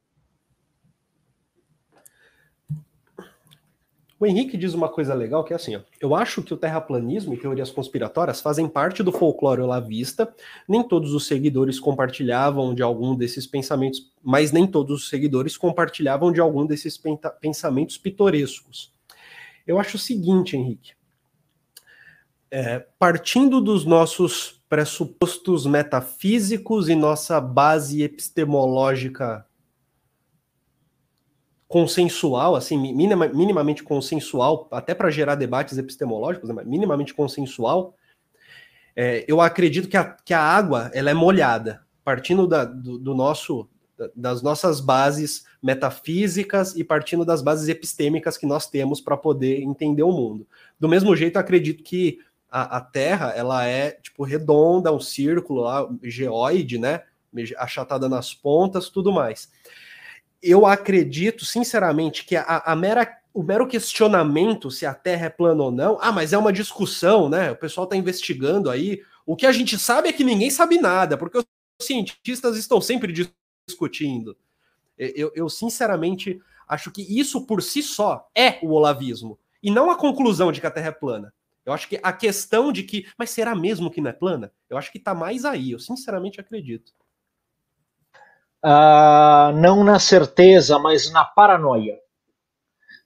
O 4.18 4.24
Henrique 4.24 4.56
diz 4.56 4.72
uma 4.72 4.88
coisa 4.88 5.12
legal 5.12 5.44
que 5.44 5.52
é 5.52 5.56
assim: 5.56 5.76
ó, 5.76 5.80
eu 6.01 6.14
acho 6.14 6.43
que 6.43 6.55
o 6.55 6.56
terraplanismo 6.56 7.34
e 7.34 7.36
teorias 7.36 7.70
conspiratórias 7.70 8.40
fazem 8.40 8.66
parte 8.66 9.02
do 9.02 9.12
folclore 9.12 9.60
olavista. 9.60 10.34
Nem 10.66 10.82
todos 10.82 11.12
os 11.12 11.26
seguidores 11.26 11.78
compartilhavam 11.78 12.74
de 12.74 12.82
algum 12.82 13.14
desses 13.14 13.47
pensamentos, 13.47 14.10
mas 14.22 14.52
nem 14.52 14.66
todos 14.66 15.02
os 15.02 15.09
seguidores 15.10 15.56
compartilhavam 15.56 16.32
de 16.32 16.40
algum 16.40 16.64
desses 16.64 16.98
pensamentos 17.40 17.98
pitorescos. 17.98 18.90
Eu 19.66 19.78
acho 19.78 19.97
o 19.97 20.01
seguinte, 20.01 20.56
Henrique: 20.56 20.93
é, 22.51 22.86
partindo 22.98 23.60
dos 23.60 23.84
nossos 23.84 24.62
pressupostos 24.66 25.66
metafísicos 25.66 26.88
e 26.88 26.94
nossa 26.94 27.38
base 27.38 28.02
epistemológica 28.02 29.44
consensual, 31.68 32.55
assim, 32.55 32.78
minima, 32.78 33.28
minimamente 33.28 33.82
consensual, 33.82 34.68
até 34.70 34.94
para 34.94 35.10
gerar 35.10 35.34
debates 35.34 35.76
epistemológicos, 35.76 36.48
né, 36.48 36.62
minimamente 36.64 37.12
consensual, 37.12 37.94
é, 38.94 39.24
eu 39.28 39.40
acredito 39.40 39.88
que 39.88 39.97
a, 39.97 40.05
que 40.05 40.32
a 40.32 40.40
água 40.40 40.90
ela 40.94 41.10
é 41.10 41.14
molhada, 41.14 41.84
partindo 42.05 42.47
da, 42.47 42.64
do, 42.64 42.98
do, 42.98 43.14
nosso 43.14 43.68
das 44.14 44.43
nossas 44.43 44.78
bases 44.78 45.47
metafísicas 45.62 46.76
e 46.76 46.84
partindo 46.84 47.24
das 47.24 47.40
bases 47.40 47.66
epistêmicas 47.68 48.36
que 48.36 48.44
nós 48.44 48.68
temos 48.68 49.01
para 49.01 49.16
poder 49.16 49.62
entender 49.62 50.02
o 50.02 50.12
mundo. 50.12 50.47
Do 50.78 50.86
mesmo 50.86 51.16
jeito, 51.16 51.38
acredito 51.38 51.82
que 51.82 52.18
a, 52.51 52.76
a, 52.76 52.80
Terra 52.82 53.32
ela 53.34 53.66
é 53.66 53.93
tipo 53.93 54.22
redonda, 54.22 54.93
um 54.93 55.01
círculo 55.01 55.62
lá, 55.62 55.88
né? 56.78 57.02
Achatada 57.56 58.06
nas 58.06 58.34
pontas, 58.34 58.90
tudo 58.90 59.10
mais 59.10 59.51
eu 60.42 60.66
acredito, 60.66 61.44
sinceramente, 61.44 62.24
que 62.24 62.36
a, 62.36 62.62
a 62.64 62.76
mera, 62.76 63.18
o 63.32 63.42
mero 63.42 63.66
questionamento 63.66 64.70
se 64.70 64.86
a 64.86 64.94
Terra 64.94 65.26
é 65.26 65.30
plana 65.30 65.62
ou 65.62 65.70
não, 65.70 65.98
ah, 66.00 66.12
mas 66.12 66.32
é 66.32 66.38
uma 66.38 66.52
discussão, 66.52 67.28
né? 67.28 67.50
O 67.50 67.56
pessoal 67.56 67.84
está 67.84 67.96
investigando 67.96 68.70
aí. 68.70 69.02
O 69.24 69.36
que 69.36 69.46
a 69.46 69.52
gente 69.52 69.78
sabe 69.78 70.08
é 70.08 70.12
que 70.12 70.24
ninguém 70.24 70.50
sabe 70.50 70.78
nada, 70.78 71.16
porque 71.18 71.38
os 71.38 71.44
cientistas 71.82 72.56
estão 72.56 72.80
sempre 72.80 73.12
discutindo. 73.68 74.36
Eu, 74.96 75.32
eu 75.34 75.48
sinceramente 75.48 76.40
acho 76.68 76.90
que 76.90 77.02
isso 77.02 77.46
por 77.46 77.62
si 77.62 77.82
só 77.82 78.28
é 78.34 78.58
o 78.62 78.70
olavismo, 78.70 79.38
e 79.62 79.70
não 79.70 79.90
a 79.90 79.96
conclusão 79.96 80.50
de 80.50 80.60
que 80.60 80.66
a 80.66 80.70
Terra 80.70 80.88
é 80.88 80.92
plana. 80.92 81.32
Eu 81.64 81.72
acho 81.72 81.88
que 81.88 81.98
a 82.00 82.12
questão 82.12 82.70
de 82.70 82.84
que, 82.84 83.06
mas 83.18 83.30
será 83.30 83.54
mesmo 83.54 83.90
que 83.90 84.00
não 84.00 84.10
é 84.10 84.12
plana? 84.12 84.52
Eu 84.70 84.78
acho 84.78 84.92
que 84.92 84.98
está 84.98 85.12
mais 85.14 85.44
aí, 85.44 85.72
eu 85.72 85.80
sinceramente 85.80 86.40
acredito 86.40 86.92
uh, 88.66 89.52
não 89.56 89.84
na 89.84 89.98
certeza, 89.98 90.78
mas 90.78 91.10
na 91.12 91.24
paranoia. 91.24 91.97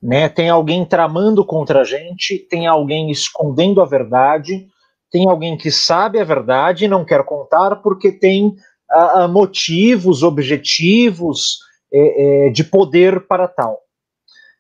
Né? 0.02 0.28
Tem 0.30 0.48
alguém 0.48 0.84
tramando 0.86 1.44
contra 1.44 1.82
a 1.82 1.84
gente, 1.84 2.38
tem 2.38 2.66
alguém 2.66 3.10
escondendo 3.10 3.82
a 3.82 3.84
verdade, 3.84 4.66
tem 5.10 5.28
alguém 5.28 5.58
que 5.58 5.70
sabe 5.70 6.18
a 6.18 6.24
verdade 6.24 6.84
e 6.84 6.88
não 6.88 7.04
quer 7.04 7.24
contar 7.24 7.76
porque 7.76 8.10
tem 8.10 8.56
uh, 8.90 9.28
motivos, 9.28 10.22
objetivos 10.22 11.58
é, 11.92 12.46
é, 12.46 12.50
de 12.50 12.64
poder 12.64 13.26
para 13.26 13.46
tal. 13.46 13.78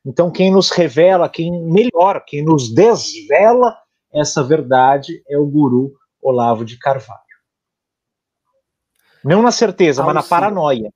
Então, 0.04 0.30
quem 0.30 0.50
nos 0.50 0.70
revela, 0.70 1.28
quem 1.28 1.50
melhor, 1.62 2.24
quem 2.26 2.44
nos 2.44 2.72
desvela 2.74 3.76
essa 4.12 4.42
verdade 4.42 5.22
é 5.28 5.38
o 5.38 5.46
guru 5.46 5.92
Olavo 6.22 6.64
de 6.64 6.78
Carvalho. 6.78 7.29
Não 9.24 9.42
na 9.42 9.50
certeza, 9.50 10.02
mas 10.02 10.14
na 10.14 10.22
paranoia. 10.22 10.92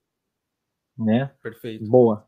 Né? 0.97 1.29
Perfeito. 1.41 1.85
Boa. 1.89 2.25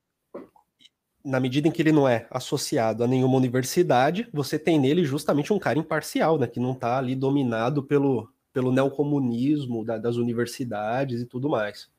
Na 1.23 1.39
medida 1.39 1.67
em 1.67 1.71
que 1.71 1.81
ele 1.81 1.91
não 1.91 2.07
é 2.07 2.27
associado 2.31 3.03
a 3.03 3.07
nenhuma 3.07 3.37
universidade, 3.37 4.29
você 4.31 4.57
tem 4.57 4.79
nele 4.79 5.03
justamente 5.03 5.51
um 5.51 5.59
cara 5.59 5.79
imparcial, 5.79 6.37
né? 6.37 6.47
Que 6.47 6.59
não 6.59 6.71
está 6.71 6.97
ali 6.97 7.15
dominado 7.15 7.83
pelo, 7.83 8.31
pelo 8.53 8.71
neocomunismo 8.71 9.83
da, 9.83 9.97
das 9.97 10.15
universidades 10.15 11.21
e 11.21 11.25
tudo 11.25 11.49
mais. 11.49 11.89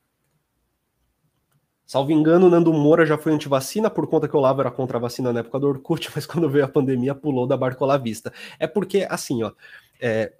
Salvo 1.89 2.11
engano, 2.11 2.51
Nando 2.51 2.71
Moura 2.71 3.03
já 3.03 3.17
foi 3.17 3.33
antivacina 3.33 3.89
por 3.89 4.05
conta 4.05 4.27
que 4.27 4.35
o 4.35 4.39
Olavo 4.39 4.61
era 4.61 4.69
contra 4.69 4.97
a 4.97 5.01
vacina 5.01 5.33
na 5.33 5.39
época 5.39 5.59
do 5.59 5.67
Orkut, 5.67 6.09
mas 6.13 6.23
quando 6.23 6.47
veio 6.47 6.63
a 6.63 6.67
pandemia 6.67 7.15
pulou 7.15 7.47
da 7.47 7.57
barca 7.57 7.83
olavista. 7.83 8.31
É 8.59 8.67
porque, 8.67 9.07
assim, 9.09 9.41
ó, 9.41 9.51
é, 9.99 10.33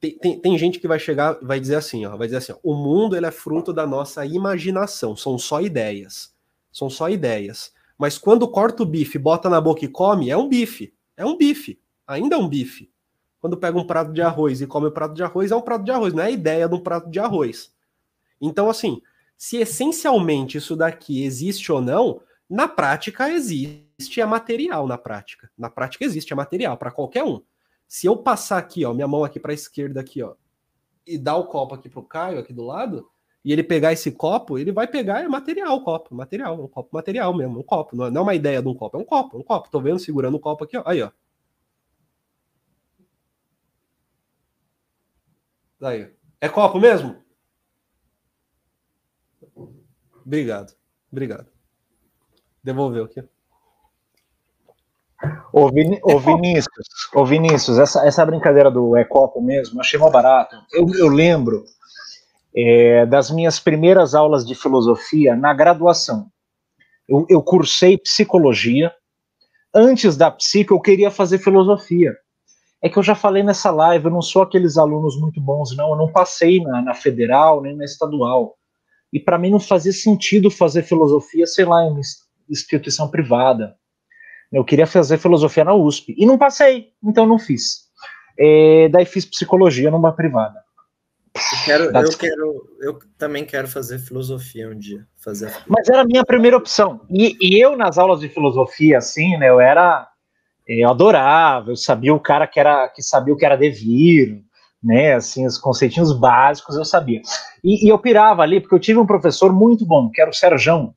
tem, 0.00 0.16
tem, 0.18 0.40
tem, 0.40 0.58
gente 0.58 0.78
que 0.78 0.86
vai 0.86 0.98
chegar, 0.98 1.38
vai 1.42 1.58
dizer 1.58 1.76
assim, 1.76 2.06
ó, 2.06 2.16
vai 2.16 2.26
dizer 2.28 2.38
assim, 2.38 2.52
ó, 2.52 2.58
o 2.62 2.74
mundo 2.74 3.16
ele 3.16 3.26
é 3.26 3.30
fruto 3.30 3.72
da 3.72 3.86
nossa 3.86 4.24
imaginação, 4.24 5.16
são 5.16 5.38
só 5.38 5.60
ideias, 5.60 6.32
são 6.72 6.88
só 6.88 7.08
ideias. 7.08 7.72
Mas 7.98 8.16
quando 8.16 8.46
corta 8.46 8.82
o 8.82 8.86
bife, 8.86 9.18
bota 9.18 9.50
na 9.50 9.60
boca 9.60 9.84
e 9.84 9.88
come, 9.88 10.30
é 10.30 10.36
um 10.36 10.48
bife, 10.48 10.94
é 11.16 11.26
um 11.26 11.36
bife, 11.36 11.80
ainda 12.06 12.36
é 12.36 12.38
um 12.38 12.48
bife. 12.48 12.90
Quando 13.40 13.56
pega 13.56 13.78
um 13.78 13.86
prato 13.86 14.12
de 14.12 14.22
arroz 14.22 14.60
e 14.60 14.66
come 14.66 14.86
o 14.86 14.92
prato 14.92 15.14
de 15.14 15.22
arroz, 15.22 15.50
é 15.50 15.56
um 15.56 15.60
prato 15.60 15.84
de 15.84 15.90
arroz, 15.90 16.12
não 16.12 16.22
é 16.22 16.26
a 16.26 16.30
ideia 16.30 16.68
de 16.68 16.74
um 16.74 16.80
prato 16.80 17.10
de 17.10 17.18
arroz. 17.18 17.72
Então, 18.40 18.70
assim, 18.70 19.02
se 19.36 19.56
essencialmente 19.56 20.58
isso 20.58 20.76
daqui 20.76 21.24
existe 21.24 21.70
ou 21.72 21.80
não, 21.80 22.20
na 22.48 22.66
prática 22.66 23.30
existe, 23.30 24.20
é 24.20 24.26
material 24.26 24.86
na 24.86 24.96
prática. 24.96 25.50
Na 25.58 25.68
prática 25.68 26.04
existe, 26.04 26.32
é 26.32 26.36
material 26.36 26.76
para 26.76 26.90
qualquer 26.90 27.24
um. 27.24 27.42
Se 27.88 28.06
eu 28.06 28.16
passar 28.18 28.58
aqui, 28.58 28.84
ó, 28.84 28.92
minha 28.92 29.08
mão 29.08 29.24
aqui 29.24 29.40
para 29.40 29.52
a 29.52 29.54
esquerda 29.54 30.00
aqui, 30.00 30.22
ó, 30.22 30.34
e 31.06 31.16
dar 31.16 31.36
o 31.36 31.46
copo 31.46 31.74
aqui 31.74 31.88
pro 31.88 32.02
Caio 32.02 32.38
aqui 32.38 32.52
do 32.52 32.62
lado, 32.62 33.08
e 33.44 33.52
ele 33.52 33.62
pegar 33.62 33.92
esse 33.92 34.12
copo, 34.12 34.58
ele 34.58 34.70
vai 34.70 34.86
pegar 34.86 35.20
é 35.24 35.28
material 35.28 35.76
o 35.76 35.82
copo, 35.82 36.14
material, 36.14 36.62
um 36.62 36.68
copo 36.68 36.90
material 36.92 37.34
mesmo, 37.34 37.60
um 37.60 37.62
copo, 37.62 37.96
não 37.96 38.04
é, 38.06 38.14
é 38.14 38.20
uma 38.20 38.34
ideia 38.34 38.60
de 38.60 38.68
um 38.68 38.74
copo, 38.74 38.98
é 38.98 39.00
um 39.00 39.04
copo, 39.04 39.38
um 39.38 39.42
copo. 39.42 39.70
Tô 39.70 39.80
vendo 39.80 39.98
segurando 39.98 40.34
o 40.36 40.40
copo 40.40 40.64
aqui, 40.64 40.76
ó. 40.76 40.82
Aí, 40.86 41.02
ó. 41.02 41.10
Aí. 45.80 46.12
É 46.40 46.48
copo 46.48 46.78
mesmo? 46.78 47.16
Obrigado. 50.24 50.76
Obrigado. 51.10 51.50
Devolveu 52.62 53.04
aqui. 53.04 53.22
Ô, 55.52 55.68
Vin, 55.68 55.98
ô 56.02 56.18
Vinícius, 56.18 56.86
ô 57.12 57.24
Vinícius 57.24 57.78
essa, 57.78 58.06
essa 58.06 58.24
brincadeira 58.24 58.70
do 58.70 58.96
é 58.96 59.04
copo 59.04 59.40
mesmo, 59.40 59.80
achei 59.80 59.98
mó 59.98 60.08
barato. 60.10 60.56
Eu, 60.72 60.86
eu 60.94 61.08
lembro 61.08 61.64
é, 62.56 63.04
das 63.06 63.30
minhas 63.30 63.58
primeiras 63.58 64.14
aulas 64.14 64.46
de 64.46 64.54
filosofia 64.54 65.34
na 65.34 65.52
graduação. 65.52 66.28
Eu, 67.08 67.26
eu 67.28 67.42
cursei 67.42 67.98
psicologia. 67.98 68.92
Antes 69.74 70.16
da 70.16 70.30
psico, 70.30 70.74
eu 70.74 70.80
queria 70.80 71.10
fazer 71.10 71.38
filosofia. 71.38 72.14
É 72.82 72.88
que 72.88 72.98
eu 72.98 73.02
já 73.02 73.14
falei 73.14 73.42
nessa 73.42 73.70
live, 73.70 74.04
eu 74.04 74.10
não 74.10 74.22
sou 74.22 74.42
aqueles 74.42 74.78
alunos 74.78 75.18
muito 75.18 75.40
bons, 75.40 75.76
não. 75.76 75.90
Eu 75.90 75.96
não 75.96 76.12
passei 76.12 76.60
na, 76.60 76.80
na 76.80 76.94
federal 76.94 77.60
nem 77.60 77.76
na 77.76 77.84
estadual. 77.84 78.56
E 79.12 79.18
para 79.18 79.38
mim 79.38 79.50
não 79.50 79.60
fazia 79.60 79.92
sentido 79.92 80.50
fazer 80.50 80.82
filosofia, 80.82 81.46
sei 81.46 81.64
lá, 81.64 81.84
em 81.84 81.90
uma 81.90 82.00
instituição 82.48 83.08
privada. 83.08 83.74
Eu 84.52 84.64
queria 84.64 84.86
fazer 84.86 85.18
filosofia 85.18 85.64
na 85.64 85.74
USP. 85.74 86.14
E 86.16 86.24
não 86.24 86.38
passei, 86.38 86.92
então 87.02 87.26
não 87.26 87.38
fiz. 87.38 87.88
É, 88.38 88.88
daí 88.88 89.04
fiz 89.04 89.24
psicologia 89.24 89.90
numa 89.90 90.12
privada. 90.12 90.60
Eu, 91.34 91.64
quero, 91.64 91.84
eu, 91.84 92.18
quero, 92.18 92.68
eu 92.80 92.98
também 93.16 93.44
quero 93.44 93.68
fazer 93.68 93.98
filosofia 93.98 94.68
um 94.68 94.76
dia. 94.76 95.06
Fazer 95.22 95.52
Mas 95.66 95.88
era 95.88 96.02
a 96.02 96.04
minha 96.04 96.24
primeira 96.24 96.56
opção. 96.56 97.00
E, 97.08 97.36
e, 97.40 97.60
eu, 97.60 97.76
nas 97.76 97.98
aulas 97.98 98.20
de 98.20 98.28
filosofia, 98.28 98.98
assim, 98.98 99.36
né, 99.36 99.48
eu 99.48 99.60
era. 99.60 100.08
Eu 100.66 100.90
adorava, 100.90 101.70
eu 101.70 101.76
sabia 101.76 102.14
o 102.14 102.20
cara 102.20 102.46
que 102.46 102.60
era 102.60 102.88
que 102.88 103.02
sabia 103.02 103.32
o 103.32 103.36
que 103.36 103.44
era 103.44 103.56
devir, 103.56 104.42
né? 104.82 105.14
Assim, 105.14 105.46
os 105.46 105.56
conceitinhos 105.56 106.12
básicos 106.12 106.76
eu 106.76 106.84
sabia. 106.84 107.22
E, 107.64 107.86
e 107.86 107.88
eu 107.88 107.98
pirava 107.98 108.42
ali, 108.42 108.60
porque 108.60 108.74
eu 108.74 108.80
tive 108.80 108.98
um 108.98 109.06
professor 109.06 109.50
muito 109.52 109.86
bom, 109.86 110.10
que 110.10 110.20
era 110.20 110.30
o 110.30 110.34
Serjão, 110.34 110.94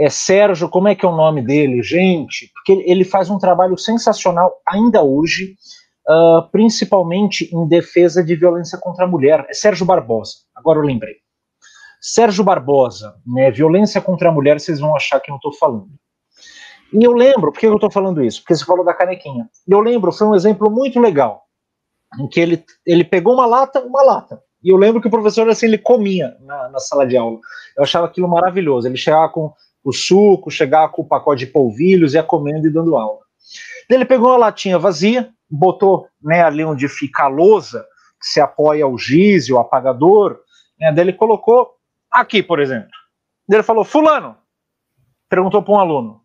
é 0.00 0.08
Sérgio, 0.08 0.66
como 0.66 0.88
é 0.88 0.94
que 0.94 1.04
é 1.04 1.08
o 1.08 1.14
nome 1.14 1.42
dele, 1.42 1.82
gente? 1.82 2.50
Porque 2.54 2.72
ele 2.86 3.04
faz 3.04 3.28
um 3.28 3.38
trabalho 3.38 3.76
sensacional 3.76 4.54
ainda 4.66 5.02
hoje, 5.02 5.56
uh, 6.08 6.50
principalmente 6.50 7.54
em 7.54 7.68
defesa 7.68 8.24
de 8.24 8.34
violência 8.34 8.78
contra 8.78 9.04
a 9.04 9.06
mulher. 9.08 9.44
É 9.50 9.52
Sérgio 9.52 9.84
Barbosa, 9.84 10.36
agora 10.56 10.78
eu 10.78 10.84
lembrei. 10.84 11.16
Sérgio 12.00 12.42
Barbosa, 12.42 13.14
né, 13.26 13.50
violência 13.50 14.00
contra 14.00 14.30
a 14.30 14.32
mulher, 14.32 14.58
vocês 14.58 14.80
vão 14.80 14.96
achar 14.96 15.20
que 15.20 15.30
eu 15.30 15.36
estou 15.36 15.52
falando. 15.52 15.90
E 16.94 17.04
eu 17.04 17.12
lembro, 17.12 17.52
por 17.52 17.60
que 17.60 17.66
eu 17.66 17.74
estou 17.74 17.90
falando 17.90 18.24
isso? 18.24 18.40
Porque 18.40 18.56
você 18.56 18.64
falou 18.64 18.84
da 18.84 18.94
canequinha. 18.94 19.50
Eu 19.68 19.80
lembro, 19.80 20.10
foi 20.12 20.26
um 20.26 20.34
exemplo 20.34 20.70
muito 20.70 20.98
legal, 20.98 21.42
em 22.18 22.26
que 22.26 22.40
ele, 22.40 22.64
ele 22.86 23.04
pegou 23.04 23.34
uma 23.34 23.44
lata, 23.44 23.80
uma 23.80 24.02
lata, 24.02 24.42
e 24.62 24.70
eu 24.70 24.76
lembro 24.76 25.00
que 25.00 25.08
o 25.08 25.10
professor, 25.10 25.48
assim, 25.48 25.66
ele 25.66 25.78
comia 25.78 26.36
na, 26.40 26.68
na, 26.70 26.78
sala 26.78 27.06
de 27.06 27.16
aula. 27.16 27.38
Eu 27.76 27.82
achava 27.82 28.06
aquilo 28.06 28.28
maravilhoso. 28.28 28.86
Ele 28.86 28.96
chegava 28.96 29.28
com 29.30 29.52
o 29.82 29.92
suco, 29.92 30.50
chegava 30.50 30.92
com 30.92 31.02
o 31.02 31.08
pacote 31.08 31.46
de 31.46 31.52
polvilhos, 31.52 32.14
ia 32.14 32.22
comendo 32.22 32.66
e 32.66 32.70
dando 32.70 32.96
aula. 32.96 33.20
Ele 33.88 34.04
pegou 34.04 34.28
uma 34.28 34.36
latinha 34.36 34.78
vazia, 34.78 35.32
botou 35.50 36.08
né, 36.22 36.42
ali 36.42 36.64
onde 36.64 36.88
fica 36.88 37.24
a 37.24 37.28
lousa, 37.28 37.86
que 38.20 38.26
se 38.26 38.40
apoia 38.40 38.86
o 38.86 38.96
giz 38.98 39.48
o 39.48 39.58
apagador, 39.58 40.38
né, 40.78 40.92
daí 40.92 41.04
ele 41.04 41.12
colocou 41.12 41.74
aqui, 42.10 42.42
por 42.42 42.60
exemplo. 42.60 42.90
Daí 43.48 43.56
ele 43.56 43.62
falou, 43.62 43.84
fulano, 43.84 44.36
perguntou 45.28 45.62
para 45.62 45.74
um 45.74 45.78
aluno, 45.78 46.20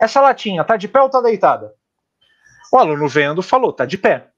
essa 0.00 0.20
latinha 0.20 0.64
tá 0.64 0.76
de 0.76 0.86
pé 0.86 1.00
ou 1.00 1.10
tá 1.10 1.20
deitada? 1.20 1.74
O 2.72 2.76
aluno 2.76 3.08
vendo 3.08 3.42
falou, 3.42 3.72
tá 3.72 3.84
de 3.84 3.98
pé. 3.98 4.28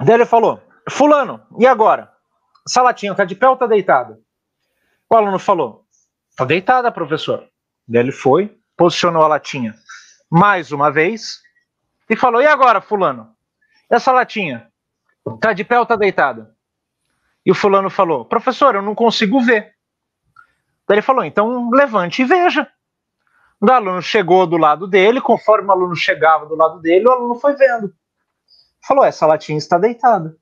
Daí 0.00 0.14
ele 0.14 0.26
falou, 0.26 0.60
fulano, 0.90 1.40
e 1.58 1.66
agora? 1.66 2.12
Essa 2.66 2.82
latinha 2.82 3.14
tá 3.14 3.24
de 3.24 3.34
pé 3.34 3.48
ou 3.48 3.56
tá 3.56 3.66
deitada? 3.66 4.18
O 5.08 5.14
aluno 5.14 5.38
falou, 5.38 5.84
tá 6.36 6.44
deitada, 6.44 6.90
professor. 6.90 7.48
Daí 7.86 8.02
ele 8.02 8.12
foi, 8.12 8.58
posicionou 8.76 9.22
a 9.22 9.28
latinha 9.28 9.74
mais 10.30 10.72
uma 10.72 10.90
vez 10.90 11.40
e 12.08 12.16
falou: 12.16 12.42
E 12.42 12.46
agora, 12.46 12.80
Fulano? 12.80 13.34
Essa 13.88 14.12
latinha 14.12 14.70
tá 15.40 15.52
de 15.52 15.64
pé 15.64 15.78
ou 15.78 15.86
tá 15.86 15.96
deitada? 15.96 16.54
E 17.44 17.50
o 17.50 17.54
Fulano 17.54 17.88
falou: 17.88 18.24
Professor, 18.24 18.74
eu 18.74 18.82
não 18.82 18.94
consigo 18.94 19.40
ver. 19.40 19.74
Daí 20.86 20.96
ele 20.96 21.02
falou: 21.02 21.24
Então 21.24 21.70
levante 21.70 22.22
e 22.22 22.24
veja. 22.24 22.68
O 23.60 23.70
aluno 23.70 24.02
chegou 24.02 24.46
do 24.46 24.58
lado 24.58 24.86
dele, 24.86 25.20
conforme 25.20 25.68
o 25.68 25.72
aluno 25.72 25.96
chegava 25.96 26.44
do 26.46 26.54
lado 26.54 26.80
dele, 26.80 27.06
o 27.08 27.12
aluno 27.12 27.36
foi 27.36 27.54
vendo. 27.54 27.94
Falou: 28.86 29.04
Essa 29.04 29.26
latinha 29.26 29.58
está 29.58 29.78
deitada. 29.78 30.36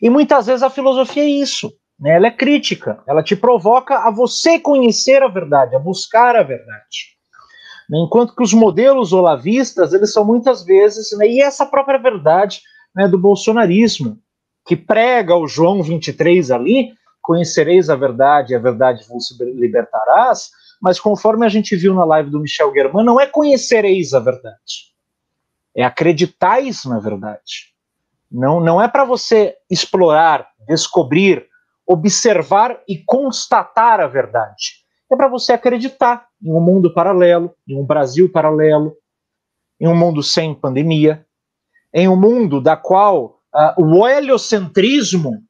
E 0.00 0.08
muitas 0.08 0.46
vezes 0.46 0.62
a 0.62 0.70
filosofia 0.70 1.24
é 1.24 1.28
isso. 1.28 1.72
Né? 1.98 2.16
Ela 2.16 2.28
é 2.28 2.30
crítica, 2.30 3.02
ela 3.06 3.22
te 3.22 3.36
provoca 3.36 3.98
a 3.98 4.10
você 4.10 4.58
conhecer 4.58 5.22
a 5.22 5.28
verdade, 5.28 5.76
a 5.76 5.78
buscar 5.78 6.36
a 6.36 6.42
verdade. 6.42 7.14
Né? 7.88 7.98
Enquanto 7.98 8.34
que 8.34 8.42
os 8.42 8.52
modelos 8.52 9.12
olavistas, 9.12 9.92
eles 9.92 10.12
são 10.12 10.24
muitas 10.24 10.64
vezes, 10.64 11.16
né, 11.16 11.26
e 11.28 11.40
essa 11.40 11.66
própria 11.66 11.98
verdade 11.98 12.60
né, 12.94 13.08
do 13.08 13.18
bolsonarismo, 13.18 14.18
que 14.66 14.76
prega 14.76 15.36
o 15.36 15.46
João 15.46 15.82
23 15.82 16.50
ali, 16.50 16.92
conhecereis 17.20 17.88
a 17.88 17.96
verdade 17.96 18.54
a 18.54 18.58
verdade 18.58 19.04
vos 19.08 19.36
libertarás, 19.40 20.50
mas 20.80 21.00
conforme 21.00 21.46
a 21.46 21.48
gente 21.48 21.76
viu 21.76 21.94
na 21.94 22.04
live 22.04 22.30
do 22.30 22.40
Michel 22.40 22.72
Germain, 22.72 23.04
não 23.04 23.20
é 23.20 23.26
conhecereis 23.26 24.12
a 24.12 24.20
verdade, 24.20 24.92
é 25.74 25.84
acreditais 25.84 26.84
na 26.84 26.98
verdade. 26.98 27.72
Não, 28.30 28.58
não 28.58 28.82
é 28.82 28.88
para 28.88 29.04
você 29.04 29.54
explorar, 29.70 30.48
descobrir, 30.66 31.46
observar 31.86 32.80
e 32.88 32.98
constatar 33.04 34.00
a 34.00 34.06
verdade. 34.06 34.84
É 35.10 35.16
para 35.16 35.28
você 35.28 35.52
acreditar 35.52 36.26
em 36.42 36.52
um 36.52 36.60
mundo 36.60 36.92
paralelo, 36.92 37.54
em 37.68 37.78
um 37.78 37.84
Brasil 37.84 38.30
paralelo, 38.30 38.96
em 39.80 39.86
um 39.86 39.94
mundo 39.94 40.22
sem 40.22 40.54
pandemia, 40.54 41.24
em 41.92 42.08
um 42.08 42.16
mundo 42.16 42.60
da 42.60 42.76
qual 42.76 43.40
uh, 43.54 43.82
o 43.82 44.08
heliocentrismo 44.08 45.42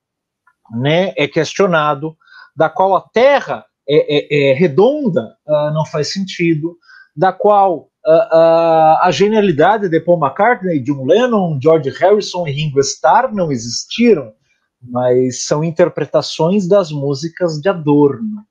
né, 0.71 1.13
é 1.17 1.29
questionado, 1.29 2.17
da 2.55 2.69
qual 2.69 2.97
a 2.97 3.01
Terra 3.01 3.65
é, 3.89 4.49
é, 4.49 4.51
é 4.51 4.55
redonda, 4.55 5.37
uh, 5.47 5.73
não 5.73 5.85
faz 5.87 6.13
sentido, 6.13 6.77
da 7.17 7.33
qual 7.33 7.89
uh, 8.07 8.99
a 9.01 9.09
genialidade 9.11 9.89
de 9.89 10.01
Paul 10.01 10.19
McCartney, 10.19 10.81
John 10.81 11.05
Lennon, 11.05 11.59
George 11.63 11.91
Harrison 11.91 12.47
e 12.47 12.53
Ringo 12.53 12.81
Starr 12.81 13.33
não 13.33 13.53
existiram, 13.53 14.33
mas 14.89 15.45
são 15.47 15.65
interpretações 15.65 16.69
das 16.69 16.91
músicas 16.91 17.61
de 17.61 17.69
Adorno. 17.69 18.45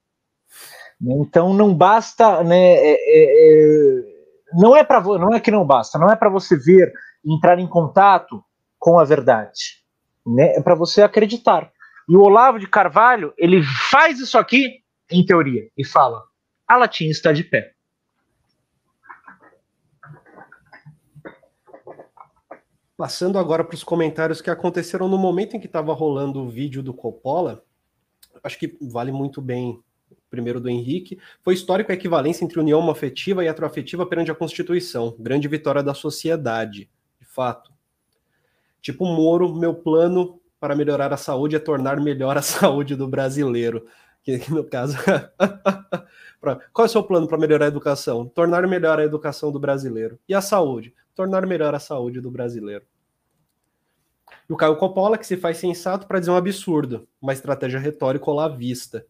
Então 1.01 1.53
não 1.53 1.75
basta, 1.75 2.43
né, 2.43 2.75
é, 2.75 2.93
é, 2.93 3.99
é 3.99 4.13
não 4.53 4.75
é 4.75 4.83
para 4.83 5.01
não 5.01 5.33
é 5.33 5.39
que 5.39 5.51
não 5.51 5.65
basta, 5.65 5.97
não 5.97 6.09
é 6.09 6.15
para 6.15 6.29
você 6.29 6.55
ver, 6.55 6.91
entrar 7.25 7.59
em 7.59 7.67
contato 7.67 8.43
com 8.79 8.99
a 8.99 9.03
verdade, 9.03 9.81
né? 10.25 10.55
É 10.55 10.61
para 10.61 10.75
você 10.75 11.01
acreditar. 11.01 11.71
E 12.07 12.15
o 12.15 12.21
Olavo 12.21 12.59
de 12.59 12.67
Carvalho 12.67 13.33
ele 13.37 13.63
faz 13.63 14.19
isso 14.19 14.37
aqui 14.37 14.81
em 15.09 15.25
teoria 15.25 15.63
e 15.77 15.85
fala: 15.85 16.23
a 16.67 16.77
latinha 16.77 17.11
está 17.11 17.31
de 17.31 17.43
pé. 17.43 17.71
Passando 22.95 23.39
agora 23.39 23.63
para 23.63 23.75
os 23.75 23.83
comentários 23.83 24.41
que 24.41 24.49
aconteceram 24.49 25.07
no 25.07 25.17
momento 25.17 25.55
em 25.55 25.59
que 25.59 25.65
estava 25.65 25.93
rolando 25.93 26.41
o 26.41 26.49
vídeo 26.49 26.83
do 26.83 26.93
Coppola, 26.93 27.63
acho 28.43 28.59
que 28.59 28.77
vale 28.81 29.11
muito 29.11 29.41
bem 29.41 29.81
primeiro 30.29 30.59
do 30.59 30.69
Henrique, 30.69 31.19
foi 31.43 31.53
histórico 31.53 31.91
a 31.91 31.95
equivalência 31.95 32.43
entre 32.43 32.59
união 32.59 32.89
afetiva 32.89 33.43
e 33.43 33.47
heteroafetiva 33.47 34.03
perante 34.03 34.31
a 34.31 34.35
Constituição. 34.35 35.15
Grande 35.19 35.47
vitória 35.47 35.83
da 35.83 35.93
sociedade, 35.93 36.89
de 37.19 37.25
fato. 37.25 37.71
Tipo 38.81 39.05
Moro, 39.05 39.53
meu 39.53 39.75
plano 39.75 40.41
para 40.59 40.75
melhorar 40.75 41.13
a 41.13 41.17
saúde 41.17 41.55
é 41.55 41.59
tornar 41.59 41.99
melhor 41.99 42.37
a 42.37 42.41
saúde 42.43 42.95
do 42.95 43.07
brasileiro. 43.07 43.85
Que, 44.23 44.39
que 44.39 44.51
no 44.51 44.63
caso. 44.63 44.97
Qual 46.73 46.85
é 46.85 46.89
o 46.89 46.89
seu 46.89 47.03
plano 47.03 47.27
para 47.27 47.37
melhorar 47.37 47.65
a 47.65 47.67
educação? 47.67 48.25
Tornar 48.25 48.65
melhor 48.67 48.99
a 48.99 49.03
educação 49.03 49.51
do 49.51 49.59
brasileiro. 49.59 50.17
E 50.27 50.33
a 50.33 50.41
saúde? 50.41 50.95
Tornar 51.15 51.45
melhor 51.45 51.75
a 51.75 51.79
saúde 51.79 52.19
do 52.19 52.31
brasileiro. 52.31 52.85
E 54.49 54.53
o 54.53 54.57
Caio 54.57 54.77
Coppola, 54.77 55.17
que 55.17 55.27
se 55.27 55.37
faz 55.37 55.57
sensato 55.57 56.07
para 56.07 56.19
dizer 56.19 56.31
um 56.31 56.35
absurdo, 56.35 57.07
uma 57.21 57.33
estratégia 57.33 57.79
retórica 57.79 58.29
olavista. 58.29 59.05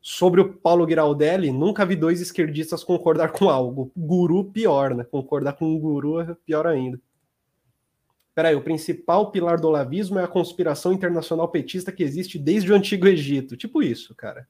Sobre 0.00 0.40
o 0.40 0.54
Paulo 0.54 0.88
Giraldelli, 0.88 1.50
nunca 1.50 1.84
vi 1.84 1.96
dois 1.96 2.20
esquerdistas 2.20 2.84
concordar 2.84 3.32
com 3.32 3.50
algo. 3.50 3.90
Guru, 3.96 4.44
pior, 4.44 4.94
né? 4.94 5.04
Concordar 5.04 5.54
com 5.54 5.66
um 5.66 5.78
guru 5.78 6.20
é 6.20 6.36
pior 6.46 6.66
ainda. 6.66 7.00
Peraí, 8.32 8.54
o 8.54 8.62
principal 8.62 9.32
pilar 9.32 9.58
do 9.58 9.66
olavismo 9.66 10.18
é 10.18 10.24
a 10.24 10.28
conspiração 10.28 10.92
internacional 10.92 11.48
petista 11.48 11.90
que 11.90 12.02
existe 12.02 12.38
desde 12.38 12.70
o 12.70 12.74
Antigo 12.74 13.08
Egito. 13.08 13.56
Tipo 13.56 13.82
isso, 13.82 14.14
cara. 14.14 14.46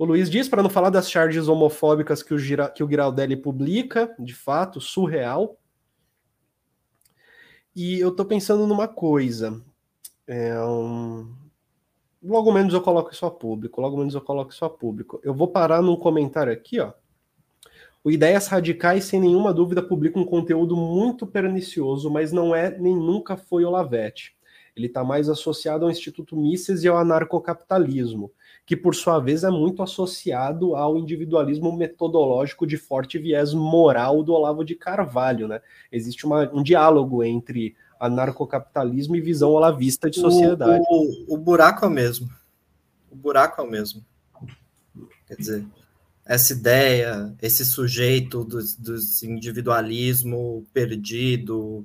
O 0.00 0.06
Luiz 0.06 0.30
diz, 0.30 0.48
para 0.48 0.62
não 0.62 0.70
falar 0.70 0.88
das 0.88 1.10
charges 1.10 1.46
homofóbicas 1.46 2.22
que 2.22 2.32
o, 2.32 2.38
Gira, 2.38 2.70
que 2.70 2.82
o 2.82 2.88
Giraldelli 2.88 3.36
publica, 3.36 4.16
de 4.18 4.34
fato, 4.34 4.80
surreal. 4.80 5.58
E 7.76 8.00
eu 8.00 8.10
tô 8.10 8.24
pensando 8.24 8.66
numa 8.66 8.88
coisa. 8.88 9.62
É 10.26 10.58
um 10.58 11.30
logo 12.22 12.50
menos 12.50 12.72
eu 12.72 12.80
coloco 12.80 13.12
isso 13.12 13.26
a 13.26 13.30
público, 13.30 13.78
logo 13.82 13.98
menos 13.98 14.14
eu 14.14 14.22
coloco 14.22 14.50
isso 14.50 14.64
a 14.64 14.70
público. 14.70 15.20
Eu 15.22 15.34
vou 15.34 15.48
parar 15.48 15.82
num 15.82 15.96
comentário 15.96 16.50
aqui, 16.50 16.80
ó. 16.80 16.94
O 18.02 18.10
Ideias 18.10 18.46
Radicais, 18.46 19.04
sem 19.04 19.20
nenhuma 19.20 19.52
dúvida, 19.52 19.82
publica 19.82 20.18
um 20.18 20.24
conteúdo 20.24 20.78
muito 20.78 21.26
pernicioso, 21.26 22.08
mas 22.10 22.32
não 22.32 22.54
é 22.54 22.70
nem 22.70 22.96
nunca 22.96 23.36
foi 23.36 23.66
Olavete. 23.66 24.34
Ele 24.74 24.86
está 24.86 25.04
mais 25.04 25.28
associado 25.28 25.84
ao 25.84 25.90
Instituto 25.90 26.34
Mises 26.38 26.84
e 26.84 26.88
ao 26.88 26.96
anarcocapitalismo, 26.96 28.32
que 28.70 28.76
por 28.76 28.94
sua 28.94 29.18
vez 29.18 29.42
é 29.42 29.50
muito 29.50 29.82
associado 29.82 30.76
ao 30.76 30.96
individualismo 30.96 31.76
metodológico 31.76 32.64
de 32.64 32.76
forte 32.76 33.18
viés 33.18 33.52
moral 33.52 34.22
do 34.22 34.32
Olavo 34.32 34.64
de 34.64 34.76
Carvalho. 34.76 35.48
Né? 35.48 35.60
Existe 35.90 36.24
uma, 36.24 36.48
um 36.54 36.62
diálogo 36.62 37.24
entre 37.24 37.74
anarcocapitalismo 37.98 39.16
e 39.16 39.20
visão 39.20 39.50
olavista 39.50 40.08
de 40.08 40.20
sociedade. 40.20 40.84
O, 40.88 41.32
o, 41.32 41.34
o, 41.34 41.36
buraco 41.36 41.84
é 41.84 41.88
o 41.88 41.90
mesmo. 41.90 42.30
O 43.10 43.16
buraco 43.16 43.60
é 43.60 43.64
o 43.64 43.68
mesmo. 43.68 44.04
Quer 45.26 45.34
dizer, 45.34 45.66
essa 46.24 46.52
ideia, 46.52 47.34
esse 47.42 47.64
sujeito 47.64 48.44
do, 48.44 48.60
do 48.78 48.94
individualismo 49.24 50.64
perdido, 50.72 51.84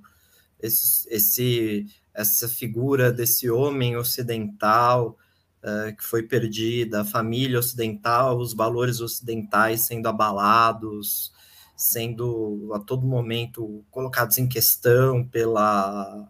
esse, 0.62 1.10
esse, 1.10 1.88
essa 2.14 2.48
figura 2.48 3.12
desse 3.12 3.50
homem 3.50 3.98
ocidental 3.98 5.18
uh, 5.66 5.96
que 5.96 6.04
foi 6.04 6.24
perdida, 6.24 7.02
a 7.02 7.06
família 7.06 7.58
ocidental, 7.58 8.38
os 8.38 8.54
valores 8.54 9.02
ocidentais 9.02 9.82
sendo 9.82 10.08
abalados, 10.08 11.34
sendo 11.76 12.72
a 12.74 12.80
todo 12.80 13.06
momento 13.06 13.84
colocados 13.90 14.38
em 14.38 14.48
questão 14.48 15.28
pela 15.28 16.30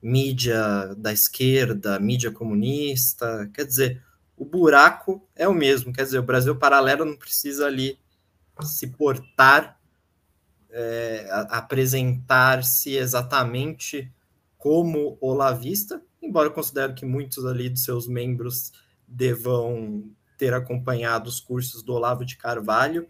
mídia 0.00 0.94
da 0.98 1.12
esquerda, 1.12 1.98
mídia 1.98 2.30
comunista. 2.30 3.50
Quer 3.54 3.64
dizer, 3.64 4.02
o 4.36 4.44
buraco 4.44 5.26
é 5.34 5.48
o 5.48 5.54
mesmo. 5.54 5.92
Quer 5.92 6.04
dizer, 6.04 6.18
o 6.18 6.24
Brasil 6.24 6.54
paralelo 6.56 7.04
não 7.04 7.16
precisa 7.16 7.66
ali 7.66 7.98
se 8.62 8.88
portar, 8.88 9.80
é, 10.70 11.26
apresentar-se 11.48 12.96
exatamente 12.96 14.12
como 14.58 15.16
olavista, 15.20 16.02
embora 16.24 16.48
eu 16.48 16.52
considero 16.52 16.94
que 16.94 17.04
muitos 17.04 17.44
ali 17.44 17.68
dos 17.68 17.84
seus 17.84 18.08
membros 18.08 18.72
devam 19.06 20.10
ter 20.36 20.52
acompanhado 20.52 21.28
os 21.28 21.40
cursos 21.40 21.82
do 21.82 21.92
Olavo 21.92 22.24
de 22.24 22.36
Carvalho, 22.36 23.08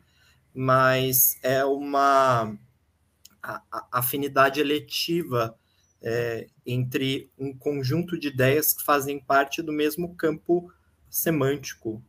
mas 0.52 1.38
é 1.42 1.64
uma 1.64 2.56
afinidade 3.90 4.60
eletiva 4.60 5.54
é, 6.02 6.46
entre 6.66 7.30
um 7.38 7.56
conjunto 7.56 8.18
de 8.18 8.28
ideias 8.28 8.72
que 8.72 8.84
fazem 8.84 9.18
parte 9.18 9.62
do 9.62 9.72
mesmo 9.72 10.14
campo 10.14 10.70
semântico. 11.08 12.02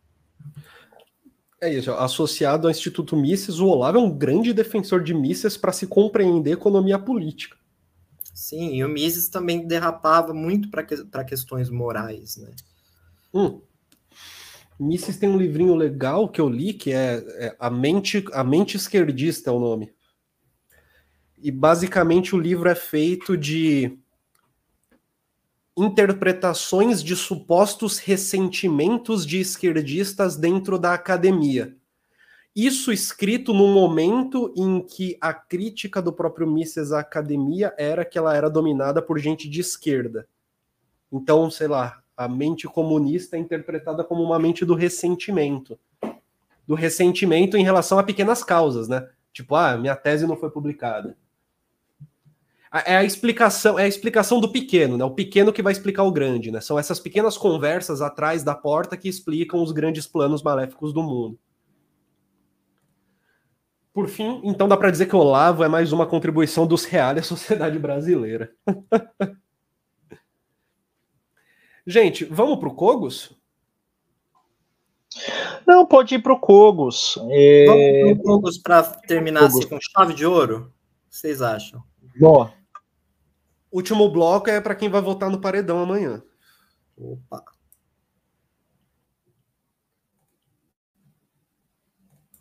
É 1.62 1.74
isso, 1.74 1.92
associado 1.92 2.68
ao 2.68 2.72
Instituto 2.72 3.16
Mises, 3.16 3.60
o 3.60 3.68
Olavo 3.68 3.98
é 3.98 4.02
um 4.02 4.12
grande 4.12 4.54
defensor 4.54 5.02
de 5.02 5.14
Mises 5.14 5.56
para 5.56 5.72
se 5.72 5.88
compreender 5.88 6.52
economia 6.52 7.00
política. 7.00 7.58
Sim, 8.36 8.76
e 8.76 8.84
o 8.84 8.90
Mises 8.90 9.30
também 9.30 9.66
derrapava 9.66 10.34
muito 10.34 10.70
para 10.70 10.84
que, 10.84 10.98
questões 11.26 11.70
morais, 11.70 12.36
né? 12.36 12.52
Hum. 13.34 13.62
Mises 14.78 15.16
tem 15.16 15.30
um 15.30 15.38
livrinho 15.38 15.74
legal 15.74 16.28
que 16.28 16.42
eu 16.42 16.50
li, 16.50 16.74
que 16.74 16.92
é, 16.92 17.24
é, 17.38 17.56
a, 17.58 17.70
mente, 17.70 18.26
a 18.34 18.44
Mente 18.44 18.76
Esquerdista 18.76 19.50
é 19.50 19.54
o 19.54 19.60
nome. 19.60 19.94
E 21.38 21.50
basicamente 21.50 22.36
o 22.36 22.38
livro 22.38 22.68
é 22.68 22.76
feito 22.76 23.38
de 23.38 23.98
interpretações 25.78 27.02
de 27.02 27.16
supostos 27.16 28.00
ressentimentos 28.00 29.26
de 29.26 29.40
esquerdistas 29.40 30.36
dentro 30.36 30.78
da 30.78 30.94
academia. 30.94 31.74
Isso 32.56 32.94
escrito 32.94 33.54
no 33.54 33.68
momento 33.68 34.54
em 34.56 34.82
que 34.82 35.18
a 35.20 35.34
crítica 35.34 36.02
do 36.02 36.14
próprio 36.14 36.50
Mises 36.50 36.94
à 36.94 37.02
academia 37.02 37.74
era 37.78 38.06
que 38.06 38.18
ela 38.18 38.34
era 38.34 38.50
dominada 38.50 39.02
por 39.02 39.20
gente 39.20 39.50
de 39.50 39.60
esquerda. 39.60 40.26
Então, 41.12 41.52
sei 41.52 41.68
lá, 41.68 42.02
a 42.16 42.30
mente 42.30 42.66
comunista 42.66 43.36
é 43.36 43.40
interpretada 43.40 44.06
como 44.06 44.24
uma 44.24 44.40
mente 44.40 44.64
do 44.64 44.74
ressentimento. 44.74 45.78
Do 46.66 46.76
ressentimento 46.76 47.58
em 47.58 47.64
relação 47.64 48.00
a 48.00 48.04
pequenas 48.04 48.42
causas, 48.42 48.88
né? 48.88 49.06
Tipo, 49.34 49.56
ah, 49.56 49.78
minha 49.78 49.96
tese 49.96 50.26
não 50.26 50.38
foi 50.38 50.50
publicada. 50.50 51.18
É 52.86 52.96
a 52.96 53.04
explicação, 53.04 53.78
é 53.78 53.84
a 53.84 53.88
explicação 53.88 54.40
do 54.40 54.52
pequeno, 54.52 54.98
né? 54.98 55.04
O 55.04 55.12
pequeno 55.12 55.52
que 55.52 55.62
vai 55.62 55.74
explicar 55.74 56.04
o 56.04 56.12
grande, 56.12 56.52
né? 56.52 56.62
São 56.62 56.80
essas 56.80 57.02
pequenas 57.02 57.38
conversas 57.38 58.02
atrás 58.02 58.44
da 58.44 58.56
porta 58.56 58.96
que 58.96 59.10
explicam 59.10 59.62
os 59.62 59.74
grandes 59.74 60.08
planos 60.08 60.42
maléficos 60.42 60.94
do 60.94 61.04
mundo. 61.04 61.38
Por 63.96 64.10
fim, 64.10 64.42
então 64.44 64.68
dá 64.68 64.76
para 64.76 64.92
dizer 64.92 65.06
que 65.06 65.16
o 65.16 65.20
Olavo 65.20 65.64
é 65.64 65.70
mais 65.70 65.94
uma 65.94 66.06
contribuição 66.06 66.68
dos 66.68 66.84
reais 66.84 67.18
à 67.18 67.24
sociedade 67.24 67.80
brasileira. 67.80 68.54
Gente, 71.88 72.26
vamos 72.26 72.60
para 72.60 72.68
o 72.68 72.76
Cogos? 72.76 73.32
Não, 75.66 75.86
pode 75.86 76.14
ir 76.14 76.20
para 76.22 76.34
o 76.34 76.40
Cogos. 76.40 77.18
É... 77.30 77.66
Vamos 77.68 77.94
para 77.94 78.12
o 78.12 78.22
Cogos 78.22 78.58
para 78.58 78.84
terminar 78.84 79.46
assim, 79.46 79.66
com 79.66 79.80
chave 79.80 80.14
de 80.14 80.26
ouro? 80.26 80.74
O 81.08 81.10
que 81.10 81.18
vocês 81.18 81.42
acham? 81.42 81.82
Boa. 82.20 82.54
Último 83.72 84.10
bloco 84.10 84.50
é 84.50 84.60
para 84.60 84.76
quem 84.76 84.90
vai 84.90 85.02
votar 85.02 85.30
no 85.30 85.40
paredão 85.40 85.80
amanhã. 85.80 86.22
Opa. 86.98 87.46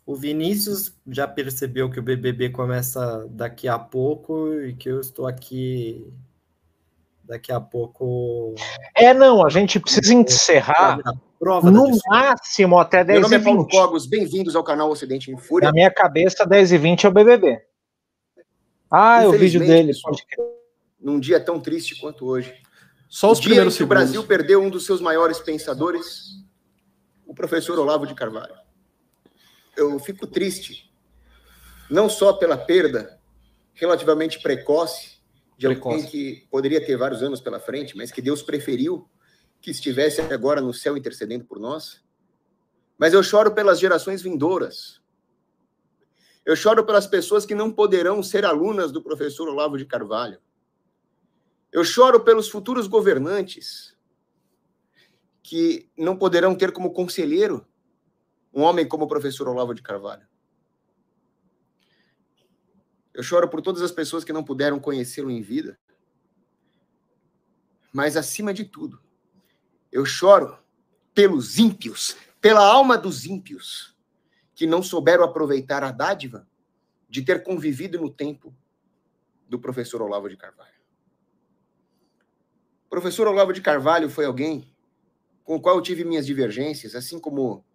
O 0.05 0.15
Vinícius 0.15 0.93
já 1.07 1.27
percebeu 1.27 1.89
que 1.89 1.99
o 1.99 2.03
BBB 2.03 2.51
começa 2.51 3.25
daqui 3.27 3.67
a 3.67 3.79
pouco 3.79 4.53
e 4.61 4.75
que 4.75 4.87
eu 4.87 5.01
estou 5.01 5.25
aqui 5.25 6.13
daqui 7.23 7.51
a 7.51 7.59
pouco. 7.59 8.53
É, 8.95 9.15
não, 9.15 9.43
a 9.43 9.49
gente 9.49 9.79
precisa 9.79 10.13
encerrar 10.13 10.99
no 11.41 11.89
máximo 12.07 12.77
até 12.77 13.03
10 13.03 13.19
Meu 13.19 13.29
nome 13.29 13.41
é 13.41 13.43
Paulo 13.43 13.67
Cogos, 13.67 14.05
bem-vindos 14.05 14.55
ao 14.55 14.63
canal 14.63 14.91
Ocidente 14.91 15.31
em 15.31 15.37
Fúria. 15.37 15.69
Na 15.69 15.73
minha 15.73 15.89
cabeça, 15.89 16.45
10 16.45 16.73
e 16.73 16.77
20 16.77 17.03
é 17.03 17.09
o 17.09 17.11
BBB. 17.11 17.61
Ah, 18.91 19.23
é 19.23 19.27
o 19.27 19.31
vídeo 19.31 19.59
dele. 19.59 19.91
Pode... 20.03 20.23
Num 21.01 21.19
dia 21.19 21.39
tão 21.39 21.59
triste 21.59 21.99
quanto 21.99 22.27
hoje. 22.27 22.53
Só 23.09 23.31
os 23.31 23.39
primeiros 23.39 23.73
segundos. 23.73 23.97
O 23.97 23.99
Brasil 23.99 24.23
perdeu 24.23 24.61
um 24.61 24.69
dos 24.69 24.85
seus 24.85 25.01
maiores 25.01 25.39
pensadores, 25.39 26.43
o 27.25 27.33
professor 27.33 27.79
Olavo 27.79 28.05
de 28.05 28.13
Carvalho 28.13 28.64
eu 29.77 29.99
fico 29.99 30.25
triste, 30.27 30.93
não 31.89 32.09
só 32.09 32.33
pela 32.33 32.57
perda 32.57 33.19
relativamente 33.73 34.41
precoce 34.41 35.15
de 35.57 35.67
precoce. 35.67 35.95
alguém 35.95 36.09
que 36.09 36.47
poderia 36.49 36.85
ter 36.85 36.97
vários 36.97 37.23
anos 37.23 37.39
pela 37.39 37.59
frente, 37.59 37.95
mas 37.95 38.11
que 38.11 38.21
Deus 38.21 38.41
preferiu 38.41 39.09
que 39.61 39.71
estivesse 39.71 40.21
agora 40.21 40.61
no 40.61 40.73
céu 40.73 40.97
intercedendo 40.97 41.45
por 41.45 41.59
nós. 41.59 42.03
Mas 42.97 43.13
eu 43.13 43.23
choro 43.23 43.53
pelas 43.53 43.79
gerações 43.79 44.21
vindouras. 44.21 45.01
Eu 46.45 46.55
choro 46.55 46.85
pelas 46.85 47.07
pessoas 47.07 47.45
que 47.45 47.55
não 47.55 47.71
poderão 47.71 48.21
ser 48.21 48.45
alunas 48.45 48.91
do 48.91 49.01
professor 49.01 49.47
Olavo 49.49 49.77
de 49.77 49.85
Carvalho. 49.85 50.39
Eu 51.71 51.83
choro 51.83 52.19
pelos 52.23 52.47
futuros 52.47 52.87
governantes 52.87 53.95
que 55.41 55.89
não 55.97 56.15
poderão 56.15 56.55
ter 56.55 56.71
como 56.71 56.93
conselheiro 56.93 57.65
um 58.55 58.63
homem 58.63 58.87
como 58.87 59.03
o 59.03 59.07
professor 59.07 59.49
Olavo 59.49 59.73
de 59.73 59.81
Carvalho. 59.81 60.25
Eu 63.13 63.21
choro 63.21 63.49
por 63.49 63.61
todas 63.61 63.81
as 63.81 63.91
pessoas 63.91 64.23
que 64.23 64.31
não 64.31 64.45
puderam 64.45 64.79
conhecê-lo 64.79 65.29
em 65.29 65.41
vida. 65.41 65.77
Mas, 67.91 68.15
acima 68.15 68.53
de 68.53 68.63
tudo, 68.63 69.01
eu 69.91 70.05
choro 70.05 70.57
pelos 71.13 71.59
ímpios, 71.59 72.15
pela 72.39 72.65
alma 72.65 72.97
dos 72.97 73.25
ímpios, 73.25 73.95
que 74.53 74.65
não 74.65 74.81
souberam 74.81 75.23
aproveitar 75.23 75.83
a 75.83 75.91
dádiva 75.91 76.47
de 77.09 77.21
ter 77.21 77.43
convivido 77.43 77.99
no 77.99 78.09
tempo 78.09 78.55
do 79.49 79.59
professor 79.59 80.01
Olavo 80.01 80.29
de 80.29 80.37
Carvalho. 80.37 80.75
O 82.85 82.89
professor 82.89 83.27
Olavo 83.27 83.51
de 83.51 83.61
Carvalho 83.61 84.09
foi 84.09 84.25
alguém 84.25 84.73
com 85.43 85.55
o 85.55 85.61
qual 85.61 85.75
eu 85.75 85.81
tive 85.81 86.03
minhas 86.05 86.25
divergências, 86.25 86.95
assim 86.95 87.19
como 87.19 87.65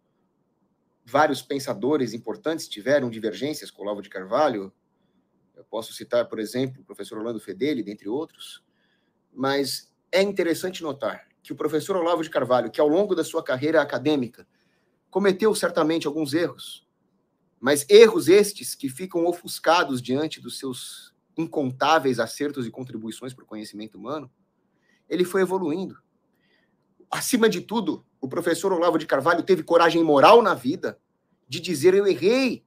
vários 1.05 1.43
pensadores 1.43 2.13
importantes 2.13 2.69
tiveram 2.69 3.11
divergências 3.11 3.71
com 3.71 3.83
Olavo 3.83 4.03
de 4.03 4.09
Carvalho. 4.09 4.73
Eu 5.57 5.65
posso 5.65 5.93
citar, 5.93 6.29
por 6.29 6.39
exemplo, 6.39 6.83
o 6.83 6.85
professor 6.85 7.19
Orlando 7.19 7.41
Fedeli, 7.41 7.83
dentre 7.83 8.09
outros. 8.09 8.63
Mas 9.33 9.93
é 10.13 10.23
interessante 10.23 10.83
notar 10.83 11.29
que 11.43 11.53
o 11.53 11.57
professor 11.57 11.97
Olavo 11.97 12.23
de 12.23 12.31
Carvalho, 12.31 12.71
que 12.71 12.81
ao 12.81 12.89
longo 12.89 13.15
da 13.15 13.25
sua 13.25 13.43
carreira 13.43 13.81
acadêmica 13.81 14.47
cometeu 15.11 15.55
certamente 15.55 16.07
alguns 16.07 16.35
erros, 16.35 16.87
mas 17.59 17.85
erros 17.89 18.29
estes 18.29 18.75
que 18.75 18.89
ficam 18.89 19.27
ofuscados 19.27 20.01
diante 20.01 20.41
dos 20.41 20.59
seus 20.59 21.15
incontáveis 21.37 22.19
acertos 22.19 22.67
e 22.67 22.71
contribuições 22.71 23.35
para 23.35 23.45
o 23.45 23.47
conhecimento 23.47 23.99
humano, 23.99 24.31
ele 25.09 25.25
foi 25.25 25.43
evoluindo. 25.43 25.99
Acima 27.11 27.49
de 27.49 27.61
tudo, 27.61 28.07
o 28.21 28.29
professor 28.29 28.73
Olavo 28.73 28.99
de 28.99 29.07
Carvalho 29.07 29.43
teve 29.43 29.63
coragem 29.63 30.05
moral 30.05 30.43
na 30.43 30.55
vida 30.55 30.99
de 31.49 31.59
dizer 31.59 31.95
eu 31.95 32.07
errei, 32.07 32.65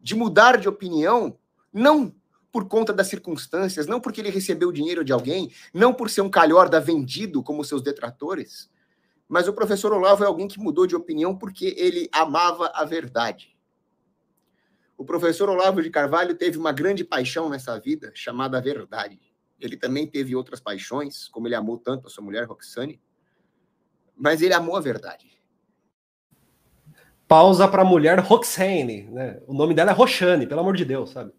de 0.00 0.14
mudar 0.14 0.56
de 0.56 0.68
opinião, 0.68 1.38
não 1.72 2.14
por 2.50 2.68
conta 2.68 2.92
das 2.92 3.08
circunstâncias, 3.08 3.86
não 3.86 4.00
porque 4.00 4.20
ele 4.20 4.30
recebeu 4.30 4.70
dinheiro 4.70 5.04
de 5.04 5.12
alguém, 5.12 5.50
não 5.72 5.92
por 5.92 6.10
ser 6.10 6.20
um 6.20 6.30
calhorda 6.30 6.80
vendido 6.80 7.42
como 7.42 7.64
seus 7.64 7.82
detratores, 7.82 8.70
mas 9.26 9.48
o 9.48 9.52
professor 9.52 9.92
Olavo 9.92 10.22
é 10.22 10.26
alguém 10.26 10.46
que 10.46 10.60
mudou 10.60 10.86
de 10.86 10.94
opinião 10.94 11.36
porque 11.36 11.74
ele 11.78 12.08
amava 12.12 12.70
a 12.74 12.84
verdade. 12.84 13.56
O 14.96 15.04
professor 15.04 15.48
Olavo 15.48 15.82
de 15.82 15.88
Carvalho 15.88 16.34
teve 16.34 16.58
uma 16.58 16.70
grande 16.70 17.02
paixão 17.02 17.48
nessa 17.48 17.78
vida, 17.80 18.12
chamada 18.14 18.60
verdade. 18.60 19.18
Ele 19.58 19.76
também 19.76 20.06
teve 20.06 20.36
outras 20.36 20.60
paixões, 20.60 21.28
como 21.28 21.48
ele 21.48 21.54
amou 21.54 21.78
tanto 21.78 22.06
a 22.06 22.10
sua 22.10 22.22
mulher 22.22 22.46
Roxane, 22.46 23.00
mas 24.22 24.40
ele 24.40 24.54
amou 24.54 24.76
a 24.76 24.80
verdade. 24.80 25.26
Pausa 27.26 27.66
para 27.66 27.82
a 27.82 27.84
mulher 27.84 28.20
Roxane, 28.20 29.02
né? 29.10 29.40
O 29.48 29.52
nome 29.52 29.74
dela 29.74 29.90
é 29.90 29.94
Roxane, 29.94 30.46
pelo 30.46 30.60
amor 30.60 30.76
de 30.76 30.84
Deus, 30.84 31.10
sabe? 31.10 31.32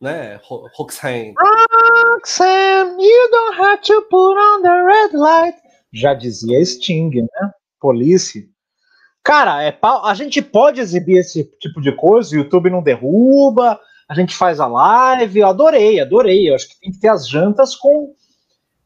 Né? 0.00 0.40
Roxane. 0.42 1.34
Roxane, 1.38 3.00
you 3.00 3.30
don't 3.30 3.60
have 3.60 3.82
to 3.82 4.02
put 4.10 4.36
on 4.36 4.62
the 4.62 4.82
red 4.84 5.16
light. 5.16 5.58
Já 5.92 6.12
dizia 6.12 6.64
Sting, 6.64 7.10
né? 7.10 7.52
Police. 7.80 8.50
Cara, 9.22 9.62
é 9.62 9.78
a 9.80 10.14
gente 10.14 10.42
pode 10.42 10.80
exibir 10.80 11.18
esse 11.18 11.44
tipo 11.60 11.80
de 11.80 11.92
coisa, 11.92 12.34
o 12.34 12.38
YouTube 12.38 12.68
não 12.68 12.82
derruba, 12.82 13.78
a 14.08 14.14
gente 14.14 14.34
faz 14.34 14.58
a 14.58 14.66
live, 14.66 15.38
eu 15.38 15.46
adorei, 15.46 16.00
adorei. 16.00 16.50
Eu 16.50 16.56
acho 16.56 16.68
que 16.68 16.80
tem 16.80 16.90
que 16.90 16.98
ter 16.98 17.08
as 17.08 17.28
jantas 17.28 17.76
com 17.76 18.12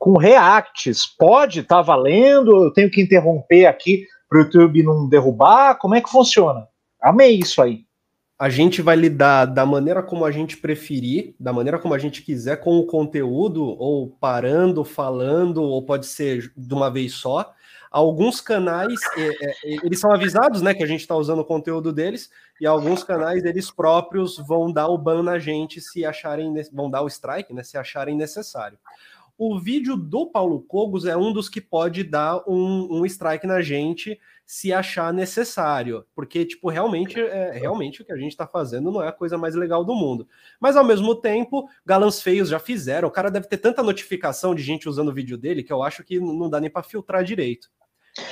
com 0.03 0.19
reacts. 0.19 1.07
Pode, 1.07 1.63
tá 1.63 1.81
valendo, 1.81 2.65
eu 2.65 2.73
tenho 2.73 2.91
que 2.91 3.01
interromper 3.01 3.67
aqui 3.67 4.05
para 4.29 4.41
o 4.41 4.43
YouTube 4.43 4.83
não 4.83 5.09
derrubar. 5.09 5.79
Como 5.79 5.95
é 5.95 6.01
que 6.01 6.11
funciona? 6.11 6.67
Amei 7.01 7.39
isso 7.39 7.63
aí. 7.63 7.85
A 8.37 8.49
gente 8.49 8.83
vai 8.83 8.97
lidar 8.97 9.45
da 9.45 9.65
maneira 9.65 10.03
como 10.03 10.25
a 10.25 10.33
gente 10.33 10.57
preferir, 10.57 11.37
da 11.39 11.53
maneira 11.53 11.79
como 11.79 11.95
a 11.95 11.99
gente 11.99 12.21
quiser 12.23 12.57
com 12.57 12.81
o 12.81 12.87
conteúdo, 12.87 13.65
ou 13.65 14.09
parando, 14.09 14.85
falando, 14.85 15.63
ou 15.63 15.87
pode 15.87 16.07
ser 16.07 16.53
de 16.57 16.75
uma 16.75 16.91
vez 16.91 17.13
só. 17.13 17.55
alguns 17.93 18.41
canais, 18.41 18.99
é, 19.17 19.29
é, 19.29 19.55
eles 19.85 20.01
são 20.01 20.11
avisados, 20.11 20.63
né, 20.63 20.75
que 20.75 20.83
a 20.83 20.87
gente 20.87 21.03
está 21.03 21.15
usando 21.15 21.41
o 21.41 21.45
conteúdo 21.45 21.93
deles, 21.93 22.31
e 22.61 22.67
alguns 22.67 23.05
canais, 23.05 23.45
eles 23.45 23.71
próprios 23.71 24.39
vão 24.39 24.73
dar 24.73 24.89
o 24.89 24.99
ban 24.99 25.23
na 25.23 25.39
gente 25.39 25.81
se 25.81 26.05
acharem, 26.05 26.53
vão 26.73 26.91
dar 26.91 27.03
o 27.03 27.07
strike, 27.07 27.53
né, 27.53 27.63
se 27.63 27.77
acharem 27.77 28.17
necessário. 28.17 28.79
O 29.45 29.59
vídeo 29.59 29.97
do 29.97 30.25
Paulo 30.25 30.63
Cogos 30.63 31.05
é 31.05 31.17
um 31.17 31.33
dos 31.33 31.49
que 31.49 31.61
pode 31.61 32.05
dar 32.05 32.49
um, 32.49 33.01
um 33.01 33.05
strike 33.05 33.45
na 33.45 33.61
gente 33.61 34.17
se 34.47 34.73
achar 34.73 35.13
necessário, 35.13 36.07
porque 36.15 36.45
tipo 36.45 36.71
realmente 36.71 37.19
é 37.19 37.51
realmente 37.51 38.01
o 38.01 38.05
que 38.05 38.13
a 38.13 38.17
gente 38.17 38.31
está 38.31 38.47
fazendo 38.47 38.93
não 38.93 39.03
é 39.03 39.09
a 39.09 39.13
coisa 39.13 39.37
mais 39.37 39.57
legal 39.57 39.85
do 39.85 39.97
mundo. 39.97 40.29
Mas 40.61 40.77
ao 40.77 40.85
mesmo 40.85 41.17
tempo, 41.17 41.69
galãs 41.85 42.23
feios 42.23 42.51
já 42.51 42.61
fizeram. 42.61 43.09
O 43.09 43.11
cara 43.11 43.33
deve 43.33 43.49
ter 43.49 43.57
tanta 43.57 43.83
notificação 43.83 44.55
de 44.55 44.63
gente 44.63 44.89
usando 44.89 45.09
o 45.09 45.13
vídeo 45.13 45.37
dele 45.37 45.65
que 45.65 45.73
eu 45.73 45.83
acho 45.83 46.05
que 46.05 46.21
não 46.21 46.49
dá 46.49 46.61
nem 46.61 46.71
para 46.71 46.85
filtrar 46.85 47.25
direito. 47.25 47.69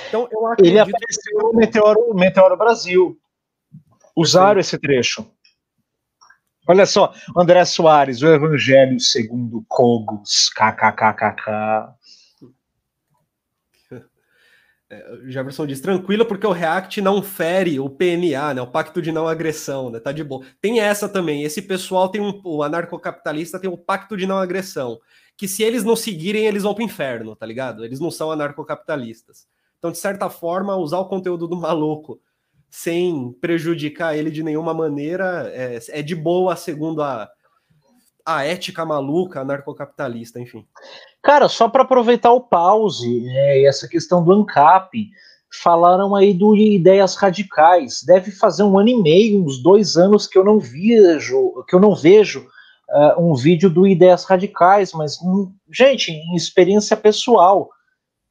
Então 0.07 0.29
eu 0.31 0.47
acredito... 0.47 0.71
ele 0.71 0.79
apareceu 0.79 1.39
no 1.39 1.53
Meteoro, 1.53 2.15
Meteoro 2.15 2.55
Brasil. 2.55 3.19
Usaram 4.15 4.61
esse 4.61 4.79
trecho. 4.79 5.29
Olha 6.71 6.85
só, 6.85 7.13
André 7.35 7.65
Soares, 7.65 8.21
o 8.21 8.27
Evangelho 8.27 8.97
segundo 8.97 9.61
Cogos, 9.67 10.49
kkkk. 10.55 11.93
É, 14.89 15.19
Jefferson 15.27 15.67
diz, 15.67 15.81
tranquila, 15.81 16.23
porque 16.23 16.47
o 16.47 16.53
React 16.53 17.01
não 17.01 17.21
fere 17.21 17.77
o 17.77 17.89
PNA, 17.89 18.53
né? 18.53 18.61
O 18.61 18.67
Pacto 18.67 19.01
de 19.01 19.11
Não 19.11 19.27
Agressão, 19.27 19.89
né? 19.89 19.99
Tá 19.99 20.13
de 20.13 20.23
boa. 20.23 20.45
Tem 20.61 20.79
essa 20.79 21.09
também. 21.09 21.43
Esse 21.43 21.61
pessoal 21.61 22.07
tem 22.07 22.21
um. 22.21 22.39
O 22.45 22.63
anarcocapitalista 22.63 23.59
tem 23.59 23.69
o 23.69 23.77
Pacto 23.77 24.15
de 24.15 24.25
Não 24.25 24.37
Agressão. 24.37 24.97
Que 25.35 25.49
se 25.49 25.63
eles 25.63 25.83
não 25.83 25.97
seguirem, 25.97 26.45
eles 26.45 26.63
vão 26.63 26.73
pro 26.73 26.85
inferno, 26.85 27.35
tá 27.35 27.45
ligado? 27.45 27.83
Eles 27.83 27.99
não 27.99 28.09
são 28.09 28.31
anarcocapitalistas. 28.31 29.45
Então, 29.77 29.91
de 29.91 29.97
certa 29.97 30.29
forma, 30.29 30.77
usar 30.77 30.99
o 30.99 31.09
conteúdo 31.09 31.49
do 31.49 31.57
maluco 31.57 32.21
sem 32.71 33.33
prejudicar 33.41 34.17
ele 34.17 34.31
de 34.31 34.41
nenhuma 34.41 34.73
maneira 34.73 35.51
é, 35.53 35.77
é 35.89 36.01
de 36.01 36.15
boa, 36.15 36.55
segundo 36.55 37.03
a, 37.03 37.29
a 38.25 38.45
ética 38.45 38.85
maluca 38.85 39.41
anarcocapitalista, 39.41 40.39
enfim. 40.39 40.65
Cara, 41.21 41.49
só 41.49 41.67
para 41.67 41.83
aproveitar 41.83 42.31
o 42.31 42.41
pause 42.41 43.27
é, 43.27 43.65
essa 43.65 43.89
questão 43.89 44.23
do 44.23 44.31
ANCAP, 44.31 45.09
falaram 45.61 46.15
aí 46.15 46.33
do 46.33 46.55
ideias 46.55 47.15
radicais. 47.15 48.01
Deve 48.03 48.31
fazer 48.31 48.63
um 48.63 48.79
ano 48.79 48.89
e 48.89 49.01
meio, 49.01 49.43
uns 49.43 49.61
dois 49.61 49.97
anos 49.97 50.25
que 50.25 50.37
eu 50.37 50.45
não 50.45 50.57
vejo, 50.57 51.65
que 51.67 51.75
eu 51.75 51.79
não 51.79 51.93
vejo 51.93 52.47
uh, 52.89 53.21
um 53.21 53.35
vídeo 53.35 53.69
do 53.69 53.85
ideias 53.85 54.23
radicais, 54.23 54.93
mas 54.93 55.21
hum, 55.21 55.51
gente, 55.69 56.09
em 56.09 56.35
experiência 56.35 56.95
pessoal, 56.95 57.69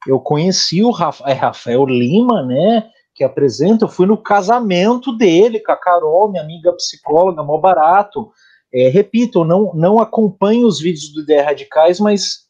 eu 0.07 0.19
conheci 0.19 0.83
o 0.83 0.91
é, 1.27 1.33
Rafael 1.33 1.85
Lima, 1.85 2.43
né? 2.43 2.89
Que 3.13 3.23
apresenta, 3.23 3.85
eu 3.85 3.89
fui 3.89 4.05
no 4.05 4.17
casamento 4.17 5.15
dele 5.15 5.59
com 5.59 5.71
a 5.71 5.77
Carol, 5.77 6.31
minha 6.31 6.43
amiga 6.43 6.71
psicóloga, 6.73 7.43
mó 7.43 7.57
barato. 7.57 8.29
É, 8.73 8.87
repito, 8.87 9.39
eu 9.39 9.45
não, 9.45 9.73
não 9.73 9.99
acompanho 9.99 10.65
os 10.65 10.79
vídeos 10.79 11.11
do 11.11 11.21
Ideias 11.21 11.45
Radicais, 11.45 11.99
mas 11.99 12.45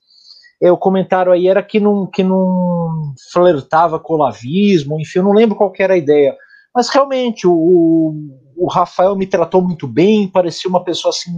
é, 0.61 0.71
o 0.71 0.77
comentário 0.77 1.31
aí 1.31 1.47
era 1.47 1.63
que 1.63 1.79
não, 1.79 2.05
que 2.05 2.23
não 2.23 3.13
flertava 3.33 3.99
com 3.99 4.13
o 4.13 4.17
lavismo, 4.17 4.99
enfim, 4.99 5.19
eu 5.19 5.23
não 5.23 5.33
lembro 5.33 5.55
qual 5.55 5.73
era 5.79 5.95
a 5.95 5.97
ideia. 5.97 6.35
Mas 6.73 6.89
realmente, 6.89 7.47
o, 7.47 8.13
o 8.55 8.67
Rafael 8.69 9.15
me 9.15 9.25
tratou 9.25 9.61
muito 9.61 9.87
bem, 9.87 10.27
parecia 10.27 10.69
uma 10.69 10.83
pessoa 10.83 11.09
assim, 11.09 11.31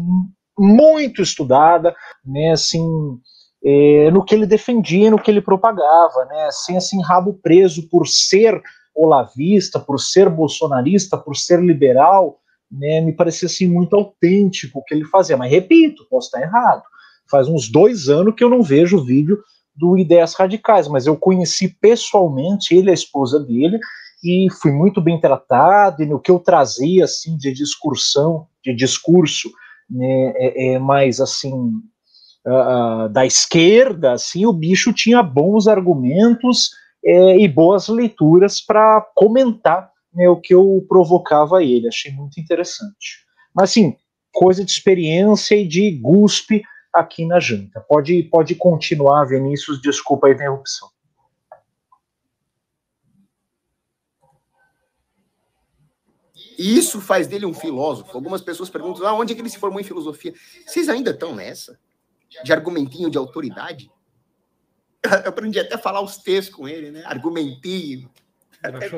muito 0.59 1.21
estudada, 1.21 1.95
né, 2.25 2.51
assim, 2.51 2.85
é, 3.63 4.11
no 4.11 4.23
que 4.23 4.35
ele 4.35 4.45
defendia, 4.45 5.09
no 5.09 5.21
que 5.21 5.31
ele 5.31 5.41
propagava, 5.41 6.25
né, 6.25 6.49
sem 6.51 6.75
assim 6.75 7.01
rabo 7.01 7.39
preso 7.41 7.87
por 7.89 8.05
ser 8.05 8.61
olavista, 8.95 9.79
por 9.79 9.99
ser 9.99 10.29
bolsonarista, 10.29 11.17
por 11.17 11.35
ser 11.35 11.61
liberal, 11.61 12.39
né, 12.71 13.01
me 13.01 13.13
parecia 13.13 13.47
assim 13.47 13.67
muito 13.67 13.95
autêntico 13.95 14.79
o 14.79 14.83
que 14.83 14.93
ele 14.93 15.05
fazia. 15.05 15.37
Mas 15.37 15.51
repito, 15.51 16.05
posso 16.09 16.27
estar 16.27 16.41
errado. 16.41 16.83
Faz 17.29 17.47
uns 17.47 17.69
dois 17.69 18.09
anos 18.09 18.33
que 18.35 18.43
eu 18.43 18.49
não 18.49 18.63
vejo 18.63 18.97
o 18.97 19.05
vídeo 19.05 19.39
do 19.75 19.97
Ideias 19.97 20.35
Radicais, 20.35 20.87
mas 20.87 21.07
eu 21.07 21.17
conheci 21.17 21.67
pessoalmente 21.67 22.75
ele, 22.75 22.91
a 22.91 22.93
esposa 22.93 23.39
dele, 23.39 23.79
e 24.23 24.47
fui 24.61 24.71
muito 24.71 25.01
bem 25.01 25.19
tratado, 25.19 26.01
e 26.01 26.05
no 26.05 26.19
que 26.19 26.31
eu 26.31 26.39
trazia 26.39 27.03
assim 27.03 27.35
de 27.35 27.51
discursão, 27.51 28.47
de 28.63 28.73
discurso, 28.73 29.51
né, 29.89 30.33
é, 30.35 30.73
é 30.73 30.79
mais 30.79 31.19
assim 31.19 31.53
uh, 32.45 33.09
da 33.09 33.25
esquerda, 33.25 34.13
assim, 34.13 34.45
o 34.45 34.53
bicho 34.53 34.93
tinha 34.93 35.21
bons 35.21 35.67
argumentos 35.67 36.71
é, 37.03 37.37
e 37.37 37.47
boas 37.47 37.87
leituras 37.87 38.61
para 38.61 39.01
comentar 39.15 39.91
né, 40.13 40.29
o 40.29 40.39
que 40.39 40.53
eu 40.53 40.85
provocava 40.87 41.63
ele. 41.63 41.87
Achei 41.87 42.11
muito 42.11 42.39
interessante. 42.39 43.25
Mas, 43.53 43.71
assim, 43.71 43.97
coisa 44.31 44.63
de 44.63 44.71
experiência 44.71 45.55
e 45.55 45.67
de 45.67 45.91
guspe 45.91 46.63
aqui 46.93 47.25
na 47.25 47.39
janta. 47.39 47.81
Pode, 47.81 48.23
pode 48.23 48.55
continuar, 48.55 49.25
Vinícius, 49.25 49.81
desculpa 49.81 50.27
a 50.27 50.31
interrupção. 50.31 50.89
Isso 56.57 57.01
faz 57.01 57.27
dele 57.27 57.45
um 57.45 57.53
filósofo. 57.53 58.15
Algumas 58.15 58.41
pessoas 58.41 58.69
perguntam: 58.69 59.07
ah, 59.07 59.13
onde 59.13 59.33
é 59.33 59.35
que 59.35 59.41
ele 59.41 59.49
se 59.49 59.57
formou 59.57 59.79
em 59.79 59.83
filosofia? 59.83 60.33
Vocês 60.65 60.87
ainda 60.87 61.11
estão 61.11 61.35
nessa? 61.35 61.79
De 62.43 62.53
argumentinho 62.53 63.09
de 63.09 63.17
autoridade? 63.17 63.91
Eu 65.03 65.29
aprendi 65.29 65.59
até 65.59 65.75
a 65.75 65.79
falar 65.79 66.01
os 66.01 66.17
textos 66.17 66.55
com 66.55 66.67
ele, 66.67 66.91
né? 66.91 67.03
Argumentinho. 67.05 68.09
Até... 68.61 68.89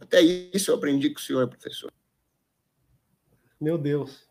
Até 0.00 0.20
isso 0.20 0.70
eu 0.70 0.76
aprendi 0.76 1.10
com 1.10 1.18
o 1.18 1.22
senhor, 1.22 1.48
professor. 1.48 1.92
Meu 3.60 3.76
Deus. 3.76 4.26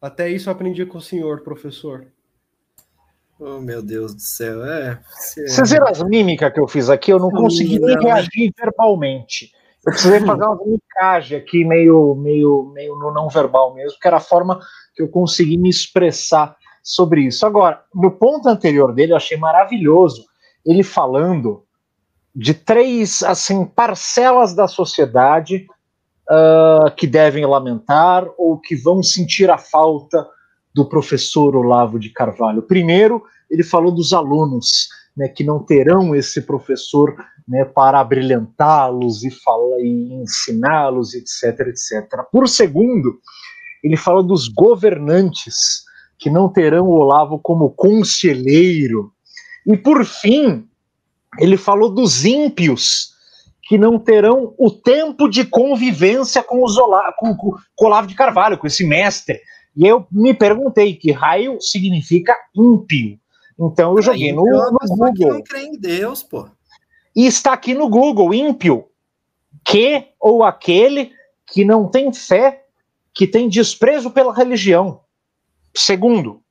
Até 0.00 0.28
isso 0.28 0.48
eu 0.48 0.52
aprendi 0.52 0.84
com 0.84 0.98
o 0.98 1.02
senhor, 1.02 1.42
professor. 1.42 2.06
Oh, 3.38 3.60
meu 3.60 3.82
Deus 3.82 4.14
do 4.14 4.20
céu. 4.20 4.64
É, 4.64 5.00
Vocês 5.08 5.70
viram 5.70 5.86
as 5.88 6.02
mímicas 6.02 6.52
que 6.52 6.60
eu 6.60 6.68
fiz 6.68 6.90
aqui? 6.90 7.12
Eu 7.12 7.18
não 7.18 7.30
consegui 7.30 7.78
nem 7.78 7.98
reagir 7.98 8.52
verbalmente. 8.56 9.52
Eu 9.84 9.92
precisei 9.92 10.20
fazer 10.20 10.44
uma 10.44 10.56
mimicagem 10.64 11.38
aqui, 11.38 11.64
meio, 11.64 12.14
meio, 12.14 12.70
meio 12.72 12.96
no 12.96 13.12
não 13.12 13.28
verbal 13.28 13.74
mesmo, 13.74 13.98
que 13.98 14.06
era 14.06 14.18
a 14.18 14.20
forma 14.20 14.60
que 14.94 15.02
eu 15.02 15.08
consegui 15.08 15.56
me 15.56 15.68
expressar 15.68 16.56
sobre 16.82 17.22
isso. 17.22 17.46
Agora, 17.46 17.82
no 17.94 18.10
ponto 18.10 18.48
anterior 18.48 18.92
dele, 18.92 19.12
eu 19.12 19.16
achei 19.16 19.36
maravilhoso 19.36 20.24
ele 20.64 20.82
falando 20.82 21.64
de 22.34 22.54
três 22.54 23.22
assim 23.22 23.64
parcelas 23.64 24.54
da 24.54 24.66
sociedade 24.66 25.66
uh, 26.30 26.90
que 26.96 27.06
devem 27.06 27.44
lamentar 27.44 28.26
ou 28.38 28.58
que 28.58 28.74
vão 28.74 29.02
sentir 29.02 29.50
a 29.50 29.58
falta 29.58 30.26
do 30.74 30.88
professor 30.88 31.54
Olavo 31.54 31.98
de 31.98 32.10
Carvalho. 32.10 32.62
Primeiro, 32.62 33.22
ele 33.50 33.62
falou 33.62 33.92
dos 33.92 34.14
alunos, 34.14 34.88
né, 35.14 35.28
que 35.28 35.44
não 35.44 35.62
terão 35.62 36.14
esse 36.14 36.40
professor 36.40 37.14
né, 37.46 37.64
para 37.64 38.02
brilhantá-los 38.02 39.22
e, 39.24 39.28
e 39.80 40.14
ensiná-los, 40.14 41.12
etc, 41.12 41.66
etc. 41.66 42.22
Por 42.32 42.48
segundo, 42.48 43.20
ele 43.84 43.96
fala 43.96 44.22
dos 44.22 44.48
governantes 44.48 45.84
que 46.22 46.30
não 46.30 46.48
terão 46.48 46.84
o 46.84 46.92
Olavo 46.92 47.36
como 47.36 47.68
conselheiro. 47.68 49.12
E 49.66 49.76
por 49.76 50.04
fim, 50.04 50.68
ele 51.36 51.56
falou 51.56 51.92
dos 51.92 52.24
ímpios 52.24 53.10
que 53.64 53.76
não 53.76 53.98
terão 53.98 54.54
o 54.56 54.70
tempo 54.70 55.28
de 55.28 55.44
convivência 55.44 56.40
com, 56.40 56.62
os 56.62 56.78
Olavo, 56.78 57.12
com, 57.18 57.36
com, 57.36 57.56
com 57.74 57.86
Olavo 57.86 58.06
de 58.06 58.14
Carvalho, 58.14 58.56
com 58.56 58.68
esse 58.68 58.86
mestre. 58.86 59.40
E 59.76 59.84
eu 59.84 60.06
me 60.12 60.32
perguntei 60.32 60.94
que 60.94 61.10
raio 61.10 61.60
significa 61.60 62.36
ímpio. 62.54 63.18
Então 63.58 63.96
eu 63.96 64.02
joguei 64.02 64.32
no, 64.32 64.44
no 64.44 64.78
Google. 64.90 65.12
Que 65.12 65.24
não 65.24 65.42
crê 65.42 65.62
em 65.64 65.76
Deus, 65.76 66.22
pô. 66.22 66.46
E 67.16 67.26
está 67.26 67.52
aqui 67.52 67.74
no 67.74 67.88
Google, 67.88 68.32
ímpio. 68.32 68.84
Que 69.64 70.10
ou 70.20 70.44
aquele 70.44 71.10
que 71.48 71.64
não 71.64 71.88
tem 71.88 72.12
fé, 72.12 72.64
que 73.12 73.26
tem 73.26 73.48
desprezo 73.48 74.08
pela 74.08 74.32
religião. 74.32 75.00
Segundo, 75.74 76.42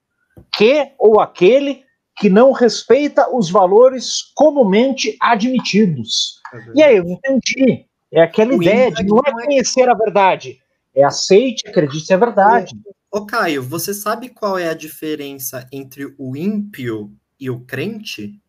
que 0.54 0.92
ou 0.98 1.20
aquele 1.20 1.84
que 2.18 2.30
não 2.30 2.52
respeita 2.52 3.34
os 3.36 3.50
valores 3.50 4.32
comumente 4.36 5.18
admitidos. 5.20 6.40
É 6.54 6.72
e 6.76 6.84
aí 6.84 6.98
eu 6.98 7.06
entendi. 7.06 7.86
É 8.12 8.22
aquela 8.22 8.52
o 8.52 8.62
ideia 8.62 8.92
de 8.92 9.04
não 9.06 9.18
é, 9.26 9.30
é 9.30 9.32
conhecer 9.32 9.90
a 9.90 9.94
verdade, 9.94 10.60
é 10.94 11.04
aceite, 11.04 11.68
acredite 11.68 12.12
é 12.12 12.18
verdade. 12.18 12.76
Ô 13.10 13.26
Caio, 13.26 13.64
você 13.64 13.94
sabe 13.94 14.30
qual 14.30 14.58
é 14.58 14.70
a 14.70 14.74
diferença 14.74 15.68
entre 15.72 16.14
o 16.18 16.36
ímpio 16.36 17.12
e 17.40 17.50
o 17.50 17.62
crente? 17.62 18.40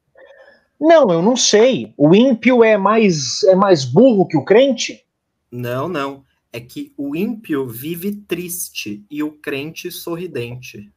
Não, 0.80 1.10
eu 1.10 1.22
não 1.22 1.36
sei. 1.36 1.94
O 1.96 2.14
ímpio 2.14 2.64
é 2.64 2.76
mais 2.76 3.42
é 3.44 3.54
mais 3.54 3.84
burro 3.84 4.26
que 4.26 4.36
o 4.36 4.44
crente? 4.44 5.04
Não, 5.50 5.88
não. 5.88 6.24
É 6.52 6.60
que 6.60 6.92
o 6.96 7.16
ímpio 7.16 7.66
vive 7.66 8.14
triste 8.14 9.04
e 9.10 9.22
o 9.22 9.32
crente 9.32 9.90
sorridente. 9.90 10.92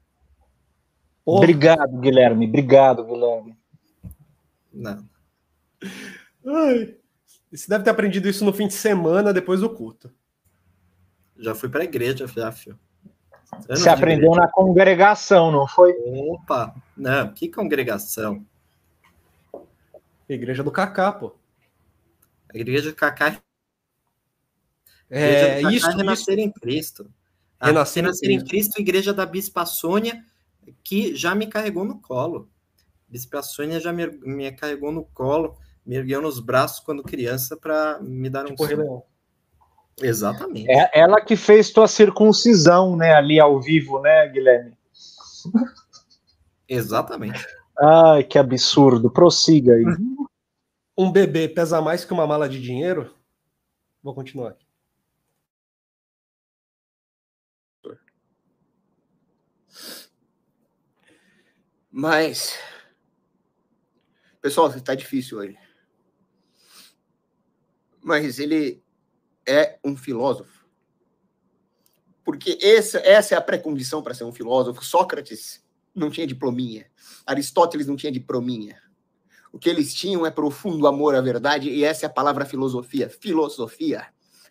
Porra. 1.23 1.37
Obrigado, 1.39 1.97
Guilherme. 1.99 2.47
Obrigado, 2.47 3.05
Guilherme. 3.05 3.57
Não. 4.73 5.07
Ai. 6.45 6.95
Você 7.51 7.67
deve 7.69 7.83
ter 7.83 7.89
aprendido 7.89 8.27
isso 8.27 8.43
no 8.43 8.53
fim 8.53 8.67
de 8.67 8.73
semana, 8.73 9.33
depois 9.33 9.61
do 9.61 9.69
culto. 9.69 10.13
Já 11.37 11.55
fui 11.55 11.69
para 11.69 11.81
a 11.81 11.85
igreja, 11.85 12.27
já, 12.27 12.51
filho. 12.51 12.77
Você 13.67 13.89
aprendeu 13.89 14.31
igreja. 14.31 14.41
na 14.41 14.51
congregação, 14.51 15.51
não 15.51 15.67
foi? 15.67 15.93
Opa, 16.05 16.75
não, 16.97 17.31
que 17.33 17.47
congregação? 17.47 18.45
Igreja 20.27 20.63
do 20.63 20.71
Cacá, 20.71 21.11
pô. 21.11 21.35
A 22.53 22.57
igreja 22.57 22.89
do 22.89 22.95
Cacá. 22.95 23.29
É, 23.29 23.37
do 25.09 25.61
Cacá 25.61 25.71
isso, 25.71 25.87
é 25.87 25.95
renascer 25.95 26.37
isso. 26.37 26.47
em 26.47 26.51
Cristo. 26.51 27.11
A 27.59 27.67
renascer, 27.67 28.03
renascer 28.03 28.29
em 28.29 28.43
Cristo, 28.43 28.79
igreja 28.79 29.13
da 29.13 29.25
Bispa 29.25 29.65
Sônia, 29.65 30.23
que 30.83 31.15
já 31.15 31.33
me 31.33 31.47
carregou 31.47 31.85
no 31.85 31.99
colo. 31.99 32.49
Bispa 33.07 33.41
Sônia 33.41 33.79
já 33.79 33.93
me, 33.93 34.07
me 34.07 34.51
carregou 34.51 34.91
no 34.91 35.03
colo 35.05 35.57
me 35.85 35.95
ergueu 35.95 36.21
nos 36.21 36.39
braços 36.39 36.79
quando 36.79 37.03
criança 37.03 37.55
para 37.55 37.99
me 38.01 38.29
dar 38.29 38.45
um 38.45 38.55
tipo 38.55 39.05
Exatamente. 40.01 40.69
É 40.69 40.99
ela 40.99 41.21
que 41.21 41.37
fez 41.37 41.71
tua 41.71 41.87
circuncisão, 41.87 42.97
né, 42.97 43.13
ali 43.13 43.39
ao 43.39 43.61
vivo, 43.61 44.01
né, 44.01 44.27
Guilherme? 44.27 44.77
Exatamente. 46.67 47.45
Ai, 47.79 48.23
que 48.23 48.37
absurdo. 48.37 49.09
Prossiga 49.09 49.73
aí. 49.73 49.85
Um 50.97 51.09
bebê 51.11 51.47
pesa 51.47 51.81
mais 51.81 52.03
que 52.03 52.11
uma 52.11 52.27
mala 52.27 52.49
de 52.49 52.61
dinheiro? 52.61 53.13
Vou 54.03 54.13
continuar 54.13 54.49
aqui. 54.49 54.64
Mas, 61.97 62.59
pessoal, 64.41 64.67
está 64.69 64.93
difícil 64.93 65.37
hoje 65.37 65.57
mas 68.05 68.37
ele 68.37 68.83
é 69.47 69.79
um 69.83 69.97
filósofo. 69.97 70.63
Porque 72.23 72.59
essa, 72.61 72.99
essa 72.99 73.33
é 73.33 73.37
a 73.37 73.41
pré-condição 73.41 74.03
para 74.03 74.13
ser 74.13 74.25
um 74.25 74.31
filósofo. 74.31 74.85
Sócrates 74.85 75.65
não 75.93 76.11
tinha 76.11 76.27
diplominha. 76.27 76.85
Aristóteles 77.25 77.87
não 77.87 77.95
tinha 77.95 78.11
diplominha. 78.11 78.79
O 79.51 79.57
que 79.57 79.67
eles 79.67 79.91
tinham 79.91 80.23
é 80.23 80.29
profundo 80.29 80.85
amor 80.85 81.15
à 81.15 81.21
verdade, 81.21 81.67
e 81.67 81.83
essa 81.83 82.05
é 82.05 82.07
a 82.07 82.13
palavra 82.13 82.45
filosofia. 82.45 83.09
Filosofia, 83.09 84.05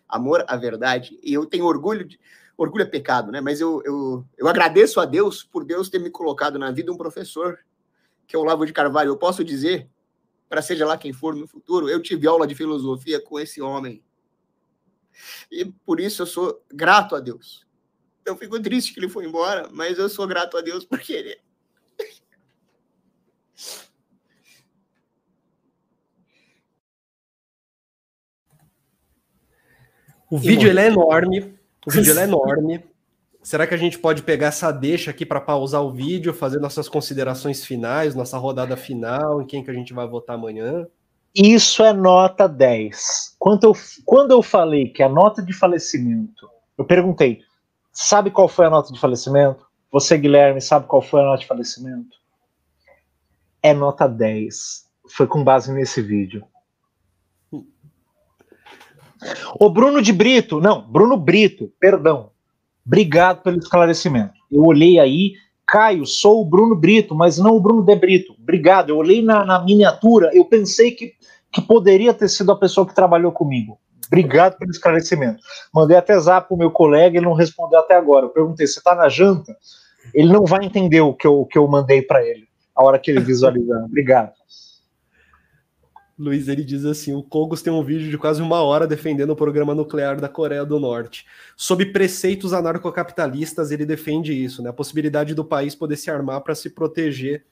amor 0.09 0.43
à 0.49 0.57
verdade. 0.57 1.17
E 1.23 1.33
eu 1.33 1.45
tenho 1.45 1.63
orgulho 1.63 2.03
de. 2.03 2.19
Orgulho 2.57 2.83
é 2.83 2.85
pecado, 2.85 3.31
né? 3.31 3.41
Mas 3.41 3.59
eu, 3.59 3.81
eu, 3.85 4.25
eu 4.37 4.47
agradeço 4.47 4.99
a 4.99 5.05
Deus 5.05 5.43
por 5.43 5.65
Deus 5.65 5.89
ter 5.89 5.99
me 5.99 6.09
colocado 6.09 6.57
na 6.57 6.71
vida 6.71 6.91
um 6.91 6.97
professor, 6.97 7.59
que 8.25 8.35
é 8.35 8.39
o 8.39 8.43
Lavo 8.43 8.65
de 8.65 8.73
Carvalho. 8.73 9.09
Eu 9.09 9.17
posso 9.17 9.43
dizer 9.43 9.89
para 10.49 10.61
seja 10.61 10.85
lá 10.85 10.97
quem 10.97 11.11
for 11.11 11.35
no 11.35 11.47
futuro, 11.47 11.89
eu 11.89 12.01
tive 12.01 12.27
aula 12.27 12.47
de 12.47 12.55
filosofia 12.55 13.19
com 13.19 13.39
esse 13.39 13.61
homem. 13.61 14.03
E 15.51 15.65
por 15.65 15.99
isso 15.99 16.21
eu 16.21 16.25
sou 16.25 16.63
grato 16.71 17.15
a 17.15 17.19
Deus. 17.19 17.65
Eu 18.25 18.35
fico 18.35 18.59
triste 18.61 18.93
que 18.93 18.99
ele 18.99 19.09
foi 19.09 19.25
embora, 19.25 19.69
mas 19.71 19.97
eu 19.97 20.09
sou 20.09 20.27
grato 20.27 20.57
a 20.57 20.61
Deus 20.61 20.85
porque 20.85 21.13
ele. 21.13 21.37
O 30.29 30.37
vídeo 30.37 30.69
ele 30.69 30.79
é 30.79 30.87
enorme. 30.87 31.57
O 31.85 31.91
vídeo 31.91 32.17
é 32.17 32.23
enorme. 32.25 32.83
Será 33.43 33.67
que 33.67 33.75
a 33.75 33.77
gente 33.77 33.99
pode 33.99 34.23
pegar 34.23 34.47
essa 34.47 34.71
deixa 34.71 35.11
aqui 35.11 35.23
para 35.23 35.39
pausar 35.39 35.83
o 35.83 35.91
vídeo, 35.91 36.33
fazer 36.33 36.59
nossas 36.59 36.89
considerações 36.89 37.63
finais, 37.63 38.15
nossa 38.15 38.37
rodada 38.39 38.75
final, 38.75 39.39
em 39.39 39.45
quem 39.45 39.63
que 39.63 39.69
a 39.69 39.73
gente 39.73 39.93
vai 39.93 40.07
votar 40.07 40.35
amanhã? 40.35 40.87
Isso 41.35 41.83
é 41.83 41.93
nota 41.93 42.47
10. 42.47 43.35
Quando 43.37 43.65
eu, 43.65 43.73
quando 44.03 44.31
eu 44.31 44.41
falei 44.41 44.89
que 44.89 45.03
a 45.03 45.09
nota 45.09 45.43
de 45.43 45.53
falecimento, 45.53 46.49
eu 46.75 46.85
perguntei, 46.85 47.41
sabe 47.91 48.31
qual 48.31 48.47
foi 48.47 48.65
a 48.65 48.69
nota 48.69 48.91
de 48.91 48.99
falecimento? 48.99 49.65
Você, 49.91 50.17
Guilherme, 50.17 50.59
sabe 50.59 50.87
qual 50.87 51.01
foi 51.01 51.21
a 51.21 51.25
nota 51.25 51.41
de 51.41 51.47
falecimento? 51.47 52.17
É 53.61 53.73
nota 53.73 54.07
10. 54.07 54.85
Foi 55.09 55.27
com 55.27 55.43
base 55.43 55.71
nesse 55.71 56.01
vídeo. 56.01 56.43
O 59.59 59.69
Bruno 59.69 60.01
de 60.01 60.13
Brito, 60.13 60.59
não, 60.59 60.81
Bruno 60.81 61.17
Brito, 61.17 61.71
perdão. 61.79 62.31
Obrigado 62.85 63.41
pelo 63.41 63.57
esclarecimento. 63.57 64.33
Eu 64.51 64.63
olhei 64.63 64.99
aí, 64.99 65.33
Caio, 65.65 66.05
sou 66.05 66.41
o 66.41 66.45
Bruno 66.45 66.75
Brito, 66.75 67.15
mas 67.15 67.37
não 67.37 67.55
o 67.55 67.59
Bruno 67.59 67.83
De 67.83 67.95
Brito. 67.95 68.35
Obrigado. 68.39 68.89
Eu 68.89 68.97
olhei 68.97 69.21
na, 69.21 69.43
na 69.43 69.63
miniatura, 69.63 70.29
eu 70.33 70.45
pensei 70.45 70.91
que, 70.91 71.13
que 71.51 71.61
poderia 71.61 72.13
ter 72.13 72.29
sido 72.29 72.51
a 72.51 72.55
pessoa 72.55 72.85
que 72.85 72.93
trabalhou 72.93 73.31
comigo. 73.31 73.79
Obrigado 74.07 74.57
pelo 74.57 74.69
esclarecimento. 74.69 75.41
Mandei 75.73 75.97
até 75.97 76.17
zap 76.19 76.47
pro 76.47 76.57
meu 76.57 76.69
colega, 76.69 77.17
ele 77.17 77.25
não 77.25 77.33
respondeu 77.33 77.79
até 77.79 77.95
agora. 77.95 78.25
Eu 78.25 78.29
perguntei, 78.29 78.67
você 78.67 78.77
está 78.77 78.93
na 78.93 79.09
janta? 79.09 79.55
Ele 80.13 80.31
não 80.31 80.45
vai 80.45 80.63
entender 80.63 81.01
o 81.01 81.13
que 81.13 81.25
eu, 81.25 81.41
o 81.41 81.45
que 81.45 81.57
eu 81.57 81.67
mandei 81.67 82.03
para 82.03 82.23
ele, 82.23 82.47
a 82.75 82.83
hora 82.83 82.99
que 82.99 83.09
ele 83.09 83.19
visualizar. 83.19 83.83
Obrigado. 83.85 84.31
Luiz, 86.17 86.47
ele 86.47 86.63
diz 86.63 86.85
assim: 86.85 87.13
o 87.13 87.21
Kogos 87.21 87.61
tem 87.61 87.71
um 87.71 87.83
vídeo 87.83 88.09
de 88.09 88.17
quase 88.17 88.41
uma 88.41 88.61
hora 88.61 88.87
defendendo 88.87 89.31
o 89.31 89.35
programa 89.35 89.75
nuclear 89.75 90.19
da 90.19 90.29
Coreia 90.29 90.65
do 90.65 90.79
Norte. 90.79 91.25
Sob 91.57 91.85
preceitos 91.87 92.53
anarcocapitalistas, 92.53 93.69
ele 93.71 93.85
defende 93.85 94.31
isso, 94.31 94.63
né? 94.63 94.69
A 94.69 94.73
possibilidade 94.73 95.35
do 95.35 95.43
país 95.43 95.75
poder 95.75 95.97
se 95.97 96.09
armar 96.09 96.41
para 96.41 96.55
se 96.55 96.69
proteger, 96.69 97.45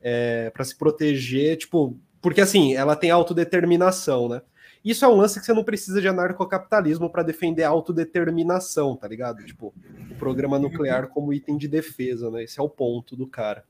é, 0.00 0.48
para 0.50 0.64
se 0.64 0.76
proteger, 0.76 1.58
tipo, 1.58 1.98
porque 2.22 2.40
assim, 2.40 2.74
ela 2.74 2.96
tem 2.96 3.10
autodeterminação, 3.10 4.28
né? 4.28 4.40
Isso 4.82 5.04
é 5.04 5.08
um 5.08 5.16
lance 5.16 5.38
que 5.38 5.44
você 5.44 5.52
não 5.52 5.64
precisa 5.64 6.00
de 6.00 6.08
anarcocapitalismo 6.08 7.10
para 7.10 7.22
defender 7.24 7.64
a 7.64 7.68
autodeterminação, 7.68 8.96
tá 8.96 9.08
ligado? 9.08 9.44
Tipo, 9.44 9.74
o 10.10 10.14
programa 10.14 10.58
nuclear 10.58 11.08
como 11.08 11.32
item 11.32 11.58
de 11.58 11.68
defesa, 11.68 12.30
né? 12.30 12.44
Esse 12.44 12.60
é 12.60 12.62
o 12.62 12.68
ponto 12.68 13.16
do 13.16 13.26
cara. 13.26 13.64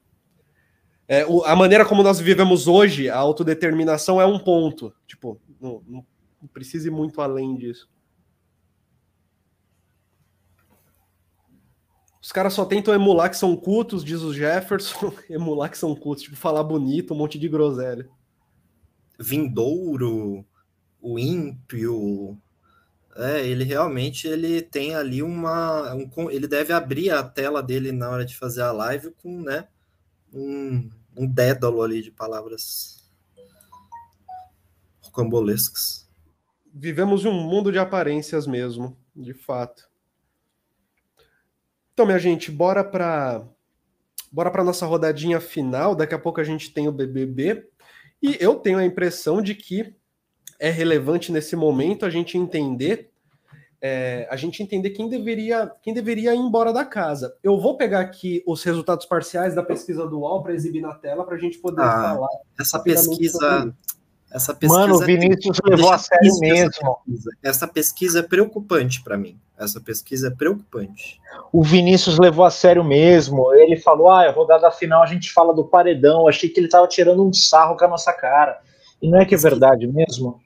É, 1.08 1.24
o, 1.26 1.44
a 1.44 1.54
maneira 1.54 1.84
como 1.84 2.02
nós 2.02 2.18
vivemos 2.18 2.66
hoje, 2.66 3.08
a 3.08 3.16
autodeterminação 3.16 4.20
é 4.20 4.26
um 4.26 4.38
ponto. 4.38 4.92
Tipo, 5.06 5.40
não, 5.60 5.82
não, 5.86 6.06
não 6.42 6.48
precisa 6.52 6.88
ir 6.88 6.90
muito 6.90 7.20
além 7.20 7.56
disso. 7.56 7.88
Os 12.20 12.32
caras 12.32 12.54
só 12.54 12.64
tentam 12.64 12.92
emular 12.92 13.30
que 13.30 13.36
são 13.36 13.56
cultos, 13.56 14.04
diz 14.04 14.20
o 14.22 14.34
Jefferson, 14.34 15.12
emular 15.30 15.70
que 15.70 15.78
são 15.78 15.94
cultos, 15.94 16.24
tipo, 16.24 16.36
falar 16.36 16.64
bonito, 16.64 17.14
um 17.14 17.16
monte 17.16 17.38
de 17.38 17.48
groselha. 17.48 18.08
Vindouro, 19.18 20.44
o 21.00 21.18
ímpio, 21.20 22.36
é, 23.16 23.46
ele 23.46 23.64
realmente 23.64 24.28
ele 24.28 24.60
tem 24.60 24.94
ali 24.94 25.22
uma. 25.22 25.94
Um, 25.94 26.30
ele 26.30 26.46
deve 26.46 26.72
abrir 26.72 27.10
a 27.10 27.22
tela 27.22 27.62
dele 27.62 27.90
na 27.90 28.10
hora 28.10 28.24
de 28.24 28.36
fazer 28.36 28.62
a 28.62 28.72
live 28.72 29.10
com, 29.12 29.40
né? 29.40 29.68
Um, 30.32 30.90
um 31.16 31.26
dédalo 31.26 31.82
ali 31.82 32.02
de 32.02 32.10
palavras 32.10 33.10
rocambolescas. 35.00 36.08
Vivemos 36.72 37.24
um 37.24 37.32
mundo 37.32 37.72
de 37.72 37.78
aparências 37.78 38.46
mesmo, 38.46 38.96
de 39.14 39.32
fato. 39.32 39.88
Então, 41.92 42.04
minha 42.04 42.18
gente, 42.18 42.50
bora 42.50 42.84
para 42.84 43.42
bora 44.30 44.50
para 44.50 44.64
nossa 44.64 44.84
rodadinha 44.84 45.40
final. 45.40 45.94
Daqui 45.94 46.14
a 46.14 46.18
pouco 46.18 46.40
a 46.40 46.44
gente 46.44 46.70
tem 46.70 46.86
o 46.86 46.92
BBB 46.92 47.66
e 48.22 48.36
eu 48.38 48.56
tenho 48.56 48.78
a 48.78 48.84
impressão 48.84 49.40
de 49.40 49.54
que 49.54 49.94
é 50.58 50.68
relevante 50.68 51.32
nesse 51.32 51.56
momento 51.56 52.04
a 52.04 52.10
gente 52.10 52.36
entender 52.36 53.10
é, 53.80 54.26
a 54.30 54.36
gente 54.36 54.62
entender 54.62 54.90
quem 54.90 55.08
deveria, 55.08 55.70
quem 55.82 55.92
deveria 55.92 56.34
ir 56.34 56.38
embora 56.38 56.72
da 56.72 56.84
casa. 56.84 57.34
Eu 57.42 57.58
vou 57.60 57.76
pegar 57.76 58.00
aqui 58.00 58.42
os 58.46 58.62
resultados 58.62 59.06
parciais 59.06 59.54
da 59.54 59.62
pesquisa 59.62 60.06
do 60.06 60.20
UOL 60.20 60.42
para 60.42 60.54
exibir 60.54 60.80
na 60.80 60.94
tela 60.94 61.24
para 61.24 61.36
a 61.36 61.38
gente 61.38 61.58
poder 61.58 61.82
ah, 61.82 62.02
falar. 62.02 62.28
Essa 62.58 62.78
pesquisa, 62.78 63.74
essa 64.30 64.54
pesquisa. 64.54 64.80
Mano, 64.80 64.96
o 64.96 64.98
Vinícius 64.98 65.58
levou 65.64 65.90
a 65.90 65.98
sério 65.98 66.38
mesmo. 66.40 66.98
Essa 67.42 67.68
pesquisa 67.68 68.20
é 68.20 68.22
preocupante 68.22 69.02
para 69.02 69.16
mim. 69.16 69.38
Essa 69.58 69.80
pesquisa 69.80 70.28
é 70.28 70.30
preocupante. 70.30 71.20
O 71.52 71.62
Vinícius 71.62 72.18
levou 72.18 72.44
a 72.44 72.50
sério 72.50 72.84
mesmo. 72.84 73.54
Ele 73.54 73.76
falou: 73.76 74.10
ah, 74.10 74.26
a 74.26 74.30
rodada 74.30 74.70
final 74.70 75.02
a 75.02 75.06
gente 75.06 75.32
fala 75.32 75.54
do 75.54 75.64
paredão. 75.64 76.22
Eu 76.22 76.28
achei 76.28 76.48
que 76.48 76.60
ele 76.60 76.66
estava 76.66 76.86
tirando 76.86 77.26
um 77.26 77.32
sarro 77.32 77.76
com 77.76 77.84
a 77.84 77.88
nossa 77.88 78.12
cara. 78.12 78.58
E 79.00 79.08
não 79.08 79.18
é 79.18 79.24
que 79.24 79.34
é 79.34 79.38
verdade 79.38 79.86
mesmo? 79.86 80.40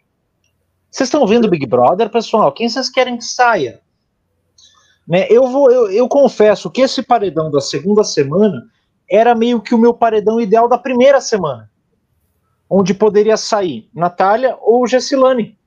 Vocês 0.90 1.06
estão 1.06 1.26
vendo 1.26 1.48
Big 1.48 1.66
Brother, 1.66 2.10
pessoal? 2.10 2.52
Quem 2.52 2.68
vocês 2.68 2.90
querem 2.90 3.16
que 3.16 3.24
saia? 3.24 3.80
Né, 5.06 5.26
eu, 5.30 5.48
vou, 5.48 5.70
eu, 5.70 5.90
eu 5.90 6.08
confesso 6.08 6.70
que 6.70 6.82
esse 6.82 7.02
paredão 7.02 7.50
da 7.50 7.60
segunda 7.60 8.04
semana 8.04 8.68
era 9.08 9.34
meio 9.34 9.60
que 9.60 9.74
o 9.74 9.78
meu 9.78 9.92
paredão 9.92 10.40
ideal 10.40 10.68
da 10.68 10.78
primeira 10.78 11.20
semana, 11.20 11.70
onde 12.68 12.94
poderia 12.94 13.36
sair 13.36 13.88
Natália 13.92 14.56
ou 14.60 14.86
Gessilane. 14.86 15.58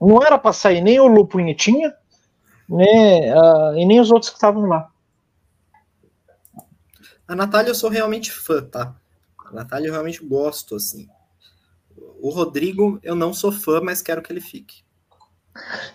Não 0.00 0.22
era 0.22 0.38
para 0.38 0.52
sair 0.52 0.80
nem 0.80 0.98
o 0.98 1.06
Lu 1.06 1.26
Punhetinha, 1.26 1.94
né, 2.68 3.34
uh, 3.36 3.76
e 3.76 3.84
nem 3.84 4.00
os 4.00 4.10
outros 4.10 4.30
que 4.30 4.36
estavam 4.36 4.64
lá. 4.64 4.90
A 7.28 7.36
Natália 7.36 7.70
eu 7.70 7.74
sou 7.74 7.90
realmente 7.90 8.30
fã, 8.30 8.62
tá? 8.62 8.94
A 9.46 9.52
Natália 9.52 9.88
eu 9.88 9.92
realmente 9.92 10.24
gosto, 10.24 10.76
assim. 10.76 11.08
O 12.22 12.30
Rodrigo, 12.30 13.00
eu 13.02 13.16
não 13.16 13.34
sou 13.34 13.50
fã, 13.50 13.80
mas 13.80 14.00
quero 14.00 14.22
que 14.22 14.32
ele 14.32 14.40
fique. 14.40 14.84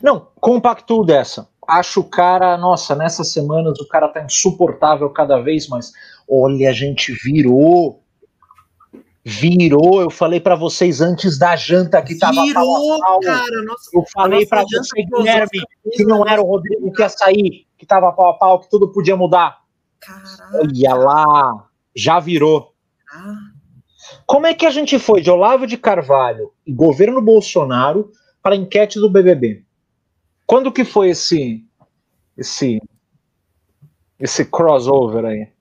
Não, 0.02 0.28
compactuo 0.42 1.06
dessa. 1.06 1.48
Acho 1.66 2.02
o 2.02 2.04
cara, 2.04 2.58
nossa, 2.58 2.94
nessas 2.98 3.30
semanas 3.30 3.80
o 3.80 3.88
cara 3.88 4.10
tá 4.10 4.22
insuportável 4.22 5.10
cada 5.10 5.40
vez 5.40 5.70
mais. 5.70 5.94
Olha, 6.30 6.70
a 6.70 6.74
gente 6.74 7.14
virou. 7.24 8.04
Virou, 9.24 10.02
eu 10.02 10.10
falei 10.10 10.42
para 10.42 10.56
vocês 10.56 11.00
antes 11.00 11.40
da 11.40 11.56
janta 11.56 12.02
que 12.02 12.18
tava 12.18 12.44
Virou, 12.44 13.00
pau 13.00 13.20
cara, 13.22 13.64
nossa, 13.64 13.90
Eu 13.94 14.04
falei 14.14 14.46
para 14.46 14.64
você, 14.64 15.04
Guilherme, 15.04 15.62
que 15.94 16.04
não 16.04 16.28
era 16.28 16.42
o 16.42 16.46
Rodrigo 16.46 16.92
que 16.92 17.02
ia 17.02 17.10
sair, 17.10 17.68
que 17.78 17.86
tava 17.86 18.12
pau 18.12 18.32
a 18.32 18.34
pau, 18.38 18.60
que 18.60 18.70
tudo 18.70 18.92
podia 18.92 19.16
mudar. 19.16 19.62
Caraca. 20.02 20.60
Olha 20.60 20.94
lá, 20.94 21.68
já 21.96 22.20
virou. 22.20 22.74
Ah. 23.14 23.47
Como 24.26 24.46
é 24.48 24.54
que 24.54 24.66
a 24.66 24.72
gente 24.72 25.00
foi 25.00 25.22
de 25.22 25.30
Olavo 25.30 25.68
de 25.68 25.78
Carvalho 25.78 26.54
e 26.66 26.72
governo 26.72 27.22
Bolsonaro 27.22 28.12
para 28.42 28.56
a 28.56 28.58
enquete 28.58 29.00
do 29.00 29.10
BBB? 29.10 29.66
Quando 30.46 30.72
que 30.72 30.86
foi 30.86 31.10
esse 31.10 31.66
esse 32.36 32.82
esse 34.20 34.46
crossover 34.46 35.26
aí? 35.26 35.52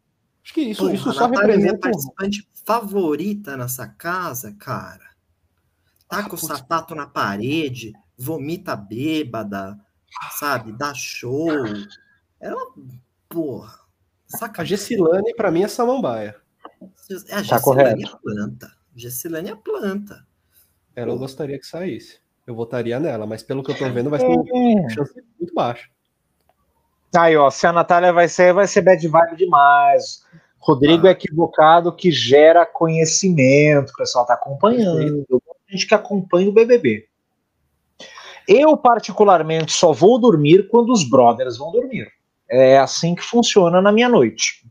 Acho 0.42 0.55
que 0.55 0.60
isso, 0.60 0.83
Pô, 0.84 0.91
isso 0.91 1.12
só 1.12 1.26
representa 1.26 1.76
a 1.76 1.91
participante 1.91 2.49
favorita 2.65 3.57
nessa 3.57 3.86
casa, 3.89 4.55
cara. 4.58 5.07
Tá 6.08 6.28
com 6.28 6.36
o 6.36 6.39
sapato 6.39 6.94
na 6.94 7.07
parede, 7.07 7.92
vomita 8.16 8.76
bêbada, 8.76 9.76
sabe? 10.39 10.73
Dá 10.73 10.94
show. 10.94 11.49
Ela, 12.41 12.73
porra. 13.28 13.81
Saca... 14.28 14.62
A 14.62 14.65
Gessilane, 14.65 15.34
pra 15.34 15.50
mim, 15.50 15.65
é 15.65 15.68
samambaia. 15.68 16.36
A 17.31 17.44
tá 17.44 17.60
correto. 17.60 18.02
é 18.02 18.18
planta. 18.23 18.73
Gessilane 18.94 19.51
é 19.51 19.55
planta. 19.55 20.26
Ela 20.94 21.12
eu 21.12 21.18
gostaria 21.18 21.59
que 21.59 21.67
saísse. 21.67 22.18
Eu 22.47 22.55
votaria 22.55 22.99
nela, 22.99 23.26
mas 23.26 23.43
pelo 23.43 23.62
que 23.62 23.70
eu 23.70 23.76
tô 23.76 23.89
vendo, 23.91 24.09
vai 24.09 24.20
ser 24.20 24.26
uma 24.26 24.91
chance 24.91 25.15
muito 25.39 25.52
baixa. 25.52 25.89
Aí, 27.17 27.36
ó, 27.36 27.51
se 27.51 27.67
a 27.67 27.73
Natália 27.73 28.12
vai 28.12 28.28
ser, 28.28 28.52
vai 28.52 28.67
ser 28.67 28.83
bad 28.83 29.07
vibe 29.07 29.36
demais. 29.36 30.25
Rodrigo 30.59 31.07
ah. 31.07 31.10
é 31.10 31.12
equivocado 31.12 31.94
que 31.94 32.10
gera 32.10 32.67
conhecimento, 32.67 33.91
o 33.91 33.97
pessoal 33.97 34.26
tá 34.26 34.35
acompanhando. 34.35 35.26
A 35.33 35.73
gente 35.73 35.86
que 35.86 35.94
acompanha 35.94 36.49
o 36.49 36.52
BBB. 36.52 37.07
Eu, 38.49 38.76
particularmente, 38.76 39.73
só 39.73 39.93
vou 39.93 40.20
dormir 40.20 40.68
quando 40.68 40.93
os 40.93 41.09
brothers 41.09 41.57
vão 41.57 41.73
dormir. 41.73 42.09
É 42.49 42.78
assim 42.78 43.15
que 43.15 43.23
funciona 43.23 43.83
na 43.83 43.91
minha 43.91 44.09
noite. 44.09 44.65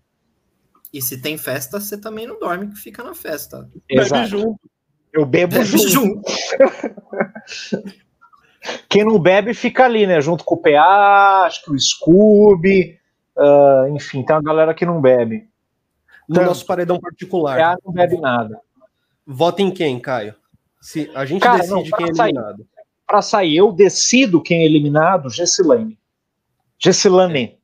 E 0.95 1.01
se 1.01 1.21
tem 1.21 1.37
festa, 1.37 1.77
você 1.77 1.97
também 1.97 2.25
não 2.25 2.39
dorme, 2.39 2.69
que 2.69 2.77
fica 2.77 3.03
na 3.03 3.13
festa. 3.13 3.69
Exato. 3.89 4.13
Bebe 4.13 4.27
junto. 4.29 4.59
Eu 5.11 5.25
bebo 5.25 5.53
bebe 5.55 5.65
junto. 5.65 5.89
junto. 5.89 6.21
Quem 8.87 9.03
não 9.03 9.19
bebe 9.19 9.53
fica 9.53 9.83
ali, 9.83 10.07
né? 10.07 10.21
Junto 10.21 10.45
com 10.45 10.55
o 10.55 10.57
PA, 10.57 11.43
acho 11.45 11.65
que 11.65 11.71
o 11.71 11.77
Scooby, 11.77 12.97
uh, 13.35 13.93
enfim, 13.93 14.23
tem 14.23 14.33
uma 14.37 14.41
galera 14.41 14.73
que 14.73 14.85
não 14.85 15.01
bebe. 15.01 15.49
No 16.29 16.35
Tanto, 16.35 16.47
nosso 16.47 16.65
paredão 16.65 16.97
particular. 16.97 17.57
PA 17.57 17.75
não 17.85 17.91
bebe 17.91 18.17
nada. 18.17 18.57
Vota 19.27 19.61
em 19.61 19.71
quem, 19.71 19.99
Caio? 19.99 20.33
Se 20.79 21.11
a 21.13 21.25
gente 21.25 21.41
Cara, 21.41 21.57
decide 21.57 21.73
não, 21.73 21.83
quem 21.83 22.05
é 22.05 22.09
eliminado. 22.09 22.65
Para 23.05 23.21
sair, 23.21 23.57
eu 23.57 23.73
decido 23.73 24.41
quem 24.41 24.61
é 24.61 24.65
eliminado, 24.65 25.29
Gessilane. 25.29 25.99
Gessilane. 26.79 27.59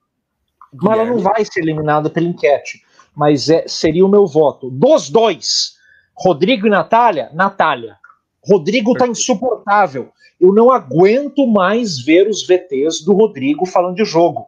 Mas 0.74 1.00
ela 1.00 1.06
não 1.06 1.20
vai 1.20 1.46
ser 1.46 1.62
eliminada 1.62 2.10
pela 2.10 2.28
enquete. 2.28 2.91
Mas 3.16 3.50
é, 3.50 3.68
seria 3.68 4.06
o 4.06 4.10
meu 4.10 4.26
voto. 4.26 4.70
Dos 4.70 5.10
dois, 5.10 5.76
Rodrigo 6.16 6.68
e 6.68 6.70
Natália, 6.70 7.30
Natália. 7.34 7.98
Rodrigo 8.44 8.94
tá 8.96 9.08
insuportável. 9.08 10.12
Eu 10.40 10.54
não 10.54 10.72
aguento 10.72 11.46
mais 11.46 12.00
ver 12.00 12.28
os 12.28 12.46
VTs 12.46 13.04
do 13.06 13.14
Rodrigo 13.14 13.66
falando 13.66 13.96
de 13.96 14.06
jogo. 14.06 14.48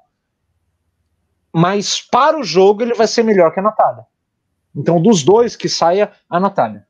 Mas 1.53 2.01
para 2.01 2.39
o 2.39 2.43
jogo 2.43 2.81
ele 2.81 2.95
vai 2.95 3.05
ser 3.05 3.23
melhor 3.23 3.53
que 3.53 3.59
a 3.59 3.63
Natália. 3.63 4.05
Então, 4.75 4.99
dos 4.99 5.23
dois 5.23 5.55
que 5.55 5.69
saia 5.69 6.11
a 6.27 6.39
Natália. 6.39 6.85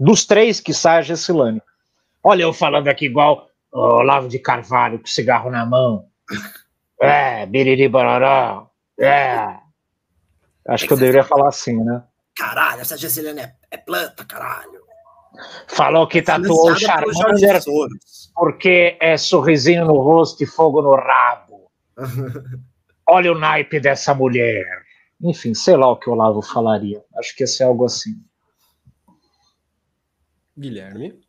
Dos 0.00 0.24
três 0.24 0.58
que 0.58 0.72
saia 0.72 1.00
a 1.00 1.02
Gessilane. 1.02 1.60
Olha 2.24 2.44
eu 2.44 2.52
falando 2.52 2.88
aqui 2.88 3.04
igual 3.04 3.46
o 3.70 3.78
Olavo 3.78 4.28
de 4.28 4.38
Carvalho 4.38 4.98
com 4.98 5.06
cigarro 5.06 5.50
na 5.50 5.66
mão. 5.66 6.06
É, 7.04 7.44
biriri 7.46 7.88
barará. 7.88 8.64
É. 8.96 9.56
Acho 10.68 10.86
que 10.86 10.92
eu 10.92 10.96
deveria 10.96 11.24
falar 11.24 11.48
assim, 11.48 11.76
né? 11.82 12.02
Caralho, 12.36 12.80
essa 12.80 12.96
Gessilane 12.96 13.40
é, 13.40 13.54
é 13.70 13.76
planta, 13.76 14.24
caralho. 14.24 14.82
Falou 15.66 16.06
que 16.06 16.22
tatuou 16.22 16.70
o 16.70 16.76
Charmander 16.76 17.60
porque 18.34 18.96
é 19.00 19.16
sorrisinho 19.16 19.84
no 19.84 19.98
rosto 19.98 20.42
e 20.42 20.46
fogo 20.46 20.82
no 20.82 20.94
rabo. 20.94 21.70
Olha 23.08 23.32
o 23.32 23.38
naipe 23.38 23.80
dessa 23.80 24.14
mulher. 24.14 24.64
Enfim, 25.20 25.54
sei 25.54 25.76
lá 25.76 25.90
o 25.90 25.96
que 25.96 26.08
o 26.08 26.12
Olavo 26.12 26.42
falaria. 26.42 27.02
Acho 27.16 27.34
que 27.34 27.42
ia 27.42 27.46
ser 27.46 27.64
algo 27.64 27.84
assim. 27.84 28.20
Guilherme? 30.56 31.20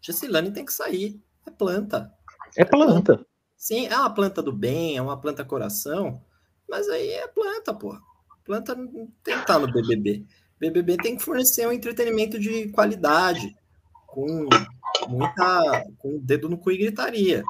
Gessilane 0.00 0.50
tem 0.50 0.64
que 0.64 0.72
sair. 0.72 1.20
É 1.46 1.50
planta. 1.50 2.12
É 2.56 2.64
planta. 2.64 3.24
Sim, 3.56 3.86
é 3.86 3.96
uma 3.96 4.14
planta 4.14 4.42
do 4.42 4.52
bem, 4.52 4.96
é 4.96 5.02
uma 5.02 5.20
planta 5.20 5.44
coração, 5.44 6.22
mas 6.68 6.88
aí 6.88 7.10
é 7.10 7.26
planta, 7.26 7.74
pô. 7.74 7.98
Planta 8.48 8.74
tem 8.74 9.34
que 9.34 9.40
estar 9.40 9.58
no 9.58 9.70
BBB. 9.70 10.24
BBB 10.58 10.96
tem 10.96 11.16
que 11.16 11.22
fornecer 11.22 11.68
um 11.68 11.72
entretenimento 11.72 12.38
de 12.38 12.70
qualidade, 12.70 13.54
com 14.06 14.48
muita, 15.06 15.84
com 15.98 16.16
o 16.16 16.18
dedo 16.18 16.48
no 16.48 16.56
cu 16.56 16.72
e 16.72 16.78
gritaria, 16.78 17.44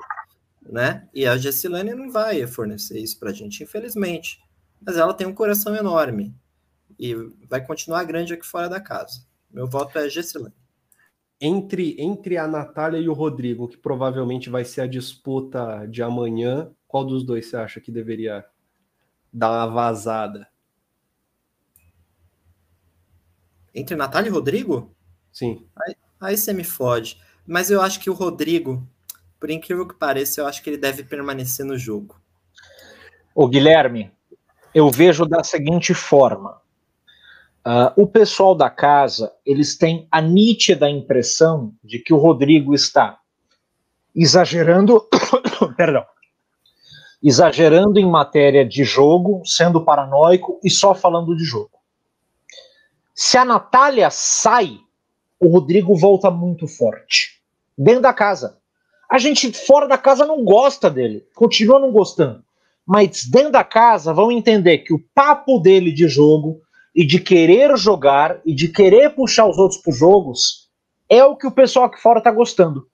né? 0.68 1.08
E 1.14 1.24
a 1.24 1.36
Gessilane 1.36 1.94
não 1.94 2.10
vai 2.10 2.44
fornecer 2.48 2.98
isso 2.98 3.16
pra 3.18 3.32
gente, 3.32 3.62
infelizmente. 3.62 4.42
Mas 4.84 4.96
ela 4.96 5.14
tem 5.14 5.24
um 5.24 5.34
coração 5.34 5.76
enorme 5.76 6.34
e 6.98 7.14
vai 7.48 7.64
continuar 7.64 8.02
grande 8.02 8.34
aqui 8.34 8.44
fora 8.44 8.68
da 8.68 8.80
casa. 8.80 9.24
Meu 9.48 9.68
voto 9.68 9.96
é 9.98 10.10
Gessilane 10.10 10.52
entre, 11.40 11.94
entre 12.00 12.36
a 12.36 12.48
Natália 12.48 12.98
e 12.98 13.08
o 13.08 13.12
Rodrigo, 13.12 13.68
que 13.68 13.76
provavelmente 13.76 14.50
vai 14.50 14.64
ser 14.64 14.80
a 14.80 14.86
disputa 14.86 15.86
de 15.86 16.02
amanhã, 16.02 16.70
qual 16.86 17.04
dos 17.04 17.24
dois 17.24 17.46
você 17.46 17.56
acha 17.56 17.80
que 17.80 17.92
deveria 17.92 18.44
dar 19.32 19.50
uma 19.50 19.66
vazada? 19.66 20.48
Entre 23.78 23.94
Natália 23.94 24.28
e 24.28 24.32
Rodrigo? 24.32 24.94
Sim. 25.32 25.64
Aí, 25.86 25.96
aí 26.20 26.36
você 26.36 26.52
me 26.52 26.64
fode. 26.64 27.16
Mas 27.46 27.70
eu 27.70 27.80
acho 27.80 28.00
que 28.00 28.10
o 28.10 28.14
Rodrigo, 28.14 28.86
por 29.38 29.50
incrível 29.50 29.86
que 29.86 29.94
pareça, 29.94 30.40
eu 30.40 30.46
acho 30.46 30.62
que 30.62 30.68
ele 30.68 30.76
deve 30.76 31.04
permanecer 31.04 31.64
no 31.64 31.78
jogo. 31.78 32.20
O 33.34 33.46
Guilherme, 33.46 34.10
eu 34.74 34.90
vejo 34.90 35.24
da 35.24 35.44
seguinte 35.44 35.94
forma. 35.94 36.60
Uh, 37.64 38.02
o 38.02 38.06
pessoal 38.06 38.54
da 38.54 38.68
casa, 38.68 39.32
eles 39.46 39.76
têm 39.76 40.08
a 40.10 40.20
nítida 40.20 40.90
impressão 40.90 41.72
de 41.84 42.00
que 42.00 42.12
o 42.12 42.18
Rodrigo 42.18 42.74
está 42.74 43.18
exagerando, 44.14 45.06
perdão, 45.76 46.04
exagerando 47.22 48.00
em 48.00 48.10
matéria 48.10 48.66
de 48.66 48.82
jogo, 48.82 49.42
sendo 49.44 49.84
paranoico 49.84 50.58
e 50.64 50.70
só 50.70 50.94
falando 50.94 51.36
de 51.36 51.44
jogo. 51.44 51.77
Se 53.20 53.36
a 53.36 53.44
Natália 53.44 54.10
sai, 54.10 54.78
o 55.40 55.48
Rodrigo 55.48 55.96
volta 55.96 56.30
muito 56.30 56.68
forte. 56.68 57.42
Dentro 57.76 58.02
da 58.02 58.12
casa. 58.12 58.58
A 59.10 59.18
gente 59.18 59.52
fora 59.52 59.88
da 59.88 59.98
casa 59.98 60.24
não 60.24 60.44
gosta 60.44 60.88
dele, 60.88 61.26
continua 61.34 61.80
não 61.80 61.90
gostando. 61.90 62.44
Mas 62.86 63.24
dentro 63.24 63.50
da 63.50 63.64
casa 63.64 64.14
vão 64.14 64.30
entender 64.30 64.78
que 64.78 64.94
o 64.94 65.02
papo 65.12 65.58
dele 65.58 65.90
de 65.90 66.06
jogo, 66.06 66.60
e 66.94 67.04
de 67.04 67.20
querer 67.20 67.76
jogar 67.76 68.40
e 68.44 68.54
de 68.54 68.68
querer 68.68 69.10
puxar 69.10 69.46
os 69.46 69.58
outros 69.58 69.80
para 69.80 69.90
os 69.90 69.98
jogos 69.98 70.68
é 71.08 71.24
o 71.24 71.36
que 71.36 71.46
o 71.46 71.52
pessoal 71.52 71.86
aqui 71.86 72.00
fora 72.00 72.18
está 72.18 72.30
gostando. 72.30 72.86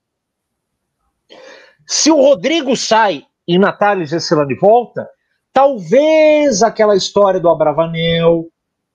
Se 1.86 2.10
o 2.10 2.16
Rodrigo 2.16 2.76
sai 2.76 3.24
e 3.46 3.58
Natália 3.58 4.06
Gessilane 4.06 4.54
volta, 4.56 5.08
talvez 5.52 6.62
aquela 6.62 6.96
história 6.96 7.40
do 7.40 7.48
Abravanel, 7.50 8.46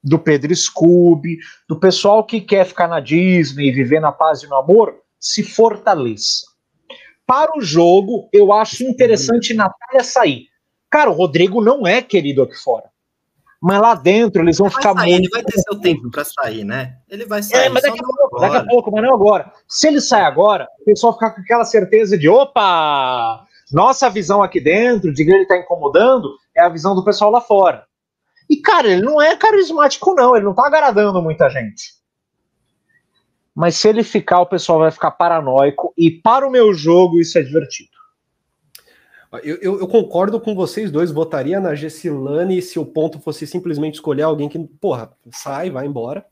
do 0.03 0.17
Pedro 0.17 0.55
Scooby, 0.55 1.37
do 1.67 1.79
pessoal 1.79 2.23
que 2.23 2.39
quer 2.39 2.65
ficar 2.65 2.87
na 2.87 2.99
Disney 2.99 3.67
e 3.67 3.71
viver 3.71 3.99
na 3.99 4.11
paz 4.11 4.43
e 4.43 4.47
no 4.47 4.55
amor, 4.55 4.95
se 5.19 5.43
fortaleça. 5.43 6.47
Para 7.25 7.57
o 7.57 7.61
jogo, 7.61 8.29
eu 8.33 8.51
acho 8.51 8.83
interessante 8.83 9.53
Natália 9.53 10.03
sair. 10.03 10.47
Cara, 10.89 11.09
o 11.09 11.13
Rodrigo 11.13 11.61
não 11.61 11.85
é 11.85 12.01
querido 12.01 12.41
aqui 12.41 12.55
fora 12.55 12.89
mas 13.61 13.81
lá 13.81 13.93
dentro 13.93 14.41
eles 14.41 14.57
vão 14.57 14.67
ele 14.67 14.75
ficar 14.75 14.93
sair, 14.93 15.11
muito. 15.11 15.25
Ele 15.25 15.29
vai 15.29 15.43
ter 15.43 15.59
seu 15.59 15.79
tempo 15.79 16.09
para 16.09 16.23
sair, 16.23 16.63
né? 16.63 16.95
Ele 17.09 17.25
vai 17.25 17.43
sair. 17.43 17.65
É, 17.65 17.69
mas 17.69 17.83
daqui 17.83 17.99
a, 17.99 18.03
pouco, 18.03 18.39
daqui 18.39 18.55
a 18.55 18.65
pouco, 18.65 18.91
mas 18.91 19.03
não 19.03 19.13
agora. 19.13 19.51
Se 19.67 19.87
ele 19.87 19.99
sai 19.99 20.21
agora, 20.21 20.67
o 20.81 20.85
pessoal 20.85 21.13
ficar 21.13 21.31
com 21.31 21.41
aquela 21.41 21.65
certeza 21.65 22.17
de: 22.17 22.29
opa, 22.29 23.45
nossa 23.71 24.09
visão 24.09 24.41
aqui 24.41 24.61
dentro, 24.61 25.13
de 25.13 25.25
que 25.25 25.31
ele 25.31 25.43
está 25.43 25.57
incomodando, 25.57 26.29
é 26.55 26.61
a 26.61 26.69
visão 26.69 26.95
do 26.95 27.03
pessoal 27.03 27.31
lá 27.31 27.41
fora. 27.41 27.85
E, 28.49 28.57
cara, 28.57 28.87
ele 28.87 29.03
não 29.03 29.21
é 29.21 29.35
carismático, 29.35 30.15
não. 30.15 30.35
Ele 30.35 30.45
não 30.45 30.55
tá 30.55 30.65
agradando 30.65 31.21
muita 31.21 31.49
gente. 31.49 31.93
mas 33.55 33.75
se 33.75 33.87
ele 33.89 34.03
ficar, 34.03 34.41
o 34.41 34.45
pessoal 34.45 34.79
vai 34.79 34.91
ficar 34.91 35.11
paranoico, 35.11 35.93
e 35.97 36.09
para 36.09 36.47
o 36.47 36.51
meu 36.51 36.73
jogo 36.73 37.19
isso 37.19 37.37
é 37.37 37.43
divertido. 37.43 37.89
Eu, 39.43 39.57
eu, 39.57 39.79
eu, 39.81 39.87
concordo 39.87 40.39
com 40.41 40.55
vocês 40.55 40.89
dois, 40.89 41.11
votaria 41.11 41.59
na 41.59 41.75
Gessilane 41.75 42.61
se 42.63 42.79
o 42.79 42.85
ponto 42.85 43.19
fosse 43.19 43.45
simplesmente 43.45 43.95
escolher 43.95 44.23
alguém 44.23 44.49
que, 44.49 44.57
porra, 44.57 45.11
sai, 45.31 45.69
vai 45.69 45.85
embora. 45.85 46.25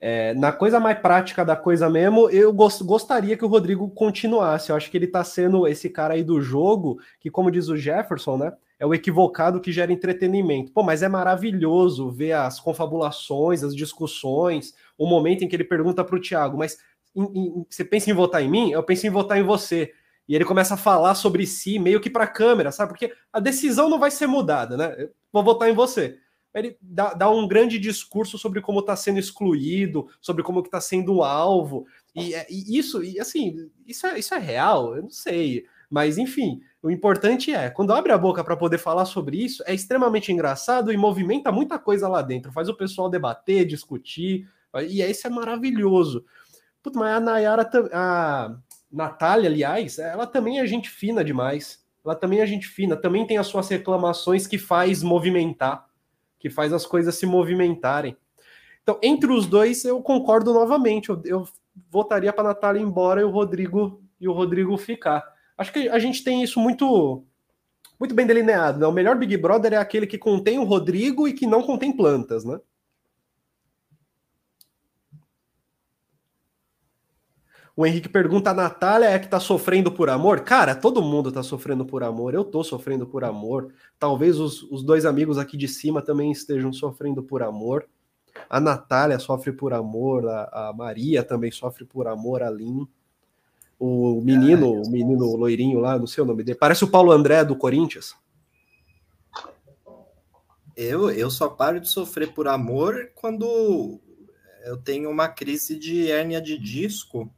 É, 0.00 0.32
na 0.34 0.52
coisa 0.52 0.78
mais 0.80 0.98
prática 1.00 1.44
da 1.44 1.56
coisa 1.56 1.90
mesmo, 1.90 2.30
eu 2.30 2.52
gost, 2.52 2.82
gostaria 2.82 3.36
que 3.36 3.44
o 3.44 3.48
Rodrigo 3.48 3.90
continuasse. 3.90 4.70
Eu 4.70 4.76
acho 4.76 4.90
que 4.90 4.96
ele 4.96 5.08
tá 5.08 5.22
sendo 5.22 5.66
esse 5.66 5.90
cara 5.90 6.14
aí 6.14 6.22
do 6.22 6.40
jogo, 6.40 6.98
que, 7.20 7.30
como 7.30 7.50
diz 7.50 7.68
o 7.68 7.76
Jefferson, 7.76 8.38
né? 8.38 8.52
É 8.78 8.86
o 8.86 8.94
equivocado 8.94 9.60
que 9.60 9.72
gera 9.72 9.92
entretenimento. 9.92 10.72
Pô, 10.72 10.82
mas 10.82 11.02
é 11.02 11.08
maravilhoso 11.08 12.10
ver 12.10 12.32
as 12.32 12.60
confabulações, 12.60 13.64
as 13.64 13.74
discussões, 13.74 14.74
o 14.96 15.06
momento 15.06 15.42
em 15.42 15.48
que 15.48 15.56
ele 15.56 15.64
pergunta 15.64 16.04
para 16.04 16.16
o 16.16 16.20
Thiago, 16.20 16.56
mas 16.56 16.78
em, 17.14 17.22
em, 17.22 17.66
você 17.68 17.84
pensa 17.84 18.10
em 18.10 18.14
votar 18.14 18.42
em 18.42 18.48
mim? 18.48 18.70
Eu 18.70 18.82
penso 18.82 19.06
em 19.06 19.10
votar 19.10 19.38
em 19.38 19.42
você. 19.42 19.92
E 20.28 20.34
ele 20.34 20.44
começa 20.44 20.74
a 20.74 20.76
falar 20.78 21.14
sobre 21.14 21.46
si, 21.46 21.78
meio 21.78 22.00
que 22.00 22.10
para 22.10 22.24
a 22.24 22.28
câmera, 22.28 22.70
sabe? 22.70 22.92
Porque 22.92 23.12
a 23.32 23.40
decisão 23.40 23.88
não 23.88 23.98
vai 23.98 24.10
ser 24.10 24.26
mudada, 24.26 24.76
né? 24.76 24.94
Eu 24.98 25.10
vou 25.32 25.42
votar 25.42 25.70
em 25.70 25.74
você. 25.74 26.18
Ele 26.54 26.76
dá, 26.80 27.14
dá 27.14 27.30
um 27.30 27.46
grande 27.46 27.78
discurso 27.78 28.38
sobre 28.38 28.60
como 28.60 28.80
está 28.80 28.94
sendo 28.96 29.18
excluído, 29.18 30.08
sobre 30.20 30.42
como 30.42 30.60
está 30.60 30.80
sendo 30.80 31.16
um 31.16 31.22
alvo. 31.22 31.86
E, 32.14 32.34
é, 32.34 32.46
e, 32.50 32.78
isso, 32.78 33.02
e 33.02 33.18
assim, 33.18 33.70
isso 33.86 34.06
é, 34.06 34.18
isso 34.18 34.34
é 34.34 34.38
real? 34.38 34.96
Eu 34.96 35.02
não 35.02 35.10
sei. 35.10 35.64
Mas, 35.90 36.18
enfim, 36.18 36.60
o 36.82 36.90
importante 36.90 37.52
é, 37.52 37.70
quando 37.70 37.92
abre 37.92 38.12
a 38.12 38.18
boca 38.18 38.44
para 38.44 38.56
poder 38.56 38.78
falar 38.78 39.04
sobre 39.04 39.42
isso, 39.42 39.62
é 39.66 39.74
extremamente 39.74 40.30
engraçado 40.30 40.92
e 40.92 40.96
movimenta 40.96 41.50
muita 41.50 41.78
coisa 41.78 42.08
lá 42.08 42.20
dentro. 42.20 42.52
Faz 42.52 42.68
o 42.68 42.76
pessoal 42.76 43.08
debater, 43.08 43.64
discutir. 43.64 44.48
E 44.88 45.02
isso 45.02 45.26
é 45.26 45.30
maravilhoso. 45.30 46.24
Puta, 46.82 46.98
mas 46.98 47.16
a 47.16 47.20
Nayara, 47.20 47.70
a, 47.92 48.56
Natália, 48.90 49.48
aliás, 49.48 49.98
ela 49.98 50.26
também 50.26 50.60
é 50.60 50.66
gente 50.66 50.90
fina 50.90 51.24
demais. 51.24 51.84
Ela 52.04 52.14
também 52.14 52.40
é 52.40 52.46
gente 52.46 52.66
fina, 52.66 52.96
também 52.96 53.26
tem 53.26 53.38
as 53.38 53.46
suas 53.46 53.68
reclamações 53.68 54.46
que 54.46 54.56
faz 54.56 55.02
movimentar, 55.02 55.86
que 56.38 56.48
faz 56.48 56.72
as 56.72 56.86
coisas 56.86 57.14
se 57.14 57.26
movimentarem. 57.26 58.16
Então, 58.82 58.98
entre 59.02 59.30
os 59.30 59.46
dois, 59.46 59.84
eu 59.84 60.00
concordo 60.00 60.54
novamente. 60.54 61.08
Eu, 61.10 61.20
eu 61.24 61.48
votaria 61.90 62.32
para 62.32 62.44
Natália 62.44 62.80
ir 62.80 62.84
embora 62.84 63.20
e 63.20 63.24
o 63.24 63.30
Rodrigo 63.30 64.02
e 64.20 64.28
o 64.28 64.32
Rodrigo 64.32 64.76
ficar. 64.78 65.37
Acho 65.58 65.72
que 65.72 65.88
a 65.88 65.98
gente 65.98 66.22
tem 66.22 66.42
isso 66.42 66.60
muito 66.60 67.24
muito 67.98 68.14
bem 68.14 68.26
delineado. 68.26 68.78
Né? 68.78 68.86
O 68.86 68.92
melhor 68.92 69.16
Big 69.18 69.36
Brother 69.36 69.72
é 69.72 69.76
aquele 69.76 70.06
que 70.06 70.16
contém 70.16 70.58
o 70.58 70.64
Rodrigo 70.64 71.26
e 71.26 71.32
que 71.32 71.46
não 71.46 71.62
contém 71.62 71.92
plantas, 71.94 72.44
né? 72.44 72.60
O 77.76 77.86
Henrique 77.86 78.08
pergunta: 78.08 78.50
a 78.50 78.54
Natália 78.54 79.06
é 79.06 79.18
que 79.18 79.28
tá 79.28 79.38
sofrendo 79.38 79.92
por 79.92 80.10
amor? 80.10 80.40
Cara, 80.40 80.74
todo 80.74 81.02
mundo 81.02 81.30
tá 81.30 81.42
sofrendo 81.42 81.84
por 81.84 82.02
amor. 82.02 82.34
Eu 82.34 82.44
tô 82.44 82.64
sofrendo 82.64 83.06
por 83.06 83.22
amor. 83.24 83.72
Talvez 83.98 84.38
os, 84.38 84.62
os 84.64 84.82
dois 84.82 85.04
amigos 85.04 85.38
aqui 85.38 85.56
de 85.56 85.68
cima 85.68 86.02
também 86.02 86.32
estejam 86.32 86.72
sofrendo 86.72 87.22
por 87.22 87.42
amor. 87.42 87.88
A 88.50 88.60
Natália 88.60 89.18
sofre 89.18 89.52
por 89.52 89.72
amor, 89.72 90.26
a, 90.28 90.70
a 90.70 90.72
Maria 90.72 91.22
também 91.22 91.50
sofre 91.50 91.84
por 91.84 92.08
amor, 92.08 92.42
a 92.42 92.50
Lin. 92.50 92.86
O 93.78 94.20
menino, 94.20 94.82
o 94.82 94.90
menino 94.90 95.36
loirinho 95.36 95.78
lá, 95.78 95.98
não 95.98 96.06
sei 96.06 96.22
o 96.22 96.26
nome 96.26 96.42
dele. 96.42 96.58
Parece 96.58 96.82
o 96.84 96.90
Paulo 96.90 97.12
André 97.12 97.44
do 97.44 97.56
Corinthians. 97.56 98.14
Eu, 100.76 101.10
eu 101.10 101.30
só 101.30 101.48
paro 101.48 101.80
de 101.80 101.88
sofrer 101.88 102.32
por 102.32 102.48
amor 102.48 103.10
quando 103.14 104.00
eu 104.64 104.76
tenho 104.76 105.10
uma 105.10 105.28
crise 105.28 105.78
de 105.78 106.10
hérnia 106.10 106.40
de 106.40 106.58
disco 106.58 107.32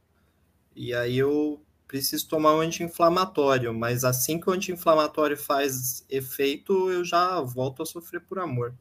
e 0.75 0.93
aí 0.93 1.17
eu 1.17 1.61
preciso 1.87 2.27
tomar 2.27 2.55
um 2.55 2.61
anti-inflamatório, 2.61 3.73
mas 3.73 4.03
assim 4.03 4.39
que 4.39 4.49
o 4.49 4.53
anti-inflamatório 4.53 5.37
faz 5.37 6.05
efeito, 6.09 6.89
eu 6.89 7.03
já 7.03 7.41
volto 7.41 7.83
a 7.83 7.85
sofrer 7.85 8.21
por 8.21 8.39
amor. 8.39 8.73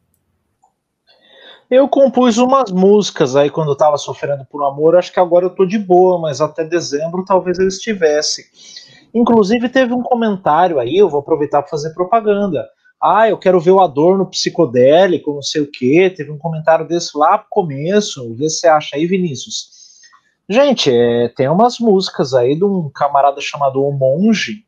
Eu 1.70 1.86
compus 1.86 2.36
umas 2.36 2.72
músicas 2.72 3.36
aí 3.36 3.48
quando 3.48 3.70
eu 3.70 3.76
tava 3.76 3.96
sofrendo 3.96 4.44
por 4.44 4.64
amor, 4.64 4.96
acho 4.96 5.12
que 5.12 5.20
agora 5.20 5.46
eu 5.46 5.50
tô 5.50 5.64
de 5.64 5.78
boa, 5.78 6.18
mas 6.18 6.40
até 6.40 6.64
dezembro 6.64 7.24
talvez 7.24 7.58
eu 7.58 7.68
estivesse. 7.68 8.44
Inclusive 9.14 9.68
teve 9.68 9.92
um 9.92 10.02
comentário 10.02 10.80
aí, 10.80 10.96
eu 10.96 11.08
vou 11.08 11.20
aproveitar 11.20 11.62
para 11.62 11.70
fazer 11.70 11.94
propaganda. 11.94 12.68
Ah, 13.00 13.30
eu 13.30 13.38
quero 13.38 13.58
ver 13.58 13.70
o 13.70 13.80
Adorno 13.80 14.26
psicodélico, 14.26 15.32
não 15.32 15.42
sei 15.42 15.62
o 15.62 15.70
quê. 15.70 16.12
Teve 16.14 16.30
um 16.30 16.36
comentário 16.36 16.86
desse 16.86 17.16
lá 17.16 17.38
pro 17.38 17.46
começo. 17.48 18.34
Vê 18.34 18.50
se 18.50 18.58
você 18.58 18.68
acha 18.68 18.96
aí, 18.96 19.06
Vinícius. 19.06 19.70
Gente, 20.46 20.90
é, 20.92 21.28
tem 21.28 21.48
umas 21.48 21.78
músicas 21.78 22.34
aí 22.34 22.54
de 22.54 22.64
um 22.64 22.90
camarada 22.90 23.40
chamado 23.40 23.82
O 23.82 23.90
Monge, 23.90 24.64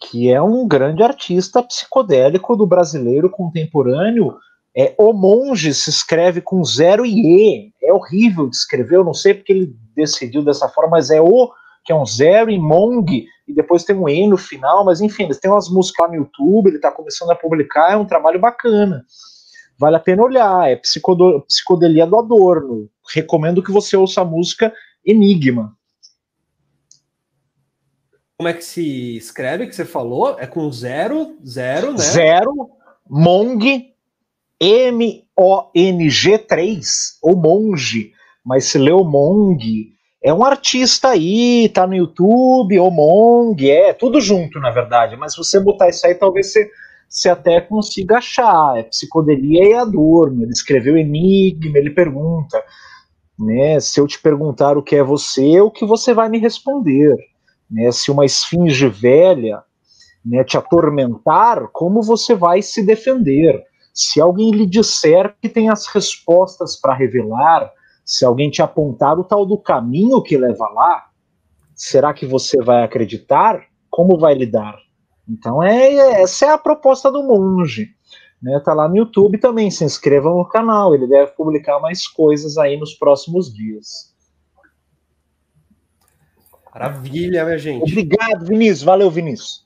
que 0.00 0.32
é 0.32 0.40
um 0.40 0.66
grande 0.66 1.02
artista 1.02 1.62
psicodélico 1.62 2.56
do 2.56 2.66
brasileiro 2.66 3.28
contemporâneo. 3.28 4.34
É, 4.74 4.94
o 4.98 5.12
Monge 5.12 5.74
se 5.74 5.90
escreve 5.90 6.40
com 6.40 6.64
zero 6.64 7.04
e 7.04 7.10
E. 7.10 7.72
É 7.82 7.92
horrível 7.92 8.48
de 8.48 8.56
escrever, 8.56 8.96
eu 8.96 9.04
não 9.04 9.14
sei 9.14 9.34
porque 9.34 9.52
ele 9.52 9.76
decidiu 9.94 10.42
dessa 10.42 10.68
forma, 10.68 10.92
mas 10.92 11.10
é 11.10 11.20
o, 11.20 11.52
que 11.84 11.92
é 11.92 11.94
um 11.94 12.06
zero 12.06 12.50
e 12.50 12.58
Mong, 12.58 13.26
e 13.46 13.54
depois 13.54 13.84
tem 13.84 13.96
um 13.96 14.08
E 14.08 14.26
no 14.26 14.38
final, 14.38 14.84
mas 14.84 15.00
enfim, 15.00 15.24
eles 15.24 15.38
têm 15.38 15.50
umas 15.50 15.68
músicas 15.68 16.06
lá 16.06 16.12
no 16.12 16.22
YouTube, 16.22 16.68
ele 16.68 16.76
está 16.76 16.90
começando 16.90 17.30
a 17.30 17.36
publicar, 17.36 17.92
é 17.92 17.96
um 17.96 18.06
trabalho 18.06 18.40
bacana. 18.40 19.04
Vale 19.78 19.96
a 19.96 20.00
pena 20.00 20.22
olhar, 20.22 20.70
é 20.70 20.76
psicodelia 20.76 22.06
do 22.06 22.18
Adorno. 22.18 22.88
Recomendo 23.12 23.62
que 23.62 23.72
você 23.72 23.96
ouça 23.96 24.20
a 24.20 24.24
música 24.24 24.72
Enigma. 25.04 25.76
Como 28.38 28.48
é 28.48 28.52
que 28.52 28.64
se 28.64 29.16
escreve 29.16 29.66
que 29.66 29.74
você 29.74 29.84
falou? 29.84 30.36
É 30.38 30.46
com 30.46 30.70
zero, 30.70 31.36
zero, 31.44 31.92
né? 31.92 31.98
Zero, 31.98 32.70
Mong, 33.08 33.91
M-O-N-G 34.64 36.38
3, 36.38 37.18
ou 37.22 37.36
Monge, 37.36 38.12
mas 38.44 38.66
se 38.66 38.78
leu 38.78 39.02
Mong. 39.04 39.92
É 40.22 40.32
um 40.32 40.44
artista 40.44 41.08
aí, 41.08 41.68
tá 41.68 41.86
no 41.86 41.94
YouTube, 41.94 42.78
ou 42.78 42.90
Mong, 42.90 43.68
é 43.68 43.92
tudo 43.92 44.20
junto, 44.20 44.60
na 44.60 44.70
verdade. 44.70 45.16
Mas 45.16 45.32
se 45.32 45.38
você 45.38 45.58
botar 45.58 45.88
isso 45.88 46.06
aí, 46.06 46.14
talvez 46.14 46.52
você, 46.52 46.70
você 47.08 47.28
até 47.28 47.60
consiga 47.60 48.18
achar. 48.18 48.78
É 48.78 48.84
psicodelia 48.84 49.64
e 49.68 49.74
Adorno. 49.74 50.42
Ele 50.42 50.52
escreveu 50.52 50.96
Enigma, 50.96 51.78
ele 51.78 51.90
pergunta 51.90 52.62
né? 53.38 53.80
Se 53.80 54.00
eu 54.00 54.06
te 54.06 54.20
perguntar 54.20 54.76
o 54.76 54.82
que 54.82 54.96
é 54.96 55.02
você, 55.02 55.60
o 55.60 55.70
que 55.70 55.84
você 55.84 56.14
vai 56.14 56.28
me 56.28 56.38
responder? 56.38 57.16
Né? 57.70 57.90
Se 57.90 58.10
uma 58.10 58.24
esfinge 58.24 58.88
velha 58.88 59.62
né, 60.24 60.44
te 60.44 60.56
atormentar, 60.56 61.68
como 61.72 62.02
você 62.02 62.34
vai 62.34 62.62
se 62.62 62.84
defender? 62.84 63.60
Se 63.92 64.20
alguém 64.20 64.50
lhe 64.50 64.66
disser 64.66 65.34
que 65.40 65.48
tem 65.48 65.68
as 65.68 65.86
respostas 65.86 66.80
para 66.80 66.94
revelar, 66.94 67.70
se 68.04 68.24
alguém 68.24 68.50
te 68.50 68.62
apontar 68.62 69.18
o 69.18 69.24
tal 69.24 69.44
do 69.44 69.58
caminho 69.58 70.22
que 70.22 70.36
leva 70.36 70.68
lá, 70.70 71.06
será 71.74 72.12
que 72.12 72.26
você 72.26 72.62
vai 72.62 72.82
acreditar? 72.82 73.62
Como 73.90 74.18
vai 74.18 74.34
lidar? 74.34 74.76
Então 75.28 75.62
é 75.62 76.22
essa 76.22 76.46
é 76.46 76.50
a 76.50 76.58
proposta 76.58 77.10
do 77.10 77.22
monge. 77.22 77.88
Né, 78.42 78.60
tá 78.64 78.74
lá 78.74 78.88
no 78.88 78.96
YouTube 78.96 79.38
também, 79.38 79.70
se 79.70 79.84
inscrevam 79.84 80.36
no 80.36 80.48
canal, 80.48 80.96
ele 80.96 81.06
deve 81.06 81.30
publicar 81.32 81.78
mais 81.78 82.08
coisas 82.08 82.58
aí 82.58 82.76
nos 82.76 82.92
próximos 82.92 83.54
dias. 83.54 84.12
Maravilha, 86.74 87.44
minha 87.44 87.58
gente. 87.58 87.82
Obrigado, 87.82 88.44
Vinícius. 88.44 88.82
Valeu, 88.82 89.10
Vinícius. 89.10 89.64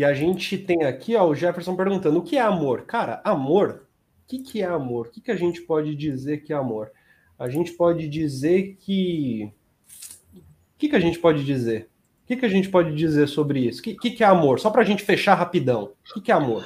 E 0.00 0.04
a 0.04 0.14
gente 0.14 0.56
tem 0.56 0.84
aqui 0.84 1.14
ó, 1.14 1.28
o 1.28 1.34
Jefferson 1.34 1.76
perguntando: 1.76 2.20
o 2.20 2.22
que 2.22 2.38
é 2.38 2.40
amor? 2.40 2.86
Cara, 2.86 3.20
amor, 3.22 3.86
o 4.24 4.26
que, 4.26 4.38
que 4.38 4.62
é 4.62 4.64
amor? 4.64 5.08
O 5.08 5.10
que, 5.10 5.20
que 5.20 5.30
a 5.30 5.36
gente 5.36 5.60
pode 5.60 5.94
dizer 5.94 6.38
que 6.38 6.54
é 6.54 6.56
amor? 6.56 6.90
A 7.38 7.50
gente 7.50 7.72
pode 7.72 8.08
dizer 8.08 8.78
que. 8.80 9.52
O 10.34 10.40
que, 10.78 10.88
que 10.88 10.96
a 10.96 11.00
gente 11.00 11.18
pode 11.18 11.44
dizer? 11.44 11.90
O 12.24 12.28
que, 12.28 12.36
que 12.38 12.46
a 12.46 12.48
gente 12.48 12.70
pode 12.70 12.94
dizer 12.94 13.26
sobre 13.26 13.68
isso? 13.68 13.80
O 13.80 13.82
que, 13.82 13.94
que, 13.94 14.10
que 14.12 14.24
é 14.24 14.26
amor? 14.26 14.58
Só 14.58 14.70
para 14.70 14.80
a 14.80 14.86
gente 14.86 15.02
fechar 15.02 15.34
rapidão. 15.34 15.92
O 16.10 16.14
que, 16.14 16.22
que 16.22 16.32
é 16.32 16.34
amor? 16.34 16.64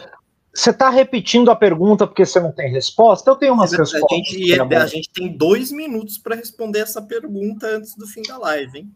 Você 0.55 0.71
está 0.71 0.89
repetindo 0.89 1.51
a 1.51 1.57
pergunta 1.57 2.07
porque 2.07 2.25
você 2.25 2.39
não 2.39 2.53
tem 2.53 2.71
resposta? 2.71 3.29
Eu 3.29 3.35
tenho 3.35 3.55
umas 3.55 3.75
a 3.75 3.79
respostas. 3.79 4.29
Gente, 4.29 4.61
a, 4.61 4.65
a 4.81 4.87
gente 4.87 5.11
tem 5.13 5.37
dois 5.37 5.73
minutos 5.73 6.19
para 6.19 6.37
responder 6.37 6.79
essa 6.79 7.03
pergunta 7.03 7.67
antes 7.67 7.97
do 7.97 8.07
fim 8.07 8.23
da 8.23 8.39
live, 8.39 8.79
hein? 8.79 8.95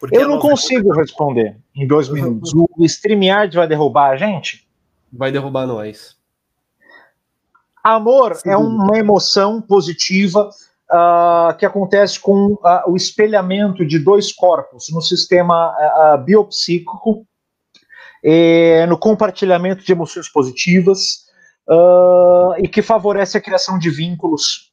Porque 0.00 0.16
eu 0.16 0.26
não 0.26 0.38
consigo 0.38 0.92
responder 0.92 1.56
em 1.76 1.86
dois 1.86 2.08
minutos. 2.08 2.52
O 2.54 2.84
StreamYard 2.84 3.54
vai 3.54 3.68
derrubar 3.68 4.10
a 4.10 4.16
gente? 4.16 4.66
Vai 5.12 5.30
derrubar 5.30 5.66
nós. 5.66 6.16
Amor 7.84 8.34
Sim. 8.36 8.50
é 8.50 8.56
uma 8.56 8.98
emoção 8.98 9.60
positiva 9.60 10.48
uh, 10.90 11.56
que 11.56 11.66
acontece 11.66 12.18
com 12.18 12.54
uh, 12.54 12.90
o 12.90 12.96
espelhamento 12.96 13.86
de 13.86 13.98
dois 13.98 14.32
corpos 14.32 14.88
no 14.90 15.02
sistema 15.02 15.74
uh, 15.76 16.18
biopsíquico 16.24 17.26
no 18.86 18.98
compartilhamento 18.98 19.82
de 19.82 19.92
emoções 19.92 20.28
positivas 20.28 21.24
uh, 21.66 22.52
e 22.58 22.68
que 22.68 22.82
favorece 22.82 23.38
a 23.38 23.40
criação 23.40 23.78
de 23.78 23.88
vínculos 23.88 24.70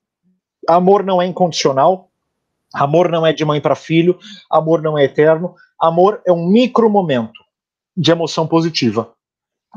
Amor 0.67 1.03
não 1.03 1.21
é 1.21 1.25
incondicional, 1.25 2.06
amor 2.77 3.09
não 3.09 3.25
é 3.25 3.33
de 3.33 3.43
mãe 3.43 3.59
para 3.59 3.75
filho, 3.75 4.17
amor 4.49 4.81
não 4.81 4.97
é 4.97 5.03
eterno, 5.03 5.55
amor 5.79 6.21
é 6.25 6.31
um 6.31 6.47
micro 6.47 6.89
momento 6.89 7.43
de 7.95 8.11
emoção 8.11 8.47
positiva 8.47 9.09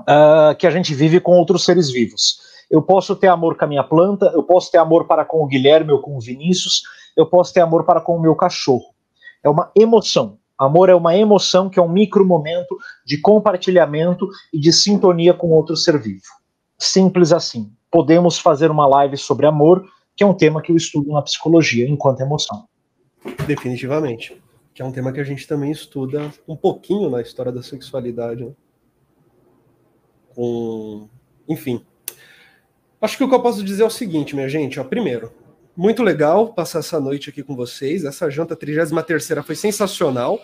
uh, 0.01 0.55
que 0.59 0.67
a 0.67 0.71
gente 0.71 0.95
vive 0.95 1.21
com 1.21 1.33
outros 1.33 1.65
seres 1.65 1.91
vivos. 1.91 2.39
Eu 2.71 2.83
posso 2.83 3.17
ter 3.17 3.29
amor 3.29 3.57
com 3.57 3.65
a 3.65 3.69
minha 3.69 3.83
planta, 3.83 4.27
eu 4.35 4.43
posso 4.43 4.71
ter 4.71 4.79
amor 4.79 5.07
para 5.07 5.25
com 5.25 5.43
o 5.43 5.47
Guilherme 5.47 5.93
ou 5.93 6.01
com 6.01 6.17
o 6.17 6.21
Vinícius, 6.21 6.83
eu 7.17 7.27
posso 7.27 7.53
ter 7.53 7.61
amor 7.61 7.85
para 7.85 8.01
com 8.01 8.17
o 8.17 8.21
meu 8.21 8.37
cachorro. 8.37 8.95
É 9.43 9.49
uma 9.49 9.71
emoção. 9.75 10.39
Amor 10.59 10.91
é 10.91 10.95
uma 10.95 11.17
emoção 11.17 11.71
que 11.71 11.79
é 11.79 11.83
um 11.83 11.89
micro 11.89 12.25
momento 12.25 12.77
de 13.05 13.19
compartilhamento 13.19 14.29
e 14.53 14.61
de 14.61 14.73
sintonia 14.73 15.33
com 15.33 15.49
outro 15.51 15.75
ser 15.75 15.99
vivo. 15.99 16.23
Simples 16.79 17.33
assim. 17.33 17.73
Podemos 17.91 18.39
fazer 18.39 18.71
uma 18.71 18.87
live 18.87 19.17
sobre 19.17 19.47
amor, 19.47 19.85
que 20.15 20.23
é 20.23 20.27
um 20.27 20.35
tema 20.35 20.61
que 20.61 20.71
eu 20.71 20.77
estudo 20.77 21.11
na 21.11 21.23
psicologia 21.23 21.89
enquanto 21.89 22.21
emoção. 22.21 22.70
Definitivamente. 23.47 24.41
Que 24.73 24.83
é 24.83 24.85
um 24.85 24.93
tema 24.93 25.13
que 25.13 25.21
a 25.21 25.25
gente 25.25 25.47
também 25.47 25.71
estuda 25.71 26.33
um 26.47 26.57
pouquinho 26.57 27.11
na 27.11 27.21
história 27.21 27.53
da 27.53 27.63
sexualidade. 27.63 28.45
Né? 28.45 28.53
Com... 30.35 31.09
Enfim, 31.49 31.85
Acho 33.01 33.17
que 33.17 33.25
o 33.25 33.29
que 33.31 33.35
eu 33.35 33.41
posso 33.41 33.65
dizer 33.65 33.83
é 33.83 33.87
o 33.87 33.91
seguinte, 33.91 34.35
minha 34.35 34.49
gente. 34.49 34.79
Ó, 34.79 34.85
primeiro, 34.85 35.33
muito 35.75 36.03
legal 36.03 36.53
passar 36.53 36.81
essa 36.81 37.01
noite 37.01 37.31
aqui 37.31 37.43
com 37.43 37.57
vocês. 37.57 38.05
Essa 38.05 38.29
janta 38.29 38.55
33 38.55 39.43
foi 39.43 39.55
sensacional. 39.55 40.39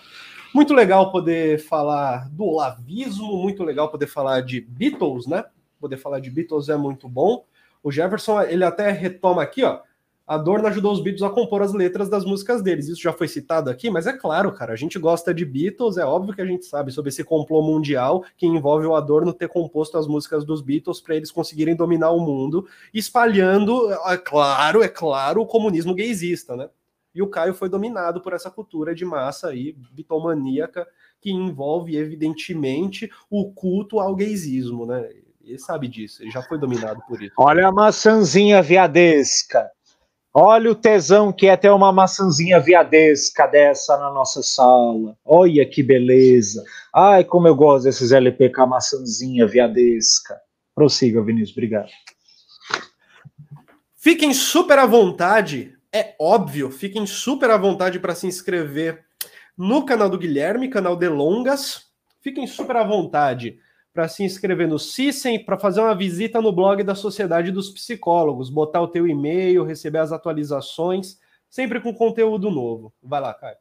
Muito 0.55 0.73
legal 0.73 1.13
poder 1.13 1.59
falar 1.59 2.31
do 2.31 2.51
lavismo, 2.51 3.37
muito 3.37 3.63
legal 3.63 3.91
poder 3.91 4.07
falar 4.07 4.41
de 4.41 4.59
Beatles, 4.59 5.27
né? 5.27 5.45
Poder 5.79 5.99
falar 5.99 6.19
de 6.19 6.31
Beatles 6.31 6.71
é 6.71 6.77
muito 6.79 7.07
bom. 7.11 7.45
O 7.83 7.93
Jefferson, 7.93 8.41
ele 8.41 8.65
até 8.65 8.91
retoma 8.91 9.43
aqui, 9.43 9.63
ó. 9.63 9.81
Adorno 10.27 10.67
ajudou 10.67 10.93
os 10.93 11.01
Beatles 11.01 11.23
a 11.23 11.31
compor 11.31 11.63
as 11.63 11.73
letras 11.73 12.09
das 12.09 12.25
músicas 12.25 12.61
deles. 12.61 12.89
Isso 12.89 13.01
já 13.01 13.13
foi 13.13 13.29
citado 13.29 13.71
aqui, 13.71 13.89
mas 13.89 14.09
é 14.09 14.13
claro, 14.13 14.53
cara, 14.53 14.73
a 14.73 14.77
gente 14.77 14.99
gosta 14.99 15.33
de 15.33 15.45
Beatles, 15.45 15.97
é 15.99 16.05
óbvio 16.05 16.35
que 16.35 16.43
a 16.43 16.47
gente 16.47 16.67
sabe 16.67 16.91
sobre 16.91 17.11
esse 17.11 17.23
complô 17.23 17.63
mundial 17.63 18.25
que 18.37 18.45
envolve 18.45 18.87
o 18.87 18.97
Adorno 18.97 19.33
ter 19.33 19.49
composto 19.49 19.97
as 19.97 20.09
músicas 20.09 20.45
dos 20.45 20.61
Beatles 20.61 21.01
para 21.01 21.15
eles 21.15 21.31
conseguirem 21.31 21.77
dominar 21.77 22.11
o 22.11 22.19
mundo, 22.19 22.67
espalhando, 22.93 23.93
é 23.93 24.17
claro, 24.17 24.83
é 24.83 24.89
claro, 24.89 25.43
o 25.43 25.47
comunismo 25.47 25.95
gaysista, 25.95 26.57
né? 26.57 26.69
E 27.15 27.23
o 27.23 27.29
Caio 27.29 27.55
foi 27.55 27.69
dominado 27.69 28.21
por 28.21 28.33
essa 28.33 28.51
cultura 28.51 28.95
de 28.95 29.05
massa 29.05 29.49
aí, 29.49 29.75
bitomaníaca, 29.93 30.87
que 31.21 31.31
envolve, 31.31 31.97
evidentemente, 31.97 33.11
o 33.31 33.53
culto 33.53 34.01
ao 34.01 34.15
gaysismo, 34.15 34.85
né? 34.85 35.09
Ele 35.41 35.59
sabe 35.59 35.87
disso, 35.87 36.23
ele 36.23 36.33
já 36.33 36.43
foi 36.43 36.59
dominado 36.59 37.01
por 37.07 37.23
isso. 37.23 37.33
Olha 37.39 37.69
a 37.69 37.73
maçãzinha 37.73 38.61
viadesca. 38.61 39.71
Olha 40.39 40.71
o 40.71 40.75
tesão 40.75 41.33
que 41.33 41.47
é 41.47 41.57
ter 41.57 41.71
uma 41.71 41.91
maçãzinha 41.91 42.61
viadesca 42.61 43.47
dessa 43.47 43.97
na 43.97 44.13
nossa 44.13 44.43
sala. 44.43 45.17
Olha 45.25 45.65
que 45.65 45.83
beleza. 45.83 46.63
Ai, 46.95 47.25
como 47.25 47.49
eu 47.49 47.57
gosto 47.57 47.85
desses 47.85 48.13
LP 48.13 48.51
com 48.51 48.61
a 48.61 48.67
maçãzinha 48.67 49.47
viadesca. 49.47 50.39
Prossiga, 50.75 51.25
Vinícius, 51.25 51.53
obrigado. 51.57 51.89
Fiquem 53.97 54.35
super 54.35 54.79
à 54.79 54.85
vontade, 54.85 55.73
é 55.91 56.15
óbvio, 56.21 56.71
fiquem 56.71 57.07
super 57.07 57.49
à 57.49 57.57
vontade 57.57 57.99
para 57.99 58.15
se 58.15 58.27
inscrever 58.27 59.07
no 59.57 59.87
canal 59.87 60.11
do 60.11 60.19
Guilherme, 60.19 60.69
canal 60.69 60.97
de 60.97 61.09
Longas. 61.09 61.87
Fiquem 62.21 62.47
super 62.47 62.77
à 62.77 62.85
vontade 62.85 63.59
para 63.97 64.09
se 64.09 64.23
inscrever 64.23 64.69
no 64.69 64.79
CISEM, 64.79 65.43
para 65.43 65.59
fazer 65.59 65.81
uma 65.81 65.95
visita 65.95 66.39
no 66.39 66.53
blog 66.53 66.85
da 66.85 66.95
Sociedade 66.95 67.51
dos 67.51 67.71
Psicólogos, 67.71 68.51
botar 68.51 68.83
o 68.83 68.89
teu 68.89 69.09
e-mail, 69.09 69.65
receber 69.65 70.01
as 70.01 70.13
atualizações, 70.13 71.17
sempre 71.49 71.81
com 71.81 71.95
conteúdo 71.95 72.51
novo. 72.51 72.93
Vai 73.03 73.23
lá, 73.23 73.33
Caio. 73.33 73.57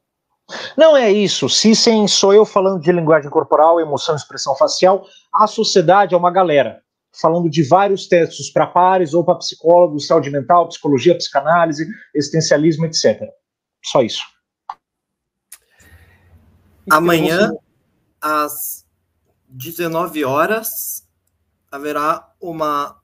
Não 0.77 0.95
é 0.97 1.09
isso. 1.09 1.47
CISEM 1.47 2.05
sou 2.09 2.33
eu 2.33 2.45
falando 2.45 2.81
de 2.81 2.91
linguagem 2.91 3.30
corporal, 3.30 3.80
emoção 3.80 4.14
e 4.14 4.17
expressão 4.17 4.57
facial. 4.57 5.07
A 5.33 5.47
sociedade 5.47 6.14
é 6.14 6.17
uma 6.17 6.30
galera 6.30 6.81
falando 7.14 7.49
de 7.49 7.64
vários 7.64 8.05
textos 8.05 8.49
para 8.49 8.67
pares 8.67 9.14
ou 9.14 9.23
para 9.23 9.35
psicólogos, 9.35 10.05
saúde 10.05 10.30
mental, 10.30 10.67
psicologia, 10.67 11.17
psicanálise, 11.17 11.88
existencialismo, 12.14 12.85
etc. 12.85 13.22
Só 13.81 14.01
isso. 14.01 14.25
Amanhã, 16.91 17.53
às 18.22 18.84
19 19.56 20.25
horas, 20.25 21.08
haverá 21.72 22.30
uma 22.42 23.00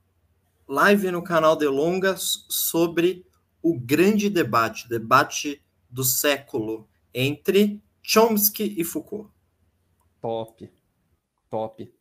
live 0.68 1.10
no 1.10 1.24
canal 1.24 1.56
de 1.56 1.66
Longas 1.66 2.46
sobre 2.50 3.26
o 3.64 3.80
grande 3.80 4.30
debate, 4.30 4.90
debate 4.90 5.64
do 5.90 6.04
século 6.04 6.90
entre 7.14 7.82
Chomsky 8.04 8.76
e 8.78 8.84
Foucault. 8.84 9.32
Top, 10.22 10.70
top. 11.50 11.94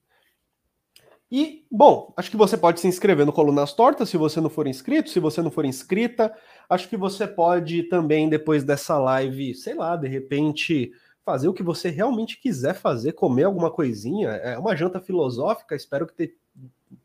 E, 1.31 1.65
bom, 1.71 2.13
acho 2.17 2.29
que 2.29 2.37
você 2.37 2.57
pode 2.57 2.81
se 2.81 2.89
inscrever 2.89 3.25
no 3.25 3.33
Colunas 3.33 3.73
Tortas 3.73 4.09
se 4.09 4.17
você 4.17 4.41
não 4.41 4.51
for 4.51 4.67
inscrito, 4.67 5.11
se 5.11 5.21
você 5.21 5.41
não 5.41 5.51
for 5.53 5.65
inscrita. 5.65 6.37
Acho 6.69 6.89
que 6.89 6.97
você 6.97 7.25
pode 7.25 7.85
também, 7.85 8.29
depois 8.29 8.65
dessa 8.65 8.99
live, 8.99 9.55
sei 9.55 9.75
lá, 9.75 9.97
de 9.97 10.09
repente 10.09 10.91
fazer 11.25 11.49
o 11.49 11.55
que 11.55 11.63
você 11.63 11.91
realmente 11.91 12.41
quiser 12.41 12.75
fazer, 12.75 13.13
comer 13.13 13.45
alguma 13.45 13.71
coisinha. 13.71 14.31
É 14.31 14.59
uma 14.59 14.75
janta 14.75 15.01
filosófica, 15.01 15.77
espero 15.77 16.07
que 16.07 16.15
te, 16.15 16.37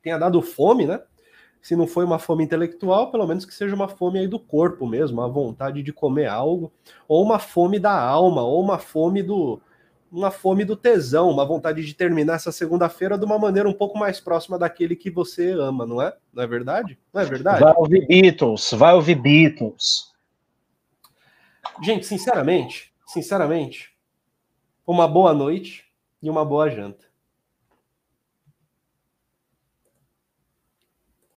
tenha 0.01 0.17
dado 0.17 0.41
fome, 0.41 0.85
né? 0.85 1.01
Se 1.61 1.75
não 1.75 1.87
foi 1.87 2.05
uma 2.05 2.19
fome 2.19 2.43
intelectual, 2.43 3.11
pelo 3.11 3.25
menos 3.25 3.43
que 3.43 3.53
seja 3.53 3.73
uma 3.73 3.87
fome 3.87 4.19
aí 4.19 4.27
do 4.27 4.39
corpo 4.39 4.85
mesmo, 4.85 5.21
a 5.21 5.27
vontade 5.27 5.81
de 5.81 5.91
comer 5.91 6.27
algo, 6.27 6.71
ou 7.07 7.23
uma 7.23 7.39
fome 7.39 7.79
da 7.79 7.99
alma, 7.99 8.43
ou 8.43 8.61
uma 8.61 8.77
fome 8.77 9.23
do 9.23 9.59
uma 10.11 10.31
fome 10.31 10.63
do 10.63 10.77
tesão, 10.77 11.29
uma 11.29 11.43
vontade 11.43 11.83
de 11.83 11.93
terminar 11.93 12.35
essa 12.35 12.51
segunda-feira 12.51 13.17
de 13.17 13.25
uma 13.25 13.37
maneira 13.37 13.67
um 13.67 13.73
pouco 13.73 13.97
mais 13.97 14.19
próxima 14.19 14.57
daquele 14.57 14.95
que 14.95 15.09
você 15.09 15.51
ama, 15.51 15.85
não 15.85 16.01
é? 16.01 16.15
Não 16.31 16.43
é 16.43 16.47
verdade? 16.47 16.97
Não 17.11 17.21
é 17.21 17.25
verdade? 17.25 17.61
Vai 17.61 17.73
ouvir 17.75 18.07
Beatles, 18.07 18.71
vai 18.71 18.93
ouvir 18.93 19.15
Beatles. 19.15 20.13
Gente, 21.81 22.05
sinceramente, 22.05 22.93
sinceramente, 23.05 23.94
uma 24.85 25.07
boa 25.07 25.33
noite 25.33 25.85
e 26.21 26.29
uma 26.29 26.45
boa 26.45 26.69
janta. 26.69 27.04